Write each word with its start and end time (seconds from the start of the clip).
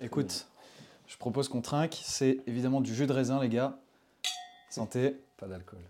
Écoute, 0.00 0.48
je 1.06 1.16
propose 1.16 1.48
qu'on 1.48 1.60
trinque. 1.62 1.98
C'est 2.02 2.38
évidemment 2.46 2.80
du 2.80 2.94
jus 2.94 3.06
de 3.06 3.12
raisin, 3.12 3.40
les 3.40 3.48
gars. 3.48 3.78
Santé. 4.70 5.16
Pas 5.36 5.46
d'alcool. 5.46 5.80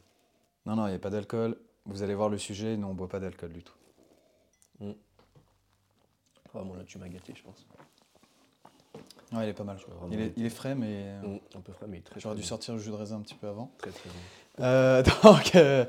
Non, 0.67 0.76
non, 0.76 0.86
il 0.86 0.90
n'y 0.90 0.96
a 0.96 0.98
pas 0.98 1.10
d'alcool. 1.10 1.56
Vous 1.84 2.03
allez 2.03 2.14
voir 2.14 2.29
le 2.29 2.38
sujet. 2.38 2.77
Nous, 2.77 2.87
on 2.87 2.90
ne 2.90 2.96
boit 2.96 3.08
pas 3.08 3.21
d'alcool 3.21 3.53
du 3.53 3.62
tout. 3.62 3.72
Ah, 6.54 6.62
bon, 6.64 6.74
là, 6.74 6.84
tu 6.87 6.98
m'as 6.98 7.08
gâté, 7.08 7.34
je 7.37 7.42
pense. 7.42 7.66
Ouais, 9.32 9.45
il 9.46 9.48
est 9.50 9.53
pas 9.53 9.64
mal. 9.64 9.77
Il 10.11 10.21
est, 10.21 10.33
il 10.37 10.47
est 10.47 10.51
frais, 10.51 10.75
mais 10.75 11.19
Mm, 11.23 11.38
Un 11.57 11.61
peu 11.61 11.73
frais, 11.73 11.87
mais 11.88 12.01
très 12.01 12.21
j'aurais 12.21 12.37
dû 12.37 12.43
sortir 12.43 12.75
le 12.75 12.81
jus 12.81 12.91
de 12.91 12.95
raisin 12.95 13.17
un 13.17 13.21
petit 13.21 13.35
peu 13.35 13.49
avant. 13.49 13.71
Très 13.79 13.91
très 13.91 14.09
bon. 14.09 14.65
Euh, 14.65 15.03
donc, 15.23 15.54
euh, 15.57 15.85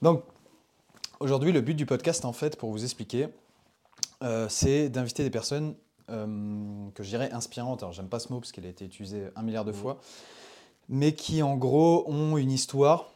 donc 0.00 0.24
aujourd'hui, 1.18 1.52
le 1.52 1.60
but 1.60 1.74
du 1.74 1.86
podcast, 1.86 2.24
en 2.24 2.32
fait, 2.32 2.56
pour 2.56 2.70
vous 2.70 2.84
expliquer, 2.84 3.28
euh, 4.22 4.48
c'est 4.48 4.88
d'inviter 4.90 5.24
des 5.24 5.30
personnes 5.30 5.74
euh, 6.10 6.88
que 6.94 7.02
je 7.02 7.08
dirais 7.08 7.30
inspirantes. 7.32 7.82
Alors, 7.82 7.92
j'aime 7.92 8.08
pas 8.08 8.18
ce 8.18 8.32
mot 8.32 8.40
parce 8.40 8.52
qu'il 8.52 8.66
a 8.66 8.68
été 8.68 8.84
utilisé 8.84 9.28
un 9.36 9.42
milliard 9.42 9.64
de 9.64 9.70
Mhm. 9.72 9.76
fois, 9.76 9.98
mais 10.88 11.12
qui, 11.12 11.42
en 11.42 11.56
gros, 11.56 12.04
ont 12.08 12.36
une 12.36 12.50
histoire 12.50 13.10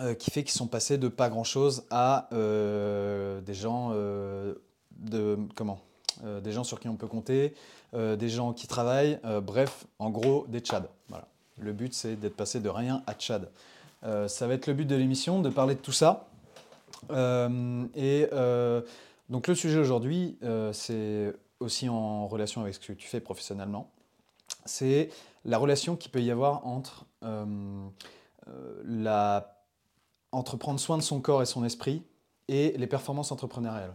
euh, 0.00 0.14
qui 0.14 0.30
fait 0.30 0.42
qu'ils 0.42 0.52
sont 0.52 0.66
passés 0.66 0.98
de 0.98 1.08
pas 1.08 1.28
grand-chose 1.28 1.84
à 1.90 2.28
euh, 2.32 3.40
des 3.42 3.54
gens 3.54 3.90
de 3.92 5.38
comment 5.54 5.80
des 6.22 6.52
gens 6.52 6.62
sur 6.62 6.78
qui 6.78 6.88
on 6.88 6.94
peut 6.94 7.08
compter, 7.08 7.54
des 7.94 8.28
gens 8.28 8.52
qui 8.52 8.68
travaillent, 8.68 9.18
bref, 9.42 9.86
en 9.98 10.10
gros, 10.10 10.46
des 10.48 10.60
Tchad. 10.60 10.88
Voilà. 11.08 11.26
Le 11.58 11.72
but, 11.72 11.94
c'est 11.94 12.14
d'être 12.16 12.36
passé 12.36 12.60
de 12.60 12.68
rien 12.68 13.02
à 13.06 13.14
Tchad. 13.14 13.50
Ça 14.02 14.46
va 14.46 14.54
être 14.54 14.66
le 14.66 14.74
but 14.74 14.84
de 14.84 14.94
l'émission, 14.94 15.40
de 15.40 15.48
parler 15.48 15.74
de 15.74 15.80
tout 15.80 15.92
ça. 15.92 16.28
Et 17.10 18.28
donc 19.30 19.48
le 19.48 19.54
sujet 19.54 19.78
aujourd'hui, 19.78 20.36
c'est 20.72 21.34
aussi 21.62 21.88
en 21.88 22.26
relation 22.26 22.60
avec 22.60 22.74
ce 22.74 22.80
que 22.80 22.92
tu 22.92 23.08
fais 23.08 23.20
professionnellement. 23.20 23.90
C'est 24.64 25.10
la 25.44 25.58
relation 25.58 25.96
qu'il 25.96 26.10
peut 26.10 26.22
y 26.22 26.30
avoir 26.30 26.66
entre, 26.66 27.06
euh, 27.22 27.44
euh, 28.48 28.82
la, 28.84 29.64
entre 30.30 30.56
prendre 30.56 30.78
soin 30.78 30.98
de 30.98 31.02
son 31.02 31.20
corps 31.20 31.42
et 31.42 31.46
son 31.46 31.64
esprit 31.64 32.02
et 32.48 32.74
les 32.76 32.86
performances 32.86 33.32
entrepreneuriales. 33.32 33.94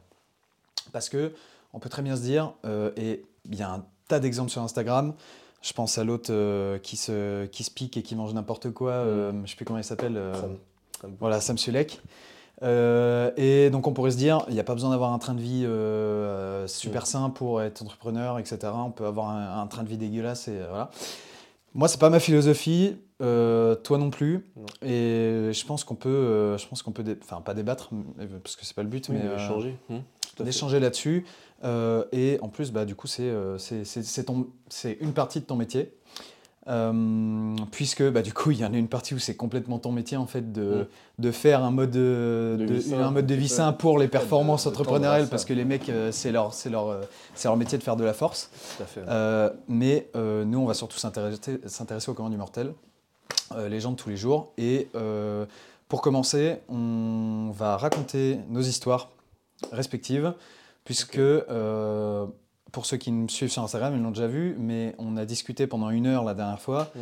Parce 0.91 1.09
que 1.09 1.33
on 1.73 1.79
peut 1.79 1.89
très 1.89 2.01
bien 2.01 2.15
se 2.15 2.21
dire, 2.21 2.53
euh, 2.65 2.91
et 2.95 3.25
il 3.45 3.55
y 3.55 3.61
a 3.61 3.71
un 3.71 3.85
tas 4.07 4.19
d'exemples 4.19 4.49
sur 4.49 4.61
Instagram, 4.61 5.13
je 5.61 5.73
pense 5.73 5.97
à 5.97 6.03
l'autre 6.03 6.31
euh, 6.31 6.79
qui, 6.79 6.97
se, 6.97 7.45
qui 7.45 7.63
se 7.63 7.71
pique 7.71 7.97
et 7.97 8.03
qui 8.03 8.15
mange 8.15 8.33
n'importe 8.33 8.71
quoi, 8.71 8.91
euh, 8.91 9.31
je 9.31 9.37
ne 9.37 9.45
sais 9.45 9.55
plus 9.55 9.65
comment 9.65 9.79
il 9.79 9.83
s'appelle. 9.83 10.19
Voilà, 11.19 11.41
Sam 11.41 11.57
Sulek. 11.57 12.01
Euh, 12.63 13.31
et 13.37 13.69
donc 13.69 13.85
on 13.87 13.93
pourrait 13.93 14.11
se 14.11 14.17
dire, 14.17 14.43
il 14.47 14.53
n'y 14.53 14.59
a 14.59 14.63
pas 14.63 14.73
besoin 14.73 14.89
d'avoir 14.89 15.13
un 15.13 15.19
train 15.19 15.35
de 15.35 15.41
vie 15.41 15.63
euh, 15.65 16.65
super 16.67 17.05
sain 17.05 17.29
pour 17.29 17.61
être 17.61 17.81
entrepreneur, 17.81 18.39
etc. 18.39 18.57
On 18.73 18.89
peut 18.91 19.05
avoir 19.05 19.29
un, 19.29 19.61
un 19.61 19.67
train 19.67 19.83
de 19.83 19.89
vie 19.89 19.97
dégueulasse 19.97 20.47
et 20.47 20.57
euh, 20.59 20.65
voilà. 20.69 20.89
Moi, 21.75 21.87
c'est 21.87 21.99
pas 21.99 22.09
ma 22.09 22.19
philosophie, 22.19 22.95
euh, 23.21 23.75
toi 23.75 23.99
non 23.99 24.09
plus. 24.09 24.45
Non. 24.55 24.65
Et 24.81 25.51
je 25.53 25.65
pense 25.65 25.83
qu'on 25.83 25.93
peut, 25.93 26.57
je 26.57 26.65
pense 26.67 26.81
qu'on 26.81 26.91
peut, 26.91 27.03
enfin 27.23 27.41
pas 27.41 27.53
débattre 27.53 27.89
parce 28.43 28.55
que 28.55 28.65
c'est 28.65 28.75
pas 28.75 28.81
le 28.81 28.89
but, 28.89 29.07
Oui, 29.09 29.17
mais 29.21 29.29
mais 29.29 29.47
changer. 29.47 29.77
Tout 29.87 29.93
à 29.93 30.37
fait. 30.37 30.43
d'échanger 30.45 30.79
là-dessus. 30.79 31.25
Et 32.11 32.39
en 32.41 32.49
plus, 32.49 32.71
bah, 32.71 32.85
du 32.85 32.95
coup, 32.95 33.05
c'est 33.05 33.31
une 34.99 35.13
partie 35.13 35.39
de 35.39 35.45
ton 35.45 35.55
métier. 35.55 35.93
Euh, 36.69 37.55
puisque 37.71 38.03
bah, 38.09 38.21
du 38.21 38.33
coup, 38.33 38.51
il 38.51 38.59
y 38.59 38.65
en 38.65 38.73
a 38.73 38.77
une 38.77 38.89
partie 38.89 39.13
où 39.13 39.19
c'est 39.19 39.35
complètement 39.35 39.79
ton 39.79 39.91
métier 39.93 40.17
en 40.17 40.25
fait 40.27 40.51
de, 40.51 40.87
de 41.17 41.31
faire 41.31 41.63
un 41.63 41.71
mode 41.71 41.91
de, 41.91 42.57
De 42.59 42.65
de- 42.65 42.73
vie 42.73 42.81
sain, 42.81 42.99
un 42.99 43.11
mode 43.11 43.25
de 43.25 43.35
vie 43.35 43.47
sain 43.47 43.71
pour 43.73 43.97
les 43.97 44.07
performances 44.09 44.65
entrepreneuriales 44.67 45.27
parce 45.29 45.45
que 45.45 45.53
les 45.53 45.63
mecs, 45.65 45.87
euh, 45.87 46.11
c'est 46.11 46.31
leur, 46.31 46.53
c'est 46.53 46.69
leur, 46.69 46.87
euh, 46.89 47.01
c'est 47.35 47.47
leur 47.47 47.55
métier 47.55 47.77
de 47.77 47.83
faire 47.83 47.95
de 47.95 48.03
la 48.03 48.13
force. 48.13 48.49
Tout 48.77 48.83
à 48.83 48.85
fait. 48.85 49.01
Euh, 49.07 49.49
mais 49.69 50.09
euh, 50.17 50.43
nous, 50.43 50.59
on 50.59 50.65
va 50.65 50.73
surtout 50.73 50.97
s'intéresser 50.97 51.61
s'intéresser 51.65 52.11
au 52.11 52.13
commun 52.13 52.29
du 52.29 52.37
mortel, 52.37 52.73
euh, 53.55 53.69
les 53.69 53.79
gens 53.79 53.91
de 53.91 53.95
tous 53.95 54.09
les 54.09 54.17
jours. 54.17 54.51
Et 54.57 54.89
euh, 54.95 55.45
pour 55.87 56.01
commencer, 56.01 56.57
on 56.67 57.51
va 57.55 57.77
raconter 57.77 58.39
nos 58.49 58.59
histoires 58.61 59.09
respectives, 59.71 60.33
puisque 60.83 61.17
euh, 61.17 62.25
pour 62.77 62.85
ceux 62.85 62.97
qui 62.97 63.11
me 63.11 63.27
suivent 63.27 63.49
sur 63.49 63.63
Instagram, 63.63 63.95
ils 63.95 64.03
l'ont 64.03 64.11
déjà 64.11 64.27
vu, 64.27 64.55
mais 64.59 64.93
on 64.99 65.17
a 65.17 65.25
discuté 65.25 65.65
pendant 65.65 65.89
une 65.89 66.05
heure 66.05 66.23
la 66.23 66.35
dernière 66.35 66.61
fois. 66.61 66.91
Mm. 66.93 66.99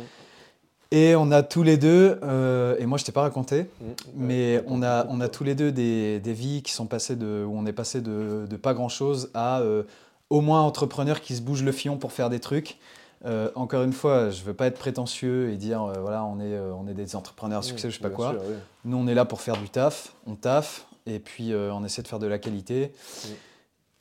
Et 0.90 1.14
on 1.16 1.30
a 1.30 1.42
tous 1.42 1.62
les 1.62 1.76
deux, 1.76 2.18
euh, 2.22 2.76
et 2.78 2.86
moi 2.86 2.96
je 2.96 3.04
t'ai 3.04 3.12
pas 3.12 3.20
raconté, 3.20 3.64
Hmm, 3.82 3.92
mais 4.14 4.64
on 4.68 4.82
a, 4.82 5.06
on 5.10 5.20
a 5.20 5.28
tous 5.28 5.44
les 5.44 5.54
deux 5.54 5.72
des, 5.72 6.18
des 6.18 6.32
vies 6.32 6.62
qui 6.62 6.72
sont 6.72 6.86
passées 6.86 7.14
de, 7.14 7.44
où 7.46 7.54
on 7.54 7.66
est 7.66 7.74
passé 7.74 8.00
de, 8.00 8.46
de 8.48 8.56
pas 8.56 8.72
grand 8.72 8.88
chose 8.88 9.28
à 9.34 9.60
euh, 9.60 9.82
au 10.30 10.40
moins 10.40 10.62
entrepreneurs 10.62 11.20
qui 11.20 11.36
se 11.36 11.42
bougent 11.42 11.62
le 11.64 11.72
fion 11.72 11.98
pour 11.98 12.12
faire 12.12 12.30
des 12.30 12.40
trucs. 12.40 12.78
Euh, 13.26 13.50
encore 13.54 13.82
une 13.82 13.92
fois, 13.92 14.30
je 14.30 14.42
veux 14.44 14.54
pas 14.54 14.68
être 14.68 14.78
prétentieux 14.78 15.50
et 15.50 15.56
dire 15.58 15.92
voilà, 16.00 16.24
on 16.24 16.40
est, 16.40 16.58
on 16.58 16.88
est 16.88 16.94
des 16.94 17.16
entrepreneurs 17.16 17.58
à 17.58 17.62
succès, 17.62 17.88
Hmm, 17.88 17.90
je 17.90 17.96
sais 17.96 18.02
pas 18.02 18.08
quoi. 18.08 18.30
sûr, 18.30 18.40
oui. 18.48 18.54
Nous, 18.86 18.96
on 18.96 19.06
est 19.08 19.14
là 19.14 19.26
pour 19.26 19.42
faire 19.42 19.58
du 19.58 19.68
taf, 19.68 20.14
on 20.26 20.36
taffe, 20.36 20.86
et 21.04 21.18
puis 21.18 21.52
on 21.54 21.84
essaie 21.84 22.00
de 22.00 22.08
faire 22.08 22.18
de 22.18 22.26
la 22.26 22.38
qualité. 22.38 22.92
Mm. 22.94 23.28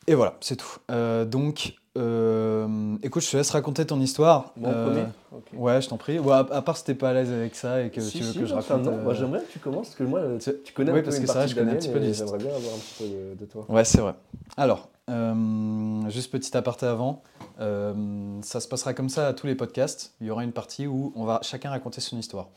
Et 0.07 0.15
voilà, 0.15 0.35
c'est 0.41 0.55
tout. 0.55 0.77
Euh, 0.91 1.25
donc, 1.25 1.73
euh, 1.97 2.95
écoute, 3.01 3.23
je 3.23 3.31
te 3.31 3.37
laisse 3.37 3.49
raconter 3.51 3.85
ton 3.85 3.99
histoire. 3.99 4.53
En 4.63 4.67
Euh. 4.67 5.05
Ouais, 5.53 5.81
je 5.81 5.89
t'en 5.89 5.97
prie. 5.97 6.19
Ouais, 6.19 6.33
à, 6.33 6.45
à 6.51 6.61
part 6.61 6.77
si 6.77 6.83
t'es 6.83 6.93
pas 6.93 7.09
à 7.09 7.13
l'aise 7.13 7.31
avec 7.31 7.55
ça 7.55 7.81
et 7.81 7.89
que 7.89 8.01
Si, 8.01 8.19
tu 8.19 8.23
veux 8.23 8.31
si, 8.31 8.39
que 8.39 8.45
je 8.45 8.53
non, 8.53 8.61
ça, 8.61 8.75
raconte. 8.75 8.91
non. 8.91 8.99
euh, 8.99 9.03
Moi 9.03 9.13
j'aimerais 9.15 9.39
que 9.41 9.51
tu 9.51 9.59
commences, 9.59 9.87
parce 9.87 9.97
que 9.97 10.03
moi, 10.03 10.21
tu, 10.39 10.51
tu 10.63 10.73
connais 10.73 10.91
Oui, 10.91 10.99
un 10.99 11.01
peu 11.01 11.05
parce 11.05 11.17
une 11.17 11.25
que 11.25 11.31
partie 11.33 11.49
je 11.51 11.55
connais 11.55 11.71
un 11.71 11.75
petit 11.75 11.89
peu. 11.89 11.99
J'aimerais 12.13 12.37
bien 12.37 12.47
avoir 12.55 12.73
un 12.73 12.77
petit 12.77 13.03
peu 13.03 13.09
de, 13.09 13.35
de 13.39 13.45
toi. 13.45 13.65
Ouais, 13.69 13.83
c'est 13.83 13.99
vrai. 14.01 14.13
Alors, 14.57 14.89
euh, 15.09 16.09
juste 16.09 16.31
petit 16.31 16.55
aparté 16.55 16.85
avant, 16.85 17.23
euh, 17.59 17.93
ça 18.43 18.59
se 18.59 18.67
passera 18.67 18.93
comme 18.93 19.09
ça 19.09 19.27
à 19.27 19.33
tous 19.33 19.47
les 19.47 19.55
podcasts. 19.55 20.13
Il 20.21 20.27
y 20.27 20.29
aura 20.31 20.43
une 20.43 20.51
partie 20.53 20.85
où 20.87 21.11
on 21.15 21.25
va 21.25 21.39
chacun 21.41 21.69
raconter 21.71 21.99
son 22.01 22.17
histoire. 22.17 22.49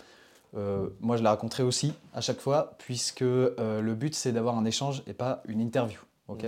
Euh, 0.57 0.87
moi, 1.01 1.17
je 1.17 1.23
la 1.23 1.31
raconterai 1.31 1.63
aussi 1.63 1.93
à 2.15 2.21
chaque 2.21 2.41
fois, 2.41 2.73
puisque 2.79 3.23
euh, 3.23 3.81
le 3.81 3.95
but, 3.95 4.15
c'est 4.15 4.33
d'avoir 4.33 4.57
un 4.57 4.65
échange 4.65 5.03
et 5.07 5.13
pas 5.13 5.43
une 5.49 5.61
interview. 5.61 6.01
ok 6.29 6.45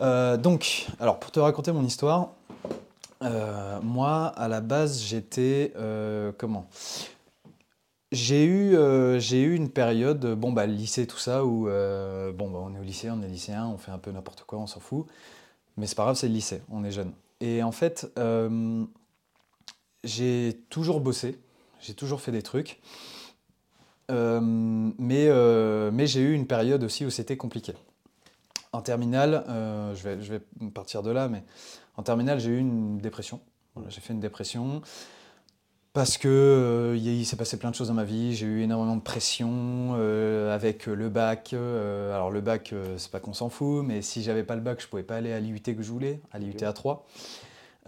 Euh, 0.00 0.36
donc, 0.36 0.86
alors, 1.00 1.18
pour 1.18 1.30
te 1.30 1.40
raconter 1.40 1.72
mon 1.72 1.84
histoire, 1.84 2.30
euh, 3.22 3.80
moi, 3.82 4.26
à 4.26 4.48
la 4.48 4.60
base, 4.60 5.02
j'étais... 5.02 5.72
euh, 5.76 6.32
comment? 6.36 6.66
J'ai 8.12 8.44
eu, 8.44 9.54
une 9.54 9.68
période, 9.68 10.24
bon 10.34 10.52
bah 10.52 10.66
le 10.66 10.72
lycée 10.72 11.06
tout 11.06 11.18
ça, 11.18 11.44
où 11.44 11.64
bon 11.64 12.50
bah 12.50 12.60
on 12.62 12.74
est 12.74 12.78
au 12.78 12.82
lycée, 12.82 13.10
on 13.10 13.20
est 13.20 13.28
lycéen, 13.28 13.66
on 13.66 13.76
fait 13.78 13.90
un 13.90 13.98
peu 13.98 14.12
n'importe 14.12 14.44
quoi, 14.44 14.58
on 14.60 14.66
s'en 14.68 14.78
fout, 14.78 15.06
mais 15.76 15.86
c'est 15.86 15.96
pas 15.96 16.04
grave, 16.04 16.14
c'est 16.14 16.28
le 16.28 16.34
lycée, 16.34 16.62
on 16.70 16.84
est 16.84 16.92
jeune. 16.92 17.12
Et 17.40 17.64
en 17.64 17.72
fait, 17.72 18.06
j'ai 20.04 20.62
toujours 20.70 21.00
bossé, 21.00 21.38
j'ai 21.80 21.94
toujours 21.94 22.20
fait 22.20 22.32
des 22.32 22.42
trucs, 22.42 22.80
mais, 24.08 25.28
mais 25.90 26.06
j'ai 26.06 26.20
eu 26.20 26.32
une 26.32 26.46
période 26.46 26.84
aussi 26.84 27.04
où 27.04 27.10
c'était 27.10 27.36
compliqué. 27.36 27.74
En 28.72 28.82
terminale, 28.82 29.44
euh, 29.48 29.94
je, 29.94 30.02
vais, 30.02 30.20
je 30.20 30.32
vais 30.32 30.40
partir 30.74 31.02
de 31.02 31.10
là, 31.10 31.28
mais 31.28 31.44
en 31.96 32.02
terminale, 32.02 32.40
j'ai 32.40 32.50
eu 32.50 32.58
une 32.58 32.98
dépression. 32.98 33.40
Voilà, 33.74 33.90
j'ai 33.90 34.00
fait 34.00 34.12
une 34.12 34.20
dépression. 34.20 34.82
Parce 35.92 36.18
que 36.18 36.28
euh, 36.28 36.96
il 36.96 37.24
s'est 37.24 37.36
passé 37.36 37.58
plein 37.58 37.70
de 37.70 37.74
choses 37.74 37.88
dans 37.88 37.94
ma 37.94 38.04
vie, 38.04 38.34
j'ai 38.34 38.44
eu 38.44 38.60
énormément 38.60 38.96
de 38.96 39.02
pression 39.02 39.94
euh, 39.94 40.54
avec 40.54 40.84
le 40.84 41.08
bac. 41.08 41.54
alors 41.54 42.30
le 42.30 42.42
bac, 42.42 42.74
c'est 42.98 43.10
pas 43.10 43.18
qu'on 43.18 43.32
s'en 43.32 43.48
fout, 43.48 43.82
mais 43.82 44.02
si 44.02 44.22
j'avais 44.22 44.44
pas 44.44 44.56
le 44.56 44.60
bac, 44.60 44.80
je 44.82 44.88
pouvais 44.88 45.02
pas 45.02 45.16
aller 45.16 45.32
à 45.32 45.40
l'IUT 45.40 45.60
que 45.60 45.82
je 45.82 45.90
voulais, 45.90 46.20
à 46.32 46.38
l'IUT. 46.38 46.52
A3. 46.52 46.98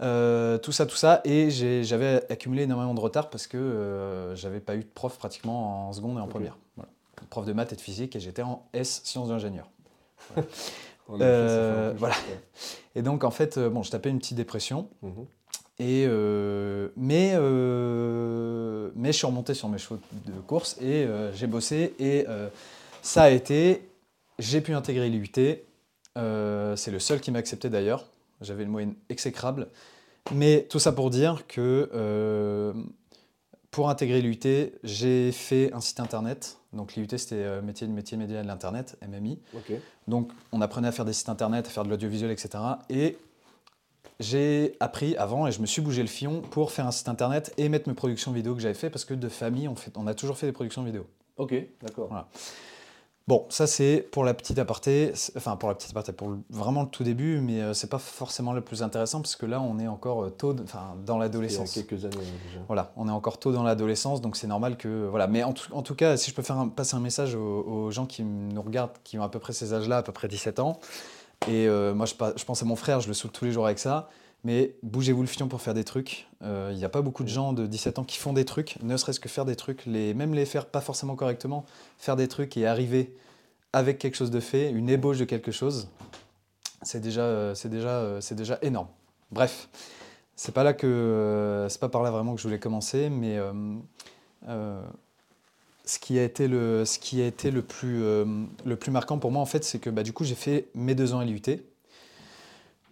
Euh, 0.01 0.57
tout 0.57 0.71
ça, 0.71 0.85
tout 0.85 0.95
ça, 0.95 1.21
et 1.25 1.49
j'avais 1.51 2.23
accumulé 2.31 2.63
énormément 2.63 2.93
de 2.93 2.99
retard 2.99 3.29
parce 3.29 3.47
que 3.47 3.57
euh, 3.57 4.33
j'avais 4.35 4.61
pas 4.61 4.75
eu 4.75 4.79
de 4.79 4.89
prof 4.89 5.17
pratiquement 5.17 5.89
en 5.89 5.93
seconde 5.93 6.17
et 6.17 6.21
en 6.21 6.27
première. 6.27 6.57
Voilà. 6.75 6.89
Prof 7.29 7.45
de 7.45 7.51
maths 7.51 7.73
et 7.73 7.75
de 7.75 7.81
physique, 7.81 8.15
et 8.15 8.19
j'étais 8.19 8.41
en 8.41 8.65
S, 8.73 9.01
sciences 9.03 9.27
d'ingénieur. 9.27 9.69
Fait 11.17 11.23
Euh, 11.23 11.93
voilà. 11.97 12.15
Et 12.95 13.01
donc 13.01 13.23
en 13.23 13.31
fait, 13.31 13.57
euh, 13.57 13.69
bon, 13.69 13.83
je 13.83 13.91
tapais 13.91 14.09
une 14.09 14.19
petite 14.19 14.37
dépression. 14.37 14.89
Mhm. 15.01 15.25
Et 15.81 16.05
euh, 16.07 16.89
mais, 16.97 17.31
euh, 17.35 18.89
mais 18.95 19.13
je 19.13 19.17
suis 19.17 19.27
remonté 19.27 19.53
sur 19.53 19.69
mes 19.69 19.77
chevaux 19.77 19.99
de 20.25 20.39
course 20.41 20.77
et 20.81 21.07
j'ai 21.33 21.47
bossé 21.47 21.95
et 21.99 22.25
ça 23.01 23.23
a 23.23 23.29
été, 23.29 23.89
j'ai 24.39 24.59
pu 24.59 24.73
intégrer 24.73 25.09
l'IUT, 25.09 25.31
c'est 25.35 26.91
le 26.91 26.99
seul 26.99 27.21
qui 27.21 27.31
m'a 27.31 27.39
accepté 27.39 27.69
d'ailleurs, 27.69 28.07
j'avais 28.41 28.63
une 28.63 28.71
moyenne 28.71 28.95
exécrable, 29.07 29.69
mais 30.33 30.67
tout 30.69 30.79
ça 30.79 30.91
pour 30.91 31.09
dire 31.09 31.47
que 31.47 32.73
pour 33.71 33.89
intégrer 33.89 34.21
l'IUT, 34.21 34.71
j'ai 34.83 35.31
fait 35.31 35.71
un 35.73 35.81
site 35.81 35.99
internet, 35.99 36.57
donc 36.73 36.95
l'IUT 36.95 37.07
c'était 37.17 37.35
euh, 37.35 37.61
métier 37.61 37.87
de 37.87 37.91
métier 37.91 38.17
média 38.17 38.41
de 38.41 38.47
l'internet, 38.47 38.97
MMI, 39.07 39.39
donc, 40.09 40.31
on 40.51 40.61
apprenait 40.61 40.87
à 40.87 40.91
faire 40.91 41.05
des 41.05 41.13
sites 41.13 41.29
internet, 41.29 41.67
à 41.67 41.69
faire 41.69 41.83
de 41.83 41.89
l'audiovisuel, 41.89 42.31
etc. 42.31 42.49
Et 42.89 43.17
j'ai 44.19 44.75
appris 44.79 45.15
avant 45.15 45.47
et 45.47 45.51
je 45.51 45.61
me 45.61 45.65
suis 45.65 45.81
bougé 45.81 46.01
le 46.01 46.07
fion 46.07 46.41
pour 46.41 46.71
faire 46.71 46.87
un 46.87 46.91
site 46.91 47.07
internet 47.07 47.53
et 47.57 47.69
mettre 47.69 47.87
mes 47.87 47.95
productions 47.95 48.31
vidéo 48.31 48.55
que 48.55 48.61
j'avais 48.61 48.73
fait 48.73 48.89
parce 48.89 49.05
que 49.05 49.13
de 49.13 49.29
famille, 49.29 49.67
on, 49.67 49.75
fait, 49.75 49.95
on 49.95 50.07
a 50.07 50.13
toujours 50.13 50.37
fait 50.37 50.47
des 50.47 50.51
productions 50.51 50.83
vidéo. 50.83 51.05
Ok, 51.37 51.53
d'accord. 51.81 52.07
Voilà. 52.07 52.27
Bon, 53.29 53.45
ça 53.49 53.67
c'est 53.67 54.07
pour 54.11 54.23
la 54.23 54.33
petite 54.33 54.57
aparté, 54.57 55.13
enfin 55.37 55.55
pour 55.55 55.69
la 55.69 55.75
petite 55.75 55.91
aparté, 55.91 56.11
pour 56.13 56.29
le- 56.29 56.39
vraiment 56.49 56.81
le 56.81 56.87
tout 56.89 57.03
début, 57.03 57.39
mais 57.41 57.61
euh, 57.61 57.75
c'est 57.75 57.85
pas 57.87 57.99
forcément 57.99 58.53
le 58.53 58.61
plus 58.61 58.81
intéressant 58.81 59.21
parce 59.21 59.35
que 59.35 59.45
là 59.45 59.61
on 59.61 59.77
est 59.77 59.87
encore 59.87 60.23
euh, 60.23 60.29
tôt, 60.31 60.53
de- 60.53 60.63
enfin 60.63 60.95
dans 61.05 61.13
Il 61.13 61.17
y 61.17 61.21
a 61.21 61.23
l'adolescence. 61.25 61.71
quelques 61.73 62.05
années 62.05 62.15
déjà. 62.15 62.59
Voilà, 62.65 62.91
on 62.97 63.07
est 63.07 63.11
encore 63.11 63.37
tôt 63.37 63.51
dans 63.51 63.61
l'adolescence, 63.61 64.19
donc 64.21 64.35
c'est 64.35 64.47
normal 64.47 64.77
que 64.77 65.05
voilà. 65.11 65.27
Mais 65.27 65.43
en 65.43 65.53
tout, 65.53 65.71
en 65.75 65.83
tout 65.83 65.93
cas, 65.93 66.17
si 66.17 66.31
je 66.31 66.35
peux 66.35 66.41
faire 66.41 66.57
un- 66.57 66.69
passer 66.69 66.95
un 66.95 67.01
message 67.01 67.35
aux, 67.35 67.61
aux 67.61 67.91
gens 67.91 68.07
qui 68.07 68.23
nous 68.23 68.63
regardent, 68.63 68.97
qui 69.03 69.19
ont 69.19 69.23
à 69.23 69.29
peu 69.29 69.37
près 69.37 69.53
ces 69.53 69.75
âges-là, 69.75 69.97
à 69.97 70.01
peu 70.01 70.11
près 70.11 70.27
17 70.27 70.57
ans, 70.57 70.79
et 71.47 71.67
euh, 71.67 71.93
moi 71.93 72.07
je, 72.07 72.15
je 72.35 72.43
pense 72.45 72.63
à 72.63 72.65
mon 72.65 72.75
frère, 72.75 72.99
je 72.99 73.07
le 73.09 73.13
saoule 73.13 73.29
tous 73.31 73.45
les 73.45 73.51
jours 73.51 73.65
avec 73.67 73.77
ça. 73.77 74.09
Mais 74.43 74.75
bougez-vous 74.83 75.21
le 75.21 75.27
fion 75.27 75.47
pour 75.47 75.61
faire 75.61 75.73
des 75.73 75.83
trucs. 75.83 76.27
Euh, 76.43 76.69
Il 76.71 76.77
n'y 76.77 76.85
a 76.85 76.89
pas 76.89 77.01
beaucoup 77.01 77.23
de 77.23 77.29
gens 77.29 77.51
de 77.53 77.67
17 77.67 77.99
ans 77.99 78.03
qui 78.03 78.17
font 78.17 78.33
des 78.33 78.45
trucs, 78.45 78.81
ne 78.81 78.95
serait-ce 78.95 79.19
que 79.19 79.29
faire 79.29 79.45
des 79.45 79.55
trucs, 79.55 79.85
même 79.85 80.33
les 80.33 80.45
faire 80.45 80.65
pas 80.65 80.81
forcément 80.81 81.15
correctement, 81.15 81.65
faire 81.97 82.15
des 82.15 82.27
trucs 82.27 82.55
et 82.55 82.65
arriver 82.65 83.13
avec 83.73 83.99
quelque 83.99 84.15
chose 84.15 84.31
de 84.31 84.39
fait, 84.39 84.71
une 84.71 84.89
ébauche 84.89 85.17
de 85.17 85.25
quelque 85.25 85.51
chose, 85.51 85.89
c'est 86.81 87.01
déjà, 87.01 87.21
euh, 87.21 87.55
déjà, 87.65 87.99
euh, 87.99 88.21
déjà 88.31 88.57
énorme. 88.61 88.87
Bref, 89.31 89.67
c'est 90.35 90.53
pas 90.53 90.63
là 90.63 90.73
que, 90.73 90.87
euh, 90.87 91.67
c'est 91.69 91.79
pas 91.81 91.89
par 91.89 92.01
là 92.01 92.11
vraiment 92.11 92.33
que 92.33 92.39
je 92.41 92.47
voulais 92.47 92.59
commencer, 92.59 93.09
mais 93.09 93.37
euh, 93.37 93.51
euh, 94.47 94.81
ce 95.85 95.99
qui 95.99 96.17
a 96.17 96.23
été 96.23 96.47
le, 96.47 96.85
ce 96.85 96.97
qui 96.97 97.21
a 97.21 97.27
été 97.27 97.51
le 97.51 97.61
plus, 97.61 98.03
euh, 98.03 98.25
le 98.65 98.75
plus 98.75 98.91
marquant 98.91 99.19
pour 99.19 99.31
moi 99.31 99.41
en 99.41 99.45
fait, 99.45 99.63
c'est 99.63 99.79
que 99.79 99.89
bah, 99.89 100.03
du 100.03 100.13
coup 100.13 100.23
j'ai 100.23 100.35
fait 100.35 100.69
mes 100.73 100.95
deux 100.95 101.13
ans 101.13 101.19
à 101.19 101.25
l'IUT. 101.25 101.41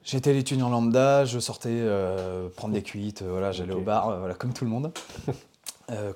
J'étais 0.07 0.31
l'étudiant 0.31 0.69
lambda, 0.69 1.25
je 1.25 1.37
sortais 1.37 1.67
euh, 1.69 2.47
prendre 2.47 2.73
des 2.73 2.81
cuites, 2.81 3.23
euh, 3.23 3.29
voilà, 3.29 3.51
j'allais 3.51 3.73
au 3.73 3.81
bar, 3.81 4.07
euh, 4.07 4.19
voilà, 4.19 4.35
comme 4.35 4.53
tout 4.53 4.63
le 4.63 4.71
monde. 4.71 4.91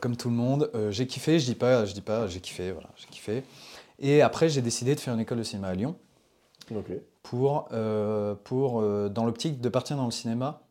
Comme 0.01 0.17
tout 0.17 0.29
le 0.29 0.35
monde, 0.35 0.69
j'ai 0.89 1.07
kiffé, 1.07 1.39
je 1.39 1.45
dis 1.45 1.55
pas, 1.55 1.85
je 1.85 1.93
dis 1.93 2.01
pas, 2.01 2.27
j'ai 2.27 2.41
kiffé, 2.41 2.73
voilà, 2.73 2.89
j'ai 2.97 3.07
kiffé. 3.07 3.41
Et 3.99 4.21
après, 4.21 4.49
j'ai 4.49 4.61
décidé 4.61 4.95
de 4.95 4.99
faire 4.99 5.13
une 5.13 5.21
école 5.21 5.37
de 5.37 5.43
cinéma 5.43 5.69
à 5.69 5.73
Lyon 5.73 5.95
pour, 7.23 7.69
euh, 7.71 8.35
pour 8.43 8.81
euh, 8.81 9.07
dans 9.07 9.23
l'optique 9.23 9.61
de 9.61 9.69
partir 9.69 9.95
dans 9.95 10.03
le 10.03 10.11
cinéma. 10.11 10.61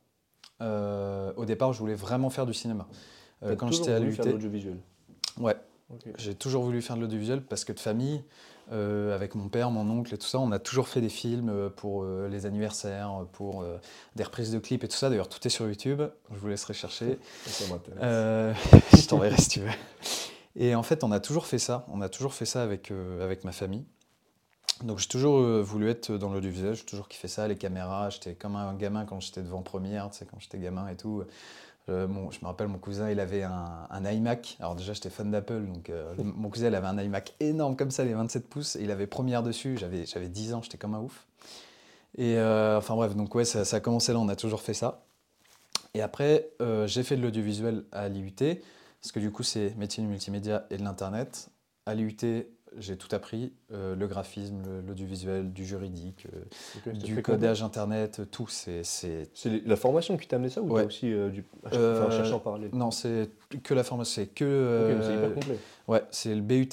Euh, 0.60 1.32
au 1.36 1.46
départ, 1.46 1.72
je 1.72 1.78
voulais 1.78 1.94
vraiment 1.94 2.28
faire 2.28 2.44
du 2.44 2.52
cinéma. 2.52 2.86
Quand 3.56 3.70
j'étais 3.72 3.92
à 3.92 4.00
voulu 4.00 4.12
faire 4.12 4.26
de 4.26 4.30
l'UT, 4.32 4.34
l'audiovisuel. 4.34 4.76
ouais, 5.38 5.56
j'ai 6.18 6.34
toujours 6.34 6.62
voulu 6.62 6.82
faire 6.82 6.96
de 6.96 7.00
l'audiovisuel 7.00 7.40
parce 7.40 7.64
que 7.64 7.72
de 7.72 7.80
famille, 7.80 8.22
euh, 8.72 9.14
avec 9.14 9.34
mon 9.34 9.48
père, 9.48 9.70
mon 9.70 9.88
oncle 9.90 10.14
et 10.14 10.18
tout 10.18 10.26
ça, 10.26 10.38
on 10.38 10.52
a 10.52 10.58
toujours 10.58 10.88
fait 10.88 11.00
des 11.00 11.08
films 11.08 11.48
euh, 11.48 11.68
pour 11.68 12.04
euh, 12.04 12.28
les 12.28 12.46
anniversaires, 12.46 13.24
pour 13.32 13.62
euh, 13.62 13.78
des 14.16 14.22
reprises 14.22 14.52
de 14.52 14.58
clips 14.58 14.84
et 14.84 14.88
tout 14.88 14.96
ça. 14.96 15.10
D'ailleurs, 15.10 15.28
tout 15.28 15.44
est 15.46 15.50
sur 15.50 15.66
YouTube. 15.66 16.02
Je 16.32 16.38
vous 16.38 16.48
laisserai 16.48 16.74
chercher. 16.74 17.18
Ça 17.46 17.64
m'intéresse. 17.68 18.56
Je 18.96 19.06
t'enverrai 19.06 19.36
si 19.38 19.48
tu 19.48 19.60
veux. 19.60 19.70
Et 20.56 20.74
en 20.74 20.82
fait, 20.82 21.04
on 21.04 21.12
a 21.12 21.20
toujours 21.20 21.46
fait 21.46 21.58
ça. 21.58 21.84
On 21.88 22.00
a 22.00 22.08
toujours 22.08 22.34
fait 22.34 22.44
ça 22.44 22.62
avec, 22.62 22.92
avec 23.20 23.44
ma 23.44 23.52
famille. 23.52 23.84
Donc 24.82 24.98
j'ai 24.98 25.08
toujours 25.08 25.42
voulu 25.62 25.90
être 25.90 26.12
dans 26.12 26.32
l'audiovisuel, 26.32 26.74
j'ai 26.74 26.84
toujours 26.84 27.06
kiffé 27.06 27.28
ça, 27.28 27.46
les 27.46 27.56
caméras. 27.56 28.08
J'étais 28.08 28.34
comme 28.34 28.56
un 28.56 28.74
gamin 28.74 29.04
quand 29.04 29.20
j'étais 29.20 29.42
devant 29.42 29.60
première, 29.60 30.10
tu 30.10 30.18
sais, 30.18 30.26
quand 30.26 30.40
j'étais 30.40 30.58
gamin 30.58 30.88
et 30.88 30.96
tout. 30.96 31.22
Euh, 31.90 32.06
mon- 32.08 32.30
je 32.30 32.38
me 32.40 32.46
rappelle, 32.46 32.68
mon 32.68 32.78
cousin, 32.78 33.10
il 33.10 33.18
avait 33.20 33.42
un, 33.42 33.86
un 33.90 34.04
iMac. 34.10 34.56
Alors 34.60 34.76
déjà, 34.76 34.92
j'étais 34.92 35.10
fan 35.10 35.30
d'Apple, 35.30 35.62
donc 35.66 35.90
euh, 35.90 36.14
le- 36.16 36.24
mon 36.24 36.48
cousin, 36.48 36.68
il 36.68 36.74
avait 36.74 36.86
un 36.86 36.98
iMac 36.98 37.34
énorme 37.40 37.76
comme 37.76 37.90
ça, 37.90 38.04
les 38.04 38.14
27 38.14 38.48
pouces. 38.48 38.76
Et 38.76 38.82
il 38.84 38.90
avait 38.90 39.06
première 39.06 39.42
dessus. 39.42 39.76
J'avais, 39.78 40.06
j'avais 40.06 40.28
10 40.28 40.54
ans, 40.54 40.62
j'étais 40.62 40.78
comme 40.78 40.94
un 40.94 41.00
ouf. 41.00 41.26
Et 42.16 42.36
euh, 42.38 42.78
enfin 42.78 42.94
bref, 42.96 43.14
donc 43.14 43.34
ouais, 43.34 43.44
ça, 43.44 43.64
ça 43.64 43.76
a 43.76 43.80
commencé 43.80 44.12
là, 44.12 44.18
on 44.18 44.28
a 44.28 44.36
toujours 44.36 44.60
fait 44.62 44.74
ça. 44.74 45.02
Et 45.94 46.02
après, 46.02 46.50
euh, 46.60 46.86
j'ai 46.86 47.02
fait 47.02 47.16
de 47.16 47.22
l'audiovisuel 47.22 47.84
à 47.92 48.08
l'IUT, 48.08 48.32
parce 49.00 49.12
que 49.12 49.18
du 49.20 49.30
coup, 49.32 49.42
c'est 49.42 49.74
métier 49.76 50.02
du 50.02 50.08
multimédia 50.08 50.66
et 50.70 50.76
de 50.76 50.82
l'Internet. 50.84 51.48
À 51.86 51.94
l'IUT, 51.94 52.16
j'ai 52.78 52.96
tout 52.96 53.08
appris, 53.14 53.52
euh, 53.72 53.94
le 53.96 54.06
graphisme, 54.06 54.62
l'audiovisuel, 54.86 55.52
du 55.52 55.64
juridique, 55.64 56.26
euh, 56.86 56.92
du 56.92 57.20
codage 57.22 57.62
Internet, 57.62 58.22
tout. 58.30 58.46
C'est, 58.48 58.82
la 59.66 59.76
formation 59.76 60.16
qui 60.16 60.28
t'a 60.28 60.36
amené 60.36 60.50
ça 60.50 60.62
ou 60.62 60.70
Ouais. 60.72 60.84
aussi 60.86 61.12
euh, 61.12 61.28
du... 61.30 61.44
enfin, 61.66 61.76
Euh, 61.76 62.10
cherché 62.10 62.32
en 62.32 62.38
parallèle 62.38 62.70
Non, 62.72 62.90
c'est 62.90 63.30
que 63.62 63.74
la 63.74 63.82
formation, 63.84 64.14
c'est 64.22 64.26
que... 64.28 64.44
Ok, 64.92 64.98
mais 64.98 65.04
c'est 65.04 65.10
euh, 65.12 65.16
hyper 65.18 65.34
complet. 65.34 65.58
Ouais, 65.88 66.02
c'est 66.10 66.34
le 66.34 66.40
BUT 66.42 66.68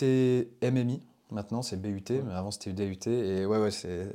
MMI. 0.63 1.01
Maintenant, 1.31 1.61
c'est 1.61 1.81
BUT, 1.81 2.03
Ouais. 2.09 2.21
mais 2.25 2.33
avant, 2.33 2.51
c'était 2.51 2.71
DUT. 2.71 2.99
Et 3.09 3.45
ouais, 3.45 3.57
ouais, 3.57 3.71
c'est... 3.71 4.07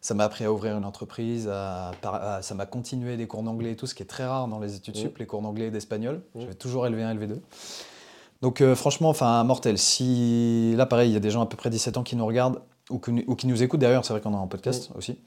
ça 0.00 0.14
m'a 0.14 0.24
appris 0.24 0.44
à 0.44 0.52
ouvrir 0.52 0.76
une 0.76 0.84
entreprise, 0.84 1.48
à... 1.52 1.92
ça 2.42 2.54
m'a 2.54 2.66
continué 2.66 3.16
des 3.16 3.26
cours 3.28 3.42
d'anglais 3.44 3.72
et 3.72 3.76
tout, 3.76 3.86
ce 3.86 3.94
qui 3.94 4.02
est 4.02 4.06
très 4.06 4.24
rare 4.26 4.48
dans 4.48 4.58
les 4.58 4.74
études 4.74 4.96
sup, 4.96 5.14
Mm. 5.14 5.18
les 5.20 5.26
cours 5.26 5.42
d'anglais 5.42 5.66
et 5.66 5.70
d'espagnol. 5.70 6.22
J'avais 6.34 6.54
toujours 6.54 6.84
LV1, 6.86 7.14
LV2. 7.18 7.38
Donc, 8.42 8.60
euh, 8.60 8.74
franchement, 8.74 9.08
enfin, 9.08 9.42
mortel. 9.44 9.78
Si 9.78 10.74
là, 10.76 10.86
pareil, 10.86 11.10
il 11.10 11.14
y 11.14 11.16
a 11.16 11.20
des 11.20 11.30
gens 11.30 11.42
à 11.42 11.46
peu 11.46 11.56
près 11.56 11.70
17 11.70 11.96
ans 11.96 12.02
qui 12.02 12.16
nous 12.16 12.26
regardent 12.26 12.60
ou, 12.90 12.98
que- 12.98 13.10
ou 13.26 13.34
qui 13.34 13.46
nous 13.46 13.62
écoutent 13.62 13.80
d'ailleurs, 13.80 14.04
c'est 14.04 14.12
vrai 14.12 14.20
qu'on 14.20 14.34
a 14.34 14.38
un 14.38 14.46
podcast 14.46 14.90
aussi. 14.94 15.18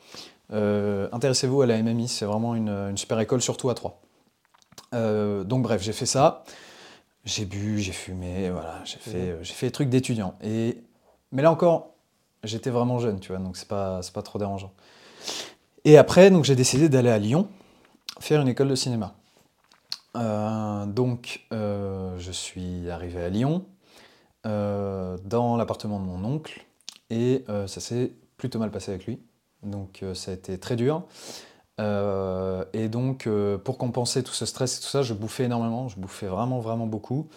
Euh, 0.54 1.10
Intéressez-vous 1.12 1.62
à 1.62 1.66
la 1.66 1.78
MMI, 1.82 2.08
c'est 2.08 2.26
vraiment 2.26 2.56
une, 2.56 2.70
une 2.70 2.98
super 2.98 3.20
école, 3.20 3.42
surtout 3.42 3.70
à 3.70 3.74
3. 3.76 4.00
donc, 4.94 5.64
bref, 5.64 5.82
j'ai 5.82 5.94
fait 5.94 6.06
ça. 6.06 6.44
J'ai 7.26 7.46
bu, 7.46 7.80
j'ai 7.80 7.92
fumé, 7.92 8.50
voilà, 8.50 8.80
j'ai 8.86 8.98
fait, 8.98 9.12
Mhm. 9.18 9.30
euh, 9.30 9.44
j'ai 9.44 9.54
fait 9.54 9.68
des 9.68 9.72
trucs 9.72 9.90
d'étudiant. 9.90 10.36
Et 10.42 10.82
mais 11.32 11.42
là 11.44 11.52
encore, 11.52 11.90
j'étais 12.44 12.70
vraiment 12.70 12.98
jeune, 12.98 13.20
tu 13.20 13.34
vois, 13.34 13.42
donc 13.42 13.58
c'est 13.58 13.68
pas, 13.68 14.00
pas 14.14 14.22
trop 14.22 14.40
dérangeant. 14.40 14.72
Et 15.84 15.98
après, 15.98 16.32
donc 16.32 16.46
j'ai 16.46 16.56
décidé 16.56 16.88
d'aller 16.90 17.10
à 17.10 17.20
Lyon 17.20 17.48
faire 18.20 18.42
une 18.42 18.48
école 18.48 18.70
de 18.70 18.76
cinéma. 18.76 19.14
Euh, 20.18 20.86
donc, 20.86 21.46
euh, 21.54 22.18
je 22.18 22.32
suis 22.32 22.90
arrivé 22.90 23.24
à 23.24 23.30
Lyon 23.30 23.66
euh, 24.46 25.18
dans 25.24 25.58
l'appartement 25.58 26.00
de 26.00 26.06
mon 26.06 26.24
oncle 26.26 26.66
et 27.10 27.44
ça 27.68 27.80
s'est 27.82 28.14
plutôt 28.38 28.60
mal 28.60 28.72
passé 28.72 28.92
avec 28.92 29.06
lui. 29.06 29.20
Donc, 29.64 30.04
ça 30.14 30.32
a 30.32 30.34
été 30.36 30.60
très 30.60 30.76
dur. 30.76 31.04
Et 31.80 32.88
donc, 32.90 33.28
pour 33.64 33.78
compenser 33.80 34.24
tout 34.24 34.34
ce 34.34 34.46
stress 34.46 34.78
et 34.78 34.82
tout 34.82 34.88
ça, 34.88 35.02
je 35.02 35.14
bouffais 35.16 35.46
énormément. 35.46 35.88
Je 35.88 36.00
bouffais 36.00 36.28
vraiment, 36.28 36.60
vraiment 36.60 36.86
beaucoup. 36.86 37.28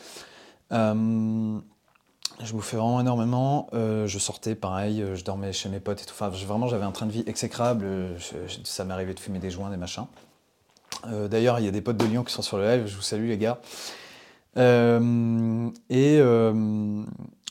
Je 0.71 1.59
bouffais 2.53 2.77
vraiment 2.77 3.01
énormément. 3.01 3.69
Je 3.73 4.19
sortais 4.19 4.55
pareil, 4.55 5.03
je 5.15 5.25
dormais 5.25 5.55
chez 5.55 5.71
mes 5.71 5.81
potes 5.81 6.03
et 6.03 6.05
tout. 6.05 6.13
Enfin, 6.13 6.29
vraiment, 6.29 6.67
j'avais 6.69 6.85
un 6.85 6.93
train 6.93 7.07
de 7.07 7.13
vie 7.13 7.25
exécrable. 7.27 7.87
Je- 8.19 8.47
je- 8.47 8.59
ça 8.65 8.85
m'arrivait 8.85 9.15
de 9.15 9.21
fumer 9.21 9.39
des 9.39 9.51
joints, 9.51 9.71
des 9.71 9.79
machins. 9.79 10.05
Euh, 11.07 11.29
D'ailleurs, 11.29 11.59
il 11.59 11.65
y 11.65 11.69
a 11.69 11.71
des 11.71 11.81
potes 11.81 11.97
de 11.97 12.05
Lyon 12.05 12.25
qui 12.25 12.33
sont 12.33 12.43
sur 12.43 12.59
le 12.59 12.65
live. 12.65 12.87
Je 12.87 12.97
vous 12.97 13.03
salue, 13.03 13.29
les 13.29 13.39
gars. 13.39 13.61
Euh, 14.57 15.71
et, 15.89 16.19
euh, 16.19 17.05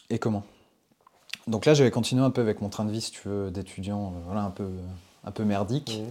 et 0.10 0.20
comment? 0.20 0.44
Donc 1.48 1.66
là, 1.66 1.74
j'avais 1.74 1.92
continué 1.92 2.24
un 2.24 2.30
peu 2.30 2.42
avec 2.42 2.62
mon 2.62 2.70
train 2.70 2.86
de 2.86 2.92
vie, 2.92 3.02
si 3.02 3.12
tu 3.12 3.28
veux, 3.28 3.52
d'étudiant, 3.52 4.14
voilà, 4.26 4.44
un 4.44 4.52
peu, 4.52 4.70
un 5.24 5.32
peu 5.32 5.44
merdique. 5.44 6.02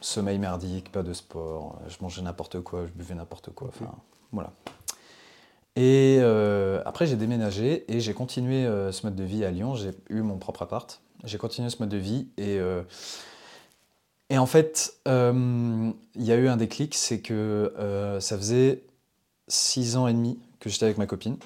Sommeil 0.00 0.38
merdique, 0.38 0.92
pas 0.92 1.02
de 1.02 1.12
sport, 1.12 1.80
je 1.88 1.96
mangeais 2.00 2.22
n'importe 2.22 2.60
quoi, 2.60 2.86
je 2.86 2.92
buvais 2.92 3.16
n'importe 3.16 3.50
quoi, 3.50 3.66
enfin 3.66 3.92
voilà. 4.30 4.52
Et 5.74 6.20
après 6.86 7.08
j'ai 7.08 7.16
déménagé 7.16 7.84
et 7.92 7.98
j'ai 7.98 8.14
continué 8.14 8.64
ce 8.92 9.04
mode 9.04 9.16
de 9.16 9.24
vie 9.24 9.44
à 9.44 9.50
Lyon, 9.50 9.74
j'ai 9.74 9.90
eu 10.08 10.22
mon 10.22 10.38
propre 10.38 10.62
appart, 10.62 11.02
j'ai 11.24 11.36
continué 11.36 11.68
ce 11.68 11.78
mode 11.80 11.88
de 11.88 11.96
vie 11.96 12.28
et, 12.38 12.60
et 14.30 14.38
en 14.38 14.46
fait 14.46 14.94
euh, 15.06 15.90
il 16.14 16.24
y 16.24 16.32
a 16.32 16.36
eu 16.36 16.48
un 16.48 16.56
déclic, 16.56 16.94
c'est 16.94 17.20
que 17.20 17.72
euh, 17.78 18.20
ça 18.20 18.36
faisait 18.36 18.82
six 19.48 19.96
ans 19.96 20.06
et 20.06 20.12
demi 20.12 20.38
que 20.60 20.68
j'étais 20.68 20.84
avec 20.84 20.98
ma 20.98 21.06
copine 21.06 21.36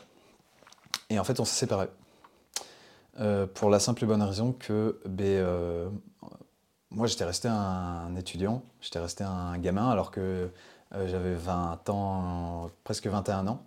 et 1.10 1.18
en 1.18 1.24
fait 1.24 1.40
on 1.40 1.44
s'est 1.44 1.58
séparés. 1.58 1.88
Euh, 3.20 3.46
pour 3.46 3.68
la 3.68 3.78
simple 3.78 4.04
et 4.04 4.06
bonne 4.06 4.22
raison 4.22 4.52
que 4.52 4.98
ben, 5.04 5.90
moi, 6.90 7.06
j'étais 7.06 7.24
resté 7.24 7.48
un 7.48 8.14
étudiant, 8.16 8.62
j'étais 8.82 8.98
resté 8.98 9.24
un 9.24 9.56
gamin 9.58 9.88
alors 9.88 10.10
que 10.10 10.50
j'avais 10.92 11.34
20 11.34 11.88
ans, 11.88 12.70
presque 12.84 13.06
21 13.06 13.46
ans. 13.46 13.62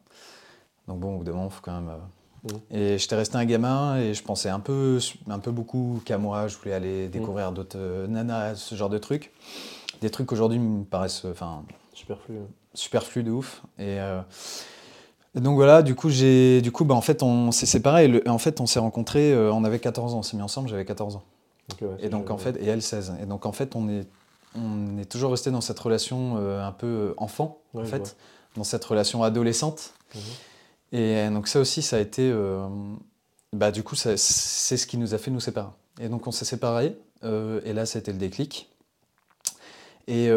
Donc 0.88 1.00
bon, 1.00 1.15
au 1.15 1.24
bout 1.24 1.31
il 1.31 1.50
faut 1.51 1.62
quand 1.62 1.81
même... 1.81 1.91
euh. 2.52 2.58
Et 2.72 2.98
j'étais 2.98 3.16
resté 3.16 3.38
un 3.38 3.46
gamin 3.46 3.98
et 3.98 4.14
je 4.14 4.24
pensais 4.24 4.50
un 4.50 4.60
peu, 4.60 5.00
un 5.30 5.40
peu 5.40 5.52
beaucoup 5.52 6.02
qu'à 6.06 6.18
moi. 6.18 6.48
Je 6.48 6.58
voulais 6.58 6.74
aller 6.74 7.08
découvrir 7.08 7.52
d'autres 7.52 7.78
euh, 7.80 8.08
nanas, 8.08 8.56
ce 8.56 8.75
genre 8.75 8.90
de 8.90 8.98
trucs. 8.98 9.32
Des 10.02 10.10
trucs 10.10 10.28
qu'aujourd'hui 10.28 10.60
me 10.60 10.84
paraissent 10.84 11.25
enfin, 11.25 11.64
Superflu. 11.94 12.36
hein. 12.38 12.48
superflus 12.74 13.24
de 13.24 13.32
ouf. 13.32 13.62
Et, 13.80 14.00
euh, 14.00 14.22
et 15.36 15.40
donc 15.42 15.56
voilà, 15.56 15.82
du 15.82 15.96
coup, 15.96 16.10
j'ai, 16.10 16.62
du 16.62 16.72
coup 16.72 16.86
bah, 16.86 16.96
en 16.96 17.02
fait, 17.02 17.24
on 17.24 17.52
s'est 17.52 17.66
séparés. 17.66 18.08
Le- 18.08 18.28
en 18.30 18.38
fait, 18.38 18.62
on 18.62 18.66
s'est 18.66 18.80
rencontrés, 18.80 19.34
euh, 19.34 19.52
on 19.54 19.64
avait 19.64 19.80
14 19.80 20.14
ans, 20.14 20.20
on 20.20 20.24
s'est 20.24 20.38
mis 20.38 20.44
ensemble, 20.44 20.70
j'avais 20.70 20.86
14 20.86 21.16
ans. 21.18 21.24
Ouais, 21.82 21.88
Et 22.00 22.10
donc 22.10 22.30
en 22.30 22.38
fait, 22.38 22.58
et 22.58 22.66
elle 22.68 22.82
16. 22.82 23.14
Et 23.22 23.25
donc 23.25 23.46
en 23.46 23.52
fait, 23.52 23.75
on 23.75 23.90
est, 23.90 24.06
on 24.56 24.98
est 25.00 25.06
toujours 25.06 25.32
resté 25.32 25.50
dans 25.52 25.62
cette 25.62 25.80
relation 25.80 26.36
euh, 26.38 26.64
un 26.66 26.72
peu 26.72 27.14
enfant, 27.18 27.58
Ouais, 27.74 27.82
en 27.82 27.86
fait, 27.86 27.98
vois. 27.98 28.08
dans 28.58 28.64
cette 28.64 28.86
relation 28.86 29.24
adolescente. 29.24 29.94
Mhm. 30.14 30.22
Et 30.92 31.15
euh, 31.18 31.30
donc 31.32 31.48
ça 31.48 31.60
aussi, 31.60 31.82
ça 31.82 31.98
a 31.98 32.00
été, 32.00 32.30
euh, 32.32 32.68
bah 33.54 33.72
du 33.72 33.84
coup, 33.84 33.96
ça- 33.96 34.18
c'est 34.18 34.77
ce 34.77 34.88
qui 34.88 34.98
nous 34.98 35.13
a 35.13 35.18
fait 35.18 35.32
nous 35.32 35.39
séparer. 35.39 35.70
Et 36.00 36.10
donc 36.10 36.27
on 36.27 36.32
s'est 36.32 36.46
séparés. 36.46 36.98
euh, 37.24 37.62
et 37.65 37.74
là, 37.74 37.86
c'était 37.86 38.12
le 38.12 38.20
déclic. 38.20 38.70
Et 40.08 40.30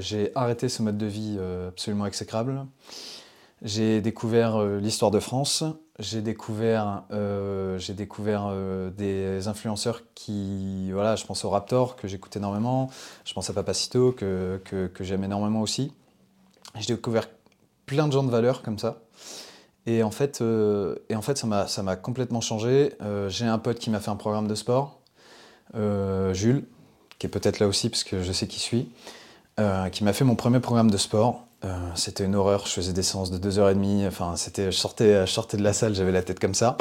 j'ai 0.00 0.32
arrêté 0.34 0.68
ce 0.70 0.82
mode 0.82 0.96
de 0.96 1.04
vie 1.06 1.38
absolument 1.68 2.06
exécrable. 2.06 2.64
J'ai 3.62 4.00
découvert 4.00 4.62
l'histoire 4.64 5.10
de 5.10 5.20
France, 5.20 5.62
j'ai 5.98 6.22
découvert, 6.22 7.04
j'ai 7.76 7.92
découvert 7.92 8.50
des 8.96 9.46
influenceurs 9.46 10.00
qui, 10.14 10.90
voilà, 10.92 11.16
je 11.16 11.26
pense 11.26 11.44
au 11.44 11.50
Raptor 11.50 11.96
que 11.96 12.08
j'écoute 12.08 12.34
énormément, 12.36 12.88
je 13.26 13.34
pense 13.34 13.50
à 13.50 13.52
Papacito 13.52 14.12
que, 14.12 14.58
que, 14.64 14.86
que 14.86 15.04
j'aime 15.04 15.24
énormément 15.24 15.60
aussi. 15.60 15.92
J'ai 16.78 16.94
découvert 16.94 17.28
plein 17.84 18.06
de 18.08 18.12
gens 18.12 18.22
de 18.24 18.30
valeur 18.30 18.62
comme 18.62 18.78
ça. 18.78 19.02
Et 19.86 20.02
en 20.02 20.10
fait, 20.10 20.40
euh, 20.40 20.96
et 21.10 21.16
en 21.16 21.22
fait 21.22 21.36
ça 21.36 21.82
m'a 21.82 21.96
complètement 21.96 22.40
changé. 22.40 22.94
Euh, 23.02 23.28
j'ai 23.28 23.44
un 23.44 23.58
pote 23.58 23.78
qui 23.78 23.90
m'a 23.90 24.00
fait 24.00 24.10
un 24.10 24.16
programme 24.16 24.48
de 24.48 24.54
sport, 24.54 24.98
euh, 25.76 26.32
Jules, 26.32 26.64
qui 27.18 27.26
est 27.26 27.30
peut-être 27.30 27.58
là 27.58 27.68
aussi 27.68 27.90
parce 27.90 28.04
que 28.04 28.22
je 28.22 28.32
sais 28.32 28.46
qui 28.46 28.88
euh, 29.60 29.88
qui 29.90 30.02
m'a 30.02 30.12
fait 30.12 30.24
mon 30.24 30.36
premier 30.36 30.60
programme 30.60 30.90
de 30.90 30.96
sport. 30.96 31.44
C'était 31.94 32.24
une 32.24 32.34
horreur, 32.34 32.66
je 32.66 32.72
faisais 32.72 32.92
des 32.92 33.02
séances 33.02 33.30
de 33.30 33.38
2h30, 33.38 34.06
enfin, 34.06 34.34
je, 34.36 34.70
sortais, 34.70 35.26
je 35.26 35.32
sortais 35.32 35.56
de 35.56 35.62
la 35.62 35.72
salle, 35.72 35.94
j'avais 35.94 36.12
la 36.12 36.20
tête 36.20 36.38
comme 36.38 36.52
ça. 36.52 36.76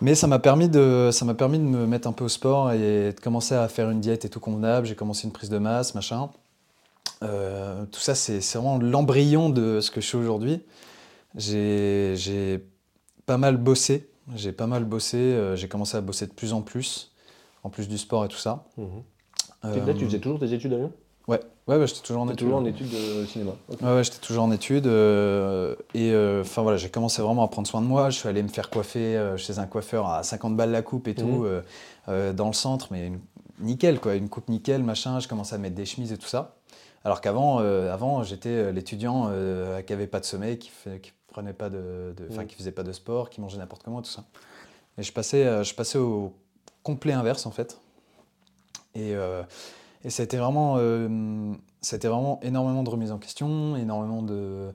Mais 0.00 0.16
ça 0.16 0.26
m'a 0.26 0.40
permis, 0.40 0.68
permis 0.68 1.58
de 1.60 1.64
me 1.64 1.86
mettre 1.86 2.08
un 2.08 2.12
peu 2.12 2.24
au 2.24 2.28
sport 2.28 2.72
et 2.72 3.12
de 3.12 3.20
commencer 3.22 3.54
à 3.54 3.68
faire 3.68 3.90
une 3.90 4.00
diète 4.00 4.24
et 4.24 4.28
tout 4.28 4.40
convenable. 4.40 4.88
J'ai 4.88 4.96
commencé 4.96 5.28
une 5.28 5.32
prise 5.32 5.48
de 5.48 5.58
masse, 5.58 5.94
machin. 5.94 6.28
Tout 7.20 8.00
ça, 8.00 8.16
c'est 8.16 8.40
vraiment 8.54 8.78
l'embryon 8.78 9.48
de 9.48 9.78
ce 9.80 9.92
que 9.92 10.00
je 10.00 10.08
suis 10.08 10.18
aujourd'hui. 10.18 10.60
J'ai, 11.36 12.64
pas 13.26 13.38
mal 13.38 13.56
bossé, 13.56 14.08
j'ai 14.34 14.52
pas 14.52 14.66
mal 14.66 14.84
bossé, 14.84 15.16
euh, 15.16 15.56
j'ai 15.56 15.68
commencé 15.68 15.96
à 15.96 16.00
bosser 16.00 16.26
de 16.26 16.32
plus 16.32 16.52
en 16.52 16.62
plus, 16.62 17.12
en 17.64 17.70
plus 17.70 17.88
du 17.88 17.98
sport 17.98 18.24
et 18.24 18.28
tout 18.28 18.36
ça. 18.38 18.64
Mhm. 18.76 18.86
Euh, 19.64 19.86
Là, 19.86 19.94
tu 19.94 20.04
faisais 20.04 20.18
toujours 20.20 20.38
tes 20.38 20.52
études 20.52 20.72
à 20.74 20.76
Lyon 20.76 20.92
Ouais, 21.26 21.40
ouais, 21.68 21.86
j'étais 21.86 22.00
toujours 22.02 22.22
en 22.22 22.26
études. 22.28 22.38
toujours 22.38 22.56
en 22.58 22.64
études 22.66 22.90
de 22.90 23.24
cinéma. 23.24 23.52
Ouais, 23.80 23.94
ouais, 23.94 24.04
j'étais 24.04 24.18
toujours 24.18 24.44
en 24.44 24.50
études. 24.52 24.86
euh, 24.86 25.74
et 25.94 26.12
euh, 26.12 26.42
enfin 26.42 26.60
voilà, 26.62 26.76
j'ai 26.76 26.90
commencé 26.90 27.22
vraiment 27.22 27.42
à 27.44 27.48
prendre 27.48 27.66
soin 27.66 27.80
de 27.80 27.86
moi. 27.86 28.10
Je 28.10 28.18
suis 28.18 28.28
allé 28.28 28.42
me 28.42 28.48
faire 28.48 28.68
coiffer 28.68 29.32
chez 29.38 29.58
un 29.58 29.66
coiffeur 29.66 30.06
à 30.06 30.22
50 30.22 30.54
balles 30.56 30.70
la 30.70 30.82
coupe 30.82 31.08
et 31.08 31.14
tout, 31.14 31.46
Mhm. 32.08 32.34
dans 32.34 32.46
le 32.48 32.52
centre, 32.52 32.88
mais 32.90 33.06
une- 33.06 33.20
nickel 33.60 34.00
quoi, 34.00 34.14
une 34.16 34.28
coupe 34.28 34.50
nickel, 34.50 34.82
machin. 34.82 35.18
Je 35.18 35.26
commençais 35.28 35.54
à 35.54 35.58
mettre 35.58 35.74
des 35.76 35.86
chemises 35.86 36.12
et 36.12 36.18
tout 36.18 36.26
ça. 36.28 36.56
Alors 37.06 37.22
qu'avant, 37.22 37.58
avant, 37.58 38.22
j'étais 38.22 38.70
l'étudiant 38.72 39.30
qui 39.86 39.92
avait 39.94 40.06
pas 40.06 40.20
de 40.20 40.26
sommeil, 40.26 40.58
qui, 40.58 40.68
fait, 40.68 41.00
qui 41.00 41.12
prenait 41.34 41.52
pas 41.52 41.68
de, 41.68 42.14
de- 42.16 42.32
Mhm. 42.32 42.46
qui 42.46 42.54
faisait 42.54 42.70
pas 42.72 42.84
de 42.84 42.92
sport, 42.92 43.28
qui 43.28 43.40
mangeait 43.40 43.58
n'importe 43.58 43.82
comment, 43.82 44.00
tout 44.02 44.10
ça. 44.10 44.24
Et 44.98 45.02
je 45.02 45.12
passais, 45.12 45.44
euh, 45.44 45.64
je 45.64 45.74
passais 45.74 45.98
au 45.98 46.32
complet 46.84 47.12
inverse 47.12 47.44
en 47.46 47.50
fait. 47.50 47.80
Et, 48.94 49.16
euh, 49.16 49.42
et 50.04 50.10
ça 50.10 50.22
a 50.22 50.24
été 50.24 50.36
vraiment, 50.36 50.76
euh, 50.78 51.52
a 51.92 51.96
été 51.96 52.06
vraiment 52.06 52.38
énormément 52.42 52.84
de 52.84 52.90
remise 52.90 53.10
en 53.10 53.18
question, 53.18 53.74
énormément 53.76 54.22
de, 54.22 54.70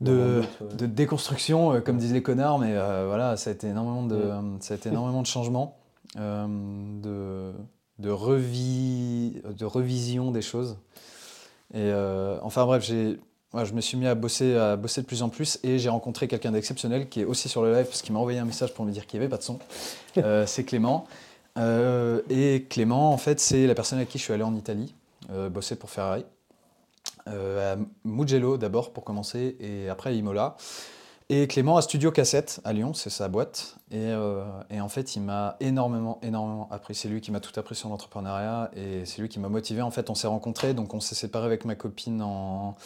de, 0.00 0.12
Vraiment, 0.12 0.46
ouais. 0.62 0.76
de 0.76 0.86
déconstruction, 0.86 1.72
euh, 1.74 1.80
comme 1.80 1.98
disent 1.98 2.12
les 2.12 2.22
connards, 2.24 2.58
mais 2.58 2.72
euh, 2.74 3.06
voilà, 3.06 3.36
ça 3.36 3.50
a 3.50 3.52
été 3.52 3.68
énormément 3.68 4.02
de, 4.02 4.16
Mm. 4.16 4.56
ça 4.60 4.74
a 4.74 4.76
été 4.76 4.88
énormément 4.88 5.22
de 5.22 5.26
changements, 5.28 5.78
euh, 6.16 6.46
de, 7.00 7.52
de, 8.00 8.10
revi- 8.10 9.40
de 9.54 9.64
revision 9.64 10.32
des 10.32 10.42
choses. 10.42 10.78
Et 11.72 11.76
euh, 11.92 12.38
enfin 12.42 12.64
bref, 12.66 12.82
j'ai, 12.82 13.20
ouais, 13.54 13.64
je 13.64 13.72
me 13.72 13.80
suis 13.80 13.96
mis 13.96 14.06
à 14.06 14.14
bosser, 14.14 14.56
à 14.56 14.76
bosser 14.76 15.02
de 15.02 15.06
plus 15.06 15.22
en 15.22 15.28
plus 15.28 15.58
et 15.62 15.78
j'ai 15.78 15.88
rencontré 15.88 16.28
quelqu'un 16.28 16.52
d'exceptionnel 16.52 17.08
qui 17.08 17.20
est 17.20 17.24
aussi 17.24 17.48
sur 17.48 17.62
le 17.62 17.72
live 17.72 17.86
parce 17.86 18.02
qu'il 18.02 18.12
m'a 18.12 18.20
envoyé 18.20 18.38
un 18.38 18.44
message 18.44 18.74
pour 18.74 18.84
me 18.84 18.90
dire 18.90 19.06
qu'il 19.06 19.18
n'y 19.18 19.24
avait 19.24 19.30
pas 19.30 19.38
de 19.38 19.42
son. 19.42 19.58
Euh, 20.16 20.46
c'est 20.46 20.64
Clément. 20.64 21.06
Euh, 21.58 22.22
et 22.28 22.66
Clément, 22.68 23.12
en 23.12 23.18
fait, 23.18 23.38
c'est 23.38 23.68
la 23.68 23.74
personne 23.76 23.98
avec 23.98 24.08
qui 24.08 24.18
je 24.18 24.24
suis 24.24 24.32
allé 24.32 24.42
en 24.42 24.56
Italie, 24.56 24.92
euh, 25.30 25.48
bosser 25.48 25.76
pour 25.76 25.90
Ferrari. 25.90 26.24
À 27.26 27.76
Mugello 28.04 28.56
d'abord 28.56 28.90
pour 28.90 29.04
commencer 29.04 29.54
et 29.60 29.90
après 29.90 30.10
à 30.10 30.12
Imola. 30.14 30.56
Et 31.28 31.46
Clément 31.46 31.76
a 31.76 31.82
Studio 31.82 32.10
Cassette 32.10 32.60
à 32.64 32.72
Lyon, 32.72 32.94
c'est 32.94 33.10
sa 33.10 33.28
boîte. 33.28 33.76
Et, 33.90 34.12
et 34.70 34.80
en 34.80 34.88
fait, 34.88 35.14
il 35.14 35.20
m'a 35.20 35.56
énormément, 35.60 36.18
énormément 36.22 36.68
appris. 36.70 36.94
C'est 36.94 37.08
lui 37.08 37.20
qui 37.20 37.30
m'a 37.30 37.40
tout 37.40 37.52
appris 37.60 37.74
sur 37.74 37.90
l'entrepreneuriat 37.90 38.70
et 38.74 39.04
c'est 39.04 39.20
lui 39.20 39.28
qui 39.28 39.38
m'a 39.40 39.50
motivé. 39.50 39.82
En 39.82 39.90
fait, 39.90 40.08
on 40.08 40.14
s'est 40.14 40.26
rencontrés, 40.26 40.72
donc 40.72 40.94
on 40.94 41.00
s'est 41.00 41.14
séparés 41.14 41.44
avec 41.44 41.66
ma 41.66 41.74
copine 41.74 42.22
en 42.22 42.76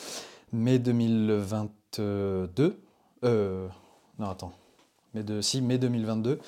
mai 0.53 0.79
2022. 0.79 2.77
Euh, 3.25 3.69
non, 4.19 4.31
attends. 4.31 4.53
Mai 5.15 5.23
de, 5.23 5.41
si, 5.41 5.61
mai 5.63 5.79
2022. 5.79 6.39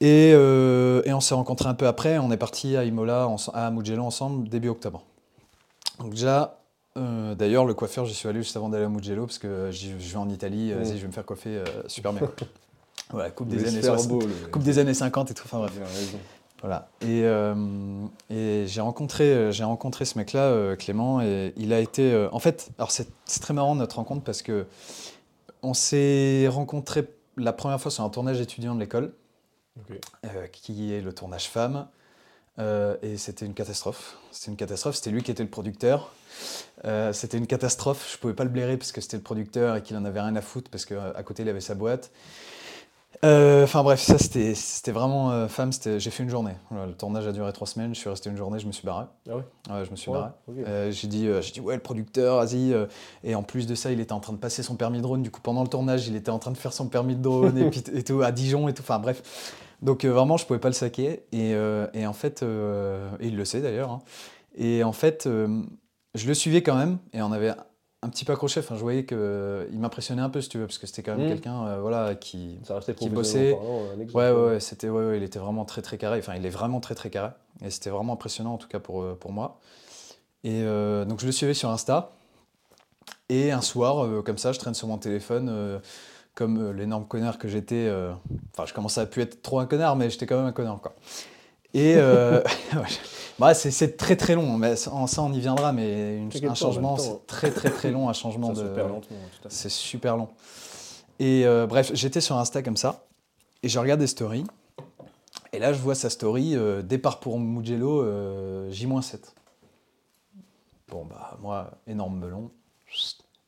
Et, 0.00 0.32
euh, 0.34 1.02
et 1.04 1.12
on 1.12 1.20
s'est 1.20 1.34
rencontrés 1.34 1.68
un 1.68 1.74
peu 1.74 1.86
après. 1.86 2.18
On 2.18 2.30
est 2.30 2.36
parti 2.36 2.76
à 2.76 2.84
Imola, 2.84 3.28
à 3.54 3.70
Mugello 3.70 4.02
ensemble, 4.04 4.48
début 4.48 4.68
octobre. 4.68 5.02
Donc 6.00 6.10
déjà, 6.10 6.58
euh, 6.96 7.34
d'ailleurs, 7.34 7.64
le 7.64 7.74
coiffeur, 7.74 8.04
j'y 8.04 8.14
suis 8.14 8.28
allé 8.28 8.42
juste 8.42 8.56
avant 8.56 8.68
d'aller 8.68 8.84
à 8.84 8.88
Mugello 8.88 9.26
parce 9.26 9.38
que 9.38 9.70
je 9.70 9.88
vais 9.92 10.16
en 10.16 10.28
Italie, 10.28 10.72
euh, 10.72 10.76
Mm. 10.80 10.82
vas-y, 10.82 10.96
je 10.96 11.02
vais 11.02 11.06
me 11.08 11.12
faire 11.12 11.24
coiffer 11.24 11.62
super 11.86 12.12
bien. 12.12 12.28
voilà, 13.10 13.30
coupe 13.32 13.48
des, 13.48 13.60
années 13.60 13.80
se 13.80 13.86
faire 13.86 13.98
60, 13.98 14.08
beau, 14.08 14.20
le- 14.20 14.48
coupe 14.50 14.62
des 14.62 14.78
années 14.78 14.94
50 14.94 15.30
et 15.30 15.34
tout. 15.34 15.44
Enfin 15.46 15.58
bref. 15.58 15.72
Voilà. 16.64 16.88
Et, 17.02 17.24
euh, 17.24 18.06
et 18.30 18.64
j'ai 18.66 18.80
rencontré, 18.80 19.24
euh, 19.24 19.52
j'ai 19.52 19.64
rencontré 19.64 20.06
ce 20.06 20.16
mec-là, 20.16 20.44
euh, 20.44 20.76
Clément, 20.76 21.20
et 21.20 21.52
il 21.58 21.74
a 21.74 21.78
été. 21.78 22.10
euh, 22.10 22.30
en 22.32 22.38
fait, 22.38 22.70
alors 22.78 22.90
c'est 22.90 23.06
très 23.42 23.52
marrant 23.52 23.74
notre 23.74 23.96
rencontre 23.96 24.24
parce 24.24 24.40
que 24.40 24.64
on 25.62 25.74
s'est 25.74 26.48
rencontrés 26.48 27.06
la 27.36 27.52
première 27.52 27.78
fois 27.78 27.90
sur 27.90 28.02
un 28.02 28.08
tournage 28.08 28.40
étudiant 28.40 28.74
de 28.74 28.80
l'école, 28.80 29.12
qui 30.52 30.94
est 30.94 31.02
le 31.02 31.12
tournage 31.12 31.50
femme. 31.50 31.86
Et 32.58 33.18
c'était 33.18 33.44
une 33.44 33.54
catastrophe. 33.54 34.16
C'était 34.30 34.50
une 34.50 34.56
catastrophe. 34.56 34.94
C'était 34.94 35.10
lui 35.10 35.22
qui 35.22 35.32
était 35.32 35.42
le 35.42 35.50
producteur. 35.50 36.12
C'était 37.12 37.36
une 37.38 37.46
catastrophe. 37.46 38.10
Je 38.12 38.18
pouvais 38.18 38.34
pas 38.34 38.44
le 38.44 38.50
blairer 38.50 38.76
parce 38.78 38.92
que 38.92 39.00
c'était 39.02 39.16
le 39.16 39.22
producteur 39.22 39.76
et 39.76 39.82
qu'il 39.82 39.96
en 39.96 40.04
avait 40.04 40.20
rien 40.20 40.36
à 40.36 40.42
foutre 40.42 40.70
parce 40.70 40.86
qu'à 40.86 41.22
côté 41.24 41.42
il 41.42 41.48
avait 41.48 41.60
sa 41.60 41.74
boîte. 41.74 42.10
Euh, 43.24 43.64
Enfin 43.64 43.82
bref, 43.82 44.00
ça 44.00 44.18
c'était 44.18 44.90
vraiment 44.92 45.30
euh, 45.30 45.48
femme. 45.48 45.70
J'ai 45.72 46.10
fait 46.10 46.22
une 46.22 46.28
journée. 46.30 46.54
Le 46.70 46.92
tournage 46.92 47.26
a 47.26 47.32
duré 47.32 47.52
trois 47.52 47.66
semaines. 47.66 47.94
Je 47.94 48.00
suis 48.00 48.08
resté 48.10 48.30
une 48.30 48.36
journée. 48.36 48.58
Je 48.58 48.66
me 48.66 48.72
suis 48.72 48.84
barré. 48.86 49.06
Ah 49.28 49.36
ouais? 49.36 49.42
Ouais, 49.70 49.84
je 49.84 49.90
me 49.90 49.96
suis 49.96 50.10
Ouais, 50.10 50.18
barré. 50.18 50.30
ok. 50.48 50.54
Euh, 50.66 50.90
j'ai 50.90 51.06
dit, 51.08 51.26
euh, 51.28 51.40
j'ai 51.40 51.52
dit 51.52 51.60
ouais 51.60 51.74
le 51.74 51.80
producteur, 51.80 52.38
vas-y. 52.44 52.74
et 53.22 53.34
en 53.34 53.42
plus 53.42 53.66
de 53.66 53.74
ça, 53.74 53.90
il 53.92 54.00
était 54.00 54.12
en 54.12 54.20
train 54.20 54.32
de 54.32 54.38
passer 54.38 54.62
son 54.62 54.76
permis 54.76 54.98
de 54.98 55.02
drone. 55.02 55.22
Du 55.22 55.30
coup, 55.30 55.40
pendant 55.40 55.62
le 55.62 55.68
tournage, 55.68 56.06
il 56.08 56.16
était 56.16 56.30
en 56.30 56.38
train 56.38 56.50
de 56.50 56.56
faire 56.58 56.72
son 56.72 56.88
permis 56.88 57.16
de 57.16 57.22
drone 57.22 57.56
et, 57.58 57.70
puis, 57.70 57.82
et 57.94 58.02
tout 58.02 58.20
à 58.22 58.32
Dijon 58.32 58.68
et 58.68 58.74
tout. 58.74 58.82
Enfin 58.82 58.98
bref. 58.98 59.54
Donc 59.82 60.04
vraiment, 60.04 60.36
je 60.36 60.46
pouvais 60.46 60.58
pas 60.60 60.68
le 60.68 60.74
saquer. 60.74 61.24
Et, 61.32 61.50
et 61.94 62.06
en 62.06 62.12
fait, 62.12 62.42
et 62.42 63.26
il 63.26 63.36
le 63.36 63.44
sait 63.44 63.60
d'ailleurs. 63.60 63.90
hein. 63.90 64.02
Et 64.56 64.84
en 64.84 64.92
fait, 64.92 65.28
je 66.14 66.26
le 66.28 66.34
suivais 66.34 66.62
quand 66.62 66.76
même. 66.76 66.98
Et 67.12 67.22
on 67.22 67.32
avait 67.32 67.52
un 68.04 68.08
petit 68.10 68.24
peu 68.24 68.32
accroché. 68.34 68.60
Enfin, 68.60 68.74
je 68.76 68.80
voyais 68.80 69.04
que 69.04 69.14
euh, 69.18 69.66
il 69.72 69.78
m'impressionnait 69.80 70.20
un 70.22 70.28
peu, 70.28 70.40
si 70.40 70.48
tu 70.50 70.58
veux, 70.58 70.66
parce 70.66 70.78
que 70.78 70.86
c'était 70.86 71.02
quand 71.02 71.16
même 71.16 71.24
Mm. 71.24 71.28
quelqu'un, 71.28 71.66
euh, 71.66 71.80
voilà, 71.80 72.14
qui 72.14 72.58
Ça 72.64 72.78
qui 72.94 73.08
bossait. 73.08 73.52
exemple. 73.52 74.16
Ouais, 74.16 74.30
ouais, 74.30 74.46
ouais, 74.50 74.60
c'était, 74.60 74.88
ouais, 74.90 75.06
ouais, 75.06 75.16
il 75.16 75.22
était 75.22 75.38
vraiment 75.38 75.64
très 75.64 75.80
très 75.82 75.96
carré. 75.96 76.18
Enfin, 76.18 76.34
il 76.36 76.44
est 76.44 76.50
vraiment 76.50 76.80
très 76.80 76.94
très 76.94 77.08
carré. 77.08 77.30
Et 77.64 77.70
c'était 77.70 77.90
vraiment 77.90 78.12
impressionnant 78.12 78.54
en 78.54 78.58
tout 78.58 78.68
cas 78.68 78.78
pour, 78.78 79.02
euh, 79.02 79.16
pour 79.18 79.32
moi. 79.32 79.58
Et 80.44 80.62
euh, 80.62 81.04
donc 81.06 81.20
je 81.20 81.26
le 81.26 81.32
suivais 81.32 81.54
sur 81.54 81.70
Insta. 81.70 82.12
Et 83.30 83.52
un 83.52 83.62
soir, 83.62 84.04
euh, 84.04 84.22
comme 84.22 84.36
ça, 84.38 84.52
je 84.52 84.58
traîne 84.58 84.74
sur 84.74 84.86
mon 84.86 84.98
téléphone, 84.98 85.80
comme 86.34 86.72
l'énorme 86.72 87.06
connard 87.06 87.38
que 87.38 87.48
j'étais. 87.48 87.90
Enfin, 88.52 88.66
je 88.66 88.74
commençais 88.74 89.00
à 89.00 89.06
plus 89.06 89.22
être 89.22 89.40
trop 89.40 89.60
un 89.60 89.66
connard, 89.66 89.96
mais 89.96 90.10
j'étais 90.10 90.26
quand 90.26 90.36
même 90.36 90.46
un 90.46 90.52
connard 90.52 90.80
quoi. 90.82 90.94
Et 91.74 91.96
euh, 91.96 92.40
bah, 93.38 93.52
c'est, 93.52 93.96
très 93.96 94.16
très 94.16 94.34
long. 94.36 94.56
Mais 94.56 94.76
ça, 94.76 94.90
ça, 95.06 95.22
on 95.22 95.32
y 95.32 95.40
viendra. 95.40 95.72
Mais 95.72 96.16
une- 96.18 96.30
un 96.48 96.54
changement, 96.54 96.96
c'est 96.96 97.26
très 97.26 97.50
très 97.50 97.70
très 97.70 97.90
long, 97.90 98.08
un 98.08 98.12
changement 98.12 98.52
de. 98.52 98.64
fait. 98.64 99.48
C'est 99.48 99.68
super 99.70 100.16
long. 100.16 100.28
Et 101.18 101.44
euh, 101.46 101.66
bref, 101.66 101.90
j'étais 101.94 102.20
sur 102.20 102.36
Insta 102.36 102.62
comme 102.62 102.76
ça, 102.76 103.04
et 103.62 103.68
je 103.68 103.78
regarde 103.78 104.00
des 104.00 104.08
stories, 104.08 104.44
et 105.52 105.60
là 105.60 105.72
je 105.72 105.78
vois 105.78 105.94
sa 105.94 106.10
story, 106.10 106.56
euh, 106.56 106.82
départ 106.82 107.20
pour 107.20 107.38
Mugello, 107.38 108.02
euh, 108.02 108.68
J-7. 108.70 109.32
Bon 110.88 111.04
bah 111.04 111.38
moi, 111.40 111.70
énorme 111.86 112.18
melon, 112.18 112.50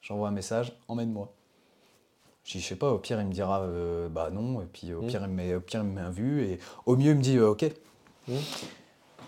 j'envoie 0.01 0.29
un 0.29 0.33
message, 0.33 0.77
emmène-moi. 0.87 1.33
Je 2.45 2.53
dis, 2.53 2.61
je 2.61 2.69
sais 2.69 2.77
pas, 2.77 2.93
au 2.93 2.99
pire 2.99 3.21
il 3.21 3.27
me 3.27 3.33
dira 3.33 3.63
euh, 3.63 4.09
bah 4.09 4.31
non, 4.31 4.63
et 4.63 4.67
puis 4.67 4.95
au 4.95 5.03
Mm. 5.03 5.07
pire, 5.09 5.21
il 5.23 5.29
me 5.31 5.35
met, 5.35 5.55
au 5.57 5.61
pire 5.61 5.81
il 5.83 5.89
me 5.89 5.95
met 5.95 6.01
un 6.03 6.11
vu, 6.11 6.45
et 6.45 6.61
au 6.87 6.97
mieux 6.97 7.11
il 7.11 7.17
me 7.17 7.23
dit 7.23 7.37
euh, 7.37 7.49
ok. 7.51 7.65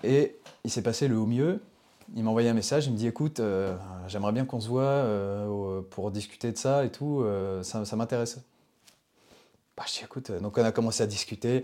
Et 0.05 0.37
il 0.65 0.71
s'est 0.71 0.83
passé 0.83 1.09
le 1.09 1.17
au 1.17 1.27
mieux, 1.27 1.61
il 2.17 2.25
m'a 2.25 2.31
envoyé 2.31 2.49
un 2.49 2.55
message, 2.55 2.87
il 2.87 2.93
me 2.93 2.97
dit 2.97 3.07
écoute, 3.07 3.41
euh, 3.41 3.77
j'aimerais 4.07 4.33
bien 4.33 4.45
qu'on 4.45 4.61
se 4.61 4.69
voit 4.69 4.83
euh, 4.83 5.83
pour 5.91 6.11
discuter 6.11 6.53
de 6.53 6.57
ça 6.57 6.85
et 6.85 6.91
tout, 6.91 7.21
euh, 7.23 7.63
ça, 7.63 7.85
ça 7.85 7.97
m'intéresse. 7.97 8.39
Bah, 9.77 9.85
je 9.87 9.93
dis 9.93 10.05
écoute, 10.05 10.33
donc 10.33 10.59
on 10.59 10.65
a 10.65 10.73
commencé 10.73 11.03
à 11.03 11.07
discuter. 11.07 11.63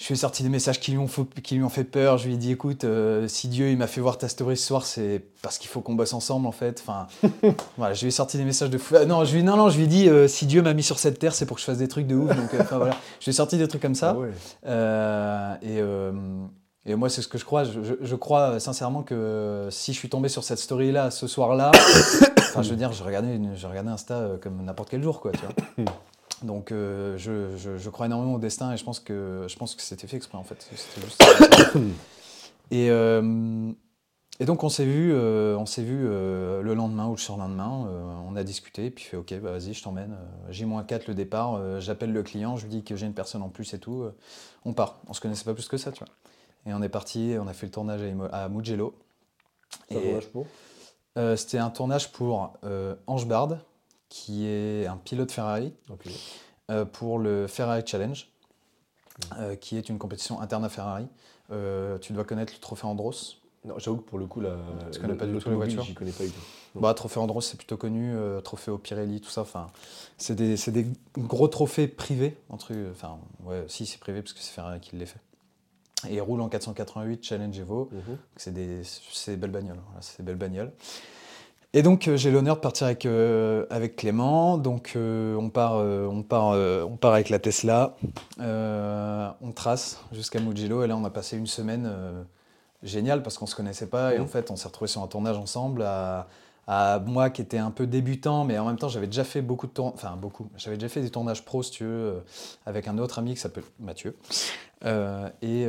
Je 0.00 0.06
lui 0.06 0.14
ai 0.14 0.16
sorti 0.16 0.44
des 0.44 0.48
messages 0.48 0.78
qui 0.78 0.92
lui 0.92 0.98
ont, 0.98 1.08
fait- 1.08 1.40
qui 1.42 1.56
lui 1.56 1.64
ont 1.64 1.68
fait 1.68 1.82
peur. 1.82 2.18
Je 2.18 2.28
lui 2.28 2.34
ai 2.34 2.36
dit 2.36 2.52
écoute, 2.52 2.84
euh, 2.84 3.26
si 3.26 3.48
Dieu 3.48 3.70
il 3.70 3.76
m'a 3.76 3.88
fait 3.88 4.00
voir 4.00 4.16
ta 4.16 4.28
story 4.28 4.56
ce 4.56 4.64
soir, 4.64 4.86
c'est 4.86 5.24
parce 5.42 5.58
qu'il 5.58 5.68
faut 5.68 5.80
qu'on 5.80 5.94
bosse 5.94 6.12
ensemble 6.12 6.46
en 6.46 6.52
fait. 6.52 6.80
Enfin, 6.86 7.08
voilà, 7.76 7.94
je 7.94 8.02
lui 8.02 8.08
ai 8.08 8.12
sorti 8.12 8.36
des 8.36 8.44
messages 8.44 8.70
de 8.70 8.78
fou. 8.78 8.94
Ah, 8.96 9.04
non, 9.06 9.24
je 9.24 9.34
lui, 9.34 9.42
non, 9.42 9.56
non, 9.56 9.70
je 9.70 9.76
lui 9.76 9.84
ai 9.84 9.88
dit 9.88 10.08
euh, 10.08 10.28
si 10.28 10.46
Dieu 10.46 10.62
m'a 10.62 10.72
mis 10.72 10.84
sur 10.84 11.00
cette 11.00 11.18
terre, 11.18 11.34
c'est 11.34 11.46
pour 11.46 11.56
que 11.56 11.60
je 11.60 11.66
fasse 11.66 11.78
des 11.78 11.88
trucs 11.88 12.06
de 12.06 12.14
ouf. 12.14 12.28
Donc, 12.28 12.54
euh, 12.54 12.62
voilà, 12.70 12.94
je 13.18 13.24
lui 13.24 13.30
ai 13.30 13.32
sorti 13.32 13.58
des 13.58 13.66
trucs 13.66 13.82
comme 13.82 13.96
ça. 13.96 14.10
Ah 14.10 14.18
ouais. 14.20 14.30
Euh, 14.66 15.54
et, 15.62 15.80
euh, 15.80 16.12
Et 16.86 16.94
moi, 16.94 17.10
c'est 17.10 17.20
ce 17.20 17.28
que 17.28 17.36
je 17.38 17.44
crois. 17.44 17.64
Je, 17.64 17.82
je- 17.82 17.94
je 18.00 18.14
crois 18.14 18.60
sincèrement 18.60 19.02
que 19.02 19.66
si 19.70 19.92
je 19.92 19.98
suis 19.98 20.08
tombé 20.08 20.28
sur 20.28 20.44
cette 20.44 20.58
story-là 20.60 21.10
ce 21.10 21.26
soir-là, 21.26 21.72
enfin, 22.38 22.62
je 22.62 22.70
veux 22.70 22.76
dire, 22.76 22.92
je 22.92 23.02
regardais, 23.02 23.34
une- 23.34 23.56
je 23.56 23.66
regardais 23.66 23.90
Insta 23.90 24.14
euh, 24.14 24.36
comme 24.38 24.62
n'importe 24.64 24.90
quel 24.90 25.02
jour, 25.02 25.20
quoi, 25.20 25.32
tu 25.32 25.40
vois. 25.40 25.84
Donc, 26.42 26.70
euh, 26.72 27.16
je, 27.18 27.56
je- 27.56 27.76
je 27.78 27.90
crois 27.90 28.06
énormément 28.06 28.34
au 28.34 28.38
destin 28.38 28.72
et 28.72 28.76
je 28.76 28.84
pense 28.84 29.00
que, 29.00 29.46
je 29.48 29.56
pense 29.56 29.74
que 29.74 29.82
c'était 29.82 30.06
fait 30.06 30.16
exprès, 30.16 30.38
en 30.38 30.44
fait. 30.44 30.68
Juste- 30.70 30.88
et, 32.70 32.90
euh, 32.90 33.72
et 34.40 34.44
donc, 34.44 34.62
on 34.62 34.68
s'est 34.68 34.84
vu, 34.84 35.12
euh, 35.12 35.56
on 35.58 35.66
s'est 35.66 35.82
vu 35.82 36.04
le 36.04 36.74
lendemain 36.74 37.06
ou 37.08 37.12
le 37.12 37.16
surlendemain. 37.18 37.88
on 38.28 38.36
a 38.36 38.44
discuté, 38.44 38.86
et 38.86 38.90
puis 38.90 39.04
il 39.04 39.08
fait 39.08 39.16
OK, 39.16 39.34
bah, 39.40 39.50
vas-y, 39.52 39.74
je 39.74 39.82
t'emmène. 39.82 40.12
Euh, 40.12 40.52
J-4 40.52 41.08
le 41.08 41.14
départ. 41.14 41.80
J'appelle 41.80 42.12
le 42.12 42.22
client, 42.22 42.56
je 42.56 42.64
lui 42.66 42.70
dis 42.70 42.84
que 42.84 42.94
j'ai 42.94 43.06
une 43.06 43.14
personne 43.14 43.42
en 43.42 43.48
plus 43.48 43.74
et 43.74 43.78
tout. 43.80 44.04
on 44.64 44.72
part. 44.74 45.00
On 45.08 45.12
se 45.12 45.20
connaissait 45.20 45.44
pas 45.44 45.54
plus 45.54 45.66
que 45.68 45.76
ça, 45.76 45.90
tu 45.92 46.04
vois. 46.04 46.12
Et 46.66 46.74
on 46.74 46.82
est 46.82 46.88
parti, 46.88 47.34
on 47.40 47.48
a 47.48 47.52
fait 47.52 47.66
le 47.66 47.72
tournage 47.72 48.00
à, 48.32 48.44
à 48.44 48.48
Mugello. 48.48 48.94
Un 49.90 49.94
tournage 49.94 50.28
pour 50.28 50.46
C'était 51.36 51.58
un 51.58 51.70
tournage 51.70 52.12
pour 52.12 52.52
Ange 53.08 53.26
Bard, 53.26 53.56
qui 54.08 54.46
est 54.46 54.86
un 54.86 54.96
pilote 54.96 55.30
Ferrari, 55.30 55.72
euh, 56.70 56.84
pour 56.84 57.18
le 57.18 57.46
Ferrari 57.46 57.82
Challenge, 57.84 58.28
euh, 59.38 59.56
qui 59.56 59.76
est 59.76 59.88
une 59.88 59.98
compétition 59.98 60.40
interne 60.40 60.64
à 60.64 60.68
Ferrari. 60.68 61.06
Euh, 61.50 61.98
tu 61.98 62.12
dois 62.12 62.24
connaître 62.24 62.52
le 62.52 62.60
trophée 62.60 62.86
Andros. 62.86 63.38
Non, 63.64 63.78
j'avoue 63.78 63.98
que 63.98 64.08
pour 64.08 64.18
le 64.18 64.26
coup, 64.26 64.40
la, 64.40 64.56
Tu 64.92 65.00
connais 65.00 65.14
pas 65.14 65.26
du 65.26 65.38
tout 65.38 65.50
les 65.50 65.56
voitures 65.56 65.82
J'y 65.82 65.94
connais 65.94 66.12
pas 66.12 66.24
du 66.24 66.30
tout. 66.30 66.40
Bah, 66.80 66.94
trophée 66.94 67.18
Andros, 67.18 67.44
c'est 67.44 67.56
plutôt 67.56 67.76
connu, 67.76 68.14
trophée 68.44 68.70
au 68.70 68.78
Pirelli, 68.78 69.20
tout 69.20 69.30
ça. 69.30 69.42
Enfin, 69.42 69.66
c'est 70.16 70.34
des, 70.34 70.56
c'est 70.56 70.70
des 70.70 70.86
gros 71.16 71.48
trophées 71.48 71.88
privés. 71.88 72.36
Entre, 72.50 72.72
enfin, 72.92 73.18
ouais, 73.44 73.64
si, 73.68 73.84
c'est 73.84 73.98
privé 73.98 74.22
parce 74.22 74.32
que 74.32 74.40
c'est 74.40 74.52
Ferrari 74.52 74.80
qui 74.80 74.96
les 74.96 75.06
fait. 75.06 75.20
Et 76.08 76.14
il 76.14 76.20
roule 76.20 76.40
en 76.40 76.48
488 76.48 77.24
Challenge 77.24 77.58
Evo. 77.58 77.90
Mhm. 77.90 78.18
C'est 78.36 78.54
des, 78.54 78.82
c'est 78.84 79.32
des 79.32 79.36
belles 79.36 79.50
bagnoles. 79.50 79.80
Voilà, 79.86 80.02
c'est 80.02 80.18
des 80.18 80.22
belles 80.22 80.36
bagnoles. 80.36 80.72
Et 81.74 81.82
donc 81.82 82.08
euh, 82.08 82.16
j'ai 82.16 82.30
l'honneur 82.30 82.56
de 82.56 82.60
partir 82.60 82.86
avec, 82.86 83.04
euh, 83.04 83.66
avec 83.70 83.96
Clément. 83.96 84.56
Donc 84.56 84.92
euh, 84.96 85.36
on, 85.36 85.50
part, 85.50 85.74
euh, 85.76 86.06
on, 86.06 86.22
part, 86.22 86.56
on 86.88 86.96
part 86.96 87.12
avec 87.12 87.28
la 87.28 87.38
Tesla. 87.38 87.96
On 88.38 89.52
trace 89.54 90.00
jusqu'à 90.12 90.40
Mugello. 90.40 90.82
Et 90.82 90.86
là 90.86 90.96
on 90.96 91.04
a 91.04 91.10
passé 91.10 91.36
une 91.36 91.46
semaine 91.46 91.90
géniale 92.82 93.22
parce 93.22 93.36
qu'on 93.38 93.46
se 93.46 93.54
connaissait 93.54 93.88
pas. 93.88 94.14
Et 94.14 94.18
en 94.18 94.26
fait 94.26 94.50
on 94.50 94.56
s'est 94.56 94.68
retrouvés 94.68 94.88
sur 94.88 95.02
un 95.02 95.06
tournage 95.08 95.36
ensemble. 95.36 95.82
À, 95.82 96.28
à 96.70 96.98
moi 97.00 97.30
qui 97.30 97.40
était 97.40 97.56
un 97.56 97.70
peu 97.70 97.86
débutant, 97.86 98.44
mais 98.44 98.58
en 98.58 98.66
même 98.66 98.76
temps 98.76 98.88
j'avais 98.90 99.06
déjà 99.06 99.24
fait 99.24 99.40
beaucoup 99.40 99.66
de 99.66 99.72
tournages. 99.72 99.94
Enfin 99.96 100.16
beaucoup. 100.16 100.48
J'avais 100.56 100.76
déjà 100.76 100.88
fait 100.88 101.00
des 101.00 101.10
tournages 101.10 101.42
pro, 101.44 101.62
si 101.62 101.70
tu 101.70 101.84
veux, 101.84 102.22
avec 102.66 102.88
un 102.88 102.98
autre 102.98 103.18
ami 103.18 103.34
qui 103.34 103.40
s'appelle 103.40 103.64
Mathieu. 103.78 104.16
Et 105.42 105.66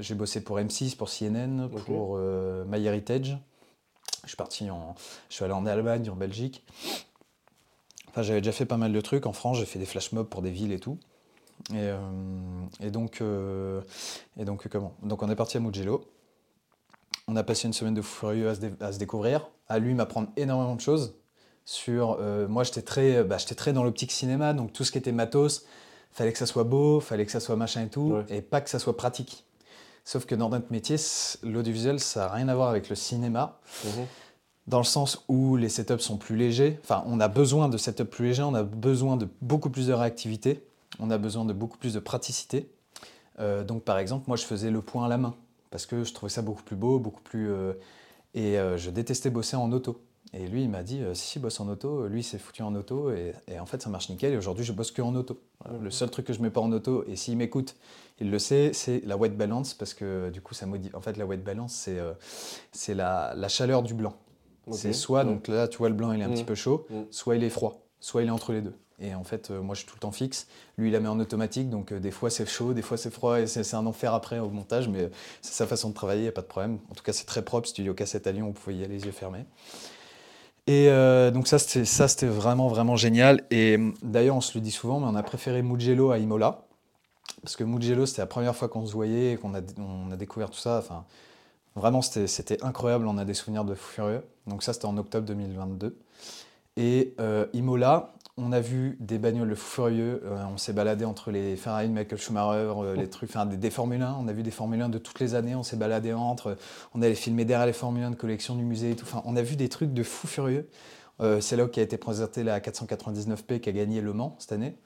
j'ai 0.00 0.14
bossé 0.14 0.42
pour 0.44 0.58
M6, 0.58 0.96
pour 0.96 1.08
CNN, 1.08 1.64
Ok. 1.72 1.84
pour 1.84 2.16
euh, 2.16 2.64
My 2.68 2.84
Heritage. 2.84 3.36
Je 4.26 4.30
suis 4.30 4.36
parti 4.36 4.70
en, 4.70 4.94
je 5.30 5.36
suis 5.36 5.44
allé 5.44 5.54
en 5.54 5.64
Allemagne, 5.66 6.10
en 6.10 6.16
Belgique. 6.16 6.64
Enfin, 8.08 8.22
j'avais 8.22 8.40
déjà 8.40 8.52
fait 8.52 8.66
pas 8.66 8.76
mal 8.76 8.92
de 8.92 9.00
trucs 9.00 9.24
en 9.24 9.32
France. 9.32 9.58
J'ai 9.58 9.66
fait 9.66 9.78
des 9.78 9.86
flash 9.86 10.12
mobs 10.12 10.28
pour 10.28 10.42
des 10.42 10.50
villes 10.50 10.72
et 10.72 10.80
tout. 10.80 10.98
Et, 11.70 11.74
euh, 11.76 11.98
et 12.80 12.90
donc, 12.90 13.20
euh, 13.20 13.80
et 14.36 14.44
donc 14.44 14.68
comment? 14.68 14.94
Donc, 15.02 15.22
on 15.22 15.30
est 15.30 15.36
parti 15.36 15.56
à 15.56 15.60
Mugello. 15.60 16.04
On 17.28 17.36
a 17.36 17.42
passé 17.42 17.66
une 17.66 17.72
semaine 17.72 17.94
de 17.94 18.02
fou 18.02 18.20
furieux 18.26 18.48
à 18.48 18.54
se, 18.54 18.60
à 18.80 18.92
se 18.92 18.98
découvrir, 18.98 19.48
à 19.68 19.78
lui 19.78 19.94
m'apprendre 19.94 20.28
énormément 20.36 20.74
de 20.76 20.80
choses. 20.80 21.14
Sur, 21.64 22.18
euh, 22.20 22.46
moi, 22.48 22.62
j'étais 22.64 22.82
très, 22.82 23.24
bah, 23.24 23.38
j'étais 23.38 23.54
très 23.54 23.72
dans 23.72 23.82
l'optique 23.84 24.12
cinéma, 24.12 24.54
donc 24.54 24.72
tout 24.72 24.84
ce 24.84 24.92
qui 24.92 24.98
était 24.98 25.12
matos, 25.12 25.64
fallait 26.12 26.32
que 26.32 26.38
ça 26.38 26.46
soit 26.46 26.64
beau, 26.64 27.00
fallait 27.00 27.26
que 27.26 27.32
ça 27.32 27.40
soit 27.40 27.56
machin 27.56 27.84
et 27.84 27.88
tout, 27.90 28.12
Ouais. 28.12 28.24
et 28.28 28.42
pas 28.42 28.60
que 28.60 28.70
ça 28.70 28.78
soit 28.78 28.96
pratique. 28.96 29.44
Sauf 30.06 30.24
que 30.24 30.36
dans 30.36 30.50
notre 30.50 30.70
métier, 30.70 30.94
l'audiovisuel, 31.42 31.98
ça 31.98 32.20
n'a 32.20 32.28
rien 32.32 32.46
à 32.46 32.54
voir 32.54 32.68
avec 32.70 32.88
le 32.88 32.94
cinéma, 32.94 33.58
Mhm. 33.84 34.06
dans 34.68 34.78
le 34.78 34.84
sens 34.84 35.24
où 35.28 35.56
les 35.56 35.68
setups 35.68 35.98
sont 35.98 36.16
plus 36.16 36.36
légers. 36.36 36.78
Enfin, 36.84 37.02
on 37.06 37.18
a 37.18 37.26
besoin 37.26 37.68
de 37.68 37.76
setups 37.76 38.04
plus 38.04 38.26
légers, 38.26 38.44
on 38.44 38.54
a 38.54 38.62
besoin 38.62 39.16
de 39.16 39.26
beaucoup 39.42 39.68
plus 39.68 39.88
de 39.88 39.92
réactivité, 39.92 40.64
on 41.00 41.10
a 41.10 41.18
besoin 41.18 41.44
de 41.44 41.52
beaucoup 41.52 41.76
plus 41.76 41.92
de 41.92 41.98
praticité. 41.98 42.70
Euh, 43.40 43.64
donc, 43.64 43.82
par 43.82 43.98
exemple, 43.98 44.26
moi, 44.28 44.36
je 44.36 44.44
faisais 44.44 44.70
le 44.70 44.80
point 44.80 45.06
à 45.06 45.08
la 45.08 45.18
main, 45.18 45.34
parce 45.70 45.86
que 45.86 46.04
je 46.04 46.14
trouvais 46.14 46.30
ça 46.30 46.40
beaucoup 46.40 46.62
plus 46.62 46.76
beau, 46.76 47.00
beaucoup 47.00 47.22
plus... 47.22 47.50
euh, 47.50 47.72
et 48.34 48.60
euh, 48.60 48.76
je 48.76 48.90
détestais 48.90 49.30
bosser 49.30 49.56
en 49.56 49.72
auto. 49.72 50.00
Et 50.32 50.46
lui, 50.48 50.62
il 50.64 50.68
m'a 50.68 50.82
dit, 50.82 51.00
euh, 51.02 51.14
si, 51.14 51.26
si, 51.26 51.38
bosse 51.38 51.60
en 51.60 51.68
auto. 51.68 52.06
Lui, 52.08 52.22
s'est 52.22 52.38
foutu 52.38 52.62
en 52.62 52.74
auto. 52.74 53.10
Et, 53.10 53.32
et 53.48 53.58
en 53.58 53.66
fait, 53.66 53.80
ça 53.80 53.88
marche 53.90 54.08
nickel. 54.10 54.32
Et 54.32 54.36
aujourd'hui, 54.36 54.64
je 54.64 54.72
bosse 54.72 54.90
que 54.90 55.00
en 55.02 55.14
auto. 55.14 55.40
Voilà. 55.64 55.78
Le 55.78 55.90
seul 55.90 56.10
truc 56.10 56.26
que 56.26 56.32
je 56.32 56.42
mets 56.42 56.50
pas 56.50 56.60
en 56.60 56.72
auto, 56.72 57.04
et 57.08 57.16
s'il 57.16 57.36
m'écoute, 57.36 57.76
il 58.20 58.30
le 58.30 58.38
sait, 58.38 58.72
c'est 58.72 59.02
la 59.06 59.16
white 59.16 59.36
balance. 59.36 59.72
Parce 59.74 59.94
que 59.94 60.28
du 60.30 60.40
coup, 60.40 60.52
ça 60.54 60.66
modifie. 60.66 60.94
En 60.94 61.00
fait, 61.00 61.16
la 61.16 61.26
white 61.26 61.44
balance, 61.44 61.72
c'est 61.72 61.98
euh, 61.98 62.12
c'est 62.72 62.94
la, 62.94 63.34
la 63.36 63.48
chaleur 63.48 63.82
du 63.82 63.94
blanc. 63.94 64.14
C'est 64.72 64.92
soit, 64.92 65.20
Ouais. 65.20 65.24
donc 65.26 65.46
là, 65.46 65.68
tu 65.68 65.78
vois, 65.78 65.88
le 65.88 65.94
blanc, 65.94 66.10
il 66.12 66.20
est 66.20 66.24
un 66.24 66.28
Mm. 66.28 66.34
petit 66.34 66.44
peu 66.44 66.56
chaud, 66.56 66.86
Mm. 66.90 67.02
soit 67.12 67.36
il 67.36 67.44
est 67.44 67.50
froid, 67.50 67.86
soit 68.00 68.22
il 68.22 68.26
est 68.28 68.32
entre 68.32 68.52
les 68.52 68.62
deux. 68.62 68.74
Et 68.98 69.14
en 69.14 69.22
fait, 69.22 69.50
euh, 69.52 69.60
moi, 69.62 69.74
je 69.76 69.80
suis 69.80 69.88
tout 69.88 69.94
le 69.94 70.00
temps 70.00 70.10
fixe. 70.10 70.48
Lui, 70.76 70.88
il 70.88 70.92
la 70.92 70.98
met 70.98 71.08
en 71.08 71.20
automatique, 71.20 71.70
donc 71.70 71.92
euh, 71.92 72.00
des 72.00 72.10
fois 72.10 72.30
c'est 72.30 72.46
chaud, 72.48 72.72
des 72.74 72.82
fois 72.82 72.96
c'est 72.96 73.10
froid, 73.12 73.38
et 73.40 73.46
c'est 73.46 73.74
un 73.74 73.86
enfer 73.86 74.12
après 74.12 74.40
au 74.40 74.48
montage, 74.48 74.88
mais 74.88 75.02
euh, 75.02 75.08
c'est 75.40 75.52
sa 75.52 75.66
façon 75.68 75.90
de 75.90 75.94
travailler, 75.94 76.20
il 76.20 76.24
n'y 76.24 76.28
a 76.28 76.32
pas 76.32 76.40
de 76.42 76.46
problème. 76.48 76.78
En 76.90 76.94
tout 76.94 77.04
cas, 77.04 77.12
c'est 77.12 77.26
très 77.26 77.42
propre. 77.44 77.68
Studio 77.68 77.94
Cassette 77.94 78.26
à 78.26 78.32
Lyon, 78.32 78.46
vous 78.48 78.52
pouvez 78.54 78.74
y 78.74 78.84
aller 78.84 78.94
les 78.98 79.04
yeux 79.04 79.12
fermés. 79.12 79.44
Et 80.66 80.88
euh, 80.88 81.30
donc 81.30 81.46
ça, 81.46 81.58
c'était 81.58 82.26
vraiment, 82.26 82.68
vraiment 82.68 82.96
génial. 82.96 83.44
Et 83.50 83.76
hum, 83.76 83.94
d'ailleurs, 84.02 84.36
on 84.36 84.40
se 84.40 84.56
le 84.58 84.62
dit 84.62 84.72
souvent, 84.72 85.00
mais 85.00 85.06
on 85.06 85.14
a 85.14 85.22
préféré 85.22 85.62
Mugello 85.62 86.10
à 86.10 86.18
Imola. 86.18 86.62
Parce 87.42 87.56
que 87.56 87.64
Mugello, 87.64 88.06
c'était 88.06 88.22
la 88.22 88.26
première 88.26 88.56
fois 88.56 88.68
qu'on 88.68 88.84
se 88.86 88.92
voyait 88.92 89.32
et 89.32 89.36
qu'on 89.36 89.54
a, 89.54 89.60
on 89.78 90.10
a 90.10 90.16
découvert 90.16 90.50
tout 90.50 90.58
ça. 90.58 90.78
Enfin, 90.78 91.04
vraiment, 91.76 92.02
c'était 92.02 92.26
c'était 92.26 92.62
incroyable. 92.64 93.06
On 93.06 93.18
a 93.18 93.24
des 93.24 93.34
souvenirs 93.34 93.64
de 93.64 93.74
fou 93.74 93.92
furieux. 93.92 94.22
Donc 94.46 94.62
ça, 94.62 94.72
c'était 94.72 94.86
en 94.86 94.96
octobre 94.96 95.26
2022. 95.26 95.96
Et 96.76 97.14
euh, 97.20 97.46
Imola, 97.52 98.12
on 98.38 98.52
a 98.52 98.60
vu 98.60 98.96
des 99.00 99.18
bagnoles 99.18 99.48
de 99.48 99.54
fou 99.54 99.68
furieux. 99.82 100.22
Euh, 100.26 100.44
on 100.52 100.58
s'est 100.58 100.72
baladé 100.74 101.04
entre 101.06 101.30
les 101.30 101.56
Ferrari 101.56 101.88
de 101.88 101.92
Michael 101.94 102.18
Schumacher, 102.18 102.72
euh, 102.78 102.94
les 102.94 103.08
trucs, 103.08 103.30
enfin 103.30 103.46
des, 103.46 103.56
des 103.56 103.70
Formule 103.70 104.02
1. 104.02 104.16
On 104.20 104.28
a 104.28 104.32
vu 104.32 104.42
des 104.42 104.50
Formule 104.50 104.82
1 104.82 104.88
de 104.90 104.98
toutes 104.98 105.20
les 105.20 105.34
années. 105.34 105.54
On 105.54 105.62
s'est 105.62 105.76
baladé 105.76 106.12
entre. 106.12 106.56
On 106.94 107.00
allait 107.02 107.14
filmer 107.14 107.44
derrière 107.46 107.66
les 107.66 107.72
Formule 107.72 108.02
1 108.04 108.10
de 108.10 108.16
collection 108.16 108.54
du 108.54 108.62
musée 108.64 108.90
et 108.90 108.96
tout. 108.96 109.06
Enfin, 109.06 109.22
on 109.24 109.36
a 109.36 109.42
vu 109.42 109.56
des 109.56 109.68
trucs 109.70 109.94
de 109.94 110.02
fou 110.02 110.26
furieux. 110.26 110.68
Euh, 111.22 111.40
c'est 111.40 111.56
là 111.56 111.66
qui 111.66 111.80
a 111.80 111.82
été 111.82 111.96
présenté 111.96 112.42
la 112.44 112.60
499P 112.60 113.60
qui 113.60 113.70
a 113.70 113.72
gagné 113.72 114.02
Le 114.02 114.12
Mans 114.12 114.36
cette 114.38 114.52
année. 114.52 114.76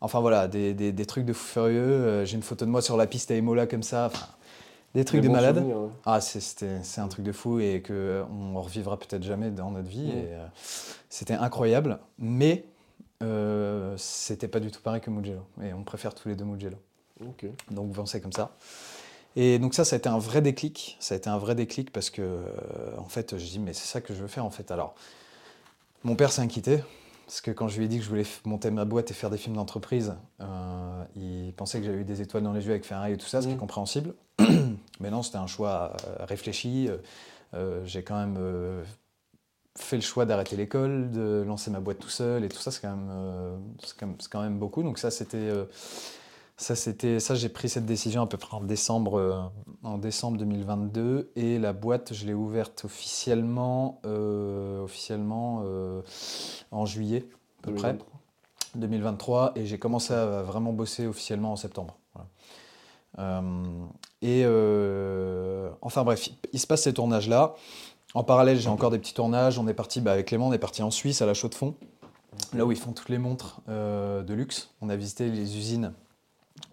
Enfin 0.00 0.20
voilà, 0.20 0.48
des, 0.48 0.72
des- 0.72 0.92
des 0.92 1.06
trucs 1.06 1.26
de 1.26 1.34
fou 1.34 1.44
furieux. 1.46 2.24
J'ai 2.24 2.36
une 2.36 2.42
photo 2.42 2.64
de 2.64 2.70
moi 2.70 2.80
sur 2.80 2.96
la 2.96 3.06
piste 3.06 3.30
à 3.30 3.34
Imola 3.36 3.66
comme 3.66 3.82
ça. 3.82 4.06
Enfin, 4.06 4.26
des 4.94 5.04
trucs 5.04 5.20
de 5.20 5.28
malade. 5.28 5.58
ouais. 5.58 5.88
Ah, 6.06 6.22
c'est- 6.22 6.98
un 6.98 7.08
truc 7.08 7.26
de 7.26 7.32
fou 7.32 7.60
et 7.60 7.82
que 7.82 8.22
on 8.32 8.58
revivra 8.62 8.98
peut-être 8.98 9.22
jamais 9.22 9.50
dans 9.50 9.70
notre 9.70 9.88
vie. 9.88 10.08
Et, 10.10 10.28
c'était 11.10 11.34
incroyable, 11.34 11.98
mais 12.18 12.64
euh, 13.22 13.94
c'était 13.96 14.48
pas 14.48 14.60
du 14.60 14.70
tout 14.70 14.80
pareil 14.80 15.00
que 15.00 15.10
Mugello. 15.10 15.42
Et 15.62 15.72
on 15.72 15.82
préfère 15.84 16.14
tous 16.14 16.28
les 16.28 16.34
deux 16.36 16.44
Mugello. 16.44 16.78
Donc 17.70 17.86
vous 17.86 17.92
pensez 17.94 18.20
comme 18.20 18.32
ça. 18.32 18.56
Et 19.36 19.58
donc 19.58 19.74
ça, 19.74 19.84
ça 19.84 19.96
a 19.96 19.98
été 19.98 20.08
un 20.08 20.18
vrai 20.18 20.40
déclic. 20.42 20.96
Ça 21.00 21.14
a 21.14 21.18
été 21.18 21.28
un 21.28 21.38
vrai 21.38 21.54
déclic 21.54 21.92
parce 21.92 22.10
que, 22.10 22.22
euh, 22.22 22.96
en 22.98 23.04
fait, 23.08 23.36
je 23.38 23.44
dis, 23.44 23.58
mais 23.58 23.72
c'est 23.74 23.86
ça 23.86 24.00
que 24.00 24.14
je 24.14 24.20
veux 24.22 24.28
faire, 24.28 24.44
en 24.44 24.50
fait. 24.50 24.70
Alors, 24.70 24.94
mon 26.04 26.16
père 26.16 26.32
s'est 26.32 26.42
inquiété. 26.42 26.82
Parce 27.26 27.40
que 27.40 27.50
quand 27.50 27.66
je 27.66 27.78
lui 27.78 27.86
ai 27.86 27.88
dit 27.88 27.98
que 27.98 28.04
je 28.04 28.08
voulais 28.08 28.24
monter 28.44 28.70
ma 28.70 28.84
boîte 28.84 29.10
et 29.10 29.14
faire 29.14 29.30
des 29.30 29.36
films 29.36 29.56
d'entreprise, 29.56 30.14
euh, 30.40 31.04
il 31.16 31.52
pensait 31.56 31.80
que 31.80 31.84
j'avais 31.84 31.98
eu 31.98 32.04
des 32.04 32.22
étoiles 32.22 32.44
dans 32.44 32.52
les 32.52 32.64
yeux 32.64 32.70
avec 32.70 32.84
Ferrari 32.84 33.12
et 33.12 33.16
tout 33.16 33.26
ça, 33.26 33.42
ce 33.42 33.46
qui 33.48 33.52
est 33.52 33.56
Mm. 33.56 33.60
compréhensible. 33.60 34.14
Mais 35.00 35.10
non, 35.10 35.22
c'était 35.22 35.38
un 35.38 35.48
choix 35.48 35.96
réfléchi. 36.20 36.88
Euh, 37.54 37.84
J'ai 37.84 38.04
quand 38.04 38.16
même 38.18 38.36
fait 39.76 39.96
le 39.96 40.02
choix 40.02 40.24
d'arrêter 40.24 40.56
l'école, 40.56 41.10
de 41.10 41.44
lancer 41.46 41.70
ma 41.70 41.80
boîte 41.80 41.98
tout 41.98 42.08
seul 42.08 42.44
et 42.44 42.48
tout 42.48 42.58
ça, 42.58 42.70
c'est 42.70 42.80
quand, 42.80 42.96
même, 42.96 43.08
euh, 43.10 43.56
quand, 44.30 44.42
même- 44.42 44.58
beaucoup. 44.58 44.82
Donc 44.82 44.98
ça, 44.98 45.10
c'était... 45.10 45.36
euh, 45.36 45.64
ça, 46.58 46.74
c'était, 46.74 47.20
ça, 47.20 47.34
j'ai 47.34 47.50
pris 47.50 47.68
cette 47.68 47.84
décision 47.84 48.22
à 48.22 48.26
peu 48.26 48.38
près 48.38 48.56
en 48.56 48.62
décembre, 48.62 49.18
euh, 49.18 49.42
en 49.82 49.98
décembre 49.98 50.38
2022 50.38 51.30
et 51.36 51.58
la 51.58 51.74
boîte, 51.74 52.14
je 52.14 52.24
l'ai 52.24 52.32
ouverte 52.32 52.86
officiellement, 52.86 54.00
officiellement 54.82 55.62
en 56.70 56.86
juillet 56.86 57.28
à 57.62 57.66
peu 57.66 57.74
près 57.74 57.92
2023. 58.74 59.52
2023 59.52 59.52
et 59.56 59.66
j'ai 59.66 59.78
commencé 59.78 60.14
à 60.14 60.42
vraiment 60.42 60.72
bosser 60.72 61.06
officiellement 61.06 61.52
en 61.52 61.56
septembre. 61.56 61.98
Et 64.22 64.46
enfin 65.82 66.04
bref, 66.04 66.30
il 66.54 66.58
se 66.58 66.66
passe 66.66 66.84
ces 66.84 66.94
tournages-là. 66.94 67.54
En 68.16 68.24
parallèle, 68.24 68.58
j'ai 68.58 68.70
encore 68.70 68.90
des 68.90 68.98
petits 68.98 69.12
tournages. 69.12 69.58
On 69.58 69.68
est 69.68 69.74
parti 69.74 70.00
bah, 70.00 70.12
avec 70.12 70.28
Clément, 70.28 70.48
on 70.48 70.52
est 70.54 70.58
parti 70.58 70.82
en 70.82 70.90
Suisse 70.90 71.20
à 71.20 71.26
la 71.26 71.34
Chaux 71.34 71.50
de 71.50 71.54
Fonds, 71.54 71.74
là 72.54 72.64
où 72.64 72.72
ils 72.72 72.78
font 72.78 72.92
toutes 72.92 73.10
les 73.10 73.18
montres 73.18 73.60
euh, 73.68 74.22
de 74.22 74.32
luxe. 74.32 74.70
On 74.80 74.88
a 74.88 74.96
visité 74.96 75.28
les 75.28 75.58
usines 75.58 75.92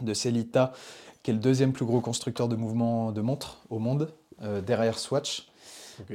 de 0.02 0.14
Celita, 0.14 0.72
qui 1.22 1.32
est 1.32 1.34
le 1.34 1.42
deuxième 1.42 1.74
plus 1.74 1.84
gros 1.84 2.00
constructeur 2.00 2.48
de 2.48 2.56
mouvements 2.56 3.12
de 3.12 3.20
montres 3.20 3.58
au 3.70 3.80
monde, 3.80 4.14
euh, 4.42 4.62
derrière 4.62 4.98
Swatch. 4.98 5.50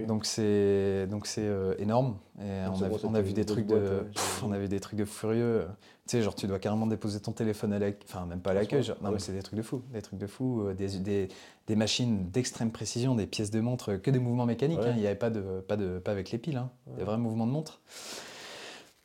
Donc 0.09 0.25
c'est 0.25 1.07
donc 1.09 1.27
c'est 1.27 1.45
euh, 1.45 1.75
énorme 1.79 2.17
et 2.41 2.67
on 2.67 2.83
a, 2.83 2.89
on 3.05 3.15
a 3.15 3.21
vu 3.21 3.33
des 3.33 3.45
trucs 3.45 3.67
de 3.67 3.79
boîte, 3.79 4.13
pff, 4.13 4.43
on 4.45 4.51
avait 4.51 4.67
des 4.67 4.81
trucs 4.81 4.99
de 4.99 5.05
furieux. 5.05 5.67
Tu 6.09 6.17
sais 6.17 6.23
genre 6.23 6.35
tu 6.35 6.49
dois 6.49 6.59
carrément 6.59 6.87
déposer 6.89 7.21
ton 7.21 7.31
téléphone 7.31 7.73
à 7.75 7.79
l'accueil, 7.79 8.05
enfin 8.09 8.27
même 8.27 8.41
pas 8.41 8.51
à 8.51 8.55
l'accueil, 8.55 8.83
non 9.03 9.09
Ouais. 9.09 9.15
mais 9.15 9.21
c'est 9.21 9.33
des 9.33 9.43
trucs 9.43 9.57
de 9.57 9.63
fou, 9.63 9.83
des 9.93 10.03
trucs 10.03 10.19
de 10.19 10.27
fou, 10.27 10.73
des, 10.77 10.99
des, 10.99 11.29
des 11.69 11.77
machines 11.77 12.31
d'extrême 12.31 12.71
précision, 12.73 13.15
des 13.15 13.27
pièces 13.27 13.51
de 13.51 13.61
montre, 13.61 13.95
que 13.97 14.11
des 14.11 14.19
mouvements 14.19 14.47
mécaniques, 14.47 14.81
Ouais. 14.81 14.89
hein, 14.89 14.95
il 14.97 15.01
n'y 15.01 15.07
avait 15.07 15.15
pas 15.17 15.31
de 15.31 15.61
pas 15.61 15.77
de 15.77 15.99
pas 16.01 16.11
avec 16.11 16.31
les 16.33 16.39
piles, 16.39 16.57
hein, 16.57 16.71
des 16.97 17.05
vrais 17.05 17.19
mouvements 17.19 17.47
de 17.47 17.53
montre. 17.53 17.81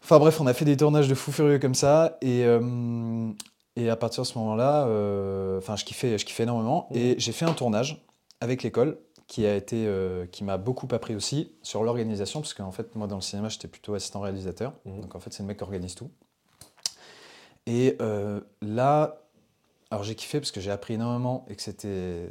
Enfin 0.01 0.17
bref, 0.19 0.41
on 0.41 0.47
a 0.47 0.53
fait 0.53 0.65
des 0.65 0.75
tournages 0.77 1.07
de 1.07 1.13
fou 1.15 1.31
furieux 1.31 1.59
comme 1.59 1.75
ça 1.75 2.17
et 2.21 2.43
euh, 2.45 3.29
et 3.75 3.89
à 3.89 3.95
partir 3.95 4.23
de 4.23 4.27
ce 4.27 4.37
moment-là, 4.39 4.85
euh, 4.87 5.57
enfin 5.57 5.75
je 5.75 5.85
kiffais 5.85 6.17
je 6.17 6.25
kiffais 6.25 6.43
énormément 6.43 6.87
Mhm. 6.91 6.97
et 6.97 7.15
j'ai 7.19 7.31
fait 7.31 7.45
un 7.45 7.53
tournage 7.53 8.03
avec 8.41 8.63
l'école 8.63 8.97
qui 9.27 9.45
a 9.45 9.55
été 9.55 9.85
euh, 9.87 10.25
qui 10.27 10.43
m'a 10.43 10.57
beaucoup 10.57 10.87
appris 10.91 11.15
aussi 11.15 11.53
sur 11.63 11.83
l'organisation 11.83 12.41
parce 12.41 12.53
qu'en 12.53 12.71
fait 12.71 12.95
moi 12.95 13.07
dans 13.07 13.15
le 13.15 13.21
cinéma 13.21 13.49
j'étais 13.49 13.67
plutôt 13.69 13.93
assistant 13.93 14.19
réalisateur 14.21 14.73
Mhm. 14.85 15.01
donc 15.01 15.15
en 15.15 15.19
fait 15.19 15.31
c'est 15.33 15.43
le 15.43 15.47
mec 15.47 15.57
qui 15.57 15.63
organise 15.63 15.95
tout 15.95 16.11
et 17.65 17.97
là 18.61 19.19
alors 19.89 20.03
j'ai 20.03 20.15
kiffé 20.15 20.39
parce 20.39 20.51
que 20.51 20.59
j'ai 20.59 20.71
appris 20.71 20.95
énormément 20.95 21.45
et 21.49 21.55
que 21.55 21.61
c'était 21.61 22.27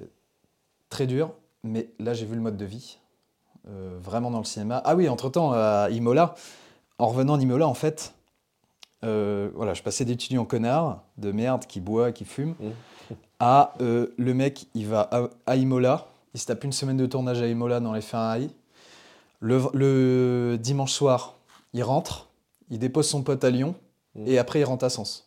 très 0.92 1.06
dur 1.06 1.32
mais 1.64 1.88
là 1.98 2.12
j'ai 2.14 2.26
vu 2.26 2.34
le 2.34 2.40
mode 2.40 2.56
de 2.56 2.64
vie 2.64 2.98
euh, 3.68 3.98
vraiment 4.00 4.30
dans 4.30 4.38
le 4.38 4.44
cinéma 4.44 4.80
ah 4.84 4.94
oui 4.94 5.08
entre 5.08 5.28
temps 5.30 5.52
à 5.52 5.88
Imola 5.90 6.34
en 6.98 7.06
revenant 7.08 7.36
d'Imola 7.38 7.66
en 7.66 7.74
fait 7.74 8.14
euh, 9.04 9.50
voilà 9.54 9.74
je 9.74 9.82
passais 9.82 10.04
d'étudiant 10.04 10.44
connard 10.44 11.02
de 11.18 11.32
merde 11.32 11.66
qui 11.66 11.80
boit 11.80 12.12
qui 12.12 12.24
fume 12.24 12.54
Mhm. 12.60 12.72
à 13.40 13.74
euh, 13.80 14.06
le 14.16 14.32
mec, 14.34 14.66
il 14.74 14.86
va 14.86 15.00
à, 15.10 15.28
à 15.46 15.56
Imola, 15.56 16.06
il 16.34 16.40
se 16.40 16.46
tape 16.46 16.62
une 16.64 16.72
semaine 16.72 16.96
de 16.96 17.06
tournage 17.06 17.42
à 17.42 17.46
Imola 17.48 17.80
dans 17.80 17.92
les 17.92 18.00
Ferrari. 18.00 18.48
Le, 19.40 19.60
le 19.74 20.56
dimanche 20.56 20.92
soir, 20.92 21.34
il 21.72 21.82
rentre, 21.82 22.28
il 22.70 22.78
dépose 22.78 23.08
son 23.08 23.22
pote 23.22 23.42
à 23.44 23.50
Lyon 23.50 23.74
Mhm. 24.14 24.28
et 24.28 24.38
après 24.38 24.60
il 24.60 24.64
rentre 24.64 24.84
à 24.84 24.90
Sens. 24.90 25.26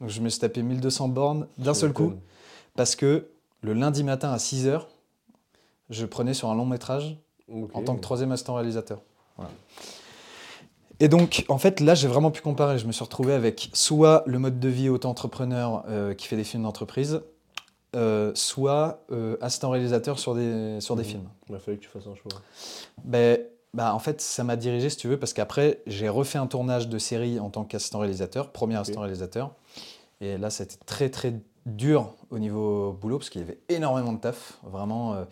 Donc 0.00 0.08
je 0.10 0.20
me 0.20 0.28
suis 0.28 0.40
tapé 0.40 0.62
1200 0.62 1.08
bornes 1.08 1.46
d'un 1.58 1.74
seul 1.74 1.92
coup 1.92 2.14
parce 2.74 2.96
que 2.96 3.28
le 3.62 3.72
lundi 3.72 4.04
matin 4.04 4.30
à 4.30 4.36
6h, 4.36 4.82
je 5.90 6.06
prenais 6.06 6.34
sur 6.34 6.48
un 6.50 6.54
long 6.54 6.66
métrage 6.66 7.18
en 7.74 7.82
tant 7.82 7.94
que 7.96 8.00
troisième 8.00 8.32
assistant 8.32 8.54
réalisateur. 8.54 9.00
Voilà. 9.36 9.50
Et 10.98 11.08
donc, 11.08 11.44
en 11.48 11.58
fait, 11.58 11.80
là, 11.80 11.94
j'ai 11.94 12.08
vraiment 12.08 12.30
pu 12.30 12.40
comparer. 12.40 12.78
Je 12.78 12.86
me 12.86 12.92
suis 12.92 13.04
retrouvé 13.04 13.34
avec 13.34 13.70
soit 13.74 14.22
le 14.26 14.38
mode 14.38 14.58
de 14.58 14.68
vie 14.68 14.88
auto-entrepreneur 14.88 15.84
euh, 15.88 16.14
qui 16.14 16.26
fait 16.26 16.36
des 16.36 16.44
films 16.44 16.62
d'entreprise, 16.62 17.20
euh, 17.94 18.32
soit 18.34 19.04
euh, 19.12 19.36
assistant 19.42 19.70
réalisateur 19.70 20.18
sur 20.18 20.34
des, 20.34 20.80
sur 20.80 20.96
des 20.96 21.02
Mhm. 21.02 21.08
films. 21.08 21.28
Il 21.50 21.54
a 21.54 21.58
fallu 21.58 21.76
que 21.78 21.82
tu 21.82 21.88
fasses 21.90 22.06
un 22.06 22.14
choix. 22.14 22.32
Ben, 23.04 23.38
bah, 23.74 23.94
en 23.94 23.98
fait, 23.98 24.22
ça 24.22 24.42
m'a 24.42 24.56
dirigé, 24.56 24.88
si 24.88 24.96
tu 24.96 25.06
veux, 25.06 25.18
parce 25.18 25.34
qu'après, 25.34 25.82
j'ai 25.86 26.08
refait 26.08 26.38
un 26.38 26.46
tournage 26.46 26.88
de 26.88 26.98
série 26.98 27.38
en 27.40 27.50
tant 27.50 27.64
qu'assistant 27.64 27.98
réalisateur, 27.98 28.50
premier 28.50 28.76
assistant 28.76 29.02
réalisateur. 29.02 29.52
Et 30.22 30.38
là, 30.38 30.48
c'était 30.48 30.78
très, 30.86 31.10
très 31.10 31.34
dur 31.66 32.14
au 32.30 32.38
niveau 32.38 32.92
boulot, 32.92 33.18
parce 33.18 33.28
qu'il 33.28 33.42
y 33.42 33.44
avait 33.44 33.58
énormément 33.68 34.12
de 34.14 34.18
taf. 34.20 34.58
Vraiment, 34.62 35.14
euh, 35.14 35.24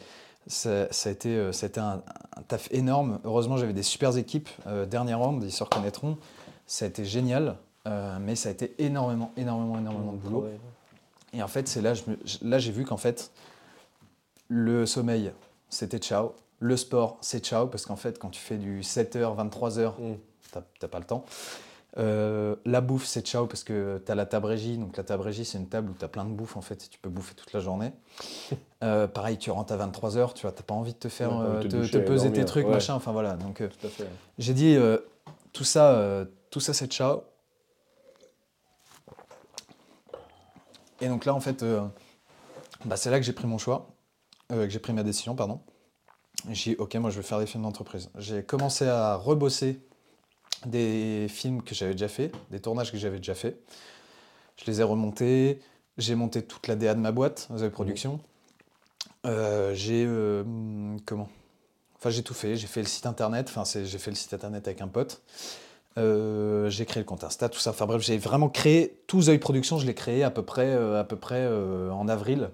ça, 0.46 0.92
ça 0.92 1.08
a 1.08 1.12
été, 1.12 1.30
euh, 1.30 1.52
ça 1.52 1.66
a 1.66 1.68
été 1.68 1.80
un, 1.80 2.02
un 2.36 2.42
taf 2.42 2.68
énorme. 2.72 3.20
Heureusement, 3.24 3.56
j'avais 3.56 3.72
des 3.72 3.82
super 3.82 4.14
équipes. 4.16 4.48
Euh, 4.66 4.84
dernière 4.84 5.20
round, 5.20 5.42
ils 5.42 5.52
se 5.52 5.62
reconnaîtront. 5.64 6.18
Ça 6.66 6.84
a 6.84 6.88
été 6.88 7.04
génial, 7.04 7.56
euh, 7.86 8.18
mais 8.20 8.34
ça 8.36 8.48
a 8.50 8.52
été 8.52 8.74
énormément, 8.78 9.32
énormément, 9.36 9.78
énormément 9.78 10.12
de 10.12 10.18
boulot. 10.18 10.46
Et 11.32 11.42
en 11.42 11.48
fait, 11.48 11.66
c'est 11.68 11.80
là, 11.82 11.94
je 11.94 12.02
me- 12.08 12.18
là 12.42 12.58
j'ai 12.58 12.70
vu 12.72 12.84
qu'en 12.84 12.96
fait, 12.96 13.30
le 14.48 14.86
sommeil, 14.86 15.32
c'était 15.68 15.98
ciao. 15.98 16.32
Le 16.60 16.76
sport, 16.76 17.18
c'est 17.20 17.44
ciao, 17.44 17.66
parce 17.66 17.84
qu'en 17.86 17.96
fait, 17.96 18.18
quand 18.18 18.30
tu 18.30 18.40
fais 18.40 18.56
du 18.56 18.82
7h, 18.82 19.34
23h, 19.34 19.94
Mhm. 19.98 20.16
t'as 20.52 20.62
t'as 20.78 20.88
pas 20.88 20.98
le 20.98 21.04
temps. 21.04 21.24
Euh, 21.96 22.56
la 22.64 22.80
bouffe, 22.80 23.04
c'est 23.06 23.24
ciao, 23.24 23.46
parce 23.46 23.62
que 23.62 24.02
tu 24.04 24.10
as 24.10 24.14
la 24.14 24.26
table 24.26 24.46
régie. 24.46 24.76
Donc, 24.78 24.96
la 24.96 25.04
table 25.04 25.22
régie, 25.22 25.44
c'est 25.44 25.58
une 25.58 25.68
table 25.68 25.90
où 25.90 25.94
tu 25.94 26.04
as 26.04 26.08
plein 26.08 26.24
de 26.24 26.30
bouffe, 26.30 26.56
en 26.56 26.60
fait, 26.60 26.84
et 26.84 26.88
tu 26.88 26.98
peux 26.98 27.08
bouffer 27.08 27.34
toute 27.34 27.52
la 27.52 27.60
journée. 27.60 27.92
Euh, 28.82 29.08
pareil, 29.08 29.38
tu 29.38 29.50
rentres 29.50 29.72
à 29.72 29.78
23h, 29.78 30.34
tu 30.34 30.42
vois, 30.42 30.52
t'as 30.52 30.62
pas 30.62 30.74
envie 30.74 30.92
de 30.92 30.98
te 30.98 31.08
faire, 31.08 31.30
Ouais, 31.34 31.64
euh, 31.64 31.86
te 31.86 31.96
peser 31.96 32.30
tes 32.30 32.44
trucs, 32.44 32.66
ouais. 32.66 32.72
machin. 32.72 32.92
Enfin, 32.92 33.12
voilà. 33.12 33.32
Donc, 33.32 33.62
j'ai 34.36 34.52
dit, 34.52 34.76
tout 35.54 35.64
ça, 35.64 36.26
tout 36.50 36.60
ça 36.60 36.74
c'est 36.74 36.92
ciao. 36.92 37.22
Et 41.00 41.08
donc 41.08 41.24
là, 41.24 41.34
en 41.34 41.40
fait, 41.40 41.64
bah, 42.84 42.96
c'est 42.98 43.10
là 43.10 43.18
que 43.18 43.24
j'ai 43.24 43.32
pris 43.32 43.46
mon 43.46 43.56
choix, 43.56 43.88
que 44.50 44.68
j'ai 44.68 44.78
pris 44.80 44.92
ma 44.92 45.02
décision, 45.02 45.34
pardon. 45.34 45.60
J'ai 46.50 46.72
dit, 46.72 46.76
ok, 46.78 46.94
moi 46.96 47.08
je 47.08 47.16
vais 47.16 47.22
faire 47.22 47.38
des 47.38 47.46
films 47.46 47.62
d'entreprise. 47.62 48.10
J'ai 48.18 48.42
commencé 48.42 48.86
à 48.86 49.16
rebosser 49.16 49.80
des 50.66 51.26
films 51.28 51.62
que 51.62 51.74
j'avais 51.74 51.92
déjà 51.92 52.08
fait, 52.08 52.32
des 52.50 52.60
tournages 52.60 52.92
que 52.92 52.98
j'avais 52.98 53.18
déjà 53.18 53.34
fait. 53.34 53.58
Je 54.56 54.64
les 54.66 54.80
ai 54.80 54.84
remontés, 54.84 55.60
j'ai 55.98 56.14
monté 56.14 56.42
toute 56.42 56.66
la 56.66 56.76
DA 56.76 56.94
de 56.94 57.00
ma 57.00 57.12
boîte, 57.12 57.48
The 57.56 57.68
Production. 57.68 58.20
Euh, 59.26 59.74
j'ai 59.74 60.04
euh, 60.06 60.44
comment? 61.06 61.28
Enfin, 61.96 62.10
j'ai 62.10 62.22
tout 62.22 62.34
fait. 62.34 62.56
J'ai 62.56 62.66
fait 62.66 62.80
le 62.80 62.86
site 62.86 63.06
internet. 63.06 63.46
Enfin, 63.48 63.64
j'ai 63.64 63.98
fait 63.98 64.10
le 64.10 64.16
site 64.16 64.34
internet 64.34 64.68
avec 64.68 64.82
un 64.82 64.88
pote. 64.88 65.22
Euh, 65.96 66.68
j'ai 66.70 66.84
créé 66.86 67.00
le 67.00 67.06
compte 67.06 67.24
Insta, 67.24 67.48
tout 67.48 67.60
ça. 67.60 67.70
Enfin 67.70 67.86
bref, 67.86 68.02
j'ai 68.02 68.18
vraiment 68.18 68.48
créé 68.48 69.00
tout 69.06 69.22
The 69.22 69.38
Production. 69.38 69.78
Je 69.78 69.86
l'ai 69.86 69.94
créé 69.94 70.22
à 70.24 70.30
peu 70.30 70.42
près, 70.42 70.66
euh, 70.66 71.00
à 71.00 71.04
peu 71.04 71.16
près 71.16 71.40
euh, 71.40 71.90
en 71.90 72.08
avril, 72.08 72.50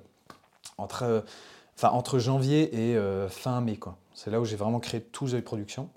entre, 0.79 1.05
euh, 1.05 1.21
enfin 1.77 1.89
entre 1.89 2.19
janvier 2.19 2.91
et 2.91 2.97
euh, 2.97 3.29
fin 3.29 3.61
mai 3.61 3.77
quoi. 3.77 3.97
C'est 4.15 4.31
là 4.31 4.41
où 4.41 4.45
j'ai 4.45 4.57
vraiment 4.57 4.81
créé 4.81 5.01
tout 5.01 5.29
The 5.29 5.41
Production. 5.41 5.89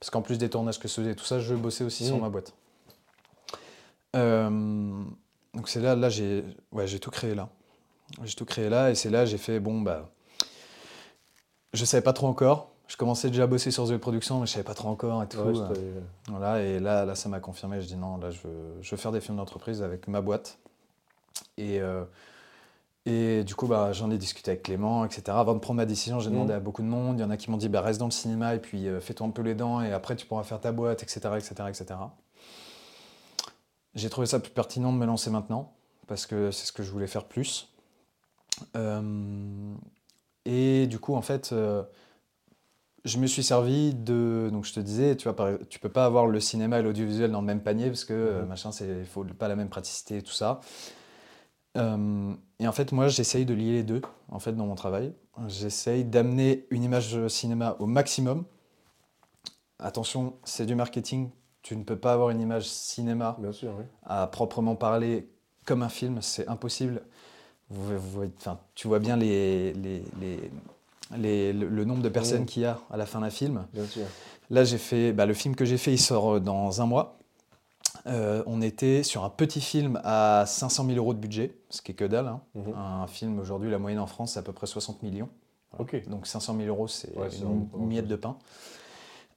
Parce 0.00 0.10
qu'en 0.10 0.22
plus 0.22 0.38
des 0.38 0.50
tournages 0.50 0.78
que 0.78 0.88
je 0.88 0.92
faisais, 0.94 1.12
et 1.12 1.16
tout 1.16 1.24
ça, 1.24 1.38
je 1.40 1.54
bossais 1.54 1.84
aussi 1.84 2.04
sur 2.06 2.16
Mhm. 2.16 2.22
ma 2.22 2.28
boîte. 2.28 2.52
Euh, 4.16 5.02
donc 5.54 5.68
c'est 5.68 5.80
là, 5.80 5.96
là 5.96 6.08
j'ai, 6.08 6.44
ouais, 6.72 6.86
tout 6.98 7.10
créé 7.10 7.34
là. 7.34 7.48
J'ai 8.22 8.34
tout 8.34 8.44
créé 8.44 8.68
là 8.68 8.90
et 8.90 8.94
c'est 8.94 9.10
là 9.10 9.24
j'ai 9.24 9.38
fait 9.38 9.58
bon 9.60 9.80
bah 9.80 10.10
je 11.72 11.84
savais 11.84 12.02
pas 12.02 12.12
trop 12.12 12.28
encore. 12.28 12.70
Je 12.86 12.96
commençais 12.96 13.28
déjà 13.28 13.44
à 13.44 13.46
bosser 13.46 13.70
sur 13.70 13.88
The 13.88 13.96
Production, 13.96 14.40
mais 14.40 14.46
je 14.46 14.52
savais 14.52 14.62
pas 14.64 14.74
trop 14.74 14.88
encore 14.90 15.22
et 15.22 15.26
tout. 15.26 15.38
Ouais, 15.38 15.58
Euh, 15.58 15.68
c'était- 15.74 16.02
voilà, 16.28 16.62
et 16.62 16.78
là, 16.78 17.04
là 17.06 17.14
ça 17.14 17.28
m'a 17.30 17.40
confirmé. 17.40 17.80
Je 17.80 17.86
dis 17.86 17.96
non, 17.96 18.18
là, 18.18 18.30
je 18.30 18.40
veux, 18.46 18.74
je 18.82 18.90
veux 18.90 18.96
faire 18.98 19.10
des 19.10 19.20
films 19.22 19.38
d'entreprise 19.38 19.82
avec 19.82 20.06
ma 20.06 20.20
boîte. 20.20 20.58
Et, 21.56 21.80
euh, 21.80 22.04
et 23.06 23.44
du 23.44 23.54
coup, 23.54 23.66
bah, 23.66 23.92
j'en 23.92 24.10
ai 24.10 24.16
discuté 24.18 24.50
avec 24.52 24.62
Clément, 24.62 25.04
etc. 25.04 25.22
Avant 25.38 25.54
de 25.54 25.58
prendre 25.58 25.76
ma 25.76 25.86
décision, 25.86 26.20
j'ai 26.20 26.30
demandé 26.30 26.52
Mhm. 26.52 26.56
à 26.56 26.60
beaucoup 26.60 26.82
de 26.82 26.86
monde. 26.88 27.18
Il 27.18 27.22
y 27.22 27.24
en 27.24 27.30
a 27.30 27.36
qui 27.36 27.50
m'ont 27.50 27.56
dit 27.58 27.68
bah, 27.68 27.80
reste 27.82 27.98
dans 28.00 28.06
le 28.06 28.10
cinéma 28.12 28.54
et 28.54 28.58
puis 28.58 28.88
euh, 28.88 29.00
fais-toi 29.00 29.26
un 29.26 29.30
peu 29.30 29.42
les 29.42 29.54
dents 29.54 29.80
et 29.82 29.92
après 29.92 30.16
tu 30.16 30.24
pourras 30.26 30.42
faire 30.42 30.60
ta 30.60 30.72
boîte, 30.72 31.02
etc. 31.02 31.20
etc., 31.36 31.54
etc. 31.68 31.84
J'ai 33.94 34.08
trouvé 34.10 34.26
ça 34.26 34.40
plus 34.40 34.50
pertinent 34.50 34.92
de 34.92 34.98
me 34.98 35.06
lancer 35.06 35.30
maintenant 35.30 35.72
parce 36.06 36.26
que 36.26 36.50
c'est 36.50 36.66
ce 36.66 36.72
que 36.72 36.82
je 36.82 36.90
voulais 36.90 37.06
faire 37.06 37.24
plus. 37.24 37.68
Euh, 38.76 39.74
et 40.44 40.86
du 40.86 40.98
coup, 40.98 41.14
en 41.14 41.22
fait, 41.22 41.50
euh, 41.52 41.82
je 43.04 43.18
me 43.18 43.26
suis 43.26 43.42
servi 43.42 43.94
de. 43.94 44.48
Donc, 44.52 44.64
je 44.64 44.72
te 44.72 44.80
disais, 44.80 45.16
tu 45.16 45.28
vois, 45.28 45.58
tu 45.68 45.78
peux 45.78 45.88
pas 45.88 46.06
avoir 46.06 46.26
le 46.26 46.40
cinéma 46.40 46.78
et 46.78 46.82
l'audiovisuel 46.82 47.30
dans 47.30 47.40
le 47.40 47.46
même 47.46 47.60
panier 47.62 47.88
parce 47.88 48.04
que 48.04 48.40
Mhm. 48.42 48.48
machin, 48.48 48.72
c'est 48.72 49.04
faut 49.04 49.24
pas 49.24 49.48
la 49.48 49.56
même 49.56 49.68
praticité 49.68 50.18
et 50.18 50.22
tout 50.22 50.32
ça. 50.32 50.60
Euh, 51.76 52.34
et 52.60 52.68
en 52.68 52.72
fait, 52.72 52.92
moi, 52.92 53.08
j'essaye 53.08 53.44
de 53.44 53.54
lier 53.54 53.72
les 53.72 53.82
deux 53.82 54.02
en 54.30 54.38
fait 54.38 54.52
dans 54.52 54.66
mon 54.66 54.74
travail. 54.76 55.12
J'essaye 55.48 56.04
d'amener 56.04 56.66
une 56.70 56.84
image 56.84 57.26
cinéma 57.28 57.76
au 57.80 57.86
maximum. 57.86 58.44
Attention, 59.78 60.34
c'est 60.44 60.66
du 60.66 60.74
marketing. 60.74 61.30
Tu 61.62 61.76
ne 61.76 61.82
peux 61.82 61.96
pas 61.96 62.12
avoir 62.12 62.30
une 62.30 62.40
image 62.40 62.68
cinéma 62.68 63.36
Bien 63.40 63.52
sûr, 63.52 63.72
oui. 63.78 63.84
à 64.04 64.26
proprement 64.26 64.76
parler 64.76 65.28
comme 65.64 65.82
un 65.82 65.88
film, 65.88 66.18
c'est 66.20 66.46
impossible. 66.46 67.02
Vous, 67.70 67.98
vous 67.98 68.10
voyez- 68.10 68.32
enfin, 68.38 68.58
tu 68.74 68.86
vois 68.86 68.98
bien 68.98 69.16
les, 69.16 69.72
les- 69.72 70.04
les- 70.20 70.50
les- 71.16 71.52
le, 71.52 71.68
le 71.68 71.84
nombre 71.84 72.02
de 72.02 72.08
personnes 72.08 72.40
Mhm. 72.42 72.46
qu'il 72.46 72.62
y 72.62 72.66
a 72.66 72.78
à 72.90 72.96
la 72.96 73.06
fin 73.06 73.20
d'un 73.20 73.30
film. 73.30 73.66
Bien 73.72 73.86
sûr. 73.86 74.04
Là, 74.50 74.62
j'ai 74.64 74.78
fait 74.78 75.12
bah, 75.12 75.26
le 75.26 75.34
film 75.34 75.56
que 75.56 75.64
j'ai 75.64 75.78
fait, 75.78 75.92
il 75.92 75.98
sort 75.98 76.34
euh, 76.36 76.40
dans 76.40 76.80
un 76.82 76.86
mois. 76.86 77.18
Euh, 78.06 78.42
on 78.46 78.60
était 78.60 79.02
sur 79.02 79.24
un 79.24 79.30
petit 79.30 79.60
film 79.60 80.00
à 80.04 80.44
500 80.46 80.84
000 80.84 80.98
euros 80.98 81.14
de 81.14 81.18
budget, 81.18 81.56
ce 81.70 81.80
qui 81.80 81.92
est 81.92 81.94
que 81.94 82.04
dalle. 82.04 82.28
hein. 82.28 82.40
Mhm. 82.54 82.74
Un 82.74 83.06
film 83.06 83.38
aujourd'hui, 83.38 83.70
la 83.70 83.78
moyenne 83.78 84.00
en 84.00 84.06
France, 84.06 84.32
c'est 84.32 84.38
à 84.38 84.42
peu 84.42 84.52
près 84.52 84.66
60 84.66 85.02
millions. 85.02 85.28
Donc 86.06 86.26
500 86.26 86.56
000 86.56 86.68
euros, 86.68 86.86
c'est 86.86 87.16
Ouais, 87.16 87.28
une, 87.36 87.86
miette 87.86 88.06
de 88.06 88.16
pain. 88.16 88.36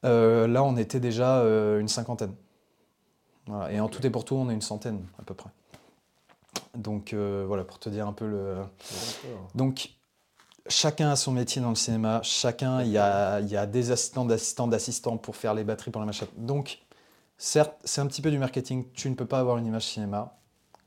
Euh, 0.06 0.48
là, 0.48 0.64
on 0.64 0.78
était 0.78 1.00
déjà 1.00 1.40
euh, 1.40 1.80
une 1.80 1.88
cinquantaine. 1.88 2.34
Voilà. 3.48 3.72
Et 3.72 3.80
en 3.80 3.88
tout 3.88 4.06
et 4.06 4.10
pour 4.10 4.24
tout, 4.24 4.36
on 4.36 4.50
est 4.50 4.54
une 4.54 4.62
centaine 4.62 5.04
à 5.20 5.24
peu 5.24 5.34
près. 5.34 5.50
Donc 6.76 7.14
voilà, 7.14 7.64
pour 7.64 7.80
te 7.80 7.90
dire 7.90 8.08
un 8.08 8.14
peu 8.14 8.28
le. 8.28 8.58
Donc 9.56 9.98
chacun 10.70 11.10
a 11.10 11.16
son 11.16 11.32
métier 11.32 11.62
dans 11.62 11.70
le 11.70 11.76
cinéma, 11.76 12.20
chacun, 12.24 12.84
il 12.84 12.90
y 12.92 12.98
a, 12.98 13.40
il 13.40 13.48
y 13.48 13.58
a 13.58 13.66
des 13.66 13.92
assistants 13.92 14.26
d'assistants 14.26 14.68
d'assistants 14.68 15.18
pour 15.18 15.36
faire 15.36 15.54
les 15.54 15.64
batteries, 15.64 15.92
pour 15.92 16.02
les 16.02 16.06
machins. 16.06 16.28
Donc 16.38 16.80
certes, 17.38 17.76
c'est 17.84 18.02
un 18.02 18.08
petit 18.08 18.22
peu 18.22 18.32
du 18.32 18.38
marketing, 18.38 18.86
tu 18.94 19.10
ne 19.10 19.16
peux 19.16 19.26
pas 19.26 19.40
avoir 19.40 19.58
une 19.58 19.66
image 19.66 19.86
cinéma, 19.86 20.38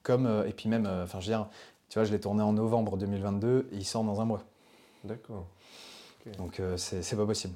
comme, 0.02 0.26
euh, 0.26 0.46
et 0.46 0.52
puis 0.52 0.68
même, 0.68 0.86
euh, 0.86 1.04
enfin 1.04 1.20
je 1.20 1.26
veux 1.26 1.36
dire, 1.36 1.48
tu 1.88 1.98
vois, 1.98 2.04
je 2.04 2.12
l'ai 2.12 2.20
tourné 2.20 2.42
en 2.42 2.52
novembre 2.52 2.96
2022 2.96 3.68
et 3.72 3.76
il 3.76 3.84
sort 3.84 4.04
dans 4.04 4.20
un 4.20 4.24
mois. 4.24 4.44
D'accord. 5.04 5.46
Donc 6.38 6.60
euh, 6.60 6.76
c'est 6.76 7.16
pas 7.16 7.26
possible. 7.26 7.54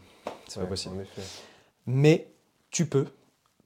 C'est 0.49 0.61
pas 0.61 0.67
possible. 0.67 0.97
En 0.97 1.01
effet. 1.01 1.23
Mais 1.87 2.33
tu 2.71 2.87
peux 2.87 3.07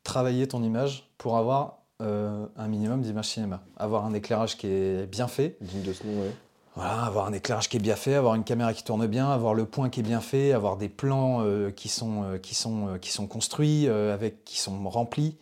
travailler 0.02 0.48
ton 0.48 0.62
image 0.62 1.08
pour 1.18 1.36
avoir 1.36 1.78
un 2.00 2.68
minimum 2.68 3.02
d'image 3.02 3.26
cinéma. 3.26 3.60
Avoir 3.76 4.04
un 4.04 4.14
éclairage 4.14 4.56
qui 4.56 4.68
est 4.68 5.06
bien 5.06 5.26
fait, 5.26 5.56
Digne 5.60 5.82
de 5.82 5.92
ce 5.92 6.06
nom, 6.06 6.20
ouais. 6.22 6.32
Voilà, 6.78 7.02
avoir 7.02 7.26
un 7.26 7.32
éclairage 7.32 7.68
qui 7.68 7.76
est 7.76 7.80
bien 7.80 7.96
fait, 7.96 8.14
avoir 8.14 8.36
une 8.36 8.44
caméra 8.44 8.72
qui 8.72 8.84
tourne 8.84 9.04
bien, 9.08 9.28
avoir 9.28 9.52
le 9.52 9.64
point 9.64 9.90
qui 9.90 9.98
est 9.98 10.04
bien 10.04 10.20
fait, 10.20 10.52
avoir 10.52 10.76
des 10.76 10.88
plans 10.88 11.40
euh, 11.40 11.72
qui, 11.72 11.88
sont, 11.88 12.22
euh, 12.22 12.38
qui, 12.38 12.54
sont, 12.54 12.86
euh, 12.86 12.98
qui 12.98 13.10
sont 13.10 13.26
construits, 13.26 13.88
avec, 13.88 14.44
qui 14.44 14.60
sont 14.60 14.88
remplis, 14.88 15.36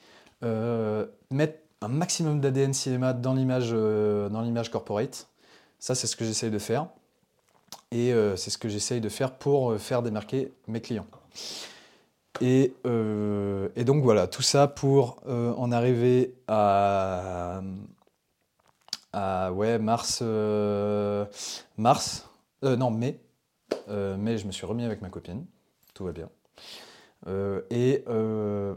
mettre 1.30 1.58
un 1.82 1.88
maximum 1.88 2.40
d'ADN 2.40 2.72
cinéma 2.72 3.12
dans 3.12 3.34
l'image 3.34 3.70
dans 3.70 4.40
l'image 4.40 4.70
corporate. 4.70 5.28
Ça, 5.78 5.94
c'est 5.94 6.06
ce 6.06 6.16
que 6.16 6.24
j'essaye 6.24 6.50
de 6.50 6.58
faire. 6.58 6.86
Et 7.92 8.12
c'est 8.36 8.48
ce 8.48 8.56
que 8.56 8.70
j'essaye 8.70 9.02
de 9.02 9.10
faire 9.10 9.32
pour 9.32 9.78
faire 9.78 10.02
démarquer 10.02 10.52
mes 10.68 10.80
clients. 10.80 11.06
Et, 12.40 12.72
et 12.84 13.84
donc 13.84 14.02
voilà, 14.02 14.26
tout 14.26 14.42
ça 14.42 14.68
pour 14.68 15.18
en 15.26 15.70
arriver 15.70 16.34
à, 16.48 17.60
à 19.16 19.50
ouais, 19.50 19.78
mars, 19.78 20.20
euh, 20.22 21.24
mars, 21.78 22.28
euh, 22.64 22.76
non, 22.76 22.90
mai. 22.90 23.18
Euh, 23.88 24.16
mai, 24.16 24.36
je 24.36 24.46
me 24.46 24.52
suis 24.52 24.66
remis 24.66 24.84
avec 24.84 25.00
ma 25.00 25.08
copine, 25.08 25.46
tout 25.94 26.04
va 26.04 26.12
bien. 26.12 26.28
Et 27.70 28.04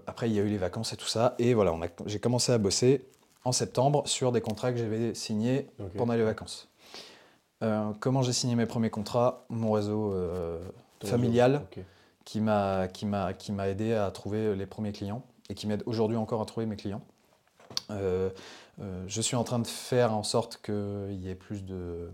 après, 0.08 0.30
il 0.30 0.34
y 0.34 0.40
a 0.40 0.42
eu 0.42 0.48
les 0.48 0.58
vacances 0.58 0.94
et 0.94 0.98
tout 0.98 1.08
ça. 1.08 1.36
Et 1.38 1.54
voilà, 1.54 1.74
j'ai 2.08 2.20
commencé 2.20 2.52
à 2.52 2.58
bosser 2.58 3.06
en 3.44 3.52
septembre 3.52 4.08
sur 4.08 4.32
des 4.32 4.42
contrats 4.42 4.72
que 4.72 4.80
j'avais 4.80 5.14
signés 5.14 5.68
pendant 5.96 6.14
les 6.14 6.24
vacances. 6.24 6.68
Euh, 7.62 7.92
comment 8.00 8.22
j'ai 8.22 8.34
signé 8.34 8.56
mes 8.56 8.66
premiers 8.66 8.90
contrats? 8.90 9.46
Mon 9.50 9.74
réseau 9.74 10.14
euh, 10.14 10.60
familial 11.04 11.62
qui 12.24 12.40
m'a 12.40 12.88
qui 12.88 13.06
m'a 13.06 13.34
qui 13.34 13.52
m'a 13.52 13.68
aidé 13.68 13.94
à 13.94 14.10
trouver 14.12 14.56
les 14.56 14.66
premiers 14.66 14.94
clients 14.94 15.24
et 15.50 15.56
qui 15.56 15.68
m'aide 15.68 15.84
aujourd'hui 15.86 16.18
encore 16.18 16.42
à 16.42 16.46
trouver 16.46 16.66
mes 16.66 16.78
clients. 16.78 17.02
Euh, 17.92 18.30
euh, 18.82 19.04
je 19.08 19.22
suis 19.22 19.36
en 19.36 19.44
train 19.44 19.60
de 19.60 19.68
faire 19.68 20.14
en 20.14 20.24
sorte 20.24 20.60
qu'il 20.64 21.20
y 21.22 21.30
ait 21.30 21.36
plus 21.36 21.64
de 21.66 22.10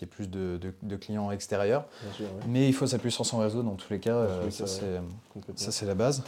y 0.00 0.04
ait 0.04 0.06
plus 0.06 0.28
de, 0.28 0.56
de- 0.58 0.74
de 0.82 0.96
clients 0.96 1.30
extérieurs, 1.30 1.84
Bien 2.02 2.12
sûr, 2.12 2.24
ouais. 2.26 2.42
mais 2.48 2.68
il 2.68 2.72
faut 2.72 2.86
s'appuyer 2.86 3.10
sur 3.10 3.26
son 3.26 3.38
réseau 3.38 3.62
dans 3.62 3.74
tous 3.74 3.90
les 3.92 3.98
cas. 4.00 4.14
euh, 4.14 4.50
ça 4.50 4.66
c'est 4.66 5.00
Complètement. 5.32 5.56
ça 5.64 5.72
c'est 5.72 5.86
la 5.86 5.94
base. 5.94 6.22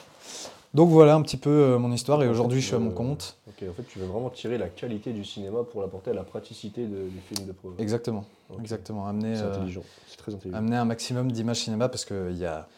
Donc 0.74 0.90
voilà 0.90 1.14
un 1.14 1.22
petit 1.22 1.38
peu 1.38 1.48
euh, 1.50 1.78
mon 1.78 1.90
histoire 1.92 2.22
et 2.22 2.28
aujourd'hui 2.28 2.60
je 2.60 2.66
suis 2.66 2.74
à 2.76 2.78
mon 2.78 2.90
compte. 2.90 3.36
Ok, 3.48 3.66
en 3.68 3.72
fait, 3.72 3.84
tu 3.84 3.98
veux 3.98 4.06
vraiment 4.06 4.28
tirer 4.30 4.58
la 4.58 4.68
qualité 4.68 5.12
du 5.12 5.24
cinéma 5.24 5.62
pour 5.64 5.80
l'apporter 5.80 6.10
à 6.10 6.14
la 6.14 6.24
praticité 6.24 6.82
de- 6.86 7.08
du 7.08 7.20
film 7.20 7.46
de 7.46 7.52
pro. 7.52 7.72
Exactement, 7.78 8.24
Ok. 8.50 8.58
exactement. 8.60 9.06
Amener 9.06 9.34
C'est 9.36 9.42
euh, 9.42 9.54
intelligent, 9.54 9.82
c'est 10.08 10.16
très 10.18 10.34
intelligent. 10.34 10.58
amener 10.58 10.76
un 10.76 10.84
maximum 10.84 11.32
d'images 11.32 11.60
cinéma 11.60 11.88
parce 11.88 12.04
qu'il 12.04 12.36
y 12.36 12.44
a. 12.44 12.68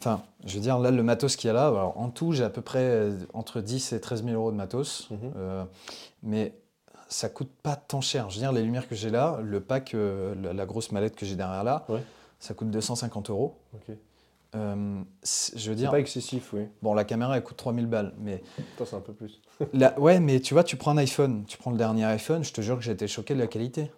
Enfin, 0.00 0.22
je 0.46 0.54
veux 0.54 0.60
dire, 0.60 0.78
là, 0.78 0.90
le 0.90 1.02
matos 1.02 1.36
qu'il 1.36 1.48
y 1.48 1.50
a 1.50 1.54
là, 1.54 1.66
alors, 1.66 1.98
en 1.98 2.08
tout, 2.08 2.32
j'ai 2.32 2.44
à 2.44 2.48
peu 2.50 2.62
près 2.62 2.78
euh, 2.82 3.12
entre 3.34 3.60
10 3.60 3.92
et 3.92 4.00
13 4.00 4.24
000 4.24 4.34
euros 4.34 4.50
de 4.50 4.56
matos. 4.56 5.08
Mhm. 5.10 5.18
Euh, 5.36 5.64
mais 6.22 6.54
ça 7.08 7.28
coûte 7.28 7.50
pas 7.62 7.76
tant 7.76 8.00
cher. 8.00 8.30
Je 8.30 8.36
veux 8.36 8.40
dire, 8.40 8.52
les 8.52 8.62
lumières 8.62 8.88
que 8.88 8.94
j'ai 8.94 9.10
là, 9.10 9.38
le 9.42 9.60
pack, 9.60 9.92
euh, 9.94 10.34
la, 10.42 10.52
la 10.54 10.64
grosse 10.66 10.90
mallette 10.92 11.16
que 11.16 11.26
j'ai 11.26 11.36
derrière 11.36 11.64
là, 11.64 11.84
Ouais. 11.88 12.02
ça 12.38 12.54
coûte 12.54 12.70
250 12.70 13.28
euros. 13.30 13.56
Euh, 14.56 15.00
je 15.54 15.70
veux 15.70 15.76
dire, 15.76 15.90
pas 15.92 16.00
excessif, 16.00 16.52
oui. 16.54 16.62
bon, 16.82 16.92
la 16.94 17.04
caméra, 17.04 17.36
elle 17.36 17.42
coûte 17.44 17.56
3000 17.56 17.86
balles. 17.86 18.12
Mais 18.18 18.42
Toi, 18.76 18.86
c'est 18.86 18.96
un 18.96 19.00
peu 19.00 19.12
plus. 19.12 19.40
la- 19.72 19.98
ouais, 20.00 20.18
mais 20.18 20.40
tu 20.40 20.54
vois, 20.54 20.64
tu 20.64 20.76
prends 20.76 20.90
un 20.92 20.96
iPhone, 20.98 21.44
tu 21.46 21.56
prends 21.58 21.70
le 21.70 21.76
dernier 21.78 22.04
iPhone, 22.06 22.42
je 22.42 22.52
te 22.52 22.60
jure 22.60 22.76
que 22.76 22.82
j'ai 22.82 22.90
été 22.92 23.06
choqué 23.06 23.34
de 23.34 23.38
la 23.38 23.46
qualité. 23.46 23.92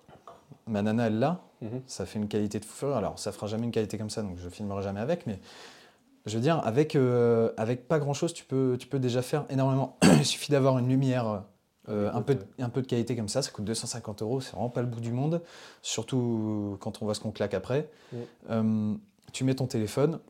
Ma 0.66 0.82
nana, 0.82 1.06
elle 1.06 1.18
l'a, 1.18 1.40
Mhm. 1.62 1.82
ça 1.86 2.06
fait 2.06 2.18
une 2.18 2.28
qualité 2.28 2.58
de 2.58 2.64
fou 2.64 2.76
furieux. 2.76 2.94
Alors, 2.94 3.18
ça 3.18 3.32
fera 3.32 3.46
jamais 3.46 3.64
une 3.64 3.70
qualité 3.70 3.96
comme 3.96 4.10
ça, 4.10 4.22
donc 4.22 4.36
je 4.38 4.48
filmerai 4.48 4.82
jamais 4.82 5.00
avec, 5.00 5.26
mais 5.26 5.38
je 6.26 6.36
veux 6.36 6.42
dire, 6.42 6.60
avec, 6.64 6.94
euh, 6.96 7.52
avec 7.56 7.88
pas 7.88 7.98
grand 7.98 8.14
chose, 8.14 8.34
tu 8.34 8.44
peux, 8.44 8.76
tu 8.78 8.86
peux 8.86 8.98
déjà 8.98 9.22
faire 9.22 9.44
énormément. 9.48 9.96
Il 10.02 10.26
suffit 10.26 10.52
d'avoir 10.52 10.78
une 10.78 10.88
lumière, 10.88 11.44
euh, 11.88 12.10
un, 12.12 12.22
peu 12.22 12.34
de, 12.34 12.44
un 12.58 12.68
peu 12.68 12.82
de 12.82 12.86
qualité 12.86 13.16
comme 13.16 13.28
ça, 13.28 13.42
ça 13.42 13.50
coûte 13.50 13.64
250 13.64 14.22
euros, 14.22 14.40
c'est 14.40 14.52
vraiment 14.52 14.70
pas 14.70 14.82
le 14.82 14.88
bout 14.88 15.00
du 15.00 15.12
monde, 15.12 15.42
surtout 15.82 16.76
quand 16.80 17.00
on 17.00 17.06
voit 17.06 17.14
ce 17.14 17.20
qu'on 17.20 17.32
claque 17.32 17.54
après. 17.54 17.88
Mm. 18.12 18.16
Euh, 18.50 18.94
tu 19.32 19.44
mets 19.44 19.54
ton 19.54 19.66
téléphone, 19.66 20.20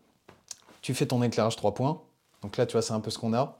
tu 0.81 0.95
fais 0.95 1.07
ton 1.07 1.23
éclairage 1.23 1.57
3 1.57 1.75
points, 1.75 2.01
donc 2.42 2.57
là, 2.57 2.66
tu 2.66 2.73
vois, 2.73 2.83
c'est 2.83 2.95
un 2.95 3.01
peu 3.01 3.11
ce 3.11 3.18
qu'on 3.18 3.35
a. 3.35 3.59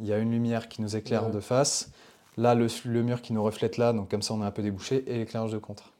Il 0.00 0.06
y 0.06 0.12
a 0.12 0.18
une 0.18 0.30
lumière 0.30 0.68
qui 0.68 0.82
nous 0.82 0.96
éclaire 0.96 1.30
de 1.30 1.40
face, 1.40 1.90
là, 2.36 2.54
le, 2.54 2.66
le 2.84 3.02
mur 3.02 3.22
qui 3.22 3.32
nous 3.32 3.42
reflète 3.42 3.76
là, 3.76 3.92
donc 3.92 4.10
comme 4.10 4.22
ça, 4.22 4.34
on 4.34 4.42
est 4.42 4.46
un 4.46 4.50
peu 4.50 4.62
débouché, 4.62 5.04
et 5.06 5.18
l'éclairage 5.18 5.52
de 5.52 5.58
contre. 5.58 5.92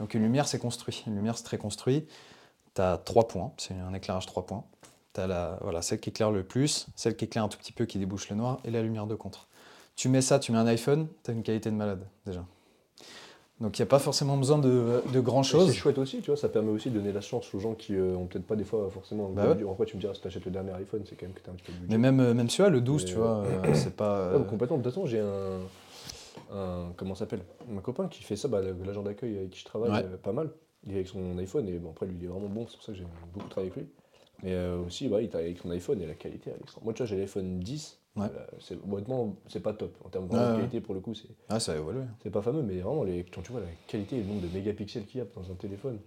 Donc 0.00 0.14
une 0.14 0.22
lumière, 0.22 0.46
c'est 0.48 0.58
construit. 0.58 1.04
Une 1.06 1.16
lumière, 1.16 1.36
c'est 1.36 1.44
très 1.44 1.58
construit. 1.58 2.06
Tu 2.74 2.82
as 2.82 2.98
trois 2.98 3.28
points, 3.28 3.52
c'est 3.56 3.74
un 3.74 3.94
éclairage 3.94 4.26
trois 4.26 4.44
points. 4.46 4.64
Tu 5.14 5.20
as 5.20 5.26
la, 5.26 5.58
voilà, 5.62 5.82
celle 5.82 6.00
qui 6.00 6.10
éclaire 6.10 6.32
le 6.32 6.42
plus, 6.42 6.86
celle 6.96 7.16
qui 7.16 7.24
éclaire 7.26 7.44
un 7.44 7.48
tout 7.48 7.58
petit 7.58 7.72
peu, 7.72 7.84
qui 7.84 7.98
débouche 7.98 8.28
le 8.30 8.36
noir, 8.36 8.58
et 8.64 8.70
la 8.70 8.82
lumière 8.82 9.06
de 9.06 9.14
contre. 9.14 9.46
Tu 9.94 10.08
mets 10.08 10.22
ça, 10.22 10.40
tu 10.40 10.50
mets 10.50 10.58
un 10.58 10.66
iPhone, 10.66 11.06
tu 11.22 11.30
as 11.30 11.34
une 11.34 11.44
qualité 11.44 11.70
de 11.70 11.76
malade 11.76 12.04
déjà. 12.26 12.44
Donc 13.60 13.78
il 13.78 13.82
n'y 13.82 13.84
a 13.84 13.88
pas 13.88 14.00
forcément 14.00 14.36
besoin 14.36 14.58
de, 14.58 15.00
de 15.12 15.20
grand 15.20 15.42
Et 15.42 15.44
C'est 15.44 15.50
chose. 15.52 15.72
chouette 15.72 15.98
aussi, 15.98 16.18
tu 16.18 16.26
vois, 16.26 16.36
ça 16.36 16.48
permet 16.48 16.72
aussi 16.72 16.90
de 16.90 16.98
donner 16.98 17.12
la 17.12 17.20
chance 17.20 17.54
aux 17.54 17.60
gens 17.60 17.74
qui 17.74 17.94
euh, 17.94 18.16
ont 18.16 18.26
peut-être 18.26 18.46
pas 18.46 18.56
des 18.56 18.64
fois 18.64 18.90
forcément. 18.92 19.28
Bah 19.28 19.46
ouais. 19.46 19.54
budget. 19.54 19.70
Après, 19.70 19.86
tu 19.86 19.94
me 19.96 20.00
diras, 20.00 20.12
si 20.14 20.20
tu 20.20 20.26
achètes 20.26 20.44
le 20.44 20.50
dernier 20.50 20.72
iPhone, 20.72 21.02
c'est 21.08 21.14
quand 21.14 21.26
même 21.26 21.34
que 21.34 21.40
tu 21.40 21.48
as 21.48 21.52
un 21.52 21.56
petit 21.56 21.66
peu 21.66 21.72
de 21.72 21.78
budget. 21.78 21.92
Mais 21.92 21.98
même, 21.98 22.18
euh, 22.18 22.34
même 22.34 22.50
celui-là, 22.50 22.70
le 22.70 22.80
12, 22.80 23.04
Mais, 23.04 23.08
tu 23.08 23.14
vois, 23.16 23.44
euh, 23.44 23.74
c'est 23.74 23.94
pas. 23.94 24.36
Ouais, 24.36 24.44
complètement. 24.44 24.76
De 24.78 24.82
toute 24.82 24.92
façon, 24.92 25.06
j'ai 25.06 25.20
un, 25.20 25.60
un- 26.52 26.92
Comment 26.96 27.14
ça 27.14 27.20
s'appelle 27.20 27.44
Un 27.74 27.80
copain 27.80 28.08
qui 28.08 28.22
fait 28.22 28.36
ça, 28.36 28.48
bah, 28.48 28.60
l'agent 28.62 29.02
d'accueil 29.02 29.36
avec 29.38 29.50
qui 29.50 29.60
je 29.60 29.64
travaille 29.64 29.90
Ouais. 29.90 30.04
euh, 30.04 30.16
pas 30.16 30.32
mal. 30.32 30.50
Il 30.86 30.92
est 30.92 30.96
avec 30.96 31.08
son 31.08 31.38
iPhone, 31.38 31.66
et 31.68 31.78
bon, 31.78 31.90
après, 31.90 32.06
lui, 32.06 32.16
il 32.18 32.24
est 32.24 32.28
vraiment 32.28 32.48
bon, 32.48 32.66
c'est 32.68 32.76
pour 32.76 32.84
ça 32.84 32.92
que 32.92 32.98
j'ai 32.98 33.06
beaucoup 33.32 33.48
travaillé 33.48 33.72
avec 33.72 33.84
lui. 33.84 33.90
Mais 34.42 34.52
euh, 34.52 34.78
aussi, 34.84 35.08
bah, 35.08 35.22
il 35.22 35.24
est 35.24 35.34
avec 35.34 35.58
son 35.58 35.70
iPhone 35.70 36.00
et 36.02 36.06
la 36.06 36.14
qualité, 36.14 36.50
extra. 36.60 36.80
Moi, 36.84 36.92
tu 36.92 36.98
vois, 36.98 37.06
j'ai 37.06 37.16
l'iPhone 37.16 37.60
10. 37.60 37.98
Ouais. 38.16 38.26
euh, 38.26 38.46
c'est- 38.60 38.78
honnêtement, 38.92 39.34
c'est 39.48 39.58
pas 39.62 39.72
top. 39.72 39.92
En 40.04 40.08
termes 40.08 40.28
de 40.28 40.34
qualité, 40.34 40.80
pour 40.80 40.94
le 40.94 41.00
coup, 41.00 41.14
c'est 41.14 41.28
Ah, 41.48 41.58
ça 41.58 41.72
a 41.72 41.76
évolué. 41.76 42.02
c'est 42.22 42.30
pas 42.30 42.42
fameux, 42.42 42.62
mais 42.62 42.78
vraiment, 42.80 43.02
les, 43.02 43.24
quand 43.24 43.42
tu 43.42 43.50
vois 43.52 43.60
la 43.60 43.66
qualité 43.88 44.16
et 44.16 44.20
le 44.20 44.26
nombre 44.26 44.42
de 44.42 44.48
mégapixels 44.54 45.04
qu'il 45.06 45.18
y 45.18 45.22
a 45.22 45.26
dans 45.34 45.50
un 45.50 45.54
téléphone, 45.54 45.98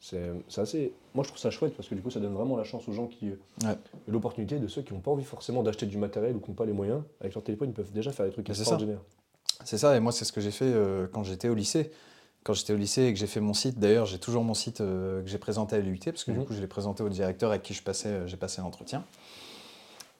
c'est 0.00 0.30
c'est 0.48 0.60
assez. 0.60 0.92
Moi, 1.14 1.22
je 1.24 1.28
trouve 1.28 1.38
ça 1.40 1.50
chouette 1.50 1.74
parce 1.76 1.88
que 1.88 1.94
du 1.94 2.02
coup, 2.02 2.10
ça 2.10 2.18
donne 2.20 2.32
vraiment 2.34 2.56
la 2.56 2.64
chance 2.64 2.88
aux 2.88 2.92
gens 2.92 3.06
qui. 3.06 3.30
Ouais. 3.30 3.76
l'opportunité 4.08 4.58
de 4.58 4.66
ceux 4.68 4.82
qui 4.82 4.92
n'ont 4.94 5.00
pas 5.00 5.10
envie 5.10 5.24
forcément 5.24 5.62
d'acheter 5.62 5.86
du 5.86 5.96
matériel 5.98 6.34
ou 6.36 6.40
qui 6.40 6.50
n'ont 6.50 6.56
pas 6.56 6.66
les 6.66 6.72
moyens. 6.72 7.02
Avec 7.20 7.34
leur 7.34 7.42
téléphone, 7.44 7.70
ils 7.70 7.74
peuvent 7.74 7.92
déjà 7.92 8.10
faire 8.12 8.26
des 8.26 8.32
trucs 8.32 8.48
extraordinaires. 8.48 9.00
C'est 9.64 9.78
ça, 9.78 9.96
et 9.96 10.00
moi, 10.00 10.12
c'est 10.12 10.24
ce 10.24 10.32
que 10.32 10.40
j'ai 10.40 10.50
fait 10.50 10.64
euh, 10.66 11.06
quand 11.12 11.24
j'étais 11.24 11.48
au 11.48 11.54
lycée. 11.54 11.90
Quand 12.44 12.54
j'étais 12.54 12.72
au 12.72 12.76
lycée 12.76 13.02
et 13.04 13.12
que 13.12 13.18
j'ai 13.18 13.26
fait 13.26 13.40
mon 13.40 13.52
site, 13.54 13.78
d'ailleurs, 13.78 14.06
j'ai 14.06 14.18
toujours 14.18 14.44
mon 14.44 14.54
site 14.54 14.80
euh, 14.80 15.22
que 15.22 15.28
j'ai 15.28 15.38
présenté 15.38 15.76
à 15.76 15.80
l'UT, 15.80 15.98
parce 16.04 16.24
que 16.24 16.30
du 16.30 16.38
Mhm. 16.38 16.44
coup, 16.46 16.54
je 16.54 16.60
l'ai 16.60 16.66
présenté 16.68 17.02
au 17.02 17.08
directeur 17.08 17.50
avec 17.50 17.62
qui 17.62 17.74
je 17.74 17.82
passais, 17.82 18.08
euh, 18.08 18.26
j'ai 18.26 18.36
passé 18.36 18.60
l'entretien. 18.62 19.04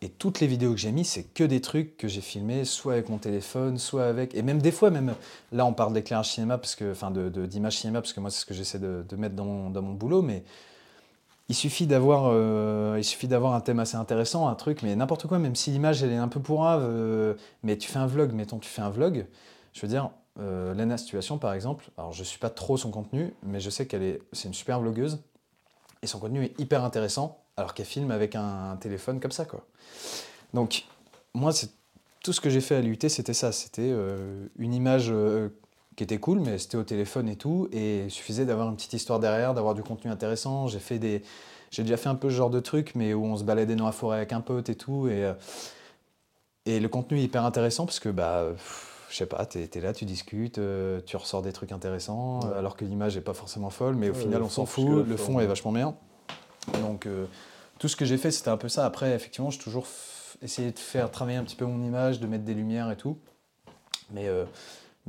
Et 0.01 0.09
toutes 0.11 0.39
les 0.41 0.47
vidéos 0.47 0.73
que 0.73 0.79
j'ai 0.79 0.93
mis, 0.93 1.05
c'est 1.05 1.25
que 1.25 1.43
des 1.43 1.61
trucs 1.61 1.97
que 1.97 2.07
j'ai 2.07 2.21
filmés, 2.21 2.65
soit 2.65 2.93
avec 2.93 3.09
mon 3.09 3.19
téléphone, 3.19 3.79
soit 3.79 4.05
avec. 4.07 4.35
Et 4.35 4.43
même 4.43 4.61
des 4.63 4.71
fois, 4.71 4.91
même 4.91 5.15
là, 5.51 5.65
on 5.67 5.73
parle 5.73 5.93
d'éclairage 5.93 6.31
cinéma, 6.31 6.57
parce 6.59 6.77
que, 6.77 6.93
enfin, 6.93 7.11
de, 7.11 7.29
de- 7.29 7.47
d'image 7.47 7.79
cinéma, 7.79 8.01
parce 8.01 8.13
que 8.13 8.21
moi, 8.21 8.31
c'est 8.31 8.41
ce 8.41 8.47
que 8.47 8.55
j'essaie 8.55 8.79
de, 8.79 9.05
de 9.09 9.17
mettre 9.17 9.35
dans 9.35 9.45
mon, 9.45 9.71
dans 9.71 9.83
mon 9.83 9.95
boulot, 9.95 10.23
mais 10.23 10.45
il 11.49 11.55
suffit 11.55 11.87
d'avoir 11.87 12.25
euh, 12.27 12.97
il 12.99 13.05
suffit 13.05 13.29
d'avoir 13.29 13.55
un 13.55 13.61
thème 13.61 13.81
assez 13.81 13.97
intéressant, 13.97 14.49
un 14.49 14.55
truc, 14.55 14.83
mais 14.83 14.95
n'importe 14.95 15.27
quoi, 15.27 15.39
même 15.39 15.55
si 15.55 15.71
l'image 15.71 16.03
elle 16.03 16.13
est 16.13 16.17
un 16.17 16.29
peu 16.29 16.41
pourrave, 16.41 16.83
euh, 16.85 17.35
mais 17.63 17.79
tu 17.79 17.89
fais 17.89 17.99
un 17.99 18.07
vlog, 18.07 18.33
mettons, 18.33 18.59
tu 18.59 18.69
fais 18.69 18.83
un 18.83 18.91
vlog, 18.91 19.27
je 19.73 19.81
veux 19.81 19.89
dire, 19.89 20.11
euh, 20.41 20.75
Lena 20.75 20.99
Situation 20.99 21.39
par 21.39 21.55
exemple, 21.55 21.91
alors 21.97 22.13
je 22.13 22.23
suis 22.23 22.39
pas 22.39 22.51
trop 22.51 22.77
son 22.77 22.91
contenu, 22.91 23.33
mais 23.43 23.61
je 23.61 23.71
sais 23.71 23.87
qu'elle 23.87 24.03
est, 24.03 24.21
une 24.45 24.55
super 24.55 24.81
vlogueuse, 24.81 25.21
et 26.03 26.07
son 26.07 26.19
contenu 26.19 26.45
est 26.45 26.61
hyper 26.61 26.85
intéressant, 26.85 27.43
alors 27.57 27.73
qu'elle 27.73 27.87
filme 27.87 28.11
avec 28.11 28.37
un, 28.37 28.77
téléphone 28.77 29.19
comme 29.19 29.33
ça, 29.33 29.45
quoi. 29.45 29.65
Donc, 30.55 30.85
moi, 31.35 31.53
c'est 31.53 31.71
tout 32.23 32.33
ce 32.33 32.41
que 32.41 32.51
j'ai 32.51 32.61
fait 32.61 32.77
à 32.77 32.81
l'UT, 32.81 32.99
c'était 33.09 33.35
ça, 33.35 33.53
c'était 33.53 33.91
euh, 33.91 34.47
une 34.59 34.75
image 34.75 35.13
qui 35.99 36.05
était 36.05 36.19
cool, 36.19 36.39
mais 36.39 36.59
c'était 36.59 36.77
au 36.77 36.85
téléphone 36.85 37.29
et 37.29 37.35
tout, 37.35 37.69
et 37.73 38.05
il 38.05 38.11
suffisait 38.11 38.47
d'avoir 38.47 38.69
une 38.69 38.77
petite 38.77 38.93
histoire 38.93 39.19
derrière, 39.19 39.53
d'avoir 39.53 39.75
du 39.75 39.83
contenu 39.83 40.13
intéressant. 40.13 40.69
J'ai 40.69 40.79
fait 40.79 41.01
des, 41.01 41.23
j'ai 41.73 41.83
déjà 41.83 41.97
fait 41.97 42.09
un 42.09 42.15
peu 42.15 42.31
ce 42.31 42.37
genre 42.37 42.51
de 42.51 42.61
truc, 42.61 42.93
mais 42.95 43.15
où 43.15 43.25
on 43.25 43.37
se 43.37 43.43
baladait 43.43 43.75
dans 43.75 43.87
la 43.87 43.91
forêt 43.93 44.19
avec 44.19 44.33
un 44.33 44.41
pote 44.41 44.69
et 44.69 44.77
tout, 44.77 45.09
et, 45.09 45.25
euh, 45.25 45.33
et 46.67 46.79
le 46.79 46.89
contenu 46.89 47.19
est 47.19 47.23
hyper 47.25 47.45
intéressant 47.45 47.85
parce 47.85 47.99
que 47.99 48.11
bah, 48.11 48.45
je 49.11 49.17
sais 49.17 49.27
pas, 49.27 49.45
t'es 49.45 49.69
es 49.75 49.81
là, 49.81 49.93
tu 49.93 50.05
discutes, 50.05 50.59
euh, 50.59 51.01
tu 51.05 51.17
ressors 51.17 51.43
des 51.43 51.53
trucs 51.53 51.73
intéressants, 51.73 52.41
Ouais. 52.43 52.57
alors 52.57 52.77
que 52.77 52.85
l'image 52.85 53.17
est 53.17 53.21
pas 53.21 53.35
forcément 53.35 53.71
folle, 53.71 53.97
mais 53.97 54.09
au 54.09 54.13
Ouais, 54.13 54.21
final 54.21 54.43
on 54.45 54.49
s'en 54.49 54.67
fout, 54.67 55.05
le 55.05 55.17
fond 55.17 55.41
est 55.41 55.47
vachement 55.47 55.73
bien. 55.73 55.97
Donc 56.83 57.07
euh, 57.07 57.27
tout 57.81 57.89
ce 57.89 57.97
que 57.97 58.05
j'ai 58.05 58.19
fait, 58.19 58.31
c'était 58.31 58.51
un 58.51 58.57
peu 58.57 58.69
ça. 58.69 58.85
Après, 58.87 59.13
effectivement, 59.17 59.51
j'ai 59.51 59.59
toujours 59.59 59.87
essayé 60.43 60.71
de 60.71 60.79
faire 60.79 61.11
travailler 61.11 61.39
un 61.39 61.45
petit 61.45 61.57
peu 61.57 61.65
mon 61.65 61.85
image, 61.85 62.21
de 62.21 62.29
mettre 62.29 62.45
des 62.45 62.55
lumières 62.55 62.89
et 62.93 62.97
tout. 62.97 63.19
Mais, 64.13 64.29
euh, 64.29 64.45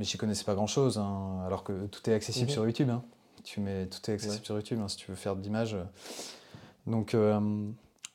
mais 0.00 0.04
j'y 0.06 0.16
connaissais 0.16 0.44
pas 0.44 0.54
grand-chose, 0.54 0.96
hein, 0.96 1.42
alors 1.46 1.62
que 1.62 1.84
tout 1.88 2.08
est 2.08 2.14
accessible 2.14 2.46
Mhm. 2.46 2.52
sur 2.52 2.64
YouTube. 2.66 2.88
hein. 2.88 3.02
Tu 3.44 3.60
mets, 3.60 3.86
tout 3.86 4.10
est 4.10 4.14
accessible 4.14 4.40
Ouais. 4.40 4.46
sur 4.46 4.56
YouTube 4.56 4.78
hein, 4.82 4.88
si 4.88 4.96
tu 4.96 5.10
veux 5.10 5.14
faire 5.16 5.36
de 5.36 5.42
l'image. 5.42 5.76
Donc, 6.86 7.12
euh, 7.12 7.38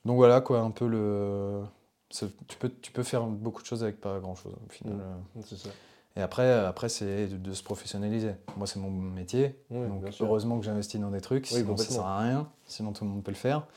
donc 0.03 0.15
voilà, 0.17 0.41
quoi, 0.41 0.59
un 0.61 0.71
peu 0.71 0.87
le... 0.87 1.61
Tu 2.09 2.57
peux, 2.59 2.69
tu 2.81 2.91
peux 2.91 3.03
faire 3.03 3.23
beaucoup 3.27 3.61
de 3.61 3.67
choses 3.67 3.83
avec 3.83 4.01
pas 4.01 4.19
grand-chose, 4.19 4.53
au 4.67 4.71
final. 4.71 4.93
Mhm. 4.95 5.01
euh. 5.37 5.41
Ça. 5.55 5.69
Et 6.15 6.21
après, 6.21 6.49
après 6.65 6.89
c'est 6.89 7.27
de, 7.27 7.37
de 7.37 7.53
se 7.53 7.61
professionnaliser. 7.61 8.31
Moi, 8.57 8.65
c'est 8.65 8.79
mon 8.79 8.89
métier. 8.89 9.59
Oui, 9.69 9.87
donc, 9.87 10.03
heureusement 10.21 10.57
que 10.57 10.65
j'investis 10.65 10.99
dans 10.99 11.11
des 11.11 11.21
trucs. 11.21 11.47
Oui, 11.51 11.59
sinon, 11.59 11.77
ça 11.77 11.83
sert 11.85 12.05
à 12.05 12.19
rien. 12.19 12.49
Sinon, 12.65 12.93
tout 12.93 13.03
le 13.03 13.11
monde 13.11 13.23
peut 13.23 13.31
le 13.31 13.37
faire. 13.37 13.67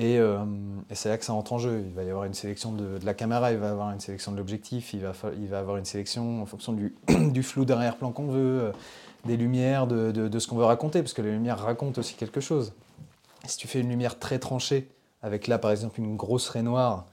Et, 0.00 0.18
euh, 0.18 0.38
et 0.90 0.94
c'est 0.94 1.08
là 1.08 1.18
que 1.18 1.24
ça 1.24 1.32
entre 1.34 1.52
en 1.52 1.58
jeu. 1.58 1.82
Il 1.84 1.92
va 1.92 2.04
y 2.04 2.08
avoir 2.10 2.24
une 2.24 2.32
sélection 2.34 2.72
de, 2.72 2.98
de 2.98 3.04
la 3.04 3.14
caméra, 3.14 3.50
il 3.52 3.58
va 3.58 3.66
y 3.66 3.70
avoir 3.70 3.90
une 3.90 3.98
sélection 4.00 4.30
de 4.32 4.36
l'objectif, 4.36 4.92
il 4.94 5.00
va, 5.00 5.12
il 5.36 5.48
va 5.48 5.58
avoir 5.58 5.76
une 5.76 5.84
sélection 5.84 6.40
en 6.42 6.46
fonction 6.46 6.72
du, 6.72 6.94
du 7.32 7.42
flou 7.42 7.64
d'arrière-plan 7.64 8.12
qu'on 8.12 8.28
veut, 8.28 8.60
euh, 8.62 8.72
des 9.26 9.36
lumières, 9.36 9.86
de, 9.88 10.12
de- 10.12 10.28
de 10.28 10.38
ce 10.38 10.46
qu'on 10.46 10.56
veut 10.56 10.64
raconter, 10.64 11.02
parce 11.02 11.12
que 11.14 11.22
les 11.22 11.32
lumières 11.32 11.58
racontent 11.58 11.98
aussi 12.00 12.14
quelque 12.14 12.40
chose. 12.40 12.72
Si 13.44 13.56
tu 13.58 13.66
fais 13.66 13.80
une 13.80 13.88
lumière 13.88 14.18
très 14.20 14.38
tranchée, 14.38 14.88
avec 15.22 15.48
là 15.48 15.58
par 15.58 15.72
exemple 15.72 15.98
une 15.98 16.16
grosse 16.16 16.48
raie 16.48 16.62
noire, 16.62 17.06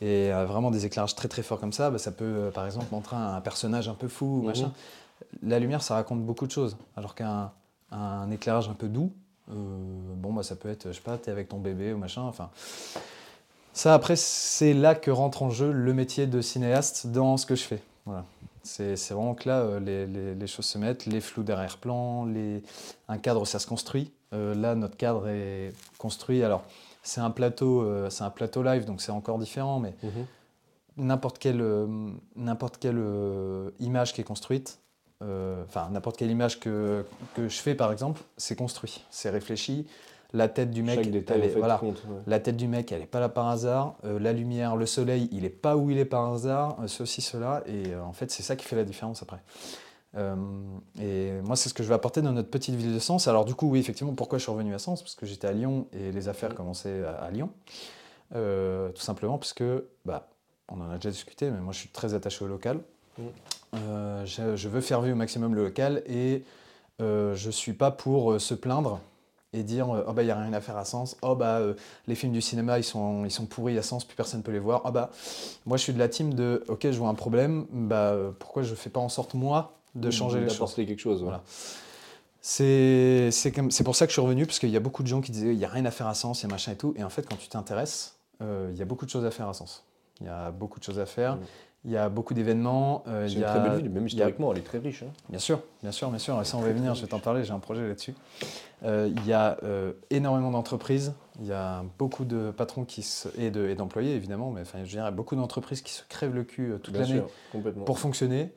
et 0.00 0.32
euh, 0.32 0.46
vraiment 0.46 0.70
des 0.70 0.86
éclairages 0.86 1.14
très 1.14 1.28
très 1.28 1.42
forts 1.42 1.60
comme 1.60 1.74
ça, 1.74 1.90
bah, 1.90 1.98
ça 1.98 2.10
peut 2.10 2.50
par 2.54 2.64
exemple 2.64 2.86
montrer 2.90 3.16
un 3.16 3.40
personnage 3.42 3.86
un 3.88 3.94
peu 3.94 4.08
fou, 4.08 4.38
Mhm. 4.40 4.46
machin. 4.46 4.72
La 5.42 5.58
lumière, 5.58 5.82
ça 5.82 5.94
raconte 5.94 6.22
beaucoup 6.24 6.46
de 6.46 6.52
choses, 6.52 6.78
alors 6.96 7.14
qu'un 7.14 7.50
un 7.92 8.30
éclairage 8.30 8.68
un 8.70 8.74
peu 8.74 8.88
doux, 8.88 9.12
bon, 9.54 10.32
bah, 10.32 10.42
ça 10.42 10.56
peut 10.56 10.68
être, 10.68 10.88
je 10.88 10.92
sais 10.92 11.00
pas, 11.00 11.18
t'es 11.18 11.30
avec 11.30 11.48
ton 11.48 11.58
bébé 11.58 11.92
ou 11.92 11.98
machin, 11.98 12.22
enfin. 12.22 12.50
Ça, 13.72 13.94
après, 13.94 14.16
c'est 14.16 14.74
là 14.74 14.94
que 14.94 15.10
rentre 15.10 15.42
en 15.42 15.50
jeu 15.50 15.70
le 15.70 15.94
métier 15.94 16.26
de 16.26 16.40
cinéaste 16.40 17.06
dans 17.06 17.36
ce 17.36 17.46
que 17.46 17.54
je 17.54 17.62
fais. 17.62 17.82
Voilà. 18.04 18.24
C'est 18.62 18.94
vraiment 19.10 19.34
que 19.34 19.48
là, 19.48 19.60
euh, 19.60 19.80
les, 19.80 20.06
les- 20.06 20.34
les 20.34 20.46
choses 20.46 20.66
se 20.66 20.76
mettent, 20.76 21.06
les 21.06 21.20
flous 21.20 21.42
d'arrière-plan, 21.44 22.26
les... 22.26 22.62
un 23.08 23.16
cadre, 23.18 23.46
ça 23.46 23.58
se 23.58 23.66
construit. 23.66 24.10
Euh, 24.34 24.54
là, 24.54 24.74
notre 24.74 24.96
cadre 24.96 25.28
est 25.28 25.72
construit. 25.98 26.42
Alors, 26.42 26.62
c'est 27.02 27.20
un 27.22 27.30
plateau, 27.30 27.82
euh, 27.82 28.10
c'est 28.10 28.24
un 28.24 28.30
plateau 28.30 28.62
live, 28.62 28.84
donc 28.84 29.00
c'est 29.00 29.12
encore 29.12 29.38
différent, 29.38 29.78
mais 29.80 29.94
Mhm. 30.02 30.26
n'importe 30.98 31.38
quelle, 31.38 31.62
euh, 31.62 31.86
n'importe 32.36 32.76
quelle 32.78 32.98
euh, 32.98 33.70
image 33.80 34.12
qui 34.12 34.20
est 34.20 34.24
construite, 34.24 34.78
euh, 35.22 35.62
enfin 35.66 35.88
n'importe 35.90 36.16
quelle 36.16 36.30
image 36.30 36.60
que, 36.60 37.04
que 37.34 37.48
je 37.48 37.58
fais 37.60 37.74
par 37.74 37.92
exemple, 37.92 38.20
c'est 38.36 38.56
construit, 38.56 39.04
c'est 39.10 39.30
réfléchi. 39.30 39.86
La 40.32 40.46
tête 40.48 40.70
du 40.70 40.84
mec, 40.84 41.10
détail 41.10 41.40
elle 41.42 41.50
est- 41.50 41.54
voilà, 41.58 41.78
compte. 41.78 42.04
ouais. 42.08 42.20
la 42.28 42.38
tête 42.38 42.56
du 42.56 42.68
mec, 42.68 42.92
elle 42.92 43.00
n'est 43.00 43.06
pas 43.06 43.18
là 43.18 43.28
par 43.28 43.48
hasard. 43.48 43.96
Euh, 44.04 44.20
la 44.20 44.32
lumière, 44.32 44.76
le 44.76 44.86
soleil, 44.86 45.28
il 45.32 45.42
n'est 45.42 45.48
pas 45.48 45.76
où 45.76 45.90
il 45.90 45.98
est 45.98 46.04
par 46.04 46.32
hasard. 46.32 46.76
Euh, 46.80 46.86
ceci, 46.86 47.20
cela. 47.20 47.64
Et 47.66 47.96
en 47.96 48.12
fait, 48.12 48.30
c'est 48.30 48.44
ça 48.44 48.54
qui 48.54 48.64
fait 48.64 48.76
la 48.76 48.84
différence 48.84 49.22
après. 49.22 49.40
Et 51.00 51.32
moi, 51.42 51.56
c'est 51.56 51.68
ce 51.68 51.74
que 51.74 51.82
je 51.82 51.88
vais 51.88 51.94
apporter 51.94 52.22
dans 52.22 52.32
notre 52.32 52.48
petite 52.50 52.74
ville 52.76 52.94
de 52.94 52.98
Sens. 53.00 53.26
Alors, 53.28 53.44
du 53.44 53.54
coup, 53.56 53.68
oui, 53.70 53.80
effectivement, 53.80 54.14
pourquoi 54.14 54.38
je 54.38 54.44
suis 54.44 54.52
revenu 54.52 54.72
à 54.74 54.78
Sens? 54.78 55.02
Parce 55.02 55.14
que 55.16 55.26
j'étais 55.26 55.46
à 55.48 55.52
Lyon 55.52 55.86
et 55.92 56.12
les 56.12 56.28
affaires 56.28 56.54
commençaient 56.54 57.04
à, 57.04 57.12
à 57.24 57.30
Lyon. 57.30 57.50
Tout 58.32 59.00
simplement 59.02 59.36
parce 59.38 59.52
que, 59.52 59.86
bah, 60.04 60.28
on 60.68 60.80
en 60.80 60.90
a 60.90 60.94
déjà 60.96 61.10
discuté, 61.10 61.50
mais 61.50 61.58
moi, 61.60 61.72
je 61.72 61.78
suis 61.80 61.88
très 61.88 62.14
attaché 62.14 62.44
au 62.44 62.48
local. 62.48 62.80
Euh, 63.74 64.24
je, 64.26 64.56
je 64.56 64.68
veux 64.68 64.80
faire 64.80 65.00
vivre 65.00 65.14
au 65.14 65.18
maximum 65.18 65.54
le 65.54 65.64
local 65.64 66.02
et 66.06 66.42
euh, 67.00 67.34
je 67.36 67.46
ne 67.46 67.52
suis 67.52 67.72
pas 67.72 67.90
pour 67.92 68.32
euh, 68.32 68.38
se 68.38 68.54
plaindre 68.54 69.00
et 69.52 69.62
dire 69.62 69.88
oh 69.88 70.12
bah 70.12 70.22
il 70.22 70.26
y 70.26 70.30
a 70.30 70.40
rien 70.40 70.52
à 70.52 70.60
faire 70.60 70.76
à 70.76 70.84
Sens 70.84 71.16
oh 71.22 71.34
bah 71.34 71.60
les 72.06 72.14
films 72.14 72.32
du 72.32 72.40
cinéma 72.40 72.78
ils 72.78 72.84
sont 72.84 73.24
ils 73.24 73.32
sont 73.32 73.46
pourris 73.46 73.76
à 73.78 73.82
Sens 73.82 74.04
plus 74.04 74.14
personne 74.14 74.44
peut 74.44 74.52
les 74.52 74.60
voir 74.60 74.82
ah 74.84 74.92
bah 74.92 75.10
moi 75.66 75.76
je 75.76 75.82
suis 75.82 75.92
de 75.92 75.98
la 75.98 76.08
team 76.08 76.34
de 76.34 76.62
ok 76.68 76.82
je 76.84 76.96
vois 76.96 77.08
un 77.08 77.14
problème 77.14 77.66
bah 77.72 78.16
pourquoi 78.38 78.62
je 78.62 78.76
fais 78.76 78.90
pas 78.90 79.00
en 79.00 79.08
sorte 79.08 79.34
moi 79.34 79.72
de 79.96 80.08
changer 80.12 80.38
les 80.40 80.48
choses? 80.48 80.74
quelque 80.74 81.00
chose. 81.00 81.22
ouais. 81.22 81.30
Voilà. 81.30 81.42
c'est 82.42 83.82
pour 83.84 83.96
ça 83.96 84.06
que 84.06 84.10
je 84.10 84.14
suis 84.14 84.22
revenu 84.22 84.46
parce 84.46 84.60
qu'il 84.60 84.70
y 84.70 84.76
a 84.76 84.80
beaucoup 84.80 85.02
de 85.02 85.08
gens 85.08 85.20
qui 85.20 85.32
disaient 85.32 85.52
il 85.52 85.58
y 85.58 85.64
a 85.64 85.68
rien 85.68 85.84
à 85.84 85.90
faire 85.90 86.06
à 86.06 86.14
Sens 86.14 86.42
il 86.42 86.46
y 86.46 86.46
a 86.46 86.52
machin 86.52 86.70
et 86.72 86.76
tout 86.76 86.94
et 86.96 87.02
en 87.02 87.10
fait 87.10 87.28
quand 87.28 87.36
tu 87.36 87.48
t'intéresses 87.48 88.16
euh, 88.42 88.70
il 88.72 88.78
y 88.78 88.82
a 88.82 88.84
beaucoup 88.84 89.04
de 89.04 89.10
choses 89.10 89.24
à 89.24 89.32
faire 89.32 89.48
à 89.48 89.54
Sens 89.54 89.84
il 90.20 90.26
y 90.26 90.30
a 90.30 90.52
beaucoup 90.52 90.78
de 90.78 90.84
choses 90.84 90.98
à 91.00 91.06
faire 91.06 91.36
Mm. 91.36 91.40
Il 91.84 91.90
y 91.92 91.96
a 91.96 92.08
beaucoup 92.10 92.34
d'événements 92.34 93.02
euh, 93.08 93.26
C'est 93.28 93.34
une 93.36 93.44
a- 93.44 93.50
très 93.50 93.60
belle 93.60 93.76
ville, 93.82 93.90
même 93.90 94.02
y 94.02 94.06
a- 94.06 94.08
historiquement, 94.08 94.52
elle 94.52 94.58
est 94.58 94.62
très 94.62 94.78
riche. 94.78 95.02
hein. 95.02 95.12
Bien 95.30 95.38
sûr, 95.38 95.60
bien 95.82 95.92
sûr, 95.92 96.10
bien 96.10 96.18
sûr. 96.18 96.44
Ça, 96.44 96.56
on 96.56 96.60
va 96.60 96.68
y 96.70 96.72
venir, 96.72 96.94
je 96.94 97.00
vais 97.02 97.06
t'en 97.08 97.20
parler, 97.20 97.42
j'ai 97.44 97.52
un 97.52 97.58
projet 97.58 97.86
là-dessus. 97.88 98.14
Euh, 98.84 99.10
Il 99.14 99.26
y 99.26 99.32
a 99.32 99.56
euh, 99.62 99.92
énormément 100.10 100.50
d'entreprises, 100.50 101.14
il 101.40 101.46
y 101.46 101.52
a 101.52 101.82
beaucoup 101.98 102.24
de 102.24 102.50
patrons 102.50 102.84
qui 102.84 103.02
se- 103.02 103.28
et 103.38 103.50
de- 103.50 103.66
et 103.68 103.74
d'employés, 103.74 104.14
évidemment, 104.14 104.50
mais 104.50 104.60
enfin, 104.62 104.80
je 104.84 104.90
dirais 104.90 105.10
beaucoup 105.12 105.36
d'entreprises 105.36 105.80
qui 105.82 105.92
se 105.92 106.02
crèvent 106.08 106.34
le 106.34 106.44
cul 106.44 106.72
euh, 106.72 106.78
toute 106.78 106.92
Bien 106.94 107.02
l'année 107.02 107.22
sûr, 107.52 107.84
pour 107.86 107.98
fonctionner. 107.98 108.52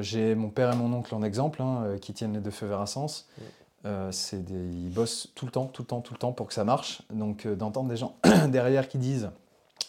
J'ai 0.00 0.34
mon 0.34 0.50
père 0.50 0.72
et 0.72 0.76
mon 0.76 0.92
oncle 0.92 1.14
en 1.14 1.22
exemple, 1.22 1.62
hein, 1.62 1.96
qui 2.00 2.12
tiennent 2.12 2.34
les 2.34 2.40
deux 2.40 2.50
feux 2.50 2.66
verts 2.66 2.80
à 2.80 2.86
sens. 2.86 3.28
Ouais. 3.38 3.44
Euh, 3.86 4.12
c'est 4.12 4.44
des- 4.44 4.52
ils 4.74 4.92
bossent 4.92 5.28
tout 5.34 5.46
le 5.46 5.50
temps, 5.52 5.64
tout 5.64 5.82
le 5.82 5.86
temps, 5.86 6.00
tout 6.02 6.12
le 6.12 6.18
temps 6.18 6.32
pour 6.32 6.46
que 6.46 6.52
ça 6.54 6.64
marche. 6.64 7.00
Donc 7.10 7.46
euh, 7.46 7.54
d'entendre 7.56 7.88
des 7.88 7.96
gens 7.96 8.16
derrière 8.48 8.88
qui 8.88 8.98
disent 8.98 9.30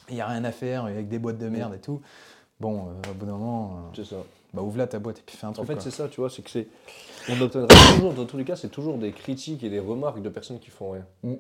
il 0.10 0.16
n'y 0.16 0.22
a 0.22 0.28
rien 0.28 0.44
à 0.44 0.52
faire 0.52 0.86
avec 0.86 1.08
des 1.10 1.20
boîtes 1.20 1.38
de 1.38 1.48
merde 1.50 1.74
et 1.76 1.80
tout, 1.80 2.02
bon, 2.60 2.88
euh, 2.88 3.12
au 3.12 3.14
bout 3.14 3.26
d'un 3.26 3.34
moment, 3.34 3.92
euh, 3.98 4.04
ça. 4.04 4.18
bah, 4.54 4.62
ouvre 4.62 4.78
là 4.78 4.88
ta 4.88 5.00
boîte 5.00 5.20
et 5.20 5.24
puis 5.26 5.38
fais 5.38 5.46
un 5.48 5.52
truc. 5.54 5.64
En 5.64 5.74
fait, 5.74 5.82
c'est 5.82 5.92
ça, 5.92 6.08
tu 6.08 6.20
vois, 6.22 6.30
c'est 6.30 6.42
que 6.42 6.50
c'est. 6.50 6.68
On 7.30 7.40
obtiendra 7.40 7.68
toujours, 7.96 8.14
dans 8.14 8.26
tous 8.26 8.38
les 8.38 8.44
cas, 8.46 8.56
c'est 8.56 8.70
toujours 8.70 8.98
des 8.98 9.12
critiques 9.12 9.64
et 9.64 9.70
des 9.70 9.80
remarques 9.80 10.22
de 10.22 10.30
personnes 10.30 10.60
qui 10.60 10.70
font 10.72 10.92
rien. 10.92 11.06
Mm. 11.24 11.34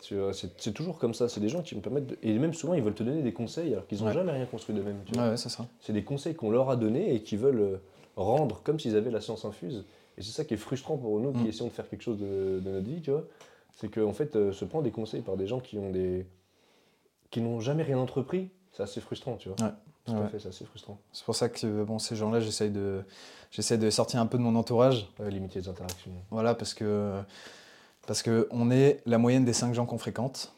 Tu 0.00 0.14
vois, 0.16 0.32
C'est 0.32 0.72
toujours 0.72 0.98
comme 0.98 1.12
ça, 1.12 1.28
c'est 1.28 1.40
des 1.40 1.48
gens 1.48 1.60
qui 1.60 1.74
me 1.74 1.80
permettent. 1.80 2.06
de- 2.06 2.18
Et 2.22 2.38
même 2.38 2.54
souvent, 2.54 2.74
ils 2.74 2.82
veulent 2.82 2.94
te 2.94 3.02
donner 3.02 3.20
des 3.22 3.32
conseils 3.32 3.72
alors 3.72 3.86
qu'ils 3.86 3.98
n'ont 3.98 4.06
Ouais. 4.06 4.12
jamais 4.14 4.30
rien 4.32 4.46
construit 4.46 4.74
d'eux-mêmes. 4.74 5.00
tu 5.04 5.12
vois. 5.12 5.24
Ouais, 5.24 5.30
ouais, 5.30 5.36
c'est 5.36 5.48
ça. 5.48 5.66
C'est 5.80 5.92
des 5.92 6.04
conseils 6.04 6.34
qu'on 6.36 6.50
leur 6.50 6.70
a 6.70 6.76
donnés 6.76 7.14
et 7.14 7.22
qui 7.22 7.36
veulent 7.36 7.60
euh, 7.60 7.76
rendre 8.16 8.60
comme 8.62 8.78
s'ils 8.78 8.96
avaient 8.96 9.10
la 9.10 9.20
science 9.20 9.44
infuse. 9.44 9.84
Et 10.16 10.22
c'est 10.22 10.30
ça 10.32 10.44
qui 10.44 10.54
est 10.54 10.58
frustrant 10.58 10.96
pour 10.96 11.18
nous 11.20 11.32
qui 11.32 11.40
Mm. 11.44 11.46
essayons 11.48 11.66
de 11.66 11.72
faire 11.72 11.88
quelque 11.88 12.02
chose 12.02 12.18
de, 12.18 12.60
de 12.60 12.70
notre 12.70 12.88
vie, 12.88 13.00
tu 13.02 13.10
vois. 13.10 13.24
C'est 13.76 13.88
qu'en 13.88 14.12
fait, 14.12 14.34
euh, 14.36 14.52
se 14.52 14.64
prendre 14.64 14.84
des 14.84 14.90
conseils 14.92 15.20
par 15.20 15.36
des 15.36 15.46
gens 15.48 15.60
qui 15.60 15.78
ont 15.78 15.90
des. 15.90 16.26
Qui 17.30 17.40
n'ont 17.40 17.60
jamais 17.60 17.82
rien 17.82 17.98
entrepris, 17.98 18.50
c'est 18.72 18.82
assez 18.82 19.00
frustrant, 19.00 19.36
tu 19.36 19.48
vois. 19.48 19.66
Ouais. 19.66 19.72
Tout 20.06 20.12
Ouais. 20.14 20.22
à 20.22 20.28
fait, 20.28 20.38
c'est 20.38 20.48
assez 20.48 20.64
frustrant. 20.64 20.98
C'est 21.12 21.24
pour 21.24 21.34
ça 21.34 21.48
que 21.50 21.84
bon, 21.84 21.98
ces 21.98 22.16
gens-là, 22.16 22.40
j'essaye 22.40 22.70
de, 22.70 23.02
j'essaie 23.50 23.76
de 23.76 23.90
sortir 23.90 24.20
un 24.20 24.26
peu 24.26 24.38
de 24.38 24.42
mon 24.42 24.54
entourage. 24.56 25.06
Ouais, 25.18 25.30
limiter 25.30 25.60
les 25.60 25.68
interactions. 25.68 26.10
Voilà, 26.30 26.54
parce 26.54 26.72
que, 26.72 27.20
parce 28.06 28.22
que 28.22 28.48
on 28.50 28.70
est 28.70 29.02
la 29.04 29.18
moyenne 29.18 29.44
des 29.44 29.52
cinq 29.52 29.74
gens 29.74 29.84
qu'on 29.84 29.98
fréquente. 29.98 30.52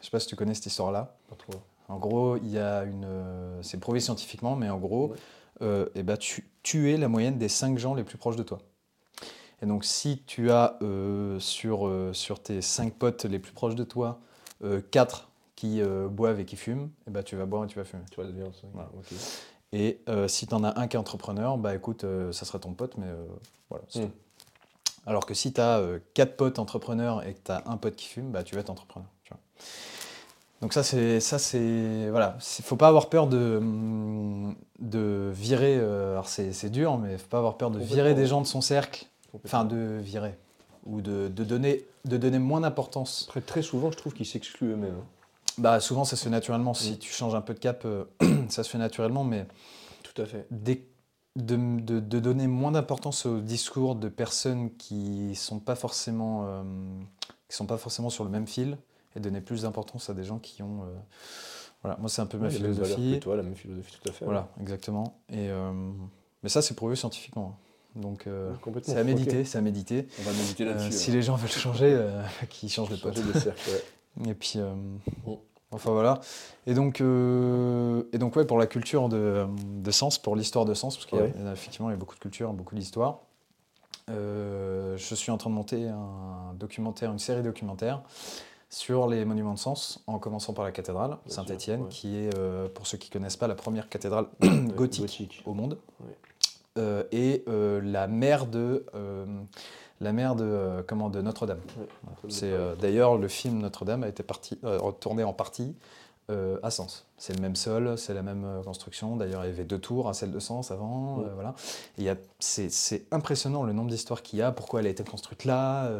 Je 0.00 0.06
sais 0.06 0.10
pas 0.10 0.18
si 0.20 0.26
tu 0.26 0.34
connais 0.36 0.54
cette 0.54 0.66
histoire-là. 0.66 1.14
Pas 1.28 1.36
trop. 1.36 1.60
En 1.88 1.98
gros, 1.98 2.36
il 2.38 2.48
y 2.50 2.58
a 2.58 2.82
une, 2.84 3.04
euh, 3.04 3.62
c'est 3.62 3.78
prouvé 3.78 4.00
scientifiquement, 4.00 4.56
mais 4.56 4.68
en 4.68 4.78
gros, 4.78 5.10
Ouais. 5.10 5.16
euh, 5.62 5.86
eh 5.94 6.02
ben, 6.02 6.16
tu, 6.16 6.50
tu 6.64 6.92
es 6.92 6.96
la 6.96 7.08
moyenne 7.08 7.38
des 7.38 7.48
cinq 7.48 7.78
gens 7.78 7.94
les 7.94 8.04
plus 8.04 8.18
proches 8.18 8.36
de 8.36 8.42
toi. 8.42 8.58
Et 9.62 9.66
donc, 9.66 9.84
si 9.84 10.22
tu 10.26 10.50
as 10.50 10.76
euh, 10.82 11.38
sur, 11.40 11.86
euh, 11.86 12.12
sur 12.12 12.40
tes 12.42 12.62
cinq 12.62 12.94
potes 12.94 13.24
les 13.24 13.38
plus 13.38 13.52
proches 13.52 13.74
de 13.74 13.84
toi, 13.84 14.20
euh, 14.64 14.80
quatre 14.90 15.27
qui 15.58 15.82
euh, 15.82 16.06
boivent 16.06 16.38
et 16.38 16.44
qui 16.44 16.54
fument, 16.54 16.88
eh 17.08 17.10
ben, 17.10 17.24
tu 17.24 17.34
vas 17.34 17.44
boire 17.44 17.64
et 17.64 17.66
tu 17.66 17.76
vas 17.78 17.84
fumer. 17.84 18.04
Tu 18.12 18.14
vois, 18.16 18.24
devenir. 18.26 18.46
Voilà. 18.74 18.88
Et 19.72 19.98
euh, 20.08 20.28
si 20.28 20.46
tu 20.46 20.54
en 20.54 20.62
as 20.62 20.78
un 20.78 20.86
qui 20.86 20.94
est 20.96 21.00
entrepreneur, 21.00 21.58
bah 21.58 21.74
écoute, 21.74 22.04
euh, 22.04 22.30
ça 22.30 22.44
sera 22.44 22.60
ton 22.60 22.74
pote, 22.74 22.96
mais 22.96 23.08
euh, 23.08 23.26
voilà. 23.68 23.84
c'est 23.88 24.04
Mm. 24.04 24.06
tout. 24.06 24.12
Alors 25.06 25.26
que 25.26 25.34
si 25.34 25.52
tu 25.52 25.60
as 25.60 25.82
quatre 26.14 26.36
potes 26.36 26.60
entrepreneurs 26.60 27.26
et 27.26 27.34
que 27.34 27.40
tu 27.44 27.50
as 27.50 27.62
un 27.66 27.76
pote 27.76 27.96
qui 27.96 28.06
fume, 28.06 28.30
bah 28.30 28.44
tu 28.44 28.54
vas 28.54 28.60
être 28.60 28.70
entrepreneur. 28.70 29.08
tu 29.24 29.32
vois. 29.32 29.40
Donc 30.60 30.72
ça, 30.72 30.82
c'est... 30.84 31.18
ça 31.18 31.38
c'est 31.40 32.08
voilà. 32.10 32.36
Il 32.58 32.64
faut 32.64 32.76
pas 32.76 32.88
avoir 32.88 33.08
peur 33.08 33.26
de, 33.26 33.60
de 34.78 35.30
virer... 35.34 35.76
alors 35.76 36.28
c'est 36.28 36.70
dur, 36.70 36.98
mais 36.98 37.18
faut 37.18 37.28
pas 37.28 37.38
avoir 37.38 37.56
peur 37.56 37.70
de 37.72 37.80
virer 37.80 38.14
des 38.14 38.26
gens 38.26 38.40
de 38.42 38.46
son 38.46 38.60
cercle. 38.60 39.06
Enfin, 39.44 39.64
de 39.64 39.98
virer. 40.00 40.36
Ou 40.86 41.00
de, 41.00 41.28
de 41.28 41.44
donner, 41.44 41.84
de 42.04 42.16
donner 42.16 42.38
moins 42.38 42.60
d'importance. 42.60 43.28
Très 43.46 43.62
souvent, 43.62 43.90
je 43.90 43.96
trouve 43.98 44.14
qu'ils 44.14 44.24
s'excluent 44.26 44.72
eux-mêmes. 44.72 44.94
hein. 44.98 45.04
Bah 45.58 45.80
souvent, 45.80 46.04
ça 46.04 46.16
se 46.16 46.24
fait 46.24 46.30
naturellement. 46.30 46.72
Si 46.74 46.92
Mm. 46.92 46.98
tu 46.98 47.12
changes 47.12 47.34
un 47.34 47.40
peu 47.40 47.54
de 47.54 47.58
cap, 47.58 47.82
euh, 47.84 48.04
ça 48.48 48.64
se 48.64 48.70
fait 48.70 48.78
naturellement, 48.78 49.24
mais... 49.24 49.46
Tout 50.02 50.22
à 50.22 50.26
fait. 50.26 50.46
de, 50.50 50.80
de- 51.36 52.00
de 52.00 52.18
donner 52.18 52.46
moins 52.48 52.72
d'importance 52.72 53.26
au 53.26 53.40
discours 53.40 53.94
de 53.94 54.08
personnes 54.08 54.70
qui 54.76 55.34
sont 55.36 55.60
pas 55.60 55.76
forcément 55.76 56.44
euh, 56.48 56.62
qui 57.48 57.56
sont 57.56 57.66
pas 57.66 57.76
forcément 57.78 58.10
sur 58.10 58.24
le 58.24 58.30
même 58.30 58.46
fil 58.48 58.76
et 59.14 59.20
donner 59.20 59.40
plus 59.40 59.62
d'importance 59.62 60.10
à 60.10 60.14
des 60.14 60.24
gens 60.24 60.38
qui 60.38 60.62
ont 60.64 60.82
euh, 60.82 60.86
voilà 61.82 61.96
moi 61.98 62.08
c'est 62.08 62.22
un 62.22 62.26
peu 62.26 62.38
ma 62.38 62.48
que 62.48 62.54
philosophie 62.54 63.20
toi, 63.20 63.36
la 63.36 63.42
même 63.44 63.54
philosophie, 63.54 63.96
tout 64.02 64.08
à 64.08 64.12
fait. 64.12 64.24
voilà 64.24 64.48
exactement 64.60 65.20
et 65.30 65.48
euh, 65.48 65.70
mais 66.42 66.48
ça 66.48 66.60
c'est 66.62 66.74
prouvé 66.74 66.96
scientifiquement 66.96 67.56
hein. 67.96 68.00
donc 68.00 68.26
c'est 68.82 68.96
à 68.98 69.04
méditer 69.04 69.44
c'est 69.44 69.58
à 69.58 69.60
méditer 69.60 70.08
On 70.18 70.22
va 70.22 70.32
méditer 70.32 70.64
là-dessus. 70.64 70.90
si 70.92 71.10
les 71.12 71.22
gens 71.22 71.36
veulent 71.36 71.48
changer 71.50 71.96
qu'ils 72.50 72.68
changent 72.70 72.90
de 72.90 72.96
pote 72.96 73.14
de 73.14 73.38
cercle, 73.38 73.70
ouais. 73.70 73.84
et 74.30 74.34
puis, 74.34 74.58
Bon. 75.24 75.40
Enfin 75.70 75.90
voilà. 75.92 76.20
Et 76.66 76.74
donc, 76.74 77.00
euh, 77.00 78.02
et 78.12 78.18
donc 78.18 78.36
ouais, 78.36 78.44
pour 78.44 78.58
la 78.58 78.66
culture 78.66 79.08
de, 79.08 79.46
de 79.82 79.90
Sens, 79.90 80.18
pour 80.18 80.36
l'histoire 80.36 80.64
de 80.64 80.74
Sens, 80.74 80.96
parce 80.96 81.06
qu'il 81.06 81.18
y 81.18 81.20
a- 81.20 81.24
Ouais. 81.24 81.32
il 81.38 81.44
y 81.44 81.48
a 81.48 81.52
effectivement 81.52 81.88
il 81.90 81.92
y 81.92 81.96
a 81.96 81.98
beaucoup 81.98 82.14
de 82.14 82.20
culture, 82.20 82.52
beaucoup 82.52 82.74
d'histoire. 82.74 83.20
euh, 84.10 84.96
je 84.96 85.14
suis 85.14 85.30
en 85.30 85.36
train 85.36 85.50
de 85.50 85.54
monter 85.54 85.86
un 85.88 86.54
documentaire, 86.54 87.12
une 87.12 87.18
série 87.18 87.42
documentaire 87.42 88.02
sur 88.70 89.06
les 89.06 89.24
monuments 89.24 89.54
de 89.54 89.58
Sens, 89.58 90.02
en 90.06 90.18
commençant 90.18 90.52
par 90.54 90.64
la 90.64 90.72
cathédrale 90.72 91.16
Saint-Étienne, 91.26 91.82
ouais. 91.82 91.88
qui 91.88 92.16
est, 92.16 92.34
euh, 92.36 92.68
pour 92.68 92.86
ceux 92.86 92.96
qui 92.98 93.10
connaissent 93.10 93.36
pas, 93.36 93.48
la 93.48 93.54
première 93.54 93.88
cathédrale 93.88 94.26
gothique, 94.40 95.02
Gothique. 95.02 95.42
au 95.46 95.54
monde, 95.54 95.78
Ouais. 96.00 97.06
Et 97.12 97.44
la 97.46 98.06
mère 98.06 98.46
de, 98.46 98.84
la 100.00 100.12
mère 100.12 100.34
de, 100.36 100.44
euh, 100.44 100.82
comment, 100.86 101.10
de 101.10 101.20
Notre-Dame. 101.20 101.60
C'est 102.28 102.52
euh, 102.52 102.74
d'ailleurs 102.76 103.16
le 103.18 103.28
film 103.28 103.58
Notre-Dame 103.58 104.04
a 104.04 104.08
été 104.08 104.22
parti, 104.22 104.58
euh, 104.64 104.78
tourné 104.92 105.24
en 105.24 105.32
partie 105.32 105.74
à 106.62 106.70
Sens. 106.70 107.06
C'est 107.16 107.34
le 107.34 107.40
même 107.40 107.56
sol, 107.56 107.96
c'est 107.96 108.12
la 108.12 108.20
même 108.22 108.46
construction. 108.62 109.16
D'ailleurs, 109.16 109.46
il 109.46 109.48
y 109.48 109.50
avait 109.50 109.64
deux 109.64 109.78
tours 109.78 110.10
à 110.10 110.12
celle 110.12 110.30
de 110.30 110.38
Sens 110.38 110.70
avant. 110.70 111.20
Euh, 111.20 111.32
voilà. 111.34 111.54
C'est 112.38 113.02
impressionnant 113.10 113.62
le 113.62 113.72
nombre 113.72 113.88
d'histoires 113.88 114.20
qu'il 114.22 114.38
y 114.38 114.42
a, 114.42 114.52
pourquoi 114.52 114.80
elle 114.80 114.86
a 114.86 114.90
été 114.90 115.02
construite 115.04 115.46
là, 115.46 115.90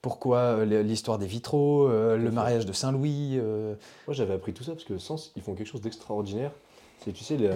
pourquoi 0.00 0.38
euh, 0.38 0.82
l'histoire 0.82 1.18
des 1.18 1.26
vitraux, 1.26 1.86
euh, 1.88 2.16
le 2.16 2.30
mariage 2.30 2.64
de 2.64 2.72
Saint-Louis. 2.72 3.32
euh, 3.38 3.74
Moi, 4.06 4.14
j'avais 4.14 4.32
appris 4.34 4.54
tout 4.54 4.64
ça 4.64 4.72
parce 4.72 4.84
que 4.84 4.96
Sens, 4.96 5.32
ils 5.36 5.42
font 5.42 5.54
quelque 5.54 5.66
chose 5.66 5.82
d'extraordinaire. 5.82 6.52
C'est, 7.04 7.12
tu 7.12 7.22
sais, 7.24 7.36
la, 7.36 7.54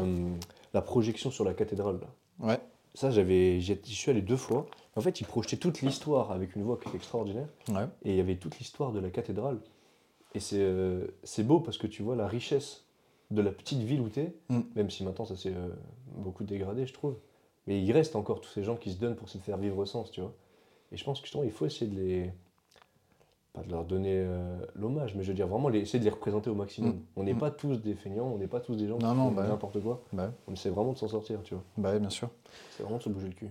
la 0.74 0.82
projection 0.82 1.30
sur 1.30 1.44
la 1.44 1.54
cathédrale. 1.54 1.98
là. 2.00 2.46
Ouais, 2.46 2.60
Ça, 2.94 3.10
j'avais, 3.10 3.58
j'y 3.60 3.78
j'y 3.84 3.94
suis 3.94 4.10
allé 4.10 4.20
deux 4.22 4.36
fois. 4.36 4.66
En 4.96 5.00
fait, 5.00 5.20
ils 5.20 5.26
projetaient 5.26 5.56
toute 5.56 5.80
l'histoire 5.80 6.30
avec 6.30 6.54
une 6.56 6.62
voix 6.62 6.78
qui 6.78 6.88
était 6.88 6.98
extraordinaire. 6.98 7.48
ouais. 7.68 7.86
Et 8.04 8.10
il 8.10 8.16
y 8.16 8.20
avait 8.20 8.36
toute 8.36 8.58
l'histoire 8.58 8.92
de 8.92 9.00
la 9.00 9.10
cathédrale. 9.10 9.58
Et 10.34 10.40
c'est, 10.40 10.60
euh, 10.60 11.06
c'est 11.24 11.42
beau 11.46 11.60
parce 11.60 11.78
que 11.78 11.86
tu 11.86 12.02
vois 12.02 12.16
la 12.16 12.26
richesse 12.26 12.84
de 13.30 13.40
la 13.42 13.50
petite 13.50 13.80
ville 13.82 14.00
où 14.00 14.08
tu 14.10 14.20
es, 14.20 14.34
Mm. 14.50 14.60
même 14.76 14.90
si 14.90 15.04
maintenant 15.04 15.24
ça 15.24 15.36
s'est 15.36 15.54
euh, 15.54 15.68
beaucoup 16.16 16.44
dégradé, 16.44 16.86
je 16.86 16.92
trouve. 16.92 17.16
Mais 17.66 17.82
il 17.82 17.92
reste 17.92 18.16
encore 18.16 18.40
tous 18.40 18.50
ces 18.50 18.62
gens 18.62 18.76
qui 18.76 18.92
se 18.92 18.98
donnent 18.98 19.16
pour 19.16 19.28
se 19.28 19.38
faire 19.38 19.56
vivre 19.56 19.84
sens, 19.86 20.10
tu 20.10 20.20
vois. 20.20 20.34
Et 20.90 20.96
je 20.98 21.04
pense 21.04 21.20
que 21.20 21.26
justement, 21.26 21.44
il 21.44 21.50
faut 21.52 21.64
essayer 21.64 21.90
de 21.90 21.96
les. 21.98 22.32
Pas 23.54 23.62
de 23.62 23.70
leur 23.70 23.84
donner 23.84 24.14
euh, 24.16 24.56
l'hommage, 24.74 25.14
mais 25.14 25.22
je 25.24 25.28
veux 25.28 25.34
dire 25.34 25.46
vraiment 25.46 25.68
les, 25.68 25.80
essayer 25.80 25.98
de 25.98 26.04
les 26.04 26.10
représenter 26.10 26.48
au 26.48 26.54
maximum. 26.54 26.92
Mm. 26.92 27.00
On 27.16 27.22
n'est 27.24 27.34
Mm. 27.34 27.38
pas 27.38 27.50
tous 27.50 27.76
des 27.82 27.94
feignants, 27.94 28.26
on 28.34 28.38
n'est 28.38 28.46
pas 28.46 28.60
tous 28.60 28.76
des 28.76 28.88
gens 28.88 28.98
Non, 28.98 29.10
qui 29.12 29.16
non, 29.18 29.28
font 29.28 29.34
bah 29.34 29.46
n'importe 29.46 29.82
quoi. 29.82 30.02
Bah. 30.12 30.32
On 30.48 30.52
essaie 30.54 30.70
vraiment 30.70 30.92
de 30.94 30.98
s'en 30.98 31.08
sortir, 31.08 31.40
tu 31.42 31.54
vois. 31.54 31.62
bah 31.76 31.98
bien 31.98 32.08
sûr. 32.10 32.30
C'est 32.76 32.82
vraiment 32.82 32.98
de 32.98 33.02
se 33.02 33.08
bouger 33.10 33.28
le 33.28 33.34
cul. 33.34 33.50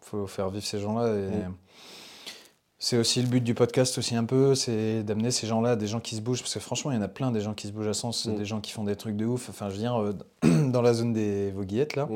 faut 0.00 0.26
faire 0.26 0.50
vivre 0.50 0.64
ces 0.64 0.80
gens-là. 0.80 1.14
Et 1.16 1.28
Mm. 1.46 1.54
C'est 2.78 2.98
aussi 2.98 3.22
le 3.22 3.28
but 3.28 3.42
du 3.42 3.54
podcast, 3.54 3.96
aussi 3.96 4.14
un 4.16 4.24
peu, 4.24 4.54
c'est 4.54 5.02
d'amener 5.02 5.30
ces 5.30 5.46
gens-là, 5.46 5.76
des 5.76 5.86
gens 5.86 5.98
qui 5.98 6.14
se 6.14 6.20
bougent, 6.20 6.42
parce 6.42 6.52
que 6.52 6.60
franchement, 6.60 6.90
il 6.90 6.96
y 6.96 6.98
en 6.98 7.02
a 7.02 7.08
plein 7.08 7.30
des 7.32 7.40
gens 7.40 7.54
qui 7.54 7.66
se 7.68 7.72
bougent 7.72 7.88
à 7.88 7.94
Sens, 7.94 8.28
des 8.28 8.44
gens 8.44 8.60
qui 8.60 8.70
font 8.70 8.84
des 8.84 8.96
trucs 8.96 9.16
de 9.16 9.24
ouf. 9.24 9.48
Enfin, 9.48 9.70
je 9.70 9.76
dire, 9.78 9.96
euh, 9.98 10.12
dans 10.70 10.82
la 10.82 10.92
zone 10.92 11.14
des 11.14 11.52
Voguillettes, 11.52 11.96
là, 11.96 12.06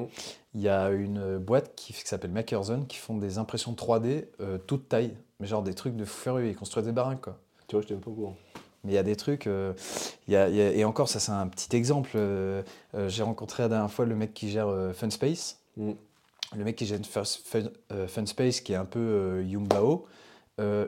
il 0.55 0.61
y 0.61 0.69
a 0.69 0.91
une 0.91 1.39
boîte 1.39 1.73
qui, 1.77 1.95
qui 1.95 2.03
s'appelle 2.07 2.31
Makerzone 2.33 2.87
qui 2.87 2.99
font 2.99 3.17
des 3.17 3.39
impressions 3.39 3.73
3D 3.73 4.27
euh, 4.43 4.59
toute 4.59 4.87
taille, 4.91 5.17
mais 5.41 5.47
genre 5.47 5.63
des 5.63 5.75
trucs 5.75 5.97
de 5.97 6.05
fou 6.05 6.17
furieux, 6.21 6.49
ils 6.49 6.57
construisent 6.57 6.87
des 6.87 6.93
baraques, 6.93 7.23
quoi. 7.23 7.37
Tu 7.67 7.75
vois, 7.77 7.83
je 7.83 7.89
t'aime 7.89 8.01
pas 8.01 8.11
au 8.11 8.15
courant. 8.15 8.37
Mais 8.85 8.93
il 8.93 8.95
y 8.95 8.99
a 8.99 9.03
des 9.03 9.17
trucs, 9.17 9.47
euh, 9.47 9.73
y 10.29 10.37
a- 10.37 10.49
il 10.49 10.55
y 10.57 10.63
a- 10.63 10.73
et 10.73 10.85
encore, 10.85 11.09
ça 11.09 11.21
c'est 11.21 11.33
un 11.33 11.47
petit 11.49 11.75
exemple. 11.77 12.11
euh, 12.15 12.63
euh, 12.95 13.09
J'ai 13.09 13.23
rencontré 13.23 13.63
la 13.63 13.69
dernière 13.69 13.91
fois 13.91 14.07
le 14.07 14.15
mec 14.15 14.33
qui 14.33 14.49
gère 14.51 14.69
euh, 14.69 14.93
Funspace. 14.93 15.59
Mm. 15.77 15.91
Le 16.57 16.65
mec 16.65 16.77
qui 16.77 16.87
gère 16.87 16.99
Fun, 17.09 17.23
Fun- 17.25 17.71
Funspace, 18.09 18.61
qui 18.61 18.73
est 18.73 18.77
un 18.77 18.85
peu 18.85 19.43
Yumbao. 19.47 20.07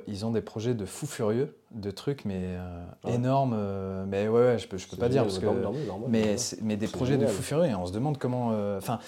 Ils 0.07 0.27
ont 0.27 0.31
des 0.33 0.43
projets 0.43 0.75
de 0.75 0.85
fou 0.85 1.07
furieux, 1.07 1.57
de 1.71 1.91
trucs, 1.91 2.25
mais 2.27 2.57
Ouais. 3.05 3.15
énormes. 3.15 3.57
mais 4.07 4.29
ouais, 4.29 4.41
ouais, 4.47 4.59
je 4.59 4.67
peux, 4.69 4.77
je 4.77 4.87
peux 4.89 4.97
pas 4.99 5.09
dire 5.09 5.23
parce 5.23 5.39
que. 5.39 5.47
normal, 5.47 5.73
Mais, 6.09 6.77
des 6.77 6.89
projets 6.89 7.17
de 7.17 7.27
fou 7.27 7.43
furieux, 7.43 7.71
et 7.71 7.75
on 7.75 7.87
se 7.87 7.93
demande 7.93 8.19
comment. 8.19 8.49
Enfin, 8.77 8.99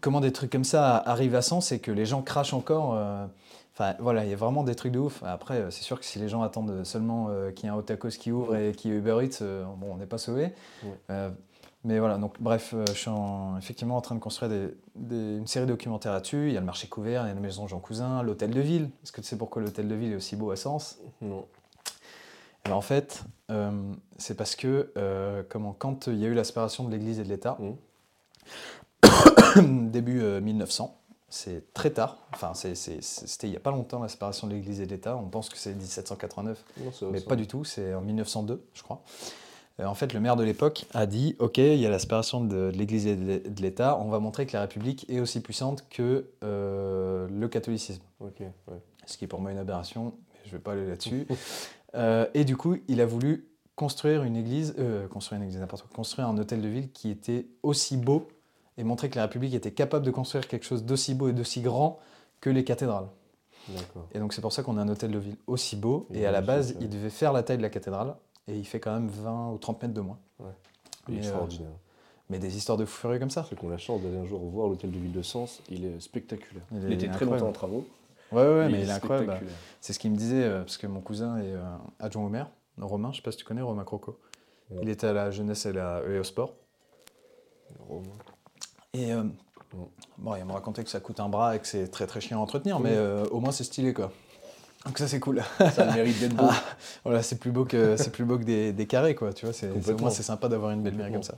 comment 0.00 0.20
des 0.20 0.32
trucs 0.32 0.50
comme 0.50 0.64
ça 0.64 0.96
arrivent 0.96 1.34
à 1.34 1.42
Sens 1.42 1.72
et 1.72 1.80
que 1.80 1.90
les 1.90 2.06
gens 2.06 2.22
crachent 2.22 2.54
encore. 2.54 2.98
Enfin, 3.80 3.94
voilà, 3.98 4.24
il 4.26 4.30
y 4.30 4.34
a 4.34 4.36
vraiment 4.36 4.62
des 4.62 4.74
trucs 4.74 4.92
de 4.92 4.98
ouf. 4.98 5.22
Après, 5.24 5.54
euh, 5.54 5.70
c'est 5.70 5.82
sûr 5.82 5.98
que 5.98 6.04
si 6.04 6.18
les 6.18 6.28
gens 6.28 6.42
attendent 6.42 6.84
seulement 6.84 7.28
euh, 7.30 7.50
qu'il 7.50 7.64
y 7.64 7.72
ait 7.72 7.74
un 7.74 7.78
Otakos 7.78 8.10
qui 8.10 8.30
ouvre 8.30 8.54
et 8.54 8.72
qu'il 8.72 8.90
y 8.90 8.94
ait 8.94 8.98
Uber 8.98 9.20
Eats, 9.24 9.38
euh, 9.40 9.64
bon, 9.78 9.94
on 9.94 9.96
n'est 9.96 10.04
pas 10.04 10.18
sauvé. 10.18 10.52
Ouais. 10.82 10.90
Euh, 11.08 11.30
mais 11.84 11.98
voilà, 11.98 12.18
donc 12.18 12.34
bref, 12.40 12.74
je 12.88 12.92
suis 12.92 13.08
en- 13.08 13.56
effectivement 13.56 13.96
en 13.96 14.02
train 14.02 14.14
de 14.16 14.20
construire 14.20 14.50
des- 14.50 14.68
des- 14.96 15.36
une 15.38 15.46
série 15.46 15.64
documentaire 15.64 16.12
là-dessus. 16.12 16.48
Il 16.48 16.52
y 16.52 16.58
a 16.58 16.60
le 16.60 16.66
marché 16.66 16.88
couvert, 16.88 17.22
il 17.24 17.28
y 17.28 17.30
a 17.30 17.34
la 17.34 17.40
maison 17.40 17.66
Jean 17.68 17.78
Cousin, 17.80 18.22
l'hôtel 18.22 18.50
de 18.50 18.60
ville. 18.60 18.90
Est-ce 19.02 19.12
que 19.12 19.22
tu 19.22 19.26
sais 19.26 19.38
pourquoi 19.38 19.62
l'hôtel 19.62 19.88
de 19.88 19.94
ville 19.94 20.12
est 20.12 20.16
aussi 20.16 20.36
beau 20.36 20.50
à 20.50 20.56
Sens? 20.56 20.98
Non. 21.22 21.46
alors 22.66 22.76
en 22.76 22.82
fait, 22.82 23.24
c'est 24.18 24.36
parce 24.36 24.56
que 24.56 24.92
comment, 25.48 25.72
quand 25.78 26.08
il 26.08 26.18
y 26.18 26.26
a 26.26 26.28
eu 26.28 26.34
la 26.34 26.44
séparation 26.44 26.84
de 26.84 26.90
l'Église 26.90 27.18
et 27.18 27.24
de 27.24 27.30
l'État, 27.30 27.56
début 29.56 30.20
euh, 30.20 30.42
1900, 30.42 30.99
c'est 31.30 31.72
très 31.72 31.90
tard, 31.90 32.18
enfin 32.34 32.52
c'était 32.54 33.46
il 33.46 33.50
n'y 33.50 33.56
a 33.56 33.60
pas 33.60 33.70
longtemps 33.70 34.00
la 34.02 34.08
séparation 34.08 34.46
de 34.46 34.52
l'Église 34.52 34.80
et 34.80 34.86
de 34.86 34.90
l'État, 34.90 35.16
on 35.16 35.28
pense 35.28 35.48
que 35.48 35.56
c'est 35.56 35.72
1789, 35.74 36.64
Non, 36.84 36.92
ça- 36.92 37.06
mais 37.10 37.20
ça- 37.20 37.26
pas 37.26 37.36
du 37.36 37.46
tout, 37.46 37.64
c'est 37.64 37.94
en 37.94 38.00
1902 38.02 38.62
je 38.74 38.82
crois. 38.82 39.00
Euh, 39.78 39.86
en 39.86 39.94
fait, 39.94 40.12
le 40.12 40.20
maire 40.20 40.36
de 40.36 40.44
l'époque 40.44 40.84
a 40.92 41.06
dit, 41.06 41.36
ok, 41.38 41.58
il 41.58 41.76
y 41.76 41.86
a 41.86 41.90
la 41.90 41.98
séparation 42.00 42.42
de, 42.44 42.70
de 42.70 42.76
l'Église 42.76 43.06
et 43.06 43.16
de 43.16 43.62
l'État, 43.62 43.96
on 43.98 44.08
va 44.10 44.18
montrer 44.18 44.44
que 44.44 44.52
la 44.52 44.62
République 44.62 45.08
est 45.08 45.20
aussi 45.20 45.40
puissante 45.40 45.86
que 45.88 46.26
euh, 46.42 47.26
le 47.30 47.48
catholicisme 47.48 48.02
ouais. 48.20 48.32
ce 49.06 49.16
qui 49.16 49.24
est 49.24 49.28
pour 49.28 49.40
moi 49.40 49.52
une 49.52 49.58
aberration, 49.58 50.12
mais 50.34 50.40
je 50.44 50.48
ne 50.48 50.52
vais 50.56 50.62
pas 50.62 50.72
aller 50.72 50.86
là-dessus. 50.86 51.26
Euh, 51.96 52.24
et 52.34 52.44
du 52.44 52.56
coup, 52.56 52.76
il 52.86 53.00
a 53.00 53.04
voulu 53.06 53.48
construire 53.74 54.22
une 54.22 54.36
église, 54.36 54.76
construire 55.10 55.40
une 55.40 55.48
église 55.48 55.58
n'importe 55.60 55.82
quoi, 55.82 55.90
construire 55.92 56.28
un 56.28 56.38
hôtel 56.38 56.62
de 56.62 56.68
ville 56.68 56.92
qui 56.92 57.10
était 57.10 57.46
aussi 57.64 57.96
beau 57.96 58.28
et 58.80 58.84
montrer 58.84 59.10
que 59.10 59.16
la 59.16 59.22
République 59.22 59.54
était 59.54 59.72
capable 59.72 60.06
de 60.06 60.10
construire 60.10 60.48
quelque 60.48 60.64
chose 60.64 60.84
d'aussi 60.84 61.14
beau 61.14 61.28
et 61.28 61.32
d'aussi 61.34 61.60
grand 61.60 61.98
que 62.40 62.48
les 62.48 62.64
cathédrales. 62.64 63.08
Et 64.14 64.18
donc 64.18 64.32
c'est 64.32 64.40
pour 64.40 64.52
ça 64.52 64.62
qu'on 64.62 64.78
a 64.78 64.80
un 64.80 64.88
hôtel 64.88 65.10
de 65.12 65.18
ville 65.18 65.36
aussi 65.46 65.76
beau. 65.76 66.08
Et 66.14 66.24
à 66.24 66.32
la 66.32 66.40
base, 66.40 66.76
il 66.80 66.88
devait 66.88 67.10
faire 67.10 67.32
la 67.32 67.42
taille 67.42 67.58
de 67.58 67.62
la 67.62 67.68
cathédrale 67.68 68.16
et 68.48 68.56
il 68.56 68.64
fait 68.64 68.80
quand 68.80 68.92
même 68.92 69.08
20 69.08 69.52
ou 69.52 69.58
30 69.58 69.82
mètres 69.82 69.94
de 69.94 70.00
moins. 70.00 70.18
Euh, 70.40 71.14
extraordinaire. 71.14 71.68
Mais 72.30 72.38
des 72.38 72.56
histoires 72.56 72.78
de 72.78 72.84
fou 72.86 73.00
furieux 73.00 73.18
comme 73.18 73.30
ça. 73.30 73.44
Ceux 73.48 73.56
qui 73.56 73.64
ont 73.64 73.68
la 73.68 73.76
chance 73.76 74.00
d'aller 74.00 74.16
un 74.16 74.24
jour 74.24 74.40
voir 74.40 74.68
l'hôtel 74.68 74.90
de 74.90 74.98
ville 74.98 75.12
de 75.12 75.22
Sens, 75.22 75.60
il 75.68 75.84
est 75.84 76.00
spectaculaire. 76.00 76.62
Il 76.72 76.92
était 76.92 77.08
très 77.08 77.26
longtemps 77.26 77.48
en 77.48 77.52
travaux. 77.52 77.84
Ouais, 78.32 78.42
ouais, 78.42 78.68
mais 78.70 78.82
il 78.82 78.88
est 78.88 78.92
incroyable. 78.92 79.40
C'est 79.80 79.92
ce 79.92 79.98
qu'il 79.98 80.10
me 80.12 80.16
disait, 80.16 80.44
euh, 80.44 80.60
parce 80.60 80.78
que 80.78 80.86
mon 80.86 81.00
cousin 81.00 81.38
est 81.38 81.52
euh, 81.52 81.76
adjoint 81.98 82.24
au 82.24 82.28
maire, 82.28 82.48
Romain, 82.78 83.10
je 83.12 83.16
sais 83.16 83.22
pas 83.22 83.32
si 83.32 83.36
tu 83.36 83.44
connais 83.44 83.60
Romain 83.60 83.84
Croco. 83.84 84.18
Ouais. 84.70 84.78
Il 84.82 84.88
était 84.88 85.08
à 85.08 85.12
la 85.12 85.30
jeunesse 85.30 85.66
et, 85.66 85.72
la, 85.72 86.02
et 86.08 86.18
au 86.18 86.24
sport. 86.24 86.54
Romain. 87.88 88.08
Et 88.94 89.12
euh, 89.12 89.22
Ouais. 89.72 89.86
bon, 90.18 90.34
il 90.36 90.44
m'a 90.44 90.54
raconté 90.54 90.82
que 90.82 90.90
ça 90.90 90.98
coûte 90.98 91.20
un 91.20 91.28
bras 91.28 91.54
et 91.54 91.60
que 91.60 91.66
c'est 91.66 91.86
très 91.88 92.08
très 92.08 92.20
chiant 92.20 92.40
à 92.40 92.42
entretenir, 92.42 92.80
mais 92.80 92.90
euh, 92.92 93.24
au 93.30 93.38
moins 93.38 93.52
c'est 93.52 93.62
stylé 93.62 93.94
quoi. 93.94 94.10
Donc 94.84 94.98
ça 94.98 95.06
c'est 95.06 95.20
cool. 95.20 95.42
Ça 95.58 95.82
a 95.82 95.86
le 95.86 95.92
mérite 95.92 96.18
d'être 96.18 96.34
beau. 96.34 96.46
Ah, 96.50 96.60
voilà, 97.04 97.22
c'est 97.22 97.38
plus 97.38 97.52
beau 97.52 97.64
que 97.64 97.96
c'est 97.96 98.10
plus 98.10 98.24
beau 98.24 98.36
que 98.36 98.42
des, 98.42 98.72
des 98.72 98.86
carrés 98.88 99.14
quoi. 99.14 99.32
Tu 99.32 99.44
vois, 99.46 99.52
c'est 99.54 99.68
au 99.92 99.96
moins 99.98 100.10
c'est 100.10 100.24
sympa 100.24 100.48
d'avoir 100.48 100.72
une 100.72 100.82
belle 100.82 100.94
mairie 100.96 101.12
comme 101.12 101.22
ça. 101.22 101.34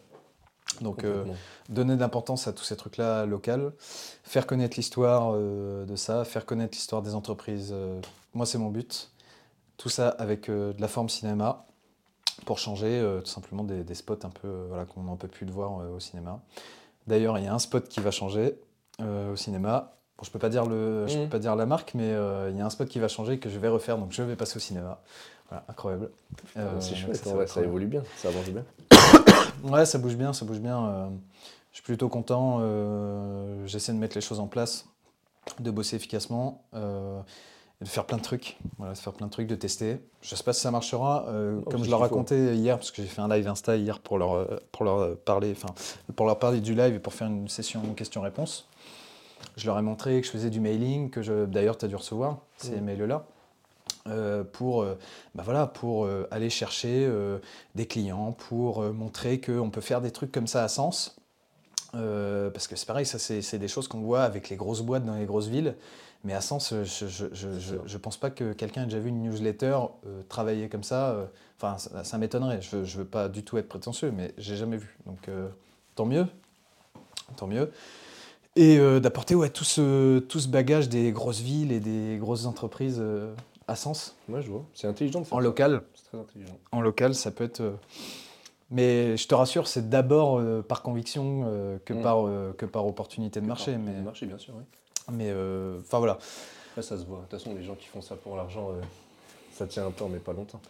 Donc 0.81 1.05
euh, 1.05 1.25
donner 1.69 1.95
de 1.95 2.01
l'importance 2.01 2.49
à 2.49 2.55
tous 2.55 2.65
ces 2.65 2.75
trucs-là 2.77 3.27
locaux, 3.27 3.73
faire 3.79 4.47
connaître 4.47 4.77
l'histoire 4.79 5.35
de 5.35 5.97
ça, 5.97 6.25
faire 6.25 6.47
connaître 6.47 6.75
l'histoire 6.75 7.03
des 7.03 7.15
entreprises. 7.15 7.75
moi, 8.33 8.47
c'est 8.47 8.57
mon 8.59 8.71
but. 8.71 9.11
Tout 9.77 9.91
ça 9.91 10.09
avec 10.09 10.49
de 10.49 10.75
la 10.79 10.89
forme 10.89 11.11
cinéma 11.11 11.67
pour 12.47 12.59
changer 12.59 13.05
tout 13.23 13.31
simplement 13.31 13.63
des, 13.65 13.85
des 13.85 13.95
spots 13.95 14.25
un 14.25 14.31
peu 14.31 14.65
voilà, 14.69 14.87
qu'on 14.87 15.03
n'en 15.03 15.17
peut 15.17 15.29
plus 15.29 15.45
de 15.45 15.53
voir 15.53 15.73
au 15.93 16.01
cinéma. 16.01 16.41
D'ailleurs, 17.07 17.39
il 17.39 17.45
y 17.45 17.49
a 17.49 17.55
un 17.55 17.59
spot 17.59 17.89
qui 17.89 18.01
va 18.01 18.11
changer 18.11 18.59
euh, 19.01 19.33
au 19.33 19.37
cinéma. 19.37 19.95
Bon, 20.19 20.25
je 20.25 20.31
peux 20.31 20.39
pas 20.39 20.49
dire 20.49 20.67
le, 20.67 21.07
je 21.09 21.19
peux 21.19 21.29
pas 21.29 21.39
dire 21.39 21.57
la 21.57 21.67
marque, 21.67 21.93
mais 21.95 22.11
euh, 22.13 22.51
il 22.51 22.57
y 22.57 22.61
a 22.61 22.67
un 22.67 22.71
spot 22.71 22.89
qui 22.89 22.99
va 23.01 23.09
changer 23.09 23.39
que 23.39 23.49
je 23.49 23.59
vais 23.59 23.69
refaire, 23.69 23.99
donc 23.99 24.13
je 24.13 24.23
vais 24.23 24.37
passer 24.37 24.57
au 24.57 24.61
cinéma. 24.61 25.01
Voilà, 25.49 25.65
incroyable. 25.69 26.11
Euh, 26.57 26.71
Ah, 26.77 26.81
c'est 26.81 26.91
donc 26.91 26.99
chouette, 26.99 27.17
ça, 27.17 27.47
ça 27.47 27.61
évolue 27.63 27.87
bien, 27.87 28.03
ça 28.17 28.29
avance 28.29 28.47
bien. 28.49 28.65
Ouais, 29.65 29.85
ça 29.87 29.99
bouge 29.99 30.17
bien, 30.17 30.33
ça 30.33 30.45
bouge 30.45 30.59
bien. 30.59 30.85
euh, 30.87 31.07
je 31.71 31.77
suis 31.77 31.85
plutôt 31.85 32.09
content. 32.09 32.59
euh, 32.63 33.67
J'essaie 33.67 33.93
de 33.93 33.99
mettre 33.99 34.17
les 34.17 34.21
choses 34.21 34.41
en 34.41 34.47
place, 34.49 34.87
de 35.61 35.71
bosser 35.71 35.97
efficacement, 35.97 36.63
euh, 36.75 37.21
et 37.83 37.85
de 37.85 37.89
faire 37.89 38.07
plein 38.07 38.17
de 38.17 38.23
trucs. 38.23 38.57
Voilà, 38.79 38.95
de 38.95 38.99
faire 38.99 39.13
plein 39.13 39.27
de 39.27 39.33
trucs, 39.33 39.47
de 39.49 39.55
tester. 39.55 40.01
Je 40.23 40.35
sais 40.35 40.45
pas 40.45 40.53
si 40.53 40.61
ça 40.61 40.71
marchera. 40.71 41.27
euh, 41.29 41.59
Oh, 41.59 41.71
comme 41.71 41.81
c'est 41.81 41.87
je 41.87 41.91
leur 41.91 42.01
racontais 42.01 42.55
hier, 42.57 42.77
parce 42.79 42.91
que 42.91 43.03
j'ai 43.03 43.09
fait 43.09 43.21
un 43.21 43.29
live 43.29 43.47
Insta 43.49 43.77
hier 43.77 43.99
pour 43.99 44.19
leur, 44.19 44.33
euh, 44.35 44.47
pour 44.73 44.85
leur 44.85 45.17
parler, 45.19 45.53
enfin, 45.53 45.75
pour 46.17 46.27
leur 46.27 46.39
parler 46.39 46.61
du 46.61 46.75
live 46.75 46.95
et 46.95 46.99
pour 46.99 47.13
faire 47.13 47.29
une 47.29 47.49
session 47.49 47.83
questions-réponses. 47.95 48.69
Je 49.57 49.67
leur 49.67 49.79
ai 49.79 49.83
montré 49.83 50.21
que 50.21 50.27
je 50.27 50.33
faisais 50.33 50.51
du 50.51 50.61
mailing, 50.61 51.11
que 51.11 51.21
je, 51.21 51.45
d'ailleurs 51.45 51.77
tu 51.77 51.85
as 51.85 51.89
dû 51.89 51.97
recevoir 51.97 52.39
ces 52.57 52.81
mails-là. 52.81 53.25
euh, 54.09 54.43
pour, 54.45 54.83
euh, 54.83 54.99
bah 55.35 55.43
voilà, 55.45 55.67
pour 55.67 56.05
euh, 56.05 56.27
aller 56.31 56.51
chercher 56.51 57.09
des 57.75 57.87
clients, 57.87 58.33
pour 58.33 58.83
montrer 58.83 59.41
qu'on 59.41 59.71
peut 59.71 59.81
faire 59.81 60.01
des 60.01 60.11
trucs 60.11 60.33
comme 60.33 60.47
ça 60.47 60.65
à 60.65 60.69
Sens. 60.69 61.17
Parce 61.93 62.69
que 62.69 62.77
c'est 62.77 62.87
pareil, 62.87 63.05
ça 63.05 63.19
c'est 63.19 63.59
des 63.59 63.69
choses 63.69 63.87
qu'on 63.89 64.01
voit 64.01 64.23
avec 64.23 64.49
les 64.49 64.57
grosses 64.57 64.81
boîtes 64.81 65.05
dans 65.05 65.17
les 65.17 65.27
grosses 65.27 65.49
villes. 65.49 65.75
Mais 66.25 66.35
à 66.35 66.41
Sens, 66.41 66.73
je 66.85 67.07
je 67.85 67.97
pense 67.99 68.17
pas 68.17 68.31
que 68.31 68.53
quelqu'un 68.53 68.83
ait 68.83 68.87
déjà 68.87 69.01
vu 69.01 69.09
une 69.09 69.23
newsletter 69.23 69.77
euh, 70.07 70.23
travailler 70.29 70.69
comme 70.69 70.85
ça. 70.85 71.11
euh, 71.11 71.27
Enfin, 71.61 71.79
ça, 71.79 72.03
ça 72.05 72.19
m'étonnerait. 72.19 72.61
Je, 72.61 72.77
ne 72.77 72.83
veux 72.85 73.05
pas 73.05 73.29
du 73.29 73.45
tout 73.45 73.57
être 73.59 73.69
prétentieux, 73.69 74.11
mais 74.11 74.33
j'ai 74.39 74.57
jamais 74.57 74.77
vu. 74.77 74.97
Donc, 75.07 75.29
euh, 75.29 75.49
tant 75.95 76.07
mieux. 76.07 76.27
Tant 77.37 77.47
mieux. 77.47 77.71
Et 78.57 78.79
euh, 78.79 78.99
d'apporter 79.01 79.35
ouais, 79.37 79.49
tout, 79.49 79.65
ce, 79.65 80.19
tout 80.19 80.41
ce 80.41 80.49
bagage 80.49 80.89
des 80.89 81.13
grosses 81.13 81.41
villes 81.41 81.71
et 81.73 81.79
des 81.81 82.19
grosses 82.19 82.47
entreprises 82.47 82.99
euh, 83.01 83.33
à 83.69 83.77
Sens. 83.77 84.17
Moi, 84.29 84.41
je 84.41 84.51
vois. 84.51 84.65
C'est 84.75 84.89
intelligent 84.89 85.21
de 85.21 85.25
faire 85.25 85.35
En 85.35 85.41
ça. 85.41 85.45
local, 85.45 85.83
C'est 85.95 86.05
très 86.11 86.19
intelligent. 86.19 86.59
en 86.73 86.81
local, 86.81 87.15
ça 87.15 87.31
peut 87.31 87.45
être. 87.45 87.61
euh, 87.61 87.73
Mais 88.71 89.17
je 89.17 89.27
te 89.29 89.35
rassure, 89.35 89.67
c'est 89.69 89.89
d'abord 89.89 90.41
par 90.65 90.83
conviction 90.83 91.45
que, 91.85 91.93
Mm. 91.95 92.03
par, 92.03 92.25
que 92.57 92.67
par 92.67 92.87
opportunité 92.87 93.41
de 93.41 93.47
marché. 93.47 93.77
Mais... 93.77 93.93
Mais, 93.93 94.03
marché, 94.03 94.27
bien 94.27 94.39
sûr, 94.39 94.55
oui. 94.57 94.65
Mais 95.11 95.31
euh, 95.31 95.81
enfin 95.81 95.99
voilà. 95.99 96.19
Ça 96.77 96.83
se 96.83 97.05
voit. 97.05 97.19
De 97.19 97.23
toute 97.23 97.39
façon, 97.39 97.55
les 97.55 97.63
gens 97.63 97.75
qui 97.75 97.87
font 97.87 98.01
ça 98.01 98.17
pour 98.17 98.37
l'argent, 98.37 98.71
euh, 98.71 98.81
ça 99.53 99.67
tient 99.67 99.87
un 99.87 99.91
temps, 99.91 100.09
mais 100.09 100.19
pas 100.19 100.33
longtemps. 100.33 100.61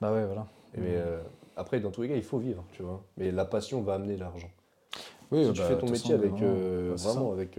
Bah 0.00 0.12
ouais, 0.12 0.24
voilà. 0.24 0.46
Et 0.76 0.80
mais, 0.80 0.94
euh, 0.96 1.20
Après, 1.56 1.80
dans 1.80 1.90
tous 1.90 2.02
les 2.02 2.08
cas, 2.08 2.14
il 2.14 2.22
faut 2.22 2.38
vivre, 2.38 2.62
tu 2.72 2.82
vois. 2.82 3.02
Mais 3.16 3.32
la 3.32 3.44
passion 3.44 3.80
va 3.82 3.94
amener 3.94 4.16
l'argent. 4.16 4.50
Oui, 5.32 5.44
si 5.46 5.52
tu 5.52 5.60
bah, 5.60 5.66
fais 5.66 5.78
ton 5.78 5.88
métier 5.88 6.16
façon, 6.16 6.26
avec 6.26 6.32
vraiment, 6.34 6.96
ça. 7.28 7.32
avec 7.32 7.58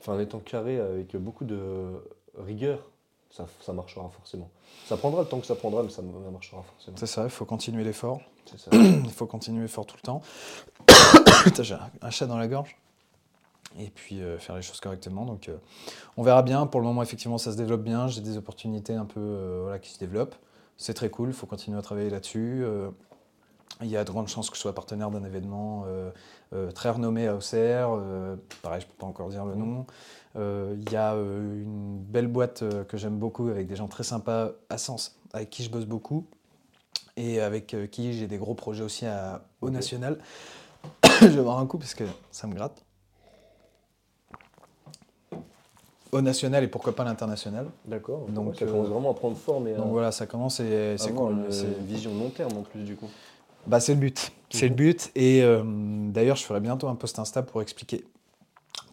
enfin 0.00 0.14
en 0.14 0.20
étant 0.20 0.40
carré 0.40 0.80
avec 0.80 1.16
beaucoup 1.16 1.44
de 1.44 1.94
rigueur 2.36 2.80
ça, 3.30 3.46
ça 3.62 3.72
marchera 3.72 4.08
forcément 4.10 4.50
ça 4.86 4.96
prendra 4.96 5.22
le 5.22 5.28
temps 5.28 5.40
que 5.40 5.46
ça 5.46 5.54
prendra 5.54 5.82
mais 5.82 5.88
ça, 5.88 6.02
ça 6.02 6.30
marchera 6.30 6.62
forcément 6.62 6.96
C'est 6.96 7.06
ça, 7.06 7.24
il 7.24 7.30
faut 7.30 7.44
continuer 7.44 7.84
l'effort. 7.84 8.20
c'est 8.44 8.58
ça 8.58 8.70
Il 8.76 9.10
faut 9.10 9.26
continuer 9.26 9.68
fort 9.68 9.86
tout 9.86 9.96
le 9.96 10.02
temps. 10.02 10.22
Putain, 11.44 11.62
J'ai 11.62 11.76
un 12.02 12.10
chat 12.10 12.26
dans 12.26 12.36
la 12.36 12.48
gorge. 12.48 12.76
Et 13.78 13.90
puis 13.90 14.22
euh, 14.22 14.38
faire 14.38 14.56
les 14.56 14.62
choses 14.62 14.80
correctement. 14.80 15.24
Donc 15.24 15.48
euh, 15.48 15.56
on 16.16 16.22
verra 16.22 16.42
bien. 16.42 16.66
Pour 16.66 16.80
le 16.80 16.86
moment, 16.86 17.02
effectivement, 17.02 17.38
ça 17.38 17.52
se 17.52 17.56
développe 17.56 17.82
bien. 17.82 18.06
J'ai 18.06 18.20
des 18.20 18.36
opportunités 18.36 18.94
un 18.94 19.04
peu 19.04 19.20
euh, 19.20 19.60
voilà, 19.62 19.78
qui 19.78 19.90
se 19.90 19.98
développent. 19.98 20.36
C'est 20.76 20.94
très 20.94 21.10
cool. 21.10 21.30
Il 21.30 21.34
faut 21.34 21.46
continuer 21.46 21.78
à 21.78 21.82
travailler 21.82 22.10
là-dessus. 22.10 22.64
Il 23.80 23.88
y 23.88 23.96
a 23.96 24.04
de 24.04 24.10
grandes 24.10 24.28
chances 24.28 24.50
que 24.50 24.56
je 24.56 24.60
sois 24.60 24.74
partenaire 24.74 25.10
d'un 25.10 25.22
événement 25.24 25.86
très 26.74 26.90
renommé 26.90 27.28
à 27.28 27.36
Auxerre. 27.36 27.90
Pareil, 28.60 28.80
je 28.80 28.86
ne 28.86 28.90
peux 28.90 28.98
pas 28.98 29.06
encore 29.06 29.28
dire 29.28 29.44
le 29.44 29.54
nom. 29.54 29.86
Il 30.34 30.92
y 30.92 30.96
a 30.96 31.14
une 31.14 31.98
belle 32.00 32.26
boîte 32.26 32.64
que 32.88 32.96
j'aime 32.96 33.18
beaucoup 33.18 33.48
avec 33.50 33.68
des 33.68 33.76
gens 33.76 33.86
très 33.86 34.02
sympas 34.02 34.50
à 34.68 34.78
Sens, 34.78 35.16
avec 35.32 35.50
qui 35.50 35.62
je 35.62 35.70
bosse 35.70 35.86
beaucoup 35.86 36.26
et 37.16 37.40
avec 37.40 37.76
qui 37.92 38.14
j'ai 38.14 38.26
des 38.26 38.38
gros 38.38 38.54
projets 38.54 38.82
aussi 38.82 39.06
à, 39.06 39.44
au 39.60 39.70
national. 39.70 40.18
je 41.20 41.26
vais 41.28 41.42
boire 41.42 41.60
un 41.60 41.66
coup 41.66 41.78
parce 41.78 41.94
que 41.94 42.04
ça 42.32 42.48
me 42.48 42.54
gratte. 42.54 42.84
Au 46.14 46.20
national 46.22 46.62
et 46.62 46.68
pourquoi 46.68 46.94
pas 46.94 47.02
l'international. 47.02 47.66
d'accord 47.86 48.26
Donc, 48.28 48.54
ça 48.54 48.64
euh, 48.64 48.70
commence 48.70 48.86
vraiment 48.86 49.10
à 49.10 49.14
prendre 49.14 49.36
forme 49.36 49.66
et 49.66 49.74
à 49.74 49.76
Donc 49.78 49.90
voilà, 49.90 50.12
ça 50.12 50.26
commence 50.26 50.60
et 50.60 50.94
c'est 50.96 51.12
cool. 51.12 51.34
C'est- 51.50 51.64
une 51.64 51.86
vision 51.86 52.14
long 52.14 52.30
terme 52.30 52.56
en 52.56 52.62
plus 52.62 52.82
du 52.84 52.94
coup 52.94 53.08
Bah, 53.66 53.80
c'est 53.80 53.94
le 53.94 53.98
but. 54.00 54.30
C'est 54.50 54.66
le 54.68 54.70
Mhm. 54.70 54.76
but. 54.76 55.10
Et 55.16 55.42
euh, 55.42 55.62
d'ailleurs, 56.12 56.36
je 56.36 56.44
ferai 56.44 56.60
bientôt 56.60 56.86
un 56.86 56.94
post 56.94 57.18
Insta 57.18 57.42
pour 57.42 57.62
expliquer, 57.62 58.04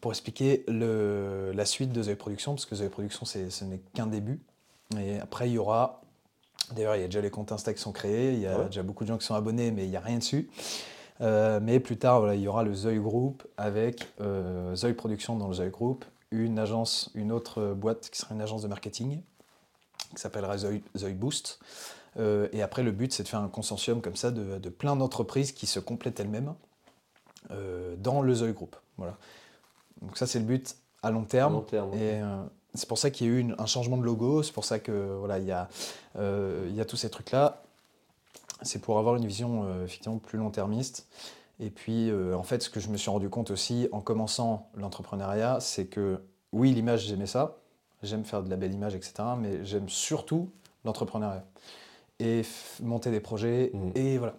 pour 0.01 0.11
expliquer 0.11 0.63
le, 0.67 1.51
la 1.53 1.65
suite 1.65 1.91
de 1.91 2.01
Zoé 2.01 2.15
Productions, 2.15 2.53
parce 2.53 2.65
que 2.65 2.74
Zoé 2.76 2.89
Productions, 2.89 3.26
c'est- 3.26 3.51
ce 3.51 3.65
n'est 3.65 3.82
qu'un 3.93 4.07
début. 4.07 4.39
Et 4.99 5.19
après, 5.19 5.47
il 5.47 5.53
y 5.53 5.57
aura. 5.59 6.01
D'ailleurs, 6.76 6.95
il 6.95 7.01
y 7.01 7.03
a 7.03 7.07
déjà 7.07 7.22
les 7.22 7.30
comptes 7.30 7.51
Insta 7.51 7.72
qui 7.74 7.82
sont 7.82 7.91
créés, 7.91 8.34
il 8.34 8.39
y 8.39 8.47
a 8.47 8.57
Ouais. 8.57 8.65
déjà 8.65 8.82
beaucoup 8.82 9.03
de 9.03 9.09
gens 9.09 9.17
qui 9.19 9.26
sont 9.28 9.36
abonnés, 9.36 9.69
mais 9.69 9.84
il 9.84 9.89
n'y 9.91 9.95
a 9.97 9.99
rien 9.99 10.17
dessus. 10.17 10.49
Euh, 11.19 11.59
mais 11.61 11.80
plus 11.80 11.97
tard, 11.97 12.19
voilà, 12.19 12.34
il 12.34 12.41
y 12.41 12.47
aura 12.47 12.63
le 12.63 12.74
Zoé 12.74 12.95
Group 12.97 13.43
avec 13.57 14.07
euh, 14.22 14.74
Zoé 14.76 14.93
Productions 14.93 15.36
dans 15.36 15.49
le 15.49 15.53
Zoé 15.53 15.69
Group, 15.69 16.03
une 16.32 16.59
agence, 16.59 17.11
une 17.13 17.32
autre 17.32 17.73
boîte 17.73 18.09
qui 18.09 18.19
sera 18.19 18.34
une 18.34 18.41
agence 18.41 18.61
de 18.61 18.67
marketing 18.67 19.21
qui 20.15 20.21
s'appellera 20.21 20.57
Zoé 20.57 20.82
Boost. 21.13 21.59
Euh, 22.17 22.47
et 22.51 22.61
après, 22.61 22.84
le 22.84 22.91
but, 22.91 23.13
c'est 23.13 23.23
de 23.23 23.27
faire 23.27 23.39
un 23.39 23.47
consortium 23.47 24.01
comme 24.01 24.15
ça 24.15 24.32
de, 24.32 24.57
de 24.57 24.69
plein 24.69 24.95
d'entreprises 24.95 25.51
qui 25.53 25.67
se 25.67 25.79
complètent 25.79 26.19
elles-mêmes 26.19 26.53
euh, 27.51 27.95
dans 27.97 28.21
le 28.21 28.34
Zoé 28.34 28.51
Group. 28.53 28.75
Voilà. 28.97 29.17
Donc 30.01 30.17
ça, 30.17 30.27
c'est 30.27 30.39
le 30.39 30.45
but 30.45 30.75
à 31.03 31.11
long 31.11 31.23
à 31.23 31.25
terme. 31.25 31.53
long 31.53 31.61
terme 31.61 31.93
Et 31.93 32.21
euh, 32.21 32.43
c'est 32.73 32.88
pour 32.88 32.97
ça 32.97 33.09
qu'il 33.11 33.27
y 33.27 33.29
a 33.29 33.34
eu 33.34 33.39
une- 33.39 33.55
un 33.57 33.65
changement 33.65 33.97
de 33.97 34.03
logo, 34.03 34.43
c'est 34.43 34.51
pour 34.51 34.65
ça 34.65 34.79
que 34.79 35.15
voilà, 35.19 35.39
il 35.39 35.45
y 35.45 35.51
a, 35.51 35.69
il 36.17 36.75
y 36.75 36.82
a 36.82 36.86
tous 36.86 36.97
ces 36.97 37.09
trucs-là. 37.09 37.61
C'est 38.63 38.79
pour 38.79 38.99
avoir 38.99 39.15
une 39.15 39.25
vision 39.25 39.84
effectivement 39.84 40.17
plus 40.19 40.38
long-termiste. 40.38 41.07
Et 41.62 41.70
puis, 41.70 42.09
euh, 42.09 42.36
en 42.36 42.43
fait, 42.43 42.62
ce 42.64 42.70
que 42.70 42.80
je 42.80 42.89
me 42.89 42.97
suis 42.97 43.09
rendu 43.09 43.30
compte 43.30 43.51
aussi 43.51 43.88
en 43.91 44.01
commençant 44.01 44.70
l'entrepreneuriat, 44.76 45.59
c'est 45.62 45.86
que 45.86 46.20
oui, 46.51 46.72
l'image, 46.74 47.05
j'aimais 47.05 47.28
ça. 47.28 47.57
J'aime 48.03 48.26
faire 48.26 48.41
de 48.43 48.49
la 48.49 48.55
belle 48.57 48.74
image, 48.74 48.95
etc. 48.95 49.14
Mais 49.39 49.64
j'aime 49.64 49.88
surtout 49.88 50.49
l'entrepreneuriat. 50.84 51.45
Et 52.20 52.41
monter 52.82 53.12
des 53.12 53.20
projets. 53.20 53.72
Mhm. 53.74 53.91
Et 53.95 54.18
voilà. 54.18 54.36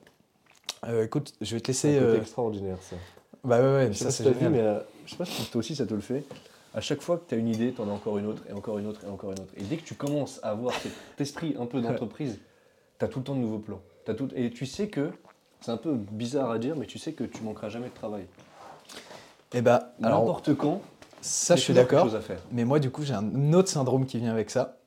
Euh, 0.89 1.05
écoute, 1.05 1.33
je 1.41 1.55
vais 1.55 1.61
te 1.61 1.71
c'est 1.73 1.89
laisser. 1.89 2.01
côté 2.01 2.17
euh, 2.17 2.21
extraordinaire 2.21 2.79
ça 2.83 2.97
Bah 3.45 3.61
ouais, 3.61 3.73
ouais, 3.73 3.89
Je 3.93 3.99
sais 3.99 4.05
ça 4.05 4.11
si 4.11 4.25
c'est 4.25 4.31
vu, 4.31 4.35
génial. 4.35 4.53
mais 4.53 4.61
euh, 4.61 4.81
je 5.07 5.13
sais 5.13 5.17
pas 5.17 5.25
si 5.25 5.49
toi 5.51 5.61
aussi 5.61 5.77
ça 5.77 5.87
te 5.87 5.95
le 5.95 6.01
fait. 6.01 6.25
À 6.75 6.81
chaque 6.81 7.03
fois 7.03 7.19
que 7.19 7.29
tu 7.29 7.35
as 7.37 7.39
une 7.39 7.49
idée, 7.49 7.73
tu 7.73 7.81
en 7.81 7.89
as 7.89 7.93
encore 7.93 8.19
une 8.19 8.27
autre, 8.27 8.43
et 8.49 8.53
encore 8.53 8.79
une 8.79 8.87
autre, 8.87 9.05
et 9.05 9.09
encore 9.09 9.31
une 9.31 9.39
autre. 9.39 9.53
Et 9.57 9.63
dès 9.63 9.77
que 9.77 9.85
tu 9.85 9.95
commences 9.95 10.41
à 10.43 10.51
avoir 10.51 10.75
cet 10.75 10.93
esprit 11.21 11.55
un 11.59 11.67
peu 11.67 11.81
d'entreprise, 11.83 12.41
tu 12.99 13.05
as 13.05 13.09
tout 13.09 13.21
le 13.21 13.25
temps 13.25 13.35
de 13.37 13.41
nouveaux 13.41 13.59
plans. 13.61 13.81
T'as 14.05 14.15
tout... 14.15 14.29
Et 14.35 14.51
tu 14.51 14.67
sais 14.67 14.89
que, 14.89 15.13
c'est 15.63 15.71
un 15.71 15.77
peu 15.77 15.95
bizarre 15.95 16.51
à 16.51 16.59
dire, 16.59 16.77
mais 16.77 16.87
tu 16.87 16.99
sais 16.99 17.13
que 17.13 17.25
tu 17.25 17.43
manqueras 17.43 17.69
jamais 17.69 17.89
de 17.89 17.95
travail. 17.95 18.27
Et 19.55 19.61
bah, 19.63 19.93
alors, 20.03 20.21
N'importe 20.21 20.55
quand, 20.57 20.81
ça, 21.21 21.57
je 21.57 21.61
suis 21.61 21.75
d'accord. 21.75 22.05
chose 22.05 22.17
à 22.17 22.21
faire. 22.21 22.41
Mais 22.51 22.65
moi, 22.65 22.79
du 22.79 22.91
coup, 22.91 23.03
j'ai 23.05 23.15
un 23.15 23.53
autre 23.53 23.69
syndrome 23.69 24.07
qui 24.07 24.19
vient 24.19 24.33
avec 24.33 24.51
ça. 24.51 24.79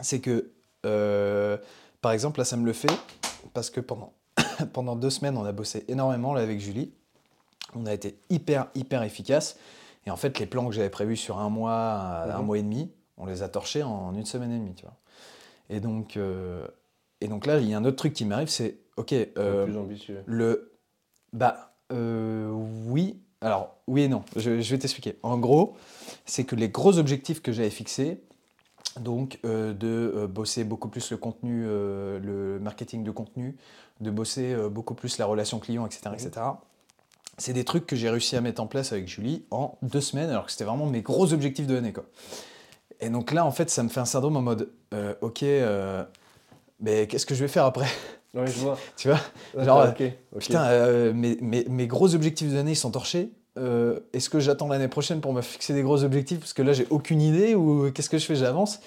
C'est 0.00 0.20
que, 0.20 0.50
euh, 0.86 1.56
par 2.00 2.12
exemple, 2.12 2.38
là, 2.38 2.44
ça 2.44 2.56
me 2.56 2.64
le 2.66 2.72
fait 2.72 2.90
parce 3.54 3.70
que 3.70 3.80
pendant, 3.80 4.12
pendant 4.72 4.94
deux 4.96 5.10
semaines, 5.10 5.36
on 5.36 5.44
a 5.44 5.52
bossé 5.52 5.84
énormément 5.88 6.34
là, 6.34 6.42
avec 6.42 6.60
Julie. 6.60 6.92
On 7.74 7.86
a 7.86 7.92
été 7.92 8.18
hyper, 8.30 8.66
hyper 8.74 9.02
efficace. 9.02 9.56
Et 10.06 10.10
en 10.10 10.16
fait, 10.16 10.38
les 10.38 10.46
plans 10.46 10.66
que 10.66 10.72
j'avais 10.74 10.90
prévus 10.90 11.16
sur 11.16 11.38
un 11.38 11.48
mois, 11.48 12.24
un 12.24 12.38
Mhm. 12.40 12.44
mois 12.46 12.58
et 12.58 12.62
demi, 12.62 12.90
on 13.16 13.26
les 13.26 13.42
a 13.42 13.48
torchés 13.48 13.82
en 13.82 14.14
une 14.14 14.26
semaine 14.26 14.52
et 14.52 14.58
demie. 14.58 14.74
Tu 14.74 14.82
vois. 14.84 14.94
Et, 15.70 15.80
donc, 15.80 16.16
euh, 16.18 16.66
et 17.22 17.28
donc 17.28 17.46
là, 17.46 17.58
il 17.58 17.68
y 17.68 17.74
a 17.74 17.78
un 17.78 17.84
autre 17.84 17.96
truc 17.96 18.12
qui 18.12 18.24
m'arrive 18.26 18.48
c'est 18.48 18.76
OK, 18.96 19.12
euh, 19.12 19.64
plus 19.64 19.76
ambitieux. 19.76 20.22
le. 20.26 20.72
Bah, 21.32 21.74
euh, 21.92 22.50
oui. 22.50 23.20
Alors, 23.40 23.76
oui 23.86 24.02
et 24.02 24.08
non. 24.08 24.22
Je, 24.36 24.60
je 24.60 24.70
vais 24.70 24.78
t'expliquer. 24.78 25.18
En 25.22 25.38
gros, 25.38 25.76
c'est 26.24 26.44
que 26.44 26.54
les 26.54 26.68
gros 26.68 26.98
objectifs 26.98 27.42
que 27.42 27.52
j'avais 27.52 27.70
fixés, 27.70 28.22
donc 29.00 29.38
euh, 29.44 29.74
de 29.74 30.12
euh, 30.16 30.26
bosser 30.26 30.64
beaucoup 30.64 30.88
plus 30.88 31.10
le 31.10 31.16
contenu, 31.16 31.64
le 31.64 32.58
marketing 32.62 33.04
de 33.04 33.10
contenu, 33.10 33.56
de 34.00 34.10
bosser 34.10 34.56
beaucoup 34.70 34.94
plus 34.94 35.18
la 35.18 35.26
relation 35.26 35.58
client, 35.58 35.86
etc., 35.86 36.10
etc., 36.14 36.46
c'est 37.36 37.52
des 37.52 37.64
trucs 37.64 37.84
que 37.84 37.96
j'ai 37.96 38.08
réussi 38.08 38.36
à 38.36 38.40
mettre 38.40 38.62
en 38.62 38.68
place 38.68 38.92
avec 38.92 39.08
Julie 39.08 39.44
en 39.50 39.76
deux 39.82 40.00
semaines, 40.00 40.30
alors 40.30 40.46
que 40.46 40.52
c'était 40.52 40.62
vraiment 40.62 40.86
mes 40.86 41.02
gros 41.02 41.32
objectifs 41.32 41.66
de 41.66 41.74
l'année. 41.74 41.92
Quoi. 41.92 42.04
Et 43.00 43.10
donc 43.10 43.32
là, 43.32 43.44
en 43.44 43.50
fait, 43.50 43.70
ça 43.70 43.82
me 43.82 43.88
fait 43.88 43.98
un 43.98 44.04
syndrome 44.04 44.36
en 44.36 44.42
mode, 44.42 44.70
ok, 45.20 45.44
mais 46.80 47.08
qu'est-ce 47.08 47.26
que 47.26 47.34
je 47.34 47.40
vais 47.40 47.48
faire 47.48 47.64
après? 47.64 47.88
Ouais, 48.34 48.46
je 48.46 48.58
vois. 48.58 48.78
Tu 48.96 49.08
vois 49.08 49.20
Genre. 49.64 49.78
Putain, 50.38 50.64
euh, 50.64 51.12
mes, 51.12 51.36
mes- 51.40 51.64
mes 51.68 51.86
gros 51.86 52.14
objectifs 52.14 52.50
de 52.50 52.54
l'année, 52.56 52.72
ils 52.72 52.76
sont 52.76 52.90
torchés. 52.90 53.30
Euh, 53.56 54.00
Est-ce 54.12 54.28
que 54.28 54.40
j'attends 54.40 54.66
l'année 54.68 54.88
prochaine 54.88 55.20
pour 55.20 55.32
me 55.32 55.40
fixer 55.42 55.72
des 55.74 55.82
gros 55.82 56.02
objectifs? 56.02 56.40
Parce 56.40 56.52
que 56.52 56.62
là, 56.62 56.72
j'ai 56.72 56.86
aucune 56.90 57.22
idée 57.22 57.54
ou 57.54 57.90
qu'est-ce 57.92 58.10
que 58.10 58.18
je 58.18 58.26
fais? 58.26 58.34
J'avance. 58.34 58.80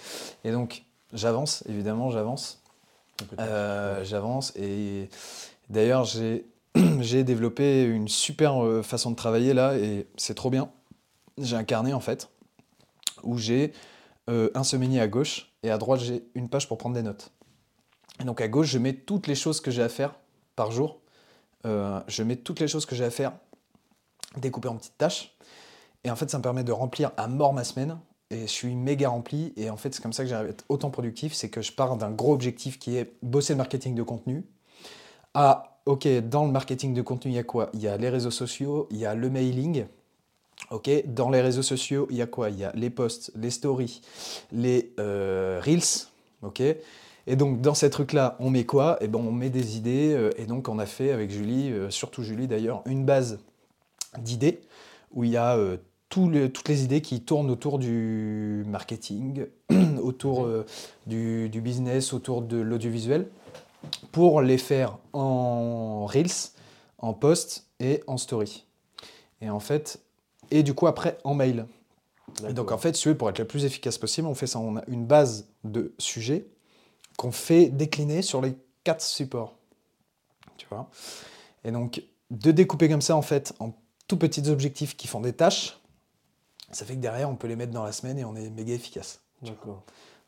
Et 0.43 0.51
donc, 0.51 0.83
j'avance, 1.13 1.63
évidemment, 1.69 2.11
j'avance. 2.11 2.61
Euh, 3.39 4.03
j'avance. 4.03 4.53
Et 4.57 5.09
d'ailleurs, 5.69 6.03
j'ai 6.03 6.43
développé 7.23 7.83
une 7.83 8.07
super 8.09 8.55
façon 8.83 9.11
de 9.11 9.15
travailler 9.15 9.53
là 9.53 9.77
et 9.77 10.05
c'est 10.17 10.35
trop 10.35 10.49
bien. 10.49 10.69
J'ai 11.37 11.55
un 11.55 11.63
carnet 11.63 11.93
en 11.93 11.99
fait 12.01 12.29
où 13.23 13.37
j'ai 13.37 13.71
un 14.27 14.63
semainier 14.63 14.99
à 14.99 15.07
gauche 15.07 15.49
et 15.63 15.71
à 15.71 15.77
droite, 15.77 16.01
j'ai 16.01 16.23
une 16.35 16.49
page 16.49 16.67
pour 16.67 16.77
prendre 16.77 16.95
des 16.95 17.01
notes. 17.03 17.31
Et 18.19 18.23
donc 18.23 18.41
à 18.41 18.47
gauche, 18.47 18.67
je 18.67 18.77
mets 18.77 18.93
toutes 18.93 19.27
les 19.27 19.35
choses 19.35 19.61
que 19.61 19.71
j'ai 19.71 19.83
à 19.83 19.89
faire 19.89 20.15
par 20.55 20.71
jour. 20.71 20.99
Euh, 21.65 21.99
je 22.07 22.23
mets 22.23 22.35
toutes 22.35 22.59
les 22.59 22.67
choses 22.67 22.85
que 22.85 22.95
j'ai 22.95 23.05
à 23.05 23.11
faire 23.11 23.33
découpées 24.37 24.69
en 24.69 24.75
petites 24.75 24.97
tâches. 24.97 25.35
Et 26.03 26.11
en 26.11 26.15
fait, 26.15 26.29
ça 26.29 26.37
me 26.37 26.43
permet 26.43 26.63
de 26.63 26.71
remplir 26.71 27.11
à 27.17 27.27
mort 27.27 27.53
ma 27.53 27.63
semaine. 27.63 27.97
Et 28.29 28.41
je 28.41 28.51
suis 28.51 28.75
méga 28.75 29.09
rempli. 29.09 29.53
Et 29.55 29.69
en 29.69 29.77
fait, 29.77 29.93
c'est 29.93 30.01
comme 30.01 30.13
ça 30.13 30.23
que 30.23 30.29
j'arrive 30.29 30.47
à 30.47 30.51
être 30.51 30.65
autant 30.69 30.89
productif. 30.89 31.33
C'est 31.33 31.49
que 31.49 31.61
je 31.61 31.71
pars 31.71 31.95
d'un 31.97 32.11
gros 32.11 32.33
objectif 32.33 32.79
qui 32.79 32.97
est 32.97 33.13
bosser 33.21 33.53
le 33.53 33.57
marketing 33.57 33.95
de 33.95 34.03
contenu. 34.03 34.43
À, 35.33 35.79
ok, 35.85 36.07
dans 36.27 36.45
le 36.45 36.51
marketing 36.51 36.93
de 36.93 37.01
contenu, 37.01 37.31
il 37.31 37.35
y 37.35 37.39
a 37.39 37.43
quoi? 37.43 37.69
Il 37.73 37.81
y 37.81 37.87
a 37.87 37.97
les 37.97 38.09
réseaux 38.09 38.31
sociaux, 38.31 38.87
il 38.91 38.97
y 38.97 39.05
a 39.05 39.15
le 39.15 39.29
mailing. 39.29 39.85
Ok, 40.71 40.89
dans 41.05 41.29
les 41.29 41.41
réseaux 41.41 41.61
sociaux, 41.61 42.07
il 42.09 42.17
y 42.17 42.21
a 42.21 42.27
quoi? 42.27 42.49
Il 42.49 42.57
y 42.57 42.63
a 42.63 42.71
les 42.73 42.89
posts, 42.89 43.31
les 43.35 43.51
stories, 43.51 44.01
les 44.51 44.93
euh, 44.99 45.61
reels. 45.63 46.07
Ok, 46.41 46.61
et 47.27 47.35
donc 47.35 47.59
dans 47.59 47.73
ces 47.73 47.89
trucs-là, 47.89 48.37
on 48.39 48.49
met 48.49 48.65
quoi? 48.65 48.97
Eh 49.01 49.07
ben, 49.07 49.19
on 49.19 49.33
met 49.33 49.49
des 49.49 49.77
idées. 49.77 50.13
euh, 50.13 50.31
et 50.37 50.45
donc 50.45 50.69
on 50.69 50.79
a 50.79 50.85
fait 50.85 51.11
avec 51.11 51.29
Julie, 51.29 51.71
euh, 51.71 51.89
surtout 51.89 52.23
Julie 52.23 52.47
d'ailleurs, 52.47 52.81
une 52.85 53.05
base 53.05 53.39
d'idées 54.17 54.61
où 55.13 55.25
il 55.25 55.31
y 55.31 55.37
a 55.37 55.57
euh, 55.57 55.77
toutes 56.09 56.67
les 56.69 56.83
idées 56.85 57.01
qui 57.01 57.21
tournent 57.21 57.51
autour 57.51 57.79
du 57.79 58.63
marketing, 58.65 59.45
autour 60.01 60.47
du, 61.05 61.49
du 61.49 61.59
business, 61.59 62.13
autour 62.13 62.41
de 62.41 62.57
l'audiovisuel, 62.57 63.27
pour 64.13 64.41
les 64.41 64.57
faire 64.57 64.97
en 65.11 66.05
reels, 66.05 66.53
en 66.99 67.13
post 67.13 67.67
et 67.81 68.03
en 68.07 68.15
story. 68.15 68.65
Et 69.41 69.49
en 69.49 69.59
fait, 69.59 69.99
et 70.49 70.63
du 70.63 70.73
coup 70.73 70.87
après 70.87 71.17
en 71.25 71.33
mail. 71.33 71.65
Et 72.47 72.53
donc 72.53 72.71
en 72.71 72.77
fait, 72.77 72.95
si 72.95 73.01
tu 73.01 73.09
veux, 73.09 73.17
pour 73.17 73.29
être 73.29 73.39
le 73.39 73.45
plus 73.45 73.65
efficace 73.65 73.97
possible, 73.97 74.27
on 74.27 74.33
fait 74.33 74.47
ça. 74.47 74.59
On 74.59 74.77
a 74.77 74.83
une 74.87 75.05
base 75.05 75.49
de 75.65 75.93
sujets 75.97 76.47
qu'on 77.17 77.31
fait 77.31 77.67
décliner 77.67 78.21
sur 78.21 78.41
les 78.41 78.55
quatre 78.83 79.01
supports. 79.01 79.55
Tu 80.55 80.65
vois? 80.69 80.89
Et 81.65 81.71
donc, 81.71 82.01
de 82.31 82.51
découper 82.51 82.87
comme 82.89 83.01
ça, 83.01 83.15
en 83.15 83.21
fait, 83.21 83.53
en 83.59 83.73
tout 84.07 84.17
petits 84.17 84.47
objectifs 84.49 84.95
qui 84.95 85.07
font 85.07 85.19
des 85.19 85.33
tâches, 85.33 85.79
ça 86.71 86.85
fait 86.85 86.95
que 86.95 86.99
derrière, 86.99 87.29
on 87.29 87.35
peut 87.35 87.47
les 87.47 87.55
mettre 87.55 87.73
dans 87.73 87.83
la 87.83 87.91
semaine 87.91 88.17
et 88.17 88.23
on 88.25 88.35
est 88.35 88.49
méga 88.49 88.73
efficace. 88.73 89.19
D'accord. 89.41 89.75
Donc 89.75 89.83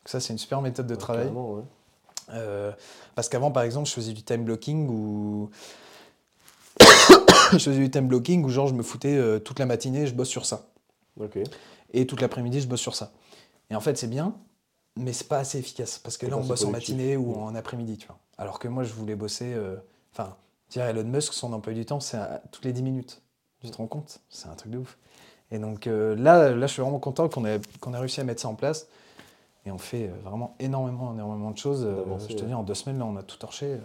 ça, 0.08 0.20
c'est 0.20 0.34
une 0.34 0.40
super 0.40 0.62
méthode 0.62 0.88
de 0.88 0.94
Ouais, 0.94 1.00
travail. 1.00 1.28
ouais. 1.30 1.64
Euh, 2.32 2.72
parce 3.16 3.28
qu'avant, 3.30 3.52
par 3.52 3.64
exemple, 3.64 3.88
je 3.88 3.94
faisais 3.94 4.14
du 4.14 4.24
time 4.24 4.44
blocking 4.44 4.88
ou 4.90 5.50
je 7.54 7.58
faisais 7.58 7.78
du 7.80 7.90
time 7.90 8.08
blocking 8.08 8.44
où 8.44 8.50
genre 8.50 8.68
je 8.68 8.74
me 8.74 8.84
foutais 8.84 9.16
euh, 9.16 9.40
toute 9.40 9.60
la 9.60 9.66
matinée, 9.66 10.06
je 10.08 10.14
bosse 10.14 10.30
sur 10.30 10.46
ça. 10.46 10.68
Et 11.92 12.06
toute 12.08 12.22
l'après-midi, 12.22 12.62
je 12.62 12.68
bosse 12.68 12.80
sur 12.82 12.96
ça. 12.96 13.12
Et 13.70 13.76
en 13.76 13.82
fait, 13.82 13.98
c'est 13.98 14.08
bien, 14.08 14.36
mais 15.00 15.14
c'est 15.14 15.28
pas 15.28 15.40
assez 15.40 15.58
efficace. 15.60 15.98
Parce 16.00 16.18
que 16.18 16.26
là, 16.28 16.36
on 16.38 16.42
bosse 16.50 16.62
en 16.66 16.72
matinée 16.72 17.18
ou 17.18 17.36
en 17.36 17.56
après-midi, 17.56 17.98
tu 17.98 18.08
vois. 18.08 18.18
Alors 18.38 18.60
que 18.60 18.68
moi, 18.68 18.84
je 18.84 18.94
voulais 18.94 19.16
bosser. 19.16 19.54
euh, 19.54 19.76
Enfin, 20.14 20.36
dire 20.70 20.86
Elon 20.86 21.04
Musk, 21.04 21.34
son 21.34 21.54
emploi 21.54 21.74
du 21.74 21.86
temps, 21.86 22.00
c'est 22.00 22.18
à- 22.18 22.42
toutes 22.52 22.66
les 22.66 22.74
10 22.74 22.84
minutes. 22.84 23.22
Tu 23.62 23.70
te 23.70 23.78
rends 23.78 23.88
compte? 23.88 24.20
C'est 24.30 24.48
un 24.48 24.56
truc 24.56 24.72
de 24.72 24.78
ouf. 24.80 24.98
Et 25.52 25.58
donc 25.60 25.88
euh, 25.88 26.16
là, 26.16 26.50
là, 26.52 26.68
je 26.68 26.74
suis 26.74 26.82
vraiment 26.82 27.00
content 27.00 27.28
qu'on 27.30 27.46
ait, 27.46 27.60
qu'on 27.80 27.94
ait 27.94 27.98
réussi 27.98 28.22
à 28.22 28.24
mettre 28.24 28.42
ça 28.42 28.48
en 28.48 28.56
place. 28.56 28.88
Et 29.66 29.72
on 29.72 29.78
fait 29.78 30.08
euh, 30.08 30.14
vraiment 30.24 30.56
énormément, 30.60 31.14
énormément 31.14 31.52
de 31.52 31.58
choses. 31.58 31.84
Euh, 31.86 32.04
je 32.30 32.36
te 32.36 32.46
dis, 32.46 32.54
en 32.54 32.64
deux 32.64 32.74
semaines, 32.76 33.00
là, 33.00 33.06
on 33.06 33.18
a 33.18 33.24
tout 33.24 33.38
torché. 33.38 33.78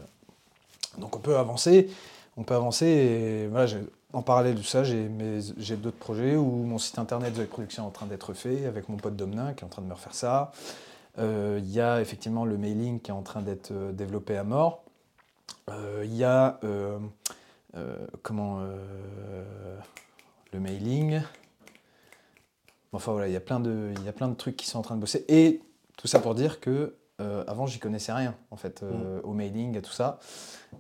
Donc 0.98 1.16
on 1.16 1.18
peut 1.20 1.36
avancer. 1.36 1.90
On 2.36 2.42
peut 2.44 2.54
avancer. 2.54 2.86
Et 2.86 3.46
voilà, 3.48 3.70
en 4.12 4.22
parallèle 4.22 4.54
de 4.54 4.62
ça, 4.62 4.82
j'ai 4.84 5.08
d'autres 5.76 5.96
projets 5.98 6.36
où 6.36 6.44
mon 6.44 6.78
site 6.78 6.98
internet 6.98 7.34
de 7.34 7.44
production 7.44 7.82
est 7.84 7.86
en 7.86 7.90
train 7.90 8.06
d'être 8.06 8.32
fait 8.34 8.66
avec 8.66 8.88
mon 8.88 8.96
pote 8.96 9.16
Domnin 9.16 9.52
qui 9.54 9.62
est 9.62 9.66
en 9.66 9.68
train 9.70 9.82
de 9.82 9.86
me 9.88 9.94
refaire 9.94 10.14
ça. 10.14 10.52
Euh, 11.18 11.60
Il 11.62 11.70
y 11.70 11.80
a 11.80 12.00
effectivement 12.00 12.44
le 12.44 12.56
mailing 12.56 13.00
qui 13.00 13.10
est 13.10 13.14
en 13.14 13.22
train 13.22 13.42
d'être 13.42 13.70
euh, 13.70 13.92
développé 13.92 14.36
à 14.36 14.44
mort. 14.44 14.84
Euh, 15.70 16.02
Il 16.04 16.14
y 16.14 16.24
a 16.24 16.60
comment 18.22 18.60
le 20.52 20.60
mailing. 20.60 21.20
Enfin 22.92 23.10
voilà, 23.10 23.26
il 23.26 23.32
y 23.32 23.36
a 23.36 23.40
plein 23.40 23.58
de 23.58 23.92
il 23.96 24.04
y 24.04 24.08
a 24.08 24.12
plein 24.12 24.28
de 24.28 24.34
trucs 24.34 24.56
qui 24.56 24.66
sont 24.66 24.78
en 24.78 24.82
train 24.82 24.94
de 24.94 25.00
bosser. 25.00 25.24
Et 25.28 25.60
tout 25.96 26.06
ça 26.06 26.20
pour 26.20 26.34
dire 26.36 26.60
que 26.60 26.94
euh, 27.20 27.44
avant 27.46 27.66
j'y 27.66 27.78
connaissais 27.78 28.12
rien 28.12 28.34
en 28.50 28.56
fait 28.56 28.82
euh, 28.82 29.20
au 29.22 29.32
mailing 29.32 29.76
à 29.76 29.80
tout 29.82 29.92
ça. 29.92 30.18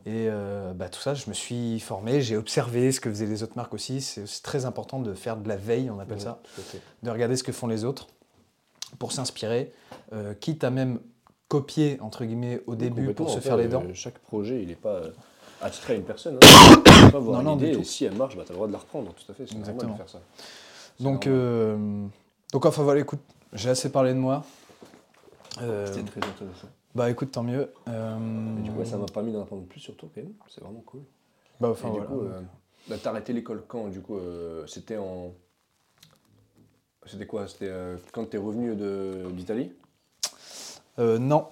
Et 0.06 0.26
euh, 0.28 0.72
bah, 0.72 0.88
tout 0.88 1.00
ça 1.00 1.14
je 1.14 1.28
me 1.28 1.34
suis 1.34 1.78
formé, 1.80 2.20
j'ai 2.20 2.36
observé 2.36 2.92
ce 2.92 3.00
que 3.00 3.08
faisaient 3.10 3.26
les 3.26 3.42
autres 3.42 3.56
marques 3.56 3.74
aussi. 3.74 4.00
C'est 4.00 4.42
très 4.42 4.64
important 4.64 5.00
de 5.00 5.14
faire 5.14 5.36
de 5.36 5.48
la 5.48 5.56
veille, 5.56 5.90
on 5.90 5.98
appelle 5.98 6.18
Ouais, 6.18 6.24
ça. 6.24 6.40
De 7.02 7.10
regarder 7.10 7.36
ce 7.36 7.42
que 7.44 7.52
font 7.52 7.66
les 7.66 7.84
autres 7.84 8.08
pour 8.98 9.12
s'inspirer, 9.12 9.72
euh, 10.12 10.34
quitte 10.34 10.64
à 10.64 10.70
même 10.70 11.00
copier 11.48 11.98
entre 12.00 12.24
guillemets 12.24 12.60
au 12.66 12.74
début 12.74 13.12
pour 13.14 13.30
se 13.30 13.40
faire 13.40 13.56
les 13.56 13.68
dents. 13.68 13.82
euh, 13.84 13.94
chaque 13.94 14.18
projet, 14.18 14.62
il 14.62 14.68
n'est 14.68 14.74
pas 14.74 14.94
euh, 14.96 15.10
attitré 15.60 15.92
à 15.94 15.96
une 15.96 16.04
personne. 16.04 16.36
Hein. 16.36 16.82
Tu 16.84 17.04
peux 17.06 17.10
pas 17.12 17.18
voir 17.18 17.42
Non, 17.42 17.50
non, 17.50 17.56
du 17.56 17.64
l'idée 17.64 17.76
tout. 17.76 17.82
et 17.82 17.84
si 17.84 18.04
elle 18.04 18.14
marche, 18.14 18.36
bah, 18.36 18.42
tu 18.44 18.50
as 18.50 18.52
le 18.52 18.56
droit 18.56 18.66
de 18.68 18.72
la 18.72 18.78
reprendre. 18.78 19.12
Tout 19.14 19.30
à 19.30 19.34
fait, 19.34 19.46
c'est 19.46 19.54
normal 19.54 19.70
Exactement. 19.74 19.92
de 19.92 19.96
faire 19.98 20.08
ça. 20.08 20.20
Donc, 21.00 21.26
euh, 21.26 22.06
donc 22.52 22.66
enfin 22.66 22.82
voilà, 22.82 23.00
écoute, 23.00 23.20
j'ai 23.52 23.70
assez 23.70 23.90
parlé 23.90 24.12
de 24.14 24.18
moi. 24.18 24.44
Euh, 25.62 25.86
C'était 25.86 26.02
très 26.10 26.20
intéressant. 26.28 26.68
bah 26.94 27.10
écoute, 27.10 27.30
tant 27.32 27.42
mieux. 27.42 27.72
Du 27.86 28.70
coup, 28.70 28.78
ouais, 28.78 28.84
ça 28.84 28.96
m'a 28.96 29.06
permis 29.06 29.32
d'en 29.32 29.42
apprendre 29.42 29.64
plus 29.64 29.80
sur 29.80 29.96
toi 29.96 30.08
quand 30.14 30.20
même. 30.22 30.32
C'est 30.48 30.62
vraiment 30.62 30.82
cool. 30.86 31.02
bah, 31.60 31.68
enfin, 31.70 31.88
et 31.88 31.92
du 31.92 31.98
voilà. 31.98 32.10
coup, 32.10 32.20
euh, 32.22 32.40
bah, 32.88 32.96
t'as 33.02 33.10
arrêté 33.10 33.32
l'école 33.32 33.64
quand 33.68 33.88
Du 33.88 34.00
coup, 34.00 34.18
c'était 34.66 34.96
en. 34.96 35.32
C'était 37.06 37.26
quoi? 37.26 37.46
C'était 37.48 37.68
euh, 37.68 37.96
quand 38.12 38.24
t'es 38.30 38.38
revenu 38.38 38.74
de- 38.74 39.30
d'Italie 39.32 39.72
Euh, 40.98 41.18
non, 41.18 41.48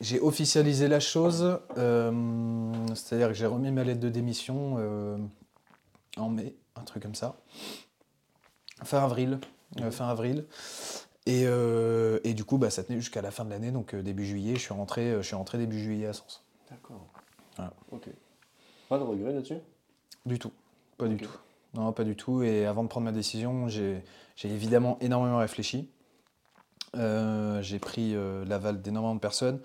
j'ai 0.00 0.20
officialisé 0.20 0.88
la 0.88 1.00
chose, 1.00 1.58
euh, 1.76 2.72
c'est-à-dire 2.94 3.28
que 3.28 3.34
j'ai 3.34 3.46
remis 3.46 3.70
ma 3.70 3.84
lettre 3.84 4.00
de 4.00 4.08
démission 4.08 4.78
en 6.16 6.28
mai, 6.30 6.54
un 6.76 6.82
truc 6.82 7.02
comme 7.02 7.14
ça, 7.14 7.36
fin 8.82 9.02
avril, 9.04 9.38
fin 9.90 10.08
avril. 10.08 10.46
Et, 11.26 11.42
et 11.44 12.34
du 12.34 12.44
coup, 12.44 12.58
bah, 12.58 12.70
ça 12.70 12.82
tenait 12.84 12.98
jusqu'à 13.00 13.22
la 13.22 13.30
fin 13.30 13.44
de 13.44 13.50
l'année, 13.50 13.70
donc 13.70 13.94
début 13.94 14.24
juillet. 14.26 14.54
Je 14.56 14.60
suis 14.60 14.74
rentré, 14.74 15.12
je 15.16 15.22
suis 15.22 15.36
rentré 15.36 15.58
début 15.58 15.78
juillet 15.78 16.06
à 16.06 16.12
Sens. 16.12 16.44
D'accord. 16.70 17.06
Voilà. 17.56 17.72
Ok. 17.92 18.08
Pas 18.88 18.98
de 18.98 19.04
regret 19.04 19.32
là-dessus? 19.32 19.58
Du 20.26 20.38
tout, 20.38 20.52
pas 20.96 21.06
du 21.06 21.16
tout. 21.18 21.30
Non, 21.74 21.92
pas 21.92 22.04
du 22.04 22.16
tout. 22.16 22.42
Et 22.42 22.66
avant 22.66 22.82
de 22.84 22.88
prendre 22.88 23.04
ma 23.04 23.12
décision, 23.12 23.68
j'ai 23.68 24.02
évidemment 24.44 24.96
énormément 25.00 25.38
réfléchi. 25.38 25.88
Euh, 26.96 27.60
j'ai 27.62 27.78
pris 27.80 28.14
euh, 28.14 28.44
l'aval 28.44 28.80
d'énormément 28.80 29.14
de 29.16 29.20
personnes, 29.20 29.58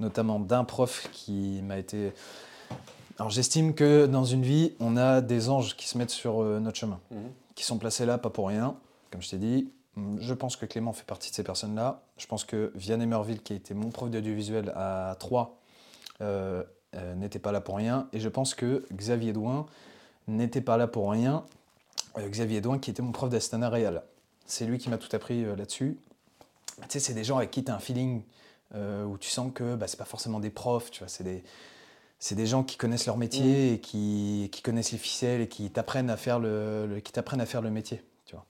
notamment 0.00 0.38
d'un 0.38 0.64
prof 0.64 1.08
qui 1.12 1.60
m'a 1.62 1.78
été. 1.78 2.12
Alors 3.18 3.30
j'estime 3.30 3.74
que 3.74 4.04
dans 4.06 4.24
une 4.24 4.42
vie, 4.42 4.72
on 4.80 4.96
a 4.98 5.20
des 5.22 5.48
anges 5.48 5.76
qui 5.76 5.88
se 5.88 5.96
mettent 5.96 6.10
sur 6.10 6.42
euh, 6.42 6.60
notre 6.60 6.76
chemin, 6.76 7.00
Mhm. 7.10 7.30
qui 7.54 7.64
sont 7.64 7.78
placés 7.78 8.04
là 8.04 8.18
pas 8.18 8.28
pour 8.28 8.48
rien. 8.48 8.76
Comme 9.10 9.22
je 9.22 9.30
t'ai 9.30 9.38
dit, 9.38 9.70
je 10.18 10.34
pense 10.34 10.56
que 10.56 10.66
Clément 10.66 10.92
fait 10.92 11.06
partie 11.06 11.30
de 11.30 11.36
ces 11.36 11.44
personnes-là. 11.44 12.02
Je 12.18 12.26
pense 12.26 12.44
que 12.44 12.72
Vianney 12.74 13.06
Merville, 13.06 13.40
qui 13.40 13.52
a 13.54 13.56
été 13.56 13.72
mon 13.72 13.90
prof 13.90 14.10
d'audiovisuel 14.10 14.72
à 14.76 15.16
3, 15.20 15.56
n'était 17.16 17.38
pas 17.38 17.52
là 17.52 17.60
pour 17.60 17.76
rien. 17.76 18.08
Et 18.12 18.18
je 18.20 18.28
pense 18.28 18.54
que 18.54 18.84
Xavier 18.92 19.32
Douin 19.32 19.66
n'était 20.28 20.60
pas 20.60 20.76
là 20.76 20.86
pour 20.86 21.10
rien. 21.10 21.44
Euh, 22.18 22.28
Xavier 22.28 22.60
Douin, 22.60 22.78
qui 22.78 22.90
était 22.90 23.02
mon 23.02 23.12
prof 23.12 23.30
d'Astana 23.30 23.68
Real. 23.68 24.02
C'est 24.46 24.66
lui 24.66 24.78
qui 24.78 24.88
m'a 24.90 24.98
tout 24.98 25.14
appris 25.14 25.44
euh, 25.44 25.56
là-dessus. 25.56 25.98
Tu 26.82 26.84
sais, 26.88 27.00
c'est 27.00 27.14
des 27.14 27.24
gens 27.24 27.38
avec 27.38 27.50
qui 27.50 27.64
tu 27.64 27.70
as 27.70 27.74
un 27.74 27.78
feeling 27.78 28.22
euh, 28.74 29.04
où 29.04 29.18
tu 29.18 29.30
sens 29.30 29.52
que 29.54 29.74
bah, 29.76 29.86
c'est 29.86 29.96
pas 29.98 30.04
forcément 30.04 30.40
des 30.40 30.50
profs, 30.50 30.90
tu 30.90 31.00
vois, 31.00 31.08
c'est 31.08 31.22
des, 31.24 31.44
c'est 32.18 32.34
des 32.34 32.46
gens 32.46 32.64
qui 32.64 32.76
connaissent 32.76 33.06
leur 33.06 33.16
métier 33.16 33.74
et 33.74 33.80
qui, 33.80 34.48
qui 34.50 34.60
connaissent 34.62 34.90
les 34.92 34.98
ficelles 34.98 35.42
et 35.42 35.48
qui 35.48 35.70
t'apprennent 35.70 36.10
à 36.10 36.16
faire 36.16 36.40
le, 36.40 36.86
le- 36.86 37.00
qui 37.00 37.12
t'apprennent 37.12 37.40
à 37.40 37.46
faire 37.46 37.62
le 37.62 37.70
métier, 37.70 38.02
tu 38.26 38.34
vois. 38.34 38.44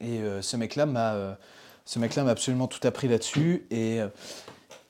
Et 0.00 0.18
euh, 0.20 0.42
ce 0.42 0.56
mec-là 0.56 0.84
m'a, 0.84 1.14
euh, 1.14 1.34
ce 1.86 1.98
mec-là 1.98 2.24
m'a 2.24 2.32
absolument 2.32 2.66
tout 2.66 2.86
appris 2.86 3.08
là-dessus 3.08 3.66
et, 3.70 4.00
euh, 4.00 4.08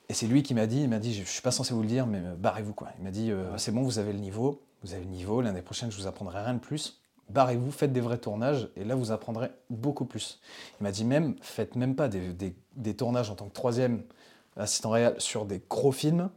et 0.09 0.14
c'est 0.14 0.26
lui 0.26 0.42
qui 0.42 0.55
m'a 0.55 0.66
dit, 0.66 0.82
il 0.82 0.88
m'a 0.88 0.98
dit, 0.98 1.14
je, 1.14 1.22
je 1.22 1.28
suis 1.28 1.42
pas 1.42 1.53
censé 1.53 1.72
vous 1.72 1.82
le 1.82 1.88
dire, 1.88 2.07
mais 2.07 2.20
barrez-vous 2.36 2.74
quoi. 2.74 2.88
Il 2.98 3.05
m'a 3.05 3.12
dit, 3.12 3.30
c'est 3.59 3.70
bon, 3.72 3.82
vous 3.82 4.01
avez 4.01 4.12
le 4.12 4.18
niveau, 4.18 4.61
vous 4.83 4.93
avez 4.95 5.05
le 5.05 5.11
niveau, 5.11 5.41
l'année 5.41 5.62
prochaine 5.62 5.91
je 5.91 5.97
vous 5.97 6.07
apprendrai 6.07 6.43
rien 6.43 6.55
de 6.55 6.59
plus. 6.59 7.01
Barrez-vous, 7.28 7.70
faites 7.70 7.93
des 7.93 8.01
vrais 8.01 8.18
tournages 8.18 8.68
et 8.76 8.85
là 8.85 8.95
vous 8.97 9.12
apprendrez 9.12 9.51
beaucoup 9.68 10.05
plus. 10.05 10.41
Il 10.81 10.83
m'a 10.85 10.91
dit 10.91 11.05
même, 11.05 11.37
faites 11.43 11.76
même 11.76 11.95
pas 11.95 12.09
des, 12.09 12.33
des- 12.33 12.57
des 12.76 12.95
tournages 12.97 13.31
en 13.31 13.35
tant 13.37 13.47
que 13.47 13.55
troisième 13.55 14.03
assistant 14.57 14.91
réel 14.91 15.14
sur 15.18 15.45
des 15.47 15.62
gros 15.70 15.93
films, 15.93 16.28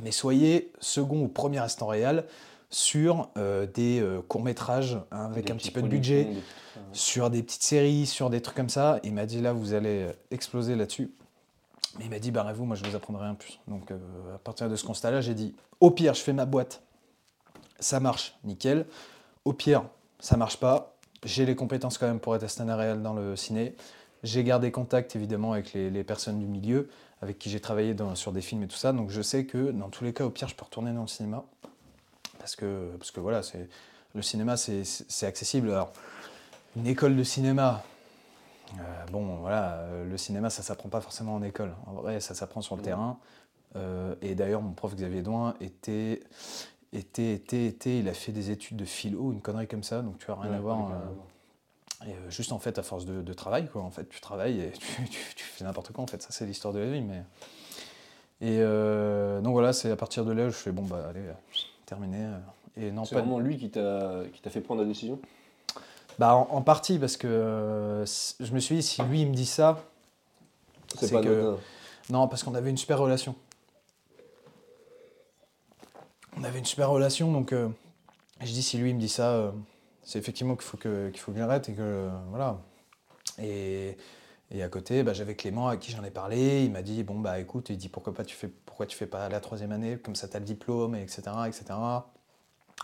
mais 0.00 0.12
soyez 0.12 0.72
second 0.80 1.22
ou 1.22 1.28
premier 1.28 1.58
assistant 1.58 1.88
réel 1.88 2.24
sur 2.70 3.28
euh, 3.36 3.66
des 3.66 4.00
euh, 4.00 4.22
courts-métrages 4.22 4.98
hein, 5.10 5.26
avec 5.30 5.46
Des 5.46 5.52
un 5.52 5.56
petit 5.56 5.70
peu 5.70 5.82
de 5.82 5.88
budget, 5.88 6.24
des 6.24 6.36
sur 6.92 7.28
des 7.28 7.42
petites 7.42 7.62
séries, 7.62 8.06
sur 8.06 8.30
des 8.30 8.40
trucs 8.40 8.56
comme 8.56 8.68
ça. 8.70 8.98
Il 9.02 9.12
m'a 9.12 9.26
dit 9.26 9.40
là, 9.40 9.52
vous 9.52 9.74
allez 9.74 10.04
euh, 10.04 10.12
exploser 10.30 10.76
là-dessus. 10.76 11.12
Mais 11.98 12.04
il 12.06 12.10
m'a 12.10 12.18
dit, 12.18 12.30
barrez-vous, 12.30 12.64
moi 12.64 12.76
je 12.76 12.84
vous 12.84 12.96
apprendrai 12.96 13.24
rien 13.24 13.32
de 13.34 13.38
plus. 13.38 13.58
Donc 13.68 13.90
euh, 13.90 13.98
à 14.34 14.38
partir 14.38 14.70
de 14.70 14.76
ce 14.76 14.84
constat-là, 14.84 15.20
j'ai 15.20 15.34
dit, 15.34 15.54
au 15.80 15.90
pire, 15.90 16.14
je 16.14 16.20
fais 16.22 16.32
ma 16.32 16.46
boîte, 16.46 16.82
ça 17.78 18.00
marche, 18.00 18.36
nickel. 18.44 18.86
Au 19.44 19.52
pire, 19.52 19.84
ça 20.20 20.36
marche 20.36 20.56
pas. 20.58 20.94
J'ai 21.24 21.46
les 21.46 21.56
compétences 21.56 21.98
quand 21.98 22.06
même 22.06 22.20
pour 22.20 22.34
être 22.36 22.42
assistant 22.42 22.76
réel 22.76 23.02
dans 23.02 23.14
le 23.14 23.36
ciné. 23.36 23.74
J'ai 24.22 24.44
gardé 24.44 24.70
contact 24.70 25.16
évidemment 25.16 25.52
avec 25.52 25.72
les, 25.72 25.90
les 25.90 26.04
personnes 26.04 26.38
du 26.38 26.46
milieu 26.46 26.88
avec 27.22 27.38
qui 27.38 27.48
j'ai 27.48 27.60
travaillé 27.60 27.94
dans- 27.94 28.14
sur 28.16 28.32
des 28.32 28.40
films 28.42 28.64
et 28.64 28.68
tout 28.68 28.76
ça. 28.76 28.92
Donc 28.92 29.10
je 29.10 29.22
sais 29.22 29.46
que 29.46 29.70
dans 29.70 29.88
tous 29.88 30.04
les 30.04 30.12
cas, 30.12 30.24
au 30.24 30.30
pire, 30.30 30.48
je 30.48 30.54
peux 30.54 30.64
retourner 30.64 30.92
dans 30.92 31.02
le 31.02 31.08
cinéma. 31.08 31.44
Parce 32.38 32.56
que, 32.56 32.90
parce 32.98 33.12
que 33.12 33.20
voilà, 33.20 33.42
c'est, 33.44 33.68
le 34.14 34.22
cinéma, 34.22 34.56
c'est, 34.56 34.82
accessible. 35.24 35.70
Alors, 35.70 35.92
une 36.76 36.88
école 36.88 37.16
de 37.16 37.22
cinéma, 37.22 37.84
euh, 38.78 38.82
bon, 39.12 39.36
voilà, 39.36 39.74
euh, 39.74 40.04
le 40.04 40.18
cinéma, 40.18 40.50
ça 40.50 40.62
s'apprend 40.62 40.88
pas 40.88 41.00
forcément 41.00 41.36
en 41.36 41.42
école. 41.42 41.72
En 41.86 41.92
vrai, 41.92 42.18
ça 42.18 42.34
s'apprend 42.34 42.60
sur 42.60 42.76
le 42.76 42.82
terrain. 42.82 43.18
Euh, 43.76 44.16
et 44.20 44.34
d'ailleurs, 44.34 44.60
mon 44.60 44.72
prof 44.72 44.94
Xavier 44.94 45.22
Douin 45.22 45.54
était, 45.60 46.20
était, 46.92 47.32
était, 47.34 47.66
était, 47.66 47.98
il 47.98 48.08
a 48.08 48.14
fait 48.14 48.32
des 48.32 48.50
études 48.50 48.76
de 48.76 48.84
philo, 48.84 49.32
une 49.32 49.40
connerie 49.40 49.66
comme 49.68 49.82
ça, 49.82 50.02
donc 50.02 50.18
tu 50.18 50.30
as 50.30 50.34
rien 50.34 50.50
ouais, 50.50 50.56
à 50.56 50.60
voir. 50.60 50.90
euh, 50.90 52.06
et 52.08 52.10
euh, 52.12 52.30
juste 52.30 52.52
en 52.52 52.58
fait, 52.58 52.78
à 52.78 52.82
force 52.82 53.04
de, 53.04 53.22
de 53.22 53.32
travail, 53.32 53.68
quoi. 53.68 53.82
En 53.82 53.90
fait, 53.90 54.08
tu 54.08 54.20
travailles 54.20 54.60
et 54.60 54.70
tu, 54.78 55.08
tu- 55.08 55.34
tu 55.36 55.44
fais 55.44 55.64
n'importe 55.64 55.92
quoi. 55.92 56.02
En 56.04 56.06
fait, 56.06 56.20
ça, 56.22 56.28
c'est 56.30 56.44
l'histoire 56.46 56.74
de 56.74 56.80
la 56.80 56.90
vie. 56.90 57.00
Mais... 57.00 57.22
Et 58.40 58.58
euh, 58.60 59.40
donc 59.40 59.52
voilà, 59.52 59.72
c'est 59.72 59.90
à 59.90 59.96
partir 59.96 60.24
de 60.24 60.32
là 60.32 60.46
où 60.46 60.50
je 60.50 60.56
fais 60.56 60.72
bon, 60.72 60.82
bah 60.82 61.06
allez, 61.08 61.22
terminé. 61.86 62.26
Et 62.76 62.90
non, 62.90 63.04
C'est 63.04 63.14
pas. 63.14 63.20
vraiment 63.20 63.38
lui 63.38 63.56
qui 63.56 63.70
t'a 63.70 64.22
qui 64.32 64.40
t'a 64.40 64.50
fait 64.50 64.60
prendre 64.60 64.80
la 64.82 64.88
décision? 64.88 65.20
Bah, 66.18 66.34
en, 66.34 66.48
en 66.50 66.62
partie, 66.62 66.98
parce 66.98 67.16
que 67.16 67.26
euh, 67.28 68.04
je 68.04 68.52
me 68.52 68.58
suis 68.58 68.74
dit, 68.76 68.82
si 68.82 69.02
lui, 69.02 69.22
il 69.22 69.28
me 69.28 69.34
dit 69.34 69.46
ça, 69.46 69.82
C'est 70.96 71.06
C'est 71.06 71.12
pas 71.14 71.22
que-. 71.22 71.56
Non, 72.10 72.26
parce 72.28 72.42
qu'on 72.42 72.54
avait 72.54 72.70
une 72.70 72.76
super 72.76 72.98
relation. 72.98 73.34
On 76.42 76.44
avait 76.44 76.58
une 76.58 76.64
super 76.64 76.90
relation, 76.90 77.30
donc 77.30 77.52
euh, 77.52 77.68
je 78.40 78.50
dis 78.50 78.64
si 78.64 78.76
lui 78.76 78.90
il 78.90 78.96
me 78.96 79.00
dit 79.00 79.08
ça, 79.08 79.30
euh, 79.34 79.52
c'est 80.02 80.18
effectivement 80.18 80.56
qu'il 80.56 80.64
faut 80.64 80.76
que 80.76 81.08
qu'il 81.10 81.20
faut 81.20 81.30
que 81.30 81.38
j'arrête 81.38 81.68
et 81.68 81.72
que 81.72 81.80
euh, 81.80 82.10
voilà. 82.30 82.58
Et, 83.40 83.96
et 84.50 84.60
à 84.64 84.68
côté, 84.68 85.04
bah, 85.04 85.12
j'avais 85.12 85.36
Clément 85.36 85.68
à 85.68 85.76
qui 85.76 85.92
j'en 85.92 86.02
ai 86.02 86.10
parlé. 86.10 86.64
Il 86.64 86.72
m'a 86.72 86.82
dit 86.82 87.04
bon 87.04 87.20
bah 87.20 87.38
écoute, 87.38 87.70
il 87.70 87.76
dit 87.76 87.88
pourquoi 87.88 88.12
pas 88.12 88.24
tu 88.24 88.34
fais 88.34 88.48
pourquoi 88.48 88.86
tu 88.86 88.96
fais 88.96 89.06
pas 89.06 89.28
la 89.28 89.38
troisième 89.38 89.70
année 89.70 89.98
comme 89.98 90.16
ça 90.16 90.26
t'as 90.26 90.40
le 90.40 90.44
diplôme 90.44 90.96
et 90.96 91.02
etc 91.02 91.22
etc. 91.46 91.64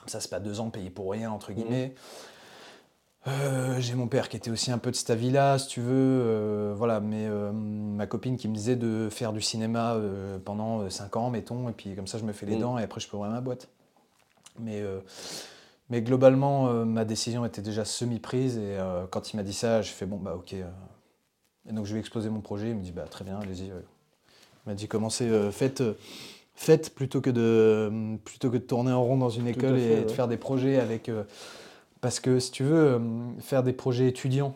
Ça 0.06 0.20
c'est 0.20 0.30
pas 0.30 0.38
deux 0.38 0.61
ans 0.61 0.70
payés 0.70 0.90
pour 0.90 1.11
rien 1.11 1.32
entre 1.32 1.52
guillemets. 1.52 1.96
Euh, 3.28 3.76
j'ai 3.78 3.94
mon 3.94 4.06
père 4.06 4.28
qui 4.28 4.36
était 4.36 4.50
aussi 4.50 4.70
un 4.70 4.78
peu 4.78 4.90
de 4.90 4.96
cette 4.96 5.10
vie-là, 5.12 5.58
si 5.58 5.68
tu 5.68 5.80
veux. 5.80 5.92
euh, 5.92 6.74
voilà, 6.76 7.00
mais 7.00 7.26
euh, 7.26 7.52
ma 7.52 8.06
copine 8.06 8.36
qui 8.36 8.48
me 8.48 8.54
disait 8.54 8.76
de 8.76 9.08
faire 9.10 9.32
du 9.32 9.40
cinéma 9.40 9.96
pendant 10.44 10.88
5 10.88 11.16
ans, 11.16 11.30
mettons, 11.30 11.68
et 11.68 11.72
puis 11.72 11.94
comme 11.94 12.06
ça 12.06 12.18
je 12.18 12.24
me 12.24 12.32
fais 12.32 12.46
les 12.46 12.56
Mm. 12.56 12.60
dents 12.60 12.78
et 12.78 12.82
après 12.82 13.00
je 13.00 13.08
peux 13.08 13.16
ouvrir 13.16 13.32
ma 13.32 13.40
boîte. 13.40 13.68
Mais, 14.60 14.82
mais 15.88 16.02
globalement, 16.02 16.84
ma 16.84 17.04
décision 17.04 17.44
était 17.44 17.62
déjà 17.62 17.84
semi-prise 17.84 18.58
et 18.58 18.76
quand 19.10 19.32
il 19.32 19.36
m'a 19.36 19.42
dit 19.44 19.52
ça, 19.52 19.82
j'ai 19.82 19.92
fait 19.92 20.06
bon, 20.06 20.16
bah 20.16 20.34
ok. 20.34 20.54
Et 20.54 21.72
donc 21.72 21.84
je 21.86 21.92
lui 21.92 21.98
ai 21.98 22.00
exposé 22.00 22.28
mon 22.30 22.40
projet, 22.40 22.70
il 22.70 22.76
me 22.76 22.82
dit 22.82 22.90
bah 22.92 23.04
très 23.08 23.24
bien, 23.24 23.38
allez-y. 23.38 23.66
Il 23.66 23.72
m'a 24.66 24.74
dit 24.74 24.88
commencez, 24.88 25.30
faites, 25.52 25.82
faites 26.56 26.92
plutôt, 26.94 27.20
que 27.20 27.30
de, 27.30 28.16
plutôt 28.24 28.50
que 28.50 28.56
de 28.56 28.62
tourner 28.62 28.90
en 28.90 29.02
rond 29.04 29.16
dans 29.16 29.30
une 29.30 29.46
école 29.46 29.76
fait, 29.78 30.00
et 30.00 30.04
de 30.04 30.10
faire 30.10 30.26
des 30.28 30.38
projets 30.38 30.80
avec. 30.80 31.08
euh, 31.08 31.22
parce 32.01 32.20
que 32.20 32.38
si 32.38 32.51
tu 32.51 32.64
veux, 32.64 32.94
euh, 32.94 32.99
faire 33.40 33.62
des 33.62 33.72
projets 33.72 34.07
étudiants, 34.09 34.55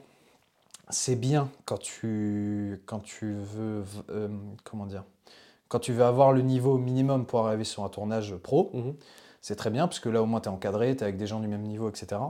c'est 0.90 1.16
bien 1.16 1.49
quand 1.64 1.78
tu, 1.78 2.80
quand 2.86 3.01
tu 3.01 3.34
veux. 3.34 3.84
euh, 4.11 4.28
comment 4.64 4.86
dire 4.86 5.05
Quand 5.68 5.78
tu 5.78 5.93
veux 5.93 6.05
avoir 6.05 6.32
le 6.32 6.43
niveau 6.43 6.76
minimum 6.78 7.24
pour 7.26 7.47
arriver 7.47 7.64
sur 7.64 7.84
un 7.84 7.88
tournage 7.88 8.34
pro, 8.36 8.70
Mhm. 8.74 8.95
c'est 9.40 9.57
très 9.57 9.70
bien, 9.70 9.86
parce 9.88 10.01
que 10.01 10.09
là 10.09 10.22
au 10.22 10.26
moins 10.26 10.40
tu 10.40 10.49
es 10.49 10.53
encadré, 10.53 10.95
tu 10.95 11.01
es 11.01 11.05
avec 11.05 11.16
des 11.16 11.26
gens 11.26 11.40
du 11.40 11.49
même 11.49 11.62
niveau, 11.62 11.88
etc. 11.88 12.20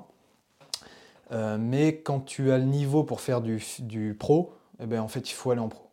Euh, 1.33 1.57
mais 1.59 1.97
quand 1.97 2.21
tu 2.21 2.53
as 2.53 2.59
le 2.59 2.65
niveau 2.65 3.05
pour 3.05 3.21
faire 3.21 3.41
du, 3.41 4.17
pro, 4.19 4.53
eh 4.81 4.87
ben, 4.87 5.01
en 5.01 5.09
fait 5.09 5.31
il 5.31 5.35
faut 5.35 5.51
aller 5.51 5.61
en 5.61 5.69
pro. 5.69 5.89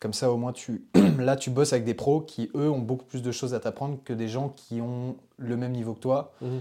Comme 0.00 0.12
ça 0.12 0.30
au 0.30 0.36
moins 0.36 0.52
tu, 0.52 0.84
là 1.18 1.34
tu 1.36 1.50
bosses 1.50 1.72
avec 1.72 1.84
des 1.84 1.94
pros 1.94 2.20
qui 2.20 2.50
eux 2.54 2.70
ont 2.70 2.78
beaucoup 2.78 3.04
plus 3.04 3.22
de 3.22 3.32
choses 3.32 3.54
à 3.54 3.60
t'apprendre 3.60 3.98
que 4.04 4.12
des 4.12 4.28
gens 4.28 4.50
qui 4.50 4.80
ont 4.80 5.16
le 5.36 5.56
même 5.56 5.72
niveau 5.72 5.94
que 5.94 6.00
toi. 6.00 6.32
Mhm. 6.40 6.60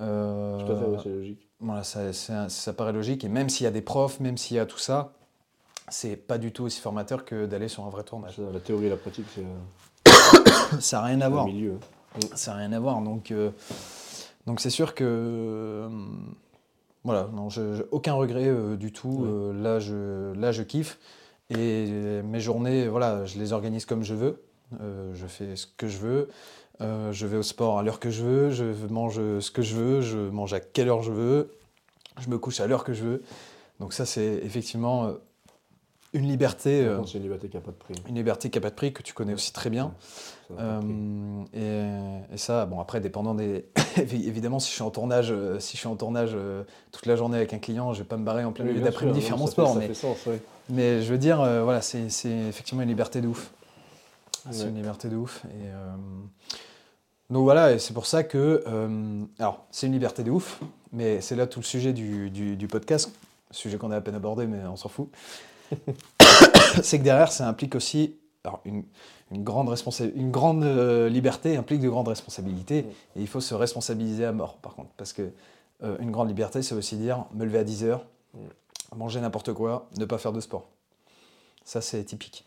Euh, 0.00 0.64
Tout 0.64 0.72
à 0.72 0.76
fait, 0.76 0.84
ouais, 0.84 0.98
c'est 1.02 1.08
logique. 1.08 1.48
voilà, 1.60 1.82
ça, 1.82 2.12
ça 2.12 2.72
paraît 2.72 2.92
logique. 2.92 3.24
Et 3.24 3.28
même 3.28 3.48
s'il 3.48 3.64
y 3.64 3.66
a 3.66 3.70
des 3.70 3.80
profs, 3.82 4.20
même 4.20 4.36
s'il 4.36 4.56
y 4.56 4.60
a 4.60 4.66
tout 4.66 4.78
ça, 4.78 5.12
c'est 5.88 6.16
pas 6.16 6.38
du 6.38 6.52
tout 6.52 6.64
aussi 6.64 6.80
formateur 6.80 7.24
que 7.24 7.46
d'aller 7.46 7.68
sur 7.68 7.84
un 7.84 7.90
vrai 7.90 8.02
tournage. 8.02 8.36
Ça, 8.36 8.42
La 8.52 8.60
théorie 8.60 8.86
et 8.86 8.90
la 8.90 8.96
pratique, 8.96 9.26
c'est 9.34 9.44
Ça 10.80 10.98
n'a 10.98 11.04
rien 11.04 11.20
à 11.20 11.28
voir. 11.28 11.46
milieu. 11.46 11.78
Ça 12.34 12.52
n'a 12.52 12.58
rien 12.58 12.72
à 12.72 12.80
voir. 12.80 13.00
Donc, 13.02 13.30
euh, 13.30 13.50
donc 14.46 14.60
c'est 14.60 14.70
sûr 14.70 14.94
que. 14.94 15.04
euh, 15.04 15.88
voilà, 17.04 17.28
non, 17.32 17.48
je- 17.50 17.74
je- 17.74 17.82
aucun 17.92 18.14
regret 18.14 18.48
euh, 18.48 18.76
du 18.76 18.92
tout. 18.92 19.08
Ouais. 19.08 19.62
Là, 19.62 19.78
je, 19.78 20.32
là, 20.34 20.50
je 20.52 20.62
kiffe. 20.62 20.98
Et 21.50 21.86
mes 22.24 22.40
journées, 22.40 22.88
voilà, 22.88 23.24
je 23.24 23.38
les 23.38 23.52
organise 23.52 23.86
comme 23.86 24.02
je 24.02 24.14
veux. 24.14 24.42
Je 24.80 25.26
fais 25.28 25.54
ce 25.54 25.66
que 25.76 25.86
je 25.86 25.98
veux. 25.98 26.28
Euh, 26.80 27.10
je 27.12 27.26
vais 27.26 27.36
au 27.38 27.42
sport 27.42 27.78
à 27.78 27.82
l'heure 27.82 28.00
que 28.00 28.10
je 28.10 28.22
veux. 28.22 28.50
Je 28.50 28.64
mange 28.90 29.16
ce 29.16 29.50
que 29.50 29.62
je 29.62 29.74
veux. 29.76 30.00
Je 30.02 30.18
mange 30.18 30.52
à 30.54 30.60
quelle 30.60 30.88
heure 30.88 31.02
je 31.02 31.12
veux. 31.12 31.50
Je 32.20 32.28
me 32.28 32.38
couche 32.38 32.60
à 32.60 32.66
l'heure 32.66 32.84
que 32.84 32.92
je 32.92 33.04
veux. 33.04 33.22
Donc 33.80 33.92
ça, 33.92 34.06
c'est 34.06 34.40
effectivement 34.42 35.06
euh, 35.06 35.12
une 36.14 36.26
liberté. 36.28 36.82
Euh, 36.84 37.02
C'est 37.04 37.18
une 37.18 37.24
liberté 37.24 37.48
qui 37.48 37.56
n'a 37.56 37.62
pas 37.62 37.70
de 37.72 37.76
prix. 37.76 37.94
une 38.08 38.14
liberté 38.14 38.48
qui 38.50 38.58
n'a 38.58 38.62
pas 38.62 38.70
de 38.70 38.74
prix, 38.74 38.92
que 38.92 39.02
tu 39.02 39.12
connais 39.12 39.34
aussi 39.34 39.52
très 39.52 39.68
bien. 39.70 39.92
Euh, 40.58 40.80
et, 41.54 42.34
et 42.34 42.36
ça, 42.38 42.64
bon, 42.66 42.80
après, 42.80 43.00
dépendant 43.00 43.34
des. 43.34 43.64
Évidemment, 43.98 44.58
si 44.58 44.68
je 44.70 44.74
suis 44.74 44.82
en 44.82 44.90
tournage, 44.90 45.34
si 45.58 45.76
je 45.76 45.80
suis 45.80 45.88
en 45.88 45.96
tournage 45.96 46.36
toute 46.92 47.06
la 47.06 47.16
journée 47.16 47.36
avec 47.36 47.52
un 47.54 47.58
client, 47.58 47.92
je 47.92 47.98
vais 48.00 48.08
pas 48.08 48.16
me 48.16 48.24
barrer 48.24 48.44
en 48.44 48.52
plein 48.52 48.64
Oui, 48.64 48.72
milieu 48.72 48.84
d'après-midi 48.84 49.20
faire 49.22 49.38
mon 49.38 49.46
sport. 49.46 49.74
fait- 49.78 49.88
mais, 49.88 49.94
sens, 49.94 50.24
ouais. 50.26 50.40
mais 50.70 51.02
je 51.02 51.10
veux 51.12 51.18
dire, 51.18 51.38
voilà, 51.64 51.80
c'est 51.82 52.08
c'est 52.10 52.30
effectivement 52.48 52.82
une 52.82 52.88
liberté 52.88 53.20
de 53.20 53.28
ouf. 53.28 53.50
C'est 54.50 54.62
Ouais. 54.64 54.68
une 54.70 54.76
liberté 54.76 55.08
de 55.08 55.16
ouf. 55.16 55.44
Et, 55.46 55.48
euh, 55.66 55.94
Donc 57.30 57.42
voilà, 57.44 57.72
et 57.72 57.78
c'est 57.78 57.92
pour 57.94 58.06
ça 58.06 58.22
que. 58.24 58.62
euh, 58.66 59.24
alors, 59.38 59.64
c'est 59.70 59.86
une 59.86 59.92
liberté 59.92 60.22
de 60.22 60.30
ouf, 60.30 60.60
mais 60.92 61.20
c'est 61.20 61.34
là 61.36 61.46
tout 61.46 61.58
le 61.60 61.64
sujet 61.64 61.92
du, 61.92 62.30
du- 62.30 62.56
du 62.56 62.68
podcast, 62.68 63.10
sujet 63.50 63.78
qu'on 63.78 63.90
a 63.90 63.96
à 63.96 64.00
peine 64.00 64.14
abordé, 64.14 64.46
mais 64.46 64.64
on 64.66 64.76
s'en 64.76 64.88
fout. 64.88 65.08
c'est 66.82 66.98
que 66.98 67.04
derrière, 67.04 67.32
ça 67.32 67.48
implique 67.48 67.74
aussi. 67.74 68.14
Alors, 68.44 68.60
une, 68.64 68.84
une 69.32 69.42
grande, 69.42 69.68
responsa- 69.68 70.12
une 70.14 70.30
grande 70.30 70.62
euh, 70.62 71.08
liberté 71.08 71.56
implique 71.56 71.80
de 71.80 71.88
grandes 71.88 72.06
responsabilités, 72.08 72.78
et 73.16 73.20
il 73.20 73.26
faut 73.26 73.40
se 73.40 73.54
responsabiliser 73.54 74.24
à 74.24 74.32
mort, 74.32 74.56
par 74.58 74.74
contre. 74.74 74.90
Parce 74.96 75.12
que 75.12 75.30
une 76.00 76.10
grande 76.10 76.28
liberté, 76.28 76.62
c'est 76.62 76.74
aussi 76.74 76.96
dire 76.96 77.26
me 77.34 77.44
lever 77.44 77.58
à 77.58 77.64
10 77.64 77.84
heures, 77.84 78.06
manger 78.96 79.20
n'importe 79.20 79.52
quoi, 79.52 79.88
ne 79.98 80.06
pas 80.06 80.16
faire 80.16 80.32
de 80.32 80.40
sport. 80.40 80.64
Ça, 81.66 81.82
c'est 81.82 82.02
typique. 82.04 82.46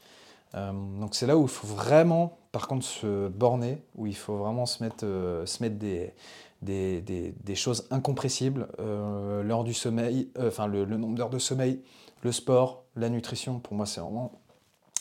Euh, 0.55 0.71
donc 0.99 1.15
c'est 1.15 1.27
là 1.27 1.37
où 1.37 1.43
il 1.43 1.49
faut 1.49 1.67
vraiment, 1.67 2.37
par 2.51 2.67
contre, 2.67 2.85
se 2.85 3.27
borner, 3.27 3.83
où 3.95 4.07
il 4.07 4.15
faut 4.15 4.37
vraiment 4.37 4.65
se 4.65 4.83
mettre, 4.83 5.05
euh, 5.05 5.45
se 5.45 5.61
mettre 5.61 5.77
des, 5.77 7.55
choses 7.55 7.87
incompressibles. 7.91 8.67
Euh, 8.79 9.43
l'heure 9.43 9.63
du 9.63 9.73
sommeil, 9.73 10.29
euh, 10.37 10.47
enfin 10.47 10.67
le, 10.67 10.85
le 10.85 10.97
nombre 10.97 11.15
d'heures 11.15 11.29
de 11.29 11.39
sommeil, 11.39 11.81
le 12.23 12.31
sport, 12.31 12.83
la 12.95 13.09
nutrition, 13.09 13.59
pour 13.59 13.75
moi, 13.75 13.85
c'est 13.85 14.01
vraiment 14.01 14.31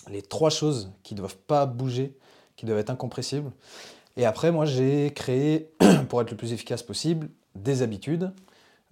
les 0.08 0.22
trois 0.22 0.50
choses 0.50 0.92
qui 1.02 1.14
ne 1.14 1.18
doivent 1.18 1.36
pas 1.36 1.66
bouger, 1.66 2.16
qui 2.56 2.66
doivent 2.66 2.78
être 2.78 2.90
incompressibles. 2.90 3.50
Et 4.16 4.24
après, 4.24 4.50
moi, 4.50 4.64
j'ai 4.64 5.12
créé, 5.14 5.70
pour 6.08 6.20
être 6.20 6.30
le 6.30 6.36
plus 6.36 6.52
efficace 6.52 6.82
possible, 6.82 7.30
des 7.54 7.82
habitudes. 7.82 8.32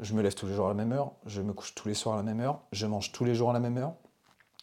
Je 0.00 0.14
me 0.14 0.22
lève 0.22 0.34
tous 0.34 0.46
les 0.46 0.54
jours 0.54 0.66
à 0.66 0.68
la 0.68 0.74
même 0.74 0.92
heure, 0.92 1.12
je 1.24 1.40
me 1.40 1.52
couche 1.52 1.74
tous 1.74 1.88
les 1.88 1.94
soirs 1.94 2.14
à 2.14 2.18
la 2.18 2.22
même 2.22 2.40
heure, 2.40 2.60
je 2.70 2.86
mange 2.86 3.12
tous 3.12 3.24
les 3.24 3.34
jours 3.34 3.50
à 3.50 3.52
la 3.54 3.60
même 3.60 3.78
heure, 3.78 3.94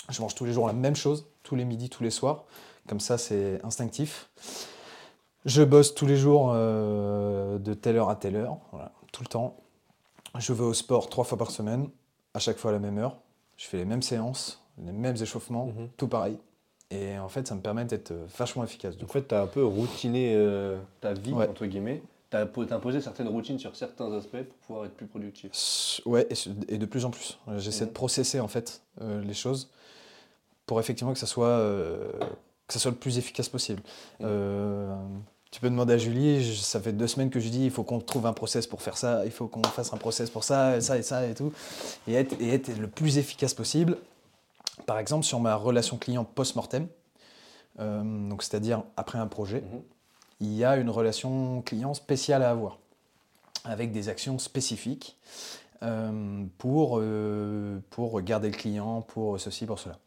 je 0.10 0.22
mange 0.22 0.36
tous 0.36 0.46
les 0.46 0.54
jours 0.54 0.68
la 0.68 0.74
même 0.74 0.96
chose, 0.96 1.28
tous 1.44 1.56
les 1.56 1.66
midis, 1.66 1.90
tous 1.90 2.04
les 2.04 2.10
soirs. 2.10 2.46
Comme 2.88 3.00
ça, 3.00 3.18
c'est 3.18 3.64
instinctif. 3.64 4.30
Je 5.46 5.62
bosse 5.64 5.94
tous 5.94 6.06
les 6.06 6.16
jours 6.16 6.52
euh, 6.54 7.58
de 7.60 7.74
telle 7.74 7.98
heure 7.98 8.10
à 8.10 8.16
telle 8.16 8.36
heure, 8.38 8.58
voilà, 8.72 8.92
tout 9.12 9.24
le 9.24 9.28
temps. 9.28 9.58
Je 10.40 10.54
vais 10.54 10.64
au 10.64 10.74
sport 10.74 11.10
trois 11.10 11.26
fois 11.26 11.38
par 11.38 11.52
semaine, 11.52 11.90
à 12.34 12.40
chaque 12.40 12.58
fois 12.58 12.72
à 12.72 12.74
la 12.74 12.80
même 12.80 12.98
heure. 12.98 13.18
Je 13.58 13.66
fais 13.68 13.78
les 13.78 13.86
mêmes 13.86 14.02
séances, 14.02 14.62
les 14.84 14.92
mêmes 14.92 15.16
échauffements, 15.22 15.68
Mhm. 15.68 15.90
tout 15.98 16.08
pareil. 16.08 16.38
Et 16.92 17.18
en 17.20 17.28
fait, 17.30 17.48
ça 17.48 17.56
me 17.56 17.62
permet 17.62 17.86
d'être 17.86 18.12
euh, 18.12 18.26
vachement 18.38 18.64
efficace. 18.64 18.96
du 18.98 19.04
En 19.04 19.08
fait, 19.08 19.28
tu 19.28 19.36
as 19.36 19.42
un 19.42 19.48
peu 19.48 19.64
routiné 19.66 20.34
euh, 20.36 20.78
ta 21.02 21.14
vie, 21.14 21.34
Ouais. 21.34 21.48
entre 21.48 21.66
guillemets. 21.66 22.02
Tu 22.32 22.38
as 22.38 22.42
imposé 22.42 23.00
certaines 23.02 23.28
routines 23.28 23.60
sur 23.60 23.76
certains 23.76 24.12
aspects 24.14 24.42
pour 24.42 24.58
pouvoir 24.66 24.86
être 24.86 24.96
plus 24.96 25.06
productif. 25.06 25.52
Ouais, 26.06 26.28
et, 26.68 26.78
de 26.78 26.86
plus 26.86 27.06
en 27.06 27.12
plus. 27.12 27.38
J'essaie 27.58 27.84
Mhm. 27.84 27.90
de 27.90 27.94
processer 27.94 28.40
en 28.40 28.48
fait 28.48 28.82
euh, 29.02 29.22
les 29.22 29.34
choses 29.36 29.70
pour 30.66 30.80
effectivement 30.80 31.14
que 31.14 31.20
ça 31.20 31.26
soit, 31.26 31.48
euh, 31.48 32.12
que 32.68 32.74
ça 32.74 32.80
soit 32.80 32.92
le 32.92 32.98
plus 32.98 33.18
efficace 33.18 33.50
possible. 33.50 33.82
Mhm. 34.20 34.28
Euh, 34.30 34.96
tu 35.52 35.60
peux 35.60 35.70
demander 35.70 35.94
à 35.94 35.98
Julie, 35.98 36.44
je- 36.44 36.60
ça 36.62 36.80
fait 36.82 36.94
deux 36.94 37.08
semaines 37.08 37.30
que 37.30 37.40
je 37.40 37.50
dis 37.50 37.66
il 37.66 37.72
faut 37.72 37.84
qu'on 37.84 38.00
trouve 38.00 38.26
un 38.26 38.34
process 38.34 38.66
pour 38.66 38.82
faire 38.82 38.98
ça, 38.98 39.24
il 39.26 39.32
faut 39.32 39.48
qu'on 39.48 39.62
fasse 39.64 39.94
un 39.94 39.98
process 39.98 40.30
pour 40.30 40.44
ça, 40.44 40.78
et 40.78 40.82
ça 40.82 40.98
et 40.98 41.04
ça 41.04 41.28
et 41.28 41.36
tout, 41.36 41.54
et 42.08 42.14
être, 42.16 42.36
et 42.42 42.50
être 42.54 42.76
le 42.78 42.88
plus 42.88 43.18
efficace 43.18 43.54
possible. 43.54 43.98
Par 44.88 44.98
exemple, 44.98 45.24
sur 45.26 45.40
ma 45.40 45.56
relation 45.56 45.98
client 45.98 46.24
post-mortem, 46.24 46.88
euh, 47.80 48.30
donc 48.30 48.42
c'est-à-dire 48.42 48.84
après 48.98 49.20
un 49.20 49.28
projet, 49.28 49.62
Mhm. 49.62 49.82
il 50.40 50.54
y 50.54 50.64
a 50.66 50.78
une 50.78 50.90
relation 50.90 51.62
client 51.62 51.94
spéciale 51.94 52.42
à 52.42 52.50
avoir, 52.50 52.80
avec 53.66 53.92
des 53.92 54.10
actions 54.10 54.40
spécifiques 54.40 55.18
euh, 55.84 56.44
pour, 56.58 56.98
euh, 57.00 57.78
pour 57.92 58.20
garder 58.22 58.50
le 58.50 58.56
client, 58.56 59.02
pour 59.02 59.40
ceci, 59.40 59.66
pour 59.66 59.78
cela. 59.80 59.98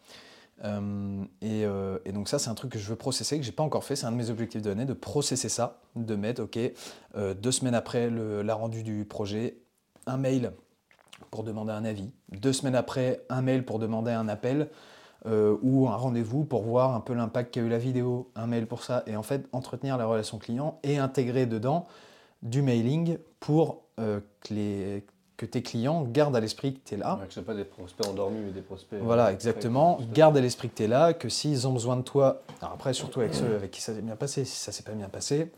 Euh, 0.65 1.25
et, 1.43 1.65
euh, 1.65 1.99
et 2.05 2.13
donc 2.13 2.29
ça, 2.29 2.39
c'est 2.39 2.51
un 2.51 2.55
truc 2.55 2.73
que 2.73 2.79
je 2.79 2.89
veux 2.89 2.97
processer, 2.97 3.39
que 3.39 3.45
j'ai 3.45 3.53
pas 3.53 3.63
encore 3.63 3.85
fait. 3.85 3.97
C'est 3.97 4.07
un 4.07 4.13
de 4.13 4.17
mes 4.17 4.31
objectifs 4.31 4.63
de 4.63 4.69
l'année, 4.69 4.85
de 4.85 4.95
processer 4.95 5.49
ça, 5.49 5.81
de 5.95 6.17
mettre, 6.17 6.43
ok, 6.43 6.59
euh, 7.17 7.35
deux 7.35 7.53
semaines 7.53 7.75
après 7.75 8.11
le, 8.11 8.43
la 8.43 8.55
rendu 8.55 8.83
du 8.83 9.05
projet, 9.05 9.59
un 10.07 10.17
mail 10.17 10.53
pour 11.31 11.45
demander 11.45 11.73
un 11.73 11.85
avis. 11.85 12.11
Deux 12.31 12.53
semaines 12.53 12.75
après, 12.75 13.23
un 13.29 13.43
mail 13.43 13.65
pour 13.65 13.79
demander 13.79 14.13
un 14.13 14.29
appel 14.29 14.69
ou 15.63 15.89
un 15.89 15.97
rendez-vous 15.97 16.45
pour 16.45 16.63
voir 16.63 16.95
un 16.95 17.01
peu 17.01 17.13
l'impact 17.13 17.53
qu'a 17.53 17.61
eu 17.61 17.69
la 17.69 17.79
vidéo, 17.79 18.31
un 18.37 18.47
mail 18.47 18.69
pour 18.69 18.85
ça. 18.85 19.03
Et 19.09 19.17
en 19.17 19.25
fait, 19.25 19.49
entretenir 19.51 19.99
la 19.99 20.07
relation 20.07 20.39
client 20.39 20.79
et 20.85 20.99
intégrer 20.99 21.47
dedans 21.47 21.89
du 22.43 22.63
mailing 22.63 23.19
pour 23.41 23.83
que, 23.97 24.23
les, 24.51 25.05
que 25.37 25.45
tes 25.47 25.63
clients 25.63 26.03
gardent 26.03 26.37
à 26.37 26.41
l'esprit 26.41 26.75
que 26.75 26.81
tu 26.89 26.95
es 26.95 26.97
là. 26.97 27.17
Ouais, 27.17 27.27
que 27.27 27.33
ce 27.35 27.41
soit 27.41 27.47
pas 27.47 27.55
des 27.55 27.65
prospects 27.65 28.07
endormis, 28.07 28.41
mais 28.41 28.53
des 28.53 28.63
prospects. 28.63 28.99
Voilà, 29.03 29.27
euh, 29.27 29.33
exactement. 29.33 29.99
Garde 30.15 30.37
à 30.37 30.41
l'esprit 30.41 30.69
que 30.71 30.77
tu 30.77 30.85
es 30.85 30.89
là, 30.89 31.13
que 31.13 31.29
s'ils 31.29 31.69
ont 31.69 31.73
besoin 31.73 31.97
de 31.97 32.03
toi, 32.03 32.43
alors 32.63 32.75
après, 32.75 32.95
surtout 32.95 33.21
avec 33.21 33.35
ceux 33.35 33.55
avec 33.55 33.71
qui 33.71 33.81
ça 33.83 33.95
s'est 33.95 34.01
bien 34.03 34.17
passé, 34.17 34.45
si 34.45 34.57
ça 34.57 34.73
s'est 34.73 34.83
pas 34.83 34.93
bien 34.93 35.09
passé, 35.11 35.53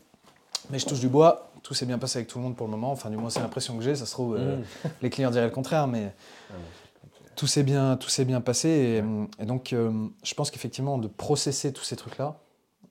mais 0.69 0.79
je 0.79 0.85
touche 0.85 0.99
du 0.99 1.07
bois, 1.07 1.49
tout 1.63 1.73
s'est 1.73 1.85
bien 1.85 1.97
passé 1.97 2.19
avec 2.19 2.27
tout 2.27 2.37
le 2.39 2.43
monde 2.43 2.55
pour 2.57 2.67
le 2.67 2.71
moment, 2.71 2.91
enfin, 2.91 3.09
du 3.09 3.15
moins, 3.17 3.29
c'est 3.29 3.39
l'impression 3.39 3.77
que 3.77 3.83
j'ai, 3.83 3.95
ça 3.95 4.05
se 4.05 4.11
trouve, 4.11 4.35
euh, 4.35 4.57
Mhm. 4.57 4.63
les 5.01 5.09
clients 5.09 5.31
diraient 5.31 5.45
le 5.45 5.51
contraire, 5.51 5.87
mais 5.87 6.13
Ah 6.49 6.53
ouais. 6.53 7.19
tout 7.37 7.47
s'est 7.47 7.63
bien, 7.63 7.95
tout 7.95 8.09
bien 8.25 8.41
passé. 8.41 8.67
Et, 9.39 9.41
et 9.41 9.45
donc, 9.45 9.71
euh, 9.71 10.07
je 10.23 10.33
pense 10.33 10.51
qu'effectivement, 10.51 10.97
de 10.97 11.07
processer 11.07 11.71
tous 11.71 11.83
ces 11.85 11.95
trucs-là, 11.95 12.37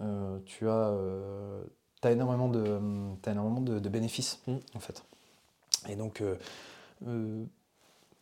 euh, 0.00 0.38
tu 0.46 0.68
as, 0.70 0.92
as 2.02 2.10
énormément 2.12 2.48
de, 2.48 2.78
t'as 3.20 3.32
énormément 3.32 3.60
de, 3.60 3.78
de 3.78 3.88
bénéfices, 3.90 4.40
Mm. 4.46 4.56
en 4.74 4.80
fait. 4.80 5.02
Et 5.88 5.94
donc, 5.96 6.22
euh, 7.06 7.44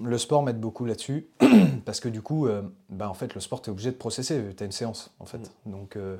le 0.00 0.18
sport 0.18 0.42
m'aide 0.42 0.60
beaucoup 0.60 0.84
là-dessus, 0.84 1.28
parce 1.84 2.00
que 2.00 2.08
du 2.08 2.22
coup, 2.22 2.46
euh, 2.46 2.62
bah, 2.88 3.08
en 3.08 3.14
fait, 3.14 3.34
le 3.34 3.40
sport, 3.40 3.62
tu 3.62 3.70
es 3.70 3.72
obligé 3.72 3.90
de 3.90 3.96
processer, 3.96 4.42
tu 4.56 4.62
as 4.62 4.66
une 4.66 4.72
séance, 4.72 5.14
en 5.18 5.24
fait. 5.24 5.50
Donc, 5.64 5.96
euh, 5.96 6.18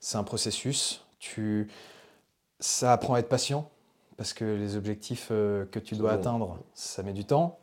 c'est 0.00 0.16
un 0.16 0.24
processus. 0.24 1.04
Tu, 1.18 1.68
ça 2.58 2.92
apprend 2.92 3.14
à 3.14 3.20
être 3.20 3.28
patient, 3.28 3.70
parce 4.16 4.32
que 4.32 4.44
les 4.44 4.76
objectifs 4.76 5.28
que 5.28 5.78
tu 5.78 5.94
dois 5.94 6.12
atteindre, 6.12 6.58
ça 6.74 7.02
met 7.02 7.12
du 7.12 7.24
temps. 7.24 7.58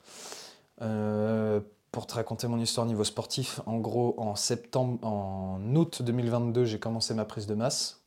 Pour 1.92 2.06
te 2.06 2.14
raconter 2.14 2.48
mon 2.48 2.60
histoire 2.60 2.86
niveau 2.86 3.04
sportif, 3.04 3.62
en 3.66 3.80
gros, 3.80 4.14
en 4.18 4.36
septembre, 4.36 5.06
en 5.06 5.60
août 5.76 6.02
2022, 6.02 6.64
j'ai 6.64 6.80
commencé 6.80 7.14
ma 7.14 7.26
prise 7.26 7.48
de 7.48 7.56
masse, 7.56 8.00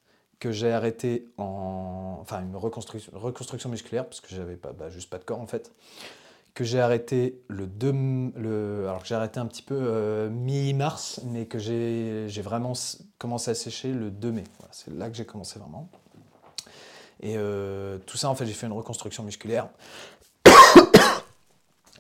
que 0.43 0.51
j'ai 0.51 0.73
arrêté 0.73 1.29
en. 1.39 2.19
Enfin, 2.21 2.43
une 2.43 2.57
reconstruction, 2.57 3.13
reconstruction 3.15 3.69
musculaire, 3.69 4.05
parce 4.05 4.21
que 4.21 4.29
j'avais 4.35 4.57
pas, 4.57 4.73
bah, 4.73 4.91
juste 4.91 5.09
pas 5.09 5.19
de 5.19 5.25
corps 5.25 5.41
en 5.41 5.47
fait. 5.47 5.73
Que 6.55 6.65
j'ai 6.65 6.81
arrêté 6.81 7.41
le 7.49 7.67
2. 7.67 7.93
Le, 8.37 8.85
alors 8.89 9.01
que 9.03 9.09
j'ai 9.09 9.15
arrêté 9.15 9.41
un 9.41 9.47
petit 9.47 9.63
peu 9.63 9.75
euh, 9.79 10.29
mi-mars, 10.29 11.21
mais 11.25 11.47
que 11.47 11.59
j'ai 11.59 12.27
j'ai 12.29 12.43
vraiment 12.43 12.75
commencé 13.19 13.51
à 13.51 13.55
sécher 13.55 13.93
le 13.93 14.11
2 14.11 14.33
mai. 14.33 14.45
Voilà, 14.59 14.73
c'est 14.73 14.93
là 14.95 15.09
que 15.09 15.17
j'ai 15.17 15.25
commencé 15.25 15.59
vraiment. 15.59 15.89
Et 17.21 17.35
euh, 17.37 17.99
tout 18.07 18.17
ça, 18.17 18.29
en 18.29 18.35
fait, 18.35 18.45
j'ai 18.47 18.53
fait 18.53 18.67
une 18.67 18.73
reconstruction 18.73 19.23
musculaire. 19.23 19.69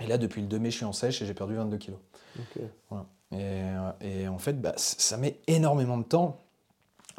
Et 0.00 0.06
là, 0.06 0.18
depuis 0.18 0.40
le 0.42 0.48
2 0.48 0.58
mai, 0.58 0.70
je 0.70 0.76
suis 0.78 0.84
en 0.84 0.92
sèche 0.92 1.22
et 1.22 1.26
j'ai 1.26 1.34
perdu 1.34 1.54
22 1.54 1.76
kilos. 1.78 2.00
Voilà. 2.90 3.06
Et, 3.30 3.36
euh, 3.40 3.90
et 4.00 4.28
en 4.28 4.38
fait, 4.38 4.60
bah, 4.60 4.74
ça 4.76 5.16
met 5.16 5.38
énormément 5.46 5.96
de 5.96 6.02
temps 6.02 6.40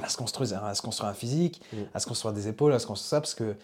à 0.01 0.09
se 0.09 0.17
construire, 0.17 0.63
à 0.63 0.75
se 0.75 0.81
construire 0.81 1.09
un 1.09 1.13
physique, 1.13 1.61
Mm. 1.71 1.77
à 1.93 1.99
se 1.99 2.07
construire 2.07 2.33
des 2.33 2.47
épaules, 2.47 2.73
à 2.73 2.79
se 2.79 2.85
construire 2.87 3.09
ça, 3.09 3.21
parce 3.21 3.35
que 3.35 3.55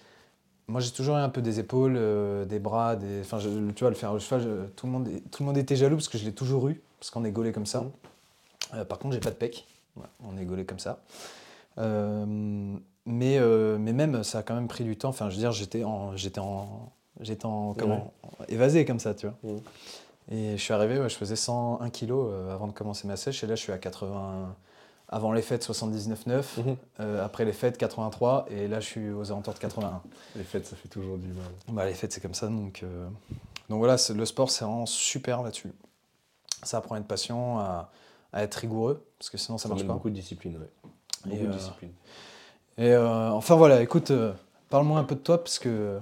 moi 0.70 0.80
j'ai 0.82 0.92
toujours 0.92 1.18
eu 1.18 1.20
un 1.20 1.30
peu 1.30 1.42
des 1.42 1.60
épaules, 1.60 1.96
euh, 1.98 2.46
des 2.46 2.60
bras, 2.60 2.96
des... 2.96 3.22
enfin 3.22 3.40
je- 3.40 3.72
tu 3.72 3.84
vois, 3.84 3.90
le 3.90 3.96
fer 3.96 4.18
cheval, 4.20 4.42
je- 4.42 4.68
tout, 4.76 4.86
le 4.86 4.92
monde, 4.92 5.10
tout 5.32 5.44
le 5.44 5.48
monde 5.48 5.58
était 5.58 5.76
jaloux 5.76 5.96
parce 5.96 6.08
que 6.08 6.18
je 6.18 6.26
l'ai 6.26 6.32
toujours 6.32 6.70
eu, 6.70 6.82
parce 7.00 7.10
qu'on 7.10 7.26
est 7.26 7.32
gaulé 7.32 7.52
comme 7.52 7.66
ça. 7.66 7.82
Mm. 7.82 7.92
Euh, 8.76 8.86
par 8.86 9.00
contre, 9.00 9.16
j'ai 9.16 9.20
pas 9.20 9.32
de 9.32 9.36
pec, 9.36 9.66
on 10.24 10.38
est 10.38 10.46
gaulé 10.46 10.66
comme 10.66 10.80
ça. 10.80 11.00
Euh, 11.78 12.26
mais, 13.06 13.40
mais 13.80 13.94
même, 13.94 14.24
ça 14.24 14.40
a 14.40 14.44
quand 14.44 14.54
même 14.54 14.68
pris 14.68 14.84
du 14.84 14.96
temps. 14.96 15.10
Enfin, 15.10 15.30
je 15.30 15.36
veux 15.36 15.42
dire, 15.42 15.52
j'étais 15.52 15.84
en, 15.84 16.16
j'étais 16.16 16.40
en, 16.40 16.92
j'étais 17.20 17.46
en, 17.48 17.74
comment, 17.74 18.14
évasé 18.48 18.86
comme 18.86 19.00
ça, 19.00 19.16
tu 19.16 19.28
vois. 19.28 19.36
Mm. 19.52 19.58
Et 20.32 20.58
je 20.58 20.62
suis 20.62 20.74
arrivé, 20.74 20.96
je 21.10 21.16
faisais 21.16 21.36
101 21.36 21.90
kilos 21.90 22.30
euh, 22.32 22.54
avant 22.54 22.68
de 22.68 22.72
commencer 22.74 23.08
ma 23.08 23.18
sèche, 23.18 23.44
et 23.44 23.48
là 23.48 23.56
je 23.56 23.62
suis 23.62 23.72
à 23.72 23.80
80. 23.80 24.56
Avant 25.12 25.32
les 25.34 25.41
fêtes, 25.41 25.64
79,9. 25.68 26.43
Mhm. 26.57 26.76
Euh, 26.99 27.26
après 27.26 27.43
les 27.43 27.51
fêtes, 27.53 27.78
83. 27.78 28.45
Et 28.51 28.68
là, 28.68 28.80
je 28.80 28.86
suis 28.86 29.10
aux 29.10 29.32
alentours 29.32 29.55
de 29.55 29.60
81. 29.60 30.01
Les 30.36 30.43
fêtes, 30.43 30.68
ça 30.68 30.76
fait 30.76 30.88
toujours 30.88 31.18
du 31.18 31.28
mal. 31.30 31.47
Bah, 31.70 31.86
les 31.86 31.93
fêtes, 31.95 32.12
c'est 32.14 32.22
comme 32.22 32.36
ça. 32.36 32.47
Donc, 32.47 32.82
euh, 32.84 33.07
donc 33.70 33.80
voilà, 33.80 33.95
le 34.16 34.26
sport, 34.26 34.51
c'est 34.51 34.64
vraiment 34.66 34.86
super 34.86 35.41
là-dessus. 35.41 35.72
Ça 36.64 36.78
apprend 36.78 36.95
à 36.95 36.99
être 36.99 37.07
patient, 37.07 37.57
à, 37.60 37.89
à 38.34 38.43
être 38.43 38.55
rigoureux, 38.55 39.03
parce 39.18 39.30
que 39.32 39.38
sinon, 39.39 39.57
ça 39.57 39.64
Ça 39.64 39.70
marche 39.70 39.86
pas. 39.88 39.93
beaucoup 39.93 40.10
de 40.12 40.16
discipline, 40.16 40.57
ouais. 40.57 40.70
Et, 41.26 41.30
Beaucoup 41.30 41.43
de 41.43 41.49
euh, 41.49 41.53
discipline. 41.57 41.91
Et 42.78 42.91
euh, 42.93 43.32
enfin 43.32 43.55
voilà, 43.55 43.82
écoute, 43.82 44.12
parle-moi 44.70 44.99
un 44.99 45.03
peu 45.05 45.16
de 45.16 45.22
toi, 45.22 45.43
parce 45.43 45.57
que 45.57 45.99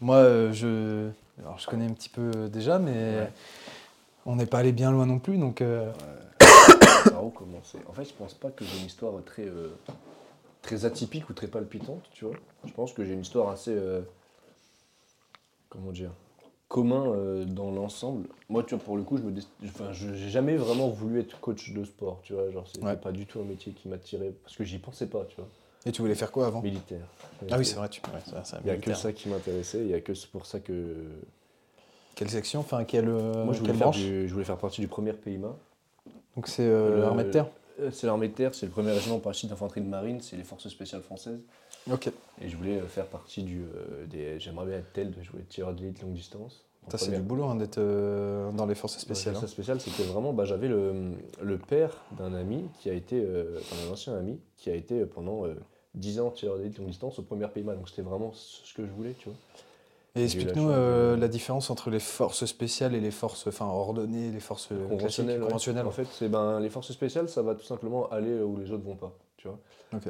moi, 0.00 0.52
je, 0.52 1.08
alors, 1.40 1.58
je 1.58 1.66
connais 1.66 1.86
un 1.86 1.92
petit 1.94 2.10
peu 2.10 2.48
déjà, 2.50 2.78
mais 2.78 2.92
Ouais. 2.92 3.32
on 4.26 4.36
n'est 4.36 4.46
pas 4.46 4.58
allé 4.58 4.72
bien 4.72 4.90
loin 4.90 5.06
non 5.06 5.18
plus. 5.18 5.38
Donc, 5.38 5.62
Par 7.10 7.24
où 7.24 7.30
commencer? 7.30 7.78
En 7.88 7.92
fait, 7.92 8.04
je 8.04 8.14
pense 8.14 8.34
pas 8.34 8.50
que 8.50 8.64
j'ai 8.64 8.78
une 8.80 8.86
histoire 8.86 9.12
très, 9.24 9.46
euh, 9.46 9.68
très 10.62 10.84
atypique 10.84 11.28
ou 11.30 11.32
très 11.34 11.46
palpitante, 11.48 12.02
tu 12.12 12.24
vois. 12.24 12.34
Je 12.64 12.72
pense 12.72 12.92
que 12.92 13.04
j'ai 13.04 13.12
une 13.14 13.20
histoire 13.20 13.48
assez. 13.50 13.72
euh, 13.74 14.02
comment 15.68 15.92
dire 15.92 16.10
commun 16.68 17.06
euh, 17.12 17.44
dans 17.44 17.70
l'ensemble. 17.70 18.28
Moi, 18.48 18.64
tu 18.64 18.74
vois, 18.74 18.82
pour 18.82 18.96
le 18.96 19.04
coup, 19.04 19.18
je 19.18 19.22
me, 19.22 19.32
enfin, 19.66 19.92
je- 19.92 20.12
j'ai 20.14 20.28
jamais 20.30 20.56
vraiment 20.56 20.88
voulu 20.88 21.20
être 21.20 21.38
coach 21.38 21.70
de 21.72 21.84
sport, 21.84 22.20
tu 22.24 22.32
vois. 22.32 22.50
Genre, 22.50 22.66
c'était 22.66 22.84
Ouais. 22.84 22.96
pas 22.96 23.12
du 23.12 23.24
tout 23.24 23.38
un 23.38 23.44
métier 23.44 23.72
qui 23.72 23.88
m'attirait 23.88 24.32
parce 24.42 24.56
que 24.56 24.64
j'y 24.64 24.78
pensais 24.78 25.06
pas, 25.06 25.24
tu 25.26 25.36
vois. 25.36 25.46
et 25.84 25.92
tu 25.92 26.02
voulais 26.02 26.16
faire 26.16 26.32
quoi 26.32 26.48
avant? 26.48 26.60
Militaire. 26.62 27.06
Ah 27.52 27.56
oui, 27.58 27.64
c'est 27.64 27.76
vrai, 27.76 27.88
tu 27.88 28.00
ouais, 28.00 28.20
ça, 28.28 28.42
c'est 28.42 28.56
Il 28.64 28.66
y 28.66 28.70
a 28.70 28.76
que 28.76 28.92
ça 28.94 29.12
qui 29.12 29.28
m'intéressait. 29.28 29.78
Il 29.78 29.88
y 29.88 29.94
a 29.94 30.00
que 30.00 30.12
c'est 30.14 30.28
pour 30.28 30.44
ça 30.46 30.58
que 30.58 30.96
Quelle 32.16 32.30
section? 32.30 32.58
Enfin, 32.60 32.84
quelle, 32.84 33.08
euh, 33.08 33.44
moi, 33.44 33.54
je 33.54 33.60
voulais, 33.60 33.70
quelle 33.72 33.78
faire 33.78 33.90
du- 33.92 34.26
je 34.26 34.32
voulais 34.32 34.44
faire 34.44 34.58
partie 34.58 34.80
du 34.80 34.88
premier 34.88 35.12
PIMA. 35.12 35.54
Donc 36.36 36.48
c'est 36.48 36.66
euh, 36.66 37.00
l'armée 37.00 37.24
de 37.24 37.30
terre 37.30 37.46
Euh, 37.80 37.90
C'est 37.90 38.06
l'armée 38.06 38.28
de 38.28 38.34
terre, 38.34 38.54
c'est 38.54 38.66
le 38.66 38.72
premier 38.72 38.92
régiment 38.92 39.18
parachute 39.18 39.48
d'infanterie 39.50 39.80
de 39.80 39.88
marine, 39.88 40.20
c'est 40.20 40.36
les 40.36 40.44
forces 40.44 40.68
spéciales 40.68 41.02
françaises. 41.02 41.40
Ok. 41.90 42.08
Et 42.40 42.48
je 42.48 42.56
voulais 42.56 42.76
euh, 42.78 42.86
faire 42.86 43.06
partie 43.06 43.42
du. 43.42 43.64
des, 44.08 44.38
J'aimerais 44.40 44.66
bien 44.66 44.76
être 44.78 44.92
tel, 44.92 45.12
voulais 45.30 45.42
être 45.42 45.48
tireur 45.48 45.74
d'élite 45.74 46.00
longue 46.02 46.14
distance. 46.14 46.62
C'est 46.94 47.10
du 47.10 47.20
boulot 47.20 47.44
hein, 47.46 47.56
d'être 47.56 47.78
euh, 47.78 48.52
dans 48.52 48.64
les 48.66 48.76
forces 48.76 48.98
spéciales. 48.98 49.34
Ouais, 49.34 49.38
hein. 49.38 49.42
ça 49.42 49.48
spécial, 49.48 49.80
c'était 49.80 50.04
vraiment. 50.04 50.32
Bah, 50.32 50.44
J'avais 50.44 50.68
le, 50.68 51.12
le 51.42 51.58
père 51.58 52.04
d'un 52.16 52.32
ami 52.32 52.64
qui 52.80 52.88
a 52.90 52.92
été. 52.92 53.20
euh, 53.20 53.58
enfin, 53.58 53.76
d'un 53.84 53.92
ancien 53.92 54.16
ami 54.16 54.38
qui 54.56 54.70
a 54.70 54.74
été 54.74 55.04
pendant 55.04 55.46
euh, 55.46 55.54
10 55.94 56.20
ans 56.20 56.30
tireur 56.30 56.58
d'élite 56.58 56.78
longue 56.78 56.88
distance 56.88 57.18
au 57.18 57.22
premier 57.22 57.48
PIMA. 57.48 57.74
Donc 57.74 57.88
c'était 57.88 58.02
vraiment 58.02 58.30
ce 58.34 58.72
que 58.72 58.86
je 58.86 58.92
voulais, 58.92 59.14
tu 59.18 59.28
vois. 59.30 59.38
Et 60.16 60.24
explique-nous 60.24 60.68
de- 60.68 60.72
euh, 60.74 61.16
la 61.16 61.28
différence 61.28 61.70
entre 61.70 61.90
les 61.90 62.00
forces 62.00 62.44
spéciales 62.46 62.94
et 62.94 63.00
les 63.00 63.10
forces 63.10 63.46
enfin, 63.46 63.66
ordonnées, 63.66 64.30
les 64.30 64.40
forces 64.40 64.68
euh, 64.72 64.86
ouais. 64.86 64.96
conventionnelles. 64.96 65.86
En 65.86 65.90
fait, 65.90 66.06
c'est 66.10 66.28
ben, 66.28 66.58
les 66.60 66.70
forces 66.70 66.90
spéciales, 66.92 67.28
ça 67.28 67.42
va 67.42 67.54
tout 67.54 67.64
simplement 67.64 68.08
aller 68.10 68.40
où 68.40 68.56
les 68.56 68.70
autres 68.72 68.84
vont 68.84 68.96
pas, 68.96 69.12
tu 69.36 69.48
vois. 69.48 69.58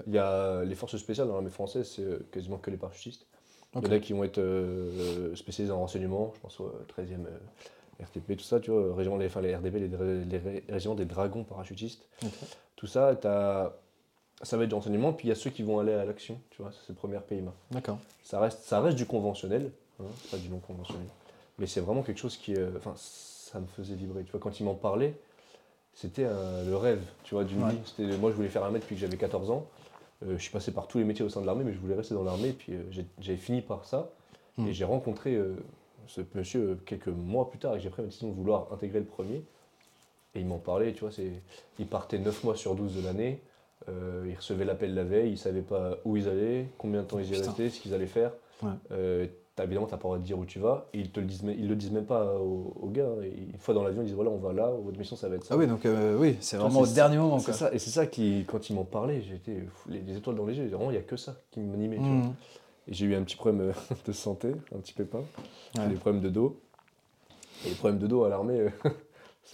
Il 0.06 0.14
y 0.14 0.18
a 0.18 0.64
les 0.64 0.74
forces 0.74 0.96
spéciales 0.96 1.26
dans 1.28 1.34
l'armée 1.34 1.50
française, 1.50 1.90
c'est 1.94 2.02
euh, 2.02 2.26
quasiment 2.30 2.58
que 2.58 2.70
les 2.70 2.76
parachutistes. 2.76 3.26
Il 3.74 3.84
y 3.84 3.88
en 3.88 3.92
a 3.92 3.98
qui 3.98 4.12
vont 4.14 4.24
être 4.24 4.38
euh, 4.38 5.34
spécialisés 5.34 5.72
en 5.72 5.80
renseignement, 5.80 6.32
je 6.34 6.40
pense 6.40 6.60
au 6.60 6.72
13e 6.96 7.26
euh, 7.26 8.04
RTP, 8.04 8.36
tout 8.36 8.44
ça, 8.44 8.60
tu 8.60 8.70
vois, 8.70 8.94
régiment, 8.94 9.16
les, 9.16 9.26
enfin, 9.26 9.40
les 9.42 9.54
RDP, 9.54 9.74
les, 9.74 10.62
régiments 10.70 10.94
des 10.94 11.04
dragons 11.04 11.44
parachutistes. 11.44 12.06
Tout 12.76 12.86
ça, 12.86 13.14
t'as- 13.16 13.74
ça 14.42 14.56
va 14.56 14.64
être 14.64 14.68
du 14.68 14.74
renseignement, 14.74 15.12
puis 15.12 15.26
il 15.26 15.30
y 15.30 15.32
a 15.32 15.34
ceux 15.34 15.50
qui 15.50 15.62
vont 15.62 15.78
aller 15.78 15.92
à 15.92 16.04
l'action, 16.04 16.38
tu 16.50 16.62
vois, 16.62 16.70
c'est 16.72 16.90
le 16.90 16.94
premier 16.94 17.18
PIMA. 17.20 17.52
D'accord. 17.70 17.98
Ça 18.22 18.38
reste, 18.38 18.60
ça 18.64 18.80
reste 18.80 18.96
du 18.96 19.06
conventionnel, 19.06 19.72
hein, 20.00 20.04
pas 20.30 20.36
du 20.36 20.48
non 20.48 20.58
conventionnel. 20.58 21.06
Mais 21.58 21.66
c'est 21.66 21.80
vraiment 21.80 22.02
quelque 22.02 22.18
chose 22.18 22.36
qui. 22.36 22.54
euh, 22.54 22.70
Enfin, 22.76 22.94
ça 22.96 23.60
me 23.60 23.66
faisait 23.66 23.94
vibrer. 23.94 24.24
Tu 24.24 24.30
vois, 24.32 24.40
quand 24.40 24.58
il 24.60 24.64
m'en 24.64 24.74
parlait, 24.74 25.14
c'était 25.94 26.24
euh, 26.26 26.64
le 26.68 26.76
rêve, 26.76 27.02
tu 27.24 27.34
vois, 27.34 27.44
d'une 27.44 27.62
Ouais. 27.62 27.70
vie. 27.98 28.16
Moi, 28.18 28.30
je 28.30 28.36
voulais 28.36 28.48
faire 28.48 28.64
un 28.64 28.72
depuis 28.72 28.94
que 28.96 29.00
j'avais 29.00 29.16
14 29.16 29.50
ans. 29.50 29.66
Euh, 30.24 30.36
je 30.36 30.42
suis 30.42 30.50
passé 30.50 30.72
par 30.72 30.86
tous 30.88 30.98
les 30.98 31.04
métiers 31.04 31.24
au 31.24 31.28
sein 31.28 31.40
de 31.40 31.46
l'armée, 31.46 31.64
mais 31.64 31.72
je 31.72 31.78
voulais 31.78 31.94
rester 31.94 32.14
dans 32.14 32.24
l'armée. 32.24 32.52
Puis 32.52 32.74
j'ai- 33.20 33.36
fini 33.36 33.62
par 33.62 33.84
ça. 33.84 34.10
Hmm. 34.58 34.66
Et 34.68 34.72
j'ai 34.72 34.84
rencontré 34.84 35.38
ce 36.06 36.20
monsieur 36.34 36.78
quelques 36.86 37.08
mois 37.08 37.50
plus 37.50 37.58
tard 37.58 37.76
et 37.76 37.80
j'ai 37.80 37.90
pris 37.90 38.00
la 38.02 38.06
décision 38.08 38.28
de 38.28 38.34
vouloir 38.34 38.72
intégrer 38.72 38.98
le 39.00 39.04
premier. 39.06 39.42
Et 40.34 40.40
il 40.40 40.46
m'en 40.46 40.58
parlait, 40.58 40.92
tu 40.92 41.00
vois, 41.00 41.10
c'est, 41.12 41.30
il 41.78 41.86
partait 41.86 42.18
9 42.18 42.44
mois 42.44 42.56
sur 42.56 42.74
12 42.74 42.94
de 42.96 43.02
l'année. 43.02 43.40
Euh, 43.88 44.24
il 44.28 44.34
recevait 44.34 44.64
l'appel 44.64 44.94
la 44.94 45.04
veille, 45.04 45.28
il 45.28 45.32
ne 45.32 45.36
savait 45.36 45.62
pas 45.62 45.96
où 46.04 46.16
ils 46.16 46.28
allaient, 46.28 46.66
combien 46.78 47.02
de 47.02 47.06
temps 47.06 47.18
ils 47.18 47.30
y 47.30 47.36
restaient, 47.36 47.70
ce 47.70 47.80
qu'ils 47.80 47.94
allaient 47.94 48.06
faire. 48.06 48.32
Ouais. 48.62 48.70
Euh, 48.92 49.26
t'as- 49.56 49.64
évidemment, 49.64 49.86
tu 49.86 49.92
n'as 49.92 49.98
pas 49.98 50.02
le 50.04 50.08
droit 50.10 50.18
de 50.18 50.22
dire 50.24 50.38
où 50.38 50.44
tu 50.44 50.58
vas. 50.60 50.86
Et 50.94 51.00
ils 51.00 51.10
te 51.10 51.18
le 51.18 51.26
disent, 51.26 51.42
ils 51.44 51.66
le 51.68 51.74
disent 51.74 51.90
même 51.90 52.04
pas 52.06 52.34
aux, 52.36 52.72
aux 52.80 52.88
gars. 52.90 53.06
hein. 53.06 53.22
Une 53.24 53.58
fois 53.58 53.74
dans 53.74 53.82
l'avion, 53.82 54.02
ils 54.02 54.06
disent 54.06 54.14
voilà, 54.14 54.30
on 54.30 54.36
va 54.38 54.52
là, 54.52 54.70
votre 54.70 54.98
mission, 54.98 55.16
ça 55.16 55.28
va 55.28 55.36
être 55.36 55.44
ça. 55.44 55.54
Ah 55.54 55.56
oui, 55.56 55.66
donc 55.66 55.84
euh, 55.86 56.16
oui, 56.16 56.36
c'est 56.40 56.56
Tu 56.56 56.62
vraiment 56.62 56.80
au 56.80 56.86
dernier 56.86 57.16
moment. 57.16 57.40
Quoi. 57.40 57.52
ça, 57.54 57.72
et 57.74 57.78
c'est 57.80 57.90
ça 57.90 58.06
qui, 58.06 58.44
quand 58.46 58.70
ils 58.70 58.74
m'en 58.74 58.84
parlaient, 58.84 59.22
j'étais 59.22 59.64
les, 59.88 60.00
les 60.00 60.16
étoiles 60.16 60.36
dans 60.36 60.46
les 60.46 60.54
yeux. 60.56 60.68
Vraiment, 60.68 60.90
il 60.90 60.94
n'y 60.94 61.00
a 61.00 61.02
que 61.02 61.16
ça 61.16 61.34
qui 61.50 61.60
m'animait. 61.60 61.96
tu. 61.96 62.02
Mhm. 62.02 62.32
Et 62.88 62.94
j'ai 62.94 63.06
eu 63.06 63.14
un 63.16 63.22
petit 63.24 63.34
problème 63.36 63.70
euh, 63.70 63.72
de 64.06 64.12
santé, 64.12 64.52
un 64.74 64.78
petit 64.78 64.92
pépin. 64.92 65.22
Ouais. 65.78 65.88
des 65.88 65.96
problèmes 65.96 66.22
de 66.22 66.28
dos. 66.28 66.60
Et 67.64 67.70
les 67.70 67.74
problèmes 67.74 67.98
de 67.98 68.06
dos 68.06 68.24
à 68.24 68.28
l'armée. 68.28 68.60
euh, 68.60 68.70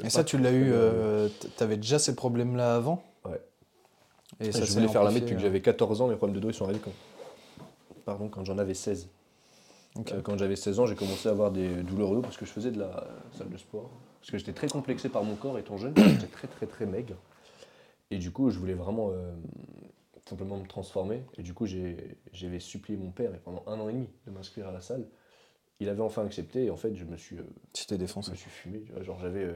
Et 0.05 0.11
ça, 0.11 0.25
tu 0.25 0.39
l'as 0.39 0.53
eu, 0.53 0.71
euh, 0.73 1.29
t- 1.29 1.49
t'avais 1.51 1.77
déjà 1.77 1.99
ces 1.99 2.15
problèmes-là 2.15 2.77
avant? 2.77 3.03
Ouais. 3.27 3.41
Et 4.41 4.47
je 4.47 4.51
ça 4.53 4.65
s'est 4.67 4.73
voulais 4.75 4.89
faire 4.89 5.03
l'armée 5.05 5.21
depuis 5.21 5.35
que 5.35 5.39
euh, 5.41 5.43
j'avais 5.43 5.61
14 5.61 6.01
ans. 6.01 6.09
Les 6.09 6.17
problèmes 6.17 6.35
de 6.35 6.41
dos, 6.41 6.49
ils 6.51 6.55
sont 6.55 6.65
arrivés 6.65 6.81
quand, 6.83 6.91
Pardon, 8.07 8.29
quand 8.29 8.45
j'en 8.45 8.57
avais 8.59 8.75
16. 8.75 9.09
Euh, 9.97 10.23
quand 10.23 10.39
j'avais 10.39 10.57
16 10.57 10.81
ans, 10.81 10.87
j'ai 10.87 10.95
commencé 10.95 11.29
à 11.29 11.33
avoir 11.33 11.51
des 11.51 11.83
douleurs 11.83 12.11
au 12.11 12.15
dos 12.17 12.23
parce 12.23 12.37
que 12.37 12.47
je 12.47 12.51
faisais 12.51 12.71
de 12.71 12.79
la 12.79 13.09
salle 13.33 13.51
de 13.51 13.57
sport. 13.59 13.91
Parce 14.21 14.31
que 14.31 14.39
j'étais 14.39 14.53
très 14.53 14.69
complexé 14.69 15.09
par 15.09 15.25
mon 15.25 15.35
corps 15.35 15.59
étant 15.59 15.77
jeune. 15.77 15.95
j'étais 15.97 16.27
très, 16.27 16.49
très, 16.49 16.67
très 16.67 16.87
maigre. 16.87 17.15
Et 18.11 18.19
du 18.19 18.31
coup, 18.31 18.51
je 18.51 18.59
voulais 18.59 18.75
vraiment 18.75 19.11
euh, 19.11 19.33
simplement 20.29 20.57
me 20.59 20.67
transformer. 20.67 21.23
Et 21.37 21.43
du 21.43 21.55
coup, 21.55 21.67
j'avais 21.67 22.61
supplié 22.61 22.99
mon 22.99 23.11
père 23.11 23.35
et 23.35 23.39
pendant 23.39 23.63
un 23.67 23.79
an 23.81 23.89
et 23.89 23.93
demi 23.93 24.09
de 24.27 24.31
m'inscrire 24.31 24.69
à 24.69 24.73
la 24.73 24.81
salle. 24.81 25.07
Il 25.81 25.89
avait 25.89 26.03
enfin 26.03 26.25
accepté 26.25 26.67
et 26.67 26.71
en 26.71 26.77
fait, 26.77 26.95
je 26.95 27.05
me 27.05 27.17
suis, 27.17 27.37
euh, 27.39 27.43
Tu 27.73 27.87
t'es 27.87 27.97
je 27.97 28.01
défoncé. 28.01 28.31
me 28.31 28.37
suis 28.37 28.51
fumé. 28.51 28.83
tu 28.83 28.93
vois. 28.93 29.03
Genre, 29.03 29.19
j'avais, 29.21 29.45
euh, 29.45 29.55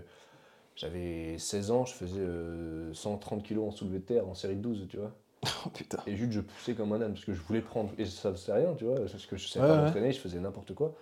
j'avais 0.75 1.39
16 1.39 1.71
ans, 1.71 1.85
je 1.85 1.95
faisais 1.95 2.21
euh, 2.21 2.93
130 2.93 3.43
kilos 3.45 3.69
en 3.69 3.71
soulevé 3.71 4.01
de 4.01 4.05
terre 4.05 4.29
en 4.29 4.35
série 4.35 4.57
de 4.57 4.63
12, 4.63 4.87
tu 4.89 4.97
vois. 4.97 5.15
Oh 5.67 5.71
putain. 5.71 5.99
Et 6.07 6.17
juste, 6.17 6.33
je 6.33 6.41
poussais 6.41 6.75
comme 6.75 6.93
un 6.93 7.01
âne 7.01 7.13
parce 7.13 7.25
que 7.25 7.33
je 7.33 7.41
voulais 7.41 7.61
prendre. 7.61 7.91
Et 7.99 8.05
ça 8.05 8.31
ne 8.31 8.37
sert 8.37 8.55
à 8.55 8.59
rien, 8.59 8.75
tu 8.75 8.85
vois, 8.85 8.97
parce 8.97 9.27
que 9.27 9.37
je 9.37 9.45
ne 9.45 9.49
savais 9.49 9.67
Ouais, 9.67 9.73
pas 9.73 9.79
ouais. 9.79 9.85
m'entraîner, 9.87 10.13
je 10.13 10.19
faisais 10.21 10.39
n'importe 10.41 10.75
quoi. 10.75 10.95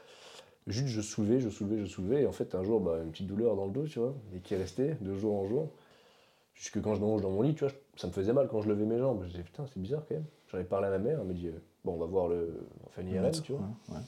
Juste, 0.66 0.88
je 0.88 1.01
soulevais, 1.03 1.40
je 1.40 1.49
soulevais, 1.51 1.78
je 1.78 1.86
soulevais. 1.86 2.22
Et 2.22 2.26
en 2.26 2.32
fait, 2.32 2.55
un 2.55 2.62
jour, 2.62 2.80
bah, 2.80 2.99
une 3.03 3.11
petite 3.11 3.26
douleur 3.26 3.57
dans 3.57 3.66
le 3.66 3.72
dos, 3.72 3.86
tu 3.86 3.99
vois, 3.99 4.14
et 4.34 4.40
qui 4.40 4.55
est 4.55 4.59
restée 4.59 4.95
de 5.01 5.14
jour 5.14 5.34
en 5.36 5.47
jour. 5.47 5.70
Jusque 6.55 6.80
quand 6.80 6.95
je 6.95 7.01
me 7.01 7.07
range 7.07 7.20
dans 7.22 7.30
mon 7.30 7.42
lit, 7.42 7.55
tu 7.55 7.64
vois, 7.64 7.72
ça 7.97 8.07
me 8.07 8.12
faisait 8.12 8.32
mal 8.32 8.49
quand 8.49 8.62
je 8.62 8.68
levais 8.68 8.84
mes 8.84 8.99
jambes. 8.99 9.22
Je 9.24 9.30
disais, 9.30 9.42
putain, 9.42 9.64
c'est 9.66 9.80
bizarre 9.80 10.03
quand 10.09 10.14
même. 10.14 10.24
J'en 10.51 10.59
ai 10.59 10.64
parlé 10.64 10.86
à 10.86 10.90
ma 10.90 10.99
mère, 10.99 11.18
elle 11.20 11.26
m'a 11.26 11.32
dit, 11.34 11.49
euh, 11.49 11.61
bon, 11.84 11.95
on 11.95 11.99
va 11.99 12.07
voir 12.07 12.28
le. 12.28 12.66
On 12.86 12.88
fait 12.90 13.03
une 13.03 13.11
IRM, 13.11 13.30
tu 13.42 13.53
vois. 13.53 13.61
Ouais, 13.88 13.97
ouais. 13.97 14.03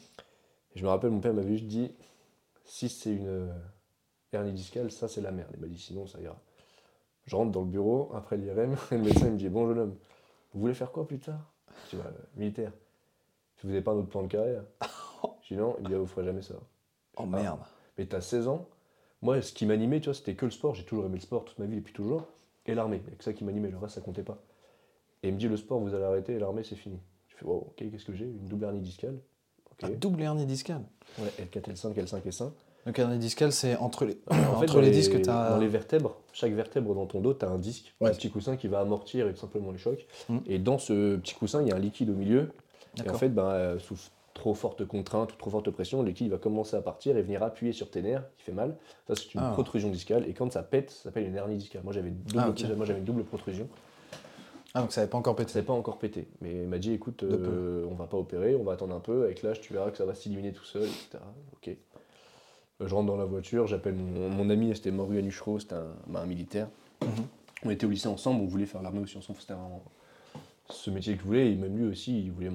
Et 0.75 0.79
je 0.79 0.85
me 0.85 0.89
rappelle, 0.89 1.11
mon 1.11 1.21
père 1.21 1.35
m'avait 1.35 1.57
juste 1.57 1.67
dit 1.67 1.91
si 2.65 2.89
c'est 2.89 3.13
une 3.15 3.29
euh, 3.29 3.49
hernie 4.33 4.53
discale, 4.53 4.91
ça 4.91 5.09
c'est 5.09 5.21
la 5.21 5.33
merde. 5.33 5.51
Il 5.55 5.61
m'a 5.61 5.67
dit 5.67 5.79
sinon 5.79 6.07
ça 6.07 6.21
ira. 6.21 6.37
Je 7.27 7.35
rentre 7.35 7.51
dans 7.51 7.61
le 7.63 7.67
bureau 7.67 8.11
après 8.15 8.37
l'IRM, 8.37 8.77
et 8.93 8.97
le 8.97 9.03
médecin 9.03 9.27
il 9.27 9.33
me 9.33 9.39
dit 9.39 9.49
Bon 9.49 9.67
jeune 9.67 9.79
homme, 9.79 9.97
vous 10.57 10.63
voulez 10.63 10.75
faire 10.75 10.91
quoi 10.91 11.07
plus 11.07 11.19
tard? 11.19 11.53
Je 11.91 11.97
dis 11.97 12.03
Bah, 12.03 12.11
militaire. 12.37 12.73
Vous 13.63 13.69
n'avez 13.69 13.83
pas 13.83 13.93
un 13.93 13.97
autre 13.97 14.09
plan 14.09 14.23
de 14.23 14.29
carrière 14.29 14.65
Je 15.43 15.55
dis 15.55 15.61
non, 15.61 15.77
il 15.81 15.87
dit 15.87 15.95
Ah, 15.95 15.99
vous 15.99 16.07
ferez 16.07 16.25
jamais 16.25 16.43
ça. 16.43 16.55
Oh 17.17 17.23
Ah. 17.23 17.27
merde. 17.27 17.61
Mais 17.99 18.07
t'as 18.07 18.21
16 18.21 18.49
ans, 18.49 18.67
moi, 19.23 19.41
ce 19.43 19.53
qui 19.53 19.65
m'animait, 19.67 20.01
tu 20.01 20.07
vois, 20.07 20.15
c'était 20.15 20.35
que 20.35 20.45
le 20.45 20.51
sport. 20.51 20.75
J'ai 20.75 20.85
toujours 20.85 21.05
aimé 21.07 21.15
le 21.17 21.21
sport 21.23 21.45
toute 21.45 21.59
ma 21.59 21.67
vie, 21.67 21.77
et 21.79 21.81
puis 21.81 21.93
toujours. 21.95 22.27
Et 22.67 22.75
l'armée. 22.75 23.01
Il 23.07 23.11
y 23.11 23.15
a 23.15 23.17
que 23.17 23.25
ça 23.25 23.33
qui 23.33 23.45
m'animait, 23.45 23.71
le 23.71 23.79
reste, 23.79 23.95
ça 23.95 24.01
comptait 24.01 24.23
pas. 24.23 24.39
Et 25.23 25.29
il 25.29 25.35
me 25.35 25.39
dit, 25.39 25.49
le 25.49 25.57
sport, 25.57 25.79
vous 25.81 25.95
allez 25.95 26.05
arrêter, 26.05 26.35
et 26.35 26.39
l'armée, 26.39 26.65
c'est 26.65 26.77
fini. 26.77 26.99
Je 27.29 27.37
fais, 27.37 27.45
wow, 27.45 27.69
ok, 27.69 27.77
qu'est-ce 27.77 28.05
que 28.05 28.13
j'ai? 28.15 28.27
Une 28.27 28.47
double 28.49 28.65
hernie 28.65 28.81
discale. 28.81 29.19
Ok. 29.71 29.85
Un 29.85 29.91
double 29.91 30.23
hernie 30.23 30.47
discale? 30.47 30.83
Ouais, 31.19 31.29
L4, 31.45 31.73
L5, 31.75 31.95
L5, 31.95 32.23
L5. 32.23 32.51
Donc 32.87 32.99
hernie 32.99 33.19
discale, 33.19 33.53
c'est 33.53 33.77
entre 33.77 34.05
les, 34.05 34.19
En 34.29 34.35
fait, 34.35 34.65
entre 34.67 34.75
dans 34.75 34.81
les 34.81 34.91
disques 34.91 35.13
que 35.13 35.19
tu 35.19 35.29
as. 35.29 35.51
Dans 35.51 35.59
les 35.59 35.67
vertèbres, 35.69 36.17
chaque 36.33 36.53
vertèbre 36.53 36.95
dans 36.95 37.07
ton 37.07 37.21
dos, 37.21 37.35
tu 37.35 37.45
as 37.45 37.49
un 37.49 37.59
disque, 37.59 37.93
Ouais. 38.01 38.11
un 38.11 38.15
petit 38.15 38.31
coussin 38.31 38.57
qui 38.57 38.69
va 38.69 38.79
amortir 38.81 39.29
tout 39.31 39.37
simplement 39.41 39.73
les 39.73 39.79
chocs. 39.79 40.07
Mm. 40.29 40.39
Et 40.47 40.59
dans 40.59 40.79
ce 40.79 41.17
petit 41.17 41.35
coussin, 41.35 41.63
il 41.63 41.69
y 41.69 41.73
a 41.73 41.77
un 41.77 41.81
liquide 41.81 42.11
au 42.11 42.15
milieu. 42.15 42.51
Et 43.05 43.11
en 43.11 43.15
fait, 43.15 43.29
ben, 43.29 43.45
euh, 43.47 43.79
sous 43.81 43.97
trop 44.35 44.55
forte 44.55 44.85
contrainte 44.87 45.33
ou 45.33 45.37
trop 45.37 45.51
forte 45.51 45.71
pression, 45.71 46.03
le 46.03 46.09
liquide 46.09 46.31
va 46.31 46.39
commencer 46.39 46.77
à 46.77 46.81
partir 46.83 47.17
et 47.17 47.23
venir 47.23 47.43
appuyer 47.43 47.73
sur 47.73 47.91
tes 47.91 48.03
nerfs, 48.03 48.23
qui 48.39 48.45
fait 48.45 48.53
mal. 48.53 48.77
Ça, 49.09 49.15
c'est 49.17 49.35
une 49.35 49.41
Ah. 49.43 49.51
protrusion 49.53 49.91
discale. 49.91 50.25
Et 50.29 50.33
quand 50.35 50.53
ça 50.53 50.63
pète, 50.63 50.91
ça 50.91 51.05
s'appelle 51.05 51.27
une 51.27 51.35
hernie 51.35 51.57
discale. 51.57 51.83
Moi, 51.85 51.93
j'avais 51.93 52.11
double, 52.11 52.39
Ah, 52.39 52.51
ok. 52.51 52.63
moi, 52.77 52.87
j'avais 52.87 52.99
une 53.01 53.05
double 53.05 53.25
protrusion. 53.25 53.69
Ah, 54.75 54.83
donc 54.83 54.93
ça 54.93 55.01
n'avait 55.01 55.11
pas 55.11 55.17
encore 55.17 55.35
Ça 55.35 55.45
pété. 55.45 55.55
n'avait 55.55 55.67
pas 55.67 55.73
encore 55.73 55.99
pété. 55.99 56.29
Mais 56.43 56.53
il 56.63 56.69
m'a 56.69 56.77
dit 56.79 56.93
écoute, 56.93 57.23
euh, 57.23 57.87
on 57.91 57.95
va 57.95 58.05
pas 58.07 58.19
opérer, 58.19 58.55
on 58.55 58.63
va 58.63 58.73
attendre 58.73 58.95
un 58.95 59.01
peu. 59.01 59.25
Avec 59.25 59.43
l'âge, 59.43 59.61
tu 59.63 59.73
verras 59.73 59.91
que 59.91 59.97
ça 59.97 60.05
va 60.05 60.15
s'éliminer 60.15 60.53
tout 60.53 60.65
seul, 60.65 60.83
etc. 60.83 61.19
Ok. 61.55 61.75
Je 62.81 62.95
rentre 62.95 63.07
dans 63.07 63.17
la 63.17 63.25
voiture, 63.25 63.67
j'appelle 63.67 63.95
mon, 63.95 64.29
mon 64.29 64.51
ami, 64.51 64.75
c'était 64.75 64.91
Maurice 64.91 65.19
Anuchereau, 65.19 65.59
c'était 65.59 65.75
un, 65.77 65.95
bah, 66.09 66.21
un 66.21 66.27
militaire. 66.27 66.69
Mhm. 67.03 67.09
On 67.65 67.71
était 67.71 67.87
au 67.87 67.91
lycée 67.91 68.09
ensemble, 68.09 68.43
on 68.43 68.47
voulait 68.47 68.67
faire 68.67 68.83
l'armée 68.83 69.01
aussi 69.01 69.17
ensemble. 69.17 69.41
C'était 69.41 69.55
vraiment 69.55 69.83
ce 70.69 70.91
métier 70.91 71.15
que 71.15 71.21
je 71.23 71.27
voulais. 71.27 71.51
Et 71.53 71.55
même 71.55 71.77
lui 71.77 71.87
aussi, 71.87 72.25
il 72.25 72.31
voulait 72.33 72.51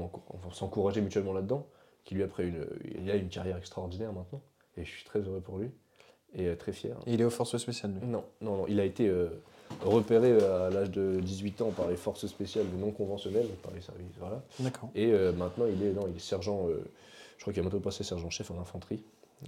s'encourager 0.54 1.02
mutuellement 1.02 1.34
là-dedans. 1.34 1.66
Qui 2.06 2.16
lui, 2.16 2.24
après, 2.24 2.48
une, 2.48 2.66
il 3.02 3.10
a 3.10 3.16
une 3.16 3.30
carrière 3.30 3.58
extraordinaire 3.58 4.14
maintenant. 4.14 4.42
Et 4.78 4.86
je 4.86 4.90
suis 4.90 5.04
très 5.04 5.20
heureux 5.20 5.42
pour 5.42 5.58
lui. 5.58 5.70
Et 6.34 6.48
euh, 6.48 6.56
très 6.56 6.72
fier. 6.72 6.96
Et 7.08 7.14
il 7.16 7.22
est 7.22 7.24
aux 7.24 7.30
forces 7.32 7.58
spéciales, 7.58 7.94
lui? 7.94 8.08
Non, 8.08 8.24
non, 8.42 8.58
non. 8.58 8.66
Il 8.68 8.80
a 8.80 8.86
été 8.86 9.08
euh, 9.10 9.28
repéré 9.84 10.32
à 10.44 10.70
l'âge 10.70 10.92
de 10.92 11.20
18 11.20 11.62
ans 11.64 11.72
par 11.72 11.90
les 11.90 11.96
forces 11.98 12.26
spéciales 12.28 12.68
non 12.80 12.92
conventionnelles, 12.92 13.48
par 13.64 13.74
les 13.74 13.82
services. 13.82 14.06
Voilà. 14.20 14.44
D'accord. 14.60 14.90
Et 14.96 15.12
euh, 15.12 15.32
maintenant, 15.34 15.66
il 15.66 15.84
est, 15.84 15.92
non, 15.94 16.08
il 16.08 16.16
est 16.16 16.20
sergent. 16.20 16.68
euh, 16.70 16.84
je 17.38 17.44
crois 17.44 17.54
qu'il 17.54 17.62
a 17.62 17.64
bientôt 17.64 17.80
passé 17.80 18.04
sergent-chef 18.04 18.52
en 18.52 18.60
infanterie. 18.62 19.04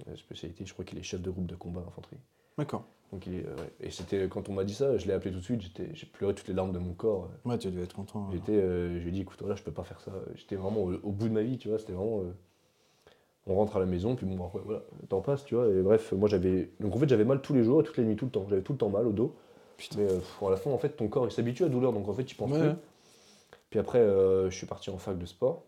Euh, 0.08 0.16
spécialité, 0.16 0.64
je 0.66 0.72
crois 0.72 0.84
qu'il 0.84 0.98
est 0.98 1.02
chef 1.02 1.20
de 1.22 1.30
groupe 1.30 1.46
de 1.46 1.54
combat 1.54 1.80
d'infanterie. 1.80 2.16
D'accord. 2.58 2.84
Donc 3.12 3.26
il 3.26 3.34
est, 3.34 3.46
euh, 3.46 3.54
ouais. 3.56 3.72
Et 3.80 3.90
c'était 3.90 4.28
quand 4.28 4.48
on 4.48 4.52
m'a 4.54 4.64
dit 4.64 4.74
ça, 4.74 4.96
je 4.98 5.06
l'ai 5.06 5.12
appelé 5.12 5.30
tout 5.30 5.38
de 5.38 5.44
suite. 5.44 5.60
J'étais, 5.62 5.88
j'ai 5.94 6.06
pleuré 6.06 6.34
toutes 6.34 6.48
les 6.48 6.54
larmes 6.54 6.72
de 6.72 6.78
mon 6.78 6.94
corps. 6.94 7.28
Ouais, 7.44 7.58
tu 7.58 7.70
devais 7.70 7.84
être 7.84 7.94
content. 7.94 8.24
hein. 8.26 8.30
J'étais, 8.32 8.52
euh, 8.52 8.98
je 8.98 9.02
lui 9.02 9.08
ai 9.08 9.12
dit, 9.12 9.20
écoute, 9.20 9.38
voilà, 9.40 9.54
je 9.54 9.62
peux 9.62 9.72
pas 9.72 9.84
faire 9.84 10.00
ça. 10.00 10.12
J'étais 10.34 10.56
vraiment 10.56 10.82
au, 10.82 10.92
au 10.94 11.10
bout 11.12 11.28
de 11.28 11.32
ma 11.34 11.42
vie, 11.42 11.58
tu 11.58 11.68
vois. 11.68 11.78
C'était 11.78 11.92
vraiment. 11.92 12.20
euh, 12.20 12.32
on 13.46 13.54
rentre 13.56 13.76
à 13.76 13.80
la 13.80 13.86
maison, 13.86 14.16
puis 14.16 14.24
bon, 14.26 14.42
après, 14.46 14.60
voilà, 14.64 14.82
le 15.02 15.06
temps 15.06 15.20
passe, 15.20 15.44
tu 15.44 15.54
vois. 15.54 15.68
Et 15.68 15.82
bref, 15.82 16.12
moi 16.12 16.28
j'avais. 16.28 16.70
Donc 16.80 16.96
en 16.96 16.98
fait, 16.98 17.08
j'avais 17.08 17.24
mal 17.26 17.40
tous 17.42 17.52
les 17.54 17.62
jours, 17.62 17.82
toutes 17.84 17.98
les 17.98 18.04
nuits, 18.04 18.16
tout 18.16 18.24
le 18.24 18.30
temps. 18.30 18.46
J'avais 18.48 18.62
tout 18.62 18.72
le 18.72 18.78
temps 18.78 18.88
mal 18.88 19.06
au 19.06 19.12
dos. 19.12 19.34
Putain. 19.76 19.98
Mais 20.00 20.10
euh, 20.10 20.46
à 20.46 20.50
la 20.50 20.56
fin, 20.56 20.70
en 20.70 20.78
fait, 20.78 20.90
ton 20.90 21.08
corps 21.08 21.26
il 21.26 21.30
s'habitue 21.30 21.62
à 21.64 21.66
la 21.66 21.72
douleur, 21.72 21.92
donc 21.92 22.08
en 22.08 22.14
fait, 22.14 22.24
tu 22.24 22.34
penses 22.36 22.50
Ouais, 22.52 22.60
plus. 22.70 22.78
Puis 23.70 23.78
après, 23.78 23.98
euh, 23.98 24.48
je 24.50 24.56
suis 24.56 24.66
parti 24.66 24.88
en 24.90 24.98
fac 24.98 25.18
de 25.18 25.26
sport. 25.26 25.62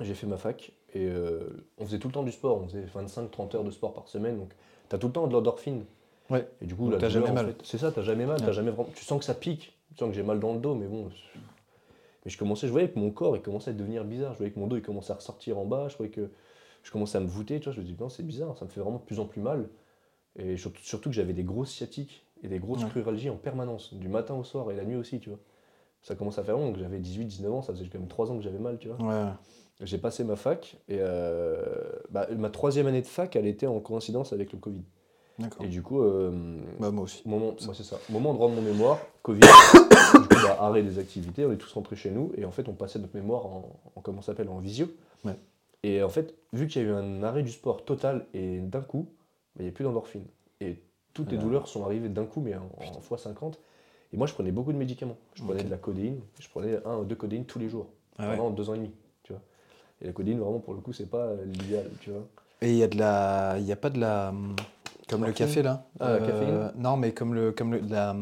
J'ai 0.00 0.14
fait 0.14 0.26
ma 0.26 0.36
fac 0.36 0.72
et 0.94 1.06
euh, 1.08 1.40
on 1.78 1.84
faisait 1.84 1.98
tout 1.98 2.08
le 2.08 2.14
temps 2.14 2.22
du 2.22 2.32
sport. 2.32 2.62
On 2.62 2.66
faisait 2.68 2.84
25-30 2.94 3.56
heures 3.56 3.64
de 3.64 3.70
sport 3.70 3.92
par 3.92 4.08
semaine. 4.08 4.38
Donc, 4.38 4.50
tu 4.88 4.94
as 4.96 4.98
tout 4.98 5.06
le 5.08 5.12
temps 5.12 5.26
de 5.26 5.32
l'endorphine. 5.32 5.84
Ouais. 6.30 6.48
Et 6.60 6.66
du 6.66 6.74
coup, 6.74 6.84
Donc 6.84 6.92
la 6.94 6.98
t'as 6.98 7.08
douleur, 7.08 7.26
jamais 7.26 7.40
en 7.40 7.42
mal. 7.44 7.52
fait, 7.54 7.60
C'est 7.64 7.78
ça, 7.78 7.92
t'as 7.92 8.02
jamais 8.02 8.26
mal. 8.26 8.38
Ouais. 8.40 8.46
t'as 8.46 8.52
jamais 8.52 8.70
vraiment... 8.70 8.90
Tu 8.94 9.04
sens 9.04 9.18
que 9.18 9.24
ça 9.24 9.34
pique. 9.34 9.76
Tu 9.92 9.98
sens 9.98 10.08
que 10.08 10.14
j'ai 10.14 10.22
mal 10.22 10.40
dans 10.40 10.52
le 10.54 10.58
dos, 10.58 10.74
mais 10.74 10.86
bon. 10.86 11.08
Mais 12.24 12.30
je 12.30 12.38
commençais, 12.38 12.66
je 12.66 12.72
voyais 12.72 12.90
que 12.90 12.98
mon 12.98 13.10
corps, 13.10 13.36
il 13.36 13.42
commençait 13.42 13.70
à 13.70 13.74
devenir 13.74 14.04
bizarre. 14.04 14.32
Je 14.32 14.38
voyais 14.38 14.52
que 14.52 14.58
mon 14.58 14.66
dos, 14.66 14.76
il 14.76 14.82
commençait 14.82 15.12
à 15.12 15.16
ressortir 15.16 15.58
en 15.58 15.64
bas. 15.64 15.88
Je 15.88 15.96
voyais 15.96 16.10
que 16.10 16.28
je 16.82 16.90
commençais 16.90 17.18
à 17.18 17.20
me 17.20 17.26
voûter. 17.28 17.60
Tu 17.60 17.64
vois, 17.64 17.72
je 17.74 17.80
me 17.80 17.84
dis, 17.84 17.96
non, 17.98 18.08
c'est 18.08 18.24
bizarre. 18.24 18.56
Ça 18.58 18.64
me 18.64 18.70
fait 18.70 18.80
vraiment 18.80 18.98
de 18.98 19.04
plus 19.04 19.20
en 19.20 19.26
plus 19.26 19.40
mal. 19.40 19.68
Et 20.38 20.56
surtout, 20.56 20.82
surtout 20.82 21.08
que 21.08 21.14
j'avais 21.14 21.32
des 21.32 21.44
grosses 21.44 21.70
sciatiques 21.70 22.24
et 22.42 22.48
des 22.48 22.58
grosses 22.58 22.82
Ouais. 22.84 22.90
cruralgies 22.90 23.30
en 23.30 23.36
permanence, 23.36 23.94
du 23.94 24.08
matin 24.08 24.34
au 24.34 24.44
soir 24.44 24.70
et 24.70 24.76
la 24.76 24.84
nuit 24.84 24.96
aussi, 24.96 25.18
tu 25.20 25.30
vois. 25.30 25.38
Ça 26.02 26.14
commence 26.14 26.38
à 26.38 26.44
faire 26.44 26.56
long, 26.56 26.66
donc 26.72 26.78
j'avais 26.78 26.98
18-19 27.00 27.48
ans, 27.50 27.62
ça 27.62 27.72
faisait 27.72 27.86
quand 27.88 27.98
même 27.98 28.06
3 28.06 28.30
ans 28.30 28.36
que 28.36 28.42
j'avais 28.42 28.58
mal, 28.58 28.78
tu 28.78 28.88
vois. 28.88 28.98
Ouais. 29.26 29.30
J'ai 29.82 29.98
passé 29.98 30.24
ma 30.24 30.36
fac 30.36 30.76
et 30.88 30.96
euh, 31.00 31.62
bah, 32.10 32.26
ma 32.36 32.48
troisième 32.48 32.86
année 32.86 33.02
de 33.02 33.06
fac, 33.06 33.36
elle 33.36 33.46
était 33.46 33.66
en 33.66 33.78
coïncidence 33.80 34.32
avec 34.32 34.52
le 34.52 34.58
Covid. 34.58 34.82
D'accord. 35.38 35.66
Et 35.66 35.68
du 35.68 35.82
coup, 35.82 36.02
euh, 36.02 36.30
Bah, 36.80 36.90
moi 36.90 37.04
aussi. 37.04 37.22
au 37.26 37.28
moment, 37.28 37.54
moi, 37.64 37.74
c'est 37.74 37.82
ça. 37.84 37.98
Moment 38.08 38.32
de 38.32 38.38
rendre 38.38 38.54
mon 38.54 38.62
mémoire, 38.62 38.98
Covid, 39.22 39.40
du 40.14 40.20
coup, 40.20 40.26
bah, 40.42 40.56
arrêt 40.60 40.82
des 40.82 40.98
activités, 40.98 41.44
on 41.44 41.52
est 41.52 41.58
tous 41.58 41.72
rentrés 41.74 41.96
chez 41.96 42.10
nous 42.10 42.32
et 42.38 42.46
en 42.46 42.50
fait, 42.50 42.68
on 42.68 42.72
passait 42.72 42.98
notre 42.98 43.14
mémoire 43.14 43.44
en, 43.44 43.68
en 43.96 44.00
comment 44.00 44.22
s'appelle, 44.22 44.48
en 44.48 44.58
visio. 44.60 44.88
Ouais. 45.26 45.36
Et 45.82 46.02
en 46.02 46.08
fait, 46.08 46.34
vu 46.54 46.66
qu'il 46.68 46.80
y 46.80 46.84
a 46.86 46.88
eu 46.88 46.92
un 46.92 47.22
arrêt 47.22 47.42
du 47.42 47.50
sport 47.52 47.84
total 47.84 48.24
et 48.32 48.60
d'un 48.60 48.80
coup, 48.80 49.08
bah, 49.56 49.60
il 49.60 49.64
n'y 49.64 49.68
a 49.68 49.72
plus 49.72 49.84
d'endorphine. 49.84 50.24
Et 50.62 50.76
toutes 51.12 51.30
les 51.30 51.36
Ouais. 51.36 51.42
douleurs 51.42 51.68
sont 51.68 51.84
arrivées 51.84 52.08
d'un 52.08 52.24
coup, 52.24 52.40
mais 52.40 52.54
en, 52.54 52.66
en 52.96 53.00
fois 53.02 53.18
50. 53.18 53.58
Et 54.14 54.16
moi, 54.16 54.26
je 54.26 54.32
prenais 54.32 54.52
beaucoup 54.52 54.72
de 54.72 54.78
médicaments. 54.78 55.18
Je 55.34 55.42
prenais 55.42 55.64
de 55.64 55.70
la 55.70 55.76
codéine, 55.76 56.20
je 56.40 56.48
prenais 56.48 56.78
un 56.86 56.96
ou 56.96 57.04
deux 57.04 57.14
codéines 57.14 57.44
tous 57.44 57.58
les 57.58 57.68
jours, 57.68 57.88
Ah 58.18 58.30
ouais. 58.30 58.36
pendant 58.38 58.50
deux 58.50 58.70
ans 58.70 58.74
et 58.74 58.78
demi. 58.78 58.90
Et 60.02 60.06
la 60.06 60.12
codéine, 60.12 60.38
vraiment, 60.38 60.58
pour 60.60 60.74
le 60.74 60.80
coup, 60.80 60.92
c'est 60.92 61.08
pas 61.10 61.30
l'idéal, 61.44 61.86
tu 62.00 62.10
vois. 62.10 62.26
Et 62.62 62.70
il 62.70 62.76
y 62.76 62.82
a 62.82 62.88
de 62.88 62.98
la. 62.98 63.56
Il 63.58 63.64
y 63.64 63.72
a 63.72 63.76
pas 63.76 63.90
de 63.90 63.98
la. 63.98 64.32
Comme 65.08 65.24
le 65.24 65.32
café 65.32 65.62
là. 65.62 65.86
Ah, 66.00 66.12
la 66.12 66.20
caféine 66.20 66.72
Non, 66.76 66.96
mais 66.96 67.12
comme 67.12 67.34
le. 67.34 67.52
Comme 67.52 67.72
le 67.72 67.80
de 67.80 67.90
la. 67.92 68.14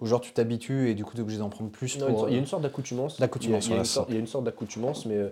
Où 0.00 0.06
genre 0.06 0.20
tu 0.20 0.32
t'habitues 0.32 0.90
et 0.90 0.94
du 0.94 1.04
coup 1.04 1.12
tu 1.12 1.18
es 1.18 1.22
obligé 1.22 1.38
d'en 1.38 1.48
prendre 1.50 1.70
plus 1.70 1.98
Non, 2.00 2.06
pour. 2.08 2.28
il 2.28 2.32
y 2.32 2.34
a 2.34 2.38
euh, 2.38 2.40
une 2.40 2.46
sorte 2.46 2.62
d'accoutumance. 2.62 3.20
D'accoutumance, 3.20 3.66
Il 3.66 3.70
il 3.70 3.72
y 3.72 3.76
a 3.76 3.78
une 3.78 3.84
sorte- 3.84 4.06
ça. 4.08 4.10
Il 4.10 4.14
y 4.14 4.16
a 4.16 4.20
une 4.20 4.26
sorte 4.26 4.44
d'accoutumance, 4.44 5.06
mais 5.06 5.16
euh, 5.16 5.28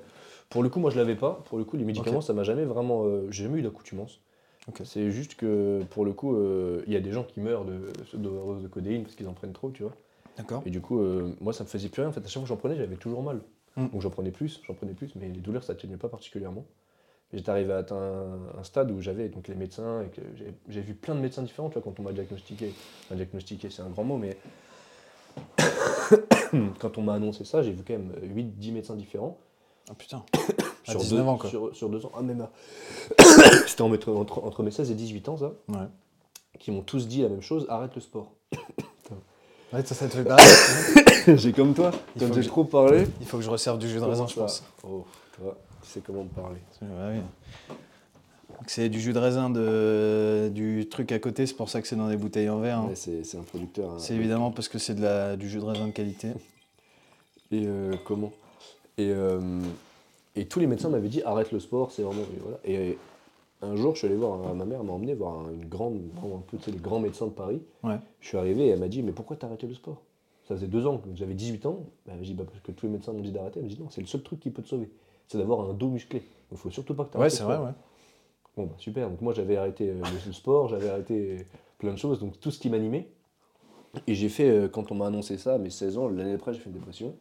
pour 0.50 0.62
le 0.62 0.68
coup, 0.68 0.78
moi, 0.78 0.90
je 0.90 0.98
l'avais 0.98 1.16
pas. 1.16 1.42
Pour 1.46 1.58
le 1.58 1.64
coup, 1.64 1.76
les 1.76 1.84
médicaments, 1.84 2.18
Ok. 2.18 2.22
ça 2.24 2.32
m'a 2.32 2.44
jamais 2.44 2.64
vraiment. 2.64 3.04
euh, 3.04 3.26
J'ai 3.30 3.44
jamais 3.44 3.58
eu 3.58 3.62
d'accoutumance. 3.62 4.20
Ok. 4.68 4.82
C'est 4.84 5.10
juste 5.10 5.34
que, 5.34 5.82
pour 5.90 6.04
le 6.04 6.12
coup, 6.12 6.36
euh, 6.36 6.82
il 6.86 6.92
y 6.92 6.96
a 6.96 7.00
des 7.00 7.10
gens 7.10 7.24
qui 7.24 7.40
meurent 7.40 7.64
de 7.64 7.88
d'overdose 8.14 8.62
de 8.62 8.68
codéine 8.68 9.02
parce 9.02 9.16
qu'ils 9.16 9.28
en 9.28 9.32
prennent 9.34 9.52
trop, 9.52 9.70
tu 9.72 9.82
vois. 9.82 9.92
D'accord. 10.36 10.62
Et 10.64 10.70
du 10.70 10.80
coup, 10.80 11.00
euh, 11.00 11.34
moi, 11.40 11.52
ça 11.52 11.64
me 11.64 11.68
faisait 11.68 11.88
plus 11.88 12.00
rien. 12.02 12.08
En 12.10 12.12
fait, 12.12 12.20
à 12.20 12.24
chaque 12.24 12.34
fois 12.34 12.42
que 12.42 12.48
j'en 12.48 12.56
prenais, 12.56 12.76
j'avais 12.76 12.96
toujours 12.96 13.22
mal. 13.22 13.40
Mm. 13.76 13.88
Donc 13.88 14.00
j'en 14.02 14.10
prenais 14.10 14.30
plus, 14.30 14.60
j'en 14.66 14.74
prenais 14.74 14.92
plus, 14.94 15.14
mais 15.16 15.28
les 15.28 15.40
douleurs, 15.40 15.64
ça 15.64 15.74
ne 15.74 15.78
tenait 15.78 15.96
pas 15.96 16.08
particulièrement. 16.08 16.64
J'étais 17.32 17.50
arrivé 17.50 17.72
à 17.72 17.78
atteindre 17.78 18.02
un, 18.02 18.60
un 18.60 18.64
stade 18.64 18.90
où 18.90 19.00
j'avais 19.00 19.28
donc 19.30 19.48
les 19.48 19.54
médecins, 19.54 20.02
et 20.02 20.08
que 20.08 20.20
j'ai- 20.68 20.80
vu 20.82 20.92
plein 20.94 21.14
de 21.14 21.20
médecins 21.20 21.42
différents, 21.42 21.68
tu 21.70 21.74
vois, 21.74 21.82
quand 21.82 21.98
on 21.98 22.02
m'a 22.02 22.12
diagnostiqué. 22.12 22.74
Enfin, 23.06 23.14
diagnostiqué, 23.14 23.70
c'est 23.70 23.80
un 23.82 23.88
grand 23.88 24.04
mot, 24.04 24.18
mais 24.18 24.36
quand 26.78 26.98
on 26.98 27.02
m'a 27.02 27.14
annoncé 27.14 27.44
ça, 27.44 27.62
j'ai 27.62 27.72
vu 27.72 27.82
quand 27.86 27.94
même 27.94 28.12
8-10 28.22 28.72
médecins 28.72 28.96
différents. 28.96 29.38
Ah 29.90 29.94
putain. 29.94 30.22
À 30.84 30.90
Sur 30.90 31.00
19 31.00 31.20
deux, 31.24 31.28
ans, 31.30 31.38
quoi. 31.38 31.48
Sur, 31.48 31.76
sur 31.76 31.88
deux 31.88 32.04
ans. 32.04 32.10
Ah, 32.16 32.22
même 32.22 32.40
à- 32.40 32.50
C'était 33.68 33.82
entre, 33.82 34.10
entre, 34.12 34.42
entre 34.44 34.62
mes 34.64 34.72
16 34.72 34.90
et 34.90 34.94
18 34.96 35.28
ans, 35.28 35.36
ça. 35.36 35.52
Ouais. 35.68 35.86
Qui 36.58 36.72
m'ont 36.72 36.82
tous 36.82 37.06
dit 37.06 37.22
la 37.22 37.28
même 37.28 37.40
chose 37.40 37.66
arrête 37.68 37.94
le 37.94 38.00
sport. 38.00 38.32
Ouais, 39.72 39.84
ça, 39.84 39.94
ça 39.94 40.08
te 40.08 40.14
fait 40.16 40.24
pareil. 40.24 40.44
j'ai 41.36 41.52
comme 41.52 41.74
toi, 41.74 41.90
Il 42.20 42.32
j'ai 42.34 42.46
trop 42.46 42.64
parlé. 42.64 43.06
Il 43.20 43.26
faut 43.26 43.36
que 43.38 43.42
je 43.42 43.50
resserve 43.50 43.78
du 43.78 43.88
jus 43.88 43.98
de 43.98 44.04
raisin, 44.04 44.26
je 44.26 44.34
pense. 44.34 44.62
Oh, 44.84 45.04
toi, 45.36 45.56
tu 45.82 45.88
sais 45.88 46.00
comment 46.00 46.24
me 46.24 46.28
parler. 46.28 46.58
Ouais, 46.80 46.88
oui. 47.14 47.76
Donc, 48.48 48.68
C'est 48.68 48.88
du 48.88 49.00
jus 49.00 49.12
de 49.12 49.18
raisin 49.18 49.50
de, 49.50 50.50
du 50.52 50.88
truc 50.88 51.12
à 51.12 51.18
côté, 51.18 51.46
c'est 51.46 51.54
pour 51.56 51.68
ça 51.68 51.80
que 51.82 51.88
c'est 51.88 51.96
dans 51.96 52.08
des 52.08 52.16
bouteilles 52.16 52.48
en 52.48 52.60
verre. 52.60 52.78
hein. 52.78 52.90
C'est 52.94 53.36
un 53.36 53.42
producteur. 53.42 53.90
hein. 53.90 53.96
C'est 53.98 54.14
évidemment 54.14 54.50
parce 54.50 54.68
que 54.68 54.78
c'est 54.78 54.94
du 55.36 55.48
jus 55.48 55.58
de 55.58 55.64
raisin 55.64 55.86
de 55.86 55.92
qualité. 55.92 56.28
Et 57.50 57.64
euh, 57.66 57.94
comment? 58.04 58.32
Et, 58.96 59.10
euh, 59.10 59.60
et 60.36 60.46
tous 60.46 60.58
les 60.58 60.66
médecins 60.66 60.88
m'avaient 60.88 61.08
dit 61.08 61.22
arrête 61.22 61.52
le 61.52 61.60
sport, 61.60 61.92
c'est 61.92 62.02
vraiment. 62.02 62.22
et 62.22 62.38
voilà. 62.40 62.58
Et 62.64 62.98
un 63.60 63.76
jour, 63.76 63.92
je 63.94 63.98
suis 63.98 64.06
allé 64.06 64.16
voir, 64.16 64.54
ma 64.54 64.64
mère 64.64 64.82
m'a 64.82 64.92
emmené 64.94 65.14
voir 65.14 65.48
une 65.50 65.66
grande, 65.66 66.00
un 66.18 66.38
peu, 66.50 66.56
tu 66.56 66.64
sais, 66.64 66.70
les 66.70 66.78
grands 66.78 66.98
médecins 66.98 67.26
de 67.26 67.30
Paris. 67.32 67.60
Ouais. 67.82 67.96
Je 68.20 68.28
suis 68.28 68.38
arrivé 68.38 68.66
et 68.66 68.68
elle 68.70 68.78
m'a 68.80 68.88
dit 68.88 69.02
mais 69.02 69.12
pourquoi 69.12 69.36
t'as 69.36 69.46
arrêté 69.48 69.66
le 69.66 69.74
sport? 69.74 70.00
Ça 70.52 70.56
faisait 70.58 70.70
deux 70.70 70.86
ans, 70.86 70.98
que 70.98 71.08
j'avais 71.14 71.32
18 71.32 71.64
ans. 71.64 71.86
Elle 72.06 72.16
m'a 72.16 72.22
dit 72.22 72.34
bah, 72.34 72.44
parce 72.46 72.60
que 72.60 72.72
tous 72.72 72.86
les 72.86 72.92
médecins 72.92 73.12
m'ont 73.12 73.20
dit 73.20 73.32
d'arrêter. 73.32 73.60
Elle 73.60 73.64
m'a 73.64 73.72
dit 73.72 73.80
non, 73.80 73.88
c'est 73.88 74.02
le 74.02 74.06
seul 74.06 74.22
truc 74.22 74.38
qui 74.40 74.50
peut 74.50 74.62
te 74.62 74.68
sauver, 74.68 74.90
c'est 75.28 75.38
d'avoir 75.38 75.68
un 75.68 75.72
dos 75.72 75.88
musclé. 75.88 76.22
Il 76.50 76.58
faut 76.58 76.70
surtout 76.70 76.94
pas 76.94 77.04
que 77.04 77.12
tu 77.12 77.18
Ouais, 77.18 77.30
c'est 77.30 77.42
vrai, 77.44 77.56
ouais. 77.56 77.70
Bon, 78.56 78.64
bah, 78.66 78.74
super. 78.76 79.08
Donc, 79.08 79.22
moi, 79.22 79.32
j'avais 79.32 79.56
arrêté 79.56 79.88
euh, 79.88 79.94
le, 79.94 80.26
le 80.26 80.32
sport, 80.32 80.68
j'avais 80.68 80.90
arrêté 80.90 81.46
plein 81.78 81.92
de 81.92 81.98
choses, 81.98 82.20
donc 82.20 82.38
tout 82.38 82.50
ce 82.50 82.58
qui 82.58 82.68
m'animait. 82.68 83.08
Et 84.06 84.14
j'ai 84.14 84.28
fait, 84.28 84.50
euh, 84.50 84.68
quand 84.68 84.92
on 84.92 84.94
m'a 84.94 85.06
annoncé 85.06 85.38
ça, 85.38 85.54
à 85.54 85.58
mes 85.58 85.70
16 85.70 85.96
ans, 85.96 86.08
l'année 86.08 86.32
d'après, 86.32 86.52
j'ai 86.52 86.60
fait 86.60 86.68
une 86.68 86.76
dépression. 86.76 87.14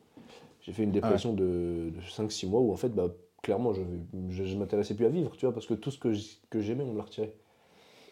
J'ai 0.60 0.74
fait 0.74 0.84
une 0.84 0.92
dépression 0.92 1.34
de, 1.34 1.92
de 1.96 2.02
5-6 2.02 2.50
mois 2.50 2.60
où, 2.60 2.74
en 2.74 2.76
fait, 2.76 2.90
bah, 2.90 3.08
clairement, 3.42 3.74
je 3.74 3.82
ne 3.82 4.56
m'intéressais 4.60 4.94
plus 4.94 5.06
à 5.06 5.10
vivre, 5.10 5.32
tu 5.38 5.46
vois, 5.46 5.54
parce 5.54 5.66
que 5.66 5.74
tout 5.74 5.90
ce 5.92 5.98
que 5.98 6.60
j'aimais, 6.62 6.84
on 6.84 6.92
me 6.92 6.98
l'a 6.98 7.04
retiré. 7.04 7.34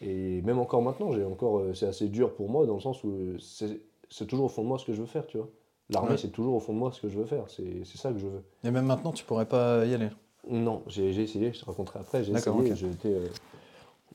Et 0.02 0.40
même 0.42 0.58
encore 0.58 0.82
maintenant, 0.82 1.12
j'ai 1.12 1.24
encore, 1.24 1.58
euh, 1.58 1.74
c'est 1.74 1.86
assez 1.86 2.08
dur 2.08 2.34
pour 2.34 2.48
moi, 2.48 2.64
dans 2.66 2.74
le 2.74 2.80
sens 2.80 3.04
où 3.04 3.10
euh, 3.10 3.38
c'est 3.38 3.80
c'est 4.10 4.26
toujours 4.26 4.46
au 4.46 4.48
fond 4.48 4.62
de 4.62 4.68
moi 4.68 4.78
ce 4.78 4.84
que 4.84 4.92
je 4.92 5.00
veux 5.00 5.06
faire, 5.06 5.26
tu 5.26 5.38
vois. 5.38 5.48
L'armée, 5.88 6.10
Ouais. 6.12 6.16
c'est 6.18 6.30
toujours 6.30 6.54
au 6.54 6.60
fond 6.60 6.72
de 6.72 6.78
moi 6.78 6.92
ce 6.92 7.00
que 7.00 7.08
je 7.08 7.18
veux 7.18 7.24
faire, 7.24 7.44
c'est 7.48 7.84
c'est 7.84 7.98
ça 7.98 8.12
que 8.12 8.18
je 8.18 8.26
veux. 8.26 8.42
Et 8.64 8.70
même 8.70 8.86
maintenant, 8.86 9.12
tu 9.12 9.24
pourrais 9.24 9.46
pas 9.46 9.84
y 9.86 9.94
aller. 9.94 10.08
Non, 10.48 10.82
j'ai 10.86 11.12
j'ai 11.12 11.22
essayé, 11.22 11.52
je 11.52 11.60
te 11.60 11.64
raconterai 11.64 11.98
après, 12.00 12.22
j'ai 12.24 12.32
D'accord, 12.32 12.60
essayé, 12.60 12.76
j'ai 12.76 12.88
été... 12.88 13.08
euh, 13.14 13.26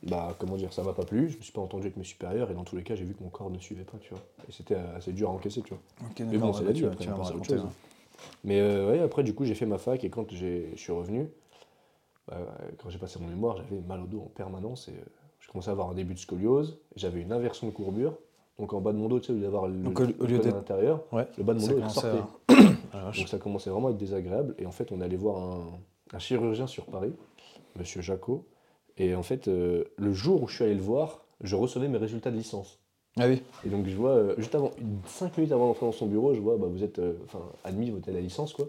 bah, 0.03 0.35
comment 0.39 0.55
dire, 0.55 0.71
ça 0.73 0.83
m'a 0.83 0.93
pas 0.93 1.05
plu, 1.05 1.29
je 1.29 1.37
me 1.37 1.41
suis 1.41 1.51
pas 1.53 1.61
entendu 1.61 1.83
avec 1.87 1.97
mes 1.97 2.03
supérieurs, 2.03 2.49
et 2.51 2.53
dans 2.53 2.63
tous 2.63 2.75
les 2.75 2.83
cas, 2.83 2.95
j'ai 2.95 3.03
vu 3.05 3.13
que 3.13 3.23
mon 3.23 3.29
corps 3.29 3.49
ne 3.49 3.57
suivait 3.59 3.83
pas, 3.83 3.97
tu 3.99 4.09
vois. 4.11 4.21
Et 4.47 4.51
c'était 4.51 4.75
euh, 4.75 4.95
assez 4.97 5.11
dur 5.13 5.29
à 5.29 5.33
encaisser, 5.33 5.61
tu 5.61 5.69
vois. 5.73 5.81
Mais 6.19 6.37
bon, 6.37 6.53
c'est 6.53 6.59
ouais, 6.61 6.65
la 6.67 6.73
tu 6.73 6.81
vie, 6.81 6.85
après, 6.87 7.03
tu 7.05 7.09
vas 7.09 7.15
raconter, 7.17 7.53
chose. 7.53 7.61
hein. 7.65 7.69
Mais 8.43 8.59
euh, 8.61 8.91
ouais, 8.91 8.99
après, 8.99 9.23
du 9.23 9.33
coup, 9.33 9.45
j'ai 9.45 9.55
fait 9.55 9.65
ma 9.65 9.77
fac, 9.77 10.03
et 10.03 10.09
quand 10.09 10.31
je 10.31 10.75
suis 10.75 10.91
revenu, 10.91 11.29
bah, 12.27 12.37
quand 12.81 12.89
j'ai 12.89 12.97
passé 12.99 13.19
mon 13.19 13.27
mémoire, 13.27 13.57
j'avais 13.57 13.81
mal 13.81 14.01
au 14.01 14.07
dos 14.07 14.21
en 14.21 14.31
permanence, 14.35 14.87
et 14.87 14.91
euh, 14.91 15.05
je 15.39 15.47
commençais 15.49 15.69
à 15.69 15.73
avoir 15.73 15.89
un 15.89 15.93
début 15.95 16.13
de 16.13 16.19
scoliose, 16.19 16.79
j'avais 16.95 17.21
une 17.21 17.31
inversion 17.31 17.67
de 17.67 17.71
courbure. 17.71 18.17
Donc 18.59 18.73
en 18.73 18.79
bas 18.81 18.93
de 18.93 18.97
mon 18.97 19.07
dos, 19.09 19.19
tu 19.19 19.27
sais, 19.27 19.33
au 19.33 19.35
lieu 19.35 19.41
d'avoir 19.41 19.67
le, 19.67 19.73
Donc, 19.75 19.99
au- 19.99 20.25
lieu 20.25 20.39
à 20.41 20.47
l'intérieur, 20.47 21.01
Ouais. 21.11 21.27
le 21.37 21.43
bas 21.43 21.53
de 21.53 21.59
mon 21.59 21.67
dos 21.67 21.89
sortait. 21.89 22.17
à- 22.17 22.53
Ah. 22.93 23.11
Donc 23.17 23.27
ça 23.27 23.37
commençait 23.37 23.69
vraiment 23.69 23.89
à 23.89 23.91
être 23.91 23.97
désagréable. 23.97 24.55
Et 24.57 24.65
en 24.65 24.71
fait, 24.71 24.91
on 24.93 25.01
allait 25.01 25.17
voir 25.17 25.37
un, 25.43 25.65
un 26.13 26.19
chirurgien 26.19 26.65
sur 26.65 26.85
Paris, 26.85 27.11
Monsieur 27.77 28.01
Jacot. 28.01 28.45
Et 28.97 29.13
en 29.15 29.23
fait, 29.23 29.49
euh, 29.49 29.83
le 29.97 30.13
jour 30.13 30.41
où 30.43 30.47
je 30.47 30.55
suis 30.55 30.63
allé 30.63 30.75
le 30.75 30.81
voir, 30.81 31.25
je 31.41 31.57
recevais 31.57 31.89
mes 31.89 31.97
résultats 31.97 32.31
de 32.31 32.37
licence. 32.37 32.79
Ah 33.19 33.27
oui. 33.27 33.41
Et 33.65 33.69
donc 33.69 33.85
je 33.87 33.95
vois, 33.97 34.11
euh, 34.11 34.35
juste 34.37 34.55
avant, 34.55 34.71
5 35.05 35.37
minutes 35.37 35.51
avant 35.51 35.67
d'entrer 35.67 35.85
dans 35.85 35.91
son 35.91 36.05
bureau, 36.05 36.33
je 36.33 36.39
vois, 36.39 36.55
bah, 36.57 36.67
vous 36.69 36.83
êtes 36.83 36.99
euh, 36.99 37.13
admis, 37.65 37.89
vous 37.89 37.99
à 38.07 38.11
la 38.11 38.21
licence, 38.21 38.53
quoi. 38.53 38.65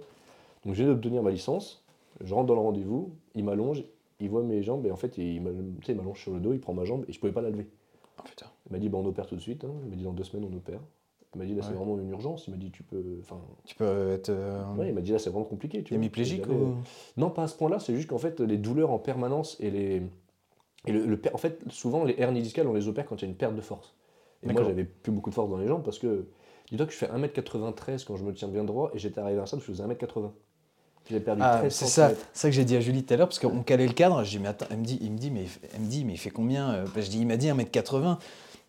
Donc 0.64 0.74
je 0.74 0.82
viens 0.82 0.92
d'obtenir 0.92 1.22
ma 1.22 1.30
licence, 1.30 1.84
je 2.24 2.34
rentre 2.34 2.46
dans 2.46 2.54
le 2.54 2.60
rendez-vous, 2.60 3.10
il 3.36 3.44
m'allonge, 3.44 3.84
il 4.18 4.28
voit 4.28 4.42
mes 4.42 4.62
jambes, 4.64 4.84
et 4.86 4.90
en 4.90 4.96
fait, 4.96 5.18
il 5.18 5.40
m'allonge 5.42 6.20
sur 6.20 6.32
le 6.32 6.40
dos, 6.40 6.52
il 6.52 6.58
prend 6.60 6.74
ma 6.74 6.84
jambe, 6.84 7.04
et 7.08 7.12
je 7.12 7.20
pouvais 7.20 7.32
pas 7.32 7.42
la 7.42 7.50
lever. 7.50 7.68
Oh, 8.18 8.22
putain. 8.24 8.46
Il 8.66 8.72
m'a 8.72 8.78
dit, 8.78 8.88
bah, 8.88 8.98
on 8.98 9.06
opère 9.06 9.26
tout 9.26 9.36
de 9.36 9.40
suite, 9.40 9.64
hein. 9.64 9.72
il 9.84 9.90
m'a 9.90 9.96
dit, 9.96 10.04
dans 10.04 10.12
deux 10.12 10.24
semaines, 10.24 10.48
on 10.50 10.56
opère. 10.56 10.80
Il 11.34 11.38
m'a 11.38 11.44
dit, 11.44 11.54
là, 11.54 11.62
c'est 11.62 11.74
vraiment 11.74 11.98
une 11.98 12.08
urgence, 12.08 12.46
il 12.48 12.52
m'a 12.52 12.56
dit, 12.56 12.70
tu 12.70 12.82
peux... 12.82 13.18
Enfin, 13.20 13.38
Tu 13.66 13.74
peux 13.74 14.12
être 14.12 14.30
euh, 14.30 14.64
ouais, 14.76 14.88
il 14.88 14.94
m'a 14.94 15.02
dit, 15.02 15.12
là, 15.12 15.18
c'est 15.18 15.28
vraiment 15.28 15.44
compliqué, 15.44 15.82
tu 15.82 15.94
hémiplégique 15.94 16.46
ou... 16.48 16.76
non, 17.18 17.28
pas 17.30 17.42
à 17.42 17.48
ce 17.48 17.56
point-là, 17.56 17.78
c'est 17.78 17.94
juste 17.94 18.08
qu'en 18.08 18.18
fait, 18.18 18.40
les 18.40 18.56
douleurs 18.56 18.90
en 18.90 18.98
permanence 18.98 19.56
et 19.60 19.70
les. 19.70 20.02
Et 20.86 20.92
le, 20.92 21.04
le 21.04 21.20
en 21.34 21.36
fait, 21.36 21.60
souvent, 21.68 22.04
les 22.04 22.14
hernies 22.18 22.42
discales, 22.42 22.66
on 22.68 22.72
les 22.72 22.88
opère 22.88 23.06
quand 23.06 23.16
il 23.16 23.22
y 23.22 23.24
a 23.26 23.28
une 23.28 23.36
perte 23.36 23.54
de 23.54 23.60
force. 23.60 23.94
Et 24.42 24.52
moi, 24.52 24.62
j'avais 24.62 24.84
plus 24.84 25.12
beaucoup 25.12 25.30
de 25.30 25.34
force 25.34 25.50
dans 25.50 25.58
les 25.58 25.66
jambes 25.66 25.82
parce 25.82 25.98
que. 25.98 26.26
Dis-toi 26.70 26.86
que 26.86 26.92
je 26.92 26.98
fais 26.98 27.06
1m93 27.06 28.04
quand 28.04 28.16
je 28.16 28.24
me 28.24 28.32
tiens 28.34 28.48
bien 28.48 28.64
droit 28.64 28.90
et 28.92 28.98
j'étais 28.98 29.20
arrivé 29.20 29.38
à 29.38 29.42
un 29.44 29.46
stade 29.46 29.60
où 29.60 29.62
je 29.62 29.66
faisais 29.68 29.84
1m80. 29.84 30.30
J'ai 31.10 31.20
perdu 31.20 31.42
Ah, 31.44 31.58
13 31.60 31.72
c'est 31.72 31.84
ça, 31.86 32.08
cm. 32.08 32.16
c'est 32.32 32.40
ça 32.40 32.48
que 32.48 32.54
j'ai 32.54 32.64
dit 32.64 32.76
à 32.76 32.80
Julie 32.80 33.04
tout 33.04 33.14
à 33.14 33.16
l'heure, 33.16 33.28
parce 33.28 33.38
qu'on 33.38 33.62
calait 33.62 33.86
le 33.86 33.92
cadre, 33.92 34.22
je 34.24 34.30
dis, 34.30 34.38
mais 34.38 34.48
attends, 34.48 34.66
elle 34.70 34.78
me 34.78 34.84
dit, 34.84 34.98
il 35.00 35.12
me 35.12 35.18
dit, 35.18 35.30
mais, 35.30 35.44
elle 35.74 35.80
me 35.80 35.86
dit, 35.86 36.04
mais 36.04 36.14
il 36.14 36.18
fait 36.18 36.30
combien 36.30 36.70
euh, 36.72 36.84
Je 36.96 37.08
dis, 37.08 37.20
il 37.20 37.26
m'a 37.26 37.36
dit 37.36 37.48
1m80, 37.48 38.16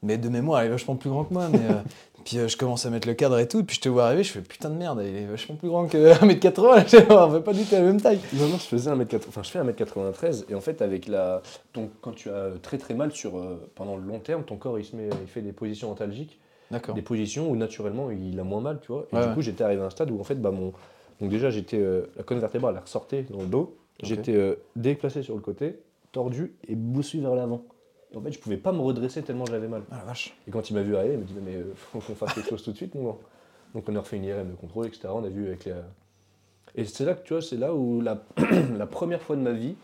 mais 0.04 0.18
de 0.18 0.30
mémoire, 0.30 0.64
il 0.64 0.68
est 0.68 0.70
vachement 0.70 0.96
plus 0.96 1.10
grand 1.10 1.24
que 1.24 1.34
moi, 1.34 1.48
mais... 1.52 1.60
euh, 1.60 1.82
puis 2.26 2.38
euh, 2.40 2.48
je 2.50 2.58
commence 2.58 2.86
à 2.86 2.90
mettre 2.90 3.08
le 3.08 3.14
cadre 3.16 3.40
et 3.40 3.48
tout, 3.48 3.62
et 3.62 3.64
puis 3.64 3.78
je 3.78 3.82
te 3.82 3.90
vois 3.90 4.06
arriver, 4.08 4.24
je 4.24 4.34
fais, 4.34 4.42
putain 4.42 4.70
de 4.70 4.76
merde, 4.76 5.02
il 5.04 5.16
est 5.16 5.26
vachement 5.26 5.56
plus 5.56 5.70
grand 5.70 5.88
que 5.88 6.14
1m80, 6.24 6.88
je 6.90 7.12
on 7.14 7.32
fait 7.32 7.40
pas 7.42 7.54
du 7.54 7.64
tout 7.64 7.74
la 7.76 7.82
même 7.82 8.00
taille. 8.02 8.20
Non, 8.34 8.48
non, 8.50 8.58
je 8.58 8.66
faisais 8.66 8.92
1m80, 8.92 9.22
enfin, 9.30 9.42
je 9.44 9.50
fais 9.50 9.60
1m93 9.60 10.44
et 10.50 10.54
en 10.56 10.62
fait, 10.62 10.82
avec 10.82 11.08
la. 11.08 11.42
ton- 11.74 11.90
quand 12.02 12.12
tu 12.12 12.30
as 12.30 12.50
très 12.62 12.78
très 12.78 12.94
mal 12.94 13.12
sur, 13.14 13.38
euh, 13.38 13.68
pendant 13.76 13.96
le 13.96 14.04
long 14.04 14.20
terme, 14.20 14.44
ton 14.44 14.58
corps 14.58 14.78
il, 14.78 14.86
se 14.86 14.96
met, 14.96 15.10
il 15.22 15.28
fait 15.28 15.42
des 15.42 15.54
positions 15.54 15.90
antalgiques. 15.92 16.38
D'accord. 16.70 16.96
des 16.96 17.02
positions 17.02 17.50
où 17.50 17.56
naturellement 17.56 18.12
il 18.12 18.38
a 18.38 18.44
moins 18.44 18.60
mal, 18.60 18.80
tu 18.82 18.92
vois. 18.92 19.08
Et 19.14 19.16
Ouais, 19.16 19.22
du 19.22 19.28
ouais. 19.30 19.34
coup, 19.36 19.42
j'étais 19.42 19.64
arrivé 19.64 19.82
à 19.82 19.86
un 19.86 19.90
stade 19.90 20.12
où 20.12 20.20
en 20.20 20.24
fait, 20.26 20.36
bah, 20.36 20.52
mon... 20.52 20.74
donc 21.22 21.30
déjà, 21.30 21.50
j'étais 21.50 21.80
euh, 21.80 22.06
la 22.16 22.24
colonne 22.24 22.42
vertébrale 22.42 22.76
elle 22.76 22.82
ressortait 22.82 23.24
dans 23.30 23.42
le 23.42 23.48
dos, 23.48 23.78
j'étais 24.04 24.36
euh, 24.36 24.56
déplacé 24.76 25.24
sur 25.24 25.36
le 25.36 25.42
côté, 25.42 25.80
tordu 26.12 26.54
et 26.68 26.76
boussu 26.76 27.20
vers 27.20 27.36
l'avant. 27.36 27.64
Et 28.14 28.18
en 28.18 28.22
fait, 28.22 28.32
je 28.32 28.40
pouvais 28.40 28.58
pas 28.58 28.72
me 28.72 28.80
redresser 28.80 29.22
tellement 29.24 29.46
j'avais 29.46 29.68
mal. 29.68 29.84
Ah 29.92 29.98
la 29.98 30.04
vache. 30.06 30.36
Et 30.48 30.52
quand 30.52 30.70
il 30.70 30.74
m'a 30.76 30.82
vu 30.82 30.96
arriver, 30.96 31.16
il 31.16 31.20
m'a 31.20 31.26
dit 31.26 31.34
mais 31.44 31.56
euh, 31.56 31.74
faut 31.76 32.00
qu'on 32.00 32.16
fasse 32.16 32.34
quelque 32.34 32.50
chose 32.50 32.64
tout 32.64 32.72
de 32.72 32.78
suite. 32.78 32.94
Donc 32.96 33.20
on 33.90 33.96
a 33.96 34.00
refait 34.00 34.18
une 34.18 34.24
IRM 34.24 34.50
de 34.50 34.56
contrôle, 34.56 34.88
etc. 34.88 35.10
On 35.14 35.24
a 35.24 35.30
vu 35.30 35.48
avec 35.48 35.66
les. 35.66 35.74
Et 36.76 36.86
c'est 36.86 37.06
là 37.06 37.16
que 37.16 37.24
tu 37.26 37.34
vois, 37.34 37.42
c'est 37.42 37.58
là 37.58 37.74
où 37.74 38.02
la, 38.02 38.24
la 38.78 38.86
première 38.86 39.22
fois 39.22 39.36
de 39.36 39.42
ma 39.42 39.52
vie 39.52 39.76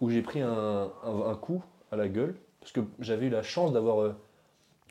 où 0.00 0.08
j'ai 0.10 0.22
pris 0.22 0.40
un, 0.40 0.90
un- 1.04 1.30
un 1.30 1.34
coup 1.34 1.62
à 1.92 1.96
la 1.96 2.08
gueule, 2.08 2.34
parce 2.60 2.72
que 2.72 2.80
j'avais 3.00 3.26
eu 3.26 3.30
la 3.30 3.42
chance 3.42 3.72
d'avoir, 3.72 4.00
euh, 4.00 4.14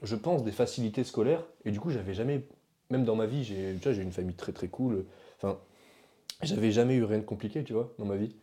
je 0.04 0.16
pense, 0.16 0.44
des 0.44 0.52
facilités 0.52 1.04
scolaires, 1.04 1.44
et 1.66 1.72
du 1.72 1.80
coup 1.80 1.90
j'avais 1.92 2.14
jamais, 2.14 2.44
même 2.90 3.06
dans 3.06 3.16
ma 3.16 3.26
vie, 3.26 3.44
j'ai, 3.44 3.76
j'ai 3.82 4.02
une 4.02 4.12
famille 4.12 4.36
très 4.36 4.52
très 4.52 4.68
cool. 4.68 5.06
J'avais 6.42 6.72
jamais 6.72 6.96
eu 6.96 7.04
rien 7.04 7.20
de 7.20 7.24
compliqué, 7.24 7.64
tu 7.64 7.74
vois, 7.74 7.92
dans 8.00 8.06
ma 8.06 8.16
vie. 8.16 8.34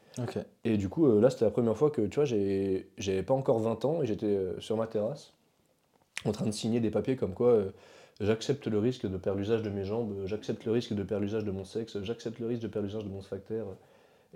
Et 0.64 0.76
du 0.76 0.88
coup, 0.88 1.06
euh, 1.06 1.20
là, 1.20 1.30
c'était 1.30 1.44
la 1.44 1.50
première 1.50 1.76
fois 1.76 1.90
que, 1.90 2.02
tu 2.02 2.16
vois, 2.16 2.24
j'avais 2.24 3.22
pas 3.22 3.34
encore 3.34 3.58
20 3.58 3.84
ans 3.84 4.02
et 4.02 4.06
j'étais 4.06 4.26
euh, 4.26 4.58
sur 4.60 4.76
ma 4.76 4.86
terrasse 4.86 5.32
en 6.24 6.32
train 6.32 6.46
de 6.46 6.50
signer 6.50 6.80
des 6.80 6.90
papiers 6.90 7.14
comme 7.16 7.34
quoi 7.34 7.50
euh, 7.50 7.70
j'accepte 8.20 8.66
le 8.66 8.78
risque 8.78 9.06
de 9.06 9.16
perdre 9.16 9.38
l'usage 9.38 9.62
de 9.62 9.70
mes 9.70 9.84
jambes, 9.84 10.14
j'accepte 10.24 10.64
le 10.64 10.72
risque 10.72 10.94
de 10.94 11.02
perdre 11.02 11.22
l'usage 11.22 11.44
de 11.44 11.50
mon 11.50 11.64
sexe, 11.64 12.02
j'accepte 12.02 12.38
le 12.40 12.46
risque 12.46 12.62
de 12.62 12.68
perdre 12.68 12.86
l'usage 12.86 13.04
de 13.04 13.08
mon 13.10 13.20
sphincter. 13.22 13.62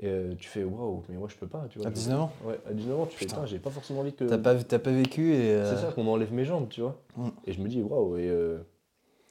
Et 0.02 0.10
tu 0.38 0.48
fais 0.48 0.62
waouh, 0.62 1.02
mais 1.08 1.16
moi 1.16 1.28
je 1.28 1.36
peux 1.36 1.48
pas, 1.48 1.66
tu 1.68 1.78
vois. 1.78 1.88
À 1.88 1.90
je- 1.90 1.94
19 1.94 2.20
ans 2.20 2.32
Ouais, 2.44 2.58
à 2.66 2.72
19 2.72 3.00
ans, 3.00 3.06
tu 3.06 3.18
fais 3.18 3.26
Putain. 3.26 3.44
j'ai 3.44 3.58
pas 3.58 3.70
forcément 3.70 4.00
envie 4.00 4.12
que. 4.12 4.24
T'as 4.24 4.38
pas, 4.38 4.54
pas 4.54 4.90
vécu 4.92 5.34
et... 5.34 5.60
C'est 5.64 5.76
ça, 5.76 5.92
qu'on 5.94 6.04
m'enlève 6.04 6.32
mes 6.32 6.44
jambes, 6.44 6.68
tu 6.70 6.80
vois. 6.80 6.96
Mm. 7.16 7.28
Et 7.46 7.52
je 7.52 7.60
me 7.60 7.68
dis, 7.68 7.82
waouh, 7.82 8.16
et 8.16 8.30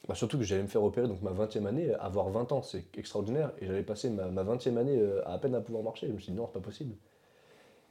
bah, 0.09 0.15
surtout 0.15 0.39
que 0.39 0.43
j'allais 0.43 0.63
me 0.63 0.67
faire 0.67 0.83
opérer, 0.83 1.07
donc 1.07 1.21
ma 1.21 1.29
20e 1.29 1.67
année, 1.67 1.93
avoir 1.93 2.29
20 2.29 2.51
ans, 2.51 2.63
c'est 2.63 2.83
extraordinaire. 2.97 3.51
Et 3.61 3.67
j'allais 3.67 3.83
passer 3.83 4.09
ma, 4.09 4.25
ma 4.25 4.43
20e 4.43 4.75
année 4.77 4.99
euh, 4.99 5.21
à 5.27 5.33
à 5.33 5.37
peine 5.37 5.53
à 5.53 5.61
pouvoir 5.61 5.83
marcher. 5.83 6.07
Je 6.07 6.13
me 6.13 6.17
suis 6.17 6.31
dit, 6.31 6.37
non, 6.37 6.47
c'est 6.47 6.59
pas 6.59 6.65
possible. 6.65 6.95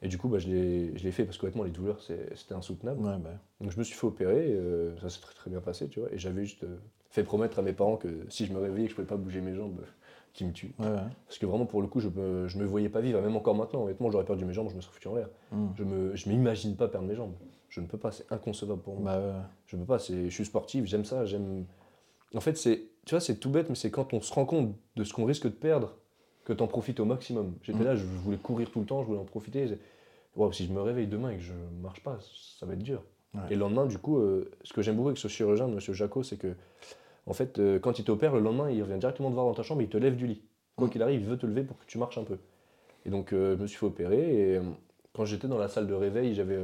Et 0.01 0.09
du 0.09 0.17
coup, 0.17 0.27
bah, 0.27 0.37
je 0.37 0.49
l'ai 0.49 1.11
fait 1.13 1.23
parce 1.23 1.37
qu'honnêtement, 1.37 1.63
les 1.63 1.71
douleurs, 1.71 2.01
c'était 2.01 2.53
insoutenable. 2.53 3.01
Ouais, 3.01 3.17
bah. 3.17 3.31
Donc 3.61 3.71
je 3.71 3.79
me 3.79 3.83
suis 3.85 3.95
fait 3.95 4.05
opérer, 4.05 4.51
euh, 4.51 4.97
ça 4.99 5.09
s'est 5.09 5.21
très 5.21 5.33
très 5.33 5.49
bien 5.49 5.61
passé, 5.61 5.87
tu 5.87 6.01
vois. 6.01 6.11
Et 6.11 6.17
j'avais 6.17 6.43
juste 6.43 6.65
euh, 6.65 6.77
fait 7.09 7.23
promettre 7.23 7.57
à 7.57 7.61
mes 7.61 7.71
parents 7.71 7.95
que 7.95 8.25
si 8.27 8.45
je 8.45 8.51
me 8.51 8.59
réveillais 8.59 8.87
que 8.87 8.91
je 8.91 8.95
pouvais 8.95 9.07
pas 9.07 9.15
bouger 9.15 9.39
mes 9.39 9.55
jambes, 9.55 9.79
qu'ils 10.33 10.47
me 10.47 10.51
tuent. 10.51 10.73
Ouais, 10.77 10.87
ouais. 10.87 10.99
Parce 11.25 11.37
que 11.37 11.45
vraiment, 11.45 11.65
pour 11.65 11.81
le 11.81 11.87
coup, 11.87 12.01
je 12.01 12.09
me, 12.09 12.49
je 12.49 12.57
me 12.57 12.65
voyais 12.65 12.89
pas 12.89 12.99
vivre, 12.99 13.21
même 13.21 13.37
encore 13.37 13.55
maintenant. 13.55 13.83
Honnêtement, 13.83 14.11
j'aurais 14.11 14.25
perdu 14.25 14.43
mes 14.43 14.53
jambes, 14.53 14.69
je 14.69 14.75
me 14.75 14.81
serais 14.81 14.93
foutu 14.93 15.07
en 15.07 15.15
l'air. 15.15 15.29
Hmm. 15.53 15.67
Je 15.75 15.83
me, 15.85 16.15
je 16.17 16.27
m'imagine 16.27 16.75
pas 16.75 16.89
perdre 16.89 17.07
mes 17.07 17.15
jambes. 17.15 17.33
Je 17.69 17.79
ne 17.79 17.87
peux 17.87 17.97
pas, 17.97 18.11
c'est 18.11 18.29
inconcevable 18.31 18.81
pour 18.81 18.99
moi. 18.99 19.15
Bah, 19.15 19.19
ouais. 19.19 19.33
Je 19.67 19.77
peux 19.77 19.85
pas, 19.85 19.97
je 19.99 20.29
suis 20.29 20.45
sportif, 20.45 20.85
j'aime 20.85 21.05
ça, 21.05 21.25
j'aime. 21.25 21.65
En 22.35 22.41
fait, 22.41 22.57
c'est, 22.57 22.83
tu 23.05 23.11
vois, 23.15 23.19
c'est 23.21 23.35
tout 23.39 23.49
bête, 23.49 23.69
mais 23.69 23.75
c'est 23.75 23.91
quand 23.91 24.13
on 24.13 24.21
se 24.21 24.31
rend 24.33 24.45
compte 24.45 24.75
de 24.95 25.03
ce 25.03 25.13
qu'on 25.13 25.25
risque 25.25 25.43
de 25.45 25.49
perdre 25.49 25.95
que 26.45 26.53
t'en 26.53 26.67
profites 26.67 26.99
au 26.99 27.05
maximum. 27.05 27.55
J'étais 27.63 27.79
Mm. 27.79 27.83
là, 27.85 27.95
je 27.95 28.05
voulais 28.05 28.37
courir 28.37 28.69
tout 28.71 28.79
le 28.79 28.85
temps, 28.85 29.01
je 29.01 29.07
voulais 29.07 29.19
en 29.19 29.23
profiter. 29.25 29.77
Waouh, 30.35 30.51
si 30.53 30.65
je 30.67 30.71
me 30.73 30.81
réveille 30.81 31.07
demain 31.07 31.31
et 31.31 31.35
que 31.37 31.41
je 31.43 31.53
marche 31.81 32.01
pas, 32.03 32.17
ça 32.59 32.65
va 32.65 32.73
être 32.73 32.83
dur. 32.83 33.03
Ouais. 33.33 33.41
Et 33.49 33.53
le 33.55 33.59
lendemain, 33.61 33.85
du 33.85 33.97
coup, 33.97 34.17
euh, 34.19 34.49
ce 34.63 34.73
que 34.73 34.81
j'aime 34.81 34.95
beaucoup 34.95 35.09
avec 35.09 35.17
ce 35.19 35.27
chirurgien, 35.27 35.67
Monsieur 35.67 35.93
Jacot, 35.93 36.23
c'est 36.23 36.37
que, 36.37 36.55
en 37.25 37.33
fait, 37.33 37.59
euh, 37.59 37.79
quand 37.79 37.99
il 37.99 38.05
t'opère, 38.05 38.33
le 38.33 38.39
lendemain, 38.41 38.69
il 38.71 38.81
revient 38.83 38.97
directement 38.99 39.29
te 39.29 39.33
voir 39.33 39.45
dans 39.45 39.53
ta 39.53 39.63
chambre 39.63 39.81
et 39.81 39.85
il 39.85 39.89
te 39.89 39.97
lève 39.97 40.15
du 40.15 40.27
lit. 40.27 40.41
Quoi 40.75 40.87
Mm. 40.87 40.89
qu'il 40.91 41.01
arrive, 41.03 41.21
il 41.21 41.27
veut 41.27 41.37
te 41.37 41.45
lever 41.45 41.63
pour 41.63 41.77
que 41.77 41.85
tu 41.85 41.97
marches 41.97 42.17
un 42.17 42.23
peu. 42.23 42.37
Et 43.05 43.09
donc, 43.09 43.33
euh, 43.33 43.55
je 43.57 43.61
me 43.61 43.67
suis 43.67 43.77
fait 43.77 43.85
opérer 43.85 44.53
et 44.55 44.59
quand 45.13 45.25
j'étais 45.25 45.47
dans 45.47 45.57
la 45.57 45.67
salle 45.67 45.87
de 45.87 45.93
réveil, 45.93 46.33
j'avais. 46.35 46.55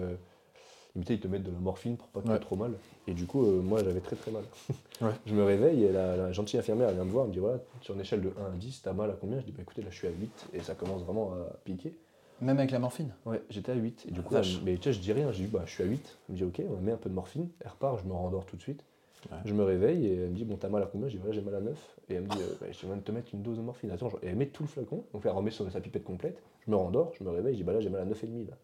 il 0.96 1.00
me 1.00 1.04
disait, 1.04 1.16
ils 1.16 1.20
te 1.20 1.28
mettent 1.28 1.44
de 1.44 1.52
la 1.52 1.60
morphine 1.60 1.98
pour 1.98 2.08
pas 2.08 2.22
que 2.22 2.28
tu 2.28 2.34
aies 2.34 2.40
trop 2.40 2.56
mal. 2.56 2.74
Et 3.08 3.14
du 3.14 3.26
coup, 3.28 3.46
euh, 3.46 3.62
moi, 3.62 3.84
j'avais 3.84 4.00
très 4.00 4.16
très 4.16 4.32
mal. 4.32 4.44
Ouais. 5.02 5.12
Je 5.26 5.34
me 5.36 5.44
réveille 5.44 5.84
et 5.84 5.92
la, 5.92 6.16
la 6.16 6.32
gentille 6.32 6.58
infirmière 6.58 6.88
elle 6.88 6.96
vient 6.96 7.04
me 7.04 7.12
voir, 7.12 7.26
elle 7.26 7.30
me 7.32 7.34
dit 7.34 7.40
voilà, 7.40 7.60
sur 7.82 7.94
une 7.96 8.00
échelle 8.00 8.22
de 8.22 8.30
1 8.30 8.46
à 8.54 8.58
10, 8.58 8.82
t'as 8.82 8.94
mal 8.94 9.10
à 9.10 9.14
combien? 9.20 9.42
Je 9.42 9.46
dis 9.46 9.52
bah 9.52 9.62
écoutez, 9.62 9.82
là 9.82 9.90
je 9.92 9.96
suis 9.98 10.08
à 10.08 10.12
8 10.12 10.46
et 10.54 10.62
ça 10.62 10.74
commence 10.74 11.04
vraiment 11.04 11.34
à 11.34 11.54
piquer. 11.66 11.94
Même 12.40 12.58
avec 12.60 12.72
la 12.72 12.80
morphine? 12.80 13.12
Ouais, 13.26 13.42
j'étais 13.50 13.74
à 13.74 13.76
8. 13.76 14.06
Et 14.08 14.12
du 14.12 14.22
Ah, 14.22 14.24
coup, 14.24 14.36
mais 14.64 14.78
tu 14.78 14.84
sais, 14.84 14.94
je 14.94 15.02
dis 15.02 15.12
rien, 15.12 15.34
je 15.34 15.42
dis 15.44 15.48
bah 15.48 15.64
je 15.66 15.72
suis 15.72 15.84
à 15.84 15.86
8. 15.86 16.18
Elle 16.30 16.34
me 16.36 16.38
dit 16.38 16.44
ok, 16.46 16.62
on 16.74 16.82
met 16.82 16.94
un 16.94 16.98
peu 16.98 17.10
de 17.10 17.14
morphine, 17.14 17.50
elle 17.60 17.72
repart, 17.72 18.00
je 18.02 18.08
me 18.08 18.14
rendors 18.14 18.46
tout 18.46 18.56
de 18.56 18.62
suite. 18.62 18.86
Ouais. 19.30 19.38
Je 19.44 19.54
me 19.54 19.64
réveille 19.66 20.06
et 20.08 20.14
elle 20.16 20.30
me 20.30 20.36
dit 20.36 20.46
bon, 20.46 20.56
t'as 20.56 20.70
mal 20.70 20.82
à 20.82 20.86
combien? 20.86 21.10
Je 21.10 21.16
dis 21.16 21.18
voilà, 21.18 21.34
j'ai 21.34 21.42
mal 21.42 21.56
à 21.56 21.60
9. 21.60 21.78
Et 22.10 22.14
elle 22.14 22.24
me 22.24 22.30
dit 22.30 22.38
euh, 22.40 22.56
bah, 22.62 22.68
je 22.72 22.86
viens 22.86 22.96
de 22.96 23.02
te 23.02 23.12
mettre 23.12 23.28
une 23.34 23.42
dose 23.42 23.58
de 23.58 23.62
morphine. 23.64 23.92
Attends, 23.92 24.12
et 24.24 24.28
elle 24.28 24.38
met 24.38 24.46
tout 24.48 24.64
le 24.64 24.70
flacon, 24.70 25.04
donc 25.12 25.24
elle 25.26 25.32
remet 25.32 25.52
sur 25.52 25.70
sa 25.70 25.82
pipette 25.82 26.06
complète. 26.06 26.42
Je 26.66 26.72
me 26.72 26.78
rendors, 26.78 27.12
je 27.20 27.24
me 27.26 27.30
réveille, 27.30 27.56
je 27.56 27.58
dis 27.58 27.64
bah 27.66 27.74
là 27.74 27.82
j'ai 27.82 27.90
mal 27.90 28.00
à 28.02 28.06
9,5 28.06 28.48
là. 28.48 28.56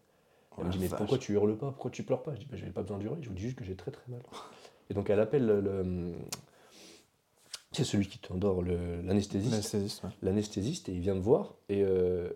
Elle 0.58 0.64
Oh 0.64 0.66
me 0.66 0.72
dit 0.72 0.78
mais 0.78 0.86
vache. 0.86 0.98
pourquoi 0.98 1.18
tu 1.18 1.32
hurles 1.32 1.56
pas? 1.56 1.70
Pourquoi 1.70 1.90
tu 1.90 2.02
pleures 2.02 2.22
pas? 2.22 2.34
Je 2.34 2.40
dis 2.40 2.46
bah 2.46 2.56
j'avais 2.56 2.72
pas 2.72 2.82
besoin 2.82 2.98
d'hurler, 2.98 3.22
je 3.22 3.28
vous 3.28 3.34
dis 3.34 3.42
juste 3.42 3.56
que 3.58 3.64
j'ai 3.64 3.74
très 3.76 3.90
très 3.90 4.10
mal. 4.10 4.20
Et 4.90 4.94
donc 4.94 5.08
elle 5.10 5.20
appelle 5.20 5.46
le. 5.46 5.60
le- 5.60 6.12
c'est 7.72 7.84
celui 7.84 8.06
qui 8.06 8.18
t'endort, 8.18 8.62
l'anesthésiste 8.62 9.50
L'anesthésiste, 9.52 10.04
ouais. 10.04 10.10
l'anesthésiste 10.20 10.88
et 10.90 10.92
il 10.92 11.00
vient 11.00 11.14
me 11.14 11.20
voir 11.22 11.54
et 11.70 11.82
euh, 11.82 12.28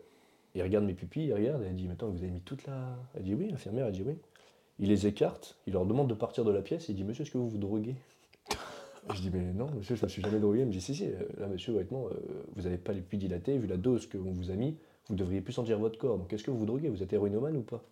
il 0.55 0.63
regarde 0.63 0.87
mes 0.87 0.95
pupilles, 0.95 1.27
il 1.27 1.35
regarde 1.35 1.63
et 1.63 1.67
elle 1.67 1.77
dit 1.77 1.87
Mais 1.87 1.93
attends, 1.93 2.09
vous 2.09 2.23
avez 2.23 2.31
mis 2.31 2.41
toute 2.41 2.67
la. 2.67 2.97
Elle 3.15 3.25
dit 3.25 3.35
Oui, 3.35 3.49
l'infirmière, 3.51 3.87
elle 3.87 3.93
dit 3.93 4.03
Oui. 4.03 4.17
Il 4.79 4.89
les 4.89 5.07
écarte, 5.07 5.59
il 5.67 5.75
leur 5.75 5.85
demande 5.85 6.09
de 6.09 6.15
partir 6.15 6.45
de 6.45 6.51
la 6.51 6.63
pièce 6.63 6.89
et 6.89 6.93
il 6.93 6.97
dit 6.97 7.05
Monsieur, 7.05 7.23
est-ce 7.23 7.31
que 7.31 7.39
vous 7.39 7.51
vous 7.51 7.59
droguez? 7.59 7.97
Je 9.15 9.21
dis 9.21 9.31
Mais 9.31 9.53
non, 9.53 9.71
monsieur, 9.77 9.95
je 9.95 10.03
me 10.05 10.09
suis 10.09 10.21
jamais 10.23 10.41
drogué. 10.41 10.61
Il 10.61 10.67
me 10.67 10.73
dit 10.73 10.81
Si, 10.81 10.95
si, 10.95 11.07
euh, 11.07 11.13
là, 11.39 11.47
monsieur, 11.49 11.75
honnêtement, 11.75 12.07
euh, 12.09 12.45
vous 12.57 12.63
n'avez 12.63 12.79
pas 12.79 12.93
les 12.93 13.01
pupilles 13.03 13.19
dilatées, 13.21 13.59
vu 13.59 13.67
la 13.67 13.77
dose 13.77 14.07
qu'on 14.09 14.33
vous 14.33 14.51
a 14.51 14.55
mis, 14.55 14.77
vous 15.09 15.15
devriez 15.17 15.43
plus 15.43 15.53
sentir 15.53 15.79
votre 15.79 15.99
corps. 15.99 16.17
Donc 16.19 16.33
est-ce 16.33 16.43
que 16.45 16.51
vous 16.51 16.59
vous 16.59 16.67
droguez? 16.67 16.89
Vous 16.89 17.03
êtes 17.03 17.13
héroïnomane 17.13 17.57
ou 17.59 17.63
pas? 17.63 17.85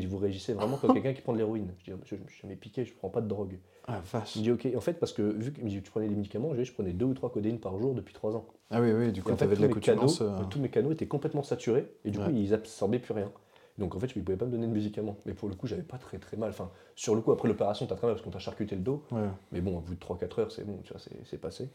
Dit 0.00 0.06
Vous 0.06 0.18
réagissez 0.18 0.52
vraiment 0.54 0.76
comme 0.76 0.92
quelqu'un 0.94 1.12
qui 1.12 1.22
prend 1.22 1.32
de 1.32 1.38
l'héroïne. 1.38 1.72
Je 1.78 1.84
dis 1.92 1.98
Monsieur, 1.98 2.16
je 2.18 2.22
me 2.22 2.28
suis 2.28 2.40
jamais 2.42 2.56
piqué, 2.56 2.84
je 2.84 2.94
prends 2.94 3.08
pas 3.10 3.20
de 3.20 3.28
drogue. 3.28 3.58
Ah, 3.86 4.00
vache. 4.12 4.36
Il 4.36 4.40
me 4.40 4.44
dit 4.44 4.52
Ok, 4.52 4.76
en 4.76 4.80
fait, 4.80 4.94
parce 4.94 5.12
que 5.12 5.22
vu 5.22 5.52
que 5.52 5.60
tu 5.60 5.90
prenais 5.90 6.08
des 6.08 6.14
médicaments, 6.14 6.52
je 6.54 6.58
dis, 6.60 6.64
je 6.64 6.72
prenais 6.72 6.92
deux 6.92 7.06
ou 7.06 7.14
trois 7.14 7.30
codéines 7.30 7.60
par 7.60 7.78
jour 7.78 7.94
depuis 7.94 8.14
trois 8.14 8.34
ans. 8.36 8.46
Ah 8.70 8.80
oui, 8.80 8.92
oui, 8.92 9.12
du 9.12 9.22
coup, 9.22 9.30
t'avais 9.36 9.54
de 9.54 9.60
tous 9.60 9.62
mes 9.74 9.80
canaux- 9.80 10.02
euh, 10.22 10.44
Tous 10.50 10.58
mes 10.58 10.68
canaux 10.70 10.92
étaient 10.92 11.06
complètement 11.06 11.42
saturés 11.42 11.92
et 12.04 12.10
du 12.10 12.18
coup, 12.18 12.30
ils 12.34 12.54
absorbaient 12.54 12.98
plus 12.98 13.14
rien. 13.14 13.30
Donc 13.76 13.94
en 13.96 13.98
fait, 13.98 14.08
je 14.08 14.18
ne 14.18 14.24
pouvais 14.24 14.36
pas 14.36 14.46
me 14.46 14.52
donner 14.52 14.66
de 14.68 14.72
médicaments. 14.72 15.16
Mais 15.26 15.34
pour 15.34 15.48
le 15.48 15.54
coup, 15.56 15.66
j'avais 15.66 15.82
pas 15.82 15.98
très 15.98 16.18
très 16.18 16.36
mal. 16.36 16.50
Enfin, 16.50 16.70
sur 16.94 17.14
le 17.16 17.20
coup, 17.20 17.32
après 17.32 17.48
l'opération, 17.48 17.86
t'as 17.86 17.96
très 17.96 18.06
mal 18.06 18.14
parce 18.14 18.24
qu'on 18.24 18.30
t'a 18.30 18.38
charcuté 18.38 18.76
le 18.76 18.82
dos. 18.82 19.02
ouais. 19.10 19.28
Mais 19.52 19.60
bon, 19.60 19.78
au 19.78 19.80
bout 19.80 19.94
de 19.94 20.00
3-4 20.00 20.38
heures, 20.40 20.52
c'est 20.52 20.64
bon, 20.64 20.78
tu 20.84 20.92
vois, 20.92 21.00
c'est 21.00 21.16
c'est 21.24 21.38
passé. 21.38 21.68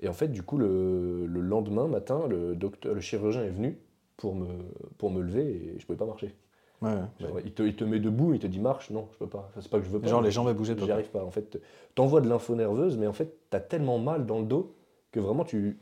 Et 0.00 0.08
en 0.08 0.12
fait, 0.14 0.28
du 0.28 0.42
coup, 0.42 0.56
le, 0.58 1.26
le 1.26 1.40
lendemain 1.40 1.88
matin, 1.88 2.26
le, 2.26 2.54
docteur, 2.54 2.94
le 2.94 3.00
chirurgien 3.00 3.44
est 3.44 3.50
venu 3.50 3.78
pour 4.16 4.34
me, 4.34 4.46
pour 4.98 5.10
me 5.10 5.20
lever 5.22 5.44
et 5.44 5.78
je 5.78 5.86
pouvais 5.86 5.98
pas 5.98 6.06
marcher. 6.06 6.34
Ouais, 6.82 6.92
il, 7.44 7.52
te, 7.52 7.62
il 7.62 7.74
te 7.74 7.84
met 7.84 7.98
debout, 7.98 8.34
il 8.34 8.38
te 8.38 8.46
dit 8.46 8.60
marche, 8.60 8.90
non, 8.90 9.08
je 9.12 9.18
peux 9.18 9.26
pas. 9.26 9.48
Enfin, 9.48 9.60
c'est 9.62 9.70
pas 9.70 9.78
que 9.78 9.84
je 9.84 9.90
veux 9.90 10.00
pas. 10.00 10.08
Genre, 10.08 10.20
les 10.20 10.30
jambes, 10.30 10.52
bougeaient 10.54 10.74
pas, 10.74 10.84
J'y 10.84 10.92
arrive 10.92 11.08
pas. 11.08 11.24
En 11.24 11.30
fait, 11.30 11.58
t'envoies 11.94 12.20
de 12.20 12.28
l'info 12.28 12.54
nerveuse, 12.54 12.96
mais 12.98 13.06
en 13.06 13.12
fait, 13.12 13.34
t'as 13.50 13.60
tellement 13.60 13.98
mal 13.98 14.26
dans 14.26 14.38
le 14.40 14.44
dos 14.44 14.74
que 15.10 15.20
vraiment 15.20 15.44
tu. 15.44 15.78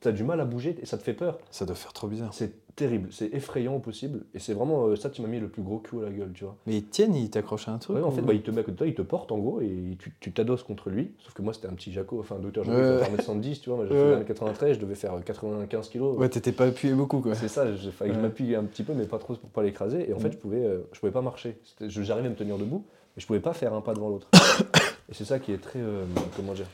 tu 0.00 0.08
as 0.08 0.12
du 0.12 0.24
mal 0.24 0.40
à 0.40 0.44
bouger 0.44 0.76
et 0.80 0.86
ça 0.86 0.98
te 0.98 1.02
fait 1.02 1.14
peur. 1.14 1.38
Ça 1.50 1.64
doit 1.64 1.74
faire 1.74 1.92
trop 1.92 2.06
bizarre. 2.06 2.34
C'est 2.34 2.61
terrible, 2.76 3.08
c'est 3.10 3.32
effrayant 3.34 3.74
au 3.76 3.78
possible. 3.78 4.20
Et 4.34 4.38
c'est 4.38 4.54
vraiment 4.54 4.86
euh, 4.86 4.96
ça 4.96 5.10
qui 5.10 5.22
m'a 5.22 5.28
mis 5.28 5.38
le 5.40 5.48
plus 5.48 5.62
gros 5.62 5.78
coup 5.78 6.00
à 6.00 6.04
la 6.04 6.10
gueule, 6.10 6.30
tu 6.34 6.44
vois. 6.44 6.56
Mais 6.66 6.76
ils 6.78 6.84
tiennent, 6.84 7.14
ils 7.14 7.30
t'accrochent 7.30 7.68
à 7.68 7.72
un 7.72 7.78
truc 7.78 7.96
Ouais, 7.96 8.02
en 8.02 8.08
ou- 8.08 8.10
fait, 8.12 8.22
bah, 8.22 8.32
il 8.34 8.42
te 8.42 8.50
met 8.50 8.60
à 8.60 8.62
côté 8.62 8.72
de 8.72 8.76
toi, 8.78 8.86
il 8.86 8.94
te 8.94 9.02
porte 9.02 9.30
en 9.32 9.38
gros 9.38 9.60
et 9.60 9.96
tu 10.20 10.32
t'adosses 10.32 10.62
contre 10.62 10.90
lui. 10.90 11.12
Sauf 11.18 11.34
que 11.34 11.42
moi, 11.42 11.52
c'était 11.52 11.68
un 11.68 11.74
petit 11.74 11.92
Jaco, 11.92 12.18
enfin, 12.20 12.36
docteur 12.36 12.64
Jaco, 12.64 12.78
fait 12.78 13.22
1m70, 13.22 13.60
tu 13.60 13.68
vois. 13.70 13.76
Moi, 13.78 13.86
j'ai 13.90 13.94
fait 13.94 14.32
1m93, 14.34 14.72
je 14.74 14.78
devais 14.80 14.94
faire 14.94 15.12
95 15.24 15.88
kilos. 15.88 16.16
Ouais, 16.16 16.28
t'étais 16.28 16.52
pas 16.52 16.66
appuyé 16.66 16.94
beaucoup, 16.94 17.20
quoi. 17.20 17.34
C'est 17.34 17.48
ça, 17.48 17.66
il 17.68 17.76
fallait 17.92 18.10
que 18.10 18.14
je 18.16 18.20
Ouais. 18.20 18.26
m'appuie 18.26 18.54
un 18.56 18.64
petit 18.64 18.82
peu, 18.82 18.92
mais 18.94 19.04
pas 19.06 19.18
trop 19.18 19.34
pour 19.34 19.50
pas 19.50 19.62
l'écraser. 19.62 20.08
Et 20.10 20.14
en 20.14 20.18
fait, 20.18 20.28
Mhm. 20.28 20.32
je 20.32 20.38
pouvais, 20.38 20.64
euh, 20.64 20.78
je 20.92 21.00
pouvais 21.00 21.12
pas 21.12 21.22
marcher. 21.22 21.58
Je- 21.80 22.02
J'arrivais 22.02 22.28
à 22.28 22.30
me 22.30 22.36
tenir 22.36 22.58
debout, 22.58 22.84
mais 23.16 23.20
je 23.20 23.26
pouvais 23.26 23.40
pas 23.40 23.52
faire 23.52 23.74
un 23.74 23.80
pas 23.80 23.94
devant 23.94 24.08
l'autre. 24.08 24.28
et 25.10 25.14
c'est 25.14 25.24
ça 25.24 25.38
qui 25.38 25.52
est 25.52 25.58
très, 25.62 25.78
euh, 25.80 26.04
comment 26.36 26.52
dire, 26.54 26.66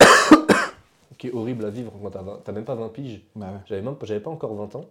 qui 1.18 1.28
est 1.28 1.32
horrible 1.32 1.64
à 1.64 1.70
vivre 1.70 1.92
quand 2.02 2.10
t'as 2.10 2.22
20 2.22 2.40
t'as 2.44 2.52
même 2.52 2.64
pas 2.64 2.74
20 2.74 2.88
piges. 2.88 3.22
Bah 3.34 3.46
ouais. 3.70 3.92
J'avais 4.02 4.20
pas 4.20 4.30
encore 4.30 4.54
20 4.54 4.74
ans, 4.76 4.84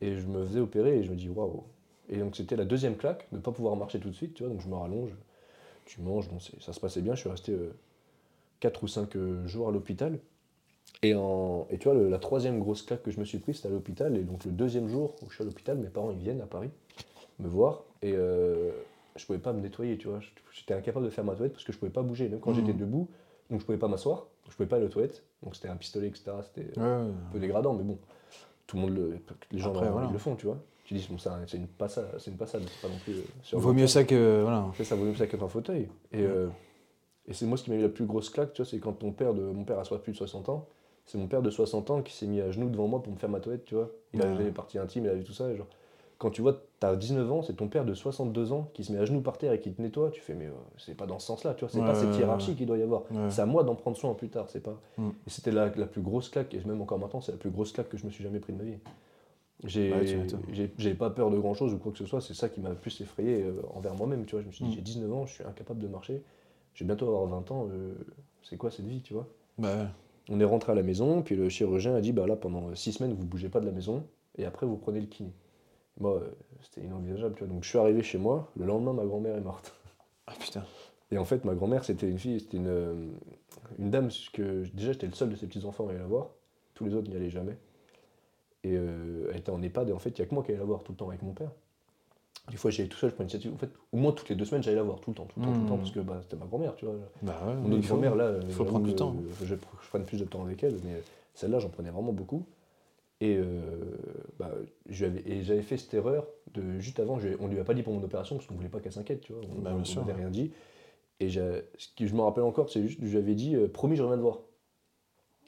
et 0.00 0.16
je 0.16 0.26
me 0.26 0.44
faisais 0.46 0.60
opérer 0.60 0.98
et 0.98 1.04
je 1.04 1.10
me 1.10 1.16
dis 1.16 1.28
waouh. 1.28 1.64
Et 2.08 2.16
donc 2.18 2.36
c'était 2.36 2.56
la 2.56 2.64
deuxième 2.64 2.96
claque 2.96 3.26
de 3.32 3.38
pas 3.38 3.52
pouvoir 3.52 3.76
marcher 3.76 4.00
tout 4.00 4.08
de 4.10 4.14
suite, 4.14 4.34
tu 4.34 4.42
vois. 4.42 4.52
Donc 4.52 4.60
je 4.62 4.68
me 4.68 4.74
rallonge, 4.74 5.10
tu 5.86 6.00
manges, 6.00 6.28
bon, 6.28 6.38
ça 6.40 6.72
se 6.72 6.80
passait 6.80 7.00
bien. 7.02 7.14
Je 7.14 7.20
suis 7.20 7.28
resté 7.30 7.56
4 8.60 8.82
ou 8.82 8.88
5 8.88 9.16
jours 9.46 9.68
à 9.68 9.72
l'hôpital. 9.72 10.18
Et, 11.02 11.14
en, 11.14 11.66
et 11.70 11.78
tu 11.78 11.84
vois, 11.88 11.94
le- 11.96 12.08
la 12.10 12.18
troisième 12.18 12.58
grosse 12.58 12.82
claque 12.82 13.02
que 13.02 13.10
je 13.10 13.20
me 13.20 13.24
suis 13.24 13.38
prise, 13.38 13.56
c'était 13.56 13.68
à 13.68 13.70
l'hôpital. 13.70 14.16
Et 14.16 14.22
donc 14.22 14.44
le 14.44 14.50
deuxième 14.50 14.88
jour 14.88 15.14
où 15.22 15.30
je 15.30 15.34
suis 15.36 15.42
à 15.42 15.46
l'hôpital, 15.46 15.78
mes 15.78 15.88
parents 15.88 16.10
ils 16.10 16.18
viennent 16.18 16.40
à 16.42 16.46
Paris 16.46 16.70
me 17.38 17.48
voir 17.48 17.84
et 18.02 18.12
euh, 18.14 18.70
je 19.16 19.24
pouvais 19.24 19.38
pas 19.38 19.52
me 19.52 19.60
nettoyer, 19.60 19.96
tu 19.96 20.08
vois. 20.08 20.20
J'étais 20.52 20.74
incapable 20.74 21.06
de 21.06 21.10
faire 21.10 21.24
ma 21.24 21.34
toilette 21.34 21.52
parce 21.52 21.64
que 21.64 21.72
je 21.72 21.78
pouvais 21.78 21.90
pas 21.92 22.02
bouger, 22.02 22.28
même 22.28 22.40
quand 22.40 22.50
Mhm. 22.50 22.56
j'étais 22.56 22.74
debout. 22.74 23.08
Donc 23.50 23.60
je 23.60 23.64
pouvais 23.64 23.78
pas 23.78 23.88
m'asseoir, 23.88 24.26
je 24.48 24.54
pouvais 24.56 24.68
pas 24.68 24.76
aller 24.76 24.84
aux 24.86 24.90
toilettes. 24.90 25.24
Donc 25.42 25.54
c'était 25.56 25.68
un 25.68 25.76
pistolet, 25.76 26.08
etc. 26.08 26.42
C'était 26.42 26.78
Ouais, 26.78 26.84
un 26.84 27.12
peu 27.32 27.38
dégradant, 27.38 27.72
mais 27.74 27.82
bon, 27.82 27.98
tout 28.70 28.76
le 28.76 28.82
monde, 28.82 28.94
le, 28.94 29.18
les 29.50 29.58
gens 29.58 29.70
Après, 29.70 29.86
le- 29.86 29.92
voilà. 29.92 30.08
font, 30.18 30.36
tu 30.36 30.46
vois. 30.46 30.58
Tu 30.84 30.94
dis, 30.94 31.06
bon, 31.10 31.18
c'est 31.18 31.56
une 31.56 31.66
passade, 31.66 32.06
c'est 32.18 32.30
une 32.30 32.36
passade, 32.36 32.62
c'est 32.66 32.80
pas 32.86 32.92
non 32.92 32.98
plus. 33.04 33.14
euh, 33.14 33.58
Vaut 33.58 33.72
mieux 33.72 33.86
ça 33.88 34.04
que. 34.04 34.42
Voilà. 34.42 34.58
terme. 34.58 34.72
C'est 34.76 34.84
ça, 34.84 34.94
vaut 34.96 35.04
mieux 35.04 35.14
ça 35.14 35.26
qu'être 35.26 35.46
fauteuil. 35.48 35.88
Et, 36.12 36.22
euh, 36.22 36.48
et 37.26 37.34
c'est 37.34 37.46
moi 37.46 37.56
ce 37.58 37.64
qui 37.64 37.70
m'a 37.70 37.76
eu 37.76 37.82
la 37.82 37.88
plus 37.88 38.06
grosse 38.06 38.30
claque, 38.30 38.52
tu 38.52 38.62
vois, 38.62 38.70
c'est 38.70 38.78
quand 38.78 38.92
ton 38.92 39.12
père, 39.12 39.34
de, 39.34 39.42
mon 39.42 39.64
père 39.64 39.78
a 39.78 39.84
soit 39.84 40.02
plus 40.02 40.12
de 40.12 40.16
60 40.18 40.48
ans, 40.48 40.66
c'est 41.06 41.18
mon 41.18 41.26
père 41.26 41.42
de 41.42 41.50
60 41.50 41.90
ans 41.90 42.02
qui 42.02 42.12
s'est 42.14 42.26
mis 42.26 42.40
à 42.40 42.50
genoux 42.50 42.68
devant 42.70 42.86
moi 42.88 43.02
pour 43.02 43.12
me 43.12 43.18
faire 43.18 43.28
ma 43.28 43.40
toilette, 43.40 43.64
tu 43.64 43.74
vois. 43.74 43.90
Il 44.14 44.22
a 44.22 44.26
Ouais. 44.26 44.36
vu 44.36 44.44
les 44.44 44.50
parties 44.52 44.78
intimes, 44.78 45.04
il 45.04 45.10
a 45.10 45.14
vu 45.14 45.24
tout 45.24 45.32
ça, 45.32 45.50
et 45.50 45.56
genre. 45.56 45.66
Quand 46.20 46.28
tu 46.30 46.42
vois, 46.42 46.62
t'as 46.80 46.94
19 46.96 47.32
ans, 47.32 47.42
c'est 47.42 47.54
ton 47.54 47.68
père 47.68 47.84
de 47.86 47.94
62 47.94 48.52
ans 48.52 48.68
qui 48.74 48.84
se 48.84 48.92
met 48.92 48.98
à 48.98 49.06
genoux 49.06 49.22
par 49.22 49.38
terre 49.38 49.52
et 49.54 49.58
qui 49.58 49.72
te 49.72 49.80
nettoie, 49.80 50.10
tu 50.10 50.20
fais, 50.20 50.34
mais 50.34 50.46
euh, 50.46 50.52
c'est 50.76 50.94
pas 50.94 51.06
dans 51.06 51.18
ce 51.18 51.26
sens-là, 51.26 51.54
tu 51.54 51.60
vois, 51.64 51.70
c'est 51.72 51.80
Ouais, 51.80 51.86
pas 51.86 51.94
cette 51.94 52.14
hiérarchie 52.14 52.54
qu'il 52.54 52.66
doit 52.66 52.76
y 52.76 52.82
avoir. 52.82 53.02
Ouais. 53.10 53.30
C'est 53.30 53.40
à 53.40 53.46
moi 53.46 53.64
d'en 53.64 53.74
prendre 53.74 53.96
soin 53.96 54.12
plus 54.12 54.28
tard, 54.28 54.44
c'est 54.50 54.62
pas. 54.62 54.78
Mm. 54.98 55.08
Et 55.26 55.30
c'était 55.30 55.50
la, 55.50 55.70
la 55.74 55.86
plus 55.86 56.02
grosse 56.02 56.28
claque, 56.28 56.52
et 56.52 56.62
même 56.66 56.80
encore 56.82 56.98
maintenant, 56.98 57.22
c'est 57.22 57.32
la 57.32 57.38
plus 57.38 57.48
grosse 57.50 57.72
claque 57.72 57.88
que 57.88 57.96
je 57.96 58.04
me 58.04 58.10
suis 58.10 58.22
jamais 58.22 58.38
pris 58.38 58.52
de 58.52 58.58
ma 58.58 58.64
vie. 58.64 58.76
J'ai 59.64 59.92
Ouais, 59.92 60.94
pas 60.94 61.08
peur 61.10 61.30
de 61.30 61.38
grand 61.38 61.54
chose 61.54 61.72
ou 61.74 61.78
quoi 61.78 61.90
que 61.92 61.98
ce 61.98 62.06
soit, 62.06 62.20
c'est 62.20 62.34
ça 62.34 62.48
qui 62.50 62.60
m'a 62.60 62.68
le 62.70 62.74
plus 62.76 63.00
effrayé 63.00 63.42
euh, 63.42 63.60
envers 63.74 63.94
moi-même, 63.94 64.24
tu 64.26 64.34
vois. 64.34 64.42
Je 64.42 64.46
me 64.46 64.52
suis 64.52 64.64
dit, 64.66 64.70
Mm. 64.72 64.74
j'ai 64.74 64.80
19 64.82 65.12
ans, 65.14 65.26
je 65.26 65.32
suis 65.34 65.44
incapable 65.44 65.80
de 65.80 65.88
marcher, 65.88 66.22
je 66.74 66.84
vais 66.84 66.86
bientôt 66.88 67.06
avoir 67.08 67.26
20 67.26 67.50
ans, 67.50 67.66
euh, 67.72 67.94
c'est 68.42 68.56
quoi 68.58 68.70
cette 68.70 68.86
vie, 68.86 69.00
tu 69.00 69.14
vois? 69.14 69.26
Bah. 69.58 69.88
On 70.28 70.38
est 70.38 70.44
rentré 70.44 70.72
à 70.72 70.74
la 70.74 70.82
maison, 70.82 71.22
puis 71.22 71.34
le 71.34 71.48
chirurgien 71.48 71.94
a 71.94 72.00
dit, 72.02 72.12
bah 72.12 72.26
là, 72.26 72.36
pendant 72.36 72.74
6 72.74 72.92
semaines, 72.92 73.14
vous 73.14 73.24
bougez 73.24 73.48
pas 73.48 73.60
de 73.60 73.66
la 73.66 73.72
maison, 73.72 74.04
et 74.36 74.44
après, 74.44 74.66
vous 74.66 74.76
prenez 74.76 75.00
le 75.00 75.06
kiné. 75.06 75.30
Moi, 76.00 76.16
euh, 76.16 76.30
c'était 76.62 76.86
inenvisageable, 76.86 77.34
tu 77.36 77.44
vois. 77.44 77.52
Donc 77.54 77.62
je 77.64 77.68
suis 77.68 77.78
arrivé 77.78 78.02
chez 78.02 78.18
moi, 78.18 78.50
le 78.56 78.64
lendemain, 78.66 78.92
ma 78.92 79.04
grand-mère 79.04 79.36
est 79.36 79.40
morte. 79.42 79.72
Ah 80.26 80.32
putain. 80.38 80.62
Et 81.10 81.18
en 81.18 81.24
fait, 81.24 81.44
ma 81.44 81.54
grand-mère, 81.54 81.82
c'était 81.84 82.08
une 82.08 82.18
fille, 82.18 82.38
c'était 82.38 82.56
une, 82.58 82.68
euh, 82.68 82.94
une 83.80 83.90
dame 83.90 84.10
que 84.32 84.62
déjà 84.74 84.92
j'étais 84.92 85.08
le 85.08 85.12
seul 85.12 85.28
de 85.28 85.34
ses 85.34 85.48
petits-enfants 85.48 85.88
à 85.88 85.90
aller 85.90 85.98
la 85.98 86.06
voir. 86.06 86.28
Tous 86.74 86.84
les 86.84 86.94
autres 86.94 87.10
n'y 87.10 87.16
allaient 87.16 87.30
jamais. 87.30 87.56
Et 88.62 88.76
euh, 88.76 89.28
elle 89.32 89.38
était 89.38 89.50
en 89.50 89.60
EHPAD, 89.60 89.88
et 89.88 89.92
en 89.92 89.98
fait, 89.98 90.10
il 90.10 90.20
n'y 90.20 90.26
a 90.26 90.28
que 90.28 90.34
moi 90.34 90.44
qui 90.44 90.50
allais 90.52 90.60
la 90.60 90.66
voir 90.66 90.84
tout 90.84 90.92
le 90.92 90.96
temps 90.96 91.08
avec 91.08 91.22
mon 91.22 91.32
père. 91.32 91.50
Des 92.48 92.56
fois, 92.56 92.70
j'allais 92.70 92.88
tout 92.88 92.96
seul, 92.96 93.10
je 93.10 93.14
prenais 93.16 93.28
l'initiative. 93.28 93.52
En 93.52 93.58
fait, 93.58 93.70
au 93.92 93.96
moins 93.96 94.12
toutes 94.12 94.28
les 94.28 94.36
deux 94.36 94.44
semaines, 94.44 94.62
j'allais 94.62 94.76
la 94.76 94.82
voir 94.84 95.00
tout 95.00 95.10
le 95.10 95.16
temps, 95.16 95.24
tout 95.26 95.40
le 95.40 95.46
temps, 95.46 95.52
tout 95.52 95.60
le 95.60 95.66
temps, 95.66 95.74
Mhm. 95.74 95.80
parce 95.80 95.90
que 95.90 96.00
bah, 96.00 96.20
c'était 96.22 96.36
ma 96.36 96.46
grand-mère, 96.46 96.76
tu 96.76 96.84
vois. 96.84 96.94
Bah 97.22 97.40
ouais. 97.46 97.54
Mon 97.56 97.66
il 97.68 97.74
autre 97.74 97.82
faut. 97.88 97.94
grand-mère, 97.94 98.14
là, 98.14 98.24
euh, 98.24 98.40
faut 98.50 98.64
prendre 98.64 98.86
du 98.86 98.94
temps. 98.94 99.16
euh, 99.16 99.32
Je, 99.44 99.54
je 99.56 99.88
prenne 99.88 100.04
plus 100.04 100.18
de 100.20 100.24
temps 100.26 100.44
avec 100.44 100.62
elle, 100.62 100.76
mais 100.84 101.02
celle-là, 101.34 101.58
j'en 101.58 101.70
prenais 101.70 101.90
vraiment 101.90 102.12
beaucoup. 102.12 102.44
Et, 103.20 103.36
euh, 103.36 103.60
bah, 104.38 104.50
j'avais 104.88 105.62
fait 105.62 105.76
cette 105.76 105.92
erreur 105.92 106.26
de 106.54 106.78
juste 106.78 107.00
avant, 107.00 107.18
on 107.40 107.48
lui 107.48 107.60
a 107.60 107.64
pas 107.64 107.74
dit 107.74 107.82
pour 107.82 107.92
mon 107.92 108.02
opération 108.02 108.36
parce 108.36 108.46
qu'on 108.46 108.54
voulait 108.54 108.70
pas 108.70 108.80
qu'elle 108.80 108.92
s'inquiète, 108.92 109.20
tu 109.20 109.32
vois. 109.34 109.42
On 109.56 109.60
Bah, 109.60 109.72
n'avait 109.96 110.14
rien 110.14 110.30
dit. 110.30 110.52
Et 111.20 111.28
ce 111.28 111.62
que 111.96 112.06
je 112.06 112.14
me 112.14 112.22
rappelle 112.22 112.44
encore, 112.44 112.70
c'est 112.70 112.82
juste, 112.82 112.98
je 113.02 113.10
lui 113.10 113.18
avais 113.18 113.34
dit, 113.34 113.54
euh, 113.54 113.68
promis, 113.68 113.94
je 113.94 114.02
reviens 114.02 114.16
te 114.16 114.22
voir. 114.22 114.40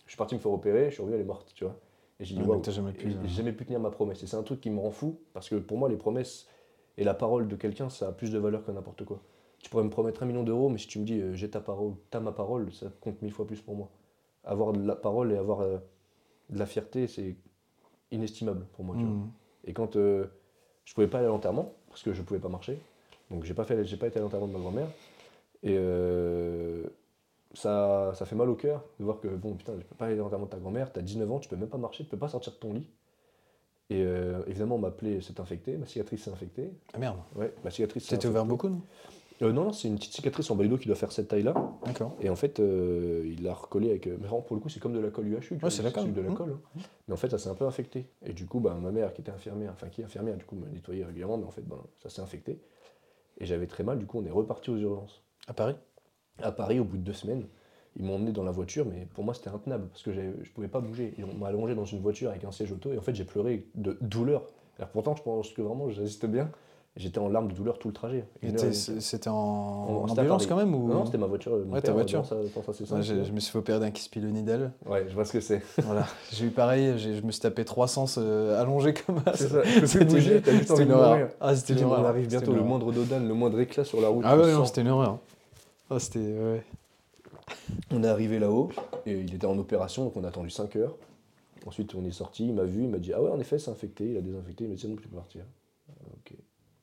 Je 0.04 0.10
suis 0.10 0.18
parti 0.18 0.34
me 0.34 0.40
faire 0.40 0.52
opérer, 0.52 0.90
je 0.90 0.94
suis 0.94 1.00
revenu, 1.02 1.14
elle 1.16 1.22
est 1.22 1.26
morte, 1.26 1.52
tu 1.54 1.64
vois. 1.64 1.78
Et 2.20 2.24
j'ai 2.26 2.34
dit, 2.34 2.42
Ouais, 2.42 2.60
t'as 2.60 2.72
jamais 2.72 2.92
pu, 2.92 3.06
euh, 3.08 3.26
jamais 3.28 3.52
pu 3.52 3.64
tenir 3.64 3.80
ma 3.80 3.90
promesse. 3.90 4.22
Et 4.22 4.26
c'est 4.26 4.36
un 4.36 4.42
truc 4.42 4.60
qui 4.60 4.68
me 4.68 4.78
rend 4.78 4.90
fou, 4.90 5.18
parce 5.32 5.48
que 5.48 5.54
pour 5.56 5.78
moi, 5.78 5.88
les 5.88 5.96
promesses 5.96 6.46
et 6.98 7.04
la 7.04 7.14
parole 7.14 7.48
de 7.48 7.56
quelqu'un, 7.56 7.88
ça 7.88 8.08
a 8.08 8.12
plus 8.12 8.30
de 8.30 8.38
valeur 8.38 8.64
que 8.64 8.70
n'importe 8.70 9.06
quoi. 9.06 9.22
Tu 9.60 9.70
pourrais 9.70 9.84
me 9.84 9.88
promettre 9.90 10.22
un 10.22 10.26
million 10.26 10.42
d'euros, 10.42 10.68
mais 10.68 10.76
si 10.76 10.88
tu 10.88 10.98
me 10.98 11.06
dis, 11.06 11.22
j'ai 11.32 11.48
ta 11.48 11.60
parole, 11.60 11.94
t'as 12.10 12.20
ma 12.20 12.32
parole, 12.32 12.70
ça 12.72 12.92
compte 13.00 13.22
mille 13.22 13.32
fois 13.32 13.46
plus 13.46 13.62
pour 13.62 13.74
moi. 13.74 13.88
Avoir 14.44 14.74
de 14.74 14.86
la 14.86 14.96
parole 14.96 15.32
et 15.32 15.36
avoir 15.36 15.60
de 15.60 16.58
la 16.58 16.66
fierté, 16.66 17.06
c'est 17.06 17.36
inestimable 18.12 18.66
pour 18.72 18.84
moi. 18.84 18.94
tu 18.96 19.04
vois. 19.04 19.12
Mhm. 19.12 19.30
Et 19.64 19.72
quand 19.72 19.96
euh, 19.96 20.26
je 20.84 20.94
pouvais 20.94 21.08
pas 21.08 21.18
aller 21.18 21.26
à 21.26 21.30
l'enterrement, 21.30 21.72
parce 21.88 22.02
que 22.02 22.12
je 22.12 22.22
pouvais 22.22 22.40
pas 22.40 22.48
marcher, 22.48 22.78
donc 23.30 23.44
j'ai 23.44 23.54
pas, 23.54 23.64
fait, 23.64 23.84
j'ai 23.84 23.96
pas 23.96 24.06
été 24.06 24.18
à 24.18 24.22
l'enterrement 24.22 24.48
de 24.48 24.52
ma 24.52 24.58
grand-mère, 24.58 24.88
et 25.62 25.76
euh, 25.78 26.84
ça, 27.54 28.12
ça 28.14 28.24
fait 28.24 28.34
mal 28.36 28.48
au 28.48 28.54
cœur 28.54 28.82
de 28.98 29.04
voir 29.04 29.20
que, 29.20 29.28
bon, 29.28 29.54
putain, 29.54 29.74
je 29.78 29.84
peux 29.84 29.94
pas 29.94 30.06
aller 30.06 30.14
à 30.14 30.18
l'enterrement 30.18 30.46
de 30.46 30.50
ta 30.50 30.58
grand-mère, 30.58 30.92
t'as 30.92 31.02
19 31.02 31.30
ans, 31.30 31.38
tu 31.38 31.48
peux 31.48 31.56
même 31.56 31.68
pas 31.68 31.78
marcher, 31.78 32.04
tu 32.04 32.10
peux 32.10 32.18
pas 32.18 32.28
sortir 32.28 32.52
de 32.52 32.58
ton 32.58 32.72
lit. 32.74 32.88
Et 33.90 34.02
euh, 34.02 34.42
évidemment, 34.46 34.78
ma 34.78 34.90
plaie 34.90 35.20
s'est 35.20 35.38
infectée, 35.40 35.76
ma 35.76 35.86
cicatrice 35.86 36.24
s'est 36.24 36.30
infectée. 36.30 36.70
Ah 36.94 36.98
merde. 36.98 37.18
Ouais, 37.36 37.52
ma 37.62 37.70
cicatrice 37.70 38.04
s'est 38.04 38.16
T'étais 38.16 38.28
ouvert 38.28 38.46
beaucoup, 38.46 38.68
non? 38.68 38.80
Euh, 39.42 39.52
Non, 39.52 39.64
non, 39.64 39.72
c'est 39.72 39.88
une 39.88 39.96
petite 39.96 40.12
cicatrice 40.12 40.50
en 40.50 40.56
bas 40.56 40.62
du 40.62 40.68
dos 40.68 40.78
qui 40.78 40.86
doit 40.86 40.96
faire 40.96 41.12
cette 41.12 41.28
taille-là. 41.28 41.54
D'accord. 41.84 42.14
Et 42.20 42.30
en 42.30 42.36
fait, 42.36 42.60
euh, 42.60 43.22
il 43.26 43.42
l'a 43.42 43.54
recollé 43.54 43.90
avec. 43.90 44.06
euh, 44.06 44.16
Mais 44.20 44.26
vraiment, 44.26 44.42
pour 44.42 44.56
le 44.56 44.62
coup, 44.62 44.68
c'est 44.68 44.80
comme 44.80 44.92
de 44.92 45.00
la 45.00 45.10
colle 45.10 45.26
UHU. 45.28 45.40
tu 45.40 45.54
vois, 45.56 45.70
c'est 45.70 45.82
la 45.82 45.90
colle. 45.90 46.12
de 46.12 46.20
la 46.20 46.30
Mmh. 46.30 46.34
colle. 46.34 46.56
hein. 46.76 46.80
Mais 47.08 47.14
en 47.14 47.16
fait, 47.16 47.30
ça 47.30 47.38
s'est 47.38 47.48
un 47.48 47.54
peu 47.54 47.66
infecté. 47.66 48.06
Et 48.24 48.32
du 48.32 48.46
coup, 48.46 48.60
bah, 48.60 48.76
ma 48.80 48.90
mère, 48.92 49.12
qui 49.12 49.20
était 49.20 49.32
infirmière, 49.32 49.72
enfin 49.72 49.88
qui 49.88 50.00
est 50.00 50.04
infirmière, 50.04 50.36
du 50.36 50.44
coup, 50.44 50.56
me 50.56 50.68
nettoyait 50.68 51.04
régulièrement, 51.04 51.36
mais 51.38 51.44
en 51.46 51.50
fait, 51.50 51.64
ça 52.02 52.08
s'est 52.08 52.22
infecté. 52.22 52.60
Et 53.38 53.46
j'avais 53.46 53.66
très 53.66 53.82
mal, 53.82 53.98
du 53.98 54.06
coup, 54.06 54.18
on 54.20 54.24
est 54.26 54.30
reparti 54.30 54.70
aux 54.70 54.76
urgences. 54.78 55.22
À 55.48 55.54
Paris? 55.54 55.74
À 56.42 56.52
Paris, 56.52 56.78
au 56.78 56.84
bout 56.84 56.96
de 56.98 57.02
deux 57.02 57.12
semaines, 57.12 57.44
ils 57.96 58.04
m'ont 58.04 58.14
emmené 58.16 58.32
dans 58.32 58.44
la 58.44 58.52
voiture, 58.52 58.86
mais 58.86 59.06
pour 59.14 59.24
moi, 59.24 59.34
c'était 59.34 59.50
intenable, 59.50 59.88
parce 59.88 60.02
que 60.02 60.12
je 60.12 60.50
pouvais 60.52 60.68
pas 60.68 60.80
bouger. 60.80 61.14
Et 61.18 61.24
on 61.24 61.34
m'a 61.34 61.48
allongé 61.48 61.74
dans 61.74 61.84
une 61.84 62.00
voiture 62.00 62.30
avec 62.30 62.44
un 62.44 62.52
siège 62.52 62.70
auto, 62.72 62.92
et 62.92 62.98
en 62.98 63.02
fait, 63.02 63.14
j'ai 63.14 63.24
pleuré 63.24 63.66
de 63.74 63.98
douleur. 64.00 64.44
Alors 64.78 64.90
pourtant, 64.90 65.14
je 65.16 65.22
pense 65.22 65.50
que 65.50 65.60
vraiment, 65.62 65.90
j'assiste 65.90 66.26
bien. 66.26 66.50
J'étais 66.94 67.18
en 67.18 67.28
larmes 67.28 67.48
de 67.48 67.54
douleur 67.54 67.78
tout 67.78 67.88
le 67.88 67.94
trajet. 67.94 68.26
C'était 68.72 69.30
en, 69.30 69.34
en 69.34 70.08
ambulance 70.10 70.46
quand 70.46 70.56
même 70.56 70.74
ou... 70.74 70.88
Non, 70.88 70.94
non, 70.96 71.06
c'était 71.06 71.16
ma 71.16 71.26
voiture. 71.26 71.52
mon 71.52 71.72
Ouais, 71.72 71.80
ta 71.80 71.86
père, 71.86 71.94
voiture. 71.94 72.20
dans 72.20 72.26
sa- 72.26 72.34
dans 72.36 72.62
sa 72.62 72.72
C5, 72.72 72.92
Ouais, 72.94 73.00
tu 73.00 73.06
j'ai- 73.06 73.14
vois. 73.14 73.24
je 73.24 73.32
me 73.32 73.40
suis 73.40 73.50
fait 73.50 73.58
opérer 73.58 73.80
d'un 73.80 73.90
kiss 73.90 74.08
pilonidal. 74.08 74.72
Ouais, 74.84 75.06
je 75.08 75.14
vois 75.14 75.24
ce 75.24 75.32
que 75.32 75.40
c'est. 75.40 75.62
voilà. 75.78 76.04
J'ai 76.30 76.44
eu 76.46 76.50
pareil, 76.50 76.98
je 76.98 77.22
me 77.22 77.30
suis 77.32 77.40
tapé 77.40 77.64
300 77.64 78.04
euh, 78.18 78.60
allongé 78.60 78.92
comme 78.92 79.20
ça. 79.24 79.32
C'est 79.36 79.48
ça. 79.48 79.62
C'était 79.86 80.04
bouger, 80.04 80.42
t'as 80.42 80.50
juste 80.52 80.62
c'était 80.64 80.72
envie 80.74 80.82
une 80.82 80.88
de 80.90 80.94
horreur. 80.94 81.10
mourir. 81.16 81.28
Ah, 81.40 81.56
c'était 81.56 81.72
une 81.80 81.84
horreur. 81.86 82.00
on 82.00 82.04
arrive 82.04 82.28
bientôt, 82.28 82.52
le 82.52 82.62
moindre 82.62 82.92
dodane, 82.92 83.26
le 83.26 83.34
moindre 83.34 83.58
éclat 83.60 83.84
sur 83.84 84.00
la 84.02 84.08
route. 84.08 84.24
Ah 84.28 84.36
ouais, 84.36 84.52
non, 84.52 84.66
c'était 84.66 84.82
une 84.82 84.88
horreur. 84.88 85.18
Ah, 85.88 85.98
c'était... 85.98 86.18
Ouais. 86.18 86.62
On 87.90 88.02
est 88.04 88.08
arrivé 88.08 88.38
là-haut, 88.38 88.68
et 89.06 89.12
il 89.18 89.34
était 89.34 89.46
en 89.46 89.58
opération, 89.58 90.04
donc 90.04 90.16
on 90.16 90.24
a 90.24 90.28
attendu 90.28 90.50
5 90.50 90.76
heures. 90.76 90.94
Ensuite, 91.66 91.94
on 91.94 92.04
est 92.04 92.10
sorti, 92.12 92.46
il 92.48 92.54
m'a 92.54 92.64
vu, 92.64 92.82
il 92.82 92.88
m'a 92.90 92.98
dit 92.98 93.12
Ah 93.14 93.22
ouais, 93.22 93.30
en 93.30 93.38
effet, 93.40 93.58
c'est 93.58 93.70
infecté, 93.70 94.10
il 94.10 94.16
a 94.16 94.20
désinfecté, 94.20 94.64
il 94.64 94.70
m'a 94.70 94.76
dit 94.76 94.86
bon, 94.86 94.96
tu 94.96 95.08
peux 95.08 95.16
partir. 95.16 95.42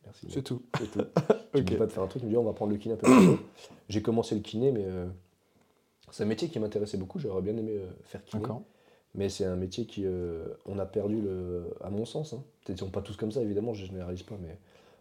Ah, 0.10 0.16
merci. 0.22 0.28
C'est 0.30 0.44
tout. 0.44 0.62
C'est 0.78 0.92
tout. 0.92 1.00
Je 1.54 1.60
Ok. 1.62 1.72
ne 1.72 1.78
pas 1.78 1.88
te 1.88 1.92
faire 1.94 2.04
un 2.04 2.08
truc, 2.08 2.22
il 2.24 2.26
me 2.26 2.32
dit 2.32 2.38
On 2.38 2.44
va 2.44 2.54
prendre 2.54 2.72
le 2.72 2.78
kiné 2.78 2.94
un 2.94 2.98
peu 2.98 3.08
plus 3.08 3.26
tôt. 3.38 3.40
J'ai 3.90 4.02
commencé 4.02 4.36
le 4.36 4.42
kiné, 4.42 4.72
mais 4.72 4.86
euh, 4.86 5.08
c'est 6.12 6.24
un 6.24 6.28
métier 6.28 6.48
qui 6.50 6.60
m'intéressait 6.60 6.98
beaucoup, 6.98 7.20
j'aurais 7.20 7.42
bien 7.42 7.56
aimé 7.58 7.74
euh, 7.78 7.88
faire 8.04 8.24
kiné. 8.26 8.42
D'accord. 8.42 8.62
Mais 9.16 9.30
c'est 9.30 9.46
un 9.46 9.56
métier 9.56 9.86
qui, 9.88 10.04
euh, 10.06 10.46
on 10.68 10.78
a 10.78 10.86
perdu, 10.86 11.20
le, 11.22 11.74
à 11.82 11.90
mon 11.90 12.06
sens, 12.06 12.34
hein. 12.34 12.44
peut-être 12.64 12.78
qu'ils 12.78 12.86
sont 12.86 12.92
pas 12.92 13.02
tous 13.02 13.18
comme 13.18 13.32
ça, 13.32 13.42
évidemment, 13.42 13.74
je 13.74 13.86
généralise 13.88 14.22
pas, 14.22 14.36
mais 14.40 14.56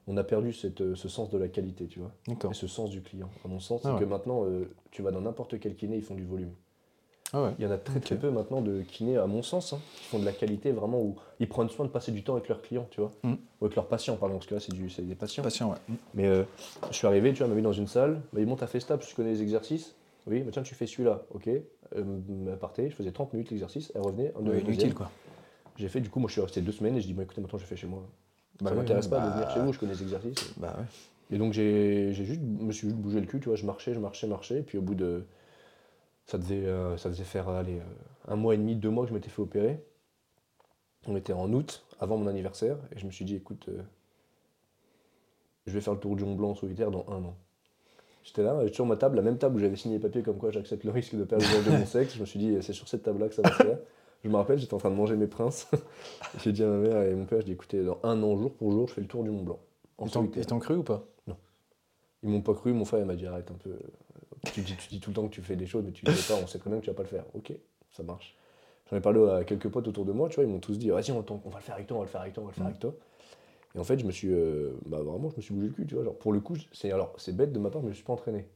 on 0.06 0.16
a 0.16 0.24
perdu 0.24 0.54
cette, 0.54 0.94
ce 0.94 1.08
sens 1.10 1.28
de 1.28 1.36
la 1.36 1.48
qualité, 1.48 1.86
tu 1.86 1.98
vois, 2.00 2.12
D'accord. 2.26 2.50
et 2.50 2.54
ce 2.54 2.66
sens 2.66 2.88
du 2.88 3.02
client. 3.02 3.28
À 3.44 3.48
mon 3.48 3.60
sens, 3.60 3.82
Ah 3.84 3.88
c'est 3.88 3.94
ouais. 3.94 4.00
que 4.00 4.04
maintenant, 4.06 4.46
tu 4.90 5.02
vas 5.02 5.10
dans 5.10 5.20
n'importe 5.20 5.60
quel 5.60 5.76
kiné, 5.76 5.96
ils 5.98 6.02
font 6.02 6.14
du 6.14 6.24
volume. 6.24 6.52
Ah 7.32 7.42
ouais. 7.42 7.50
Il 7.58 7.64
y 7.64 7.68
en 7.68 7.70
a 7.70 7.76
très 7.76 8.00
très 8.00 8.16
peu 8.16 8.30
maintenant 8.30 8.60
de 8.62 8.80
kinés, 8.82 9.18
à 9.18 9.26
mon 9.26 9.42
sens, 9.42 9.72
hein, 9.74 9.78
qui 9.96 10.04
font 10.04 10.18
de 10.18 10.24
la 10.24 10.32
qualité 10.32 10.72
vraiment 10.72 11.00
où 11.00 11.16
ils 11.40 11.48
prennent 11.48 11.68
soin 11.68 11.84
de 11.84 11.90
passer 11.90 12.10
du 12.10 12.22
temps 12.24 12.34
avec 12.34 12.48
leurs 12.48 12.62
clients, 12.62 12.86
tu 12.90 13.00
vois, 13.00 13.10
Mm. 13.22 13.32
ou 13.60 13.64
avec 13.66 13.76
leurs 13.76 13.86
patients, 13.86 14.16
pardon, 14.16 14.36
parce 14.36 14.46
que 14.46 14.54
là, 14.54 14.60
c'est 14.60 15.02
des 15.06 15.14
patients. 15.14 15.42
Patient, 15.42 15.70
ouais. 15.70 15.76
Mais 16.14 16.26
euh, 16.26 16.44
je 16.90 16.96
suis 16.96 17.06
arrivé, 17.06 17.32
tu 17.32 17.38
vois, 17.40 17.48
m'a 17.48 17.54
mis 17.54 17.62
dans 17.62 17.72
une 17.72 17.86
salle, 17.86 18.20
m'a 18.32 18.40
dit 18.40 18.46
Bon, 18.46 18.56
t'as 18.56 18.66
fait 18.66 18.80
stable, 18.80 19.02
tu 19.06 19.14
connais 19.14 19.32
les 19.32 19.42
exercices? 19.42 19.94
Oui, 20.26 20.40
bah 20.40 20.50
tiens, 20.52 20.62
tu 20.62 20.74
fais 20.74 20.86
celui-là, 20.86 21.22
ok. 21.34 21.48
Euh, 21.96 22.56
partait, 22.56 22.90
je 22.90 22.94
faisais 22.94 23.12
30 23.12 23.32
minutes 23.34 23.50
l'exercice, 23.50 23.92
elle 23.94 24.02
revenait, 24.02 24.32
un 24.38 24.42
deuxième. 24.42 24.66
inutile, 24.66 24.94
quoi. 24.94 25.10
J'ai 25.76 25.88
fait, 25.88 26.00
du 26.00 26.08
coup, 26.10 26.20
moi 26.20 26.28
je 26.28 26.32
suis 26.32 26.40
resté 26.42 26.60
deux 26.60 26.72
semaines 26.72 26.96
et 26.96 27.00
je 27.00 27.06
dis 27.06 27.12
Bon, 27.14 27.22
écoutez, 27.22 27.40
maintenant 27.40 27.58
je 27.58 27.64
fais 27.64 27.76
chez 27.76 27.86
moi. 27.86 28.02
Bah 28.60 28.70
ça 28.70 28.74
oui, 28.74 28.80
m'intéresse 28.80 29.04
oui, 29.06 29.10
pas 29.10 29.20
de 29.20 29.24
bah- 29.26 29.32
venir 29.34 29.50
chez 29.50 29.60
vous, 29.60 29.72
je 29.72 29.78
connais 29.78 29.92
les 29.92 30.02
exercices. 30.02 30.54
Bah 30.56 30.74
ouais. 30.78 30.84
Et 31.30 31.38
donc 31.38 31.52
j'ai 31.52 32.12
juste, 32.14 32.40
je 32.40 32.64
me 32.64 32.72
suis 32.72 32.88
juste 32.88 32.98
bougé 32.98 33.20
le 33.20 33.26
cul, 33.26 33.38
tu 33.38 33.48
vois, 33.48 33.56
je 33.56 33.66
marchais, 33.66 33.92
je 33.94 34.00
marchais, 34.00 34.26
marchais, 34.26 34.58
et 34.58 34.62
puis 34.62 34.78
au 34.78 34.82
bout 34.82 34.94
de. 34.94 35.24
Ça 36.28 36.36
devait, 36.38 36.66
euh, 36.66 36.96
ça 36.98 37.10
faire 37.10 37.48
aller 37.48 37.80
un 38.28 38.36
mois 38.36 38.54
et 38.54 38.58
demi, 38.58 38.76
deux 38.76 38.90
mois 38.90 39.04
que 39.04 39.08
je 39.08 39.14
m'étais 39.14 39.30
fait 39.30 39.40
opérer. 39.40 39.82
On 41.06 41.16
était 41.16 41.32
en 41.32 41.50
août, 41.52 41.86
avant 42.00 42.18
mon 42.18 42.26
anniversaire, 42.26 42.76
et 42.94 42.98
je 42.98 43.06
me 43.06 43.10
suis 43.10 43.24
dit, 43.24 43.34
écoute, 43.34 43.66
euh, 43.70 43.82
je 45.66 45.72
vais 45.72 45.80
faire 45.80 45.94
le 45.94 46.00
tour 46.00 46.16
du 46.16 46.24
Mont 46.24 46.34
Blanc 46.34 46.50
en 46.50 46.54
solitaire 46.54 46.90
dans 46.90 47.06
un 47.08 47.24
an. 47.24 47.34
J'étais 48.24 48.42
là, 48.42 48.58
j'étais 48.62 48.74
sur 48.74 48.84
ma 48.84 48.96
table, 48.96 49.16
la 49.16 49.22
même 49.22 49.38
table 49.38 49.56
où 49.56 49.58
j'avais 49.58 49.76
signé 49.76 49.96
les 49.96 50.02
papiers 50.02 50.22
comme 50.22 50.36
quoi 50.36 50.50
j'accepte 50.50 50.84
le 50.84 50.90
risque 50.90 51.14
de 51.14 51.24
perdre 51.24 51.46
de 51.64 51.70
mon 51.70 51.86
sexe. 51.86 52.14
Je 52.14 52.20
me 52.20 52.26
suis 52.26 52.38
dit, 52.38 52.58
c'est 52.60 52.74
sur 52.74 52.88
cette 52.88 53.02
table-là 53.04 53.28
que 53.28 53.34
ça 53.34 53.40
va 53.40 53.50
se 53.50 53.62
faire. 53.62 53.78
Je 54.22 54.28
me 54.28 54.36
rappelle, 54.36 54.58
j'étais 54.58 54.74
en 54.74 54.78
train 54.78 54.90
de 54.90 54.96
manger 54.96 55.16
mes 55.16 55.28
princes. 55.28 55.70
J'ai 56.44 56.52
dit 56.52 56.62
à 56.62 56.66
ma 56.66 56.76
mère 56.76 57.02
et 57.04 57.14
mon 57.14 57.24
père, 57.24 57.40
je 57.40 57.46
dis, 57.46 57.52
écoutez, 57.52 57.82
dans 57.84 57.98
un 58.02 58.22
an, 58.22 58.36
jour 58.36 58.52
pour 58.52 58.70
jour, 58.72 58.86
je 58.88 58.92
fais 58.92 59.00
le 59.00 59.06
tour 59.06 59.24
du 59.24 59.30
Mont 59.30 59.44
Blanc. 59.44 59.60
En 59.96 60.04
Ils 60.06 60.10
t'ont- 60.44 60.58
cru 60.58 60.74
ou 60.76 60.82
pas? 60.82 61.06
Ils 62.22 62.28
m'ont 62.28 62.42
pas 62.42 62.52
cru, 62.52 62.72
mon 62.72 62.84
frère 62.84 63.06
m'a 63.06 63.14
dit 63.14 63.26
arrête 63.26 63.50
un 63.50 63.54
peu. 63.54 63.70
Tu 64.52 64.60
dis, 64.62 64.76
tu 64.76 64.88
dis 64.88 65.00
tout 65.00 65.10
le 65.10 65.14
temps 65.14 65.28
que 65.28 65.34
tu 65.34 65.42
fais 65.42 65.56
des 65.56 65.66
choses, 65.66 65.84
mais 65.84 65.92
tu 65.92 66.06
ne 66.06 66.10
fais 66.12 66.32
pas, 66.34 66.40
on 66.42 66.46
sait 66.46 66.58
très 66.58 66.70
bien 66.70 66.78
que 66.80 66.84
tu 66.84 66.90
vas 66.90 66.96
pas 66.96 67.02
le 67.02 67.08
faire. 67.08 67.24
Ok, 67.34 67.52
ça 67.92 68.02
marche. 68.02 68.36
J'en 68.90 68.96
ai 68.96 69.00
parlé 69.00 69.20
à 69.30 69.44
quelques 69.44 69.68
potes 69.68 69.86
autour 69.88 70.04
de 70.04 70.12
moi, 70.12 70.28
tu 70.28 70.36
vois, 70.36 70.44
ils 70.44 70.50
m'ont 70.50 70.60
tous 70.60 70.78
dit 70.78 70.88
vas-y, 70.88 71.10
on, 71.12 71.20
va 71.20 71.24
le 71.56 71.60
faire 71.60 71.74
avec 71.74 71.86
toi, 71.86 71.96
on 71.96 72.00
va 72.00 72.06
le 72.06 72.10
faire 72.10 72.20
avec 72.22 72.32
toi, 72.34 72.42
on 72.42 72.46
va 72.46 72.52
le 72.52 72.56
faire 72.56 72.64
Mm. 72.64 72.68
avec 72.68 72.80
toi. 72.80 72.94
Et 73.74 73.78
en 73.78 73.84
fait, 73.84 73.98
je 73.98 74.06
me 74.06 74.10
suis. 74.12 74.32
euh, 74.32 74.72
bah 74.86 75.02
vraiment, 75.02 75.28
je 75.30 75.36
me 75.36 75.42
suis 75.42 75.52
bougé 75.54 75.66
le 75.68 75.72
cul, 75.74 75.86
tu 75.86 75.94
vois. 75.94 76.04
Genre, 76.04 76.16
pour 76.16 76.32
le 76.32 76.40
coup, 76.40 76.56
c'est 76.72 76.90
alors 76.90 77.14
c'est 77.18 77.36
bête 77.36 77.52
de 77.52 77.58
ma 77.58 77.70
part, 77.70 77.82
mais 77.82 77.90
je 77.90 77.96
suis 77.96 78.04
pas 78.04 78.14
entraîné. 78.14 78.46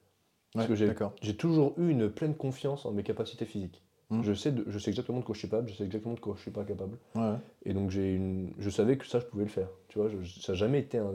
Parce 0.54 0.66
Ouais, 0.68 0.74
que 0.74 0.94
j'ai- 1.22 1.36
toujours 1.36 1.74
eu 1.78 1.88
une 1.90 2.10
pleine 2.10 2.34
confiance 2.34 2.84
en 2.86 2.92
mes 2.92 3.02
capacités 3.02 3.44
physiques. 3.44 3.82
Mm. 4.10 4.22
Je, 4.22 4.32
sais 4.34 4.52
de- 4.52 4.64
je 4.68 4.78
sais 4.78 4.90
exactement 4.90 5.20
de 5.20 5.24
quoi 5.24 5.34
je 5.34 5.38
suis 5.40 5.48
capable, 5.48 5.68
je 5.70 5.74
sais 5.74 5.84
exactement 5.84 6.14
de 6.14 6.20
quoi 6.20 6.34
je 6.36 6.42
suis 6.42 6.50
pas 6.50 6.64
capable. 6.64 6.98
Ouais. 7.14 7.36
Et 7.64 7.72
donc 7.72 7.90
j'ai 7.90 8.14
une, 8.14 8.52
je 8.58 8.68
savais 8.68 8.98
que 8.98 9.06
ça 9.06 9.20
je 9.20 9.24
pouvais 9.26 9.44
le 9.44 9.50
faire. 9.50 9.68
Tu 9.88 9.98
vois, 9.98 10.08
je- 10.08 10.40
ça 10.40 10.52
a 10.52 10.54
jamais 10.54 10.80
été 10.80 10.98
un, 10.98 11.12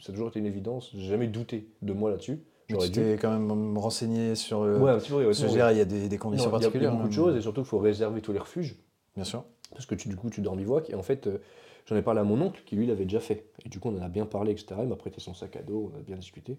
ça 0.00 0.10
a 0.10 0.12
toujours 0.12 0.28
été 0.28 0.38
une 0.40 0.46
évidence. 0.46 0.90
J'ai 0.94 1.08
jamais 1.08 1.28
douté 1.28 1.68
de 1.82 1.92
moi 1.92 2.10
là-dessus. 2.10 2.40
Tu 2.78 2.90
t'es 2.90 3.16
quand 3.20 3.30
même 3.30 3.76
renseigné 3.78 4.34
sur. 4.34 4.62
euh, 4.62 4.78
Ouais, 4.78 4.90
un 4.92 4.98
petit 4.98 5.10
peu. 5.10 5.22
il 5.22 5.76
y 5.76 5.80
a 5.80 5.84
des, 5.84 6.18
conditions 6.18 6.50
il 6.50 6.54
a- 6.54 6.58
il 6.58 6.62
y 6.62 6.66
a 6.66 6.70
particulières. 6.70 6.92
beaucoup 6.92 7.08
de 7.08 7.12
hein, 7.12 7.14
choses 7.14 7.36
et 7.36 7.40
surtout 7.40 7.60
qu'il 7.62 7.68
faut 7.68 7.78
réserver 7.78 8.20
tous 8.20 8.32
les 8.32 8.38
refuges 8.38 8.76
Bien 9.16 9.24
sûr. 9.24 9.44
parce 9.72 9.86
que 9.86 9.94
tu, 9.94 10.08
du 10.08 10.16
coup 10.16 10.30
tu 10.30 10.40
bivouac 10.40 10.90
et 10.90 10.94
en 10.94 11.02
fait 11.02 11.26
euh, 11.26 11.38
j'en 11.86 11.96
ai 11.96 12.02
parlé 12.02 12.20
à 12.20 12.24
mon 12.24 12.40
oncle 12.40 12.62
qui 12.64 12.76
lui 12.76 12.86
l'avait 12.86 13.04
déjà 13.04 13.20
fait 13.20 13.46
et 13.64 13.68
du 13.68 13.78
coup 13.80 13.88
on 13.88 13.98
en 13.98 14.02
a 14.02 14.08
bien 14.08 14.26
parlé 14.26 14.52
etc. 14.52 14.82
Il 14.82 14.88
m'a 14.88 14.96
prêté 14.96 15.20
son 15.20 15.34
sac 15.34 15.56
à 15.56 15.62
dos, 15.62 15.90
on 15.92 15.98
a 15.98 16.02
bien 16.02 16.16
discuté 16.16 16.58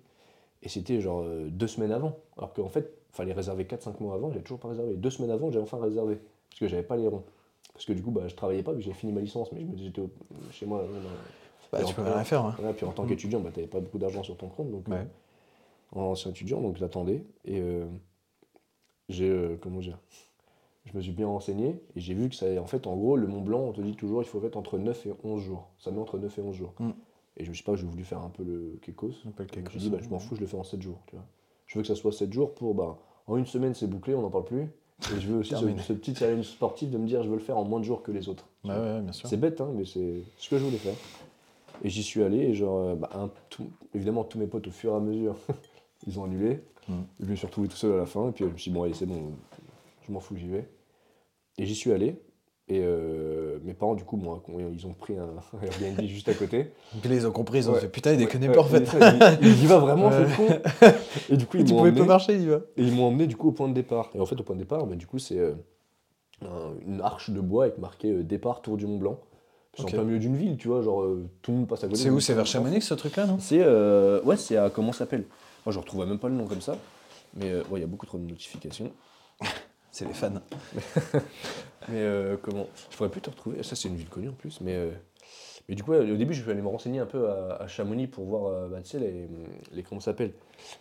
et 0.63 0.69
c'était 0.69 0.99
genre 1.01 1.21
euh, 1.21 1.47
deux 1.49 1.67
semaines 1.67 1.91
avant 1.91 2.17
alors 2.37 2.53
qu'en 2.53 2.69
fait 2.69 2.93
fallait 3.11 3.33
réserver 3.33 3.65
4-5 3.65 3.99
mois 4.01 4.15
avant, 4.15 4.31
j'ai 4.31 4.41
toujours 4.41 4.59
pas 4.59 4.69
réservé. 4.69 4.95
Deux 4.95 5.09
semaines 5.09 5.31
avant 5.31 5.51
j'ai 5.51 5.59
enfin 5.59 5.79
réservé 5.81 6.19
parce 6.49 6.59
que 6.59 6.67
j'avais 6.67 6.83
pas 6.83 6.97
les 6.97 7.07
ronds 7.07 7.23
parce 7.73 7.85
que 7.85 7.93
du 7.93 8.01
coup 8.03 8.11
bah, 8.11 8.23
je 8.27 8.35
travaillais 8.35 8.63
pas 8.63 8.73
que 8.73 8.81
j'ai 8.81 8.93
fini 8.93 9.13
ma 9.13 9.21
licence 9.21 9.51
mais 9.53 9.61
je 9.61 9.65
me 9.65 9.77
j'étais 9.77 10.01
chez 10.51 10.65
moi. 10.65 10.83
Bah, 11.71 11.83
tu 11.85 11.93
peux 11.95 12.01
rien 12.01 12.23
faire. 12.25 12.43
hein. 12.45 12.55
Puis 12.75 12.85
en 12.85 12.91
tant 12.91 13.03
Mm. 13.05 13.07
qu'étudiant, 13.07 13.39
bah, 13.39 13.49
tu 13.53 13.59
n'avais 13.61 13.69
pas 13.71 13.79
beaucoup 13.79 13.97
d'argent 13.97 14.23
sur 14.23 14.35
ton 14.35 14.49
compte, 14.49 14.69
donc 14.71 14.89
Ouais. 14.89 14.95
euh, 14.95 15.03
en 15.91 16.01
ancien 16.01 16.31
étudiant, 16.31 16.61
donc 16.61 16.77
j'attendais. 16.77 17.23
Et 17.45 17.59
euh, 17.59 17.85
j'ai, 19.09 19.29
euh, 19.29 19.57
comment 19.59 19.79
dire, 19.79 19.97
je 20.85 20.95
me 20.95 21.01
suis 21.01 21.11
bien 21.11 21.27
renseigné 21.27 21.81
et 21.95 21.99
j'ai 21.99 22.13
vu 22.13 22.29
que 22.29 22.35
ça, 22.35 22.47
en 22.59 22.65
fait, 22.65 22.87
en 22.87 22.95
gros, 22.95 23.17
le 23.17 23.27
Mont 23.27 23.41
Blanc, 23.41 23.59
on 23.59 23.71
te 23.73 23.81
dit 23.81 23.95
toujours, 23.95 24.21
il 24.21 24.27
faut 24.27 24.39
mettre 24.39 24.57
entre 24.57 24.77
9 24.77 25.05
et 25.05 25.13
11 25.23 25.41
jours. 25.41 25.69
Ça 25.77 25.91
met 25.91 25.99
entre 25.99 26.17
9 26.17 26.37
et 26.37 26.41
11 26.41 26.55
jours. 26.55 26.73
Mm. 26.79 26.91
Et 27.37 27.45
je 27.45 27.49
me 27.49 27.55
suis 27.55 27.63
pas, 27.63 27.75
j'ai 27.75 27.85
voulu 27.85 28.03
faire 28.03 28.21
un 28.21 28.29
peu 28.29 28.43
le 28.43 28.77
Kekos. 28.81 29.13
Un 29.27 29.31
peu 29.31 29.43
le 29.43 29.49
Je 29.53 29.59
me 29.59 29.69
suis 29.69 29.79
dit, 29.79 29.89
bah, 29.89 29.99
je 30.01 30.09
m'en 30.09 30.19
fous, 30.19 30.35
je 30.35 30.41
le 30.41 30.47
fais 30.47 30.57
en 30.57 30.63
7 30.63 30.81
jours. 30.81 30.99
Tu 31.07 31.15
vois. 31.15 31.25
Je 31.67 31.77
veux 31.77 31.81
que 31.81 31.87
ça 31.87 31.95
soit 31.95 32.11
7 32.11 32.31
jours 32.33 32.53
pour, 32.53 32.73
bah, 32.73 32.97
en 33.27 33.37
une 33.37 33.45
semaine, 33.45 33.73
c'est 33.73 33.87
bouclé, 33.87 34.15
on 34.15 34.21
n'en 34.21 34.29
parle 34.29 34.45
plus. 34.45 34.69
Et 35.15 35.19
je 35.19 35.27
veux 35.29 35.39
aussi 35.39 35.55
ce, 35.55 35.93
petit 35.93 36.13
challenge 36.13 36.45
sportif 36.45 36.91
de 36.91 36.97
me 36.97 37.07
dire, 37.07 37.23
je 37.23 37.29
veux 37.29 37.35
le 37.35 37.41
faire 37.41 37.57
en 37.57 37.63
moins 37.63 37.79
de 37.79 37.85
jours 37.85 38.03
que 38.03 38.11
les 38.11 38.29
autres. 38.29 38.45
tu 38.63 38.69
Ouais, 38.69 39.01
bien 39.01 39.11
sûr. 39.11 39.27
C'est 39.27 39.37
bête, 39.37 39.59
hein, 39.61 39.71
mais 39.73 39.85
c'est 39.85 40.21
ce 40.37 40.49
que 40.49 40.57
je 40.57 40.63
voulais 40.63 40.77
faire. 40.77 40.93
Et 41.83 41.89
j'y 41.89 42.03
suis 42.03 42.21
allé, 42.21 42.37
et 42.37 42.53
genre, 42.53 42.77
euh, 42.79 42.95
bah, 42.95 43.09
un- 43.15 43.31
tout- 43.49 43.71
évidemment, 43.95 44.23
tous 44.23 44.37
mes 44.37 44.45
potes, 44.45 44.67
au 44.67 44.71
fur 44.71 44.93
et 44.93 44.95
à 44.95 44.99
mesure, 44.99 45.35
ils 46.07 46.19
ont 46.19 46.23
annulé. 46.25 46.61
Mm. 46.87 46.93
Je 47.19 47.25
me 47.25 47.35
suis 47.35 47.45
retrouvé 47.47 47.67
tout 47.67 47.77
seul 47.77 47.93
à 47.93 47.97
la 47.97 48.05
fin, 48.05 48.29
et 48.29 48.31
puis 48.31 48.43
euh, 48.43 48.47
je 48.47 48.53
me 48.53 48.57
suis 48.57 48.71
dit, 48.71 48.75
bon, 48.75 48.83
allez, 48.83 48.93
c'est 48.93 49.05
bon, 49.05 49.31
je 50.07 50.11
m'en 50.11 50.19
fous, 50.19 50.35
j'y 50.35 50.47
vais. 50.47 50.67
Et 51.57 51.65
j'y 51.65 51.75
suis 51.75 51.91
allé, 51.91 52.21
et 52.67 52.79
euh, 52.83 53.59
mes 53.63 53.73
parents, 53.73 53.95
du 53.95 54.03
coup, 54.03 54.15
moi, 54.17 54.41
ils 54.73 54.87
ont 54.87 54.93
pris 54.93 55.17
un 55.17 55.29
Airbnb 55.61 56.01
juste 56.07 56.29
à 56.29 56.33
côté. 56.33 56.71
Puis 57.01 57.09
là, 57.09 57.15
ils 57.15 57.27
ont 57.27 57.31
compris, 57.31 57.59
ils 57.59 57.69
ont 57.69 57.73
Ouais. 57.73 57.79
fait 57.81 57.89
putain, 57.89 58.13
il 58.13 58.17
déconne 58.17 58.41
Ouais, 58.43 58.51
pas 58.53 58.61
en 58.61 58.65
fait. 58.65 58.89
il, 59.41 59.47
il 59.47 59.63
y 59.63 59.67
va 59.67 59.77
vraiment, 59.77 60.09
c'est 60.11 60.35
con. 60.35 60.47
Et 61.29 61.37
du 61.37 61.45
coup, 61.45 61.57
ils 61.59 61.71
m'ont 61.73 61.91
pas 61.93 62.05
marcher, 62.05 62.33
il 62.35 62.41
y 62.43 62.47
va. 62.47 62.61
et 62.77 62.83
ils 62.83 62.93
m'ont 62.93 63.05
emmené, 63.07 63.27
du 63.27 63.35
coup, 63.35 63.49
au 63.49 63.51
point 63.51 63.67
de 63.67 63.73
départ. 63.73 64.09
Et 64.15 64.19
en 64.19 64.25
fait, 64.25 64.39
au 64.39 64.43
point 64.43 64.55
de 64.55 64.61
départ, 64.61 64.85
bah, 64.87 64.95
du 64.95 65.05
coup, 65.05 65.19
c'est 65.19 65.37
euh, 65.37 65.53
un- 66.43 66.73
une 66.87 67.01
arche 67.01 67.29
de 67.29 67.39
bois 67.41 67.65
avec 67.65 67.77
marqué 67.77 68.09
euh, 68.11 68.23
départ 68.23 68.61
Tour 68.61 68.77
du 68.77 68.87
Mont 68.87 68.97
Blanc. 68.97 69.19
C'est 69.75 69.83
Ok. 69.83 69.89
en 69.89 69.91
plein 69.91 70.03
milieu 70.03 70.19
d'une 70.19 70.35
ville, 70.35 70.57
tu 70.57 70.67
vois, 70.67 70.81
genre 70.81 71.05
tout 71.41 71.51
le 71.51 71.57
monde 71.59 71.67
passe 71.67 71.83
à 71.83 71.87
côté. 71.87 71.99
C'est 71.99 72.09
où 72.09 72.19
C'est 72.19 72.33
le 72.33 72.37
vers. 72.37 72.45
Chamonix 72.47 72.81
ce 72.81 72.93
truc-là, 72.93 73.25
non? 73.25 73.37
C'est 73.39 73.63
ouais, 74.25 74.35
c'est 74.37 74.57
à 74.57 74.69
comment 74.69 74.91
ça 74.91 74.99
s'appelle? 74.99 75.23
Moi, 75.65 75.73
je 75.73 75.79
retrouve 75.79 76.05
même 76.05 76.19
pas 76.19 76.29
le 76.29 76.35
nom 76.35 76.47
comme 76.47 76.61
ça, 76.61 76.77
mais 77.35 77.51
euh, 77.51 77.63
ouais, 77.69 77.79
il 77.79 77.81
y 77.81 77.85
a 77.85 77.87
beaucoup 77.87 78.05
trop 78.05 78.17
de 78.17 78.23
notifications. 78.23 78.91
C'est 79.91 80.05
les 80.05 80.13
fans. 80.13 80.31
Mais 81.89 81.97
euh, 82.01 82.37
comment? 82.41 82.67
Je 82.91 82.95
pourrais 82.97 83.09
plus 83.09 83.21
te 83.21 83.29
retrouver. 83.29 83.61
Ça, 83.63 83.75
c'est 83.75 83.89
une 83.89 83.95
ville 83.95 84.07
connue 84.09 84.29
en 84.29 84.33
plus, 84.33 84.61
mais 84.61 84.75
euh, 84.75 84.91
mais 85.67 85.75
du 85.75 85.83
coup, 85.83 85.91
ouais, 85.91 85.99
au 86.11 86.15
début, 86.17 86.33
je 86.33 86.41
suis 86.41 86.51
allé 86.51 86.61
me 86.61 86.67
renseigner 86.67 86.99
un 86.99 87.05
peu 87.05 87.29
à, 87.29 87.55
à 87.57 87.67
Chamonix 87.67 88.07
pour 88.07 88.25
voir, 88.25 88.69
bah, 88.69 88.79
les, 88.95 89.27
les 89.73 89.83
comment 89.83 90.01
s'appelle? 90.01 90.33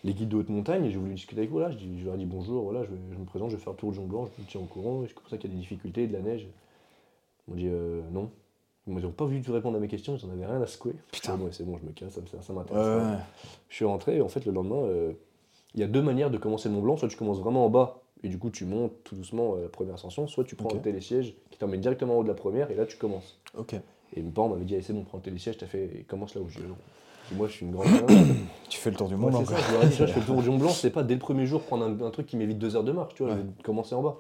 Les 0.05 0.15
guides 0.15 0.29
de 0.29 0.37
haute 0.37 0.49
montagne. 0.49 0.85
Et 0.87 0.91
j'ai 0.91 0.99
voulu 0.99 1.15
discuter 1.15 1.41
avec 1.43 1.53
eux 1.55 1.61
là. 1.61 1.71
Je, 1.71 1.77
dis, 1.79 1.99
je 2.01 2.05
leur 2.07 2.15
ai 2.15 2.19
dit 2.19 2.27
bonjour, 2.27 2.65
voilà, 2.65 2.85
je, 2.85 2.91
vais- 2.91 2.99
je 3.13 3.19
me 3.19 3.25
présente, 3.25 3.51
je 3.51 3.57
vais 3.57 3.63
faire 3.63 3.73
le 3.73 3.79
tour 3.79 3.93
du 3.93 3.99
Mont 4.01 4.07
Blanc, 4.07 4.29
je 4.37 4.43
me 4.43 4.49
tiens 4.49 4.61
au 4.61 4.65
courant. 4.67 5.05
C'est 5.07 5.15
comme 5.15 5.29
ça 5.31 5.39
qu'il 5.39 5.51
y 5.51 5.53
a 5.53 5.57
des 5.57 5.61
difficultés, 5.63 6.07
de 6.07 6.13
la 6.13 6.21
neige? 6.21 6.49
M'ont 7.49 7.57
dit 7.57 7.69
non. 8.13 8.31
Ils 8.87 8.95
m'ont 8.95 9.11
pas 9.13 9.27
vu 9.27 9.43
répondre 9.49 9.77
à 9.77 9.81
mes 9.81 9.89
questions, 9.89 10.17
ils 10.17 10.25
en 10.27 10.31
avaient 10.31 10.47
rien 10.47 10.61
à 10.61 10.67
secouer. 10.67 10.95
Putain. 11.13 11.39
C'est 11.53 11.65
bon, 11.65 11.79
je 11.79 11.87
me 11.87 11.93
casse, 11.93 12.15
ça, 12.15 12.43
ça, 12.43 12.53
m'intéresse. 12.53 12.87
ouais. 13.03 13.19
Je 13.69 13.75
suis 13.77 13.85
rentré 13.85 14.17
et 14.17 14.21
en 14.21 14.29
fait 14.29 14.45
le 14.47 14.53
lendemain, 14.53 14.77
euh, 14.85 15.13
il 15.75 15.81
y 15.81 15.85
a 15.85 15.87
deux 15.87 16.03
manières 16.03 16.31
de 16.31 16.39
commencer 16.39 16.69
le 16.69 16.75
Mont 16.75 16.81
Blanc. 16.83 16.97
Soit 16.97 17.09
tu 17.09 17.17
commences 17.17 17.39
vraiment 17.39 17.65
en 17.67 17.69
bas 17.69 18.01
et 18.23 18.29
du 18.29 18.39
coup 18.39 18.51
tu 18.51 18.65
montes 18.65 18.93
tout 19.05 19.15
doucement 19.15 19.55
euh, 19.57 19.63
la 19.65 19.69
première 19.69 19.95
ascension, 19.95 20.27
soit 20.29 20.45
tu 20.45 20.57
prends 20.57 20.71
Ok. 20.71 20.77
un 20.77 20.79
télésiège 20.81 21.35
qui 21.51 21.59
t'emmène 21.59 21.81
directement 21.81 22.15
en 22.17 22.21
haut 22.21 22.23
de 22.25 22.29
la 22.29 22.35
première 22.35 22.71
et 22.71 22.75
là 22.75 22.87
tu 22.87 22.97
commences. 22.97 23.39
Ok. 23.57 23.75
Et 24.17 24.23
mes 24.23 24.31
parents 24.31 24.49
m'avaient 24.49 24.65
dit, 24.65 24.75
allez 24.75 24.83
c'est 24.83 24.93
bon, 24.93 25.05
prends 25.05 25.19
le 25.19 25.23
télésiège, 25.23 25.59
t'as 25.59 25.67
fait, 25.67 25.85
et 25.85 26.03
commence 26.03 26.35
là 26.35 26.41
où 26.41 26.49
je 26.49 26.59
dis, 26.59 26.65
Et 27.31 27.35
moi 27.37 27.47
je 27.47 27.53
suis 27.53 27.67
une 27.67 27.73
grande... 27.73 27.87
Tu 28.69 28.79
fais 28.79 28.91
le 28.91 28.97
tour 28.97 29.07
du 29.09 29.15
Mont 29.15 29.29
Blanc. 29.31 29.45
je 29.45 30.07
fais 30.07 30.21
le 30.21 30.27
tour 30.27 30.43
du 30.43 30.51
Mont 30.51 30.59
Blanc, 30.59 30.71
c'est 30.71 30.91
pas 30.91 31.05
dès 31.05 31.15
le 31.15 31.21
premier 31.21 31.47
jour 31.47 31.63
prendre 31.63 31.85
un, 31.85 32.01
un 32.07 32.11
truc 32.11 32.27
qui 32.27 32.37
m'évite 32.37 32.59
deux 32.59 32.75
heures 32.77 32.83
de 32.85 32.91
marche, 32.93 33.15
tu 33.15 33.23
vois, 33.23 33.33
Ouais. 33.33 33.39
je 33.39 33.43
vais 33.47 33.63
commencer 33.63 33.95
en 33.95 34.03
bas. 34.03 34.17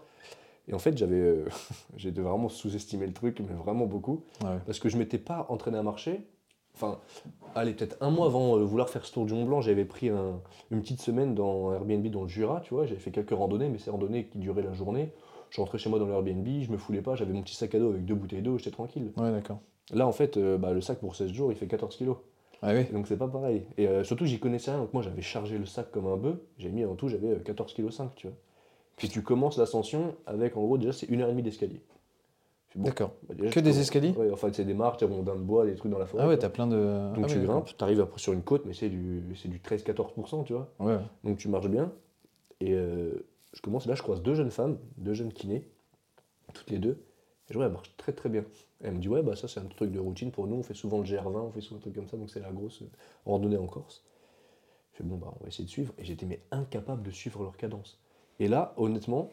Et 0.71 0.75
en 0.75 0.79
fait 0.79 0.97
j'avais 0.97 1.17
euh, 1.17 1.45
j'ai 1.97 2.11
vraiment 2.11 2.49
sous-estimer 2.49 3.07
le 3.07 3.13
truc, 3.13 3.41
mais 3.47 3.55
vraiment 3.55 3.87
beaucoup. 3.87 4.23
Ouais. 4.43 4.59
Parce 4.67 4.79
que 4.79 4.89
je 4.89 4.97
m'étais 4.97 5.19
pas 5.19 5.47
entraîné 5.51 5.77
à 5.79 5.83
marcher. 5.83 6.23
Enfin, 6.75 6.99
allez, 7.57 7.75
peut-être 7.75 7.97
un 8.01 8.11
mois 8.11 8.27
avant 8.27 8.57
de 8.57 8.63
vouloir 8.63 8.89
faire 8.89 9.05
ce 9.05 9.13
tour 9.13 9.27
du 9.27 9.35
Mont 9.35 9.45
Blanc, 9.45 9.61
j'avais 9.61 9.85
pris 9.85 10.09
un- 10.09 10.41
une 10.71 10.81
petite 10.81 11.03
semaine 11.03 11.35
dans 11.35 11.73
Airbnb 11.75 12.07
dans 12.07 12.23
le 12.23 12.29
Jura, 12.29 12.61
tu 12.61 12.73
vois. 12.75 12.87
J'avais 12.87 13.01
fait 13.01 13.11
quelques 13.11 13.31
randonnées, 13.37 13.69
mais 13.69 13.79
ces 13.79 13.91
randonnées 13.91 14.27
qui 14.27 14.39
duraient 14.39 14.63
la 14.63 14.73
journée. 14.73 15.13
Je 15.51 15.61
rentrais 15.61 15.79
chez 15.79 15.91
moi 15.91 15.99
dans 15.99 16.07
le 16.07 16.13
Airbnb, 16.13 16.47
je 16.63 16.71
me 16.71 16.79
foulais 16.79 17.03
pas, 17.03 17.17
j'avais 17.17 17.33
mon 17.33 17.43
petit 17.43 17.57
sac 17.57 17.75
à 17.75 17.79
dos 17.81 17.91
avec 17.91 18.05
deux 18.05 18.15
bouteilles 18.15 18.41
d'eau, 18.41 18.57
j'étais 18.57 18.71
tranquille. 18.71 19.11
Ouais, 19.17 19.33
d'accord. 19.33 19.59
Là, 19.93 20.07
en 20.07 20.13
fait, 20.13 20.37
euh, 20.37 20.57
bah, 20.57 20.73
le 20.73 20.81
sac 20.81 21.01
pour 21.01 21.17
16 21.17 21.33
jours, 21.33 21.51
il 21.51 21.59
fait 21.59 21.67
14 21.67 21.97
kilos. 21.97 22.19
Ah 22.63 22.73
oui. 22.73 22.85
Donc, 22.93 23.09
c'est 23.09 23.17
pas 23.17 23.27
pareil. 23.27 23.65
Et 23.77 23.89
euh, 23.89 24.05
surtout, 24.05 24.27
j'y 24.27 24.39
connaissais 24.39 24.71
rien. 24.71 24.79
Donc, 24.81 24.95
moi, 24.95 25.03
j'avais 25.03 25.23
chargé 25.23 25.59
le 25.59 25.67
sac 25.67 25.91
comme 25.91 26.07
un 26.07 26.17
bœuf. 26.17 26.37
J'ai 26.59 26.69
mis 26.71 26.85
en 26.85 26.95
tout, 26.95 27.09
j'avais 27.09 27.31
euh, 27.33 27.39
14 27.41 27.75
kilos 27.75 27.97
5, 27.97 28.15
tu 28.15 28.29
vois. 28.29 28.37
Puis, 29.01 29.09
tu 29.09 29.23
commences 29.23 29.57
l'ascension 29.57 30.15
avec, 30.27 30.57
en 30.57 30.63
gros, 30.63 30.77
déjà, 30.79 30.93
c'est 30.93 31.07
une 31.07 31.23
heure 31.23 31.29
et 31.29 31.33
demie 31.33 31.43
d'escalier. 31.43 31.81
Bon, 32.77 32.85
D'accord. 32.85 33.15
bah, 33.29 33.35
Que 33.51 33.59
des 33.59 33.81
escaliers 33.81 34.13
Ouais, 34.13 34.31
enfin, 34.31 34.49
c'est 34.53 34.65
des 34.65 34.75
marches, 34.75 34.99
des 34.99 35.07
rondins 35.07 35.35
de 35.35 35.41
bois, 35.41 35.67
des 35.67 35.75
trucs 35.75 35.91
dans 35.91 35.99
la 35.99 36.07
forêt. 36.07 36.23
Ah 36.23 36.29
ouais, 36.29 36.39
t'as 36.39 36.51
plein 36.51 36.67
de. 36.67 36.77
Donc 37.15 37.25
ah 37.25 37.27
tu 37.27 37.39
ouais, 37.39 37.45
grimpes, 37.45 37.77
tu 37.77 37.83
arrives 37.83 38.01
après 38.01 38.21
sur 38.21 38.33
une 38.33 38.43
côte, 38.43 38.65
mais 38.65 38.75
c'est 38.75 38.89
du, 38.89 39.23
du 39.23 39.59
13-14%, 39.59 40.45
tu 40.45 40.53
vois. 40.53 40.73
Ouais. 40.79 40.99
Donc 41.25 41.39
tu 41.39 41.49
marches 41.49 41.69
bien. 41.69 41.91
Et 42.61 42.75
euh, 42.75 43.27
je 43.55 43.61
commence, 43.61 43.87
là 43.87 43.95
je 43.95 44.03
croise 44.03 44.23
deux 44.23 44.35
jeunes 44.35 44.51
femmes, 44.51 44.79
deux 44.99 45.15
jeunes 45.15 45.33
kinés, 45.33 45.69
toutes 46.55 46.71
les 46.71 46.79
deux. 46.79 47.03
Et 47.49 47.53
je 47.53 47.55
vois, 47.55 47.67
elles 47.67 47.73
marchent 47.73 47.97
très 47.97 48.13
très 48.13 48.29
bien. 48.29 48.43
Et 48.83 48.87
elle 48.87 48.95
me 48.95 49.01
dit, 49.01 49.09
ouais, 49.09 49.23
bah 49.23 49.35
ça 49.35 49.49
c'est 49.49 49.59
un 49.59 49.65
truc 49.65 49.91
de 49.91 49.99
routine 49.99 50.31
pour 50.31 50.47
nous, 50.47 50.57
on 50.57 50.63
fait 50.63 50.75
souvent 50.75 50.99
le 50.99 51.05
GR20, 51.05 51.41
on 51.41 51.51
fait 51.51 51.61
souvent 51.61 51.79
un 51.79 51.81
truc 51.81 51.95
comme 51.97 52.07
ça, 52.07 52.17
donc 52.17 52.31
c'est 52.31 52.41
la 52.41 52.53
grosse 52.53 52.83
euh, 52.83 52.91
randonnée 53.27 53.57
en 53.57 53.67
Corse. 53.67 54.05
Je 54.93 54.99
fais, 54.99 55.05
bon, 55.05 55.17
bah 55.17 55.33
on 55.41 55.43
va 55.43 55.49
essayer 55.49 55.65
de 55.65 55.71
suivre. 55.71 55.93
Et 55.99 56.05
j'étais 56.05 56.27
mais 56.27 56.41
incapable 56.53 57.03
de 57.03 57.11
suivre 57.11 57.43
leur 57.43 57.57
cadence. 57.57 57.99
Et 58.41 58.49
là, 58.49 58.75
honnêtement, 58.77 59.29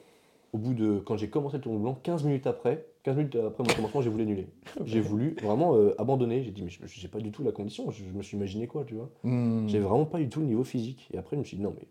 au 0.54 0.58
bout 0.58 0.74
de, 0.74 1.00
quand 1.00 1.18
j'ai 1.18 1.30
commencé 1.30 1.58
le 1.58 1.64
tour 1.64 1.74
du 1.74 1.80
blanc, 1.80 1.98
15 2.04 2.24
minutes 2.24 2.46
après, 2.46 2.86
15 3.04 3.16
minutes 3.16 3.36
après 3.36 3.64
mon 3.64 3.74
commencement, 3.74 4.02
j'ai 4.02 4.10
voulu 4.10 4.24
annuler. 4.24 4.48
J'ai 4.86 5.00
voulu 5.00 5.36
vraiment 5.42 5.76
euh, 5.76 5.96
abandonner. 5.98 6.44
J'ai 6.44 6.52
dit, 6.52 6.62
mais 6.62 6.70
je 6.70 6.80
j'ai 6.86 7.08
pas 7.08 7.20
du 7.20 7.32
tout 7.32 7.44
la 7.44 7.52
condition, 7.52 7.90
je, 7.90 8.04
je 8.04 8.12
me 8.12 8.22
suis 8.22 8.38
imaginé 8.38 8.68
quoi, 8.68 8.84
tu 8.84 8.96
vois? 8.96 9.10
Hmm. 9.24 9.68
J'ai 9.68 9.80
vraiment 9.80 10.06
pas 10.06 10.20
du 10.20 10.30
tout 10.30 10.42
le 10.42 10.46
niveau 10.46 10.64
physique. 10.64 11.08
Et 11.14 11.18
après, 11.18 11.36
je 11.38 11.40
me 11.40 11.46
suis 11.46 11.58
dit, 11.58 11.64
non, 11.64 11.74
mais 11.78 11.88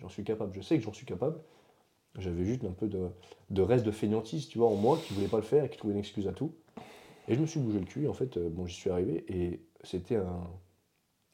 j'en 0.00 0.08
suis 0.08 0.24
capable, 0.24 0.52
je 0.54 0.60
sais 0.60 0.76
que 0.76 0.84
j'en 0.84 0.92
suis 0.92 1.06
capable. 1.06 1.38
J'avais 2.18 2.44
juste 2.44 2.64
un 2.64 2.72
peu 2.72 2.88
de, 2.88 3.08
de 3.50 3.62
reste 3.62 3.84
de 3.86 3.92
fainéantise, 3.92 4.48
tu 4.48 4.58
vois, 4.58 4.68
en 4.68 4.74
moi, 4.74 4.98
qui 5.06 5.14
voulait 5.14 5.28
pas 5.28 5.36
le 5.36 5.42
faire 5.44 5.64
et 5.64 5.68
qui 5.70 5.78
trouvait 5.78 5.94
une 5.94 6.00
excuse 6.00 6.26
à 6.26 6.32
tout. 6.32 6.52
Et 7.28 7.34
je 7.34 7.40
me 7.40 7.46
suis 7.46 7.60
bougé 7.60 7.78
le 7.78 7.84
cul, 7.84 8.04
et 8.04 8.08
en 8.08 8.14
fait, 8.14 8.36
euh, 8.36 8.48
bon, 8.50 8.66
j'y 8.66 8.74
suis 8.74 8.90
arrivé, 8.90 9.24
et 9.28 9.60
c'était 9.84 10.16
un- 10.16 10.48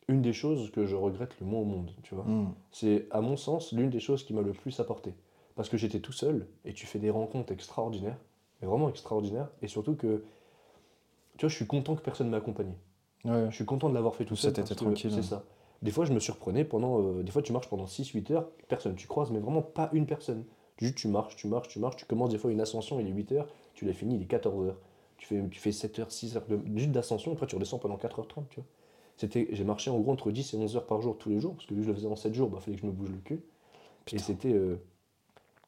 une 0.08 0.22
des 0.22 0.32
choses 0.32 0.70
que 0.70 0.84
je 0.86 0.96
regrette 0.96 1.38
le 1.40 1.46
moins 1.46 1.60
au 1.60 1.64
monde, 1.64 1.90
tu 2.02 2.14
vois. 2.14 2.24
Hmm. 2.24 2.52
C'est, 2.72 3.06
à 3.10 3.20
mon 3.20 3.36
sens, 3.36 3.72
l'une 3.72 3.90
des 3.90 4.00
choses 4.00 4.24
qui 4.24 4.34
m'a 4.34 4.42
le 4.42 4.52
plus 4.52 4.78
apporté. 4.80 5.14
Parce 5.56 5.68
que 5.68 5.76
j'étais 5.76 6.00
tout 6.00 6.12
seul, 6.12 6.46
et 6.64 6.72
tu 6.72 6.84
fais 6.86 6.98
des 6.98 7.10
rencontres 7.10 7.52
extraordinaires, 7.52 8.18
mais 8.60 8.68
vraiment 8.68 8.88
extraordinaires, 8.88 9.48
et 9.62 9.68
surtout 9.68 9.94
que, 9.94 10.24
tu 11.36 11.46
vois, 11.46 11.48
je 11.48 11.54
suis 11.54 11.66
content 11.66 11.94
que 11.94 12.02
personne 12.02 12.28
m'ait 12.28 12.36
accompagné. 12.36 12.74
Ouais. 13.24 13.46
Je 13.50 13.54
suis 13.54 13.64
content 13.64 13.88
de 13.88 13.94
l'avoir 13.94 14.14
fait 14.14 14.24
tout 14.24 14.36
seul. 14.36 14.52
que 14.52 14.74
tranquille, 14.74 15.10
C'est 15.10 15.16
ouais. 15.16 15.22
ça. 15.22 15.44
Des 15.82 15.90
fois, 15.90 16.04
je 16.04 16.12
me 16.12 16.20
surprenais 16.20 16.64
pendant. 16.64 17.00
euh, 17.00 17.22
des 17.22 17.30
fois, 17.30 17.42
tu 17.42 17.52
marches 17.52 17.68
pendant 17.68 17.84
6-8 17.86 18.32
heures, 18.32 18.48
personne. 18.68 18.94
Tu 18.96 19.06
croises, 19.06 19.30
mais 19.30 19.38
vraiment 19.38 19.62
pas 19.62 19.90
une 19.92 20.06
personne. 20.06 20.44
Juste, 20.78 20.96
tu 20.96 21.08
marches, 21.08 21.36
tu 21.36 21.46
marches, 21.46 21.68
tu 21.68 21.78
marches, 21.78 21.96
tu 21.96 22.04
commences 22.06 22.30
des 22.30 22.38
fois 22.38 22.50
une 22.50 22.60
ascension, 22.60 22.98
il 23.00 23.06
est 23.06 23.12
8h, 23.12 23.46
tu 23.74 23.84
l'as 23.84 23.92
fini, 23.92 24.16
il 24.16 24.22
est 24.22 24.30
14h. 24.30 24.74
Tu 25.18 25.26
fais, 25.26 25.48
tu 25.48 25.60
fais 25.60 25.70
7h, 25.70 26.08
6h 26.08 26.46
de, 26.48 26.58
juste 26.76 26.90
d'ascension, 26.90 27.32
après 27.32 27.46
tu 27.46 27.54
redescends 27.54 27.78
pendant 27.78 27.96
4h30, 27.96 28.44
tu 28.50 28.56
vois. 28.56 28.64
C'était, 29.16 29.48
j'ai 29.52 29.64
marché 29.64 29.90
en 29.90 29.98
gros 30.00 30.12
entre 30.12 30.32
10 30.32 30.54
et 30.54 30.56
11 30.56 30.76
heures 30.76 30.86
par 30.86 31.00
jour 31.00 31.16
tous 31.16 31.28
les 31.28 31.38
jours, 31.38 31.54
parce 31.54 31.66
que 31.66 31.74
vu 31.74 31.80
que 31.80 31.86
je 31.86 31.90
le 31.90 31.96
faisais 31.96 32.08
en 32.08 32.16
7 32.16 32.34
jours, 32.34 32.48
il 32.48 32.54
bah, 32.54 32.60
fallait 32.60 32.76
que 32.76 32.82
je 32.82 32.86
me 32.86 32.92
bouge 32.92 33.10
le 33.10 33.18
cul. 33.18 33.42
Et 34.12 34.18
c'était, 34.18 34.52
euh, 34.52 34.76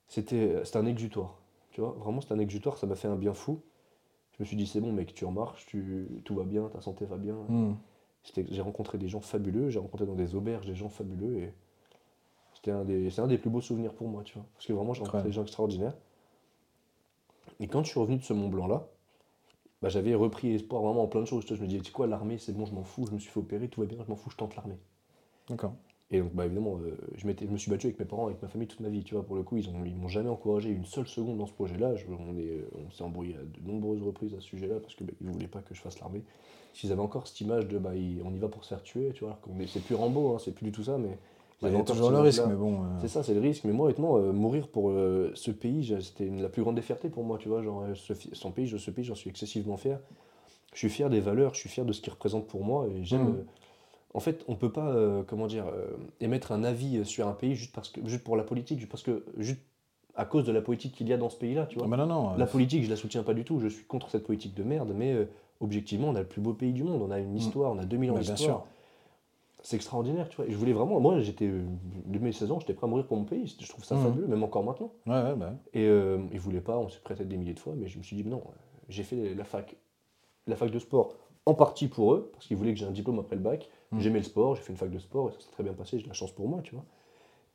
c'était, 0.09 0.64
c'était 0.64 0.78
un 0.78 0.86
exutoire. 0.86 1.39
Tu 1.70 1.81
vois, 1.81 1.93
vraiment, 1.98 2.20
c'était 2.20 2.35
un 2.35 2.39
exutoire, 2.39 2.77
ça 2.78 2.86
m'a 2.86 2.97
fait 2.97 3.09
un 3.09 3.16
bien 3.16 3.35
fou. 3.35 3.60
Je 4.32 4.43
me 4.43 4.47
suis 4.47 4.56
dit, 4.56 4.66
c'est 4.66 4.81
bon, 4.81 4.93
mec, 4.93 5.14
tu 5.14 5.24
remarches, 5.24 5.64
tu, 5.66 6.09
tout 6.24 6.35
va 6.35 6.44
bien, 6.44 6.68
ta 6.68 6.81
santé 6.81 7.06
va 7.06 7.16
bien. 7.16 7.36
Hmm. 7.48 7.77
J'ai 8.51 8.60
rencontré 8.60 8.98
des 8.98 9.09
gens 9.09 9.20
fabuleux, 9.20 9.70
j'ai 9.70 9.78
rencontré 9.78 10.05
dans 10.05 10.14
des 10.14 10.35
auberges 10.35 10.66
des 10.66 10.74
gens 10.74 10.89
fabuleux, 10.89 11.39
et 11.39 11.55
c'était 12.55 12.73
un 12.73 12.85
des, 12.85 13.10
c'est 13.10 13.20
un 13.20 13.28
des 13.28 13.39
plus 13.39 13.51
beaux 13.51 13.60
souvenirs 13.60 13.94
pour 13.94 14.09
moi, 14.09 14.23
tu 14.24 14.35
vois. 14.35 14.44
Parce 14.55 14.66
que 14.66 14.73
vraiment, 14.73 14.93
j'ai 14.93 15.01
rencontré 15.01 15.23
des 15.23 15.32
gens 15.32 15.43
extraordinaires. 15.43 15.94
Et 17.60 17.68
quand 17.68 17.85
je 17.85 17.90
suis 17.90 18.01
revenu 18.01 18.18
de 18.18 18.24
ce 18.24 18.32
Mont 18.32 18.48
Blanc-là, 18.48 18.89
bah, 19.82 19.89
j'avais 19.89 20.15
repris 20.15 20.55
espoir 20.55 20.82
vraiment 20.82 21.05
en 21.05 21.09
plein 21.09 21.20
de 21.23 21.27
choses. 21.27 21.44
Je 21.48 21.55
me 21.55 21.66
disais, 21.66 21.81
tu 21.81 21.86
sais 21.86 21.93
quoi, 21.93 22.07
l'armée, 22.07 22.39
c'est 22.39 22.53
bon, 22.53 22.66
je 22.66 22.74
m'en 22.74 22.85
fous, 22.85 23.07
je 23.07 23.12
me 23.12 23.19
suis 23.19 23.31
fait 23.31 23.40
opérer, 23.40 23.69
tout 23.69 23.81
va 23.81 23.86
bien, 23.86 23.98
je 24.05 24.09
m'en 24.11 24.16
fous, 24.16 24.31
je 24.31 24.36
tente 24.36 24.57
l'armée. 24.57 24.78
D'accord. 25.48 25.77
Et 26.11 26.20
donc, 26.20 26.32
bah, 26.35 26.47
évidemment, 26.47 26.78
euh, 26.78 26.97
je, 27.16 27.27
je 27.27 27.47
me 27.51 27.57
suis 27.59 27.70
battu 27.70 27.86
avec 27.89 27.98
mes 27.98 28.05
parents, 28.05 28.27
avec 28.28 28.40
ma 28.40 28.48
famille 28.48 28.69
toute 28.69 28.78
ma 28.81 28.89
vie, 28.89 29.03
tu 29.03 29.15
vois. 29.15 29.24
Pour 29.24 29.35
le 29.35 29.43
coup, 29.43 29.57
ils 29.57 29.69
ont, 29.69 29.85
ils 29.85 29.97
m'ont 29.97 30.07
jamais 30.09 30.28
encouragé 30.28 30.70
une 30.70 30.85
seule 30.85 31.09
seconde 31.09 31.39
dans 31.39 31.47
ce 31.47 31.53
projet-là. 31.53 31.97
Je- 31.97 32.07
on 32.09 32.36
est, 32.39 32.47
euh, 32.48 32.70
on 32.86 32.90
s'est 32.90 33.03
embrouillé 33.03 33.35
à 33.36 33.43
de 33.43 33.66
nombreuses 33.66 34.03
reprises 34.03 34.32
à 34.35 34.36
ce 34.40 34.47
sujet-là 34.47 34.78
parce 34.81 34.94
qu'ils 34.94 35.09
ne 35.20 35.31
voulaient 35.32 35.48
pas 35.48 35.62
que 35.62 35.74
je 35.74 35.81
fasse 35.81 35.98
l'armée. 35.98 36.23
S'ils 36.73 36.93
avaient 36.93 37.01
encore 37.03 37.27
cette 37.27 37.40
image 37.40 37.66
de, 37.66 37.78
bah, 37.78 37.97
il- 37.97 38.23
on 38.24 38.32
y 38.32 38.39
va 38.39 38.48
pour 38.48 38.62
se 38.65 38.69
faire 38.69 38.82
tuer, 38.85 39.11
tu 39.15 39.24
vois. 39.24 39.40
alors 39.44 39.69
C'est 39.69 39.82
plus 39.85 39.94
Rambo, 39.97 40.35
hein, 40.35 40.39
c'est 40.39 40.53
plus 40.55 40.66
du 40.66 40.73
tout 40.73 40.85
ça, 40.85 40.97
mais. 40.98 41.19
Il 41.62 41.65
y 41.65 41.69
avaient 41.69 41.77
a 41.77 41.81
encore 41.81 41.97
toujours 41.97 42.11
le 42.11 42.20
risque, 42.20 42.43
mais 42.47 42.55
bon. 42.55 42.85
euh, 42.85 42.87
C'est 43.01 43.09
ça, 43.09 43.23
c'est 43.23 43.35
le 43.35 43.41
risque. 43.41 43.65
Mais 43.65 43.73
moi, 43.73 43.87
honnêtement, 43.87 44.16
euh, 44.19 44.33
mourir 44.33 44.69
pour 44.69 44.91
euh, 44.91 45.31
ce 45.35 45.51
pays, 45.51 45.97
c'était 46.03 46.28
la 46.28 46.49
plus 46.49 46.62
grande 46.62 46.77
des 46.77 46.83
fiertés 46.83 47.09
pour 47.09 47.24
moi, 47.24 47.39
tu 47.39 47.49
vois. 47.49 47.62
Genre, 47.62 47.85
ce, 47.95 48.12
son 48.33 48.53
pays, 48.53 48.66
je- 48.66 48.77
ce 48.77 48.91
pays, 48.91 49.05
j'en 49.05 49.15
suis 49.15 49.31
excessivement 49.31 49.77
fier. 49.77 49.99
Je 50.74 50.78
suis 50.78 50.91
fier 50.91 51.11
des 51.11 51.20
valeurs, 51.20 51.55
je 51.55 51.61
suis 51.61 51.69
fier 51.69 51.85
de 51.87 51.93
ce 51.93 52.01
qu'il 52.03 52.12
représente 52.12 52.47
pour 52.47 52.65
moi. 52.65 52.87
Et 52.89 53.05
j'aime. 53.05 53.28
Euh, 53.28 53.45
en 54.15 54.20
fait, 54.20 54.45
on 54.49 54.57
peut 54.57 54.73
pas, 54.73 54.97
comment 55.27 55.47
dire, 55.47 55.66
émettre 56.20 56.53
un 56.53 56.65
avis 56.65 57.05
sur 57.05 57.28
un 57.28 57.33
pays 57.35 57.55
juste, 57.55 57.74
parce 57.74 57.91
que, 57.91 58.01
juste 58.09 58.24
pour 58.24 58.37
la 58.37 58.45
politique, 58.45 58.78
juste 58.78 58.91
parce 58.91 59.03
que, 59.03 59.24
juste 59.37 59.61
à 60.15 60.24
cause 60.24 60.45
de 60.47 60.53
la 60.53 60.62
politique 60.62 60.95
qu'il 60.95 61.09
y 61.09 61.12
a 61.12 61.19
dans 61.19 61.28
ce 61.28 61.37
pays-là, 61.37 61.66
tu 61.66 61.77
vois. 61.78 61.87
ah 61.87 61.91
bah 61.91 61.97
non, 61.99 62.07
non. 62.07 62.37
La 62.39 62.47
politique, 62.47 62.85
je 62.85 62.91
la 62.91 62.97
soutiens 62.97 63.23
pas 63.23 63.35
du 63.35 63.45
tout, 63.45 63.61
je 63.61 63.69
suis 63.69 63.85
contre 63.85 64.11
cette 64.11 64.24
politique 64.24 64.55
de 64.55 64.62
merde, 64.62 64.93
mais 64.97 65.28
objectivement, 65.61 66.09
on 66.09 66.15
a 66.15 66.20
le 66.20 66.27
plus 66.27 66.41
beau 66.41 66.55
pays 66.55 66.73
du 66.73 66.83
monde, 66.83 67.03
on 67.03 67.11
a 67.11 67.19
une 67.19 67.37
histoire, 67.37 67.73
on 67.73 67.78
a 67.78 67.85
2000 67.85 68.11
ans 68.11 68.15
bah, 68.15 68.20
bien 68.23 68.33
d'histoire. 68.33 68.66
C'est 69.66 69.74
extraordinaire, 69.74 70.28
tu 70.28 70.36
vois. 70.36 70.47
Et 70.47 70.52
je 70.52 70.56
voulais 70.56 70.72
vraiment, 70.72 71.01
moi, 71.01 71.18
j'étais, 71.18 71.48
de 71.48 72.18
mes 72.20 72.30
16 72.30 72.52
ans, 72.52 72.60
j'étais 72.60 72.72
prêt 72.72 72.86
à 72.86 72.88
mourir 72.88 73.05
pour 73.05 73.16
mon 73.16 73.24
pays, 73.24 73.52
je 73.60 73.68
trouve 73.68 73.82
ça 73.82 73.97
Mhm. 73.97 74.02
fabuleux, 74.05 74.26
même 74.28 74.44
encore 74.44 74.62
maintenant. 74.62 74.93
Ouais, 75.09 75.20
ouais, 75.20 75.34
bah. 75.34 75.55
Et 75.74 75.86
euh, 75.88 76.18
ils 76.32 76.38
voulaient 76.38 76.60
pas, 76.60 76.78
on 76.78 76.88
s'est 76.88 77.01
prêté 77.01 77.24
des 77.24 77.36
milliers 77.36 77.52
de 77.52 77.59
fois, 77.59 77.72
mais 77.76 77.88
je 77.88 77.98
me 77.98 78.05
suis 78.05 78.14
dit, 78.14 78.22
non, 78.24 78.44
j'ai 78.88 79.02
fait 79.02 79.34
la 79.34 79.43
fac, 79.43 79.74
la 80.47 80.55
fac 80.55 80.70
de 80.70 80.78
sport, 80.78 81.16
en 81.47 81.55
partie 81.55 81.88
pour 81.88 82.14
eux, 82.14 82.30
parce 82.32 82.47
qu'ils 82.47 82.56
voulaient 82.56 82.74
que 82.74 82.78
j'ai 82.78 82.86
un 82.86 82.93
diplôme 82.93 83.18
après 83.18 83.34
le 83.34 83.43
bac. 83.43 83.68
Mhm. 83.90 84.01
J'aimais 84.02 84.18
le 84.20 84.24
sport, 84.24 84.55
j'ai 84.55 84.62
fait 84.62 84.72
une 84.72 84.78
fac 84.78 84.88
de 84.88 85.01
sport, 85.01 85.30
et 85.30 85.32
ça 85.32 85.40
s'est 85.40 85.51
très 85.51 85.64
bien 85.64 85.72
passé, 85.72 85.97
j'ai 85.98 86.05
de 86.05 86.09
la 86.09 86.14
chance 86.14 86.30
pour 86.30 86.47
moi, 86.48 86.60
tu 86.62 86.76
vois. 86.76 86.84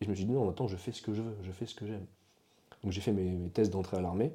Et 0.01 0.05
je 0.05 0.09
me 0.09 0.15
suis 0.15 0.25
dit, 0.25 0.33
non, 0.33 0.43
maintenant, 0.43 0.67
je 0.67 0.75
fais 0.75 0.91
ce 0.91 1.01
que 1.01 1.13
je 1.13 1.21
veux, 1.21 1.38
je 1.43 1.51
fais 1.53 1.65
ce 1.65 1.75
que 1.75 1.85
j'aime. 1.85 2.05
Donc 2.83 2.91
j'ai 2.91 2.99
fait 2.99 3.13
mes, 3.13 3.31
mes 3.38 3.49
tests 3.51 3.71
d'entrée 3.71 3.95
à 3.95 4.01
l'armée, 4.01 4.33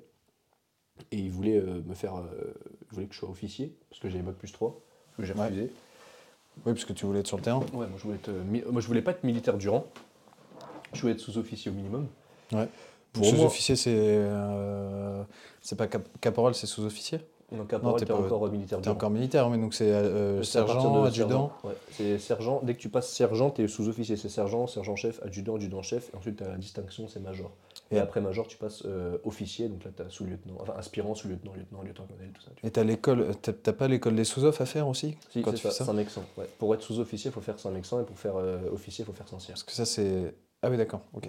et 1.12 1.18
ils 1.18 1.30
voulaient 1.30 1.58
euh, 1.58 1.82
me 1.84 1.92
faire, 1.92 2.16
euh, 2.16 2.54
ils 2.90 2.94
voulaient 2.94 3.06
que 3.06 3.12
je 3.12 3.18
sois 3.18 3.28
officier, 3.28 3.76
parce 3.90 4.00
que 4.00 4.08
j'avais 4.08 4.22
bac 4.22 4.36
plus 4.36 4.50
3, 4.50 4.80
que 5.18 5.24
j'ai 5.24 5.34
Ouais. 5.34 5.68
Oui, 6.64 6.72
parce 6.72 6.84
que 6.84 6.92
tu 6.92 7.06
voulais 7.06 7.20
être 7.20 7.26
sur 7.26 7.36
le 7.36 7.42
terrain. 7.42 7.60
Ouais, 7.74 7.86
moi 7.86 7.90
je 7.98 8.02
voulais 8.02 8.16
être, 8.16 8.28
euh, 8.28 8.70
moi 8.72 8.80
je 8.80 8.86
voulais 8.86 9.02
pas 9.02 9.12
être 9.12 9.24
militaire 9.24 9.56
du 9.56 9.68
rang, 9.68 9.84
je 10.92 11.00
voulais 11.00 11.12
être 11.12 11.20
sous-officier 11.20 11.70
au 11.70 11.74
minimum. 11.74 12.06
Pour 12.50 12.58
moi- 13.24 13.30
Sous-officier, 13.30 13.76
c'est. 13.76 13.94
euh, 13.96 15.22
c'est 15.62 15.76
pas 15.76 15.86
cap- 15.86 16.06
caporal, 16.20 16.54
c'est 16.54 16.66
sous-officier? 16.66 17.20
Donc 17.52 17.68
caporal, 17.68 17.98
t'es 18.00 18.04
t'es 18.06 18.12
pas- 18.12 18.18
encore 18.18 18.44
euh, 18.46 18.50
militaire 18.50 18.78
du 18.78 18.84
T'es 18.84 18.90
encore 18.90 19.10
militaire, 19.10 19.48
mais 19.48 19.58
donc 19.58 19.72
c'est 19.74 19.90
euh, 19.90 20.42
C'est 20.42 20.58
à 20.58 20.62
partir 20.64 20.82
sergent, 20.82 21.02
de 21.02 21.06
adjudant. 21.06 21.28
sergent. 21.28 21.52
Ouais, 21.64 21.74
c'est 21.92 22.18
sergent. 22.18 22.60
Dès 22.64 22.74
que 22.74 22.80
tu 22.80 22.88
passes 22.88 23.08
sergent, 23.10 23.50
tu 23.50 23.62
es 23.62 23.68
sous-officier. 23.68 24.16
C'est 24.16 24.28
sergent, 24.28 24.66
sergent-chef, 24.66 25.20
adjudant, 25.22 25.54
adjudant-chef. 25.56 26.10
Et 26.12 26.16
ensuite, 26.16 26.36
tu 26.38 26.44
as 26.44 26.48
la 26.48 26.56
distinction, 26.56 27.06
c'est 27.08 27.20
major. 27.20 27.50
Et 27.92 27.98
après 27.98 28.20
major, 28.20 28.46
tu 28.48 28.56
passes 28.56 28.82
euh, 28.84 29.18
officier. 29.24 29.68
Donc 29.68 29.84
là, 29.84 29.90
tu 29.96 30.02
as 30.02 30.08
sous-lieutenant. 30.10 30.54
Enfin, 30.60 30.74
aspirant, 30.76 31.14
sous-lieutenant, 31.14 31.52
lieutenant, 31.54 31.82
lieutenant-colonel, 31.82 32.32
tout 32.32 32.42
ça. 32.42 32.50
tu. 32.56 32.66
Et 32.66 32.70
t'as 32.70 32.82
l'école, 32.82 33.28
t'as 33.40 33.52
t'as 33.52 33.72
pas 33.72 33.86
l'école 33.86 34.16
des 34.16 34.24
sous-off 34.24 34.60
à 34.60 34.66
faire 34.66 34.88
aussi 34.88 35.16
Si, 35.30 35.42
quand 35.42 35.50
c'est 35.52 35.56
tu 35.58 35.62
fais 35.62 35.70
ça, 35.70 35.84
ça 35.84 35.92
5 35.92 36.08
Ouais. 36.36 36.48
Pour 36.58 36.74
être 36.74 36.82
sous-officier, 36.82 37.30
il 37.30 37.32
faut 37.34 37.40
faire 37.40 37.58
5 37.60 37.72
Et 37.76 38.04
pour 38.04 38.18
faire 38.18 38.36
euh, 38.36 38.58
officier, 38.72 39.04
il 39.04 39.06
faut 39.06 39.12
faire 39.12 39.28
Saint-Cyr. 39.28 39.52
Parce 39.54 39.62
que 39.62 39.72
ça, 39.72 39.84
c'est. 39.84 40.34
Ah 40.62 40.70
oui, 40.70 40.76
d'accord, 40.76 41.02
ok. 41.14 41.28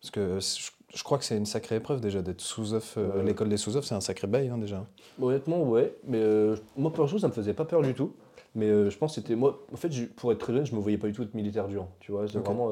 Parce 0.00 0.10
que 0.10 0.38
je, 0.40 0.70
je 0.96 1.02
crois 1.02 1.18
que 1.18 1.24
c'est 1.24 1.36
une 1.36 1.44
sacrée 1.44 1.76
épreuve 1.76 2.00
déjà 2.00 2.22
d'être 2.22 2.40
sous-off. 2.40 2.94
euh, 2.96 3.18
Ouais. 3.18 3.24
L'école 3.24 3.48
des 3.50 3.56
sous-off, 3.58 3.84
c'est 3.84 3.94
un 3.96 4.00
sacré 4.00 4.26
bail 4.28 4.48
hein, 4.48 4.56
déjà. 4.56 4.86
Honnêtement, 5.20 5.62
ouais. 5.64 5.94
Mais 6.06 6.20
euh, 6.22 6.56
moi, 6.76 6.92
perso, 6.92 7.18
ça 7.18 7.28
me 7.28 7.32
faisait 7.34 7.52
pas 7.54 7.64
peur 7.66 7.82
du 7.82 7.92
tout. 7.94 8.14
Mais 8.54 8.68
je 8.90 8.96
pense 8.96 9.14
que 9.14 9.20
c'était. 9.20 9.34
Moi, 9.36 9.60
en 9.72 9.76
fait, 9.76 9.90
pour 10.16 10.32
être 10.32 10.38
très 10.38 10.52
honnête, 10.54 10.66
je 10.66 10.74
me 10.74 10.80
voyais 10.80 10.96
pas 10.96 11.06
du 11.08 11.12
tout 11.12 11.22
être 11.22 11.34
militaire 11.34 11.68
du 11.68 11.76
rang. 11.76 11.90
Tu 12.00 12.12
vois, 12.12 12.26
c'était 12.26 12.38
Ok. 12.38 12.46
vraiment. 12.46 12.70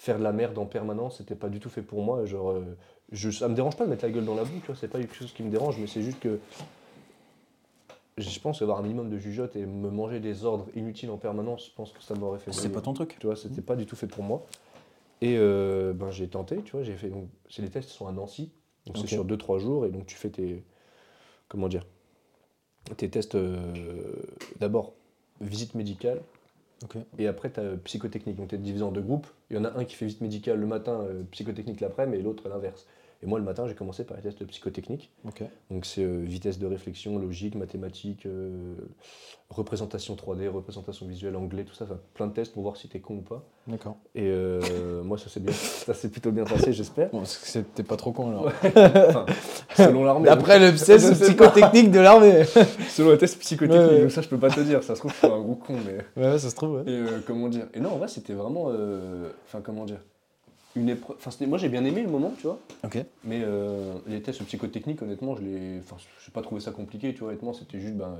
Faire 0.00 0.18
de 0.18 0.24
la 0.24 0.32
merde 0.32 0.56
en 0.56 0.64
permanence, 0.64 1.18
c'était 1.18 1.34
pas 1.34 1.50
du 1.50 1.60
tout 1.60 1.68
fait 1.68 1.82
pour 1.82 2.02
moi. 2.02 2.24
Genre, 2.24 2.52
euh, 2.52 2.64
je, 3.12 3.30
ça 3.30 3.48
me 3.48 3.54
dérange 3.54 3.76
pas 3.76 3.84
de 3.84 3.90
mettre 3.90 4.02
la 4.02 4.10
gueule 4.10 4.24
dans 4.24 4.34
la 4.34 4.44
boue, 4.44 4.58
tu 4.60 4.68
vois, 4.68 4.74
c'est 4.74 4.88
pas 4.88 4.98
quelque 4.98 5.14
chose 5.14 5.30
qui 5.34 5.42
me 5.42 5.50
dérange, 5.50 5.76
mais 5.78 5.86
c'est 5.86 6.00
juste 6.00 6.18
que. 6.20 6.40
Je 8.16 8.40
pense 8.40 8.60
avoir 8.62 8.78
un 8.78 8.82
minimum 8.82 9.10
de 9.10 9.18
jugeote 9.18 9.56
et 9.56 9.66
me 9.66 9.90
manger 9.90 10.20
des 10.20 10.44
ordres 10.44 10.66
inutiles 10.74 11.10
en 11.10 11.18
permanence, 11.18 11.66
je 11.66 11.74
pense 11.74 11.92
que 11.92 12.02
ça 12.02 12.14
m'aurait 12.14 12.38
fait. 12.38 12.50
C'est 12.52 12.70
pas 12.70 12.80
ton 12.80 12.94
truc. 12.94 13.16
Tu 13.20 13.26
vois, 13.26 13.36
c'était 13.36 13.60
pas 13.60 13.76
du 13.76 13.84
tout 13.84 13.94
fait 13.94 14.06
pour 14.06 14.24
moi. 14.24 14.46
Et 15.20 15.36
euh, 15.36 15.92
ben, 15.92 16.10
j'ai 16.10 16.28
tenté, 16.28 16.62
tu 16.62 16.72
vois, 16.72 16.82
j'ai 16.82 16.96
fait. 16.96 17.10
Donc, 17.10 17.28
les 17.58 17.68
tests 17.68 17.90
sont 17.90 18.06
à 18.06 18.12
Nancy, 18.12 18.50
donc 18.86 18.96
c'est 18.96 19.06
sur 19.06 19.26
2-3 19.26 19.58
jours, 19.58 19.84
et 19.84 19.90
donc 19.90 20.06
tu 20.06 20.16
fais 20.16 20.30
tes. 20.30 20.64
Comment 21.48 21.68
dire 21.68 21.84
Tes 22.96 23.10
tests, 23.10 23.34
euh, 23.34 24.14
d'abord, 24.60 24.94
visite 25.42 25.74
médicale, 25.74 26.22
Et 27.18 27.26
après, 27.26 27.50
tu 27.50 27.60
as 27.60 27.76
psychotechnique. 27.84 28.36
Donc, 28.36 28.48
tu 28.48 28.54
es 28.54 28.58
divisé 28.58 28.82
en 28.82 28.92
deux 28.92 29.02
groupes. 29.02 29.26
Il 29.50 29.56
y 29.56 29.60
en 29.60 29.64
a 29.64 29.78
un 29.78 29.84
qui 29.84 29.96
fait 29.96 30.06
visite 30.06 30.20
médicale 30.20 30.58
le 30.58 30.66
matin, 30.66 31.00
euh, 31.02 31.22
psychotechnique 31.30 31.80
l'après-midi, 31.80 32.20
et 32.20 32.22
l'autre 32.22 32.48
l'inverse. 32.48 32.86
Et 33.22 33.26
moi, 33.26 33.38
le 33.38 33.44
matin, 33.44 33.66
j'ai 33.68 33.74
commencé 33.74 34.04
par 34.04 34.16
les 34.16 34.22
tests 34.22 34.42
psychotechniques. 34.46 35.12
Donc, 35.70 35.84
c'est 35.84 36.02
euh, 36.02 36.22
vitesse 36.24 36.58
de 36.58 36.66
réflexion, 36.66 37.18
logique, 37.18 37.54
mathématiques, 37.54 38.24
euh, 38.24 38.74
représentation 39.50 40.14
3D, 40.14 40.48
représentation 40.48 41.06
visuelle, 41.06 41.36
anglais, 41.36 41.64
tout 41.64 41.74
ça. 41.74 41.84
Enfin, 41.84 41.98
plein 42.14 42.28
de 42.28 42.32
tests 42.32 42.54
pour 42.54 42.62
voir 42.62 42.78
si 42.78 42.88
tu 42.88 42.96
es 42.96 43.00
con 43.00 43.16
ou 43.16 43.20
pas. 43.20 43.44
D'accord. 43.66 43.98
Et 44.14 44.22
euh, 44.24 45.02
moi, 45.02 45.18
ça 45.18 45.28
s'est 45.28 45.40
bien, 45.40 45.52
ça 45.54 45.92
s'est 45.92 46.08
plutôt 46.08 46.32
bien 46.32 46.44
passé, 46.44 46.72
j'espère. 46.72 47.10
Bon, 47.10 47.22
t'es 47.74 47.82
pas 47.82 47.96
trop 47.96 48.12
con 48.12 48.30
alors. 48.30 48.46
Enfin, 48.64 49.26
selon 49.76 50.04
l'armée. 50.04 50.24
D'après 50.24 50.58
le 50.58 50.74
sais 50.78 50.96
psychotechnique 51.12 51.90
de 51.90 52.00
l'armée. 52.00 52.44
selon 52.88 53.10
le 53.10 53.18
test 53.18 53.38
psychotechnique, 53.38 53.90
Ouais, 53.90 54.02
ouais. 54.04 54.08
ça, 54.10 54.22
je 54.22 54.28
peux 54.28 54.38
pas 54.38 54.48
te 54.50 54.60
dire. 54.60 54.82
Ça 54.82 54.94
se 54.94 55.00
trouve, 55.00 55.12
je 55.12 55.18
suis 55.18 55.26
un 55.26 55.40
gros 55.40 55.56
con, 55.56 55.74
mais. 55.84 56.22
Ouais, 56.22 56.38
ça 56.38 56.48
se 56.48 56.54
trouve, 56.54 56.76
ouais. 56.76 56.90
Et 56.90 57.04
comment 57.26 57.48
dire? 57.50 57.66
Et 57.74 57.80
non, 57.80 57.90
en 57.90 57.96
vrai, 57.98 58.08
c'était 58.08 58.32
vraiment. 58.32 58.72
Enfin, 59.46 59.60
comment 59.62 59.84
dire? 59.84 60.00
Une 60.76 60.88
épreuve. 60.88 61.16
Enfin, 61.24 61.46
moi, 61.46 61.58
j'ai 61.58 61.68
bien 61.68 61.84
aimé 61.84 62.02
le 62.02 62.08
moment, 62.08 62.32
tu 62.36 62.44
vois. 62.46 62.58
Ok. 62.84 62.98
Mais 63.24 63.42
euh, 63.44 63.94
les 64.06 64.22
tests 64.22 64.42
psychotechniques, 64.44 65.02
honnêtement, 65.02 65.34
je 65.36 65.42
l'ai. 65.42 65.78
Enfin, 65.80 65.96
j'ai 66.24 66.30
pas 66.32 66.42
trouvé 66.42 66.60
ça 66.60 66.70
compliqué, 66.70 67.12
tu 67.12 67.20
vois. 67.20 67.28
Honnêtement, 67.30 67.52
c'était 67.52 67.80
juste. 67.80 67.94
Ben, 67.96 68.04
euh, 68.04 68.16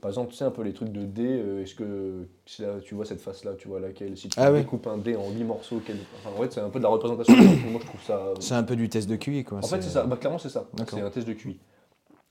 par 0.00 0.10
exemple, 0.10 0.30
tu 0.32 0.36
sais, 0.36 0.44
un 0.44 0.50
peu 0.50 0.62
les 0.62 0.72
trucs 0.72 0.90
de 0.90 1.04
dés. 1.04 1.22
euh, 1.40 1.62
Est-ce 1.62 1.74
que. 1.76 2.26
Si 2.46 2.62
là, 2.62 2.80
tu 2.84 2.94
vois 2.96 3.04
cette 3.04 3.20
face-là, 3.20 3.52
tu 3.56 3.68
vois 3.68 3.78
laquelle 3.78 4.16
Si 4.16 4.28
tu 4.28 4.38
Ah 4.40 4.50
ouais. 4.50 4.60
découpes 4.60 4.86
un 4.88 4.98
dé 4.98 5.14
en 5.14 5.30
8 5.30 5.44
morceaux, 5.44 5.80
quel... 5.86 5.96
enfin, 6.18 6.30
en 6.36 6.42
fait, 6.42 6.52
c'est 6.52 6.60
un 6.60 6.68
peu 6.70 6.80
de 6.80 6.84
la 6.84 6.90
représentation. 6.90 7.34
moi, 7.70 7.80
je 7.80 7.86
trouve 7.86 8.02
ça. 8.02 8.34
C'est 8.40 8.54
un 8.54 8.64
peu 8.64 8.74
du 8.74 8.88
test 8.88 9.08
de 9.08 9.14
QI, 9.16 9.44
quoi. 9.44 9.58
En 9.58 9.62
fait, 9.62 9.80
c'est 9.82 9.90
ça. 9.90 10.04
Bah, 10.04 10.16
clairement, 10.16 10.38
c'est 10.38 10.48
ça. 10.48 10.66
C'est 10.88 11.00
un 11.00 11.10
test 11.10 11.28
de 11.28 11.32
QI. 11.34 11.60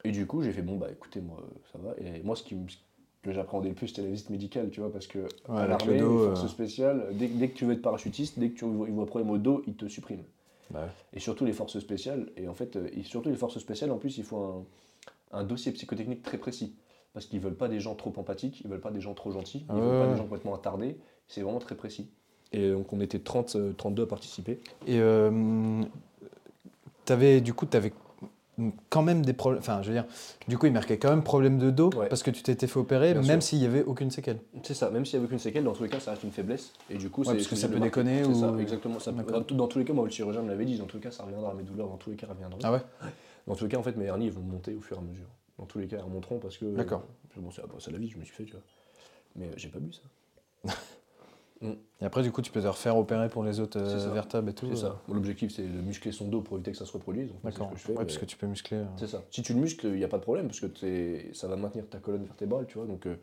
Et 0.03 0.11
du 0.11 0.25
coup, 0.25 0.41
j'ai 0.41 0.51
fait 0.51 0.63
bon, 0.63 0.77
bah 0.77 0.87
écoutez, 0.91 1.21
moi, 1.21 1.37
ça 1.71 1.77
va. 1.77 1.93
Et 1.99 2.23
moi, 2.23 2.35
ce 2.35 2.41
qui 2.43 2.55
me- 2.55 2.65
que 3.21 3.31
j'appréhendais 3.31 3.69
le 3.69 3.75
plus, 3.75 3.87
c'était 3.89 4.01
la 4.01 4.07
visite 4.09 4.29
médicale, 4.29 4.69
tu 4.71 4.79
vois, 4.79 4.91
parce 4.91 5.07
que 5.07 5.19
Ouais, 5.19 5.59
à 5.61 5.67
l'armée, 5.67 6.01
euh. 6.01 6.35
spéciales, 6.47 7.07
dès, 7.13 7.27
dès 7.27 7.49
que 7.49 7.55
tu 7.55 7.65
veux 7.65 7.73
être 7.73 7.81
parachutiste, 7.81 8.39
dès 8.39 8.49
que 8.49 8.57
tu 8.57 8.65
vois, 8.65 9.05
problème 9.05 9.29
au 9.31 9.37
dos, 9.37 9.61
ils 9.67 9.75
te 9.75 9.87
suppriment. 9.87 10.23
Bah 10.71 10.81
ouais. 10.83 10.87
Et 11.13 11.19
surtout 11.19 11.45
les 11.45 11.53
forces 11.53 11.77
spéciales. 11.79 12.29
Et 12.37 12.47
en 12.47 12.53
fait, 12.53 12.75
euh, 12.75 12.87
et 12.93 13.03
surtout 13.03 13.29
les 13.29 13.35
forces 13.35 13.59
spéciales, 13.59 13.91
en 13.91 13.97
plus, 13.97 14.17
il 14.17 14.23
faut 14.23 14.37
un, 15.31 15.39
un 15.39 15.43
dossier 15.43 15.71
psychotechnique 15.71 16.23
très 16.23 16.37
précis. 16.37 16.75
Parce 17.13 17.25
qu'ils 17.25 17.41
veulent 17.41 17.55
pas 17.57 17.67
des 17.67 17.81
gens 17.81 17.93
trop 17.95 18.13
empathiques, 18.15 18.61
ils 18.61 18.69
veulent 18.69 18.79
pas 18.79 18.89
des 18.91 19.01
gens 19.01 19.13
trop 19.13 19.31
gentils, 19.31 19.65
ils 19.69 19.75
Ouais, 19.75 19.81
veulent 19.81 19.99
pas 19.99 20.07
des 20.07 20.15
gens 20.17 20.23
complètement 20.23 20.55
attardés. 20.55 20.97
C'est 21.27 21.41
vraiment 21.41 21.59
très 21.59 21.75
précis. 21.75 22.09
Et 22.53 22.71
donc, 22.71 22.91
on 22.93 23.01
était 23.01 23.19
30, 23.19 23.55
euh, 23.57 23.73
32 23.73 24.03
à 24.03 24.05
participer. 24.07 24.59
Et 24.87 24.99
euh, 24.99 25.83
t'avais, 27.05 27.41
du 27.41 27.53
coup, 27.53 27.65
t'avais 27.65 27.91
quand 28.89 29.01
même 29.01 29.25
des 29.25 29.33
problèmes. 29.33 29.59
Enfin, 29.59 29.81
je 29.81 29.87
veux 29.89 29.93
dire, 29.93 30.05
du 30.47 30.57
coup, 30.57 30.65
il 30.67 30.71
marquait 30.73 30.97
quand 30.97 31.09
même 31.09 31.23
problème 31.23 31.57
de 31.57 31.69
dos 31.71 31.89
Ouais. 31.95 32.07
parce 32.09 32.23
que 32.23 32.31
tu 32.31 32.43
t'étais 32.43 32.67
fait 32.67 32.79
opérer, 32.79 33.13
Bien 33.13 33.21
même 33.23 33.41
s'il 33.41 33.59
y 33.59 33.65
avait 33.65 33.83
aucune 33.83 34.11
séquelle. 34.11 34.39
C'est 34.63 34.73
ça, 34.73 34.89
même 34.89 35.05
s'il 35.05 35.17
n'y 35.17 35.23
avait 35.23 35.27
aucune 35.29 35.39
séquelle, 35.39 35.63
dans 35.63 35.73
tous 35.73 35.83
les 35.83 35.89
cas, 35.89 35.99
ça 35.99 36.11
reste 36.11 36.23
une 36.23 36.31
faiblesse. 36.31 36.73
Et 36.89 36.97
du 36.97 37.09
coup, 37.09 37.21
Ouais, 37.23 37.33
parce 37.35 37.47
que 37.47 37.55
ça 37.55 37.67
peut 37.67 37.79
déconner 37.79 38.23
C'est 38.23 38.29
ou- 38.29 38.39
ça, 38.39 38.53
exactement. 38.59 38.99
Ça 38.99 39.11
peut- 39.13 39.31
dans, 39.31 39.41
dans 39.55 39.67
tous 39.67 39.79
les 39.79 39.85
cas, 39.85 39.93
moi, 39.93 40.05
le 40.05 40.11
chirurgien 40.11 40.41
me 40.41 40.49
l'avait 40.49 40.65
dit, 40.65 40.77
dans 40.77 40.85
tous 40.85 40.97
les 40.97 41.03
cas, 41.03 41.11
ça 41.11 41.23
reviendra. 41.23 41.53
Mes 41.53 41.63
douleurs, 41.63 41.87
dans 41.87 41.97
tous 41.97 42.09
les 42.11 42.15
cas, 42.15 42.27
reviendront. 42.27 42.59
Ah 42.63 42.71
ouais 42.71 42.81
Dans 43.47 43.55
tous 43.55 43.63
les 43.65 43.69
cas, 43.71 43.77
en 43.77 43.83
fait, 43.83 43.95
mes 43.97 44.05
hernies 44.05 44.29
vont 44.29 44.41
monter 44.41 44.75
au 44.75 44.81
fur 44.81 44.97
et 44.97 44.99
à 44.99 45.03
mesure. 45.03 45.27
Dans 45.57 45.65
tous 45.65 45.79
les 45.79 45.87
cas, 45.87 45.97
elles 45.97 46.03
remonteront 46.03 46.39
parce 46.39 46.57
que. 46.57 46.65
D'accord. 46.65 47.03
euh, 47.37 47.41
Bon, 47.41 47.49
c'est 47.51 47.61
bon, 47.67 47.79
c'est 47.79 47.91
la 47.91 47.97
vie, 47.97 48.09
je 48.09 48.17
me 48.17 48.23
suis 48.23 48.33
fait, 48.35 48.43
tu 48.45 48.51
vois. 48.51 48.61
Mais 49.35 49.47
euh, 49.47 49.53
j'ai 49.57 49.69
pas 49.69 49.79
bu 49.79 49.91
ça. 49.93 50.01
Mm. 51.61 51.71
Et 52.01 52.05
après, 52.05 52.23
du 52.23 52.31
coup, 52.31 52.41
tu 52.41 52.51
peux 52.51 52.61
te 52.61 52.67
refaire 52.67 52.97
opérer 52.97 53.29
pour 53.29 53.43
les 53.43 53.59
autres 53.59 53.79
euh, 53.79 54.13
vertèbres 54.13 54.49
et 54.49 54.53
tout. 54.53 54.65
C'est 54.67 54.85
euh, 54.85 54.89
ça. 54.89 55.01
Bon, 55.07 55.13
L'objectif, 55.13 55.51
c'est 55.53 55.63
de 55.63 55.81
muscler 55.81 56.11
son 56.11 56.27
dos 56.27 56.41
pour 56.41 56.57
éviter 56.57 56.71
que 56.71 56.77
ça 56.77 56.85
se 56.85 56.91
reproduise. 56.91 57.29
D'accord. 57.43 57.71
Ouais, 57.71 57.77
mais- 57.89 57.95
parce 57.95 58.17
que 58.17 58.25
tu 58.25 58.37
peux 58.37 58.47
muscler. 58.47 58.77
euh. 58.77 58.85
C'est 58.97 59.07
ça. 59.07 59.21
Si 59.29 59.43
tu 59.43 59.53
le 59.53 59.59
muscles, 59.59 59.87
il 59.87 59.95
n'y 59.97 60.03
a 60.03 60.07
pas 60.07 60.17
de 60.17 60.23
problème, 60.23 60.47
parce 60.47 60.59
que 60.59 60.67
ça 61.33 61.47
va 61.47 61.55
maintenir 61.55 61.87
ta 61.87 61.99
colonne 61.99 62.23
vertébrale, 62.23 62.65
tu 62.67 62.77
vois. 62.77 62.87
Donc, 62.87 63.05
euh, 63.05 63.15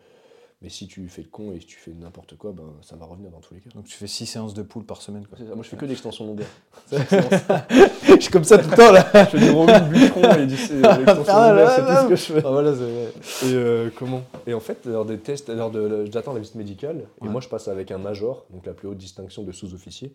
mais 0.60 0.68
si 0.70 0.88
tu 0.88 1.06
fais 1.08 1.22
le 1.22 1.28
con 1.28 1.52
et 1.52 1.60
si 1.60 1.66
tu 1.66 1.76
fais 1.78 1.92
n'importe 1.92 2.36
quoi, 2.36 2.52
ben, 2.52 2.64
ça 2.82 2.96
va 2.96 3.06
revenir 3.06 3.30
dans 3.30 3.38
tous 3.38 3.54
les 3.54 3.60
cas. 3.60 3.70
Donc 3.74 3.84
tu 3.84 3.96
fais 3.96 4.06
6 4.08 4.26
séances 4.26 4.54
de 4.54 4.62
poule 4.62 4.84
par 4.84 5.00
semaine. 5.02 5.24
Quoi. 5.26 5.38
C'est 5.38 5.46
ça. 5.46 5.54
Moi, 5.54 5.62
je 5.62 5.68
fais 5.68 5.76
que 5.76 5.86
d'extension 5.86 6.26
longueur. 6.26 6.48
je 6.90 8.20
suis 8.20 8.30
comme 8.32 8.44
ça 8.44 8.58
tout 8.58 8.70
le 8.70 8.76
temps 8.76 8.90
là. 8.92 9.06
je 9.14 9.38
fais 9.38 9.38
du 9.38 9.50
Romain 9.50 9.80
Bûcheron 9.80 10.34
et 10.34 10.46
du 10.46 10.56
c'est- 10.56 10.74
l'extension 10.80 11.24
Ah, 11.28 11.50
longueur, 11.50 11.70
c'est 11.70 11.82
tout 11.82 12.02
ce 12.02 12.08
que 12.08 12.16
je 12.16 12.40
fais. 12.40 12.46
Ah, 12.46 12.50
voilà, 12.50 12.72
Et 12.72 13.54
euh, 13.54 13.90
comment? 13.96 14.22
Et 14.46 14.54
en 14.54 14.60
fait, 14.60 14.84
lors 14.86 15.04
des 15.04 15.18
tests, 15.18 15.48
lors 15.48 15.70
de, 15.70 16.06
j'attends 16.12 16.32
la 16.32 16.40
visite 16.40 16.56
médicale, 16.56 17.04
et 17.24 17.28
moi 17.28 17.40
je 17.40 17.48
passe 17.48 17.68
avec 17.68 17.90
un 17.90 17.98
major, 17.98 18.44
donc 18.50 18.66
la 18.66 18.72
plus 18.74 18.88
haute 18.88 18.98
distinction 18.98 19.42
de 19.44 19.52
sous-officier, 19.52 20.12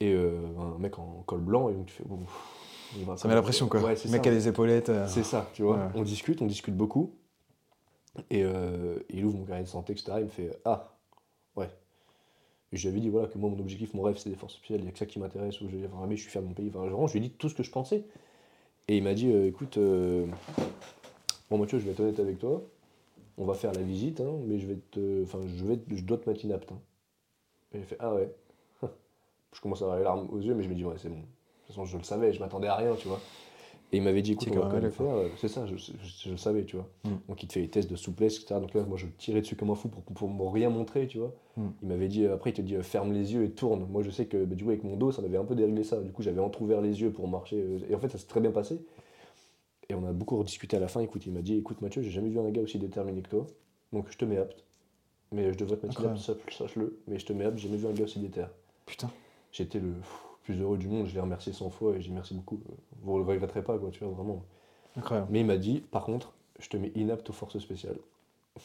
et 0.00 0.12
euh, 0.12 0.38
un 0.76 0.78
mec 0.78 0.98
en 0.98 1.22
col 1.26 1.40
blanc, 1.40 1.68
et 1.68 1.72
donc 1.72 1.86
tu 1.86 1.94
fais 1.94 2.04
bon. 2.06 2.18
Ça 3.16 3.26
met 3.26 3.34
la 3.34 3.42
pression 3.42 3.66
quoi. 3.66 3.80
Ouais, 3.80 3.96
le 4.04 4.10
mec 4.10 4.24
ça. 4.24 4.30
a 4.30 4.32
les 4.32 4.46
épaulettes. 4.48 4.88
euh. 4.90 5.06
C'est 5.08 5.24
ça, 5.24 5.50
tu 5.52 5.62
vois. 5.62 5.76
Ouais. 5.76 5.82
On 5.96 6.02
discute, 6.02 6.40
on 6.40 6.46
discute 6.46 6.76
beaucoup. 6.76 7.10
Et 8.30 8.42
euh, 8.44 8.98
il 9.10 9.24
ouvre 9.24 9.38
mon 9.38 9.44
carnet 9.44 9.62
de 9.64 9.68
santé, 9.68 9.92
etc. 9.92 10.18
Il 10.20 10.24
me 10.24 10.30
fait 10.30 10.58
Ah, 10.64 10.92
ouais. 11.56 11.68
Et 12.72 12.76
je 12.76 12.82
lui 12.82 12.88
avais 12.88 13.00
dit 13.00 13.08
voilà, 13.10 13.28
que 13.28 13.38
moi, 13.38 13.48
mon 13.50 13.58
objectif, 13.60 13.94
mon 13.94 14.02
rêve, 14.02 14.16
c'est 14.18 14.30
des 14.30 14.36
forces 14.36 14.54
spéciales, 14.54 14.80
il 14.80 14.84
n'y 14.84 14.88
a 14.88 14.92
que 14.92 14.98
ça 14.98 15.06
qui 15.06 15.18
m'intéresse, 15.18 15.56
je, 15.60 15.64
mais 15.66 16.16
je 16.16 16.22
suis 16.22 16.30
fier 16.30 16.42
de 16.42 16.48
mon 16.48 16.54
pays. 16.54 16.70
Enfin, 16.74 17.06
je 17.06 17.12
lui 17.12 17.18
ai 17.18 17.28
dit 17.28 17.30
tout 17.30 17.48
ce 17.48 17.54
que 17.54 17.62
je 17.62 17.70
pensais. 17.70 18.04
Et 18.88 18.96
il 18.98 19.02
m'a 19.02 19.14
dit 19.14 19.32
euh, 19.32 19.46
écoute, 19.48 19.78
euh, 19.78 20.26
bon, 21.50 21.58
Mathieu, 21.58 21.78
je 21.78 21.84
vais 21.84 21.92
être 21.92 22.00
honnête 22.00 22.20
avec 22.20 22.38
toi. 22.38 22.62
On 23.38 23.44
va 23.44 23.54
faire 23.54 23.72
la 23.72 23.82
visite, 23.82 24.20
hein, 24.20 24.32
mais 24.46 24.58
je 24.58 24.66
vais 24.66 24.78
te. 24.90 25.22
Enfin, 25.24 25.40
je, 25.46 25.64
vais 25.64 25.76
te- 25.76 25.94
je 25.94 26.02
dois 26.02 26.18
te 26.18 26.28
mettre 26.28 26.44
inapte. 26.44 26.72
hein. 26.72 26.80
Et 27.74 27.78
il 27.78 27.84
fait 27.84 27.96
Ah 28.00 28.14
ouais. 28.14 28.32
je 29.52 29.60
commence 29.60 29.82
à 29.82 29.84
avoir 29.84 29.98
les 29.98 30.04
larmes 30.04 30.28
aux 30.30 30.40
yeux, 30.40 30.54
mais 30.54 30.62
je 30.64 30.68
me 30.68 30.74
dis 30.74 30.84
Ouais, 30.84 30.96
c'est 30.98 31.08
bon. 31.08 31.16
De 31.16 31.20
toute 31.22 31.68
façon, 31.68 31.84
je 31.84 31.96
le 31.98 32.04
savais, 32.04 32.32
je 32.32 32.40
m'attendais 32.40 32.68
à 32.68 32.76
rien, 32.76 32.94
tu 32.96 33.08
vois. 33.08 33.20
Et 33.92 33.98
il 33.98 34.02
m'avait 34.02 34.20
dit, 34.22 34.32
écoute, 34.32 34.48
on 34.50 34.54
va 34.56 34.60
quand 34.62 34.80
même 34.82 34.90
faire. 34.90 35.06
euh, 35.06 35.28
C'est 35.38 35.46
ça, 35.48 35.64
je, 35.66 35.76
je- 35.76 35.92
je 36.24 36.30
le 36.30 36.36
savais, 36.36 36.64
tu 36.64 36.76
vois. 36.76 36.88
Mm. 37.04 37.10
Donc 37.28 37.42
il 37.42 37.46
te 37.46 37.52
fait 37.52 37.60
les 37.60 37.68
tests 37.68 37.88
de 37.88 37.94
souplesse, 37.96 38.36
etc. 38.40 38.60
Donc 38.60 38.74
là, 38.74 38.82
moi, 38.82 38.96
je 38.98 39.06
tirais 39.18 39.40
dessus 39.42 39.54
comme 39.54 39.70
un 39.70 39.74
fou 39.76 39.88
pour, 39.88 40.02
pour 40.02 40.28
me 40.28 40.42
rien 40.48 40.70
montrer, 40.70 41.06
tu 41.06 41.18
vois. 41.18 41.32
Mm. 41.56 41.66
Il 41.82 41.88
m'avait 41.88 42.08
dit, 42.08 42.24
euh, 42.24 42.34
après, 42.34 42.50
il 42.50 42.54
te 42.54 42.62
dit, 42.62 42.74
euh, 42.74 42.82
ferme 42.82 43.12
les 43.12 43.32
yeux 43.32 43.44
et 43.44 43.50
tourne. 43.52 43.86
Moi, 43.88 44.02
je 44.02 44.10
sais 44.10 44.26
que, 44.26 44.44
bah, 44.44 44.54
du 44.56 44.64
coup, 44.64 44.70
avec 44.70 44.82
mon 44.82 44.96
dos, 44.96 45.12
ça 45.12 45.22
m'avait 45.22 45.36
un 45.38 45.44
peu 45.44 45.54
déréglé 45.54 45.84
ça. 45.84 46.00
Du 46.00 46.10
coup, 46.10 46.22
j'avais 46.22 46.40
entrouvert 46.40 46.80
les 46.80 47.00
yeux 47.00 47.12
pour 47.12 47.28
marcher. 47.28 47.64
Et 47.88 47.94
en 47.94 47.98
fait, 48.00 48.08
ça 48.08 48.18
s'est 48.18 48.26
très 48.26 48.40
bien 48.40 48.50
passé. 48.50 48.80
Et 49.88 49.94
on 49.94 50.04
a 50.04 50.12
beaucoup 50.12 50.36
rediscuté 50.36 50.76
à 50.76 50.80
la 50.80 50.88
fin. 50.88 51.00
Écoute, 51.00 51.24
il 51.26 51.32
m'a 51.32 51.42
dit, 51.42 51.54
écoute, 51.56 51.80
Mathieu, 51.80 52.02
j'ai 52.02 52.10
jamais 52.10 52.28
vu 52.28 52.40
un 52.40 52.50
gars 52.50 52.62
aussi 52.62 52.78
déterminé 52.78 53.22
que 53.22 53.28
toi. 53.28 53.46
Donc 53.92 54.06
je 54.10 54.18
te 54.18 54.24
mets 54.24 54.36
apte. 54.38 54.64
Mais 55.30 55.52
je 55.52 55.58
devrais 55.58 55.76
te 55.76 55.86
mettre 55.86 56.16
sache- 56.18 56.36
sache-le. 56.58 56.98
Mais 57.06 57.20
je 57.20 57.26
te 57.26 57.32
mets 57.32 57.44
apte, 57.44 57.58
j'ai 57.58 57.68
jamais 57.68 57.78
vu 57.78 57.86
un 57.86 57.92
gars 57.92 58.02
aussi 58.04 58.18
déter. 58.18 58.46
Putain. 58.84 59.10
J'étais 59.52 59.78
le 59.78 59.92
pff, 59.92 60.24
plus 60.46 60.60
heureux 60.60 60.78
du 60.78 60.88
monde, 60.88 61.06
je 61.06 61.14
l'ai 61.14 61.20
remercié 61.20 61.52
100 61.52 61.70
fois 61.70 61.96
et 61.96 62.00
j'ai 62.00 62.10
merci 62.10 62.34
beaucoup. 62.34 62.60
Vous 63.02 63.18
le 63.18 63.24
regretterez 63.24 63.62
pas, 63.62 63.76
quoi, 63.78 63.90
tu 63.90 64.04
vois, 64.04 64.14
vraiment. 64.14 64.44
Incroyable. 64.96 65.28
Mais 65.30 65.40
il 65.40 65.46
m'a 65.46 65.56
dit, 65.56 65.82
par 65.90 66.04
contre, 66.04 66.32
je 66.58 66.68
te 66.68 66.76
mets 66.76 66.92
inapte 66.94 67.28
aux 67.28 67.32
forces 67.32 67.58
spéciales. 67.58 67.98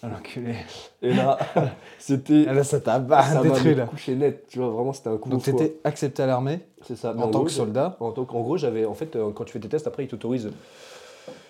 Ah, 0.01 0.07
l'enculé. 0.07 0.55
Et 1.01 1.13
là, 1.13 1.37
c'était. 1.99 2.45
Ah, 2.47 2.53
là, 2.53 2.63
ça 2.63 2.79
t'a 2.79 2.99
détruit 2.99 3.75
là. 3.75 3.87
couché 3.87 4.15
net, 4.15 4.45
tu 4.47 4.59
vois, 4.59 4.69
vraiment, 4.69 4.93
c'était 4.93 5.09
un 5.09 5.17
coup 5.17 5.29
Donc 5.29 5.43
t'étais 5.43 5.79
accepté 5.83 6.23
à 6.23 6.27
l'armée 6.27 6.61
C'est 6.83 6.95
ça. 6.95 7.11
En 7.11 7.27
tant 7.27 7.29
gros, 7.29 7.43
que 7.43 7.51
soldat. 7.51 7.97
En, 7.99 8.11
tant 8.11 8.23
qu'en 8.23 8.41
gros, 8.41 8.55
j'avais. 8.55 8.85
En 8.85 8.93
fait, 8.93 9.17
euh, 9.17 9.31
quand 9.31 9.43
tu 9.43 9.51
fais 9.51 9.59
tes 9.59 9.67
tests, 9.67 9.87
après, 9.87 10.05
ils 10.05 10.07
t'autorisent. 10.07 10.51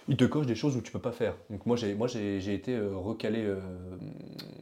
Ils 0.07 0.17
te 0.17 0.25
cochent 0.25 0.47
des 0.47 0.55
choses 0.55 0.75
où 0.75 0.81
tu 0.81 0.91
peux 0.91 0.99
pas 0.99 1.11
faire. 1.11 1.35
Donc, 1.51 1.67
moi, 1.67 1.75
j'ai, 1.75 1.93
moi, 1.93 2.07
j'ai, 2.07 2.53
été 2.53 2.75
euh, 2.75 2.95
recalé 2.95 3.43
euh, 3.45 3.59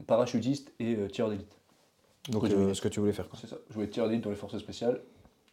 parachutiste 0.07 0.73
et 0.79 0.95
euh, 0.95 1.07
tireur 1.07 1.29
d'élite. 1.29 1.59
Donc 2.29 2.43
euh, 2.43 2.73
ce 2.73 2.81
que 2.81 2.87
tu 2.87 2.99
voulais 2.99 3.13
faire. 3.13 3.27
Quoi. 3.27 3.39
C'est 3.39 3.47
ça. 3.47 3.57
Je 3.69 3.75
voulais 3.75 3.87
tireur 3.87 4.09
d'élite 4.09 4.23
dans 4.23 4.29
les 4.29 4.35
forces 4.35 4.57
spéciales. 4.57 5.01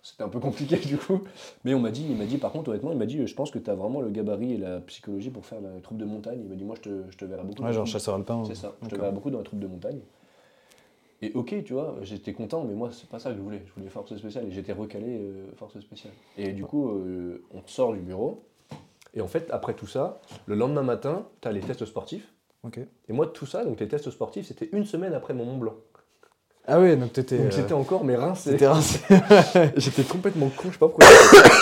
C'était 0.07 0.23
un 0.23 0.29
peu 0.29 0.39
compliqué 0.39 0.77
du 0.87 0.97
coup. 0.97 1.21
Mais 1.65 1.75
on 1.75 1.81
m'a 1.81 1.91
dit, 1.91 2.07
il 2.09 2.17
m'a 2.17 2.27
dit 2.27 2.39
par 2.39 2.53
contre, 2.53 2.71
honnêtement, 2.71 2.93
il 2.93 2.99
m'a 2.99 3.07
dit, 3.07 3.27
je 3.27 3.35
pense 3.35 3.51
que 3.51 3.59
tu 3.59 3.69
as 3.69 3.75
vraiment 3.75 4.01
le 4.01 4.11
gabarit 4.11 4.53
et 4.53 4.57
la 4.57 4.81
psychologie 4.83 5.31
pour 5.31 5.45
faire 5.45 5.61
la 5.61 5.81
troupe 5.81 5.99
de 5.99 6.05
montagne. 6.05 6.39
Il 6.45 6.49
m'a 6.49 6.55
dit, 6.55 6.65
moi, 6.65 6.77
je 6.77 6.83
te, 6.83 7.11
je 7.11 7.17
te 7.17 7.25
verrai 7.25 7.43
beaucoup. 7.43 7.57
dans 7.57 7.65
Ouais, 7.65 7.71
la 7.71 7.77
genre 7.77 7.87
chasseur 7.89 8.15
alpin. 8.15 8.45
C'est 8.47 8.55
ça. 8.55 8.77
Je 8.83 8.89
te 8.89 8.95
verrai 8.95 9.11
beaucoup 9.11 9.31
dans 9.31 9.39
la 9.39 9.45
troupe 9.45 9.59
de 9.59 9.67
montagne. 9.67 9.99
Et 11.23 11.33
ok, 11.33 11.65
tu 11.65 11.73
vois, 11.73 11.97
j'étais 12.03 12.33
content, 12.33 12.63
mais 12.63 12.75
moi, 12.75 12.91
c'est 12.93 13.09
pas 13.09 13.19
ça 13.19 13.31
que 13.31 13.37
je 13.37 13.41
voulais. 13.43 13.63
Je 13.67 13.73
voulais 13.73 13.89
forces 13.89 14.15
spéciales 14.17 14.47
et 14.47 14.53
j'étais 14.53 14.73
recalé 14.73 15.19
euh, 15.19 15.47
forces 15.57 15.81
spéciales. 15.81 16.13
Et 16.37 16.53
du 16.53 16.65
coup, 16.65 16.89
euh, 16.91 17.43
on 17.53 17.67
sort 17.67 17.93
du 17.93 18.01
bureau. 18.01 18.45
Et 19.13 19.21
en 19.21 19.27
fait, 19.27 19.51
après 19.51 19.75
tout 19.75 19.89
ça, 19.89 20.21
le 20.45 20.55
lendemain 20.55 20.83
matin, 20.83 21.27
tu 21.41 21.49
as 21.49 21.53
les 21.53 21.61
tests 21.61 21.85
sportifs. 21.85 22.33
Ok. 22.63 22.79
Et 23.09 23.13
moi, 23.13 23.27
tout 23.27 23.47
ça, 23.47 23.65
donc 23.65 23.81
les 23.81 23.89
tests 23.89 24.11
sportifs, 24.11 24.47
c'était 24.47 24.69
une 24.73 24.85
semaine 24.85 25.15
après 25.15 25.35
mon 25.35 25.47
Mont 25.47 25.57
Blanc. 25.59 25.75
Ah 26.67 26.81
oui, 26.81 26.97
donc 26.97 27.13
t'étais. 27.13 27.39
Donc 27.39 27.47
euh, 27.47 27.51
j'étais 27.57 27.73
encore, 27.73 28.05
mais 28.05 28.17
rincé. 28.17 28.51
t'étais 28.53 28.67
rincé. 28.67 28.99
J'étais 29.77 30.03
complètement 30.03 30.49
con, 30.49 30.65
je 30.69 30.73
sais 30.73 30.79
pas 30.79 30.89
pourquoi. 30.89 31.07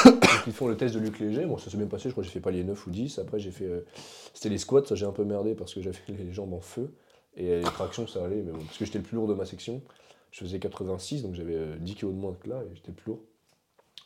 Donc, 0.05 0.23
ils 0.47 0.53
font 0.53 0.67
le 0.69 0.77
test 0.77 0.95
de 0.95 1.01
Luc 1.01 1.19
Léger. 1.19 1.45
Bon, 1.45 1.59
ça 1.59 1.71
s'est 1.71 1.77
bien 1.77 1.87
passé, 1.87 2.05
je 2.09 2.15
crois 2.15 2.23
que 2.23 2.29
j'ai 2.29 2.33
fait 2.33 2.41
palier 2.41 2.65
9 2.65 2.87
ou 2.87 2.91
10. 2.91 3.19
Après, 3.19 3.39
j'ai 3.39 3.51
fait. 3.51 3.67
euh, 3.67 3.85
C'était 4.33 4.49
les 4.49 4.59
squats, 4.59 4.85
ça 4.87 4.95
j'ai 4.95 5.05
un 5.07 5.13
peu 5.13 5.25
merdé 5.25 5.55
parce 5.55 5.75
que 5.75 5.83
j'avais 5.83 5.99
les 6.09 6.33
jambes 6.33 6.55
en 6.55 6.61
feu. 6.61 6.95
Et 7.37 7.57
les 7.57 7.63
tractions, 7.63 8.07
ça 8.07 8.25
allait, 8.25 8.43
mais 8.43 8.53
bon, 8.53 8.59
parce 8.65 8.79
que 8.79 8.85
j'étais 8.85 8.99
le 8.99 9.05
plus 9.05 9.17
lourd 9.17 9.27
de 9.29 9.35
ma 9.35 9.45
section. 9.45 9.83
Je 10.31 10.41
faisais 10.41 10.59
86, 10.59 11.23
donc 11.23 11.35
j'avais 11.35 11.55
euh, 11.55 11.77
10 11.81 11.95
kg 11.97 12.07
de 12.07 12.13
moins 12.13 12.33
que 12.33 12.49
là 12.49 12.57
et 12.63 12.75
j'étais 12.75 12.89
le 12.89 12.95
plus 12.95 13.11
lourd. 13.11 13.21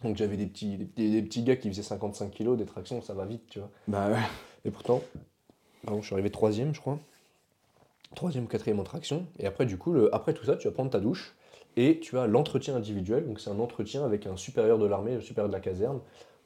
Donc 0.02 0.16
j'avais 0.16 0.36
des 0.36 0.46
petits, 0.46 0.76
des, 0.78 0.84
petits- 0.84 1.10
des 1.10 1.22
petits 1.22 1.42
gars 1.42 1.56
qui 1.56 1.68
faisaient 1.68 1.82
55 1.82 2.30
kg, 2.32 2.56
des 2.56 2.64
tractions, 2.66 3.00
ça 3.02 3.14
va 3.14 3.24
vite, 3.24 3.42
tu 3.50 3.58
vois. 3.60 3.70
Bah 3.88 4.08
ouais. 4.10 4.16
Et 4.64 4.70
pourtant, 4.70 5.02
pardon, 5.84 6.00
je 6.00 6.06
suis 6.06 6.14
arrivé 6.14 6.30
troisième, 6.30 6.74
je 6.74 6.80
crois. 6.80 6.98
Troisième, 8.14 8.46
quatrième 8.48 8.82
traction. 8.84 9.26
Et 9.38 9.46
après, 9.46 9.66
du 9.66 9.76
coup, 9.76 9.92
le- 9.92 10.14
après 10.14 10.32
tout 10.32 10.44
ça, 10.44 10.56
tu 10.56 10.66
vas 10.66 10.72
prendre 10.72 10.90
ta 10.90 10.98
douche 11.00 11.34
et 11.76 12.00
tu 12.00 12.18
as 12.18 12.26
l'entretien 12.26 12.74
individuel. 12.74 13.26
Donc, 13.26 13.38
c'est 13.38 13.50
un 13.50 13.58
entretien 13.60 14.04
avec 14.04 14.26
un 14.26 14.36
supérieur 14.36 14.78
de 14.78 14.86
l'armée, 14.86 15.14
le 15.14 15.20
supérieur 15.20 15.48
de 15.48 15.52
la 15.54 15.60
caserne, 15.60 16.00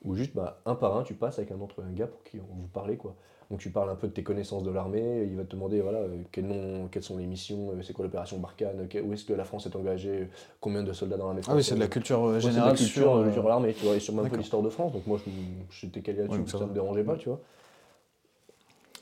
où 0.05 0.15
juste 0.15 0.35
bah, 0.35 0.61
un 0.67 0.75
par 0.75 0.97
un, 0.97 1.03
tu 1.05 1.15
passes 1.15 1.39
avec 1.39 1.53
un 1.53 1.61
autre 1.61 1.77
un 1.83 1.93
gars 1.93 2.09
pour 2.09 2.23
qui 2.25 2.39
on 2.39 2.55
vous 2.61 2.67
parlez. 2.73 2.97
Quoi. 2.97 3.15
Donc, 3.51 3.61
tu 3.61 3.71
parles 3.71 3.91
un 3.91 3.95
peu 3.95 4.09
de 4.09 4.13
tes 4.13 4.23
connaissances 4.25 4.65
de 4.65 4.71
l'armée. 4.71 5.23
Il 5.31 5.37
va 5.37 5.45
te 5.45 5.53
demander 5.53 5.81
voilà, 5.81 5.99
euh, 5.99 6.17
quel 6.33 6.47
nom, 6.47 6.89
quelles 6.91 7.03
sont 7.05 7.17
les 7.17 7.27
missions, 7.27 7.71
euh, 7.71 7.83
c'est 7.83 7.93
quoi 7.93 8.05
l'opération 8.05 8.39
Barkhane, 8.39 8.89
que- 8.89 8.99
où 8.99 9.13
est-ce 9.13 9.25
que 9.25 9.33
la 9.33 9.45
France 9.45 9.65
est 9.67 9.77
engagée, 9.77 10.29
combien 10.61 10.83
de 10.83 10.93
soldats 10.93 11.17
dans 11.17 11.27
l'armée 11.27 11.43
Ah 11.49 11.55
oui, 11.55 11.63
c'est 11.63 11.77
de 11.77 11.81
la 11.81 11.87
culture 11.87 12.19
euh, 12.25 12.35
Ouais, 12.35 12.41
c'est 12.41 12.41
de 12.41 12.47
la 12.47 12.53
générale 12.55 12.77
culture 12.77 13.03
sur. 13.03 13.15
euh, 13.17 13.25
euh, 13.45 13.49
l'armée, 13.49 13.73
tu 13.75 13.85
vois, 13.87 13.95
et 13.97 14.01
sur 14.01 14.19
un 14.19 14.29
peu 14.29 14.37
l'histoire 14.37 14.63
de 14.63 14.69
France. 14.71 14.93
Donc 14.93 15.07
moi, 15.07 15.19
je- 15.25 15.31
j'étais 15.71 16.01
calé 16.01 16.19
là-dessus, 16.23 16.41
Ouais, 16.41 16.47
ça 16.49 16.59
va. 16.59 16.67
me 16.67 16.75
dérangeait 16.75 17.05
pas, 17.05 17.17
tu 17.17 17.29
vois. 17.29 17.41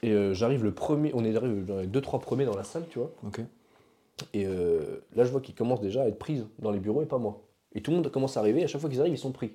Et 0.02 0.12
euh, 0.12 0.32
j'arrive 0.34 0.64
le 0.64 0.72
premier, 0.72 1.10
on 1.14 1.24
est 1.24 1.34
arrivé 1.36 1.62
dans 1.62 1.78
les 1.78 1.86
deux 1.86 2.00
trois 2.00 2.20
premiers 2.20 2.44
dans 2.46 2.56
la 2.56 2.64
salle, 2.64 2.84
tu 2.88 2.98
vois. 2.98 3.12
Ok. 3.26 3.40
Et 4.34 4.46
euh, 4.46 5.00
là, 5.14 5.24
je 5.24 5.30
vois 5.30 5.40
qu'ils 5.40 5.54
commencent 5.54 5.80
déjà 5.80 6.02
à 6.02 6.06
être 6.08 6.18
prises 6.18 6.46
dans 6.58 6.70
les 6.70 6.78
bureaux 6.80 7.02
et 7.02 7.06
pas 7.06 7.18
moi. 7.18 7.42
Et 7.74 7.82
tout 7.82 7.90
le 7.90 7.98
monde 7.98 8.10
commence 8.10 8.36
à 8.36 8.40
arriver. 8.40 8.60
Et 8.60 8.64
à 8.64 8.66
chaque 8.66 8.80
fois 8.80 8.90
qu'ils 8.90 9.00
arrivent, 9.00 9.14
ils 9.14 9.18
sont 9.18 9.32
pris. 9.32 9.52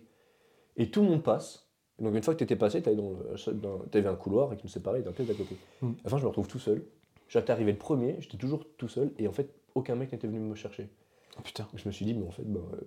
Et 0.78 0.90
tout 0.90 1.02
le 1.02 1.10
monde 1.10 1.24
passe. 1.24 1.68
Donc 2.00 2.14
une 2.16 2.22
fois 2.24 2.34
que 2.34 2.40
tu 2.40 2.44
étais 2.44 2.56
passé, 2.56 2.82
tu 2.82 2.90
avais 2.90 4.08
un 4.08 4.16
couloir 4.16 4.52
et 4.54 4.58
qui 4.58 4.64
nous 4.64 4.70
séparait 4.70 5.02
d'un 5.02 5.12
pièce 5.12 5.28
d'à 5.28 5.34
côté. 5.34 5.56
Mm. 5.82 5.88
À 5.88 5.92
la 6.06 6.10
fin, 6.10 6.18
je 6.18 6.24
me 6.24 6.28
retrouve 6.28 6.48
tout 6.48 6.60
seul. 6.60 6.84
J'étais 7.30 7.52
arrivé 7.52 7.72
le 7.72 7.78
premier, 7.78 8.18
j'étais 8.20 8.38
toujours 8.38 8.64
tout 8.78 8.88
seul. 8.88 9.12
Et 9.18 9.28
en 9.28 9.32
fait, 9.32 9.50
aucun 9.76 9.96
mec 9.96 10.12
n'était 10.12 10.28
venu 10.28 10.40
me 10.40 10.56
chercher. 10.56 10.90
Oh 11.38 11.42
putain. 11.44 11.68
Je 11.76 11.88
me 11.88 11.92
suis 11.94 12.06
dit, 12.06 12.14
mais 12.14 12.26
en 12.28 12.32
fait, 12.32 12.44
ben, 12.44 12.60
euh, 12.74 12.82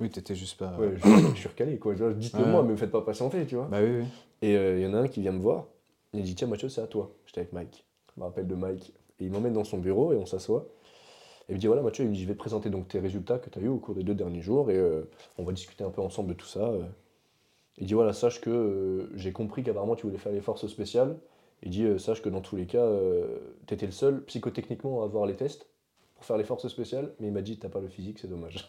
Oui, 0.00 0.10
t'étais 0.10 0.34
juste 0.34 0.58
pas. 0.58 0.76
ouais, 0.78 0.94
je, 0.96 1.08
je 1.34 1.38
suis 1.38 1.48
recalé. 1.48 1.78
quoi. 1.78 1.94
Dites-le 1.94 2.42
Ouais. 2.44 2.50
moi, 2.50 2.62
mais 2.62 2.70
me 2.72 2.76
faites 2.76 2.90
pas 2.92 3.02
patienter, 3.02 3.44
tu 3.46 3.56
vois. 3.56 3.66
Bah 3.66 3.78
oui, 3.82 4.00
oui. 4.00 4.04
Et 4.42 4.56
euh, 4.56 4.78
il 4.78 4.82
y 4.84 4.86
en 4.86 4.94
a 4.94 4.98
un 4.98 5.08
qui 5.08 5.20
vient 5.22 5.32
me 5.32 5.40
voir. 5.40 5.66
Il 6.16 6.24
dit 6.24 6.34
Tiens, 6.34 6.48
Mathieu, 6.48 6.68
c'est 6.68 6.80
à 6.80 6.86
toi. 6.86 7.12
J'étais 7.26 7.40
avec 7.40 7.52
Mike. 7.52 7.84
Je 8.14 8.20
me 8.20 8.26
rappelle 8.26 8.46
de 8.46 8.54
Mike. 8.54 8.92
Et 9.20 9.24
il 9.24 9.30
m'emmène 9.30 9.52
dans 9.54 9.64
son 9.64 9.78
bureau 9.78 10.12
et 10.12 10.16
on 10.16 10.26
s'assoit. 10.26 10.66
Et 11.48 11.52
il 11.52 11.54
me 11.56 11.60
dit 11.60 11.66
Voilà, 11.66 11.82
Mathieu, 11.82 12.04
il 12.04 12.10
me 12.10 12.14
dit, 12.14 12.22
je 12.22 12.28
vais 12.28 12.34
te 12.34 12.38
présenter 12.38 12.70
donc 12.70 12.88
tes 12.88 12.98
résultats 12.98 13.38
que 13.38 13.50
tu 13.50 13.58
as 13.58 13.62
eu 13.62 13.68
au 13.68 13.78
cours 13.78 13.94
des 13.94 14.02
deux 14.02 14.14
derniers 14.14 14.42
jours 14.42 14.70
et 14.70 14.76
euh, 14.76 15.08
on 15.38 15.44
va 15.44 15.52
discuter 15.52 15.84
un 15.84 15.90
peu 15.90 16.02
ensemble 16.02 16.28
de 16.30 16.34
tout 16.34 16.46
ça. 16.46 16.68
euh. 16.68 16.84
Il 17.78 17.86
dit 17.86 17.94
Voilà, 17.94 18.12
sache 18.12 18.40
que 18.40 18.50
euh, 18.50 19.10
j'ai 19.16 19.32
compris 19.32 19.62
qu'apparemment 19.62 19.96
tu 19.96 20.06
voulais 20.06 20.18
faire 20.18 20.32
les 20.32 20.40
forces 20.40 20.66
spéciales. 20.66 21.16
Il 21.62 21.70
dit 21.70 21.86
Sache 21.98 22.22
que 22.22 22.28
dans 22.28 22.42
tous 22.42 22.56
les 22.56 22.66
cas, 22.66 22.86
tu 23.66 23.74
étais 23.74 23.86
le 23.86 23.92
seul 23.92 24.22
psychotechniquement 24.24 25.00
à 25.02 25.04
avoir 25.04 25.24
les 25.24 25.36
tests 25.36 25.66
pour 26.16 26.24
faire 26.24 26.36
les 26.36 26.44
forces 26.44 26.66
spéciales. 26.68 27.10
Mais 27.20 27.28
il 27.28 27.32
m'a 27.32 27.42
dit 27.42 27.58
T'as 27.58 27.68
pas 27.68 27.80
le 27.80 27.88
physique, 27.88 28.18
c'est 28.18 28.28
dommage. 28.28 28.68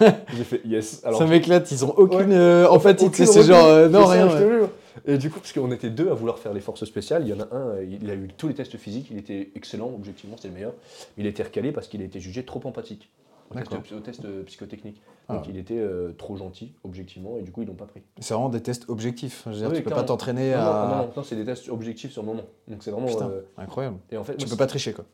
j'ai 0.00 0.44
fait 0.44 0.60
Yes. 0.64 1.02
Alors, 1.04 1.18
ça 1.18 1.26
m'éclate, 1.26 1.70
ils 1.70 1.84
ont 1.84 1.90
aucune 1.96 2.30
Ouais. 2.30 2.36
euh, 2.36 2.78
sais, 2.78 3.02
Aucune 3.04 3.26
c'est 3.26 3.42
genre. 3.42 3.66
euh, 3.66 3.88
non, 3.88 4.06
ça, 4.06 4.12
rien. 4.12 4.28
te 4.28 4.62
ouais. 4.62 4.68
Et 5.06 5.18
du 5.18 5.30
coup, 5.30 5.40
parce 5.40 5.52
qu'on 5.52 5.70
était 5.72 5.90
deux 5.90 6.10
à 6.10 6.14
vouloir 6.14 6.38
faire 6.38 6.54
les 6.54 6.60
forces 6.60 6.84
spéciales, 6.84 7.22
il 7.22 7.28
y 7.28 7.32
en 7.34 7.40
a 7.40 7.54
un, 7.54 7.82
il 7.82 8.08
a 8.10 8.14
eu 8.14 8.28
tous 8.36 8.48
les 8.48 8.54
tests 8.54 8.76
physiques, 8.78 9.08
il 9.10 9.18
était 9.18 9.50
excellent, 9.54 9.92
objectivement, 9.94 10.36
c'était 10.36 10.48
le 10.48 10.54
meilleur. 10.54 10.72
Mais 11.16 11.24
il 11.24 11.26
a 11.26 11.30
été 11.30 11.42
recalé 11.42 11.70
parce 11.70 11.86
qu'il 11.88 12.00
a 12.00 12.04
été 12.04 12.18
jugé 12.18 12.44
trop 12.44 12.60
empathique 12.64 13.10
au 13.50 13.54
test, 13.54 13.70
D'accord. 13.70 13.84
au 13.96 14.00
test, 14.00 14.24
euh, 14.24 14.42
psychotechnique. 14.44 15.00
Donc 15.28 15.40
Ah. 15.42 15.46
il 15.48 15.56
était 15.58 15.78
euh, 15.78 16.12
trop 16.16 16.36
gentil, 16.36 16.72
objectivement, 16.82 17.36
et 17.38 17.42
du 17.42 17.52
coup, 17.52 17.62
ils 17.62 17.68
l'ont 17.68 17.74
pas 17.74 17.84
pris. 17.84 18.00
C'est 18.20 18.32
vraiment 18.34 18.48
des 18.48 18.62
tests 18.62 18.88
objectifs. 18.88 19.42
Je 19.46 19.50
veux 19.50 19.56
dire, 19.56 19.68
Oui, 19.70 19.76
tu 19.76 19.82
peux 19.82 19.90
pas 19.90 20.02
t'entraîner 20.02 20.52
Non, 20.52 20.56
non, 20.58 20.62
à. 20.62 20.88
non, 20.88 20.96
non, 21.06 21.12
non, 21.16 21.22
c'est 21.22 21.36
des 21.36 21.44
tests 21.44 21.68
objectifs 21.68 22.12
sur 22.12 22.22
le 22.22 22.26
moment. 22.28 22.42
Donc 22.66 22.82
c'est 22.82 22.90
vraiment. 22.90 23.06
Putain, 23.06 23.28
euh, 23.28 23.42
incroyable. 23.58 23.98
et 24.10 24.16
en 24.16 24.24
fait, 24.24 24.36
Tu 24.36 24.46
moi, 24.46 24.50
peux 24.52 24.56
pas 24.58 24.66
tricher, 24.66 24.92
quoi. 24.92 25.04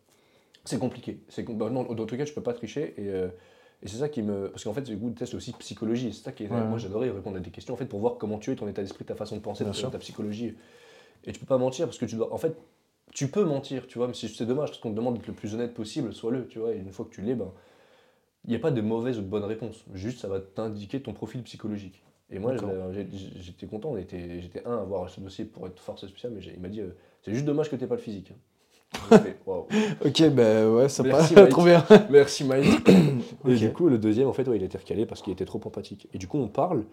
C'est 0.65 0.79
compliqué. 0.79 1.21
C'est 1.29 1.45
bah 1.51 1.71
non, 1.71 1.85
dans 1.85 2.07
tout 2.07 2.17
cas, 2.17 2.25
je 2.25 2.33
peux 2.33 2.43
pas 2.43 2.53
tricher. 2.53 2.95
Et, 2.97 3.09
euh, 3.09 3.29
et 3.83 3.89
c'est 3.89 3.97
ça 3.97 4.09
qui 4.09 4.23
me. 4.23 4.49
Parce 4.49 4.65
qu'en 4.65 4.73
fait, 4.73 4.89
le 4.89 4.97
goût 4.97 5.11
de 5.11 5.19
test, 5.19 5.35
aussi 5.35 5.53
psychologie. 5.53 6.13
C'est 6.13 6.25
ça 6.25 6.33
qui 6.33 6.45
est. 6.45 6.49
Ouais, 6.49 6.65
Moi, 6.65 6.79
j'adorais 6.79 7.11
répondre 7.11 7.37
à 7.37 7.41
des 7.41 7.51
questions 7.51 7.75
en 7.75 7.77
fait, 7.77 7.87
pour 7.87 8.01
voir 8.01 8.17
comment 8.19 8.39
tu 8.39 8.51
es, 8.53 8.57
ton 8.57 8.69
état 8.69 8.83
d'esprit, 8.83 9.05
ta 9.05 9.15
façon 9.15 9.37
de 9.37 9.43
penser, 9.43 9.65
ta, 9.65 9.99
psychologie. 9.99 10.55
Et 11.25 11.33
tu 11.33 11.41
peux 11.41 11.47
pas 11.47 11.59
mentir 11.59 11.87
parce 11.87 11.99
que 11.99 12.05
tu 12.05 12.17
dois. 12.17 12.33
En 12.33 12.39
fait, 12.39 12.57
tu 13.13 13.29
peux 13.29 13.45
mentir, 13.45 13.87
tu 13.87 13.99
vois, 13.99 14.09
mais 14.09 14.15
c'est 14.15 14.47
dommage 14.47 14.71
parce 14.71 14.81
qu'on 14.81 14.91
te 14.91 14.97
demande 14.97 15.15
d'être 15.15 15.27
le 15.27 15.35
plus 15.35 15.55
honnête 15.55 15.75
possible, 15.75 16.15
sois-le, 16.15 16.47
tu 16.47 16.59
vois. 16.59 16.75
Et 16.75 16.79
une 16.79 16.93
fois 16.93 17.05
que 17.05 17.11
tu 17.11 17.23
l'es, 17.23 17.35
ben. 17.35 17.51
il 18.45 18.51
n'y 18.51 18.57
a 18.57 18.61
pas 18.61 18.71
de 18.71 18.81
mauvaise 18.81 19.19
ou 19.19 19.23
de 19.23 19.27
bonne 19.27 19.45
réponse. 19.45 19.85
Juste, 19.95 20.21
ça 20.21 20.29
va 20.29 20.41
t'indiquer 20.41 21.03
ton 21.03 21.13
profil 21.13 21.43
psychologique. 21.43 22.03
Et 22.31 22.39
moi, 22.39 22.55
j'étais 23.37 23.67
content. 23.67 23.97
J'étais 23.97 24.63
un 24.65 24.79
à 24.79 24.81
avoir 24.81 25.11
ce 25.11 25.21
dossier 25.21 25.45
pour 25.45 25.67
être 25.67 25.81
force 25.81 26.07
spéciale, 26.07 26.33
mais 26.35 26.43
il 26.43 26.61
m'a 26.61 26.69
dit 26.69 26.81
euh, 26.81 26.97
c'est 27.23 27.35
juste 27.35 27.45
dommage 27.45 27.71
que 27.71 27.77
t'aies 27.77 27.87
pas 27.87 27.97
le 27.97 28.01
physique. 28.01 28.33
Ok, 30.05 30.29
bah 30.31 30.71
ouais, 30.71 30.89
ça 30.89 31.03
Merci, 31.05 31.35
Mike. 31.35 31.49
trop 31.51 31.65
bien. 31.65 31.85
Merci 32.11 32.45
Mike. 32.45 32.67
Et 33.49 33.55
du 33.55 33.73
coup, 33.73 33.89
le 33.89 33.99
deuxième, 33.99 34.29
en 34.29 34.33
fait, 34.33 34.47
ouais, 34.49 34.57
il 34.57 34.63
a 34.63 34.67
été 34.67 34.79
recalé 34.79 35.07
parce 35.07 35.23
qu'il 35.23 35.33
était 35.33 35.45
trop 35.45 35.61
empathique. 35.65 36.09
Et 36.13 36.19
du 36.19 36.27
coup, 36.29 36.39
on 36.39 36.49
parle. 36.49 36.85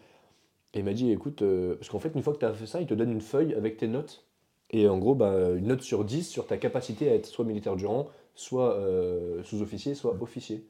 Et 0.74 0.80
il 0.80 0.86
m'a 0.86 0.94
dit 0.94 1.12
écoute, 1.12 1.42
euh, 1.42 1.76
parce 1.76 1.90
qu'en 1.90 2.00
fait, 2.00 2.12
une 2.16 2.22
fois 2.22 2.34
que 2.34 2.40
tu 2.40 2.46
as 2.46 2.54
fait 2.54 2.66
ça, 2.68 2.80
il 2.82 2.88
te 2.88 2.94
donne 2.94 3.12
une 3.12 3.22
feuille 3.22 3.54
avec 3.56 3.78
tes 3.78 3.88
notes. 3.88 4.26
Et 4.72 4.88
en 4.88 4.98
gros, 5.00 5.16
bah, 5.16 5.34
une 5.58 5.68
note 5.68 5.82
sur 5.82 6.06
10 6.06 6.24
sur 6.28 6.46
ta 6.46 6.58
capacité 6.58 7.10
à 7.10 7.16
être 7.16 7.26
soit 7.26 7.44
militaire 7.46 7.76
du 7.76 7.86
rang, 7.88 8.08
soit 8.36 8.76
euh, 8.76 9.44
sous-officier, 9.44 9.96
soit 9.96 10.16
officier. 10.22 10.64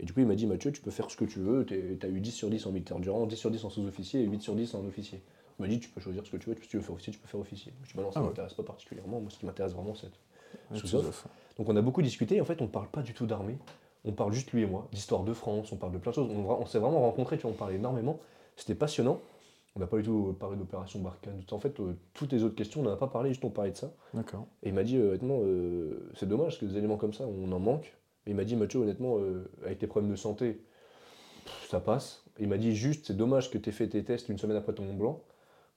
Et 0.00 0.04
du 0.06 0.12
coup, 0.14 0.20
il 0.20 0.26
m'a 0.26 0.34
dit 0.34 0.46
Mathieu, 0.46 0.72
tu 0.72 0.80
peux 0.80 0.90
faire 0.90 1.10
ce 1.10 1.16
que 1.16 1.26
tu 1.26 1.38
veux. 1.38 1.66
Tu 1.66 1.98
as 2.02 2.08
eu 2.08 2.20
10 2.20 2.30
sur 2.30 2.48
10 2.48 2.64
en 2.66 2.72
militaire 2.72 2.98
du 2.98 3.10
rang, 3.10 3.26
10 3.26 3.36
sur 3.36 3.50
10 3.50 3.64
en 3.64 3.70
sous-officier 3.70 4.22
et 4.22 4.24
8 4.24 4.40
sur 4.40 4.54
10 4.54 4.74
en 4.74 4.86
officier. 4.86 5.22
Il 5.58 5.62
m'a 5.62 5.68
dit 5.68 5.78
tu 5.80 5.90
peux 5.90 6.00
choisir 6.00 6.24
ce 6.26 6.30
que 6.30 6.38
tu 6.38 6.48
veux. 6.48 6.56
Si 6.60 6.66
tu 6.68 6.78
veux 6.78 6.82
faire 6.82 6.94
officier, 6.94 7.12
tu 7.12 7.18
peux 7.18 7.28
faire 7.28 7.40
officier. 7.40 7.72
Je 7.84 7.90
dis 7.90 7.96
bah 7.96 8.02
non, 8.02 8.10
ça 8.10 8.20
Ah 8.20 8.22
ouais. 8.22 8.28
m'intéresse 8.30 8.54
pas 8.54 8.62
particulièrement. 8.62 9.20
Moi, 9.20 9.30
ce 9.30 9.38
qui 9.38 9.44
m'intéresse 9.44 9.74
vraiment, 9.74 9.94
c'est 9.94 10.08
Donc 11.58 11.68
on 11.68 11.76
a 11.76 11.82
beaucoup 11.82 12.02
discuté, 12.02 12.40
en 12.40 12.44
fait 12.44 12.62
on 12.62 12.66
parle 12.66 12.88
pas 12.88 13.02
du 13.02 13.14
tout 13.14 13.26
d'armée, 13.26 13.58
on 14.04 14.12
parle 14.12 14.32
juste 14.32 14.52
lui 14.52 14.62
et 14.62 14.66
moi, 14.66 14.88
d'histoire 14.92 15.22
de 15.22 15.32
France, 15.32 15.70
on 15.72 15.76
parle 15.76 15.92
de 15.92 15.98
plein 15.98 16.10
de 16.10 16.16
choses, 16.16 16.30
on, 16.30 16.66
s'est 16.66 16.78
vraiment 16.78 17.00
rencontrés, 17.00 17.36
tu 17.36 17.42
vois, 17.42 17.52
on 17.52 17.54
parlait 17.54 17.76
énormément, 17.76 18.18
c'était 18.56 18.74
passionnant. 18.74 19.20
On 19.74 19.80
n'a 19.80 19.86
pas 19.86 19.96
du 19.96 20.02
tout 20.02 20.36
parlé 20.38 20.56
d'opération 20.56 21.00
Barkhane, 21.00 21.42
en 21.50 21.58
fait 21.58 21.80
euh, 21.80 21.94
toutes 22.12 22.32
les 22.32 22.42
autres 22.44 22.54
questions 22.54 22.82
on 22.82 22.84
n'en 22.84 22.92
a 22.92 22.96
pas 22.96 23.06
parlé, 23.06 23.30
juste 23.30 23.44
on 23.44 23.50
parlait 23.50 23.70
de 23.70 23.76
ça. 23.76 23.90
D'accord. 24.12 24.46
Et 24.62 24.68
il 24.68 24.74
m'a 24.74 24.84
dit 24.84 24.98
euh, 24.98 25.08
honnêtement, 25.08 25.40
euh, 25.42 26.10
c'est 26.14 26.28
dommage 26.28 26.48
parce 26.48 26.58
que 26.58 26.66
des 26.66 26.76
éléments 26.76 26.98
comme 26.98 27.14
ça 27.14 27.24
on 27.26 27.50
en 27.52 27.58
manque. 27.58 27.96
Mais 28.26 28.32
il 28.32 28.34
m'a 28.36 28.44
dit 28.44 28.54
Mathieu 28.54 28.80
honnêtement, 28.80 29.18
avec 29.64 29.78
tes 29.78 29.86
problèmes 29.86 30.10
de 30.10 30.16
santé, 30.16 30.62
pff, 31.44 31.68
ça 31.70 31.80
passe. 31.80 32.24
Et 32.38 32.42
il 32.42 32.48
m'a 32.48 32.58
dit 32.58 32.74
juste 32.74 33.06
c'est 33.06 33.16
dommage 33.16 33.50
que 33.50 33.56
tu 33.56 33.70
aies 33.70 33.72
fait 33.72 33.88
tes 33.88 34.04
tests 34.04 34.28
une 34.28 34.38
semaine 34.38 34.58
après 34.58 34.74
ton 34.74 34.84
Mont 34.84 34.94
Blanc. 34.94 35.22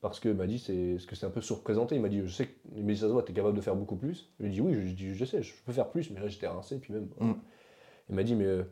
Parce 0.10 0.20
que 0.20 0.30
m'a 0.30 0.48
dit 0.48 0.60
c'est 0.60 0.94
parce 0.94 1.06
que 1.06 1.16
c'est 1.16 1.26
un 1.26 1.32
peu 1.32 1.42
surprésenté. 1.42 1.96
Il 1.96 2.02
m'a 2.02 2.10
dit 2.10 2.22
je 2.26 2.32
sais 2.32 2.48
que 2.48 2.54
il 2.76 2.84
m'a 2.84 2.94
dit, 2.94 3.00
ça 3.00 3.08
se 3.08 3.12
voit, 3.12 3.24
t'es 3.24 3.34
capable 3.34 3.56
de 3.56 3.62
faire 3.62 3.76
beaucoup 3.76 3.96
plus. 3.96 4.30
Je 4.40 4.46
lui 4.46 4.52
ai 4.52 4.54
dit 4.54 4.62
oui, 4.62 4.74
je, 4.74 4.82
je 4.82 4.94
dis 4.94 5.16
je 5.16 5.26
sais, 5.26 5.42
je 5.42 5.54
peux 5.66 5.74
faire 5.74 5.90
plus, 5.90 6.10
mais 6.12 6.20
là 6.20 6.28
j'étais 6.28 6.48
rincé 6.48 6.80
puis 6.80 6.94
même. 6.94 7.08
Mm. 7.20 7.34
Il 8.10 8.16
m'a 8.16 8.24
dit 8.24 8.36
mais 8.36 8.46
euh, 8.46 8.64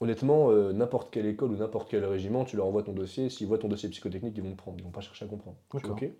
honnêtement 0.00 0.50
euh, 0.50 0.72
n'importe 0.72 1.12
quelle 1.12 1.26
école 1.26 1.52
ou 1.52 1.56
n'importe 1.56 1.88
quel 1.90 2.04
régiment, 2.04 2.44
tu 2.44 2.56
leur 2.56 2.66
envoies 2.66 2.82
ton 2.82 2.92
dossier, 2.92 3.30
s'ils 3.30 3.46
voient 3.46 3.58
ton 3.58 3.68
dossier 3.68 3.88
psychotechnique, 3.88 4.34
ils 4.36 4.42
vont 4.42 4.50
le 4.50 4.56
prendre, 4.56 4.78
ils 4.78 4.84
vont 4.84 4.90
pas 4.90 5.00
chercher 5.00 5.24
à 5.24 5.28
comprendre. 5.28 5.56
Ok. 5.72 6.10